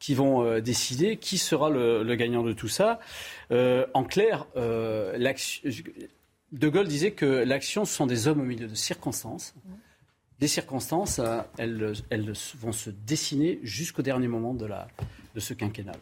qui 0.04 0.16
vont 0.16 0.44
euh, 0.44 0.60
décider 0.60 1.16
qui 1.16 1.38
sera 1.38 1.70
le, 1.70 2.04
le 2.04 2.16
gagnant 2.16 2.44
de 2.44 2.52
tout 2.52 2.68
ça. 2.68 3.00
Euh, 3.52 3.86
en 3.94 4.04
clair, 4.04 4.46
euh, 4.58 5.16
De 6.52 6.68
Gaulle 6.68 6.90
disait 6.90 7.12
que 7.12 7.26
l'action, 7.26 7.86
ce 7.86 7.94
sont 7.96 8.06
des 8.06 8.28
hommes 8.28 8.42
au 8.42 8.44
milieu 8.44 8.68
de 8.68 8.76
circonstances. 8.76 9.54
Les 10.42 10.50
circonstances, 10.50 11.22
elles, 11.58 11.94
elles 12.10 12.34
vont 12.60 12.74
se 12.74 12.90
dessiner 12.90 13.60
jusqu'au 13.64 14.02
dernier 14.02 14.28
moment 14.28 14.54
de, 14.54 14.66
la, 14.66 14.90
de 15.36 15.40
ce 15.40 15.54
quinquennat. 15.54 15.94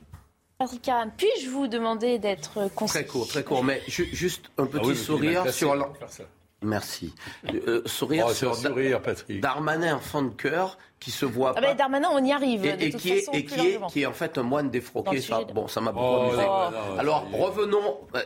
Patrick 0.58 0.90
puis-je 1.16 1.50
vous 1.50 1.68
demander 1.68 2.18
d'être 2.18 2.72
concis 2.74 2.94
Très 2.96 3.06
court, 3.06 3.28
très 3.28 3.44
court, 3.44 3.64
mais 3.64 3.84
ju- 3.88 4.10
juste 4.14 4.50
un 4.58 4.66
petit 4.66 4.80
Ah 4.84 4.88
oui, 4.88 4.94
tu 4.96 5.00
sourire 5.00 5.54
sur 5.54 5.76
ça. 6.08 6.24
Merci. 6.64 7.14
Euh, 7.68 7.82
sourire 7.86 8.26
Oh, 8.30 8.34
sur 8.34 8.52
un 8.52 8.56
sourire, 8.56 9.02
Patrick. 9.02 9.42
Darmanin, 9.42 9.96
enfant 9.98 10.24
de 10.24 10.30
cœur, 10.30 10.78
qui 11.02 11.12
se 11.12 11.26
voit 11.26 11.50
Ah 11.58 11.62
pas. 11.62 11.68
ben, 11.70 11.76
Darmanin, 11.76 12.08
on 12.14 12.24
y 12.24 12.32
arrive. 12.32 12.66
et, 12.66 12.78
de 12.78 12.84
et 12.84 12.90
toute 12.92 13.02
qui, 13.02 13.10
est, 13.10 13.20
façon, 13.20 13.32
et 13.34 13.44
plus 13.44 13.54
qui, 13.56 13.60
est, 13.60 13.64
largement. 13.72 13.88
qui 13.88 14.02
est 14.04 14.06
en 14.06 14.14
fait 14.14 14.38
un 14.38 14.44
moine 14.44 14.70
défroqué. 14.70 15.20
Ça, 15.20 15.42
bon, 15.54 15.68
ça 15.68 15.82
m'a 15.82 15.92
beaucoup 15.92 16.06
Oh, 16.06 16.22
amusé. 16.30 16.44
Alors 17.00 17.26
revenons, 17.34 17.98
euh, 18.16 18.22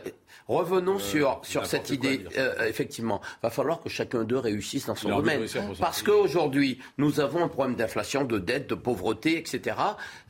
revenons 0.46 0.98
sur, 0.98 1.40
cette 1.42 1.86
quoi 1.86 1.94
idée. 1.94 2.18
dire. 2.18 2.30
Euh, 2.36 2.66
effectivement, 2.68 3.20
va 3.42 3.50
falloir 3.50 3.80
que 3.80 3.88
chacun 3.88 4.24
d'eux 4.24 4.38
réussisse 4.38 4.86
dans 4.86 4.94
son 4.94 5.08
domaine. 5.08 5.44
Parce 5.80 6.02
qu'aujourd'hui, 6.02 6.78
nous 6.98 7.18
avons 7.20 7.42
un 7.42 7.48
problème 7.48 7.76
d'inflation, 7.76 8.24
de 8.24 8.38
dette, 8.38 8.68
de 8.68 8.74
pauvreté, 8.74 9.38
etc. 9.38 9.76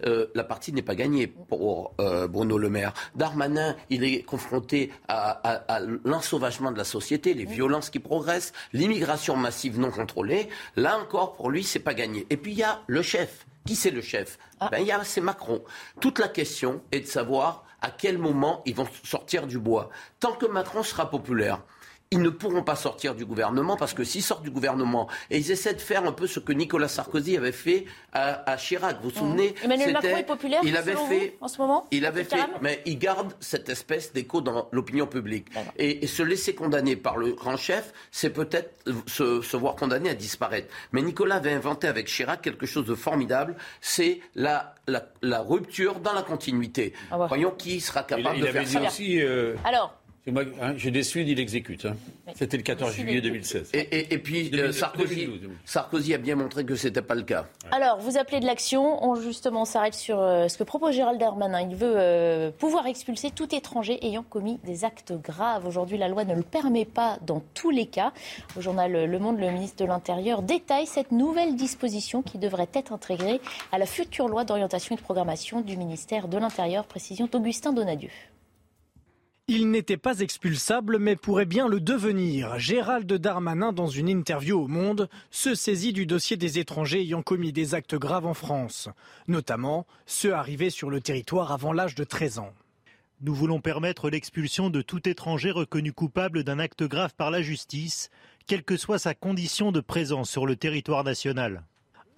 Euh, 0.07 0.27
la 0.35 0.45
partie 0.45 0.73
n'est 0.73 0.83
pas 0.83 0.95
gagnée 0.95 1.27
pour 1.27 1.95
euh, 2.01 2.29
Bruno 2.29 2.59
Le 2.59 2.71
Maire. 2.71 2.93
Darmanin, 3.17 3.75
il 3.91 4.05
est 4.05 4.23
confronté 4.23 4.93
à, 5.09 5.31
à- 5.43 5.77
à 5.77 5.81
l'ensauvagement 6.05 6.71
de 6.71 6.79
la 6.79 6.85
société, 6.85 7.35
les 7.35 7.45
violences 7.45 7.91
qui 7.91 7.99
progressent, 7.99 8.53
l'immigration 8.73 9.35
massive 9.37 9.79
non 9.81 9.91
contrôlée. 9.91 10.49
Là 10.77 10.99
encore, 10.99 11.35
pour 11.35 11.51
lui, 11.51 11.65
c'est 11.65 11.81
pas 11.81 11.95
gagné. 11.95 12.27
Et 12.31 12.36
puis 12.37 12.53
il 12.53 12.59
y 12.59 12.63
a 12.63 12.83
le 12.87 13.03
chef. 13.03 13.47
Qui 13.67 13.75
c'est 13.75 13.91
le 13.91 14.01
chef 14.01 14.39
ben, 14.71 14.79
il 14.79 14.87
y 14.87 14.93
a- 14.93 15.03
C'est 15.03 15.21
Macron. 15.21 15.65
Toute 16.01 16.19
la 16.21 16.29
question 16.29 16.83
est 16.93 17.01
de 17.01 17.07
savoir 17.07 17.65
à 17.81 17.91
quel 17.91 18.17
moment 18.17 18.63
ils 18.65 18.75
vont 18.75 18.87
sortir 19.05 19.47
du 19.47 19.59
bois. 19.59 19.91
Tant 20.21 20.33
que 20.33 20.47
Macron 20.47 20.83
sera 20.85 21.11
populaire, 21.11 21.63
ils 22.17 22.23
ne 22.23 22.31
pourront 22.31 22.63
pas 22.63 22.77
sortir 22.77 23.15
du 23.15 23.25
gouvernement 23.25 23.77
parce 23.77 23.95
que 23.95 24.05
s'ils 24.05 24.23
sortent 24.23 24.43
du 24.43 24.51
gouvernement 24.51 25.09
et 25.31 25.39
ils 25.39 25.51
essaient 25.51 25.75
de 25.75 25.81
faire 25.81 26.05
un 26.05 26.13
peu 26.13 26.27
ce 26.27 26.41
que 26.41 26.53
Nicolas 26.53 26.89
Sarkozy 26.89 27.37
avait 27.37 27.53
fait 27.53 27.85
à, 28.13 28.51
à 28.51 28.57
Chirac, 28.57 28.97
vous 29.03 29.11
vous 29.11 29.17
souvenez 29.17 29.37
Mmh. 29.37 29.65
Emmanuel 29.65 29.93
Macron 29.93 30.17
est 30.17 30.23
populaire 30.23 30.61
Il 30.65 30.77
avait 30.77 30.93
selon 30.93 31.07
fait 31.07 31.37
vous, 31.39 31.45
en 31.45 31.49
ce 31.49 31.59
moment 31.59 31.87
il 31.91 32.07
avait 32.07 32.25
fait, 32.25 32.39
mais 32.63 32.83
il 32.87 32.99
garde 32.99 33.35
cette 33.41 33.69
espèce 33.69 34.13
d'écho 34.13 34.41
dans 34.41 34.69
l'opinion 34.73 35.07
publique. 35.07 35.47
Et, 35.77 36.05
et 36.05 36.07
se 36.07 36.23
laisser 36.23 36.55
condamner 36.55 36.97
par 36.97 37.17
le 37.19 37.33
grand 37.33 37.57
chef, 37.57 37.93
c'est 38.11 38.31
peut-être 38.31 38.71
se, 39.07 39.43
se 39.43 39.57
voir 39.57 39.77
condamné 39.77 40.09
à 40.11 40.15
disparaître. 40.15 40.69
Mais 40.93 41.03
Nicolas 41.03 41.37
avait 41.37 41.53
inventé 41.53 41.87
avec 41.87 42.07
Chirac 42.07 42.41
quelque 42.41 42.67
chose 42.67 42.87
de 42.87 42.95
formidable, 42.95 43.57
c'est 43.81 44.21
la, 44.35 44.75
la, 44.87 45.05
la 45.23 45.41
rupture 45.41 46.01
dans 46.01 46.13
la 46.15 46.23
continuité. 46.23 46.95
Ah 47.11 47.19
bah. 47.19 47.27
Voyons 47.29 47.51
qui 47.51 47.81
sera 47.81 48.03
capable 48.03 48.37
il 48.39 48.43
de 48.43 48.47
faire 48.47 48.65
dit 48.65 48.73
ça. 48.73 48.83
aussi, 48.83 49.21
euh, 49.23 49.55
Alors, 49.65 49.95
moi- 50.33 50.45
hein, 50.61 50.75
j'ai 50.77 50.91
des 50.91 51.03
suites, 51.03 51.29
il 51.29 51.39
exécute. 51.39 51.85
hein. 51.87 51.97
C'était 52.35 52.57
le 52.57 52.63
14 52.63 52.91
Décide, 52.91 53.05
juillet 53.07 53.19
il 53.19 53.23
2016. 53.23 53.71
Et, 53.75 53.79
et- 53.79 54.15
et 54.15 54.19
puis 54.19 54.49
euh, 54.49 54.51
2012, 54.51 54.77
Sarkozy, 54.77 55.27
2012. 55.27 55.51
Sarkozy 55.65 56.15
a 56.15 56.19
bien 56.19 56.35
montré 56.37 56.65
que 56.65 56.75
c'était 56.75 57.03
pas 57.03 57.15
le 57.15 57.23
cas. 57.23 57.47
Alors, 57.71 57.99
vous 57.99 58.19
appelez 58.19 58.41
de 58.41 58.47
l'action. 58.47 59.05
On 59.05 59.15
justement 59.15 59.65
s'arrête 59.65 59.95
sur 59.95 60.21
euh, 60.21 60.49
ce 60.49 60.59
que 60.59 60.65
propose 60.65 60.95
Gérald 60.95 61.19
Darmanin. 61.21 61.61
Il 61.69 61.77
veut 61.77 61.95
euh, 61.97 62.51
pouvoir 62.51 62.87
expulser 62.87 63.31
tout 63.31 63.55
étranger 63.55 64.05
ayant 64.07 64.23
commis 64.25 64.59
des 64.65 64.85
actes 64.85 65.13
graves. 65.13 65.67
Aujourd'hui, 65.67 65.99
la 65.99 66.09
loi 66.09 66.25
ne 66.25 66.35
le 66.35 66.43
permet 66.43 66.85
pas 66.85 67.19
dans 67.27 67.43
tous 67.55 67.71
les 67.71 67.87
cas. 67.87 68.13
Au 68.57 68.61
journal 68.61 68.93
Le 68.93 69.19
Monde, 69.19 69.39
le 69.39 69.51
ministre 69.51 69.83
de 69.85 69.89
l'Intérieur 69.89 70.43
détaille 70.43 70.87
cette 70.87 71.13
nouvelle 71.13 71.55
disposition 71.57 72.23
qui 72.23 72.39
devrait 72.39 72.69
être 72.75 72.93
intégrée 72.93 73.41
à 73.73 73.79
la 73.79 73.87
future 73.87 74.29
loi 74.29 74.45
d'orientation 74.45 74.95
et 74.95 74.99
de 74.99 75.03
programmation 75.05 75.61
du 75.61 75.77
ministère 75.77 76.29
de 76.29 76.39
l'Intérieur. 76.39 76.85
Précision 76.87 77.29
d'Augustin 77.31 77.73
Donadieu. 77.73 78.11
Il 79.49 79.71
n'était 79.71 79.97
pas 79.97 80.19
expulsable, 80.19 80.99
mais 80.99 81.15
pourrait 81.15 81.47
bien 81.47 81.69
le 81.69 81.79
devenir. 81.79 82.59
Gérald 82.59 83.13
Darmanin, 83.13 83.73
dans 83.73 83.87
une 83.87 84.09
interview 84.09 84.59
au 84.59 84.67
Monde, 84.67 85.09
se 85.31 85.55
saisit 85.55 85.93
du 85.93 86.05
dossier 86.05 86.37
des 86.37 86.59
étrangers 86.59 87.03
ayant 87.03 87.23
commis 87.23 87.53
des 87.53 87.73
actes 87.73 87.95
graves 87.95 88.27
en 88.27 88.35
France, 88.35 88.89
notamment 89.29 89.87
ceux 90.05 90.35
arrivés 90.35 90.71
sur 90.71 90.91
le 90.91 91.01
territoire 91.01 91.53
avant 91.53 91.73
l'âge 91.73 91.95
de 91.95 92.03
13 92.03 92.41
ans. 92.41 92.53
Nous 93.21 93.35
voulons 93.37 93.61
permettre 93.61 94.11
l'expulsion 94.11 94.69
de 94.69 94.83
tout 94.83 95.09
étranger 95.09 95.53
reconnu 95.53 95.93
coupable 95.93 96.43
d'un 96.43 96.59
acte 96.59 96.83
grave 96.83 97.15
par 97.17 97.31
la 97.31 97.41
justice, 97.41 98.11
quelle 98.49 98.65
que 98.65 98.77
soit 98.77 98.99
sa 98.99 99.15
condition 99.15 99.71
de 99.71 99.79
présence 99.79 100.29
sur 100.29 100.45
le 100.45 100.57
territoire 100.57 101.05
national. 101.05 101.63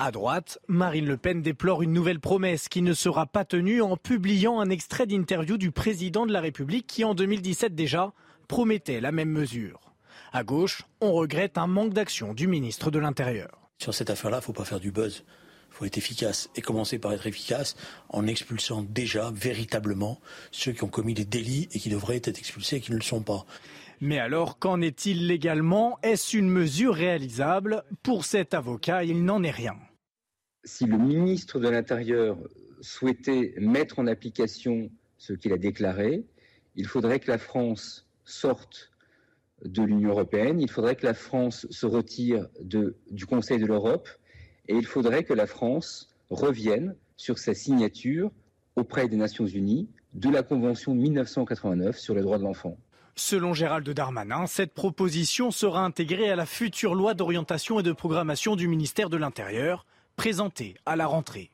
À 0.00 0.12
droite, 0.12 0.60
Marine 0.68 1.06
Le 1.06 1.16
Pen 1.16 1.42
déplore 1.42 1.82
une 1.82 1.92
nouvelle 1.92 2.20
promesse 2.20 2.68
qui 2.68 2.82
ne 2.82 2.94
sera 2.94 3.26
pas 3.26 3.44
tenue 3.44 3.82
en 3.82 3.96
publiant 3.96 4.60
un 4.60 4.70
extrait 4.70 5.08
d'interview 5.08 5.56
du 5.58 5.72
président 5.72 6.24
de 6.24 6.32
la 6.32 6.40
République 6.40 6.86
qui, 6.86 7.02
en 7.02 7.14
2017 7.14 7.74
déjà, 7.74 8.12
promettait 8.46 9.00
la 9.00 9.10
même 9.10 9.30
mesure. 9.30 9.80
À 10.32 10.44
gauche, 10.44 10.84
on 11.00 11.10
regrette 11.10 11.58
un 11.58 11.66
manque 11.66 11.94
d'action 11.94 12.32
du 12.32 12.46
ministre 12.46 12.92
de 12.92 13.00
l'Intérieur. 13.00 13.58
Sur 13.78 13.92
cette 13.92 14.08
affaire-là, 14.08 14.36
il 14.36 14.42
ne 14.42 14.44
faut 14.44 14.52
pas 14.52 14.64
faire 14.64 14.78
du 14.78 14.92
buzz. 14.92 15.24
Il 15.72 15.74
faut 15.74 15.84
être 15.84 15.98
efficace. 15.98 16.48
Et 16.54 16.60
commencer 16.60 17.00
par 17.00 17.12
être 17.12 17.26
efficace 17.26 17.74
en 18.08 18.28
expulsant 18.28 18.86
déjà, 18.88 19.32
véritablement, 19.34 20.20
ceux 20.52 20.70
qui 20.70 20.84
ont 20.84 20.88
commis 20.88 21.14
des 21.14 21.24
délits 21.24 21.68
et 21.72 21.80
qui 21.80 21.88
devraient 21.88 22.18
être 22.18 22.38
expulsés 22.38 22.76
et 22.76 22.80
qui 22.80 22.92
ne 22.92 22.98
le 22.98 23.02
sont 23.02 23.22
pas. 23.22 23.46
Mais 24.00 24.20
alors, 24.20 24.60
qu'en 24.60 24.80
est-il 24.80 25.26
légalement? 25.26 25.98
Est-ce 26.04 26.36
une 26.36 26.50
mesure 26.50 26.94
réalisable? 26.94 27.82
Pour 28.04 28.24
cet 28.24 28.54
avocat, 28.54 29.02
il 29.02 29.24
n'en 29.24 29.42
est 29.42 29.50
rien. 29.50 29.74
Si 30.64 30.86
le 30.86 30.98
ministre 30.98 31.58
de 31.60 31.68
l'Intérieur 31.68 32.38
souhaitait 32.80 33.54
mettre 33.58 33.98
en 33.98 34.06
application 34.06 34.90
ce 35.16 35.32
qu'il 35.32 35.52
a 35.52 35.58
déclaré, 35.58 36.24
il 36.76 36.86
faudrait 36.86 37.20
que 37.20 37.30
la 37.30 37.38
France 37.38 38.06
sorte 38.24 38.90
de 39.64 39.82
l'Union 39.82 40.10
européenne, 40.10 40.60
il 40.60 40.70
faudrait 40.70 40.94
que 40.94 41.06
la 41.06 41.14
France 41.14 41.66
se 41.70 41.86
retire 41.86 42.46
du 42.60 43.26
Conseil 43.26 43.58
de 43.58 43.66
l'Europe 43.66 44.08
et 44.68 44.74
il 44.74 44.86
faudrait 44.86 45.24
que 45.24 45.32
la 45.34 45.46
France 45.46 46.14
revienne 46.30 46.94
sur 47.16 47.38
sa 47.38 47.54
signature 47.54 48.30
auprès 48.76 49.08
des 49.08 49.16
Nations 49.16 49.46
Unies 49.46 49.88
de 50.14 50.30
la 50.30 50.42
Convention 50.42 50.94
de 50.94 51.00
1989 51.00 51.98
sur 51.98 52.14
les 52.14 52.22
droits 52.22 52.38
de 52.38 52.44
l'enfant. 52.44 52.78
Selon 53.16 53.52
Gérald 53.52 53.88
Darmanin, 53.90 54.46
cette 54.46 54.72
proposition 54.72 55.50
sera 55.50 55.84
intégrée 55.84 56.30
à 56.30 56.36
la 56.36 56.46
future 56.46 56.94
loi 56.94 57.14
d'orientation 57.14 57.80
et 57.80 57.82
de 57.82 57.90
programmation 57.90 58.54
du 58.54 58.68
ministère 58.68 59.10
de 59.10 59.16
l'Intérieur, 59.16 59.86
présentée 60.18 60.74
à 60.84 60.96
la 60.96 61.06
rentrée. 61.06 61.48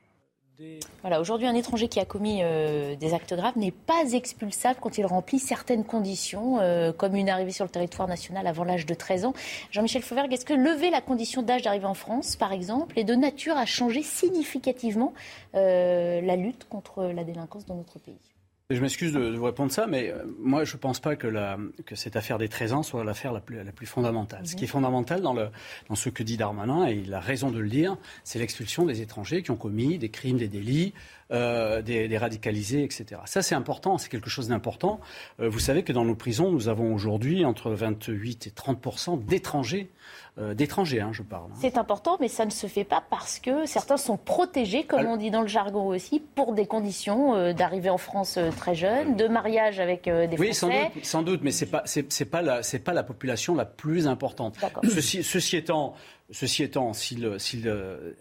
Voilà, 1.03 1.20
aujourd'hui, 1.20 1.47
un 1.47 1.55
étranger 1.55 1.89
qui 1.89 2.01
a 2.01 2.05
commis 2.05 2.41
euh, 2.43 2.97
des 2.97 3.12
actes 3.12 3.35
graves 3.35 3.59
n'est 3.59 3.73
pas 3.73 4.12
expulsable 4.12 4.78
quand 4.81 4.97
il 4.97 5.05
remplit 5.05 5.39
certaines 5.39 5.85
conditions, 5.85 6.61
euh, 6.61 6.93
comme 6.93 7.15
une 7.15 7.28
arrivée 7.28 7.51
sur 7.51 7.65
le 7.65 7.70
territoire 7.70 8.09
national 8.09 8.47
avant 8.47 8.65
l'âge 8.65 8.86
de 8.86 8.95
13 8.95 9.27
ans. 9.27 9.35
Jean-Michel 9.70 10.03
Fauvergue, 10.03 10.32
est-ce 10.32 10.47
que 10.47 10.55
lever 10.55 10.91
la 10.91 11.03
condition 11.03 11.43
d'âge 11.43 11.62
d'arrivée 11.62 11.86
en 11.86 11.95
France, 11.95 12.36
par 12.36 12.53
exemple, 12.53 12.99
est 12.99 13.05
de 13.05 13.15
nature 13.15 13.57
à 13.57 13.66
changer 13.66 14.03
significativement 14.03 15.12
euh, 15.55 16.23
la 16.23 16.36
lutte 16.36 16.66
contre 16.69 17.05
la 17.05 17.24
délinquance 17.24 17.66
dans 17.66 17.74
notre 17.74 17.99
pays? 17.99 18.34
Je 18.70 18.81
m'excuse 18.81 19.12
de, 19.12 19.20
de 19.20 19.36
vous 19.36 19.45
répondre 19.45 19.70
ça, 19.70 19.86
mais 19.86 20.11
euh, 20.11 20.24
moi 20.39 20.65
je 20.65 20.73
ne 20.73 20.78
pense 20.78 20.99
pas 20.99 21.16
que, 21.16 21.27
la, 21.27 21.59
que 21.85 21.95
cette 21.97 22.16
affaire 22.16 22.39
des 22.39 22.49
13 22.49 22.73
ans 22.73 22.82
soit 22.82 23.05
l'affaire 23.05 23.35
la 23.35 23.41
plus, 23.41 23.62
la 23.62 23.73
plus 23.73 23.85
fondamentale. 23.85 24.47
Ce 24.47 24.57
qui 24.57 24.65
est 24.65 24.69
fondamental 24.69 25.20
dans, 25.20 25.35
le, 25.35 25.51
dans 25.91 25.95
ce 25.95 26.09
que 26.09 26.23
dit 26.23 26.39
Darmanin, 26.39 26.89
et 26.89 26.95
il 26.95 27.12
a 27.12 27.20
raison 27.20 27.51
de 27.51 27.59
le 27.59 27.69
dire, 27.69 27.99
c'est 28.23 28.39
l'expulsion 28.39 28.86
des 28.86 29.03
étrangers 29.03 29.43
qui 29.43 29.51
ont 29.51 29.57
commis 29.57 29.99
des 29.99 30.09
crimes, 30.09 30.39
des 30.39 30.49
délits 30.49 30.95
euh, 31.31 31.81
des, 31.81 32.19
radicalisés, 32.19 32.85
etc. 32.85 33.20
Ça, 33.24 33.41
c'est 33.41 33.55
important, 33.55 33.97
c'est 33.97 34.11
quelque 34.11 34.28
chose 34.28 34.49
d'important. 34.49 35.01
Euh, 35.41 35.49
vous 35.49 35.59
savez 35.59 35.82
que 35.82 35.93
dans 35.93 36.05
nos 36.05 36.15
prisons, 36.15 36.53
nous 36.53 36.69
avons 36.69 36.95
aujourd'hui 36.95 37.47
entre 37.47 37.70
28 37.70 38.47
et 38.47 38.51
30 38.51 39.24
d'étrangers 39.27 39.91
d'étrangers, 40.36 41.01
hein, 41.01 41.11
je 41.12 41.23
parle. 41.23 41.51
Hein. 41.52 41.59
C'est 41.61 41.78
important, 41.78 42.16
mais 42.20 42.27
ça 42.27 42.44
ne 42.44 42.51
se 42.51 42.66
fait 42.66 42.82
pas 42.82 43.02
parce 43.09 43.39
que 43.39 43.66
certains 43.66 43.97
sont 43.97 44.16
protégés, 44.16 44.82
comme 44.82 45.06
on 45.06 45.16
dit 45.16 45.31
dans 45.31 45.43
le 45.43 45.47
jargon 45.47 45.86
aussi, 45.86 46.20
pour 46.35 46.55
des 46.55 46.66
conditions 46.66 47.35
euh, 47.35 47.52
d'arrivée 47.52 47.90
en 47.90 47.98
France 47.98 48.36
euh, 48.36 48.51
très 48.51 48.74
jeune, 48.74 49.15
de 49.15 49.28
mariage 49.28 49.78
avec 49.78 50.05
des 50.05 50.36
Français. 50.36 50.40
Oui, 50.40 50.55
sans 50.55 50.69
doute, 50.69 51.05
sans 51.05 51.23
doute 51.23 51.40
mais 51.44 51.52
c'est 51.52 51.66
pas 51.66 51.82
c'est 51.85 52.24
pas 52.24 52.43
la 52.43 52.62
c'est 52.65 52.81
pas 52.81 52.93
la 52.93 53.05
population 53.05 53.55
la 53.55 53.65
plus 53.65 54.09
importante. 54.09 54.56
Ceci, 54.82 55.23
ceci 55.23 55.56
étant, 55.56 55.94
Ceci 56.31 56.62
étant, 56.62 56.93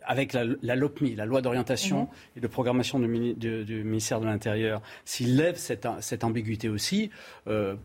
avec 0.06 0.34
la, 0.34 0.76
LOPMI, 0.76 1.15
la 1.15 1.26
loi 1.26 1.41
d'orientation 1.41 2.02
mhm. 2.02 2.07
et 2.35 2.40
de 2.41 2.48
programmation 2.48 2.99
du, 2.99 3.07
ministère 3.07 4.19
de 4.19 4.26
l'Intérieur, 4.26 4.81
s'il 5.06 5.38
lève 5.38 5.56
cette, 5.56 6.23
ambiguïté 6.23 6.68
aussi, 6.68 7.11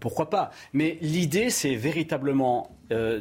pourquoi 0.00 0.28
pas 0.28 0.50
Mais 0.72 0.98
l'idée, 1.00 1.50
c'est 1.50 1.76
véritablement 1.76 2.77
euh, 2.90 3.20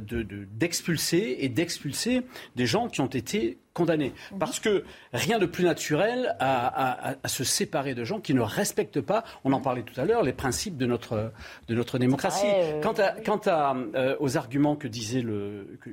d'expulser 0.51 1.37
et 1.39 1.49
d'expulser 1.49 2.23
des 2.55 2.65
gens 2.65 2.87
qui 2.87 3.01
ont 3.01 3.07
été 3.07 3.57
condamnés. 3.77 4.13
Mhm. 4.31 4.39
Parce 4.39 4.59
que 4.59 4.83
rien 5.13 5.37
de 5.37 5.45
plus 5.45 5.63
naturel 5.63 6.35
à, 6.39 7.15
se 7.25 7.43
séparer 7.43 7.93
de 7.93 8.03
gens 8.03 8.19
qui 8.19 8.33
ne 8.33 8.41
respectent 8.41 9.01
pas, 9.01 9.23
on 9.43 9.53
en 9.53 9.61
parlait 9.61 9.83
tout 9.83 9.99
à 9.99 10.05
l'heure, 10.05 10.23
les 10.23 10.33
principes 10.33 10.77
de 10.77 10.87
notre, 10.87 11.31
de 11.67 11.75
notre 11.75 11.99
démocratie. 11.99 12.47
Quant, 12.81 12.93
à, 12.93 13.11
quant 13.11 13.41
à, 13.45 13.75
euh, 13.95 14.15
aux 14.19 14.35
arguments 14.35 14.75
que 14.75 14.87
disait 14.87 15.23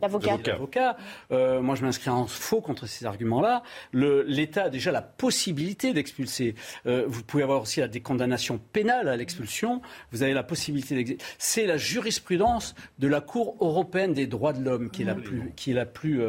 l'avocat, 0.00 0.96
euh, 1.30 1.60
moi 1.60 1.74
je 1.74 1.82
m'inscris 1.84 2.08
en 2.08 2.26
faux 2.26 2.62
contre 2.62 2.86
ces 2.86 3.04
arguments-là. 3.04 3.62
L'État 3.92 4.64
a 4.64 4.70
déjà 4.70 4.90
la 4.90 5.02
possibilité 5.02 5.92
d'expulser. 5.92 6.54
Euh, 6.86 7.04
vous 7.06 7.22
pouvez 7.22 7.42
avoir 7.42 7.60
aussi 7.60 7.86
des 7.86 8.00
condamnations 8.00 8.58
pénales 8.72 9.08
à 9.08 9.16
l'expulsion. 9.16 9.82
Vous 10.10 10.22
avez 10.22 10.32
la 10.32 10.42
possibilité 10.42 10.94
d'expulser. 10.94 11.24
C'est 11.38 11.66
la 11.66 11.76
jurisprudence 11.76 12.74
de 12.98 13.08
la 13.08 13.20
Cour 13.20 13.56
européenne 13.66 14.12
des 14.12 14.26
droits 14.26 14.52
de 14.52 14.62
l'homme 14.62 14.90
qui 14.90 15.02
est 15.02 15.04
la 15.04 15.14
plus, 15.14 15.52
qui 15.56 15.70
est 15.70 15.74
la 15.74 15.86
plus 15.86 16.22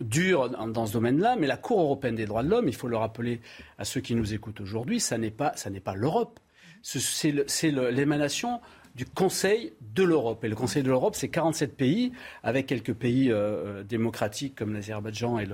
dure 0.00 0.50
dans, 0.50 0.86
ce 0.86 0.92
domaine-là, 0.92 1.36
mais 1.38 1.46
la 1.46 1.56
Cour 1.56 1.80
européenne 1.80 2.14
des 2.14 2.26
droits 2.26 2.42
de 2.42 2.48
l'homme, 2.48 2.68
il 2.68 2.74
faut 2.74 2.88
le 2.88 2.96
rappeler 2.96 3.40
à 3.78 3.84
ceux 3.84 4.00
qui 4.00 4.14
nous 4.14 4.34
écoutent 4.34 4.60
aujourd'hui, 4.60 5.00
ça 5.00 5.18
n'est 5.18 5.30
pas, 5.30 5.52
ça 5.56 5.70
n'est 5.70 5.80
pas 5.80 5.94
l'Europe. 5.94 6.40
C'est 6.82 7.32
l'émanation 7.70 8.60
du 8.98 9.06
Conseil 9.06 9.72
de 9.94 10.02
l'Europe. 10.02 10.42
Et 10.42 10.48
le 10.48 10.56
Conseil 10.56 10.82
de 10.82 10.88
l'Europe, 10.88 11.14
c'est 11.14 11.28
47 11.28 11.76
pays, 11.76 12.12
avec 12.42 12.66
quelques 12.66 12.92
pays 12.92 13.30
euh, 13.30 13.36
euh, 13.36 13.82
démocratiques 13.84 14.56
comme 14.56 14.74
l'Azerbaïdjan 14.74 15.38
et, 15.38 15.46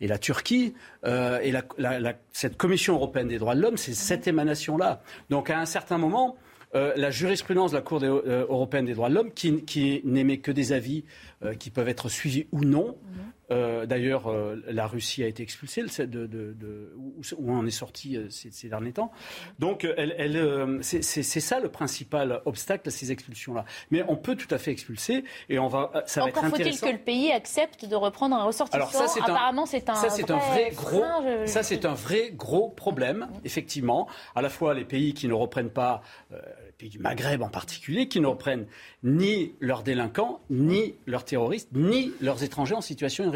et, 0.00 0.08
la 0.08 0.18
Turquie. 0.18 0.72
Euh, 1.04 1.38
et 1.42 1.52
cette 2.32 2.56
Commission 2.56 2.94
européenne 2.94 3.28
des 3.28 3.38
droits 3.38 3.54
de 3.54 3.60
l'homme, 3.60 3.76
c'est 3.76 3.92
cette 3.92 4.26
émanation-là. 4.26 5.02
Donc 5.28 5.50
à 5.50 5.58
un 5.58 5.66
certain 5.66 5.98
moment, 5.98 6.36
la 6.96 7.10
jurisprudence 7.10 7.72
de 7.72 7.76
la 7.76 7.82
Cour 7.82 8.02
européenne 8.04 8.86
des 8.86 8.94
droits 8.94 9.08
de 9.08 9.14
l'homme, 9.14 9.32
qui, 9.32 10.00
n'émet 10.04 10.38
que 10.38 10.50
des 10.52 10.72
avis 10.72 11.04
qui 11.58 11.70
peuvent 11.70 11.88
être 11.88 12.08
suivis 12.08 12.46
ou 12.52 12.64
non, 12.64 12.96
euh, 13.50 13.86
d'ailleurs, 13.86 14.26
euh, 14.26 14.60
la 14.66 14.86
Russie 14.86 15.22
a 15.22 15.26
été 15.26 15.42
expulsée 15.42 15.82
de, 15.82 16.26
de, 16.26 16.92
où 16.96 17.52
on 17.52 17.64
est 17.64 17.70
sorti 17.70 18.16
euh, 18.16 18.28
ces, 18.30 18.68
derniers 18.68 18.92
temps. 18.92 19.12
Donc, 19.58 19.86
elle, 19.96 20.80
c'est 20.82 21.12
ça 21.22 21.60
le 21.60 21.68
principal 21.68 22.40
obstacle 22.44 22.88
à 22.88 22.90
ces 22.90 23.12
expulsions-là. 23.12 23.64
Mais 23.90 24.04
on 24.08 24.16
peut 24.16 24.34
tout 24.34 24.52
à 24.52 24.58
fait 24.58 24.72
expulser 24.72 25.24
et 25.48 25.58
on 25.58 25.68
va. 25.68 25.90
Ça 26.06 26.20
va 26.20 26.26
Encore 26.26 26.46
faut-il 26.46 26.78
que 26.78 26.86
le 26.86 26.98
pays 26.98 27.30
accepte 27.32 27.84
de 27.84 27.94
reprendre 27.94 28.36
un 28.36 28.44
ressortissant 28.44 28.76
Alors 28.76 28.92
ça, 28.92 29.06
Apparemment, 29.22 29.66
c'est 29.66 29.88
un, 29.88 29.94
ça, 29.94 30.10
c'est 30.10 30.30
un 30.30 30.38
vrai 30.38 30.70
gros. 30.74 31.04
Ça, 31.46 31.62
c'est 31.62 31.84
un 31.84 31.94
vrai 31.94 32.32
gros 32.32 32.68
problème, 32.68 33.28
effectivement. 33.44 34.08
À 34.34 34.42
la 34.42 34.48
fois 34.48 34.74
les 34.74 34.84
pays 34.84 35.14
qui 35.14 35.28
ne 35.28 35.34
reprennent 35.34 35.70
pas 35.70 36.02
pays 36.76 36.90
du 36.90 36.98
Maghreb 36.98 37.42
en 37.42 37.48
particulier, 37.48 38.08
qui 38.08 38.20
ne 38.20 38.26
reprennent 38.26 38.66
ni 39.02 39.54
leurs 39.60 39.82
délinquants, 39.82 40.40
ni 40.50 40.94
leurs 41.06 41.24
terroristes, 41.24 41.70
ni 41.72 42.12
leurs 42.20 42.42
étrangers 42.42 42.74
en 42.74 42.80
situation 42.80 43.24
irrégulière. 43.24 43.35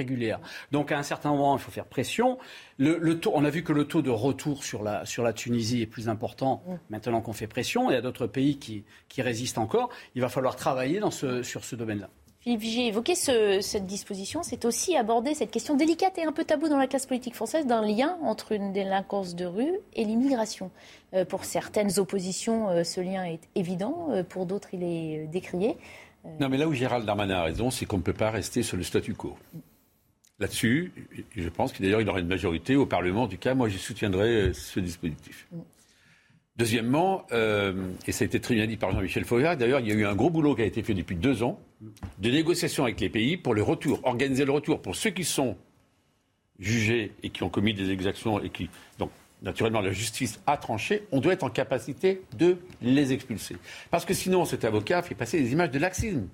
Donc 0.72 0.92
à 0.92 0.98
un 0.98 1.02
certain 1.02 1.30
moment, 1.30 1.56
il 1.56 1.60
faut 1.60 1.70
faire 1.70 1.86
pression. 1.86 2.38
Le, 2.78 3.18
taux, 3.18 3.32
on 3.34 3.44
a 3.44 3.50
vu 3.50 3.62
que 3.62 3.72
le 3.72 3.84
taux 3.84 4.02
de 4.02 4.10
retour 4.10 4.64
sur 4.64 4.82
la, 4.82 5.04
sur 5.04 5.22
la 5.22 5.32
Tunisie 5.32 5.82
est 5.82 5.86
plus 5.86 6.08
important 6.08 6.62
mm. 6.66 6.74
maintenant 6.90 7.20
qu'on 7.20 7.32
fait 7.32 7.46
pression. 7.46 7.90
Il 7.90 7.94
y 7.94 7.96
a 7.96 8.02
d'autres 8.02 8.26
pays 8.26 8.58
qui, 8.58 8.84
qui, 9.08 9.22
résistent 9.22 9.58
encore. 9.58 9.90
Il 10.14 10.22
va 10.22 10.28
falloir 10.28 10.56
travailler 10.56 11.00
dans 11.00 11.10
ce, 11.10 11.42
sur 11.42 11.64
ce 11.64 11.76
domaine-là. 11.76 12.08
Philippe 12.42 12.60
Vigier, 12.60 12.86
évoqué 12.86 13.14
cette 13.14 13.84
disposition, 13.84 14.42
c'est 14.42 14.64
aussi 14.64 14.96
aborder 14.96 15.34
cette 15.34 15.50
question 15.50 15.76
délicate 15.76 16.16
et 16.16 16.24
un 16.24 16.32
peu 16.32 16.44
tabou 16.44 16.70
dans 16.70 16.78
la 16.78 16.86
classe 16.86 17.04
politique 17.04 17.34
française 17.34 17.66
d'un 17.66 17.82
lien 17.82 18.16
entre 18.22 18.52
une 18.52 18.72
délinquance 18.72 19.34
de 19.34 19.44
rue 19.44 19.74
et 19.92 20.06
l'immigration. 20.06 20.70
Euh, 21.12 21.26
pour 21.26 21.44
certaines 21.44 21.98
oppositions, 21.98 22.70
euh, 22.70 22.82
ce 22.82 23.02
lien 23.02 23.24
est 23.24 23.42
évident, 23.56 24.08
euh, 24.08 24.22
pour 24.22 24.46
d'autres, 24.46 24.72
il 24.72 24.82
est 24.82 25.26
décrié. 25.26 25.76
Non, 26.40 26.48
mais 26.48 26.56
là 26.56 26.66
où 26.66 26.72
Gérald 26.72 27.04
Darmanin 27.04 27.36
a 27.36 27.42
raison, 27.42 27.70
c'est 27.70 27.84
qu'on 27.84 27.98
ne 27.98 28.02
peut 28.02 28.14
pas 28.14 28.30
rester 28.30 28.62
sur 28.62 28.78
le 28.78 28.84
statu 28.84 29.12
quo. 29.12 29.36
Là-dessus, 30.40 30.92
je 31.36 31.48
pense 31.50 31.72
qu'il 31.72 31.84
d'ailleurs 31.84 32.00
il 32.00 32.08
aura 32.08 32.20
une 32.20 32.26
majorité 32.26 32.74
au 32.74 32.86
Parlement. 32.86 33.24
En 33.24 33.28
tout 33.28 33.36
cas, 33.36 33.54
moi, 33.54 33.68
je 33.68 33.76
soutiendrai 33.76 34.52
ce 34.54 34.80
dispositif. 34.80 35.46
Mm. 35.52 35.58
Deuxièmement, 36.56 37.26
et 37.30 38.12
ça 38.12 38.24
a 38.24 38.26
été 38.26 38.38
très 38.38 38.54
bien 38.54 38.66
dit 38.66 38.76
par 38.76 38.92
Jean-Michel 38.92 39.24
Fauvergue, 39.24 39.58
d'ailleurs, 39.58 39.80
il 39.80 39.88
y 39.88 39.92
a 39.92 39.94
eu 39.94 40.04
un 40.04 40.14
gros 40.14 40.28
boulot 40.28 40.54
qui 40.54 40.60
a 40.60 40.66
été 40.66 40.82
fait 40.82 40.92
depuis 40.92 41.16
deux 41.16 41.42
ans 41.42 41.58
de 42.18 42.30
négociation 42.30 42.84
avec 42.84 43.00
les 43.00 43.08
pays 43.08 43.38
pour 43.38 43.54
le 43.54 43.62
retour, 43.62 44.00
organiser 44.04 44.44
le 44.44 44.52
retour 44.52 44.82
pour 44.82 44.94
ceux 44.94 45.08
qui 45.08 45.24
sont 45.24 45.56
jugés 46.58 47.12
et 47.22 47.30
qui 47.30 47.42
ont 47.42 47.48
commis 47.48 47.72
des 47.72 47.90
exactions 47.90 48.42
et 48.42 48.50
qui. 48.50 48.68
Donc, 48.98 49.10
naturellement, 49.42 49.80
la 49.80 49.92
justice 49.92 50.40
a 50.46 50.56
tranché, 50.56 51.06
on 51.12 51.20
doit 51.20 51.32
être 51.32 51.44
en 51.44 51.50
capacité 51.50 52.22
de 52.36 52.58
les 52.82 53.12
expulser. 53.12 53.56
Parce 53.90 54.04
que 54.04 54.14
sinon, 54.14 54.44
cet 54.44 54.64
avocat 54.64 55.02
fait 55.02 55.14
passer 55.14 55.40
des 55.40 55.52
images 55.52 55.70
de 55.70 55.78
laxisme. 55.78 56.28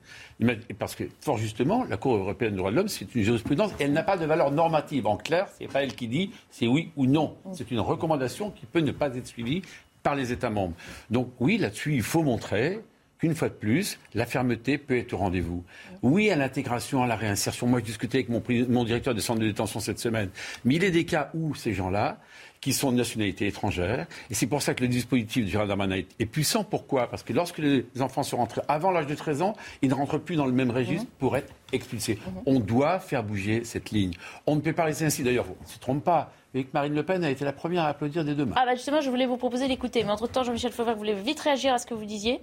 Parce 0.79 0.95
que, 0.95 1.05
fort 1.21 1.39
justement, 1.39 1.85
la 1.85 1.97
Cour 1.97 2.17
européenne 2.17 2.53
des 2.53 2.59
droits 2.59 2.71
de 2.71 2.77
l'homme, 2.77 2.89
c'est 2.89 3.15
une 3.15 3.23
jurisprudence 3.23 3.73
elle 3.79 3.93
n'a 3.93 4.03
pas 4.03 4.17
de 4.17 4.27
valeur 4.27 4.51
normative. 4.51 5.07
En 5.07 5.17
clair, 5.17 5.49
ce 5.57 5.65
n'est 5.65 5.71
pas 5.71 5.83
elle 5.83 5.95
qui 5.95 6.09
dit 6.09 6.31
c'est 6.51 6.67
oui 6.67 6.91
ou 6.97 7.07
non. 7.07 7.37
C'est 7.53 7.71
une 7.71 7.81
recommandation 7.81 8.51
qui 8.51 8.67
peut 8.67 8.81
ne 8.81 8.93
pas 8.93 9.15
être 9.15 9.27
suivie 9.27 9.63
par 10.03 10.15
les 10.15 10.33
États 10.33 10.51
membres. 10.51 10.75
Donc 11.11 11.31
oui, 11.41 11.59
là-dessus, 11.59 11.95
il 11.95 12.03
faut 12.03 12.23
montrer 12.23 12.81
qu'une 13.19 13.35
fois 13.35 13.49
de 13.49 13.55
plus, 13.55 13.99
la 14.15 14.27
fermeté 14.27 14.79
peut 14.79 14.97
être 14.99 15.15
au 15.15 15.17
rendez-vous. 15.17 15.65
Oui 16.03 16.31
à 16.31 16.37
l'intégration, 16.37 17.03
à 17.03 17.07
la 17.07 17.17
réinsertion. 17.17 17.67
Moi, 17.67 17.81
je 17.81 17.85
discutais 17.87 18.19
avec 18.19 18.29
mon, 18.29 18.43
mon 18.69 18.85
directeur 18.85 19.15
des 19.15 19.21
centres 19.21 19.41
de 19.41 19.47
détention 19.47 19.81
cette 19.81 19.99
semaine. 19.99 20.29
Mais 20.65 20.75
il 20.75 20.85
est 20.85 20.91
des 20.91 21.05
cas 21.05 21.31
où 21.35 21.55
ces 21.55 21.73
gens-là, 21.73 22.19
qui 22.61 22.73
sont 22.73 22.93
de 22.93 22.97
nationalité 22.97 23.47
étrangère. 23.47 24.07
Et 24.31 24.35
c'est 24.35 24.47
pour 24.47 24.63
ça 24.63 24.75
que 24.75 24.83
le 24.83 24.89
dispositif 24.89 25.47
Gérald 25.47 25.69
Darmanin 25.69 26.03
est 26.19 26.27
puissant. 26.27 26.65
Pourquoi? 26.65 27.09
Parce 27.09 27.23
que 27.23 27.33
lorsque 27.33 27.59
les 27.59 27.87
enfants 28.01 28.23
sont 28.23 28.39
rentrés 28.39 28.63
avant 28.69 28.91
l'âge 28.91 29.07
de 29.07 29.15
13 29.15 29.43
ans, 29.43 29.55
ils 29.83 29.89
ne 29.89 29.95
rentrent 29.95 30.19
plus 30.19 30.37
dans 30.37 30.47
le 30.47 30.53
même 30.53 30.71
registre 30.71 31.05
mhm. 31.05 31.19
pour 31.19 31.37
être 31.37 31.53
expulsés. 31.73 32.19
Mhm. 32.27 32.43
On 32.47 32.61
doit 32.61 32.99
faire 33.01 33.23
bouger 33.23 33.65
cette 33.65 33.91
ligne. 33.91 34.13
On 34.47 34.57
ne 34.57 34.61
peut 34.61 34.73
pas 34.73 34.85
rester 34.85 35.05
ainsi. 35.05 35.23
D'ailleurs, 35.23 35.47
on 35.49 35.63
ne 35.63 35.69
se 35.69 35.79
trompe 35.79 36.05
pas. 36.05 36.33
Mais 36.55 36.65
que 36.65 36.71
Marine 36.73 36.95
Le 36.95 37.03
Pen 37.03 37.23
a 37.23 37.31
été 37.31 37.45
la 37.45 37.53
première 37.53 37.85
à 37.85 37.89
applaudir 37.89 38.25
des 38.25 38.35
deux 38.35 38.47
mains. 38.47 38.55
Ah 38.57 38.65
bah 38.65 38.75
justement, 38.75 39.01
je 39.01 39.11
voulais 39.11 39.27
vous 39.27 39.37
proposer 39.37 39.69
d'écouter. 39.69 40.05
Mais 40.05 40.11
entre-temps, 40.11 40.43
Jean-Michel 40.43 40.73
Fauvert, 40.73 40.95
vous 40.95 41.01
voulez 41.01 41.15
vite 41.15 41.41
réagir 41.41 41.75
à 41.75 41.79
ce 41.79 41.87
que 41.87 41.95
vous 41.95 42.07
disiez 42.07 42.41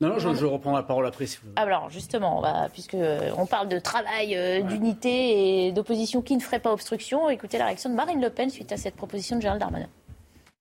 non, 0.00 0.10
non, 0.10 0.18
je, 0.18 0.46
reprends 0.46 0.72
la 0.72 0.84
parole 0.84 1.06
après. 1.06 1.26
Si 1.26 1.38
vous... 1.42 1.50
Alors, 1.56 1.90
justement, 1.90 2.42
puisqu'on 2.72 3.18
on 3.36 3.46
parle 3.46 3.68
de 3.68 3.80
travail, 3.80 4.36
euh, 4.36 4.62
d'unité 4.62 5.66
et 5.66 5.72
d'opposition 5.72 6.22
qui 6.22 6.36
ne 6.36 6.40
ferait 6.40 6.60
pas 6.60 6.72
obstruction, 6.72 7.28
écoutez 7.28 7.58
la 7.58 7.66
réaction 7.66 7.90
de 7.90 7.96
Marine 7.96 8.20
Le 8.20 8.30
Pen 8.30 8.48
suite 8.48 8.70
à 8.70 8.76
cette 8.76 8.94
proposition 8.94 9.36
de 9.36 9.42
Gérald 9.42 9.60
Darmanin. 9.60 9.88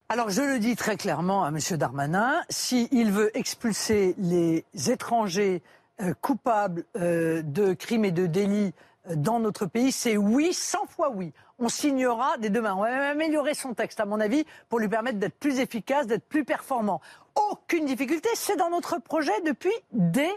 Alors, 0.09 0.29
je 0.29 0.41
le 0.41 0.57
dis 0.57 0.75
très 0.75 0.97
clairement 0.97 1.43
à 1.43 1.49
M. 1.49 1.59
Darmanin, 1.77 2.41
s'il 2.49 3.11
veut 3.11 3.35
expulser 3.37 4.15
les 4.17 4.65
étrangers 4.87 5.61
euh, 6.01 6.13
coupables 6.19 6.85
euh, 6.95 7.43
de 7.43 7.73
crimes 7.73 8.05
et 8.05 8.11
de 8.11 8.25
délits 8.25 8.73
dans 9.15 9.39
notre 9.39 9.67
pays, 9.67 9.91
c'est 9.91 10.17
oui, 10.17 10.51
100 10.51 10.87
fois 10.87 11.11
oui 11.13 11.31
on 11.59 11.69
signera 11.69 12.37
des 12.37 12.49
demain. 12.49 12.75
On 12.75 12.81
va 12.81 12.91
même 12.91 13.11
améliorer 13.11 13.53
son 13.53 13.73
texte, 13.73 13.99
à 13.99 14.05
mon 14.05 14.19
avis, 14.19 14.45
pour 14.69 14.79
lui 14.79 14.87
permettre 14.87 15.17
d'être 15.17 15.39
plus 15.39 15.59
efficace, 15.59 16.07
d'être 16.07 16.27
plus 16.27 16.45
performant. 16.45 17.01
Aucune 17.49 17.85
difficulté, 17.85 18.29
c'est 18.35 18.55
dans 18.55 18.69
notre 18.69 18.99
projet 18.99 19.39
depuis 19.45 19.73
des 19.91 20.29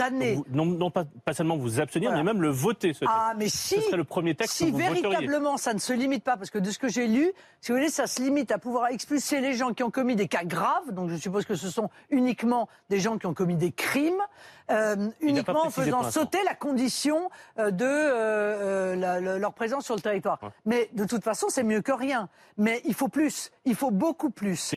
années. 0.00 0.38
non, 0.50 0.90
pas, 0.90 1.04
seulement 1.32 1.56
vous 1.56 1.80
abstenir, 1.80 2.12
mais 2.12 2.22
même 2.22 2.42
le 2.42 2.50
voter. 2.50 2.92
Ce 2.92 3.04
ah, 3.06 3.34
mais 3.36 3.48
si, 3.48 3.76
ce 3.76 3.80
serait 3.82 3.96
le 3.96 4.04
premier 4.04 4.34
texte 4.34 4.54
si 4.54 4.66
que 4.66 4.70
vous 4.72 4.78
véritablement 4.78 5.56
ça 5.56 5.74
ne 5.74 5.78
se 5.78 5.92
limite 5.92 6.24
pas, 6.24 6.36
parce 6.36 6.50
que 6.50 6.58
de 6.58 6.70
ce 6.70 6.78
que 6.78 6.88
j'ai 6.88 7.06
lu, 7.06 7.32
si 7.60 7.72
vous 7.72 7.78
voulez, 7.78 7.90
ça 7.90 8.06
se 8.06 8.20
limite 8.22 8.50
à 8.50 8.58
pouvoir 8.58 8.88
expulser 8.88 9.40
les 9.40 9.54
gens 9.54 9.72
qui 9.72 9.82
ont 9.82 9.90
commis 9.90 10.16
des 10.16 10.28
cas 10.28 10.44
graves, 10.44 10.92
donc 10.92 11.10
je 11.10 11.16
suppose 11.16 11.44
que 11.44 11.54
ce 11.54 11.70
sont 11.70 11.90
uniquement 12.10 12.68
des 12.90 13.00
gens 13.00 13.18
qui 13.18 13.26
ont 13.26 13.34
commis 13.34 13.56
des 13.56 13.72
crimes, 13.72 14.22
euh, 14.70 15.08
uniquement 15.20 15.66
en 15.66 15.70
faisant 15.70 16.10
sauter 16.10 16.38
la 16.44 16.54
condition 16.54 17.30
euh, 17.58 17.70
de 17.70 17.86
euh, 17.86 19.38
leur 19.38 19.54
présence 19.54 19.84
sur 19.84 19.94
le 19.94 20.00
territoire. 20.00 20.40
Mais 20.64 20.90
de 20.92 21.04
toute 21.04 21.24
façon, 21.24 21.46
c'est 21.48 21.62
mieux 21.62 21.80
que 21.80 21.92
rien. 21.92 22.28
Mais 22.56 22.82
il 22.84 22.94
faut 22.94 23.08
plus, 23.08 23.50
il 23.64 23.74
faut 23.74 23.90
beaucoup 23.90 24.30
plus. 24.30 24.74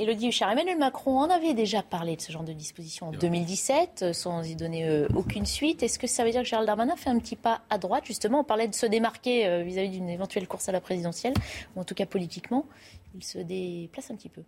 Elodie 0.00 0.28
Huchard, 0.28 0.50
Emmanuel 0.50 0.76
Macron 0.76 1.20
en 1.20 1.30
avait 1.30 1.54
déjà 1.54 1.80
parlé 1.80 2.16
de 2.16 2.20
ce 2.20 2.32
genre 2.32 2.42
de 2.42 2.52
disposition 2.52 3.08
en 3.08 3.12
2017, 3.12 4.00
euh, 4.02 4.12
sans 4.12 4.42
y 4.42 4.56
donner 4.56 4.88
euh, 4.88 5.06
aucune 5.14 5.46
suite. 5.46 5.84
Est-ce 5.84 6.00
que 6.00 6.08
ça 6.08 6.24
veut 6.24 6.32
dire 6.32 6.42
que 6.42 6.48
Gérald 6.48 6.66
Darmanin 6.66 6.96
fait 6.96 7.10
un 7.10 7.18
petit 7.20 7.36
pas 7.36 7.60
à 7.70 7.78
droite? 7.78 8.04
Justement, 8.04 8.40
on 8.40 8.44
parlait 8.44 8.66
de 8.66 8.74
se 8.74 8.86
démarquer 8.86 9.46
euh, 9.46 9.62
vis-à-vis 9.62 9.90
d'une 9.90 10.08
éventuelle 10.08 10.48
course 10.48 10.68
à 10.68 10.72
la 10.72 10.80
présidentielle, 10.80 11.34
ou 11.76 11.80
en 11.80 11.84
tout 11.84 11.94
cas 11.94 12.06
politiquement. 12.06 12.66
Il 13.14 13.22
se 13.22 13.38
déplace 13.38 14.10
un 14.10 14.16
petit 14.16 14.28
peu. 14.28 14.42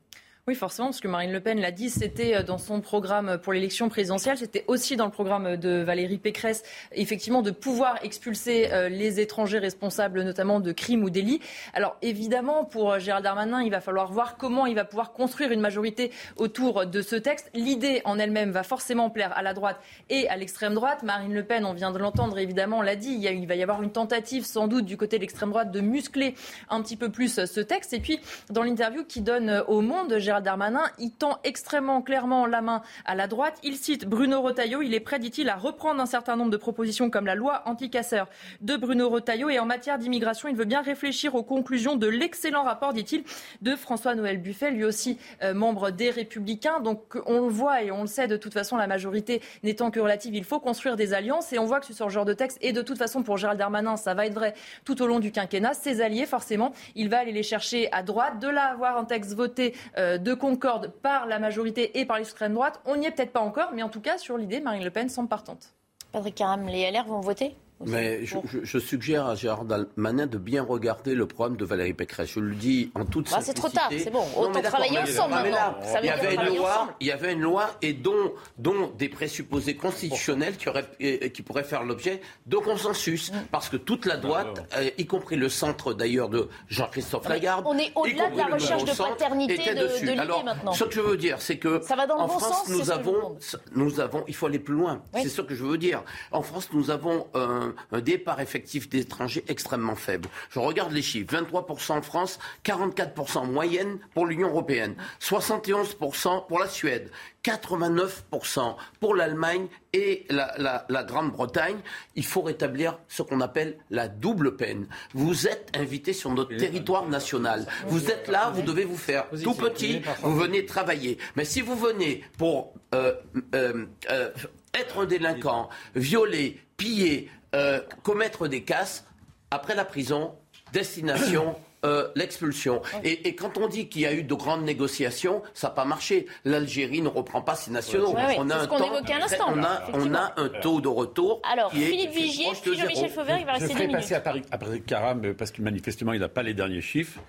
Oui, 0.49 0.55
forcément, 0.55 0.91
parce 0.91 1.01
que 1.01 1.09
Marine 1.09 1.33
Le 1.33 1.41
Pen 1.41 1.61
l'a 1.61 1.73
dit, 1.73 1.91
c'était 1.91 2.37
euh, 2.37 2.45
dans 2.45 2.57
son 2.57 2.81
programme 2.81 3.37
pour 3.37 3.53
l'élection 3.53 3.89
présidentielle, 3.89 4.39
c'était 4.39 4.65
aussi 4.69 4.95
dans 4.95 5.07
le 5.07 5.11
programme 5.11 5.57
de 5.57 5.83
Valérie 5.83 6.19
Pécresse, 6.19 6.63
effectivement, 6.93 7.43
de 7.43 7.51
pouvoir 7.51 7.99
expulser 8.05 8.69
euh, 8.71 8.89
les 8.89 9.19
étrangers 9.19 9.59
responsables 9.59 10.23
notamment 10.23 10.61
de 10.61 10.71
crimes 10.71 11.03
ou 11.03 11.11
délits. 11.11 11.41
Alors 11.75 11.97
évidemment, 12.01 12.65
pour 12.65 12.93
euh, 12.93 12.99
Gérald 13.01 13.25
Darmanin, 13.25 13.61
il 13.61 13.73
va 13.73 13.81
falloir 13.81 14.13
voir 14.13 14.37
comment 14.37 14.67
il 14.67 14.77
va 14.77 14.85
pouvoir 14.85 15.13
construire 15.13 15.51
une 15.51 15.59
majorité 15.59 16.13
autour 16.37 16.87
de 16.87 17.03
ce 17.03 17.17
texte. 17.17 17.51
L'idée 17.53 18.01
en 18.05 18.17
elle-même 18.17 18.53
va 18.53 18.63
forcément 18.63 19.11
plaire 19.11 19.37
à 19.37 19.43
la 19.43 19.53
droite 19.53 19.81
et 20.11 20.29
à 20.29 20.37
l'extrême 20.37 20.75
droite. 20.75 21.03
Marine 21.03 21.35
Le 21.35 21.43
Pen, 21.43 21.65
on 21.65 21.73
vient 21.75 21.91
de 21.91 21.99
l'entendre, 21.99 22.39
évidemment, 22.39 22.83
l'a 22.83 22.95
dit, 22.95 23.19
il, 23.21 23.47
va 23.49 23.57
y 23.57 23.65
avoir 23.65 23.83
une 23.83 23.91
tentative 23.91 24.47
sans 24.47 24.69
doute 24.69 24.85
du 24.85 24.97
côté 24.97 25.17
de 25.17 25.23
l'extrême 25.23 25.51
droite 25.51 25.73
de 25.73 25.81
muscler 25.81 26.37
un 26.71 26.83
petit 26.83 26.97
peu 26.97 27.09
plus 27.09 27.45
ce 27.47 27.61
texte. 27.61 27.93
Et 27.95 27.99
puis, 27.99 28.21
dans 28.49 28.63
l'interview 28.63 29.03
qui 29.03 29.23
donne 29.23 29.65
au 29.67 29.81
Monde, 29.81 30.21
Gérald 30.21 30.36
Darmanin, 30.43 30.85
il 30.99 31.13
tend 31.13 31.39
extrêmement 31.45 32.03
clairement 32.03 32.47
la 32.47 32.61
main 32.61 32.83
à 33.05 33.15
la 33.15 33.27
droite. 33.27 33.59
Il 33.63 33.77
cite 33.77 34.07
Bruno 34.07 34.41
Retailleau. 34.43 34.83
Il 34.83 34.95
est 34.95 35.01
prêt, 35.01 35.19
dit-il, 35.19 35.49
à 35.49 35.57
reprendre 35.57 36.01
un 36.01 36.07
certain 36.07 36.37
nombre 36.37 36.51
de 36.51 36.57
propositions 36.57 37.11
comme 37.11 37.27
la 37.27 37.35
loi 37.35 37.63
anti-casseurs 37.67 38.29
de 38.61 38.77
Bruno 38.77 39.09
Retailleau. 39.09 39.49
Et 39.51 39.59
en 39.59 39.67
matière 39.67 39.99
d'immigration, 39.99 40.49
il 40.49 40.57
veut 40.57 40.65
bien 40.65 40.83
réfléchir 40.83 41.35
aux 41.35 41.43
conclusions 41.43 41.97
de 41.97 42.07
l'excellent 42.07 42.63
rapport, 42.63 42.93
dit-il, 42.93 43.25
de 43.63 43.77
François-Noël 43.77 44.39
Buffet, 44.39 44.71
lui 44.71 44.85
aussi 44.85 45.19
euh, 45.43 45.55
membre 45.55 45.91
des 45.91 46.11
Républicains. 46.11 46.81
Donc 46.81 47.17
on 47.27 47.41
le 47.41 47.49
voit 47.49 47.83
et 47.83 47.91
on 47.91 48.03
le 48.03 48.07
sait, 48.07 48.27
de 48.27 48.37
toute 48.37 48.53
façon, 48.53 48.77
la 48.77 48.87
majorité 48.87 49.43
n'étant 49.63 49.91
que 49.91 50.01
relative, 50.01 50.35
il 50.35 50.45
faut 50.45 50.61
construire 50.61 50.97
des 50.97 51.15
alliances. 51.15 51.53
Et 51.53 51.59
on 51.59 51.65
voit 51.65 51.81
que 51.81 51.87
ce 51.93 52.09
genre 52.09 52.25
de 52.25 52.35
texte, 52.35 52.59
et 52.61 52.73
de 52.73 52.83
toute 52.83 52.99
façon 52.99 53.23
pour 53.23 53.37
Gérald 53.37 53.59
Darmanin, 53.59 53.97
ça 53.97 54.15
va 54.15 54.27
être 54.27 54.35
vrai 54.35 54.55
tout 54.85 55.01
au 55.03 55.07
long 55.07 55.19
du 55.19 55.33
quinquennat, 55.33 55.75
ses 55.75 56.01
alliés, 56.01 56.27
forcément, 56.27 56.73
il 56.95 57.09
va 57.09 57.19
aller 57.19 57.33
les 57.33 57.43
chercher 57.43 57.91
à 57.93 58.03
droite. 58.03 58.39
De 58.39 58.49
là 58.49 58.67
avoir 58.67 58.97
un 58.97 59.05
texte 59.05 59.35
voté 59.35 59.75
euh, 59.99 60.19
de 60.27 60.35
concorde 60.35 60.89
par 60.89 61.27
la 61.27 61.39
majorité 61.39 62.01
et 62.01 62.05
par 62.05 62.17
l'extrême 62.17 62.53
droite, 62.53 62.81
on 62.85 62.97
n'y 62.97 63.07
est 63.07 63.13
peut-être 63.13 63.33
pas 63.33 63.41
encore, 63.41 63.71
mais 63.73 63.85
en 63.85 63.89
tout 63.89 64.01
cas, 64.01 64.19
sur 64.19 64.37
l'idée, 64.37 64.59
Marine 64.61 64.83
Le 64.83 64.91
Pen 64.91 65.09
semble 65.09 65.29
partante. 65.29 65.73
Patrick 66.11 66.35
Caram, 66.35 66.67
les 66.67 66.91
LR 66.91 67.05
vont 67.07 67.21
voter? 67.21 67.55
Mais 67.85 68.25
je, 68.25 68.37
je, 68.51 68.59
je, 68.63 68.79
suggère 68.79 69.27
à 69.27 69.35
Gérard 69.35 69.67
Darmanin 69.67 70.27
de 70.27 70.39
bien 70.39 70.63
regarder 70.63 71.15
le 71.15 71.27
programme 71.27 71.57
de 71.57 71.65
Valérie 71.65 71.93
Pécresse. 71.93 72.31
Je 72.31 72.41
le 72.41 72.55
dis 72.55 72.91
en 72.95 73.05
toute 73.05 73.31
bah, 73.31 73.39
C'est 73.43 73.53
trop 73.53 73.69
tard, 73.69 73.91
c'est 73.91 74.11
bon. 74.11 74.25
Autant 74.37 74.63
travailler 74.63 74.99
ensemble 74.99 75.35
maintenant. 75.35 75.77
Ça 75.83 76.01
il, 76.01 76.07
y 76.07 76.09
avait 76.09 76.35
une 76.35 76.57
loi, 76.57 76.89
il 77.01 77.07
y 77.07 77.13
avait 77.13 77.33
une 77.35 77.41
loi 77.41 77.71
et 77.83 77.93
dont, 77.93 78.33
dont 78.57 78.91
des 78.97 79.11
présupposés 79.11 79.77
constitutionnels 79.77 80.57
qui, 80.57 80.71
auraient, 80.71 80.87
qui 81.33 81.43
pourraient 81.43 81.65
faire 81.65 81.83
l'objet 81.85 82.23
de 82.47 82.57
consensus. 82.57 83.31
Mm. 83.31 83.37
Parce 83.51 83.69
que 83.69 83.77
toute 83.77 84.07
la 84.07 84.17
droite, 84.17 84.65
euh, 84.77 84.89
y 84.97 85.07
compris 85.07 85.37
le 85.37 85.51
centre 85.51 85.93
d'ailleurs 85.93 86.31
de 86.31 86.49
Jean-Christophe 86.69 87.29
Lagarde, 87.29 87.65
on 87.67 87.77
est 87.77 87.93
au-delà 87.95 88.31
de 88.31 88.37
la 88.39 88.47
recherche 88.47 88.85
de 88.85 88.97
paternité 88.97 89.75
de, 89.75 89.81
de 89.81 90.01
l'idée 90.01 90.17
maintenant. 90.17 90.73
Ce 90.73 90.85
que 90.85 90.95
je 90.95 91.01
veux 91.01 91.17
dire, 91.19 91.43
c'est 91.43 91.59
que 91.59 91.83
Ça 91.83 91.95
va 91.95 92.07
dans 92.07 92.17
le 92.17 92.23
en 92.23 92.27
bon 92.27 92.39
France, 92.39 92.67
sens, 92.67 92.69
nous 92.71 92.91
avons, 92.91 93.37
nous 93.75 94.01
avons, 94.01 94.25
il 94.29 94.35
faut 94.35 94.47
aller 94.47 94.59
plus 94.59 94.75
loin. 94.75 95.03
Oui. 95.15 95.21
C'est 95.23 95.29
ce 95.29 95.43
que 95.43 95.55
je 95.55 95.65
veux 95.65 95.79
dire. 95.79 96.03
En 96.33 96.43
France, 96.43 96.71
nous 96.73 96.91
avons 96.91 97.27
un, 97.67 97.75
un 97.99 98.01
départ 98.01 98.41
effectif 98.41 98.89
d'étrangers 98.89 99.45
extrêmement 99.49 99.97
faible. 99.97 100.29
Je 100.51 100.59
regarde 100.59 100.93
les 100.93 101.03
chiffres 101.03 101.35
23% 101.37 101.93
en 101.93 102.03
France, 102.03 102.39
44% 102.65 103.39
en 103.39 103.47
moyenne 103.47 103.99
pour 104.15 104.27
l'Union 104.27 104.49
européenne, 104.49 104.95
71% 105.21 106.47
pour 106.47 106.59
la 106.59 106.69
Suède, 106.69 107.11
89% 107.45 108.77
pour 109.01 109.15
l'Allemagne 109.15 109.67
et 109.93 110.27
la, 110.31 110.55
la- 110.59 110.85
la 110.89 111.05
Grande-Bretagne. 111.05 111.77
Il 112.15 112.25
faut 112.25 112.43
rétablir 112.43 112.99
ce 113.09 113.23
qu'on 113.23 113.41
appelle 113.41 113.79
la 113.91 114.09
double 114.09 114.57
peine. 114.57 114.87
Vous 115.15 115.47
êtes 115.47 115.71
invité 115.77 116.13
sur 116.13 116.31
notre 116.33 116.57
territoire 116.57 117.07
national. 117.09 117.67
Vous 117.89 118.11
êtes 118.11 118.29
là, 118.29 118.51
vous 118.51 118.63
devez 118.63 118.85
vous 118.85 118.97
faire 118.97 119.27
tout 119.43 119.55
petit, 119.55 120.03
vous 120.23 120.35
venez 120.37 120.67
travailler. 120.67 121.19
Mais 121.37 121.45
si 121.45 121.61
vous 121.61 121.77
venez 121.77 122.25
pour 122.39 122.75
euh, 122.95 123.15
euh, 123.55 123.87
euh, 124.11 124.31
être 124.75 125.01
un 125.03 125.07
délinquant, 125.07 125.69
violer, 125.95 126.61
piller, 126.77 127.31
euh, 127.55 127.81
commettre 128.03 128.49
des 128.49 128.63
casses, 128.63 129.05
après 129.51 129.75
la 129.75 129.85
prison, 129.85 130.35
destination. 130.73 131.55
euh, 131.85 132.09
l'expulsion. 132.17 132.83
Et, 133.05 133.29
et 133.29 133.37
quand 133.37 133.59
on 133.59 133.69
dit 133.69 133.89
qu'il 133.89 134.01
y 134.03 134.07
a 134.07 134.13
eu 134.13 134.25
de 134.25 134.35
grandes 134.35 134.65
négociations, 134.65 135.43
ça 135.55 135.69
n'a 135.69 135.75
pas 135.75 135.85
marché. 135.85 136.27
L'Algérie 136.45 137.01
ne 137.01 137.07
reprend 137.09 137.43
pas 137.43 137.55
ses 137.55 137.71
nationaux. 137.71 138.13
Ouais, 138.13 138.27
ouais, 138.27 138.37
on 138.39 138.49
c'est 138.49 138.55
a 138.55 138.59
ce 138.61 138.65
un 138.65 138.67
qu'on 138.67 138.79
temps- 138.79 138.95
évoquait 138.95 139.13
à 139.13 139.19
l'instant, 139.21 139.47
on 139.55 139.63
a, 139.63 139.83
on 139.93 140.15
a 140.15 140.33
un 140.37 140.49
taux 140.49 140.81
de 140.81 140.89
retour. 140.89 141.41
Alors, 141.49 141.71
qui 141.71 141.83
Philippe 141.85 142.11
est 142.11 142.15
Vigier, 142.19 142.47
puis 142.61 142.77
Jean-Michel. 142.77 143.11
Fauvert, 143.11 143.39
il 143.39 143.47
va 143.47 143.53
Je 143.55 143.59
rester 143.61 143.69
deux 143.69 143.75
ferai 143.75 143.87
minutes. 143.87 144.01
passer 144.03 144.15
à 144.17 144.21
Paris, 144.21 144.43
à 144.51 144.59
Patrick 144.59 144.87
Caram, 144.87 145.35
parce 145.35 145.53
que 145.53 145.63
manifestement, 145.63 146.13
il 146.13 146.19
n'a 146.21 146.29
pas 146.29 146.43
les 146.43 146.55
derniers 146.55 146.81
chiffres, 146.81 147.21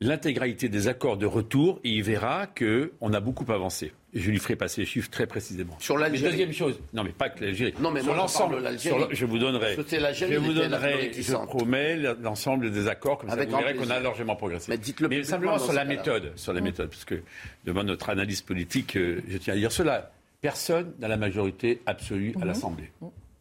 l'intégralité 0.00 0.68
des 0.68 0.88
accords 0.88 1.16
de 1.16 1.26
retour, 1.26 1.78
et 1.84 1.90
il 1.90 2.02
verra 2.02 2.46
qu'on 2.46 3.12
a 3.12 3.20
beaucoup 3.20 3.50
avancé. 3.52 3.92
Je 4.12 4.30
lui 4.30 4.38
ferai 4.38 4.56
passer 4.56 4.80
les 4.80 4.86
chiffres 4.86 5.10
très 5.10 5.26
précisément. 5.26 5.76
Sur 5.78 5.96
l'Algérie. 5.96 6.24
Mais 6.24 6.30
Deuxième 6.30 6.52
chose, 6.52 6.80
non 6.92 7.04
mais 7.04 7.12
pas 7.12 7.28
que 7.28 7.44
l'Algérie. 7.44 7.74
Non, 7.78 7.90
mais 7.92 8.02
sur 8.02 8.14
l'ensemble, 8.14 8.58
l'Algérie. 8.58 9.04
je 9.12 9.24
vous 9.24 9.38
donnerai, 9.38 9.76
je 9.76 10.36
vous 10.36 10.52
donnerai, 10.52 11.12
je 11.12 11.34
promets 11.34 11.96
l'ensemble 11.96 12.72
des 12.72 12.88
accords, 12.88 13.18
comme 13.18 13.30
Avec 13.30 13.50
ça 13.50 13.56
vous 13.56 13.62
verrez 13.62 13.76
qu'on 13.76 13.90
a 13.90 14.00
largement 14.00 14.34
progressé. 14.34 14.66
Mais 14.70 14.78
dites-le 14.78 15.08
plus 15.08 15.24
simplement 15.24 15.58
sur 15.58 15.72
la 15.72 15.84
méthode, 15.84 16.32
sur 16.36 16.52
la 16.52 16.60
méthode, 16.60 16.88
parce 16.88 17.04
que 17.04 17.22
devant 17.64 17.84
notre 17.84 18.08
analyse 18.08 18.42
politique, 18.42 18.96
euh, 18.96 19.22
je 19.28 19.38
tiens 19.38 19.54
à 19.54 19.56
dire 19.56 19.72
cela. 19.72 20.10
Personne 20.40 20.94
n'a 20.98 21.08
la 21.08 21.18
majorité 21.18 21.82
absolue 21.84 22.34
à 22.40 22.46
l'Assemblée. 22.46 22.90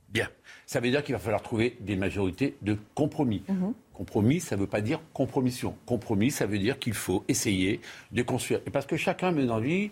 Bien. 0.09 0.27
Ça 0.65 0.79
veut 0.81 0.89
dire 0.89 1.01
qu'il 1.03 1.15
va 1.15 1.19
falloir 1.19 1.41
trouver 1.41 1.77
des 1.79 1.95
majorités 1.95 2.55
de 2.61 2.77
compromis. 2.93 3.41
Compromis, 3.99 4.39
ça 4.39 4.55
ne 4.55 4.61
veut 4.61 4.67
pas 4.67 4.79
dire 4.79 5.01
compromission. 5.11 5.75
Compromis, 5.85 6.31
ça 6.31 6.45
veut 6.45 6.57
dire 6.57 6.79
qu'il 6.79 6.93
faut 6.93 7.25
essayer 7.27 7.81
de 8.13 8.23
construire. 8.23 8.61
Et 8.65 8.69
parce 8.69 8.85
que 8.85 8.95
chacun, 8.95 9.31
mais 9.31 9.43
dans 9.43 9.57
la 9.57 9.65
vie, 9.65 9.91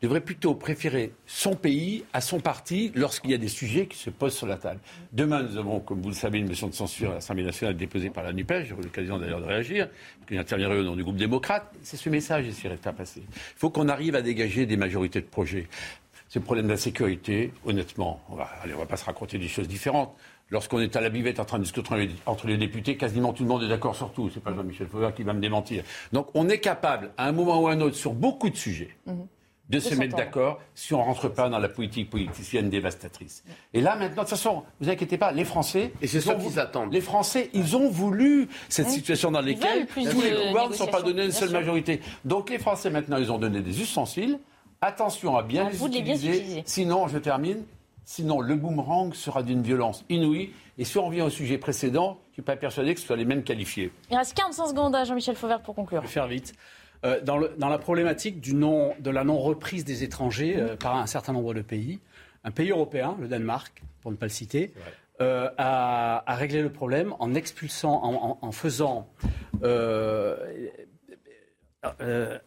devrait 0.00 0.20
plutôt 0.20 0.54
préférer 0.54 1.10
son 1.26 1.56
pays 1.56 2.04
à 2.12 2.20
son 2.20 2.38
parti 2.38 2.92
lorsqu'il 2.94 3.32
y 3.32 3.34
a 3.34 3.36
des 3.36 3.48
sujets 3.48 3.86
qui 3.86 3.98
se 3.98 4.10
posent 4.10 4.36
sur 4.36 4.46
la 4.46 4.58
table. 4.58 4.78
Demain, 5.12 5.42
nous 5.42 5.56
avons, 5.56 5.80
comme 5.80 6.00
vous 6.00 6.10
le 6.10 6.14
savez, 6.14 6.38
une 6.38 6.46
motion 6.46 6.68
de 6.68 6.72
censure 6.72 7.10
à 7.10 7.14
l'Assemblée 7.14 7.42
nationale 7.42 7.76
déposée 7.76 8.10
par 8.10 8.22
la 8.22 8.32
NUPES. 8.32 8.66
J'aurai 8.68 8.82
l'occasion 8.84 9.18
d'ailleurs 9.18 9.40
de 9.40 9.46
réagir, 9.46 9.88
parce 10.20 10.40
interviendrait 10.40 10.78
au 10.78 10.84
nom 10.84 10.94
du 10.94 11.02
groupe 11.02 11.16
démocrate. 11.16 11.68
C'est 11.82 11.96
ce 11.96 12.08
message 12.10 12.44
qui 12.44 12.52
serait 12.52 12.78
à 12.84 12.92
passer. 12.92 13.22
Il 13.26 13.58
faut 13.58 13.70
qu'on 13.70 13.88
arrive 13.88 14.14
à 14.14 14.22
dégager 14.22 14.66
des 14.66 14.76
majorités 14.76 15.20
de 15.20 15.26
projets. 15.26 15.66
Le 16.32 16.40
problème 16.42 16.66
de 16.66 16.72
la 16.72 16.76
sécurité, 16.76 17.52
honnêtement. 17.64 18.22
On 18.28 18.36
va, 18.36 18.48
allez, 18.62 18.74
on 18.74 18.78
va 18.78 18.86
pas 18.86 18.98
se 18.98 19.04
raconter 19.04 19.38
des 19.38 19.48
choses 19.48 19.66
différentes. 19.66 20.14
Lorsqu'on 20.50 20.80
est 20.80 20.96
à 20.96 21.00
la 21.02 21.10
buvette 21.10 21.40
en 21.40 21.44
train 21.44 21.58
de 21.58 21.64
discuter 21.64 21.80
entre 21.92 21.96
les, 21.96 22.10
entre 22.24 22.46
les 22.46 22.56
députés, 22.56 22.96
quasiment 22.96 23.32
tout 23.34 23.42
le 23.42 23.48
monde 23.50 23.62
est 23.62 23.68
d'accord 23.68 23.94
sur 23.94 24.10
tout. 24.12 24.30
C'est 24.32 24.42
pas 24.42 24.54
Jean-Michel 24.54 24.86
Fauvert 24.86 25.14
qui 25.14 25.22
va 25.22 25.34
me 25.34 25.40
démentir. 25.40 25.84
Donc 26.12 26.28
on 26.34 26.48
est 26.48 26.58
capable, 26.60 27.10
à 27.18 27.26
un 27.28 27.32
moment 27.32 27.60
ou 27.60 27.68
à 27.68 27.72
un 27.72 27.80
autre, 27.82 27.96
sur 27.96 28.14
beaucoup 28.14 28.48
de 28.48 28.56
sujets, 28.56 28.88
de 29.68 29.78
se 29.78 29.94
mettre 29.94 30.16
d'accord 30.16 30.60
si 30.74 30.94
on 30.94 31.02
rentre 31.02 31.28
pas 31.28 31.50
dans 31.50 31.58
la 31.58 31.68
politique 31.68 32.08
politicienne 32.08 32.70
dévastatrice. 32.70 33.44
Et 33.74 33.82
là, 33.82 33.94
maintenant, 33.96 34.22
de 34.22 34.28
toute 34.28 34.30
façon, 34.30 34.62
vous 34.80 34.88
inquiétez 34.88 35.18
pas, 35.18 35.32
les 35.32 35.44
Français. 35.44 35.92
Et 36.00 36.06
c'est 36.06 36.16
ils 36.18 36.22
ça 36.22 36.34
ont 36.34 36.38
qu'ils 36.40 36.58
attendent. 36.58 36.94
Les 36.94 37.02
Français, 37.02 37.50
ils 37.52 37.76
ont 37.76 37.90
voulu 37.90 38.48
cette 38.70 38.86
Oui. 38.86 38.92
situation 38.94 39.30
dans 39.30 39.42
laquelle 39.42 39.86
tous 39.86 40.22
les 40.22 40.32
pouvoirs 40.46 40.70
ne 40.70 40.74
sont 40.74 40.86
pas 40.86 41.02
donnés 41.02 41.20
à 41.20 41.24
une 41.26 41.32
seule 41.32 41.50
sûr. 41.50 41.58
majorité. 41.58 42.00
Donc 42.24 42.48
les 42.48 42.58
Français, 42.58 42.88
maintenant, 42.88 43.18
ils 43.18 43.30
ont 43.30 43.36
donné 43.38 43.60
des 43.60 43.82
ustensiles. 43.82 44.38
Attention 44.80 45.36
à 45.36 45.42
bien 45.42 45.68
les 45.68 45.76
vous 45.76 45.88
de 45.90 45.94
les 45.94 46.02
bien 46.02 46.14
utiliser. 46.14 46.38
utiliser. 46.38 46.62
Sinon, 46.64 47.06
je 47.08 47.18
termine. 47.18 47.64
Sinon, 48.10 48.40
le 48.40 48.54
boomerang 48.54 49.12
sera 49.12 49.42
d'une 49.42 49.60
violence 49.62 50.02
inouïe. 50.08 50.50
Et 50.78 50.84
si 50.86 50.96
on 50.96 51.04
revient 51.04 51.20
au 51.20 51.28
sujet 51.28 51.58
précédent, 51.58 52.16
je 52.24 52.28
ne 52.30 52.32
suis 52.36 52.42
pas 52.42 52.56
persuadé 52.56 52.94
que 52.94 53.00
ce 53.00 53.06
soit 53.06 53.16
les 53.16 53.26
mêmes 53.26 53.42
qualifiés. 53.42 53.92
Il 54.10 54.16
reste 54.16 54.32
45 54.34 54.68
secondes 54.68 54.96
à 54.96 55.04
Jean-Michel 55.04 55.36
Fauvert 55.36 55.60
pour 55.60 55.74
conclure. 55.74 56.00
Je 56.00 56.06
vais 56.06 56.12
faire 56.14 56.26
vite. 56.26 56.54
Euh, 57.04 57.20
dans, 57.20 57.36
le- 57.36 57.54
dans 57.58 57.68
la 57.68 57.76
problématique 57.76 58.40
du 58.40 58.54
non, 58.54 58.94
de 58.98 59.10
la 59.10 59.24
non-reprise 59.24 59.84
des 59.84 60.04
étrangers 60.04 60.56
euh, 60.56 60.74
par 60.74 60.96
un 60.96 61.04
certain 61.06 61.34
nombre 61.34 61.52
de 61.52 61.60
pays, 61.60 62.00
un 62.44 62.50
pays 62.50 62.70
européen, 62.70 63.14
le 63.20 63.28
Danemark, 63.28 63.82
pour 64.00 64.10
ne 64.10 64.16
pas 64.16 64.24
le 64.24 64.30
citer, 64.30 64.72
euh, 65.20 65.50
a, 65.58 66.22
a 66.26 66.34
réglé 66.34 66.62
le 66.62 66.72
problème 66.72 67.14
en 67.18 67.34
expulsant, 67.34 68.02
en, 68.02 68.14
en- 68.14 68.38
en 68.40 68.52
faisant 68.52 69.06
euh, 69.62 70.34
euh, 72.00 72.38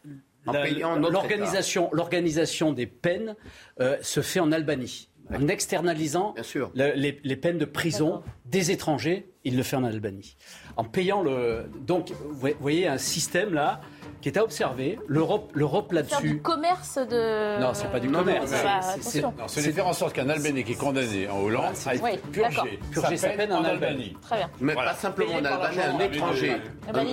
l'organisation, 1.11 1.89
l'organisation 1.93 2.73
des 2.73 2.87
peines 2.87 3.35
euh, 3.79 3.97
se 4.01 4.21
fait 4.21 4.39
en 4.39 4.51
Albanie. 4.51 5.07
En 5.33 5.47
externalisant 5.47 6.33
le- 6.75 6.93
les, 6.95 7.19
les 7.23 7.35
peines 7.35 7.57
de 7.57 7.65
prison 7.65 8.21
des 8.45 8.71
étrangers, 8.71 9.29
il 9.43 9.57
le 9.57 9.63
fait 9.63 9.75
en 9.75 9.83
Albanie. 9.83 10.35
En 10.77 10.83
payant 10.83 11.21
le. 11.21 11.69
Donc, 11.87 12.11
vous 12.29 12.49
voyez 12.59 12.87
un 12.87 12.97
système 12.97 13.53
là 13.53 13.81
qui 14.21 14.29
est 14.29 14.37
à 14.37 14.43
observer. 14.43 14.99
L'Europe, 15.07 15.51
là-dessus. 15.91 16.29
du 16.35 16.41
commerce 16.41 16.97
de. 16.97 17.59
Non, 17.59 17.71
c'est 17.73 17.91
pas 17.91 17.99
du 17.99 18.07
Non, 18.07 18.19
commerce. 18.19 18.51
non, 18.51 18.57
C'est- 18.57 19.01
c'est- 19.01 19.09
c'est- 19.21 19.25
c'est 19.61 19.67
de 19.67 19.71
faire 19.73 19.87
en 19.87 19.93
sorte 19.93 20.13
qu'un 20.13 20.29
Albanais 20.29 20.63
qui 20.63 20.73
est 20.73 20.75
condamné 20.75 21.27
en 21.27 21.39
Hollande 21.41 21.73
aille 21.87 21.99
Oui, 22.03 22.11
purger, 22.31 22.79
Purger 22.91 23.17
sa 23.17 23.29
peine 23.29 23.51
en 23.51 23.63
Albanie. 23.63 24.15
Très 24.21 24.37
bien. 24.37 24.49
Mais 24.59 24.73
Voilà. 24.73 24.91
pas 24.91 24.97
simplement 24.97 25.41
par 25.41 25.61
Albanais, 25.63 25.83
un 25.85 25.99
étranger. 25.99 26.57
Eh 26.87 26.91
ben, 26.91 26.99
en 26.99 27.03
qu'a 27.03 27.09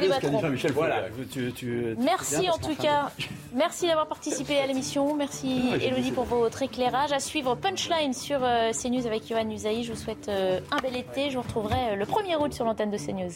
débattront. 0.00 0.40
Jean-Michel 0.40 0.72
Voilà. 0.72 1.04
Tu- 1.30 1.52
tu- 1.52 1.96
Merci 1.98 2.50
en 2.50 2.58
tout 2.58 2.74
cas. 2.76 3.10
Merci 3.54 3.86
d'avoir 3.86 4.06
participé 4.06 4.58
à 4.58 4.66
l'émission. 4.66 5.14
Merci 5.16 5.62
Elodie 5.82 6.12
pour 6.12 6.24
votre 6.24 6.62
éclairage. 6.62 7.12
À 7.12 7.20
suivre 7.20 7.54
Punchline 7.54 8.12
sur 8.12 8.38
euh, 8.42 8.72
CNews 8.72 9.06
avec 9.06 9.26
Johan 9.26 9.48
Usaï. 9.50 9.82
Je 9.84 9.92
vous 9.92 9.98
souhaite 9.98 10.28
euh, 10.28 10.60
un 10.70 10.76
bel 10.82 10.96
été. 10.96 11.30
Je 11.30 11.36
vous 11.36 11.42
retrouverai 11.42 11.69
euh, 11.72 11.96
le 11.96 12.04
1er 12.04 12.36
août 12.36 12.52
sur 12.52 12.64
l'antenne 12.64 12.90
de 12.90 12.98
CNews. 12.98 13.32